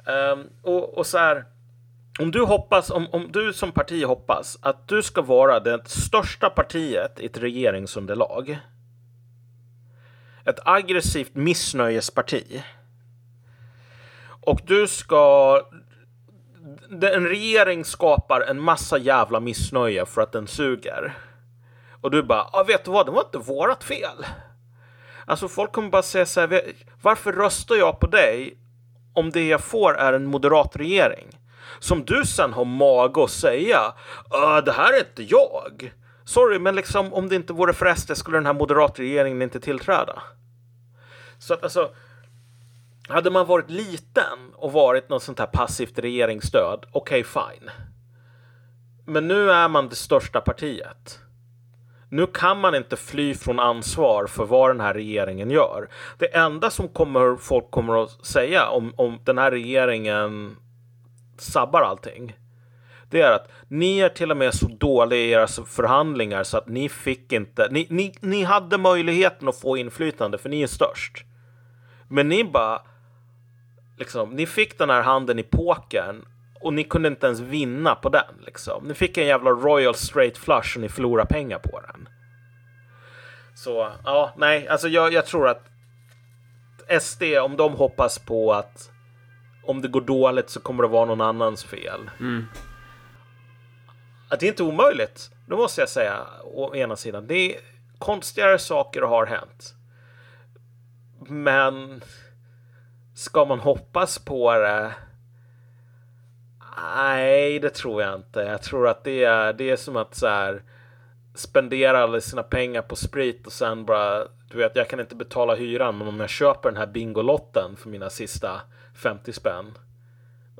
Mm. 0.06 0.38
Um, 0.40 0.46
och, 0.62 0.98
och 0.98 1.06
så 1.06 1.18
här, 1.18 1.44
om 2.20 2.30
du 2.30 2.44
hoppas, 2.44 2.90
om, 2.90 3.06
om 3.12 3.32
du 3.32 3.52
som 3.52 3.72
parti 3.72 4.04
hoppas 4.04 4.58
att 4.62 4.88
du 4.88 5.02
ska 5.02 5.22
vara 5.22 5.60
det 5.60 5.88
största 5.88 6.50
partiet 6.50 7.20
i 7.20 7.26
ett 7.26 7.38
regeringsunderlag. 7.38 8.58
Ett 10.44 10.58
aggressivt 10.64 11.34
missnöjesparti. 11.34 12.62
Och 14.42 14.60
du 14.66 14.88
ska... 14.88 15.60
En 16.90 17.28
regering 17.28 17.84
skapar 17.84 18.40
en 18.40 18.60
massa 18.60 18.98
jävla 18.98 19.40
missnöje 19.40 20.06
för 20.06 20.20
att 20.20 20.32
den 20.32 20.46
suger. 20.46 21.14
Och 22.00 22.10
du 22.10 22.22
bara, 22.22 22.42
ah, 22.52 22.64
vet 22.64 22.84
du 22.84 22.90
vad, 22.90 23.06
det 23.06 23.12
var 23.12 23.24
inte 23.24 23.38
vårat 23.38 23.84
fel. 23.84 24.26
Alltså 25.26 25.48
folk 25.48 25.72
kommer 25.72 25.90
bara 25.90 26.02
säga 26.02 26.26
så 26.26 26.40
här, 26.40 26.62
varför 27.02 27.32
röstar 27.32 27.76
jag 27.76 28.00
på 28.00 28.06
dig 28.06 28.58
om 29.14 29.30
det 29.30 29.48
jag 29.48 29.60
får 29.60 29.96
är 29.96 30.12
en 30.12 30.26
moderat 30.26 30.76
regering? 30.76 31.39
Som 31.78 32.04
du 32.04 32.24
sen 32.24 32.52
har 32.52 32.64
mage 32.64 33.24
att 33.24 33.30
säga 33.30 33.94
äh, 34.32 34.64
det 34.64 34.72
här 34.72 34.92
är 34.92 34.98
inte 34.98 35.22
jag. 35.22 35.92
Sorry, 36.24 36.58
men 36.58 36.76
liksom 36.76 37.14
om 37.14 37.28
det 37.28 37.36
inte 37.36 37.52
vore 37.52 37.72
för 37.72 37.94
SD 37.94 38.16
skulle 38.16 38.36
den 38.36 38.46
här 38.46 38.52
moderatregeringen 38.52 39.42
inte 39.42 39.60
tillträda. 39.60 40.22
Så 41.38 41.54
att 41.54 41.62
alltså, 41.62 41.90
hade 43.08 43.30
man 43.30 43.46
varit 43.46 43.70
liten 43.70 44.38
och 44.54 44.72
varit 44.72 45.08
något 45.08 45.22
sånt 45.22 45.38
här 45.38 45.46
passivt 45.46 45.98
regeringsstöd, 45.98 46.84
okej 46.92 47.20
okay, 47.20 47.24
fine. 47.24 47.70
Men 49.04 49.28
nu 49.28 49.50
är 49.50 49.68
man 49.68 49.88
det 49.88 49.96
största 49.96 50.40
partiet. 50.40 51.20
Nu 52.08 52.26
kan 52.26 52.60
man 52.60 52.74
inte 52.74 52.96
fly 52.96 53.34
från 53.34 53.60
ansvar 53.60 54.26
för 54.26 54.44
vad 54.44 54.70
den 54.70 54.80
här 54.80 54.94
regeringen 54.94 55.50
gör. 55.50 55.88
Det 56.18 56.36
enda 56.36 56.70
som 56.70 56.88
kommer, 56.88 57.36
folk 57.36 57.70
kommer 57.70 58.02
att 58.02 58.26
säga 58.26 58.68
om, 58.68 58.94
om 58.96 59.18
den 59.24 59.38
här 59.38 59.50
regeringen 59.50 60.56
sabbar 61.40 61.82
allting. 61.82 62.36
Det 63.10 63.20
är 63.20 63.32
att 63.32 63.48
ni 63.68 63.98
är 63.98 64.08
till 64.08 64.30
och 64.30 64.36
med 64.36 64.54
så 64.54 64.66
dåliga 64.66 65.20
i 65.20 65.30
era 65.30 65.46
förhandlingar 65.46 66.42
så 66.42 66.58
att 66.58 66.68
ni 66.68 66.88
fick 66.88 67.32
inte. 67.32 67.68
Ni, 67.70 67.86
ni, 67.90 68.14
ni 68.20 68.42
hade 68.42 68.78
möjligheten 68.78 69.48
att 69.48 69.60
få 69.60 69.76
inflytande 69.76 70.38
för 70.38 70.48
ni 70.48 70.62
är 70.62 70.66
störst. 70.66 71.24
Men 72.08 72.28
ni 72.28 72.44
bara. 72.44 72.82
Liksom, 73.98 74.30
ni 74.30 74.46
fick 74.46 74.78
den 74.78 74.90
här 74.90 75.02
handen 75.02 75.38
i 75.38 75.42
pokern 75.42 76.24
Och 76.60 76.72
ni 76.72 76.84
kunde 76.84 77.08
inte 77.08 77.26
ens 77.26 77.40
vinna 77.40 77.94
på 77.94 78.08
den 78.08 78.34
liksom. 78.46 78.84
Ni 78.84 78.94
fick 78.94 79.18
en 79.18 79.26
jävla 79.26 79.50
Royal 79.50 79.94
Straight 79.94 80.38
Flush 80.38 80.76
och 80.76 80.80
ni 80.80 80.88
förlorade 80.88 81.28
pengar 81.28 81.58
på 81.58 81.80
den. 81.80 82.08
Så 83.54 83.92
ja, 84.04 84.34
nej, 84.36 84.68
alltså 84.68 84.88
jag, 84.88 85.12
jag 85.12 85.26
tror 85.26 85.48
att 85.48 85.70
SD, 87.02 87.22
om 87.22 87.56
de 87.56 87.72
hoppas 87.72 88.18
på 88.18 88.52
att 88.52 88.89
om 89.70 89.82
det 89.82 89.88
går 89.88 90.00
dåligt 90.00 90.50
så 90.50 90.60
kommer 90.60 90.82
det 90.82 90.88
vara 90.88 91.04
någon 91.04 91.20
annans 91.20 91.64
fel. 91.64 92.10
Mm. 92.20 92.46
Att 94.28 94.40
det 94.40 94.46
är 94.46 94.48
inte 94.48 94.62
omöjligt, 94.62 95.30
det 95.46 95.56
måste 95.56 95.80
jag 95.80 95.88
säga, 95.88 96.26
å 96.44 96.74
ena 96.74 96.96
sidan. 96.96 97.26
Det 97.26 97.34
är 97.34 97.60
konstigare 97.98 98.58
saker 98.58 99.02
har 99.02 99.26
hänt. 99.26 99.74
Men 101.26 102.04
ska 103.14 103.44
man 103.44 103.60
hoppas 103.60 104.18
på 104.18 104.52
det? 104.52 104.92
Nej, 106.96 107.58
det 107.58 107.70
tror 107.70 108.02
jag 108.02 108.14
inte. 108.14 108.40
Jag 108.40 108.62
tror 108.62 108.88
att 108.88 109.04
det 109.04 109.24
är, 109.24 109.52
det 109.52 109.70
är 109.70 109.76
som 109.76 109.96
att 109.96 110.14
så 110.14 110.26
här, 110.26 110.62
spendera 111.34 112.02
alla 112.02 112.20
sina 112.20 112.42
pengar 112.42 112.82
på 112.82 112.96
sprit 112.96 113.46
och 113.46 113.52
sen 113.52 113.84
bara, 113.84 114.24
du 114.50 114.58
vet, 114.58 114.76
jag 114.76 114.88
kan 114.88 115.00
inte 115.00 115.14
betala 115.14 115.54
hyran, 115.54 115.98
men 115.98 116.08
om 116.08 116.20
jag 116.20 116.30
köper 116.30 116.70
den 116.70 116.78
här 116.78 116.86
Bingolotten 116.86 117.76
för 117.76 117.88
mina 117.88 118.10
sista 118.10 118.60
50 119.00 119.32
spänn, 119.32 119.78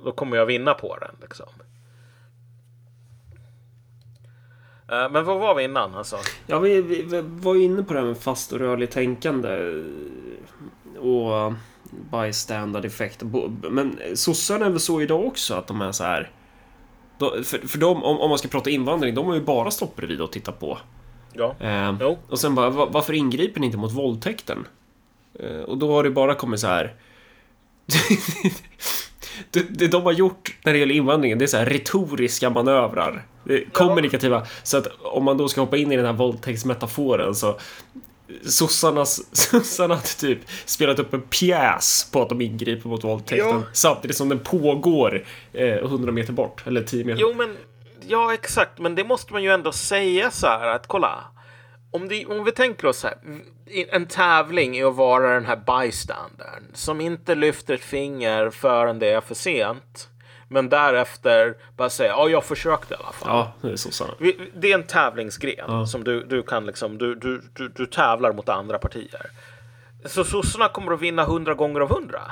då 0.04 0.12
kommer 0.12 0.36
jag 0.36 0.46
vinna 0.46 0.74
på 0.74 0.96
den 0.96 1.14
liksom. 1.20 1.46
Eh, 4.90 5.10
Men 5.10 5.24
vad 5.24 5.40
var 5.40 5.54
vi 5.54 5.64
innan 5.64 5.94
alltså? 5.94 6.16
Ja, 6.46 6.58
vi, 6.58 6.82
vi, 6.82 7.02
vi 7.02 7.20
var 7.24 7.56
inne 7.56 7.82
på 7.82 7.92
det 7.94 8.00
här 8.00 8.06
med 8.06 8.18
fast 8.18 8.52
och 8.52 8.58
rörlig 8.58 8.90
tänkande 8.90 9.82
och 10.98 11.52
bystander 12.12 12.86
effekt. 12.86 13.22
Men 13.70 13.98
sossarna 14.14 14.66
är 14.66 14.70
väl 14.70 14.80
så 14.80 15.00
idag 15.02 15.24
också 15.26 15.54
att 15.54 15.66
de 15.66 15.80
är 15.82 15.92
så 15.92 16.04
här. 16.04 16.30
För, 17.18 17.68
för 17.68 17.78
de, 17.78 18.04
om, 18.04 18.20
om 18.20 18.28
man 18.28 18.38
ska 18.38 18.48
prata 18.48 18.70
invandring, 18.70 19.14
de 19.14 19.26
har 19.26 19.34
ju 19.34 19.40
bara 19.44 19.70
stått 19.70 19.96
bredvid 19.96 20.20
och 20.20 20.32
tittat 20.32 20.60
på. 20.60 20.78
Ja. 21.32 21.54
Eh, 21.60 21.96
Jo. 22.00 22.18
och 22.28 22.38
sen 22.38 22.54
bara, 22.54 22.70
va- 22.70 22.88
varför 22.90 23.12
ingriper 23.12 23.60
ni 23.60 23.66
inte 23.66 23.78
mot 23.78 23.92
våldtäkten? 23.92 24.66
Eh, 25.34 25.60
och 25.60 25.78
då 25.78 25.92
har 25.92 26.02
det 26.04 26.10
bara 26.10 26.34
kommit 26.34 26.60
så 26.60 26.66
här. 26.66 26.94
Det, 29.50 29.62
det 29.70 29.88
de 29.88 30.02
har 30.02 30.12
gjort 30.12 30.56
när 30.64 30.72
det 30.72 30.78
gäller 30.78 30.94
invandringen, 30.94 31.38
det 31.38 31.44
är 31.44 31.46
så 31.46 31.56
här 31.56 31.66
retoriska 31.66 32.50
manövrar. 32.50 33.26
Kommunikativa. 33.72 34.46
Så 34.62 34.76
att 34.76 34.86
om 35.02 35.24
man 35.24 35.36
då 35.38 35.48
ska 35.48 35.60
hoppa 35.60 35.76
in 35.76 35.92
i 35.92 35.96
den 35.96 36.06
här 36.06 36.12
våldtäktsmetaforen 36.12 37.34
så 37.34 37.58
Sossarnas, 38.44 39.36
sossarna 39.36 39.94
hade 39.94 40.06
typ 40.06 40.38
spelat 40.64 40.98
upp 40.98 41.14
en 41.14 41.20
pjäs 41.22 42.08
på 42.12 42.22
att 42.22 42.28
de 42.28 42.40
ingriper 42.40 42.88
mot 42.88 43.04
våldtäkten 43.04 43.48
Ja. 43.48 43.62
samtidigt 43.72 44.16
som 44.16 44.28
den 44.28 44.38
pågår 44.38 45.24
eh, 45.52 45.68
100 45.68 46.12
meter 46.12 46.32
bort, 46.32 46.62
eller 46.66 46.82
10 46.82 47.04
meter 47.04 47.20
Jo, 47.20 47.34
men 47.36 47.56
ja, 48.06 48.34
exakt. 48.34 48.78
Men 48.78 48.94
det 48.94 49.04
måste 49.04 49.32
man 49.32 49.42
ju 49.42 49.50
ändå 49.50 49.72
säga 49.72 50.30
så 50.30 50.46
här 50.46 50.66
att 50.68 50.86
kolla. 50.86 51.24
Om, 51.90 52.08
det, 52.08 52.26
om 52.26 52.44
vi 52.44 52.52
tänker 52.52 52.86
oss 52.86 53.02
här. 53.02 53.14
En 53.90 54.06
tävling 54.06 54.76
är 54.76 54.86
att 54.86 54.94
vara 54.94 55.34
den 55.34 55.46
här 55.46 55.56
bystandern 55.56 56.62
som 56.74 57.00
inte 57.00 57.34
lyfter 57.34 57.74
ett 57.74 57.80
finger 57.80 58.50
förrän 58.50 58.98
det 58.98 59.08
är 59.08 59.20
för 59.20 59.34
sent. 59.34 60.08
Men 60.48 60.68
därefter 60.68 61.54
bara 61.76 61.90
säga 61.90 62.10
ja, 62.10 62.28
jag 62.28 62.44
försökte 62.44 62.94
i 62.94 62.96
alla 62.96 63.12
fall. 63.12 63.28
Ja, 63.28 63.52
det 63.60 63.72
är 63.72 63.76
sossarna. 63.76 64.14
Det 64.54 64.72
är 64.72 64.74
en 64.74 64.86
tävlingsgren 64.86 65.86
som 65.86 66.04
du, 66.04 66.24
du 66.24 66.42
kan 66.42 66.66
liksom, 66.66 66.98
du, 66.98 67.14
du, 67.14 67.42
du, 67.54 67.68
du 67.68 67.86
tävlar 67.86 68.32
mot 68.32 68.48
andra 68.48 68.78
partier. 68.78 69.26
Så 70.04 70.24
sossarna 70.24 70.68
kommer 70.68 70.92
att 70.92 71.00
vinna 71.00 71.24
hundra 71.24 71.54
gånger 71.54 71.80
av 71.80 71.88
hundra. 71.88 72.22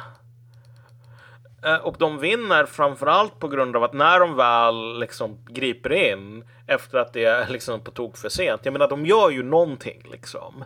Eh, 1.68 1.74
Och 1.76 1.96
de 1.98 2.18
vinner 2.18 2.66
framförallt 2.66 3.38
på 3.38 3.48
grund 3.48 3.76
av 3.76 3.84
att 3.84 3.92
när 3.92 4.20
de 4.20 4.36
väl 4.36 4.98
liksom 5.00 5.38
griper 5.48 5.92
in 5.92 6.44
efter 6.66 6.98
att 6.98 7.12
det 7.12 7.24
är 7.24 7.48
liksom 7.48 7.80
på 7.80 7.90
tok 7.90 8.16
för 8.16 8.28
sent. 8.28 8.60
Jag 8.64 8.72
menar, 8.72 8.88
de 8.88 9.06
gör 9.06 9.30
ju 9.30 9.42
någonting 9.42 10.02
liksom. 10.12 10.64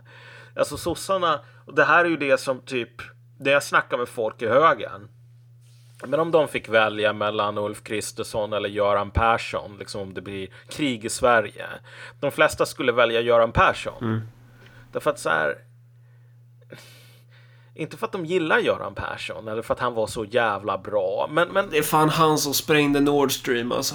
Alltså 0.57 0.77
sossarna, 0.77 1.41
och 1.67 1.75
det 1.75 1.85
här 1.85 2.05
är 2.05 2.09
ju 2.09 2.17
det 2.17 2.39
som 2.41 2.61
typ, 2.61 3.03
det 3.39 3.51
jag 3.51 3.63
snackar 3.63 3.99
med 3.99 4.09
folk 4.09 4.43
i 4.43 4.47
högern. 4.49 5.09
Men 6.07 6.21
om 6.21 6.31
de 6.31 6.49
fick 6.49 6.69
välja 6.69 7.13
mellan 7.13 7.59
Ulf 7.59 7.83
Kristersson 7.83 8.53
eller 8.53 8.69
Göran 8.69 9.11
Persson, 9.11 9.77
liksom 9.79 10.01
om 10.01 10.15
det 10.15 10.21
blir 10.21 10.49
krig 10.69 11.05
i 11.05 11.09
Sverige. 11.09 11.67
De 12.21 12.31
flesta 12.31 12.67
skulle 12.67 12.93
välja 12.93 13.21
Göran 13.21 13.53
Persson. 13.53 13.95
Därför 14.93 15.11
att 15.11 15.19
så 15.19 15.29
här. 15.29 15.55
Inte 17.75 17.97
för 17.97 18.07
att 18.07 18.13
de 18.13 18.25
gillar 18.27 18.59
Göran 18.59 18.95
Persson 18.95 19.49
eller 19.49 19.63
för 19.63 19.75
att 19.75 19.81
han 19.81 19.95
var 19.95 20.07
så 20.07 20.25
jävla 20.25 20.79
bra. 20.79 21.29
Men, 21.33 21.49
men 21.49 21.71
Det 21.71 21.79
är 21.79 21.83
fan 21.83 22.09
han 22.09 22.39
som 22.39 22.55
sprängde 22.55 23.01
Nord 23.01 23.33
Stream 23.33 23.73
alltså. 23.73 23.95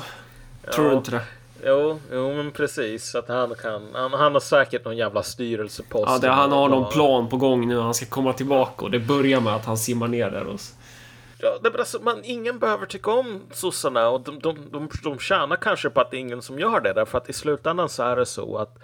Tror 0.76 0.86
du 0.86 0.92
Ja. 0.92 0.98
inte 0.98 1.12
det? 1.12 1.22
Jo, 1.66 2.00
jo 2.12 2.34
men 2.34 2.52
precis. 2.52 3.16
Att 3.16 3.28
han 3.28 3.56
kan, 3.56 3.88
han, 3.94 4.14
han 4.14 4.34
har 4.34 4.40
säkert 4.40 4.86
någon 4.86 4.98
jävla 4.98 5.24
styrelsepost. 5.24 6.06
Ja, 6.12 6.18
det, 6.18 6.30
han 6.30 6.52
har 6.52 6.70
någon 6.70 6.82
Ja. 6.84 6.92
plan 6.92 7.30
på 7.30 7.38
gång 7.38 7.68
nu. 7.68 7.80
Han 7.80 7.94
ska 7.94 8.06
komma 8.06 8.34
tillbaka 8.34 8.86
och 8.86 8.92
det 8.92 9.00
börjar 9.00 9.40
med 9.42 9.56
att 9.56 9.66
han 9.66 9.78
simmar 9.78 10.08
ner 10.08 10.30
där. 10.32 10.44
Och... 10.48 10.60
Ja, 11.38 11.58
det 11.62 11.68
är 11.68 11.72
bara 11.72 11.86
så, 11.86 12.00
man, 12.02 12.20
ingen 12.24 12.60
behöver 12.60 12.86
tycka 12.86 13.12
om 13.12 13.42
sossarna 13.52 14.10
och 14.10 14.22
de, 14.22 14.40
de, 14.40 14.58
de, 14.72 14.90
de 15.04 15.20
tjänar 15.20 15.56
kanske 15.56 15.90
på 15.90 16.02
att 16.02 16.12
det 16.12 16.18
är 16.18 16.20
ingen 16.20 16.42
som 16.42 16.60
gör 16.60 16.80
det. 16.80 16.94
Därför 16.94 17.18
att 17.18 17.30
i 17.30 17.34
slutändan 17.34 17.90
så 17.90 18.04
är 18.04 18.16
det 18.16 18.26
så 18.26 18.58
att 18.58 18.78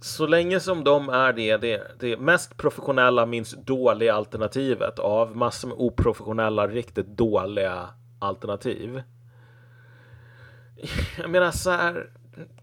så 0.00 0.26
länge 0.26 0.60
som 0.60 0.84
de 0.84 1.08
är 1.08 1.32
det, 1.32 1.56
det, 1.56 1.82
det 2.00 2.16
mest 2.16 2.56
professionella, 2.56 3.26
minst 3.26 3.56
dåliga 3.56 4.14
alternativet 4.14 4.98
av 4.98 5.36
massor 5.36 5.68
med 5.68 5.76
oprofessionella, 5.78 6.68
riktigt 6.68 7.06
dåliga 7.06 7.88
alternativ. 8.18 9.02
Jag 11.18 11.30
menar 11.30 11.50
så 11.50 11.70
här, 11.70 12.10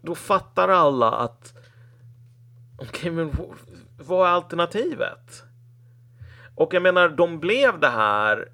då 0.00 0.14
fattar 0.14 0.68
alla 0.68 1.12
att 1.12 1.54
okej, 2.78 3.10
men 3.10 3.32
vad 3.98 4.28
är 4.28 4.32
alternativet? 4.32 5.42
Och 6.54 6.74
jag 6.74 6.82
menar, 6.82 7.08
de 7.08 7.40
blev 7.40 7.80
det 7.80 7.88
här 7.88 8.48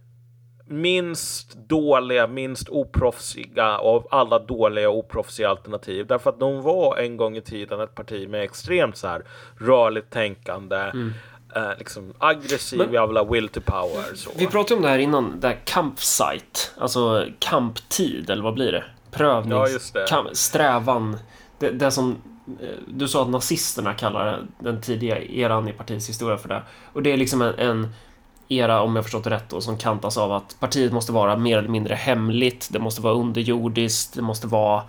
minst 0.73 1.55
dåliga, 1.69 2.27
minst 2.27 2.69
oproffsiga 2.69 3.79
av 3.79 4.07
alla 4.11 4.39
dåliga 4.39 4.91
och 4.91 4.99
oproffsiga 4.99 5.49
alternativ. 5.49 6.07
Därför 6.07 6.31
att 6.31 6.41
de 6.41 6.63
var 6.63 6.97
en 6.97 7.17
gång 7.17 7.37
i 7.37 7.41
tiden 7.41 7.81
ett 7.81 7.95
parti 7.95 8.29
med 8.29 8.43
extremt 8.43 8.97
så 8.97 9.09
här 9.09 9.23
rörligt 9.59 10.11
tänkande, 10.11 10.77
eh, 11.57 11.71
liksom 11.79 12.15
aggressiv 12.19 12.79
Men- 12.79 12.93
jävla 12.93 13.25
will 13.25 13.49
to 13.49 13.61
power. 13.61 14.15
Så. 14.15 14.31
Vi 14.37 14.47
pratade 14.47 14.75
om 14.77 14.83
det 14.83 14.89
här 14.89 14.99
innan, 14.99 15.41
det 15.41 15.49
här 15.49 15.59
campsite. 15.65 16.61
Alltså 16.79 17.27
kamptid, 17.39 18.31
eller 18.31 18.43
vad 18.43 18.55
blir 18.55 18.73
det? 18.73 18.85
Prövnings... 19.11 19.93
Ja. 19.95 20.05
Kamp, 20.09 20.37
strävan. 20.37 21.19
Det, 21.59 21.71
det 21.71 21.91
som 21.91 22.17
eh, 22.61 22.69
du 22.89 23.09
sa 23.09 23.23
att 23.23 23.29
nazisterna 23.29 23.95
kallar 23.95 24.47
den 24.61 24.81
tidiga 24.81 25.19
eran 25.19 25.69
i 25.69 25.73
partiets 25.73 26.09
historia 26.09 26.37
för 26.37 26.49
det. 26.49 26.63
Och 26.93 27.03
det 27.03 27.13
är 27.13 27.17
liksom 27.17 27.43
en, 27.43 27.55
en 27.59 27.89
era, 28.59 28.81
om 28.81 28.97
jag 28.97 29.05
förstått 29.05 29.25
det 29.25 29.31
rätt, 29.31 29.49
då, 29.49 29.61
som 29.61 29.79
kantas 29.79 30.19
av 30.19 30.33
att 30.33 30.57
partiet 30.61 30.93
måste 30.93 31.13
vara 31.13 31.37
mer 31.37 31.59
eller 31.59 31.69
mindre 31.69 31.95
hemligt. 31.95 32.69
Det 32.73 32.79
måste 32.79 33.03
vara 33.03 33.15
underjordiskt. 33.15 34.15
Det 34.15 34.23
måste 34.23 34.47
vara... 34.47 34.83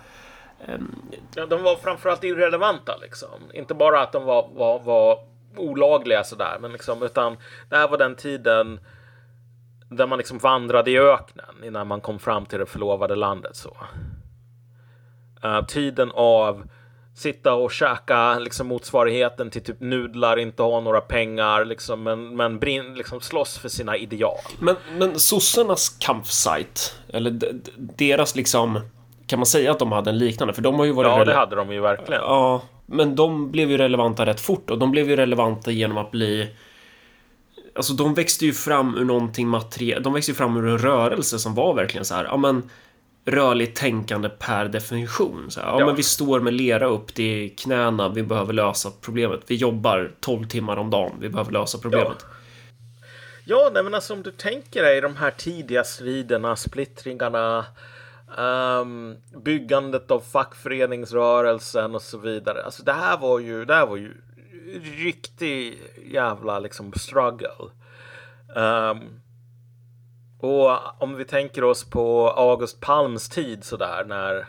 Um... 0.68 1.02
Ja, 1.34 1.46
de 1.46 1.62
var 1.62 1.76
framförallt 1.76 2.24
irrelevanta 2.24 2.96
liksom. 2.96 3.28
Inte 3.54 3.74
bara 3.74 4.00
att 4.00 4.12
de 4.12 4.24
var, 4.24 4.48
var, 4.54 4.78
var 4.78 5.18
olagliga 5.56 6.24
sådär, 6.24 6.58
men 6.60 6.72
liksom, 6.72 7.02
utan 7.02 7.36
det 7.68 7.76
här 7.76 7.88
var 7.88 7.98
den 7.98 8.14
tiden 8.16 8.80
där 9.88 10.06
man 10.06 10.18
liksom 10.18 10.38
vandrade 10.38 10.90
i 10.90 10.98
öknen 10.98 11.64
innan 11.64 11.86
man 11.86 12.00
kom 12.00 12.18
fram 12.18 12.46
till 12.46 12.58
det 12.58 12.66
förlovade 12.66 13.14
landet. 13.14 13.56
Så. 13.56 13.76
Uh, 15.44 15.66
tiden 15.66 16.10
av 16.14 16.68
sitta 17.14 17.54
och 17.54 17.72
käka 17.72 18.38
liksom 18.38 18.66
motsvarigheten 18.66 19.50
till 19.50 19.62
typ 19.64 19.80
nudlar, 19.80 20.36
inte 20.36 20.62
ha 20.62 20.80
några 20.80 21.00
pengar, 21.00 21.64
liksom, 21.64 22.02
men, 22.02 22.36
men 22.36 22.58
brin, 22.58 22.94
liksom 22.94 23.20
slåss 23.20 23.58
för 23.58 23.68
sina 23.68 23.96
ideal. 23.96 24.38
Men, 24.58 24.76
men 24.98 25.18
sossarnas 25.18 25.88
campsite, 25.88 26.80
eller 27.08 27.38
deras 27.76 28.36
liksom... 28.36 28.80
Kan 29.26 29.38
man 29.38 29.46
säga 29.46 29.70
att 29.70 29.78
de 29.78 29.92
hade 29.92 30.10
en 30.10 30.18
liknande? 30.18 30.54
För 30.54 30.62
de 30.62 30.74
har 30.74 30.84
ju 30.84 30.92
varit... 30.92 31.08
Ja, 31.08 31.24
det 31.24 31.34
hade 31.34 31.56
de 31.56 31.72
ju 31.72 31.80
verkligen. 31.80 32.22
Ja, 32.22 32.62
men 32.86 33.16
de 33.16 33.50
blev 33.50 33.70
ju 33.70 33.78
relevanta 33.78 34.26
rätt 34.26 34.40
fort 34.40 34.70
och 34.70 34.78
de 34.78 34.90
blev 34.90 35.10
ju 35.10 35.16
relevanta 35.16 35.70
genom 35.70 35.98
att 35.98 36.10
bli... 36.10 36.50
Alltså 37.76 37.92
de 37.92 38.14
växte 38.14 38.46
ju 38.46 38.52
fram 38.52 38.98
ur 38.98 39.04
någonting 39.04 39.48
materiellt. 39.48 40.04
De 40.04 40.12
växte 40.12 40.30
ju 40.30 40.34
fram 40.34 40.56
ur 40.56 40.68
en 40.68 40.78
rörelse 40.78 41.38
som 41.38 41.54
var 41.54 41.74
verkligen 41.74 42.04
så 42.04 42.14
här, 42.14 42.24
ja 42.24 42.36
men 42.36 42.70
rörligt 43.26 43.76
tänkande 43.76 44.28
per 44.28 44.64
definition. 44.68 45.50
Så 45.50 45.60
här, 45.60 45.66
ja, 45.66 45.80
Ja. 45.80 45.86
men 45.86 45.96
vi 45.96 46.02
står 46.02 46.40
med 46.40 46.54
lera 46.54 46.86
upp 46.86 47.14
till 47.14 47.56
knäna, 47.56 48.08
vi 48.08 48.22
behöver 48.22 48.52
lösa 48.52 48.90
problemet. 49.00 49.40
Vi 49.46 49.54
jobbar 49.54 50.10
12 50.20 50.46
timmar 50.48 50.76
om 50.76 50.90
dagen, 50.90 51.12
vi 51.20 51.28
behöver 51.28 51.52
lösa 51.52 51.78
problemet. 51.78 52.26
Ja, 53.44 53.70
nej, 53.74 53.82
men 53.82 53.94
alltså 53.94 54.12
om 54.12 54.22
du 54.22 54.30
tänker 54.30 54.82
dig 54.82 55.00
de 55.00 55.16
här 55.16 55.30
tidiga 55.30 55.84
striderna, 55.84 56.56
splittringarna, 56.56 57.64
ehm, 58.38 59.16
byggandet 59.44 60.10
av 60.10 60.20
fackföreningsrörelsen 60.20 61.94
och 61.94 62.02
så 62.02 62.18
vidare. 62.18 62.62
Alltså 62.64 62.82
det 62.82 62.92
här 62.92 63.18
var 63.18 63.38
ju, 63.38 63.64
det 63.64 63.74
här 63.74 63.86
var 63.86 63.96
ju 63.96 64.12
riktig 65.04 65.78
jävla 66.10 66.58
liksom 66.58 66.92
struggle. 66.92 67.48
Ehm, 68.56 68.98
och 70.44 71.02
om 71.02 71.16
vi 71.16 71.24
tänker 71.24 71.64
oss 71.64 71.90
på 71.90 72.30
August 72.30 72.80
Palms 72.80 73.28
tid 73.28 73.64
sådär 73.64 74.04
när 74.06 74.46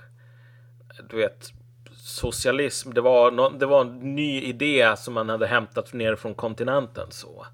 du 1.09 1.17
vet 1.17 1.51
socialism, 1.91 2.93
det 2.93 3.01
var, 3.01 3.31
no, 3.31 3.49
det 3.49 3.65
var 3.65 3.81
en 3.81 4.15
ny 4.15 4.41
idé 4.41 4.95
som 4.97 5.13
man 5.13 5.29
hade 5.29 5.47
hämtat 5.47 5.93
ner 5.93 6.15
från 6.15 6.35
kontinenten 6.35 7.07
så. 7.11 7.45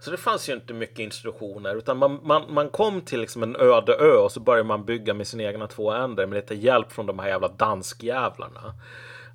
Så 0.00 0.10
det 0.10 0.16
fanns 0.16 0.48
ju 0.48 0.52
inte 0.52 0.74
mycket 0.74 0.98
institutioner 0.98 1.76
utan 1.76 1.96
man, 1.96 2.20
man, 2.22 2.54
man 2.54 2.68
kom 2.68 3.00
till 3.00 3.20
liksom 3.20 3.42
en 3.42 3.56
öde 3.56 3.94
ö 3.94 4.16
och 4.16 4.32
så 4.32 4.40
började 4.40 4.68
man 4.68 4.84
bygga 4.84 5.14
med 5.14 5.26
sina 5.26 5.42
egna 5.42 5.66
två 5.66 5.92
änder 5.92 6.26
med 6.26 6.36
lite 6.36 6.54
hjälp 6.54 6.92
från 6.92 7.06
de 7.06 7.18
här 7.18 7.28
jävla 7.28 7.48
danskjävlarna. 7.48 8.74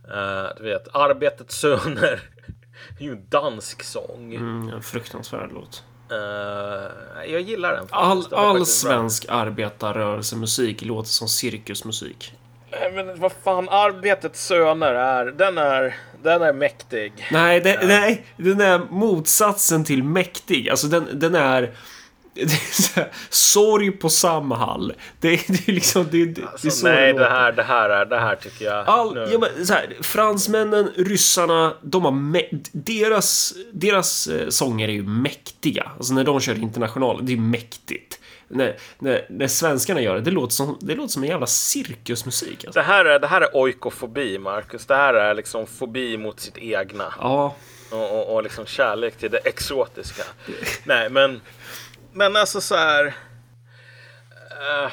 Uh, 0.07 0.49
du 0.57 0.63
vet, 0.63 0.95
Arbetets 0.95 1.59
söner 1.59 2.19
Det 2.97 3.03
är 3.03 3.07
ju 3.07 3.11
en 3.11 3.29
dansk 3.29 3.83
sång. 3.83 4.35
Mm, 4.35 4.69
en 4.69 4.81
fruktansvärd 4.81 5.51
låt. 5.53 5.83
Uh, 6.11 7.31
jag 7.31 7.41
gillar 7.41 7.73
den. 7.73 7.87
All, 7.89 8.33
all 8.33 8.65
svensk 8.65 9.25
arbetarrörelsemusik 9.29 10.81
låter 10.81 11.09
som 11.09 11.27
cirkusmusik. 11.27 12.33
Nej 12.71 12.91
men 12.91 13.19
vad 13.19 13.31
fan, 13.43 13.69
Arbetets 13.69 14.45
söner 14.45 14.93
är, 14.93 15.25
den 15.25 15.57
är, 15.57 15.95
den 16.23 16.41
är 16.41 16.53
mäktig. 16.53 17.13
Nej, 17.31 17.59
det, 17.59 17.73
ja. 17.73 17.87
nej, 17.87 18.25
den 18.37 18.61
är 18.61 18.79
motsatsen 18.89 19.83
till 19.83 20.03
mäktig. 20.03 20.69
Alltså 20.69 20.87
den, 20.87 21.19
den 21.19 21.35
är... 21.35 21.73
Är 22.35 22.95
här, 22.95 23.11
sorg 23.29 23.91
på 23.91 24.09
Samhall. 24.09 24.93
Det, 25.19 25.29
det 25.47 25.67
är 25.67 25.71
liksom... 25.71 26.07
Det, 26.11 26.25
det, 26.25 26.41
alltså, 26.45 26.85
det 26.85 26.91
är 26.91 26.95
nej, 26.95 27.13
det 27.13 27.29
här, 27.29 27.51
det 27.51 27.63
här 27.63 27.89
är... 27.89 28.05
Det 28.05 28.19
här 28.19 28.35
tycker 28.35 28.65
jag... 28.65 28.87
All, 28.87 29.29
ja, 29.31 29.39
men, 29.39 29.65
så 29.65 29.73
här, 29.73 29.97
fransmännen, 30.01 30.91
ryssarna, 30.95 31.73
de 31.81 32.05
har... 32.05 32.49
deras, 32.71 33.53
deras 33.73 34.27
eh, 34.27 34.49
sånger 34.49 34.87
är 34.87 34.93
ju 34.93 35.03
mäktiga. 35.03 35.91
Alltså 35.97 36.13
när 36.13 36.23
de 36.23 36.39
kör 36.39 36.55
international, 36.55 37.19
det 37.21 37.33
är 37.33 37.37
mäktigt 37.37 38.19
när, 38.47 38.75
när, 38.99 39.25
när 39.29 39.47
svenskarna 39.47 40.01
gör 40.01 40.15
det, 40.15 40.21
det 40.21 40.31
låter 40.31 40.53
som, 40.53 40.77
det 40.81 40.95
låter 40.95 41.11
som 41.11 41.23
en 41.23 41.29
jävla 41.29 41.47
cirkusmusik. 41.47 42.65
Alltså. 42.65 42.79
Det, 42.79 42.85
här 42.85 43.05
är, 43.05 43.19
det 43.19 43.27
här 43.27 43.41
är 43.41 43.55
oikofobi, 43.55 44.37
Marcus. 44.37 44.85
Det 44.85 44.95
här 44.95 45.13
är 45.13 45.33
liksom 45.33 45.67
fobi 45.67 46.17
mot 46.17 46.39
sitt 46.39 46.57
egna. 46.57 47.13
Ja. 47.19 47.55
Och, 47.91 48.11
och, 48.11 48.35
och 48.35 48.43
liksom 48.43 48.65
kärlek 48.65 49.17
till 49.17 49.31
det 49.31 49.37
exotiska. 49.37 50.23
Nej, 50.83 51.09
men, 51.09 51.41
men 52.15 52.35
alltså 52.35 52.61
så 52.61 52.75
här. 52.75 53.05
Uh, 53.05 54.91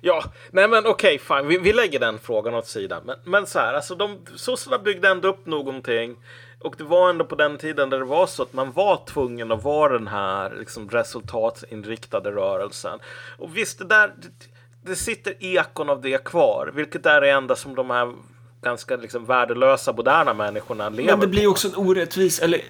ja, 0.00 0.24
nej 0.50 0.68
men 0.68 0.86
okej, 0.86 1.20
okay, 1.20 1.38
fine. 1.38 1.48
Vi, 1.48 1.58
vi, 1.58 1.72
lägger 1.72 2.00
den 2.00 2.18
frågan 2.18 2.54
åt 2.54 2.66
sidan. 2.66 3.02
Men, 3.04 3.16
men 3.24 3.46
så 3.46 3.58
här, 3.58 3.74
alltså 3.74 3.94
de 3.94 4.18
sossarna 4.36 4.78
byggde 4.78 5.08
ändå 5.08 5.28
upp 5.28 5.46
någonting 5.46 6.16
och 6.60 6.74
det 6.78 6.84
var 6.84 7.10
ändå 7.10 7.24
på 7.24 7.34
den 7.34 7.58
tiden 7.58 7.90
där 7.90 7.98
det 7.98 8.04
var 8.04 8.26
så 8.26 8.42
att 8.42 8.52
man 8.52 8.72
var 8.72 9.06
tvungen 9.06 9.52
att 9.52 9.64
vara 9.64 9.92
den 9.92 10.08
här 10.08 10.56
liksom, 10.58 10.90
resultatinriktade 10.90 12.30
rörelsen. 12.30 12.98
Och 13.38 13.56
visst, 13.56 13.78
det 13.78 13.84
där 13.84 14.08
det, 14.08 14.28
det 14.90 14.96
sitter 14.96 15.34
ekon 15.44 15.90
av 15.90 16.00
det 16.00 16.24
kvar, 16.24 16.72
vilket 16.74 17.06
är 17.06 17.20
det 17.20 17.30
enda 17.30 17.56
som 17.56 17.74
de 17.74 17.90
här 17.90 18.14
ganska 18.62 18.96
liksom, 18.96 19.24
värdelösa 19.24 19.92
moderna 19.92 20.34
människorna 20.34 20.88
lever 20.88 21.10
Men 21.10 21.20
det 21.20 21.26
blir 21.26 21.46
också 21.46 21.68
en 21.68 21.76
orättvis, 21.76 22.38
eller 22.40 22.60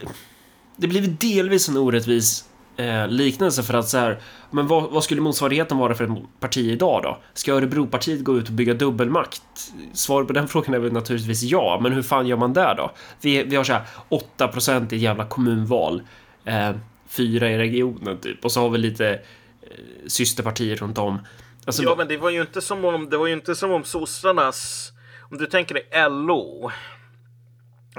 det 0.77 0.87
blir 0.87 1.09
delvis 1.09 1.69
en 1.69 1.77
orättvis 1.77 2.45
eh, 2.77 3.09
liknelse 3.09 3.63
för 3.63 3.75
att 3.75 3.89
så 3.89 3.99
här, 3.99 4.19
men 4.51 4.67
vad, 4.67 4.91
vad, 4.91 5.05
skulle 5.05 5.21
motsvarigheten 5.21 5.79
vara 5.79 5.95
för 5.95 6.05
ett 6.05 6.41
parti 6.41 6.59
idag 6.59 7.03
då? 7.03 7.19
Ska 7.35 7.53
Örebropartiet 7.53 8.25
gå 8.25 8.39
ut 8.39 8.49
och 8.49 8.55
bygga 8.55 8.75
dubbelmakt? 8.75 9.43
Svaret 9.93 10.27
på 10.27 10.33
den 10.33 10.49
frågan 10.49 10.75
är 10.75 10.79
väl 10.79 10.93
naturligtvis 10.93 11.43
ja, 11.43 11.81
men 11.83 11.93
hur 11.93 12.03
fan 12.03 12.27
gör 12.27 12.37
man 12.37 12.53
där 12.53 12.75
då? 12.75 12.91
Vi, 13.21 13.43
vi 13.43 13.57
har 13.57 13.65
så 13.65 13.73
här 13.73 13.83
8% 14.39 14.93
i 14.93 14.97
ett 14.97 15.03
jävla 15.03 15.27
kommunval, 15.27 16.03
eh, 16.45 16.71
fyra 17.09 17.51
i 17.51 17.59
regionen 17.59 18.19
typ, 18.19 18.45
och 18.45 18.53
så 18.53 18.61
har 18.61 18.71
vi 18.71 18.79
lite 18.79 19.11
eh, 19.11 19.19
systerpartier 20.07 20.77
runt 20.77 20.99
om. 20.99 21.19
Alltså, 21.67 21.83
ja, 21.83 21.95
men 21.99 22.09
det 22.09 22.17
var 22.17 22.31
ju 22.31 22.41
inte 22.41 22.61
som 22.61 22.85
om, 22.85 23.11
det 23.11 23.17
var 23.17 23.27
ju 23.27 23.33
inte 23.33 23.55
som 23.55 23.71
om 23.71 23.85
sossarnas, 23.85 24.93
om 25.31 25.39
du 25.39 25.47
tänker 25.47 25.75
dig 25.75 26.11
LO, 26.11 26.71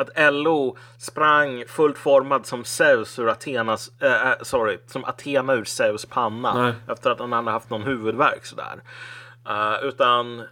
att 0.02 0.34
LO 0.34 0.78
sprang 0.98 1.64
fullt 1.68 1.98
formad 1.98 2.46
som 2.46 2.64
Zeus 2.64 3.20
ur 3.20 3.30
Athenas, 3.30 4.02
äh, 4.02 4.32
sorry, 4.42 4.80
som 4.88 5.06
Athena 5.06 5.54
ur 5.54 5.64
Zeus 5.64 6.06
panna 6.06 6.64
Nej. 6.64 6.74
efter 6.88 7.12
att 7.12 7.20
han 7.20 7.32
hade 7.32 7.52
haft 7.52 7.70
någon 7.70 7.84
huvudvärk 7.84 8.46
sådär. 8.46 8.82
Uh, 9.50 9.88
utan 9.88 10.44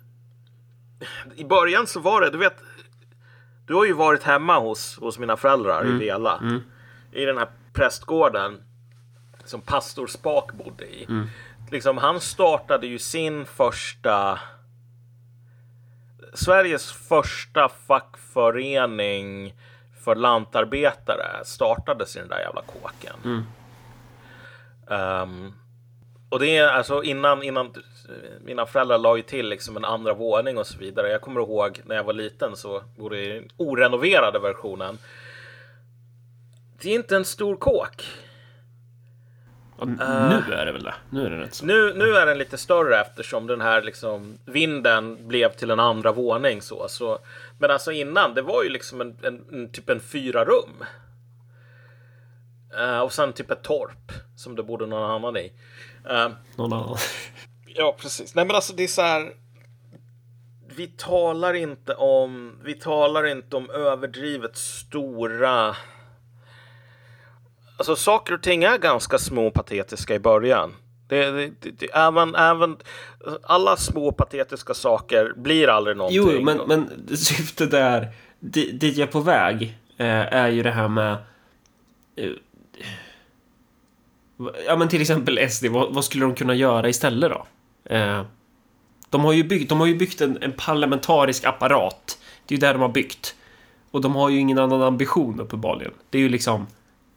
i 1.35 1.43
början 1.43 1.87
så 1.87 1.99
var 1.99 2.21
det, 2.21 2.29
du 2.29 2.37
vet, 2.37 2.55
du 3.67 3.73
har 3.73 3.85
ju 3.85 3.93
varit 3.93 4.23
hemma 4.23 4.59
hos, 4.59 4.99
hos 4.99 5.19
mina 5.19 5.37
föräldrar 5.37 5.81
mm. 5.81 5.95
i 5.95 5.99
Vela. 5.99 6.37
Mm. 6.37 6.61
I 7.11 7.25
den 7.25 7.37
här 7.37 7.47
prästgården 7.73 8.63
som 9.45 9.61
pastor 9.61 10.07
Spak 10.07 10.53
bodde 10.53 10.85
i. 10.85 11.05
Mm. 11.09 11.27
Liksom, 11.71 11.97
han 11.97 12.19
startade 12.19 12.87
ju 12.87 12.99
sin 12.99 13.45
första 13.45 14.39
Sveriges 16.35 16.91
första 16.91 17.69
fackförening 17.87 19.53
för 20.03 20.15
lantarbetare 20.15 21.45
startades 21.45 22.15
i 22.15 22.19
den 22.19 22.27
där 22.27 22.39
jävla 22.39 22.61
kåken. 22.61 23.15
Mm. 23.23 23.43
Um, 24.87 25.53
och 26.29 26.39
det 26.39 26.57
är 26.57 26.67
alltså 26.67 27.03
innan, 27.03 27.43
innan 27.43 27.73
mina 28.41 28.65
föräldrar 28.65 28.97
la 28.97 29.17
ju 29.17 29.23
till 29.23 29.49
liksom 29.49 29.77
en 29.77 29.85
andra 29.85 30.13
våning 30.13 30.57
och 30.57 30.67
så 30.67 30.77
vidare. 30.79 31.09
Jag 31.09 31.21
kommer 31.21 31.41
ihåg 31.41 31.81
när 31.85 31.95
jag 31.95 32.03
var 32.03 32.13
liten 32.13 32.55
så 32.55 32.83
bodde 32.97 33.21
i 33.21 33.27
den 33.27 33.49
orenoverade 33.57 34.39
versionen. 34.39 34.97
Det 36.81 36.89
är 36.89 36.95
inte 36.95 37.15
en 37.15 37.25
stor 37.25 37.55
kåk. 37.55 38.03
Ja, 39.79 39.85
nu 39.85 40.53
är 40.53 40.65
det 40.65 40.71
väl 40.71 40.83
det? 40.83 40.93
Nu 41.09 41.25
är 41.25 41.29
det 41.29 41.37
rätt 41.37 41.53
så. 41.53 41.65
Nu, 41.65 41.93
nu 41.93 42.15
är 42.15 42.25
den 42.25 42.37
lite 42.37 42.57
större 42.57 43.01
eftersom 43.01 43.47
den 43.47 43.61
här 43.61 43.81
liksom 43.81 44.37
vinden 44.45 45.27
blev 45.27 45.49
till 45.49 45.71
en 45.71 45.79
andra 45.79 46.11
våning 46.11 46.61
så. 46.61 46.87
så 46.87 47.19
men 47.57 47.71
alltså 47.71 47.91
innan, 47.91 48.33
det 48.33 48.41
var 48.41 48.63
ju 48.63 48.69
liksom 48.69 49.01
en, 49.01 49.17
en, 49.23 49.45
en 49.51 49.71
typ 49.71 49.89
en 49.89 49.99
fyra 49.99 50.45
rum. 50.45 50.83
Uh, 52.79 52.99
och 52.99 53.13
sen 53.13 53.33
typ 53.33 53.51
ett 53.51 53.63
torp 53.63 54.11
som 54.35 54.55
det 54.55 54.63
bodde 54.63 54.85
någon 54.85 55.11
annan 55.11 55.37
i. 55.37 55.51
Uh, 56.11 56.29
någon 56.55 56.73
annan. 56.73 56.97
ja, 57.65 57.95
precis. 57.99 58.35
Nej, 58.35 58.45
men 58.45 58.55
alltså 58.55 58.73
det 58.73 58.83
är 58.83 58.87
så 58.87 59.01
här. 59.01 59.33
Vi 60.75 60.87
talar 60.87 61.53
inte 61.53 61.95
om. 61.95 62.59
Vi 62.63 62.73
talar 62.73 63.25
inte 63.25 63.55
om 63.55 63.69
överdrivet 63.69 64.57
stora 64.57 65.75
alltså 67.77 67.95
saker 67.95 68.33
och 68.33 68.43
ting 68.43 68.63
är 68.63 68.77
ganska 68.77 69.17
små 69.17 69.47
och 69.47 69.53
patetiska 69.53 70.15
i 70.15 70.19
början. 70.19 70.73
Det, 71.07 71.31
det, 71.31 71.71
det, 71.71 71.89
även, 71.93 72.35
även 72.35 72.77
alla 73.43 73.77
små 73.77 74.11
patetiska 74.11 74.73
saker 74.73 75.33
blir 75.35 75.67
aldrig 75.67 75.97
någonting. 75.97 76.17
Jo, 76.17 76.41
men, 76.41 76.57
men 76.67 77.17
syftet 77.17 77.73
är, 77.73 78.07
dit 78.39 78.97
jag 78.97 79.07
är 79.07 79.11
på 79.11 79.19
väg, 79.19 79.77
eh, 79.97 80.33
är 80.33 80.47
ju 80.47 80.63
det 80.63 80.71
här 80.71 80.87
med 80.87 81.17
eh, 82.15 82.29
Ja 84.65 84.75
men 84.75 84.87
till 84.87 85.01
exempel 85.01 85.49
SD, 85.49 85.65
vad, 85.65 85.93
vad, 85.93 86.05
skulle 86.05 86.25
de 86.25 86.35
kunna 86.35 86.55
göra 86.55 86.89
istället 86.89 87.31
då? 87.31 87.45
Eh, 87.95 88.21
de 89.09 89.21
har 89.25 89.33
ju 89.33 89.43
byggt, 89.43 89.69
de 89.69 89.79
har 89.79 89.87
ju 89.87 89.95
byggt 89.95 90.21
en, 90.21 90.37
en 90.41 90.51
parlamentarisk 90.51 91.45
apparat. 91.45 92.19
Det 92.45 92.55
är 92.55 92.57
ju 92.57 92.61
där 92.61 92.73
de 92.73 92.81
har 92.81 92.89
byggt. 92.89 93.35
Och 93.91 94.01
de 94.01 94.15
har 94.15 94.29
ju 94.29 94.39
ingen 94.39 94.57
annan 94.57 94.81
ambition 94.81 95.39
uppenbarligen. 95.39 95.93
Det 96.09 96.17
är 96.17 96.21
ju 96.21 96.29
liksom 96.29 96.67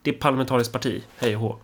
det 0.01 0.09
är 0.09 0.13
parlamentariskt 0.13 0.73
parti, 0.73 1.03
hej 1.17 1.35
och 1.35 1.41
hå. 1.41 1.57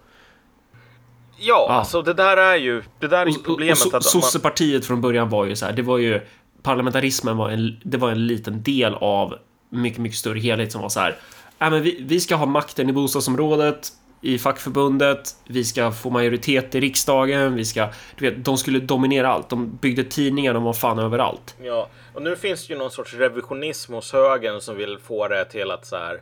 Ja, 1.38 1.65
ja, 1.69 1.73
alltså 1.73 2.01
det 2.01 2.14
där 2.14 2.38
är 2.38 2.55
ju, 2.55 2.83
det 2.99 3.07
där 3.07 3.25
är 3.25 3.25
ju 3.25 3.39
problemet. 3.43 3.81
Och, 3.81 3.88
och, 3.88 3.95
och 3.95 4.03
Sossepartiet 4.03 4.81
man... 4.81 4.88
från 4.88 5.01
början 5.01 5.30
var 5.30 5.45
ju 5.45 5.55
så 5.55 5.65
här, 5.65 5.73
det 5.73 5.81
var 5.81 5.97
ju 5.97 6.22
parlamentarismen 6.61 7.38
var 7.38 7.49
en, 7.49 7.80
det 7.83 7.97
var 7.97 8.11
en 8.11 8.27
liten 8.27 8.64
del 8.64 8.93
av 8.93 9.35
mycket, 9.69 9.99
mycket 9.99 10.17
större 10.17 10.39
helhet 10.39 10.72
som 10.72 10.81
var 10.81 10.89
så 10.89 10.99
här. 10.99 11.17
Äh, 11.59 11.69
men 11.69 11.83
vi, 11.83 11.97
vi 12.01 12.19
ska 12.19 12.35
ha 12.35 12.45
makten 12.45 12.89
i 12.89 12.93
bostadsområdet, 12.93 13.89
i 14.22 14.38
fackförbundet, 14.38 15.35
vi 15.47 15.64
ska 15.64 15.91
få 15.91 16.09
majoritet 16.09 16.75
i 16.75 16.80
riksdagen, 16.80 17.55
vi 17.55 17.65
ska, 17.65 17.89
du 18.15 18.30
vet, 18.30 18.45
de 18.45 18.57
skulle 18.57 18.80
dominera 18.80 19.30
allt. 19.30 19.49
De 19.49 19.75
byggde 19.75 20.03
tidningar, 20.03 20.53
de 20.53 20.64
var 20.64 20.73
fan 20.73 20.99
överallt. 20.99 21.55
Ja, 21.64 21.89
och 22.14 22.22
nu 22.22 22.35
finns 22.35 22.67
det 22.67 22.73
ju 22.73 22.80
någon 22.80 22.91
sorts 22.91 23.14
revisionism 23.14 23.93
hos 23.93 24.14
högern 24.14 24.61
som 24.61 24.77
vill 24.77 24.97
få 24.99 25.27
det 25.27 25.45
till 25.45 25.72
att 25.72 25.85
så 25.85 25.95
här 25.95 26.22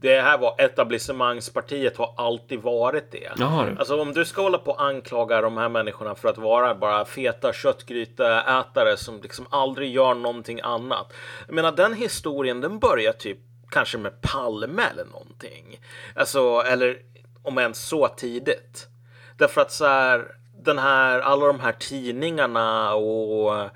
det 0.00 0.20
här 0.20 0.38
var 0.38 0.54
etablissemangspartiet 0.58 1.96
har 1.96 2.14
alltid 2.16 2.62
varit 2.62 3.10
det. 3.10 3.32
Jaha. 3.36 3.76
Alltså 3.78 4.00
om 4.00 4.12
du 4.12 4.24
ska 4.24 4.42
hålla 4.42 4.58
på 4.58 4.70
och 4.70 4.82
anklaga 4.82 5.40
de 5.40 5.56
här 5.56 5.68
människorna 5.68 6.14
för 6.14 6.28
att 6.28 6.38
vara 6.38 6.74
bara 6.74 7.04
feta 7.04 7.52
köttgryteätare 7.52 8.96
som 8.96 9.20
liksom 9.22 9.46
aldrig 9.50 9.92
gör 9.92 10.14
någonting 10.14 10.60
annat. 10.62 11.12
Jag 11.46 11.54
menar 11.54 11.72
den 11.72 11.94
historien 11.94 12.60
den 12.60 12.78
börjar 12.78 13.12
typ 13.12 13.38
kanske 13.70 13.98
med 13.98 14.20
Palme 14.20 14.82
eller 14.92 15.04
någonting. 15.04 15.80
Alltså 16.14 16.62
eller 16.66 16.98
om 17.42 17.58
ens 17.58 17.88
så 17.88 18.08
tidigt. 18.08 18.86
Därför 19.36 19.60
att 19.60 19.72
så 19.72 19.86
här 19.86 20.24
den 20.64 20.78
här 20.78 21.20
alla 21.20 21.46
de 21.46 21.60
här 21.60 21.72
tidningarna 21.72 22.94
och 22.94 23.70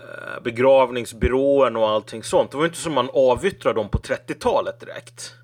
Eh, 0.00 0.42
begravningsbyrån 0.42 1.76
och 1.76 1.88
allting 1.88 2.22
sånt. 2.22 2.50
Det 2.50 2.56
var 2.56 2.64
inte 2.64 2.78
som 2.78 2.92
man 2.92 3.10
avyttrade 3.12 3.80
dem 3.80 3.88
på 3.88 3.98
30-talet 3.98 4.80
direkt. 4.80 5.34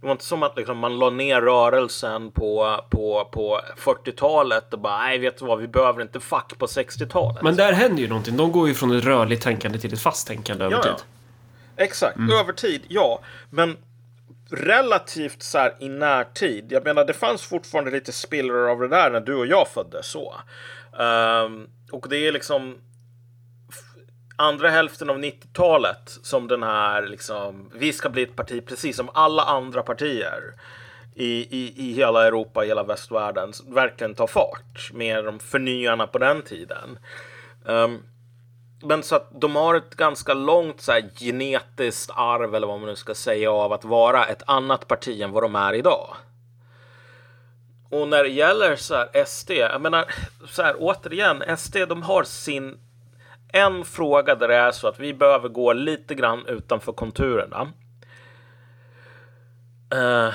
Det 0.00 0.06
var 0.06 0.12
inte 0.12 0.24
som 0.24 0.42
att 0.42 0.56
liksom, 0.56 0.78
man 0.78 0.98
la 0.98 1.10
ner 1.10 1.40
rörelsen 1.40 2.30
på, 2.30 2.80
på, 2.90 3.28
på 3.32 3.60
40-talet 3.78 4.72
och 4.72 4.78
bara 4.78 4.98
nej, 4.98 5.18
vet 5.18 5.38
du 5.38 5.44
vad, 5.44 5.58
vi 5.58 5.68
behöver 5.68 6.02
inte 6.02 6.20
fack 6.20 6.58
på 6.58 6.66
60-talet. 6.66 7.42
Men 7.42 7.56
där 7.56 7.72
händer 7.72 8.02
ju 8.02 8.08
någonting. 8.08 8.36
De 8.36 8.52
går 8.52 8.68
ju 8.68 8.74
från 8.74 8.98
ett 8.98 9.04
rörligt 9.04 9.42
tänkande 9.42 9.78
till 9.78 9.92
ett 9.92 10.00
fast 10.00 10.26
tänkande 10.26 10.64
över 10.64 10.76
Ja, 10.76 10.82
ja. 10.84 10.94
tid. 10.94 11.04
Exakt, 11.76 12.18
över 12.40 12.52
tid, 12.52 12.82
ja. 12.88 13.20
Men 13.50 13.76
relativt 14.50 15.42
så 15.42 15.58
här 15.58 15.74
i 15.80 15.88
närtid. 15.88 16.72
Jag 16.72 16.84
menar, 16.84 17.04
det 17.04 17.12
fanns 17.12 17.42
fortfarande 17.42 17.90
lite 17.90 18.12
spillror 18.12 18.70
av 18.70 18.80
det 18.80 18.88
där 18.88 19.10
när 19.10 19.20
du 19.20 19.34
och 19.34 19.46
jag 19.46 19.68
föddes 19.68 20.06
så. 20.06 20.34
Ehm, 20.98 21.66
och 21.92 22.06
det 22.08 22.16
är 22.16 22.32
liksom 22.32 22.76
andra 24.42 24.70
hälften 24.70 25.10
av 25.10 25.18
90-talet 25.18 26.18
som 26.22 26.48
den 26.48 26.62
här 26.62 27.06
liksom, 27.06 27.70
vi 27.74 27.92
ska 27.92 28.08
bli 28.08 28.22
ett 28.22 28.36
parti 28.36 28.66
precis 28.66 28.96
som 28.96 29.10
alla 29.14 29.42
andra 29.42 29.82
partier 29.82 30.54
i, 31.14 31.58
i, 31.58 31.74
i 31.76 31.92
hela 31.92 32.26
Europa, 32.26 32.64
i 32.64 32.68
hela 32.68 32.82
västvärlden 32.82 33.52
verkligen 33.68 34.14
tar 34.14 34.26
fart 34.26 34.92
med 34.92 35.24
de 35.24 35.38
förnyarna 35.38 36.06
på 36.06 36.18
den 36.18 36.42
tiden. 36.42 36.98
Um, 37.64 38.02
men 38.82 39.02
så 39.02 39.16
att 39.16 39.40
de 39.40 39.56
har 39.56 39.74
ett 39.74 39.94
ganska 39.94 40.34
långt 40.34 40.80
så 40.80 40.92
här, 40.92 41.10
genetiskt 41.20 42.10
arv 42.14 42.54
eller 42.54 42.66
vad 42.66 42.80
man 42.80 42.88
nu 42.88 42.96
ska 42.96 43.14
säga 43.14 43.52
av 43.52 43.72
att 43.72 43.84
vara 43.84 44.24
ett 44.26 44.42
annat 44.46 44.88
parti 44.88 45.20
än 45.20 45.32
vad 45.32 45.42
de 45.42 45.54
är 45.54 45.72
idag. 45.72 46.16
Och 47.90 48.08
när 48.08 48.22
det 48.22 48.30
gäller 48.30 48.76
så 48.76 48.94
här 48.94 49.24
SD, 49.24 49.50
jag 49.50 49.80
menar 49.80 50.14
så 50.48 50.62
här 50.62 50.76
återigen, 50.78 51.56
SD 51.56 51.76
de 51.88 52.02
har 52.02 52.24
sin 52.24 52.78
en 53.52 53.84
fråga 53.84 54.34
där 54.34 54.48
det 54.48 54.56
är 54.56 54.70
så 54.70 54.88
att 54.88 55.00
vi 55.00 55.14
behöver 55.14 55.48
gå 55.48 55.72
lite 55.72 56.14
grann 56.14 56.46
utanför 56.46 56.92
konturerna. 56.92 57.72
Uh, 59.94 60.34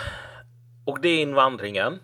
och 0.86 1.02
det 1.02 1.10
är 1.10 1.22
invandringen. 1.22 2.00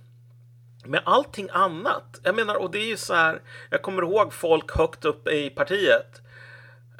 Men 0.85 1.01
allting 1.03 1.49
annat, 1.51 2.19
jag 2.23 2.35
menar, 2.35 2.55
och 2.55 2.71
det 2.71 2.79
är 2.79 2.85
ju 2.87 2.97
så 2.97 3.13
här, 3.13 3.41
jag 3.69 3.81
kommer 3.81 4.01
ihåg 4.01 4.33
folk 4.33 4.77
högt 4.77 5.05
upp 5.05 5.27
i 5.27 5.49
partiet 5.49 6.21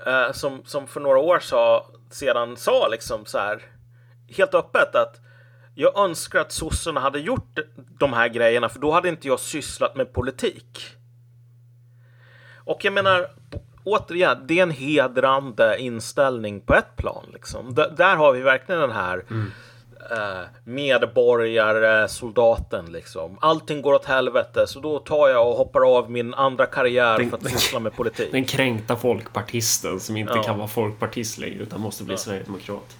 uh, 0.07 0.31
som, 0.31 0.65
som 0.65 0.87
för 0.87 0.99
några 0.99 1.19
år 1.19 1.39
sa, 1.39 1.87
sedan 2.09 2.57
sa 2.57 2.87
liksom 2.87 3.25
så 3.25 3.37
här 3.37 3.61
helt 4.37 4.53
öppet 4.53 4.95
att 4.95 5.19
jag 5.75 5.99
önskar 5.99 6.39
att 6.39 6.51
sossarna 6.51 6.99
hade 6.99 7.19
gjort 7.19 7.59
de 7.99 8.13
här 8.13 8.27
grejerna 8.27 8.69
för 8.69 8.79
då 8.79 8.91
hade 8.91 9.09
inte 9.09 9.27
jag 9.27 9.39
sysslat 9.39 9.95
med 9.95 10.13
politik. 10.13 10.95
Och 12.65 12.85
jag 12.85 12.93
menar, 12.93 13.27
återigen, 13.83 14.37
det 14.47 14.59
är 14.59 14.63
en 14.63 14.71
hedrande 14.71 15.77
inställning 15.79 16.61
på 16.61 16.73
ett 16.75 16.95
plan. 16.95 17.25
Liksom. 17.33 17.73
D- 17.73 17.85
där 17.97 18.15
har 18.15 18.33
vi 18.33 18.41
verkligen 18.41 18.81
den 18.81 18.91
här 18.91 19.23
eh, 20.11 20.45
medborgare, 20.63 22.07
soldaten 22.07 22.85
liksom. 22.85 23.37
Allting 23.41 23.81
går 23.81 23.93
åt 23.93 24.05
helvete 24.05 24.67
så 24.67 24.79
då 24.79 24.99
tar 24.99 25.29
jag 25.29 25.49
och 25.49 25.55
hoppar 25.57 25.97
av 25.97 26.11
min 26.11 26.33
andra 26.33 26.65
karriär 26.65 27.17
Den- 27.17 27.29
för 27.29 27.37
att 27.37 27.49
syssla 27.51 27.79
med 27.79 27.93
politik. 27.95 28.31
Den 28.31 28.45
kränkta 28.45 28.95
folkpartisten 28.95 29.99
som 29.99 30.17
inte 30.17 30.33
Ja. 30.35 30.43
kan 30.43 30.57
vara 30.57 30.67
folkpartist 30.67 31.37
längre 31.37 31.63
utan 31.63 31.81
måste 31.81 32.03
bli 32.03 32.17
sverigedemokrat. 32.17 32.97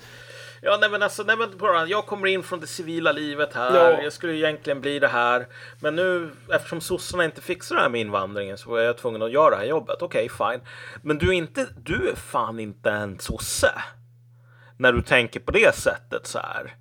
Ja, 0.66 0.78
nej 0.82 0.90
men 0.90 1.04
alltså, 1.04 1.24
nej 1.24 1.38
men 1.38 1.58
bara, 1.58 1.86
jag 1.86 2.06
kommer 2.06 2.28
in 2.28 2.44
från 2.44 2.60
det 2.60 2.68
civila 2.68 3.12
livet 3.12 3.54
här. 3.54 3.76
Ja. 3.76 4.02
Jag 4.02 4.14
skulle 4.14 4.34
egentligen 4.34 4.82
bli 4.82 5.00
det 5.00 5.08
här. 5.08 5.48
Men 5.80 5.96
nu, 5.96 6.32
eftersom 6.50 6.82
sossarna 6.82 7.26
inte 7.26 7.42
fixar 7.42 7.76
det 7.76 7.82
här 7.82 7.90
med 7.90 8.02
invandringen 8.02 8.58
så 8.58 8.70
var 8.70 8.80
jag 8.80 8.98
tvungen 8.98 9.22
att 9.22 9.32
göra 9.32 9.50
det 9.50 9.56
här 9.56 9.66
jobbet. 9.66 10.02
Okej, 10.02 10.30
fine. 10.30 10.62
Men 11.02 11.18
du 11.18 11.30
är 11.30 11.34
inte, 11.34 11.68
du 11.84 12.10
är 12.10 12.16
fan 12.16 12.60
inte 12.60 12.92
en 12.92 13.20
sosse. 13.20 13.72
När 14.78 14.94
du 14.94 15.02
tänker 15.02 15.40
på 15.40 15.52
det 15.52 15.76
sättet 15.76 16.28
så 16.28 16.40
här. 16.40 16.76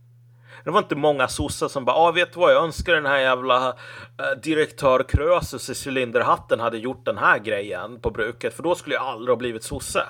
Det 0.65 0.71
var 0.71 0.79
inte 0.79 0.97
många 0.97 1.29
sossar 1.29 1.69
som 1.69 1.85
bara, 1.85 1.97
ah, 1.97 2.13
vet 2.13 2.33
du 2.33 2.41
vad, 2.41 2.53
jag 2.53 2.65
önskar 2.65 2.95
den 2.95 3.07
här 3.07 3.19
jävla 3.19 3.69
eh, 3.69 4.39
direktör 4.43 5.05
Krösus 5.09 5.71
i 5.71 5.89
cylinderhatten 5.89 6.61
hade 6.61 6.79
gjort 6.79 7.05
den 7.05 7.19
här 7.19 7.39
grejen 7.39 8.01
på 8.01 8.11
bruket, 8.11 8.55
för 8.55 8.63
då 8.63 8.75
skulle 8.75 8.95
jag 8.95 9.05
aldrig 9.05 9.29
ha 9.29 9.37
blivit 9.37 9.65
sosse. 9.65 10.07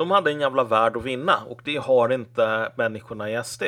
De 0.00 0.10
hade 0.10 0.30
en 0.30 0.40
jävla 0.40 0.64
värld 0.64 0.96
att 0.96 1.04
vinna 1.04 1.36
och 1.48 1.60
det 1.64 1.76
har 1.76 2.12
inte 2.12 2.72
människorna 2.76 3.30
i 3.30 3.44
SD. 3.44 3.62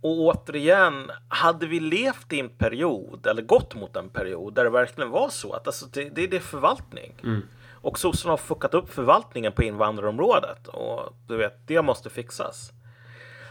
Och 0.00 0.20
återigen, 0.20 1.10
hade 1.28 1.66
vi 1.66 1.80
levt 1.80 2.32
i 2.32 2.40
en 2.40 2.48
period, 2.48 3.26
eller 3.26 3.42
gått 3.42 3.74
mot 3.74 3.96
en 3.96 4.08
period, 4.08 4.54
där 4.54 4.64
det 4.64 4.70
verkligen 4.70 5.10
var 5.10 5.28
så 5.28 5.52
att 5.52 5.66
alltså, 5.66 5.86
det, 5.92 6.08
det, 6.14 6.26
det 6.26 6.36
är 6.36 6.40
förvaltning. 6.40 7.14
Och 7.82 7.98
sossarna 7.98 8.32
har 8.32 8.36
fuckat 8.36 8.74
upp 8.74 8.90
förvaltningen 8.94 9.52
på 9.52 9.62
invandrarområdet. 9.62 10.68
Och 10.68 11.14
du 11.26 11.36
vet, 11.36 11.66
det 11.66 11.82
måste 11.82 12.10
fixas. 12.10 12.72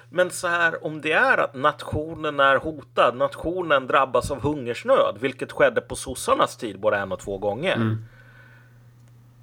Men 0.09 0.29
så 0.31 0.47
här, 0.47 0.85
om 0.85 1.01
det 1.01 1.11
är 1.11 1.37
att 1.37 1.55
nationen 1.55 2.39
är 2.39 2.55
hotad, 2.57 3.15
nationen 3.15 3.87
drabbas 3.87 4.31
av 4.31 4.41
hungersnöd, 4.41 5.17
vilket 5.19 5.51
skedde 5.51 5.81
på 5.81 5.95
sossarnas 5.95 6.57
tid 6.57 6.79
både 6.79 6.97
en 6.97 7.11
och 7.11 7.19
två 7.19 7.37
gånger. 7.37 7.77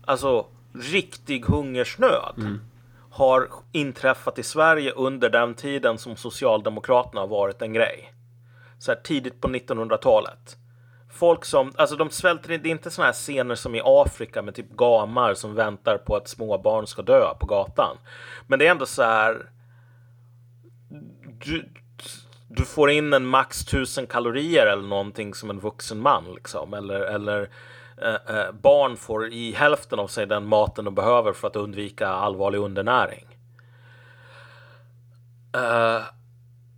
Alltså, 0.06 0.46
riktig 0.74 1.44
hungersnöd 1.44 2.58
har 3.10 3.48
inträffat 3.72 4.38
i 4.38 4.42
Sverige 4.42 4.90
under 4.90 5.30
den 5.30 5.54
tiden 5.54 5.98
som 5.98 6.16
Socialdemokraterna 6.16 7.20
har 7.20 7.28
varit 7.28 7.62
en 7.62 7.72
grej. 7.72 8.12
Så 8.78 8.92
här 8.92 9.00
tidigt 9.00 9.40
på 9.40 9.48
1900-talet. 9.48 10.56
Folk 11.10 11.44
som, 11.44 11.72
alltså 11.76 11.96
de 11.96 12.10
svälter, 12.10 12.48
det 12.48 12.68
är 12.68 12.70
inte 12.70 12.90
såna 12.90 13.06
här 13.06 13.12
scener 13.12 13.54
som 13.54 13.74
i 13.74 13.80
Afrika 13.84 14.42
med 14.42 14.54
typ 14.54 14.70
gamar 14.70 15.34
som 15.34 15.54
väntar 15.54 15.98
på 15.98 16.16
att 16.16 16.28
småbarn 16.28 16.86
ska 16.86 17.02
dö 17.02 17.34
på 17.40 17.46
gatan. 17.46 17.96
Men 18.46 18.58
det 18.58 18.66
är 18.66 18.70
ändå 18.70 18.86
så 18.86 19.02
här, 19.02 19.50
du, 21.44 21.68
du 22.48 22.64
får 22.64 22.90
in 22.90 23.12
en 23.12 23.26
max 23.26 23.62
1000 23.62 24.06
kalorier 24.06 24.66
eller 24.66 24.88
någonting 24.88 25.34
som 25.34 25.50
en 25.50 25.60
vuxen 25.60 26.00
man 26.00 26.24
liksom. 26.34 26.74
Eller, 26.74 27.00
eller 27.00 27.50
eh, 28.02 28.36
eh, 28.36 28.52
barn 28.52 28.96
får 28.96 29.32
i 29.32 29.52
hälften 29.52 29.98
av 29.98 30.06
sig 30.06 30.26
den 30.26 30.46
maten 30.46 30.84
de 30.84 30.94
behöver 30.94 31.32
för 31.32 31.48
att 31.48 31.56
undvika 31.56 32.08
allvarlig 32.08 32.58
undernäring. 32.58 33.26
Eh, 35.54 36.02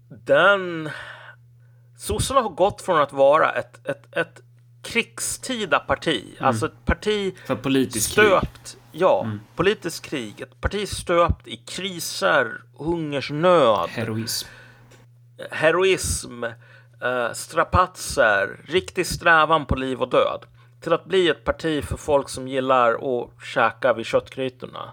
den... 0.08 0.90
Sossarna 1.98 2.40
har 2.40 2.50
gått 2.50 2.82
från 2.82 3.00
att 3.00 3.12
vara 3.12 3.52
ett, 3.52 3.88
ett, 3.88 4.16
ett 4.16 4.40
krigstida 4.82 5.78
parti, 5.78 6.36
alltså 6.40 6.66
ett 6.66 6.84
parti 6.84 7.34
För 7.46 7.56
politisk 7.56 8.14
krig. 8.14 8.26
stöpt, 8.26 8.76
ja, 8.92 9.30
politiskt 9.56 10.04
krig, 10.04 10.40
ett 10.40 10.60
parti 10.60 10.88
stöpt 10.88 11.46
i 11.46 11.56
kriser, 11.56 12.62
hungersnöd, 12.78 13.88
Heroism. 13.88 14.48
heroism, 15.50 16.44
eh, 17.02 17.32
strapatser, 17.32 18.60
riktig 18.64 19.06
strävan 19.06 19.66
på 19.66 19.74
liv 19.74 20.02
och 20.02 20.10
död. 20.10 20.44
Till 20.86 20.92
att 20.92 21.04
bli 21.04 21.28
ett 21.28 21.44
parti 21.44 21.84
för 21.84 21.96
folk 21.96 22.28
som 22.28 22.48
gillar 22.48 22.92
att 22.92 23.30
käka 23.44 23.92
vid 23.92 24.06
köttgrytorna. 24.06 24.92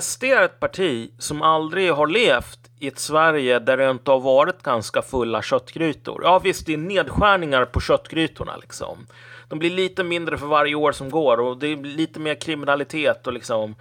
SD 0.00 0.24
är 0.24 0.42
ett 0.42 0.60
parti 0.60 1.10
som 1.18 1.42
aldrig 1.42 1.92
har 1.92 2.06
levt 2.06 2.58
i 2.78 2.88
ett 2.88 2.98
Sverige 2.98 3.58
där 3.58 3.76
det 3.76 3.90
inte 3.90 4.10
har 4.10 4.20
varit 4.20 4.62
ganska 4.62 5.02
fulla 5.02 5.42
köttgrytor. 5.42 6.20
Ja 6.24 6.38
visst, 6.38 6.66
det 6.66 6.72
är 6.72 6.78
nedskärningar 6.78 7.64
på 7.64 7.80
köttgrytorna 7.80 8.56
liksom. 8.56 9.06
De 9.48 9.58
blir 9.58 9.70
lite 9.70 10.04
mindre 10.04 10.38
för 10.38 10.46
varje 10.46 10.74
år 10.74 10.92
som 10.92 11.10
går 11.10 11.40
och 11.40 11.58
det 11.58 11.66
är 11.66 11.76
lite 11.76 12.20
mer 12.20 12.34
kriminalitet 12.34 13.26
och 13.26 13.32
liksom 13.32 13.74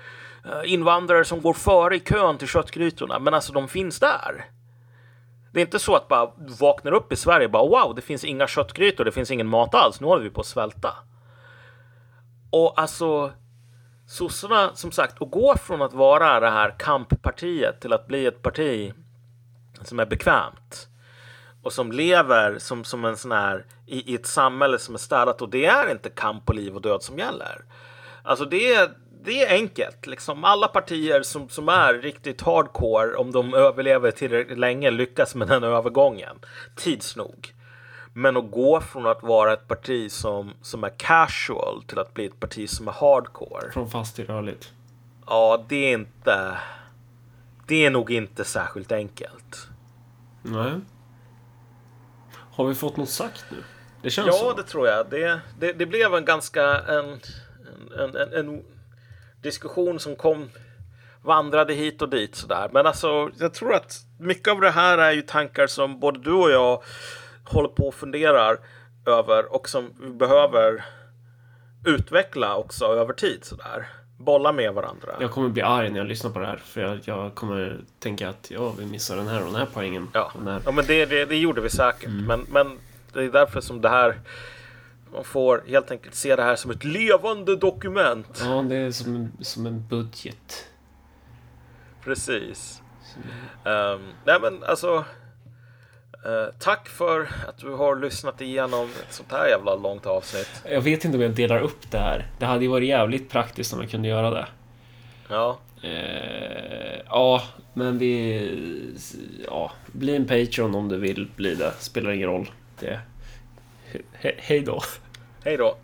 eh, 0.45 0.73
invandrare 0.73 1.25
som 1.25 1.41
går 1.41 1.53
före 1.53 1.95
i 1.95 1.99
kön 1.99 2.37
till 2.37 2.47
köttgrytorna. 2.47 3.19
Men 3.19 3.33
alltså 3.33 3.53
de 3.53 3.67
finns 3.67 3.99
där. 3.99 4.45
Det 5.57 5.61
är 5.61 5.65
inte 5.65 5.79
så 5.79 5.95
att 5.95 6.07
bara 6.07 6.31
du 6.37 6.53
vaknar 6.53 6.91
upp 6.91 7.13
i 7.13 7.15
Sverige 7.15 7.45
och 7.45 7.51
bara 7.51 7.67
wow, 7.67 7.95
det 7.95 8.01
finns 8.01 8.23
inga 8.23 8.47
köttgrytor, 8.47 9.05
det 9.05 9.11
finns 9.11 9.31
ingen 9.31 9.47
mat 9.47 9.75
alls, 9.75 10.01
nu 10.01 10.07
håller 10.07 10.23
vi 10.23 10.29
på 10.29 10.41
att 10.41 10.47
svälta. 10.47 10.93
Och 12.49 12.79
alltså, 12.79 13.31
sossarna 14.07 14.71
som 14.75 14.91
sagt, 14.91 15.21
att 15.21 15.31
gå 15.31 15.57
från 15.57 15.81
att 15.81 15.93
vara 15.93 16.39
det 16.39 16.49
här 16.49 16.75
kamppartiet 16.79 17.81
till 17.81 17.93
att 17.93 18.07
bli 18.07 18.25
ett 18.25 18.41
parti 18.41 18.93
som 19.81 19.99
är 19.99 20.05
bekvämt 20.05 20.87
och 21.63 21.73
som 21.73 21.91
lever 21.91 22.57
som, 22.59 22.83
som 22.83 23.05
en 23.05 23.17
sån 23.17 23.31
här 23.31 23.65
i, 23.85 24.11
i 24.11 24.15
ett 24.15 24.27
samhälle 24.27 24.79
som 24.79 24.95
är 24.95 24.99
städat 24.99 25.41
och 25.41 25.49
det 25.49 25.65
är 25.65 25.91
inte 25.91 26.09
kamp 26.09 26.45
på 26.45 26.53
liv 26.53 26.75
och 26.75 26.81
död 26.81 27.03
som 27.03 27.17
gäller. 27.17 27.65
Alltså 28.23 28.45
det 28.45 28.73
är, 28.73 28.89
det 29.23 29.43
är 29.43 29.53
enkelt. 29.53 30.07
Liksom 30.07 30.43
alla 30.43 30.67
partier 30.67 31.21
som, 31.21 31.49
som 31.49 31.69
är 31.69 31.93
riktigt 31.93 32.41
hardcore, 32.41 33.15
om 33.15 33.31
de 33.31 33.53
överlever 33.53 34.11
tillräckligt 34.11 34.57
länge, 34.59 34.91
lyckas 34.91 35.35
med 35.35 35.47
den 35.47 35.63
övergången. 35.63 36.39
Tids 36.75 37.15
nog. 37.15 37.53
Men 38.13 38.37
att 38.37 38.51
gå 38.51 38.81
från 38.81 39.05
att 39.05 39.23
vara 39.23 39.53
ett 39.53 39.67
parti 39.67 40.11
som, 40.11 40.53
som 40.61 40.83
är 40.83 40.89
casual 40.97 41.83
till 41.83 41.99
att 41.99 42.13
bli 42.13 42.25
ett 42.25 42.39
parti 42.39 42.69
som 42.69 42.87
är 42.87 42.91
hardcore. 42.91 43.71
Från 43.71 43.89
fast 43.89 44.15
till 44.15 44.25
rörligt. 44.25 44.73
Ja, 45.25 45.65
det 45.69 45.75
är 45.75 45.93
inte... 45.93 46.57
Det 47.67 47.85
är 47.85 47.89
nog 47.89 48.11
inte 48.11 48.43
särskilt 48.43 48.91
enkelt. 48.91 49.67
Nej. 50.41 50.71
Har 52.33 52.65
vi 52.65 52.75
fått 52.75 52.97
något 52.97 53.09
sagt 53.09 53.45
nu? 53.51 53.57
Det 54.01 54.09
känns 54.09 54.27
Ja, 54.27 54.33
så. 54.33 54.53
det 54.53 54.63
tror 54.63 54.87
jag. 54.87 55.09
Det, 55.09 55.39
det, 55.59 55.73
det 55.73 55.85
blev 55.85 56.15
en 56.15 56.25
ganska 56.25 56.63
en, 56.81 57.19
en, 57.99 58.15
en, 58.15 58.33
en 58.33 58.63
diskussion 59.47 59.99
som 59.99 60.15
kom 60.15 60.49
vandrade 61.21 61.73
hit 61.73 62.01
och 62.01 62.09
dit 62.09 62.35
sådär. 62.35 62.69
Men 62.71 62.85
alltså, 62.85 63.29
jag 63.39 63.53
tror 63.53 63.73
att 63.73 64.01
mycket 64.19 64.51
av 64.53 64.61
det 64.61 64.69
här 64.69 64.97
är 64.97 65.11
ju 65.11 65.21
tankar 65.21 65.67
som 65.67 65.99
både 65.99 66.19
du 66.19 66.31
och 66.31 66.51
jag 66.51 66.83
håller 67.43 67.69
på 67.69 67.87
och 67.87 67.95
funderar 67.95 68.57
över 69.05 69.53
och 69.53 69.69
som 69.69 69.93
vi 70.01 70.09
behöver 70.09 70.85
utveckla 71.85 72.55
också 72.55 72.85
över 72.85 73.13
tid 73.13 73.45
sådär. 73.45 73.87
Bolla 74.19 74.51
med 74.51 74.73
varandra. 74.73 75.15
Jag 75.19 75.31
kommer 75.31 75.49
bli 75.49 75.61
arg 75.61 75.89
när 75.89 75.97
jag 75.97 76.07
lyssnar 76.07 76.31
på 76.31 76.39
det 76.39 76.45
här. 76.45 76.57
För 76.57 76.81
jag, 76.81 76.99
jag 77.05 77.35
kommer 77.35 77.79
tänka 77.99 78.29
att 78.29 78.51
ja, 78.51 78.73
vi 78.79 78.85
missar 78.85 79.15
den 79.15 79.27
här 79.27 79.39
och 79.39 79.45
den 79.45 79.55
här 79.55 79.67
poängen. 79.73 80.07
Ja, 80.13 80.31
ja 80.65 80.71
men 80.71 80.85
det, 80.85 81.05
det, 81.05 81.25
det 81.25 81.37
gjorde 81.37 81.61
vi 81.61 81.69
säkert. 81.69 82.09
Men, 82.09 82.45
men 82.51 82.79
det 83.13 83.23
är 83.23 83.29
därför 83.29 83.61
som 83.61 83.81
det 83.81 83.89
här 83.89 84.15
man 85.17 85.23
får 85.23 85.63
helt 85.67 85.91
enkelt 85.91 86.15
se 86.15 86.35
det 86.35 86.43
här 86.43 86.55
som 86.55 86.71
ett 86.71 86.83
levande 86.83 87.55
dokument. 87.55 88.41
Ja, 88.45 88.61
det 88.61 88.75
är 88.75 88.91
som, 88.91 89.15
en- 89.15 89.31
som 89.41 89.65
en 89.65 89.87
budget. 89.87 90.67
Precis. 92.03 92.81
Ehm, 93.65 93.99
nej 94.25 94.37
men 94.41 94.63
alltså. 94.63 95.05
eh, 96.25 96.53
tack 96.59 96.87
för 96.89 97.21
att 97.47 97.57
du 97.57 97.69
har 97.73 97.95
lyssnat 97.95 98.41
igenom 98.41 98.89
ett 99.07 99.13
sånt 99.13 99.31
här 99.31 99.47
jävla 99.47 99.75
långt 99.75 100.05
avsnitt. 100.05 100.49
Jag 100.69 100.81
vet 100.81 101.05
inte 101.05 101.17
om 101.17 101.21
jag 101.23 101.31
delar 101.35 101.59
upp 101.59 101.91
det 101.91 101.97
här. 101.97 102.27
Det 102.39 102.45
hade 102.45 102.63
ju 102.63 102.67
varit 102.71 102.87
jävligt 102.89 103.29
praktiskt 103.29 103.73
om 103.73 103.81
jag 103.81 103.89
kunde 103.89 104.07
göra 104.07 104.29
det. 104.29 104.47
Ja, 105.29 105.59
Eh, 105.83 106.99
ja, 107.09 107.43
men 107.73 107.97
vi... 107.97 108.97
Ja, 109.47 109.71
bli 109.87 110.15
en 110.15 110.25
Patreon 110.27 110.75
om 110.75 110.89
du 110.89 110.97
vill 110.97 111.27
bli 111.35 111.55
det. 111.55 111.71
Spelar 111.79 112.11
ingen 112.11 112.29
roll. 112.29 112.51
Det... 112.79 112.99
He, 114.13 114.31
hej 114.37 114.59
då 114.61 114.81
hej 115.47 115.57
då. 115.57 115.77